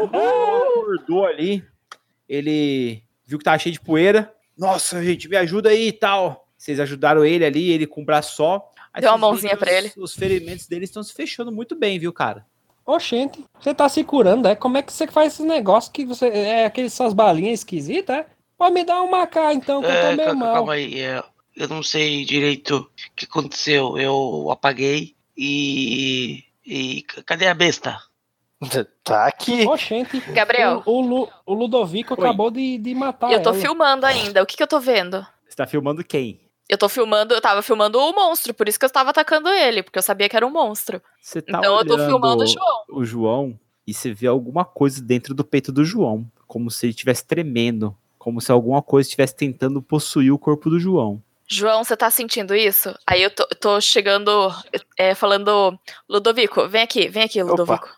acordou 0.06 1.25
ali, 1.25 1.64
ele 2.27 3.03
viu 3.25 3.38
que 3.38 3.43
tava 3.43 3.59
cheio 3.59 3.74
de 3.74 3.80
poeira. 3.80 4.33
Nossa, 4.58 5.03
gente, 5.03 5.27
me 5.27 5.38
ajuda 5.38 5.69
aí 5.69 5.88
e 5.88 5.91
tal. 5.91 6.48
Vocês 6.58 6.80
ajudaram 6.80 7.25
ele 7.25 7.43
ali, 7.45 7.72
ele 7.72 7.88
com 7.88 8.01
o 8.01 8.06
braço 8.06 8.35
só. 8.35 8.70
Aí 8.94 9.02
Deu 9.02 9.11
uma 9.11 9.18
mãozinha 9.18 9.56
os- 9.56 9.68
ele. 9.68 9.92
Os 9.98 10.14
ferimentos 10.16 10.68
dele 10.68 10.86
estão 10.86 11.02
se 11.03 11.14
fechando 11.14 11.52
muito 11.52 11.76
bem, 11.76 11.98
viu, 12.00 12.11
cara? 12.11 12.45
Oxente, 12.86 13.45
você 13.60 13.74
tá 13.74 13.88
se 13.88 14.03
curando, 14.03 14.48
é? 14.48 14.56
Como 14.56 14.78
é 14.78 14.82
que 14.82 14.92
você 14.92 15.08
faz 15.08 15.34
esse 15.34 15.44
negócio 15.44 15.92
que 15.92 16.03
você. 16.03 16.28
É 16.28 16.66
aqueles 16.66 16.94
suas 16.94 17.14
balinhas 17.14 17.60
esquisitas, 17.60 18.18
é? 18.18 18.26
Pode 18.58 18.74
me 18.74 18.84
dar 18.84 19.02
uma 19.02 19.26
cá 19.28 19.53
então, 19.53 19.82
que 19.82 19.88
eu 19.88 19.92
É, 19.92 20.10
tô 20.11 20.16
meio 20.18 20.30
ca- 20.30 20.36
mal. 20.36 20.53
calma 20.53 20.74
aí, 20.74 21.00
é, 21.00 21.24
eu 21.56 21.68
não 21.70 21.82
sei 21.84 22.26
direito 22.26 22.78
o 22.78 22.90
que 23.16 23.26
aconteceu. 23.26 23.98
Eu 23.98 24.50
apaguei 24.52 25.16
e. 25.38 26.44
E 26.66 27.02
cadê 27.26 27.48
a 27.48 27.53
besta? 27.53 27.98
Tá 29.03 29.26
aqui. 29.26 29.66
Oxente. 29.68 30.20
Gabriel. 30.32 30.84
O, 30.86 31.00
o, 31.00 31.02
Lu- 31.02 31.30
o 31.48 31.53
Ludovico 31.53 32.14
Oi. 32.14 32.20
acabou 32.20 32.52
de, 32.52 32.78
de 32.78 32.94
matar 32.94 33.32
eu 33.32 33.42
tô 33.42 33.50
ela. 33.50 33.60
filmando 33.60 34.06
ainda. 34.06 34.44
O 34.44 34.45
que 34.45 34.56
que 34.56 34.61
eu 34.61 34.68
tô 34.68 34.80
vendo? 34.80 35.26
Você 35.50 35.56
tá 35.56 35.66
filmando 35.66 36.03
quem? 36.03 36.40
Eu 36.72 36.77
tô 36.77 36.88
filmando, 36.88 37.33
eu 37.33 37.41
tava 37.41 37.61
filmando 37.61 38.00
o 38.00 38.14
monstro, 38.14 38.53
por 38.53 38.69
isso 38.69 38.80
que 38.80 38.85
eu 38.85 38.88
estava 38.88 39.09
atacando 39.09 39.50
ele, 39.50 39.83
porque 39.83 40.00
eu 40.00 40.01
sabia 40.01 40.30
que 40.30 40.38
era 40.38 40.48
um 40.48 40.50
monstro. 40.50 41.01
Você 41.22 41.41
tá 41.41 41.58
então 41.58 41.77
eu 41.77 41.85
tô 41.85 41.98
filmando 41.98 42.45
o 42.45 42.48
João. 42.48 42.83
o 42.88 43.03
João 43.03 43.59
e 43.85 43.93
você 43.93 44.14
vê 44.14 44.27
alguma 44.27 44.64
coisa 44.64 45.03
dentro 45.03 45.33
do 45.33 45.43
peito 45.43 45.69
do 45.69 45.83
João, 45.83 46.25
como 46.48 46.72
se 46.72 46.85
ele 46.85 46.91
estivesse 46.91 47.25
tremendo, 47.25 47.93
como 48.17 48.40
se 48.40 48.53
alguma 48.53 48.82
coisa 48.82 49.06
estivesse 49.06 49.35
tentando 49.35 49.82
possuir 49.82 50.32
o 50.32 50.40
corpo 50.40 50.69
do 50.69 50.80
João. 50.80 51.22
João, 51.45 51.83
você 51.83 51.98
tá 51.98 52.09
sentindo 52.09 52.56
isso? 52.56 52.98
Aí 53.06 53.22
eu 53.22 53.30
tô, 53.30 53.45
tô 53.59 53.82
chegando, 53.82 54.32
é, 54.98 55.14
falando, 55.14 55.77
Ludovico, 56.08 56.69
vem 56.69 56.83
aqui, 56.83 57.09
vem 57.09 57.24
aqui, 57.24 57.43
Ludovico. 57.43 57.90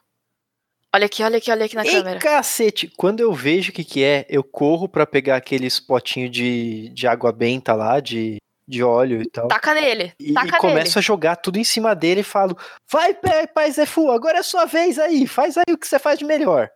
Olha 0.95 1.05
aqui, 1.05 1.21
olha 1.23 1.37
aqui, 1.37 1.51
olha 1.51 1.65
aqui 1.65 1.75
na 1.75 1.85
Ei, 1.85 1.91
câmera. 1.91 2.19
cacete, 2.19 2.91
quando 2.97 3.19
eu 3.19 3.31
vejo 3.33 3.69
o 3.71 3.73
que 3.73 3.83
que 3.83 4.03
é, 4.03 4.25
eu 4.27 4.43
corro 4.43 4.89
pra 4.89 5.05
pegar 5.05 5.35
aqueles 5.35 5.79
potinhos 5.79 6.31
de, 6.31 6.89
de 6.89 7.05
água 7.05 7.31
benta 7.31 7.73
lá, 7.75 7.99
de, 7.99 8.37
de 8.67 8.81
óleo 8.83 9.21
e 9.21 9.29
tal. 9.29 9.47
Taca 9.47 9.73
nele, 9.73 10.13
E, 10.19 10.33
taca 10.33 10.47
e 10.47 10.51
nele. 10.51 10.59
começo 10.61 10.97
a 10.97 11.01
jogar 11.01 11.35
tudo 11.35 11.57
em 11.57 11.63
cima 11.63 11.93
dele 11.95 12.21
e 12.21 12.23
falo: 12.23 12.57
Vai, 12.91 13.13
pai, 13.13 13.47
pai 13.47 13.71
Zé 13.71 13.85
Fu, 13.85 14.11
agora 14.11 14.39
é 14.39 14.43
sua 14.43 14.65
vez 14.65 14.97
aí, 14.99 15.27
faz 15.27 15.57
aí 15.57 15.73
o 15.73 15.77
que 15.77 15.87
você 15.87 15.99
faz 15.99 16.17
de 16.19 16.25
melhor. 16.25 16.69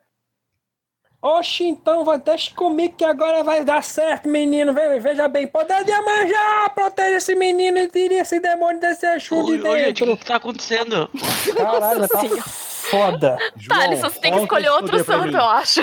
Oxe, 1.19 1.63
então 1.63 2.05
vai, 2.05 2.19
deixa 2.19 2.53
comigo 2.53 2.95
que 2.95 3.03
agora 3.03 3.43
vai 3.43 3.65
dar 3.65 3.83
certo, 3.83 4.29
menino. 4.29 4.71
Ve- 4.71 4.99
Veja 4.99 5.27
bem, 5.27 5.47
poder 5.47 5.83
de 5.83 5.91
manjar, 5.91 6.73
protege 6.75 7.15
esse 7.15 7.33
menino 7.35 7.79
e 7.79 7.87
tire 7.87 8.15
esse 8.15 8.39
demônio 8.39 8.79
desse 8.79 9.05
Exu 9.07 9.43
de 9.43 9.61
Ô, 9.63 9.71
ô, 9.71 9.77
gente, 9.79 10.03
o 10.03 10.05
que, 10.05 10.11
dentro. 10.11 10.25
tá 10.25 10.35
acontecendo? 10.35 11.09
Caralho, 11.55 12.07
tá 12.07 12.19
foda. 12.45 13.37
Thales, 13.67 13.99
você 13.99 14.19
tem 14.19 14.31
que 14.31 14.39
escolher 14.41 14.69
outro 14.69 15.03
santo, 15.03 15.35
eu 15.35 15.43
acho. 15.43 15.81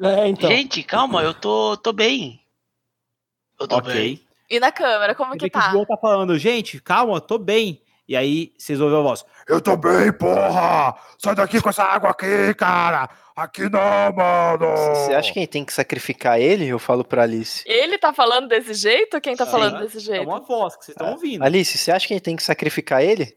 É, 0.00 0.28
então. 0.28 0.48
Gente, 0.48 0.82
calma, 0.84 1.22
eu 1.22 1.34
tô, 1.34 1.76
tô 1.76 1.92
bem. 1.92 2.40
Eu 3.58 3.66
tô 3.66 3.80
bem. 3.80 4.23
E 4.50 4.60
na 4.60 4.70
câmera, 4.72 5.14
como 5.14 5.32
que 5.32 5.48
que 5.50 5.56
o 5.56 5.60
tá? 5.60 5.70
João 5.70 5.84
tá 5.84 5.96
falando, 5.96 6.38
gente, 6.38 6.80
calma, 6.80 7.14
eu 7.16 7.20
tô 7.20 7.38
bem. 7.38 7.80
E 8.06 8.14
aí 8.14 8.52
vocês 8.58 8.80
ouvem 8.80 8.98
a 8.98 9.02
voz, 9.02 9.24
eu 9.48 9.60
tô 9.62 9.76
bem, 9.76 10.12
porra! 10.12 10.94
Sai 11.18 11.34
daqui 11.34 11.60
com 11.62 11.70
essa 11.70 11.84
água 11.84 12.10
aqui, 12.10 12.52
cara! 12.54 13.08
Aqui 13.34 13.62
não, 13.62 13.80
mano! 14.14 14.76
Você 14.94 15.14
acha 15.14 15.32
que 15.32 15.38
a 15.38 15.42
gente 15.42 15.50
tem 15.50 15.64
que 15.64 15.72
sacrificar 15.72 16.38
ele? 16.38 16.68
Eu 16.68 16.78
falo 16.78 17.02
pra 17.02 17.22
Alice. 17.22 17.64
Ele 17.66 17.96
tá 17.98 18.12
falando 18.12 18.46
desse 18.48 18.74
jeito? 18.74 19.20
Quem 19.20 19.34
tá 19.34 19.44
Sim. 19.46 19.50
falando 19.52 19.78
desse 19.80 19.96
É 19.96 20.00
jeito? 20.00 20.28
uma 20.28 20.40
voz 20.40 20.76
que 20.76 20.84
vocês 20.84 20.94
estão 20.94 21.12
ouvindo. 21.12 21.42
Alice, 21.42 21.76
você 21.78 21.90
acha 21.90 22.06
que 22.06 22.12
a 22.12 22.16
gente 22.16 22.24
tem 22.24 22.36
que 22.36 22.42
sacrificar 22.42 23.02
ele? 23.02 23.34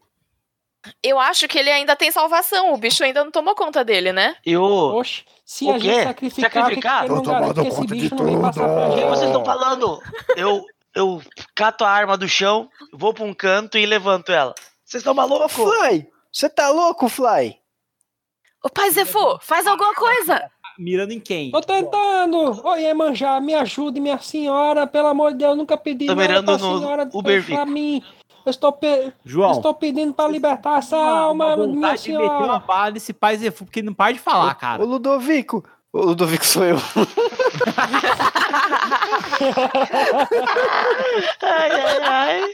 Eu 1.02 1.18
acho 1.18 1.48
que 1.48 1.58
ele 1.58 1.70
ainda 1.70 1.96
tem 1.96 2.12
salvação. 2.12 2.72
O 2.72 2.76
bicho 2.78 3.02
ainda 3.02 3.24
não 3.24 3.30
tomou 3.32 3.54
conta 3.54 3.82
dele, 3.84 4.12
né? 4.12 4.36
Eu. 4.46 4.62
O 4.62 4.98
Oxe, 5.00 5.24
se 5.44 5.64
O 5.64 5.70
a 5.70 5.74
quê? 5.74 5.80
gente 5.80 6.04
sacrificar, 6.04 6.52
Sacrificar? 6.52 7.00
que, 7.02 7.08
que 7.08 7.14
não 7.14 7.22
Tô 7.22 7.30
tomando 7.32 7.64
que 7.64 7.70
conta 7.70 7.86
de 7.94 8.00
bicho 8.00 8.14
não 8.14 8.24
vem 8.24 8.40
passar 8.40 8.64
pra 8.68 8.74
tudo. 8.84 8.94
que 8.94 9.00
gente. 9.00 9.08
vocês 9.08 9.26
estão 9.26 9.44
falando? 9.44 10.00
Eu, 10.36 10.64
eu 10.98 11.22
cato 11.54 11.84
a 11.84 11.90
arma 11.90 12.16
do 12.16 12.28
chão, 12.28 12.68
vou 12.92 13.14
pra 13.14 13.24
um 13.24 13.32
canto 13.32 13.78
e 13.78 13.86
levanto 13.86 14.32
ela. 14.32 14.54
Vocês 14.84 15.00
estão 15.00 15.12
Ô, 15.12 15.16
malucos? 15.16 15.52
Fly! 15.52 16.08
Você 16.32 16.48
tá 16.48 16.70
louco, 16.70 17.08
Fly? 17.08 17.56
Ô, 18.64 18.68
pai 18.68 18.90
Zefu, 18.90 19.38
faz 19.40 19.66
alguma 19.66 19.94
coisa! 19.94 20.50
Mirando 20.78 21.12
em 21.12 21.20
quem? 21.20 21.50
Tô 21.50 21.60
tentando! 21.60 22.64
Oi, 22.66 22.84
Emanjá, 22.84 23.40
me 23.40 23.54
ajude, 23.54 24.00
minha 24.00 24.18
senhora. 24.18 24.86
Pelo 24.86 25.08
amor 25.08 25.32
de 25.32 25.38
Deus, 25.38 25.56
nunca 25.56 25.76
pedi 25.76 26.06
Tô 26.06 26.14
nada 26.14 26.28
mirando 26.28 26.44
pra 26.46 26.58
no 26.58 26.78
senhora 26.78 27.08
Uber 27.12 27.46
pra 27.46 27.66
mim. 27.66 28.02
Eu 28.46 28.50
estou, 28.50 28.72
pe... 28.72 29.12
João, 29.24 29.52
estou 29.52 29.74
pedindo 29.74 30.14
pra 30.14 30.26
libertar 30.28 30.78
essa 30.78 30.96
uma, 30.96 31.20
alma, 31.20 31.54
uma 31.54 31.66
minha 31.66 31.68
meter 31.68 31.86
uma 31.86 31.96
senhora. 31.98 32.58
bala 32.60 32.90
nesse 32.92 33.12
pai 33.12 33.36
Zefu, 33.36 33.64
porque 33.64 33.82
não 33.82 33.92
para 33.92 34.12
de 34.12 34.18
falar, 34.18 34.52
Ô, 34.52 34.54
cara. 34.54 34.82
Ludovico! 34.82 35.64
O 35.92 36.02
Ludovico 36.02 36.44
sou 36.44 36.64
eu. 36.64 36.76
Ai, 41.42 41.70
ai, 41.70 42.02
ai. 42.02 42.52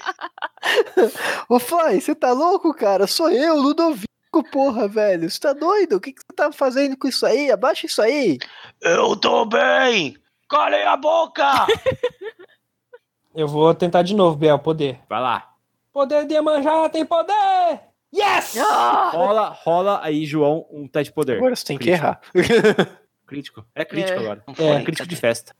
Ô, 1.48 1.58
Fly, 1.58 2.00
você 2.00 2.14
tá 2.14 2.32
louco, 2.32 2.72
cara? 2.72 3.06
Sou 3.06 3.30
eu, 3.30 3.56
Ludovico, 3.56 4.08
porra, 4.52 4.86
velho. 4.86 5.28
Você 5.28 5.40
tá 5.40 5.52
doido? 5.52 5.96
O 5.96 6.00
que, 6.00 6.12
que 6.12 6.20
você 6.20 6.36
tá 6.36 6.52
fazendo 6.52 6.96
com 6.96 7.08
isso 7.08 7.26
aí? 7.26 7.50
Abaixa 7.50 7.86
isso 7.86 8.00
aí. 8.00 8.38
Eu 8.80 9.16
tô 9.16 9.44
bem! 9.44 10.16
Calem 10.48 10.84
a 10.84 10.96
boca! 10.96 11.66
Eu 13.34 13.48
vou 13.48 13.74
tentar 13.74 14.02
de 14.02 14.14
novo, 14.14 14.36
Biel, 14.36 14.60
poder. 14.60 15.00
Vai 15.08 15.20
lá. 15.20 15.50
Poder 15.92 16.24
de 16.24 16.34
Emanjá 16.34 16.88
tem 16.88 17.04
poder! 17.04 17.80
Yes! 18.14 18.56
Ah! 18.58 19.10
Rola, 19.12 19.48
rola 19.48 20.00
aí, 20.04 20.24
João, 20.24 20.64
um 20.70 20.86
teste 20.86 21.10
de 21.10 21.14
poder. 21.16 21.38
Agora 21.38 21.56
você 21.56 21.64
tem 21.64 21.76
que 21.76 21.90
errar. 21.90 22.20
Crítico. 23.26 23.64
É 23.74 23.84
crítico 23.84 24.18
É. 24.18 24.22
agora. 24.22 24.42
Não 24.46 24.54
É, 24.54 24.56
foi, 24.74 24.84
crítico 24.84 25.08
de 25.08 25.16
festa. 25.16 25.54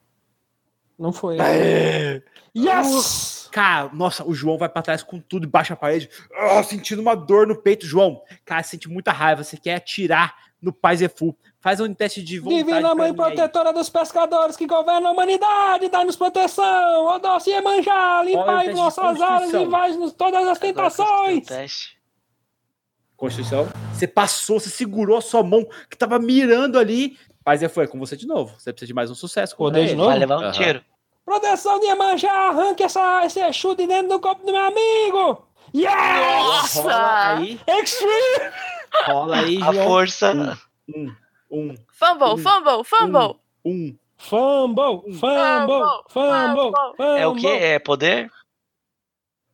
Não 0.99 1.13
foi. 1.13 1.41
Aê! 1.41 2.23
Yes! 2.57 3.49
Cara, 3.51 3.91
nossa, 3.93 4.25
o 4.25 4.35
João 4.35 4.57
vai 4.59 4.69
pra 4.69 4.83
trás 4.83 5.03
com 5.03 5.19
tudo 5.21 5.45
e 5.45 5.49
baixa 5.49 5.75
a 5.75 5.77
parede, 5.77 6.09
ah, 6.37 6.63
sentindo 6.63 7.01
uma 7.03 7.15
dor 7.17 7.47
no 7.47 7.57
peito. 7.61 7.87
João, 7.87 8.23
cara, 8.45 8.63
você 8.63 8.71
sente 8.71 8.89
muita 8.89 9.11
raiva, 9.13 9.43
você 9.43 9.57
quer 9.57 9.77
atirar 9.77 10.35
no 10.61 10.73
pai 10.73 10.97
Zefu. 10.97 11.37
Faz 11.61 11.81
um 11.81 11.93
teste 11.95 12.23
de 12.23 12.39
vontade 12.39 12.63
Divina 12.65 12.95
Mãe 12.95 13.13
mim 13.13 13.21
aí. 13.23 13.35
Protetora 13.35 13.73
dos 13.73 13.89
Pescadores 13.89 14.57
que 14.57 14.67
governa 14.67 15.09
a 15.09 15.13
humanidade, 15.13 15.89
dá-nos 15.89 16.17
proteção. 16.17 17.05
Ó 17.07 17.19
doce 17.19 17.51
Emanjá, 17.51 18.21
Olha 18.21 18.21
o 18.21 18.25
limpai 18.25 18.69
de 18.69 18.75
nossas 18.75 19.05
áreas 19.05 19.51
Constituição. 19.51 19.63
e 19.63 19.67
vai-nos 19.67 20.13
todas 20.13 20.47
as 20.49 20.59
tentações. 20.59 21.47
Constituição. 23.17 23.69
Você 23.93 24.07
passou, 24.07 24.59
você 24.61 24.69
segurou 24.71 25.17
a 25.17 25.21
sua 25.23 25.43
mão 25.43 25.65
que 25.89 25.97
tava 25.97 26.19
mirando 26.19 26.79
ali. 26.79 27.17
Pai 27.45 27.59
Zefu, 27.59 27.83
é 27.83 27.87
com 27.87 27.99
você 27.99 28.17
de 28.17 28.27
novo. 28.27 28.55
Você 28.59 28.73
precisa 28.73 28.87
de 28.87 28.95
mais 28.95 29.11
um 29.11 29.15
sucesso. 29.15 29.57
Poder 29.57 29.87
de 29.87 29.95
novo? 29.95 30.09
Vai 30.11 30.19
levar 30.19 30.39
um 30.39 30.43
Aham. 30.45 30.53
tiro. 30.53 30.85
Proteção 31.25 31.79
de 31.81 31.87
Emanjá, 31.87 32.31
arranque 32.49 32.83
essa, 32.83 33.25
esse 33.25 33.41
Exu 33.41 33.75
de 33.75 33.87
dentro 33.87 34.09
do 34.09 34.21
corpo 34.21 34.45
do 34.45 34.53
meu 34.53 34.61
amigo. 34.63 35.47
Yes! 35.75 36.75
Rola 36.77 37.37
aí, 37.39 37.61
Extreme! 37.67 38.53
rola 39.07 39.37
aí, 39.39 39.63
A 39.63 39.73
João. 39.73 39.87
força. 39.87 40.59
Um, 40.89 41.15
um, 41.51 41.75
Fumble, 41.93 42.29
Um, 42.29 42.39
fumble, 42.39 42.85
fumble. 42.85 43.41
um. 43.65 43.97
Fumble, 44.17 45.13
fumble, 45.19 45.83
fumble, 46.09 46.73
fumble. 46.97 47.19
É 47.19 47.27
o 47.27 47.35
quê? 47.35 47.47
É 47.49 47.79
poder? 47.79 48.31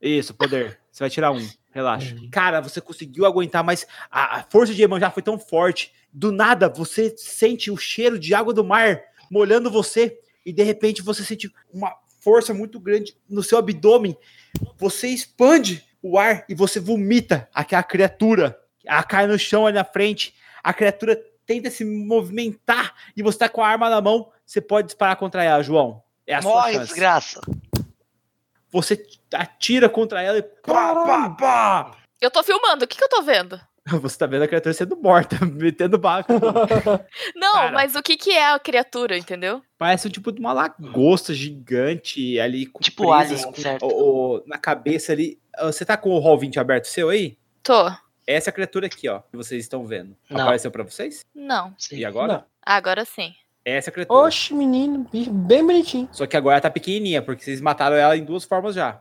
Isso, 0.00 0.34
poder. 0.34 0.78
Você 0.92 1.02
vai 1.02 1.10
tirar 1.10 1.32
um. 1.32 1.48
Relaxa. 1.72 2.16
Cara, 2.32 2.60
você 2.60 2.80
conseguiu 2.80 3.24
aguentar, 3.24 3.62
mas 3.64 3.86
a, 4.10 4.36
a 4.38 4.42
força 4.42 4.74
de 4.74 4.82
Iemanjá 4.82 5.10
foi 5.10 5.22
tão 5.22 5.38
forte. 5.38 5.92
Do 6.12 6.32
nada, 6.32 6.68
você 6.68 7.14
sente 7.16 7.70
o 7.70 7.76
cheiro 7.76 8.18
de 8.18 8.34
água 8.34 8.52
do 8.52 8.64
mar 8.64 9.02
molhando 9.30 9.70
você. 9.70 10.18
E 10.44 10.52
de 10.52 10.62
repente 10.62 11.02
você 11.02 11.22
sente 11.22 11.52
uma 11.72 11.94
força 12.20 12.52
muito 12.52 12.80
grande 12.80 13.16
no 13.28 13.42
seu 13.42 13.58
abdômen. 13.58 14.16
Você 14.76 15.08
expande 15.08 15.86
o 16.02 16.18
ar 16.18 16.44
e 16.48 16.54
você 16.54 16.80
vomita 16.80 17.48
aquela 17.54 17.82
criatura. 17.82 18.58
Ela 18.84 19.02
cai 19.02 19.26
no 19.26 19.38
chão 19.38 19.66
ali 19.66 19.76
na 19.76 19.84
frente. 19.84 20.34
A 20.62 20.72
criatura 20.72 21.22
tenta 21.46 21.70
se 21.70 21.84
movimentar 21.84 22.94
e 23.16 23.22
você 23.22 23.38
tá 23.38 23.48
com 23.48 23.62
a 23.62 23.68
arma 23.68 23.88
na 23.90 24.00
mão. 24.00 24.30
Você 24.44 24.60
pode 24.60 24.86
disparar 24.86 25.16
contra 25.16 25.44
ela, 25.44 25.62
João. 25.62 26.02
É 26.26 26.34
a 26.34 26.42
sua 26.42 26.52
Morre, 26.52 26.72
chance 26.74 26.86
desgraça. 26.86 27.40
você 28.70 29.04
atira 29.32 29.88
contra 29.88 30.22
ela 30.22 30.38
e 30.38 30.42
pá, 30.42 30.94
pá, 30.94 31.30
pá. 31.30 31.96
Eu 32.20 32.30
tô 32.30 32.42
filmando, 32.42 32.84
o 32.84 32.88
que, 32.88 32.96
que 32.96 33.04
eu 33.04 33.08
tô 33.08 33.22
vendo? 33.22 33.60
Você 34.02 34.18
tá 34.18 34.26
vendo 34.26 34.42
a 34.42 34.48
criatura 34.48 34.72
sendo 34.74 34.96
morta, 34.96 35.36
metendo 35.46 35.98
bala. 35.98 36.24
Não, 37.34 37.52
Cara. 37.54 37.72
mas 37.72 37.94
o 37.94 38.02
que, 38.02 38.16
que 38.16 38.30
é 38.30 38.52
a 38.52 38.58
criatura, 38.58 39.16
entendeu? 39.16 39.62
Parece 39.78 40.06
um 40.08 40.10
tipo 40.10 40.30
de 40.32 40.40
uma 40.40 40.52
lagosta 40.52 41.32
gigante 41.34 42.38
ali 42.38 42.66
com 42.66 42.80
Tipo 42.80 43.12
alien, 43.12 43.42
com- 43.42 43.54
certo? 43.54 43.86
o- 43.86 44.36
o- 44.36 44.42
na 44.46 44.58
cabeça 44.58 45.12
ali. 45.12 45.38
Ah, 45.56 45.66
Você 45.66 45.84
tá 45.84 45.96
com 45.96 46.10
o 46.10 46.18
Roll 46.18 46.38
20 46.38 46.58
aberto 46.60 46.84
seu 46.86 47.08
aí? 47.08 47.36
Tô. 47.62 47.90
Essa 48.26 48.52
criatura 48.52 48.86
aqui, 48.86 49.08
ó, 49.08 49.20
que 49.20 49.36
vocês 49.36 49.62
estão 49.64 49.84
vendo. 49.84 50.16
Não. 50.28 50.42
Apareceu 50.42 50.70
pra 50.70 50.84
vocês? 50.84 51.24
Não. 51.34 51.74
E 51.90 51.96
Sim. 51.96 52.04
agora? 52.04 52.32
Não. 52.34 52.44
Agora 52.64 53.04
sim. 53.04 53.32
Essa 53.64 53.90
criatura. 53.90 54.20
Oxe, 54.20 54.54
menino, 54.54 55.06
bicho, 55.12 55.30
bem 55.32 55.64
bonitinho. 55.66 56.08
Só 56.12 56.26
que 56.26 56.36
agora 56.36 56.54
ela 56.56 56.60
tá 56.62 56.70
pequenininha, 56.70 57.20
porque 57.22 57.42
vocês 57.44 57.60
mataram 57.60 57.96
ela 57.96 58.16
em 58.16 58.24
duas 58.24 58.44
formas 58.44 58.74
já. 58.74 59.00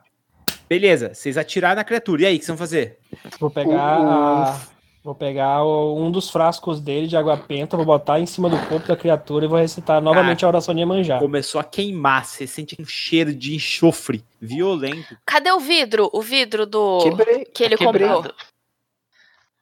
Beleza, 0.67 1.13
vocês 1.13 1.37
atiraram 1.37 1.75
na 1.77 1.83
criatura. 1.83 2.23
E 2.23 2.25
aí, 2.25 2.35
o 2.35 2.39
que 2.39 2.45
vocês 2.45 2.57
vão 2.57 2.57
fazer? 2.57 2.99
Vou 3.39 3.49
pegar 3.49 3.79
a- 3.81 4.59
Vou 5.01 5.15
pegar 5.15 5.63
o- 5.63 5.95
um 5.97 6.11
dos 6.11 6.29
frascos 6.29 6.81
dele 6.81 7.07
de 7.07 7.15
água 7.15 7.35
benta, 7.37 7.77
vou 7.77 7.85
botar 7.85 8.19
em 8.19 8.25
cima 8.25 8.49
do 8.49 8.57
corpo 8.67 8.85
da 8.87 8.97
criatura 8.97 9.45
e 9.45 9.47
vou 9.47 9.57
recitar 9.57 10.01
novamente 10.01 10.43
a 10.43 10.47
oração 10.47 10.73
de 10.73 10.81
Iemanjá. 10.81 11.19
Começou 11.19 11.59
a 11.59 11.63
queimar, 11.63 12.25
você 12.25 12.45
sente 12.45 12.75
um 12.79 12.85
cheiro 12.85 13.33
de 13.33 13.55
enxofre 13.55 14.23
violento. 14.41 15.17
Cadê 15.25 15.51
o 15.51 15.59
vidro? 15.59 16.09
O 16.11 16.21
vidro 16.21 16.65
do. 16.65 16.99
Quebrei. 17.01 17.45
Que 17.45 17.63
ele 17.63 17.77
Quebrado. 17.77 18.15
comprou. 18.15 18.33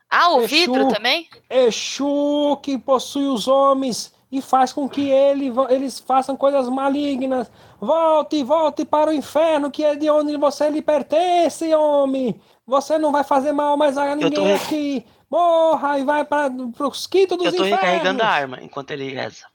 Ah, 0.10 0.34
o 0.34 0.40
Exu. 0.42 0.48
vidro 0.48 0.88
também? 0.88 1.28
Exu 1.50 2.58
que 2.64 2.78
possui 2.78 3.28
os 3.28 3.48
homens 3.48 4.12
e 4.32 4.42
faz 4.42 4.74
com 4.74 4.90
que 4.90 5.10
ele, 5.10 5.52
eles 5.70 6.00
façam 6.00 6.36
coisas 6.36 6.68
malignas. 6.68 7.52
Volte, 7.80 8.44
volte 8.44 8.86
para 8.86 9.12
o 9.12 9.14
inferno, 9.14 9.70
que 9.70 9.84
é 9.84 9.96
de 9.96 10.10
onde 10.10 10.36
você 10.38 10.70
lhe 10.70 10.82
pertence, 10.82 11.74
homem. 11.76 12.40
Você 12.66 12.98
não 12.98 13.12
vai 13.12 13.24
fazer 13.24 13.52
mal 13.52 13.78
mais 13.78 13.98
a 13.98 14.16
ninguém 14.16 14.32
tô 14.32 14.44
aqui. 14.56 15.06
Morra 15.30 16.00
e 16.00 16.06
vai 16.06 16.24
para 16.24 16.52
os 16.88 17.06
quintos 17.08 17.38
dos 17.38 17.48
Eu 17.48 17.52
tô 17.52 17.66
infernos. 17.66 17.80
recarregando 17.82 18.24
a 18.24 18.28
arma 18.28 18.60
enquanto 18.62 18.92
ele 18.92 19.14
reza. 19.14 19.46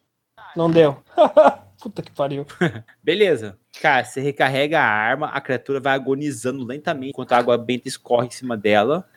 Não 0.55 0.71
deu. 0.71 1.03
Puta 1.81 2.03
que 2.03 2.13
pariu. 2.13 2.47
Beleza. 3.03 3.59
Cara, 3.81 4.05
você 4.05 4.21
recarrega 4.21 4.79
a 4.79 4.85
arma, 4.85 5.29
a 5.29 5.41
criatura 5.41 5.81
vai 5.81 5.95
agonizando 5.95 6.65
lentamente 6.65 7.11
enquanto 7.11 7.33
a 7.33 7.39
água 7.39 7.59
benta 7.59 7.89
escorre 7.89 8.29
em 8.29 8.31
cima 8.31 8.57
dela. 8.57 9.09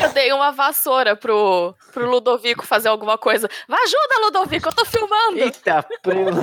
Eu 0.00 0.12
dei 0.12 0.32
uma 0.32 0.52
vassoura 0.52 1.16
pro, 1.16 1.74
pro 1.92 2.10
Ludovico 2.10 2.66
fazer 2.66 2.88
alguma 2.88 3.16
coisa. 3.16 3.48
Vai, 3.66 3.82
ajuda, 3.82 4.20
Ludovico, 4.26 4.68
eu 4.68 4.72
tô 4.72 4.84
filmando. 4.84 5.38
Eita, 5.38 5.86
prelo. 6.02 6.42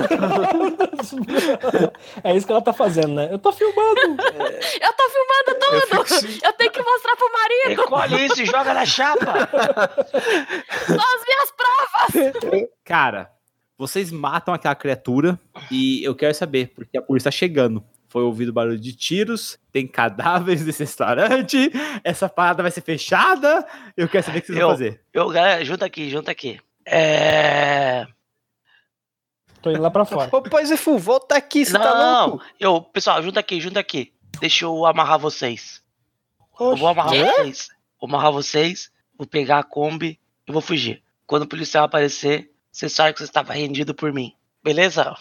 É 2.22 2.36
isso 2.36 2.46
que 2.46 2.52
ela 2.52 2.62
tá 2.62 2.72
fazendo, 2.72 3.14
né? 3.14 3.28
Eu 3.30 3.38
tô 3.38 3.52
filmando. 3.52 4.00
Eu 4.00 4.92
tô 4.92 5.10
filmando 5.10 5.58
tudo. 5.60 5.76
Eu, 6.44 6.52
tenho 6.54 6.70
que 6.70 6.82
mostrar 6.82 7.16
pro 7.16 7.32
marido 7.32 7.82
Recolhe 7.82 8.26
isso 8.26 8.42
e 8.42 8.46
joga 8.46 8.74
na 8.74 8.84
chapa. 8.84 9.48
só 10.86 10.94
as 10.94 11.24
minhas 11.24 11.52
provas. 11.56 12.68
Cara, 12.84 13.30
vocês 13.78 14.10
matam 14.10 14.52
aquela 14.52 14.74
criatura 14.74 15.38
e 15.70 16.04
eu 16.04 16.14
quero 16.14 16.34
saber, 16.34 16.72
porque 16.74 16.98
a 16.98 17.02
polícia 17.02 17.30
tá 17.30 17.36
chegando. 17.36 17.82
Foi 18.10 18.24
ouvido 18.24 18.52
barulho 18.52 18.76
de 18.78 18.92
tiros, 18.92 19.56
tem 19.72 19.86
cadáveres 19.86 20.66
nesse 20.66 20.80
restaurante, 20.82 21.70
essa 22.02 22.28
parada 22.28 22.60
vai 22.60 22.72
ser 22.72 22.80
fechada. 22.82 23.64
Eu 23.96 24.08
quero 24.08 24.26
saber 24.26 24.38
o 24.38 24.42
que 24.42 24.46
vocês 24.48 24.58
Eu- 24.58 24.66
vão 24.66 24.76
fazer. 24.76 25.00
Eu, 25.14 25.28
galera, 25.30 25.64
junta 25.64 25.86
aqui, 25.86 26.10
junta 26.10 26.30
aqui. 26.32 26.60
É. 26.84 28.04
Tô 29.62 29.70
indo 29.70 29.80
lá 29.80 29.90
pra 29.92 30.04
fora. 30.04 30.28
Ô, 30.32 30.42
Pai 30.42 30.66
Zefu, 30.66 30.98
volta 30.98 31.36
aqui, 31.36 31.64
você 31.64 31.74
Não, 31.74 31.80
tá 31.82 31.94
não, 31.94 32.26
louco? 32.30 32.44
eu, 32.58 32.80
pessoal, 32.82 33.22
junta 33.22 33.38
aqui, 33.38 33.60
junta 33.60 33.78
aqui. 33.78 34.12
Deixa 34.40 34.64
eu 34.64 34.84
amarrar 34.86 35.18
vocês. 35.20 35.80
Eu 36.58 36.66
Oxe, 36.68 36.80
vou 36.80 36.88
amarrar 36.88 37.12
Quê? 37.12 37.24
vocês. 37.24 37.68
Vou 38.00 38.08
amarrar 38.08 38.32
vocês, 38.32 38.90
vou 39.16 39.26
pegar 39.26 39.58
a 39.60 39.62
Kombi 39.62 40.18
e 40.48 40.52
vou 40.52 40.60
fugir. 40.60 41.00
Quando 41.28 41.42
o 41.44 41.46
policial 41.48 41.84
aparecer, 41.84 42.50
você 42.72 42.88
sabe 42.88 43.12
que 43.12 43.18
você 43.20 43.26
estava 43.26 43.52
rendido 43.52 43.94
por 43.94 44.12
mim. 44.12 44.34
Beleza? 44.64 45.14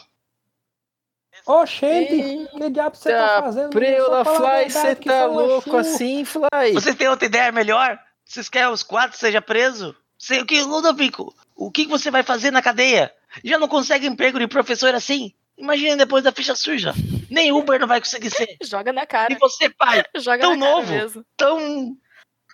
Oxente, 1.45 2.47
que 2.57 2.69
diabo 2.69 2.95
você 2.95 3.11
tá 3.11 3.41
fazendo? 3.43 3.69
Preula, 3.69 4.23
Fly, 4.25 4.69
você 4.69 4.95
tá 4.95 5.27
um 5.27 5.33
louco 5.33 5.77
assim, 5.77 6.23
Fly? 6.25 6.73
Vocês 6.73 6.95
têm 6.95 7.07
outra 7.07 7.25
ideia 7.25 7.51
melhor? 7.51 7.99
Vocês 8.25 8.47
querem 8.49 8.69
os 8.71 8.83
quatro 8.83 9.17
seja 9.17 9.41
preso? 9.41 9.95
Sei 10.17 10.41
o 10.41 10.45
que, 10.45 10.61
Ludovico? 10.61 11.33
O 11.55 11.71
que 11.71 11.85
você 11.87 12.11
vai 12.11 12.23
fazer 12.23 12.51
na 12.51 12.61
cadeia? 12.61 13.11
Já 13.43 13.57
não 13.57 13.67
consegue 13.67 14.05
emprego 14.07 14.37
de 14.39 14.47
professor 14.47 14.93
assim? 14.93 15.33
Imagina 15.57 15.97
depois 15.97 16.23
da 16.23 16.31
ficha 16.31 16.55
suja. 16.55 16.93
Nem 17.29 17.51
Uber 17.51 17.79
não 17.79 17.87
vai 17.87 17.99
conseguir 17.99 18.29
ser. 18.29 18.57
Joga 18.63 18.93
na 18.93 19.03
E 19.03 19.07
cara. 19.07 19.37
você, 19.39 19.69
pai, 19.69 20.03
Joga 20.17 20.39
tão 20.39 20.55
na 20.55 20.65
cara 20.65 20.75
novo. 20.77 20.91
mesmo. 20.93 21.25
tão 21.35 21.97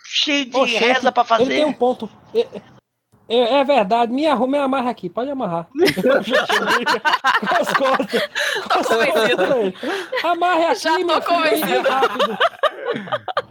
cheio 0.04 0.44
de 0.46 0.56
Oxente, 0.56 0.78
reza 0.84 1.12
pra 1.12 1.24
Ele 1.40 1.48
tem 1.48 1.64
um 1.64 1.66
fazer. 1.68 1.78
ponto. 1.78 2.10
É, 3.28 3.54
é- 3.60 3.64
verdade, 3.64 4.12
me, 4.12 4.26
arru- 4.26 4.46
me 4.46 4.56
amarra 4.58 4.90
aqui, 4.90 5.08
pode 5.10 5.30
amarrar. 5.30 5.66
Com 5.66 5.80
as 7.56 7.72
costas. 7.72 8.28
Tô 8.68 8.84
convencido. 8.84 9.42
Amarre 10.24 10.64
aqui, 10.66 10.80
Já 10.82 10.96
tô 10.96 11.42
filho. 11.42 11.66
E 11.66 11.88
rápido. 11.88 12.38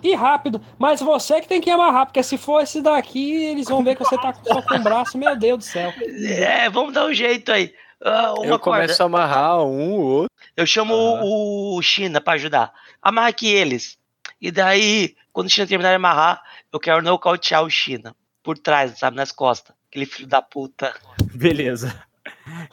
E 0.03 0.15
rápido. 0.15 0.61
Mas 0.79 1.01
você 1.01 1.41
que 1.41 1.47
tem 1.47 1.59
que 1.59 1.69
amarrar, 1.69 2.05
porque 2.05 2.23
se 2.23 2.37
for 2.37 2.61
esse 2.61 2.81
daqui, 2.81 3.33
eles 3.45 3.67
vão 3.67 3.83
ver 3.83 3.95
que 3.95 4.03
você 4.03 4.17
tá 4.17 4.33
só 4.33 4.61
com 4.61 4.75
o 4.75 4.79
braço. 4.83 5.17
Meu 5.17 5.35
Deus 5.35 5.57
do 5.59 5.63
céu. 5.63 5.93
É, 6.39 6.69
vamos 6.69 6.93
dar 6.93 7.05
um 7.05 7.13
jeito 7.13 7.51
aí. 7.51 7.73
Ah, 8.03 8.33
uma 8.33 8.45
Eu 8.45 8.59
corda. 8.59 8.81
começo 8.83 9.01
a 9.03 9.05
amarrar 9.07 9.61
um, 9.63 9.93
o 9.93 10.01
outro. 10.01 10.31
Eu 10.55 10.65
chamo 10.65 10.93
o, 10.93 11.77
o 11.77 11.81
China 11.81 12.21
pra 12.21 12.33
ajudar. 12.33 12.71
Amarra 13.01 13.29
aqui 13.29 13.47
eles. 13.49 13.97
E 14.39 14.51
daí, 14.51 15.15
quando 15.33 15.47
o 15.47 15.49
China 15.49 15.67
terminar 15.67 15.89
de 15.89 15.95
amarrar, 15.95 16.41
eu 16.71 16.79
quero 16.79 17.01
nocautear 17.01 17.63
o 17.63 17.69
China. 17.69 18.15
Por 18.45 18.57
trás, 18.57 18.97
sabe, 18.97 19.17
nas 19.17 19.31
costas. 19.33 19.75
Aquele 19.89 20.05
filho 20.05 20.27
da 20.27 20.41
puta. 20.41 20.93
Beleza. 21.33 21.93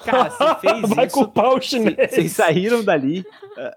Cara, 0.05 0.29
você 0.31 0.55
fez 0.61 0.89
Vai 0.95 1.07
isso. 1.07 1.15
culpar 1.15 1.49
o 1.49 1.61
chinês. 1.61 1.97
Vocês 2.11 2.31
saíram 2.33 2.85
dali. 2.85 3.25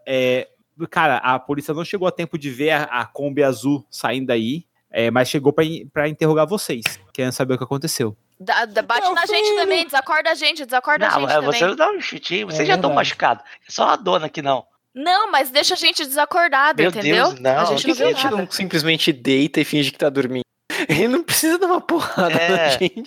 é, 0.05 0.47
cara, 0.89 1.17
a 1.17 1.39
polícia 1.39 1.73
não 1.73 1.83
chegou 1.85 2.07
a 2.07 2.11
tempo 2.11 2.37
de 2.37 2.49
ver 2.51 2.71
a, 2.71 2.83
a 2.83 3.05
Kombi 3.05 3.41
azul 3.43 3.85
saindo 3.89 4.27
daí, 4.27 4.65
é, 4.91 5.09
mas 5.09 5.29
chegou 5.29 5.53
pra 5.53 6.07
interrogar 6.09 6.45
vocês, 6.45 6.83
querendo 7.13 7.31
saber 7.31 7.53
o 7.53 7.57
que 7.57 7.63
aconteceu. 7.63 8.15
Dá- 8.37 8.65
dá- 8.65 8.81
bate 8.81 9.01
Meu 9.05 9.13
na 9.15 9.25
gente 9.25 9.45
filho. 9.45 9.57
também, 9.57 9.85
desacorda 9.85 10.29
a 10.31 10.35
gente, 10.35 10.65
desacorda 10.65 11.07
a 11.07 11.11
não, 11.11 11.19
gente 11.21 11.29
é, 11.31 11.35
também. 11.35 11.59
você 11.59 11.75
dá 11.75 11.89
um 11.89 12.01
chutinho, 12.01 12.47
vocês 12.47 12.61
É 12.61 12.65
já 12.65 12.75
estão 12.75 12.93
machucados. 12.93 13.43
É 13.67 13.71
só 13.71 13.89
a 13.89 13.95
dona 13.95 14.27
que 14.27 14.41
não. 14.41 14.65
Não, 14.93 15.31
mas 15.31 15.49
deixa 15.49 15.73
a 15.73 15.77
gente 15.77 16.05
desacordado, 16.05 16.81
Meu 16.81 16.89
entendeu? 16.89 17.27
Deus, 17.29 17.39
não. 17.39 17.59
A 17.59 17.65
gente 17.65 17.87
não 17.87 17.95
que 17.95 18.03
a 18.03 18.07
gente 18.13 18.29
não 18.29 18.51
simplesmente 18.51 19.13
deita 19.13 19.61
e 19.61 19.65
finge 19.65 19.91
que 19.91 19.97
tá 19.97 20.09
dormindo? 20.09 20.43
Ele 20.89 21.07
não 21.07 21.23
precisa 21.23 21.57
dar 21.57 21.67
uma 21.67 21.81
porrada 21.81 22.33
É. 22.35 22.49
na 22.49 22.67
gente. 22.69 23.03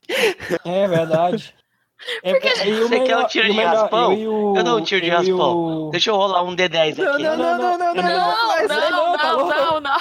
É 0.65 0.89
verdade. 0.89 1.55
É, 2.23 2.31
Porque 2.33 2.47
é, 2.49 2.53
o 2.53 2.55
você 2.55 2.65
quer 2.65 2.85
um 2.85 2.89
melhor- 2.89 3.27
tiro 3.28 3.45
o 3.47 3.51
de 3.51 3.57
melhor- 3.57 3.75
raspão? 3.77 4.12
e 4.12 4.28
o- 4.28 4.57
Eu 4.57 4.62
dou 4.65 4.78
um 4.78 4.83
tiro 4.83 5.01
de 5.05 5.11
raspão. 5.11 5.57
o- 5.89 5.91
Deixa 5.91 6.11
eu 6.11 6.17
rolar 6.17 6.45
um 6.45 6.55
D10 6.55 6.97
Não, 6.97 7.12
aqui. 7.15 7.23
não, 7.25 7.37
não, 7.37 7.59
não, 7.59 7.59
não, 7.59 7.78
não, 7.78 7.87
é 7.89 7.95
melhor- 8.03 8.37
Não, 8.37 8.49
Mas 8.49 8.69
não, 8.69 8.91
não, 8.91 9.17
não, 9.17 9.49
não, 9.49 9.81
não. 9.81 9.97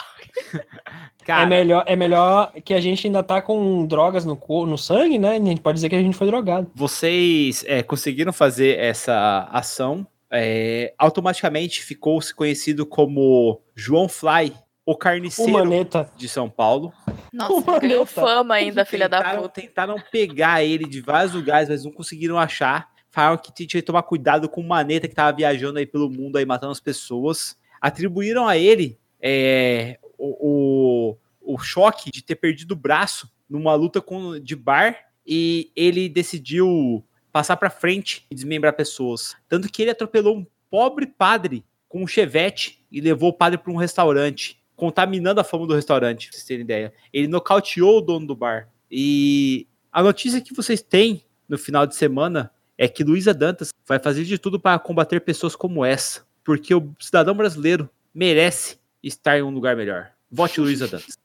Cara, 1.26 1.44
é, 1.44 1.46
melhor, 1.48 1.84
é 1.88 1.96
melhor 1.96 2.54
que 2.64 2.74
a 2.74 2.80
gente 2.80 3.06
ainda 3.08 3.22
tá 3.24 3.42
com 3.42 3.86
drogas 3.86 4.24
no, 4.24 4.36
cor, 4.38 4.66
no 4.68 4.78
sangue, 4.78 5.18
né? 5.18 5.32
A 5.32 5.40
gente 5.40 5.60
pode 5.60 5.76
dizer 5.76 5.90
que 5.90 5.96
a 5.96 6.02
gente 6.02 6.16
foi 6.16 6.28
drogado. 6.28 6.72
vocês 6.74 7.66
é, 7.68 7.82
conseguiram 7.84 8.32
fazer 8.32 8.78
essa 8.78 9.50
ação. 9.52 10.06
é, 10.32 10.94
automaticamente 11.00 11.82
ficou-se 11.82 12.34
conhecido 12.36 12.86
como 12.86 13.62
João 13.76 14.08
Fly, 14.10 14.54
o 14.86 14.92
O 14.92 14.96
carniceiro 14.98 15.52
Maneta. 15.54 16.10
de 16.18 16.28
São 16.30 16.50
Paulo. 16.50 16.92
Nossa, 17.38 17.54
Uma 17.54 17.80
ganhou 17.80 18.06
fama 18.06 18.56
ainda, 18.56 18.84
filha 18.84 19.08
da 19.08 19.36
puta. 19.36 19.62
Tentaram 19.62 19.96
pegar 20.12 20.64
ele 20.64 20.86
de 20.86 21.02
vários 21.02 21.34
lugares, 21.34 21.70
mas 21.70 21.86
não 21.86 21.92
conseguiram 21.92 22.38
achar. 22.38 22.92
Falaram 23.12 23.38
que 23.38 23.54
tinha 23.54 23.68
que 23.68 23.82
tomar 23.82 24.04
cuidado 24.04 24.50
com 24.50 24.62
o 24.62 24.68
Maneta 24.68 25.08
que 25.08 25.14
tava 25.14 25.36
viajando 25.38 25.78
aí 25.78 25.86
pelo 25.86 26.10
mundo 26.10 26.38
aí 26.38 26.46
matando 26.46 26.72
as 26.72 26.80
pessoas. 26.80 27.56
Atribuíram 27.80 28.48
a 28.48 28.58
ele 28.58 28.98
é, 29.22 30.00
o, 30.18 31.12
o, 31.12 31.18
o, 31.42 31.54
o 31.54 31.58
choque 31.60 32.10
de 32.10 32.24
ter 32.24 32.36
perdido 32.36 32.72
o 32.72 32.76
braço 32.76 33.32
numa 33.48 33.76
luta 33.76 34.02
com, 34.02 34.40
de 34.40 34.56
bar 34.56 34.98
e 35.26 35.72
ele 35.76 36.10
decidiu 36.10 37.04
passar 37.32 37.58
para 37.58 37.70
frente 37.70 38.26
e 38.32 38.36
desmembrar 38.36 38.74
pessoas. 38.74 39.36
Tanto 39.48 39.70
que 39.70 39.84
ele 39.84 39.92
atropelou 39.92 40.38
um 40.38 40.46
pobre 40.70 41.06
padre 41.06 41.64
com 41.88 42.04
um 42.04 42.08
chevette 42.08 42.84
e 42.92 43.00
levou 43.00 43.30
o 43.30 43.34
padre 43.34 43.58
para 43.58 43.72
um 43.72 43.78
restaurante, 43.78 44.57
contaminando 44.78 45.42
a 45.42 45.44
fama 45.44 45.68
do 45.68 45.74
restaurante, 45.74 46.30
pra 46.30 46.38
vocês 46.38 46.46
terem 46.46 46.62
ideia. 46.62 46.94
Ele 47.12 47.28
nocauteou 47.28 47.98
o 47.98 48.02
dono 48.02 48.28
do 48.28 48.36
bar. 48.36 48.70
E 48.90 49.68
a 49.92 50.02
notícia 50.04 50.40
que 50.40 50.54
vocês 50.54 50.82
têm 50.82 51.26
no 51.50 51.58
final 51.58 51.86
de 51.86 51.96
semana 51.96 52.50
é 52.78 52.88
que 52.88 53.04
Luísa 53.04 53.34
Dantas 53.34 53.74
vai 53.86 53.98
fazer 53.98 54.24
de 54.24 54.38
tudo 54.38 54.60
para 54.60 54.78
combater 54.78 55.20
pessoas 55.20 55.56
como 55.56 55.84
essa, 55.84 56.24
porque 56.44 56.76
o 56.76 56.94
cidadão 57.00 57.36
brasileiro 57.36 57.90
merece 58.14 58.78
estar 59.02 59.40
em 59.40 59.42
um 59.42 59.50
lugar 59.50 59.76
melhor. 59.76 60.12
Vote 60.30 60.62
Luísa 60.62 60.88
Dantas. 60.88 61.18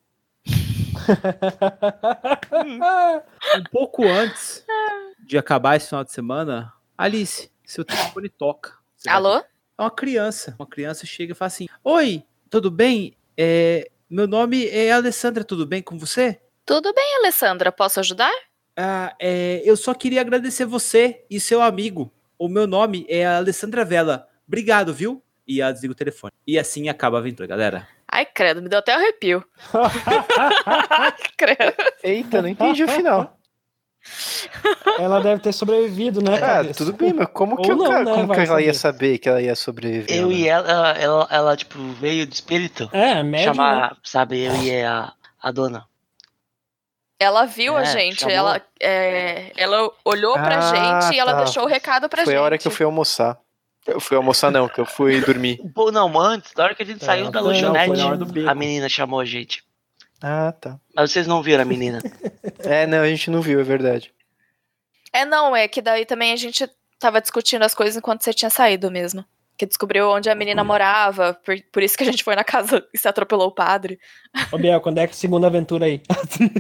um 3.57 3.65
pouco 3.71 4.05
antes 4.05 4.65
de 5.27 5.37
acabar 5.37 5.77
esse 5.77 5.89
final 5.89 6.05
de 6.05 6.13
semana, 6.13 6.73
Alice, 6.97 7.51
seu 7.65 7.85
telefone 7.85 8.31
toca. 8.31 8.73
Alô? 9.07 9.43
é 9.79 9.83
uma 9.83 9.91
criança. 9.91 10.55
Uma 10.59 10.67
criança 10.67 11.05
chega 11.05 11.33
e 11.33 11.35
fala 11.35 11.49
assim: 11.49 11.69
Oi, 11.85 12.25
tudo 12.49 12.71
bem? 12.71 13.15
É, 13.37 13.91
meu 14.09 14.27
nome 14.27 14.67
é 14.67 14.93
Alessandra, 14.93 15.45
tudo 15.45 15.67
bem 15.67 15.83
com 15.83 15.99
você? 15.99 16.41
Tudo 16.65 16.93
bem, 16.93 17.17
Alessandra? 17.19 17.73
Posso 17.73 18.01
ajudar? 18.01 18.33
Ah, 18.77 19.15
é, 19.19 19.63
eu 19.65 19.77
só 19.77 19.95
queria 19.95 20.21
agradecer 20.21 20.65
você 20.65 21.25
e 21.31 21.41
seu 21.41 21.61
amigo. 21.61 22.13
O 22.39 22.49
meu 22.49 22.67
nome 22.67 23.07
é 23.09 23.27
Alessandra 23.27 23.85
Vela. 23.85 24.29
Obrigado, 24.47 24.93
viu? 24.93 25.23
E 25.47 25.61
ela 25.61 25.73
desliga 25.73 25.93
o 25.93 25.97
telefone. 25.97 26.33
E 26.47 26.59
assim 26.59 26.89
acaba 26.89 27.17
a 27.17 27.21
aventura, 27.21 27.47
galera. 27.47 27.89
Ai, 28.09 28.27
credo, 28.27 28.63
me 28.63 28.69
deu 28.69 28.79
até 28.79 28.95
um 28.95 29.01
arrepio. 29.01 29.45
credo. 31.37 31.75
Eita, 32.03 32.43
não 32.43 32.49
entendi 32.49 32.85
o 32.85 32.89
final. 32.89 33.39
Ela 34.99 35.21
deve 35.21 35.41
ter 35.43 35.53
sobrevivido, 35.53 36.21
né? 36.23 36.35
Ah, 36.37 36.41
cabeça? 36.41 36.85
tudo 36.85 36.93
bem, 36.93 37.13
mas 37.13 37.29
como 37.33 37.57
que, 37.61 37.71
Ou 37.71 37.77
não, 37.77 38.05
né, 38.05 38.13
como 38.13 38.33
que 38.35 38.41
ela 38.41 38.61
ia 38.61 38.75
saber. 38.75 38.75
saber 38.75 39.19
que 39.19 39.29
ela 39.29 39.41
ia 39.43 39.55
sobreviver? 39.55 40.17
Eu 40.17 40.29
né? 40.29 40.35
e 40.35 40.49
ela, 40.49 40.69
ela, 40.69 40.91
ela, 40.93 41.29
ela, 41.31 41.57
tipo, 41.57 41.79
veio 41.95 42.27
de 42.27 42.35
espírito. 42.35 42.89
É, 42.93 43.23
médio, 43.23 43.31
né? 43.51 43.55
chamar, 43.55 43.97
sabe, 44.03 44.41
eu 44.45 44.55
e 44.57 44.83
a, 44.83 45.13
a 45.41 45.51
dona. 45.51 45.85
Ela 47.21 47.45
viu 47.47 47.77
a 47.77 47.83
É, 47.83 47.87
gente, 47.87 48.21
chamou. 48.21 48.35
ela, 48.37 48.61
é, 48.81 49.53
ela 49.57 49.89
olhou 50.05 50.33
pra 50.35 50.59
Ah, 50.59 51.01
gente 51.01 51.15
e 51.15 51.19
ela 51.21 51.33
tá. 51.35 51.45
deixou 51.45 51.63
o 51.63 51.69
recado 51.69 52.09
pra 52.09 52.25
Foi 52.25 52.33
gente. 52.33 52.41
a 52.41 52.45
hora 52.45 52.59
que 52.59 52.67
eu 52.67 52.73
fui 52.73 52.85
almoçar. 52.85 53.39
Eu 53.87 54.01
fui 54.01 54.17
almoçar 54.17 54.51
não, 54.51 54.69
que 54.69 54.81
eu 54.81 54.87
fui 54.87 55.21
dormir. 55.21 55.59
Pô, 55.75 55.91
não, 55.93 56.19
antes, 56.21 56.53
na 56.57 56.65
hora 56.65 56.75
que 56.75 56.83
a 56.83 56.87
gente 56.87 57.03
É, 57.03 57.07
saiu 57.07 57.31
da 57.31 57.41
foi- 57.41 57.53
lanchonete, 57.53 58.33
foi 58.33 58.47
a 58.49 58.55
menina 58.55 58.89
chamou 58.89 59.19
a 59.21 59.25
gente. 59.25 59.65
Ah, 60.23 60.53
tá. 60.53 60.79
Mas 60.95 61.11
vocês 61.11 61.27
não 61.27 61.43
viram 61.43 61.63
a 61.63 61.67
menina. 61.67 62.01
É, 62.65 62.87
não, 62.87 63.01
a 63.01 63.09
gente 63.09 63.29
não 63.29 63.43
viu, 63.43 63.59
é 63.59 63.65
verdade. 63.65 64.15
É, 65.13 65.25
não, 65.25 65.55
é 65.55 65.67
que 65.67 65.83
daí 65.83 66.07
também 66.07 66.33
a 66.33 66.37
gente 66.37 66.69
tava 66.97 67.21
discutindo 67.21 67.63
as 67.65 67.75
coisas 67.75 67.97
enquanto 67.97 68.23
você 68.23 68.33
tinha 68.33 68.51
saído 68.51 68.89
mesmo. 68.89 69.25
Que 69.59 69.67
descobriu 69.67 70.09
onde 70.09 70.31
a 70.31 70.35
menina 70.35 70.63
morava, 70.63 71.35
por, 71.45 71.57
por 71.73 71.83
isso 71.83 71.97
que 71.99 72.05
a 72.05 72.07
gente 72.07 72.23
foi 72.23 72.37
na 72.37 72.45
casa 72.45 72.87
e 72.95 72.99
se 72.99 73.09
atropelou 73.09 73.49
o 73.49 73.55
padre. 73.55 73.99
Ô, 74.53 74.59
Biel, 74.59 74.81
quando 74.81 74.99
é 74.99 75.07
que 75.09 75.13
a 75.13 75.17
segunda 75.17 75.49
aventura 75.49 75.87
aí? 75.87 76.01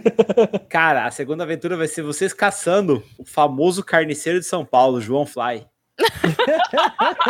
Cara, 0.68 1.06
a 1.06 1.10
segunda 1.12 1.44
aventura 1.44 1.76
vai 1.76 1.86
ser 1.86 2.02
vocês 2.02 2.32
caçando 2.32 3.04
o 3.16 3.24
famoso 3.24 3.84
carniceiro 3.84 4.40
de 4.40 4.46
São 4.46 4.64
Paulo, 4.64 5.00
João 5.00 5.24
Fly. 5.24 5.64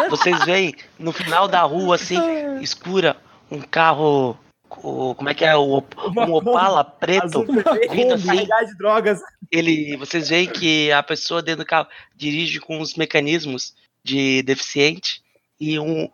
Vocês 0.08 0.44
veem 0.44 0.74
no 0.98 1.12
final 1.12 1.46
da 1.46 1.60
rua, 1.62 1.96
assim, 1.96 2.18
escura, 2.60 3.16
um 3.50 3.60
carro. 3.60 4.36
O- 4.82 5.14
como 5.14 5.28
é 5.28 5.34
que 5.34 5.44
é? 5.44 5.56
O, 5.56 5.78
um 5.78 6.32
Opala 6.34 6.84
preto. 6.84 7.44
Vindo 7.90 8.14
assim. 8.14 8.44
de 8.44 8.76
drogas. 8.78 9.20
Ele, 9.50 9.96
vocês 9.96 10.28
veem 10.28 10.48
que 10.50 10.90
a 10.92 11.02
pessoa 11.02 11.42
dentro 11.42 11.64
do 11.64 11.68
carro 11.68 11.88
dirige 12.16 12.58
com 12.58 12.80
os 12.80 12.94
mecanismos 12.94 13.74
de 14.04 14.42
deficiente 14.42 15.22
e 15.60 15.78
um, 15.78 16.08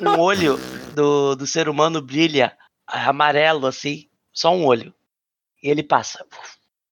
um 0.00 0.08
olho 0.18 0.58
do, 0.94 1.34
do 1.34 1.46
ser 1.46 1.68
humano 1.68 2.00
brilha 2.00 2.56
amarelo, 2.86 3.66
assim, 3.66 4.08
só 4.32 4.54
um 4.54 4.64
olho. 4.64 4.94
E 5.62 5.68
ele 5.68 5.82
passa. 5.82 6.24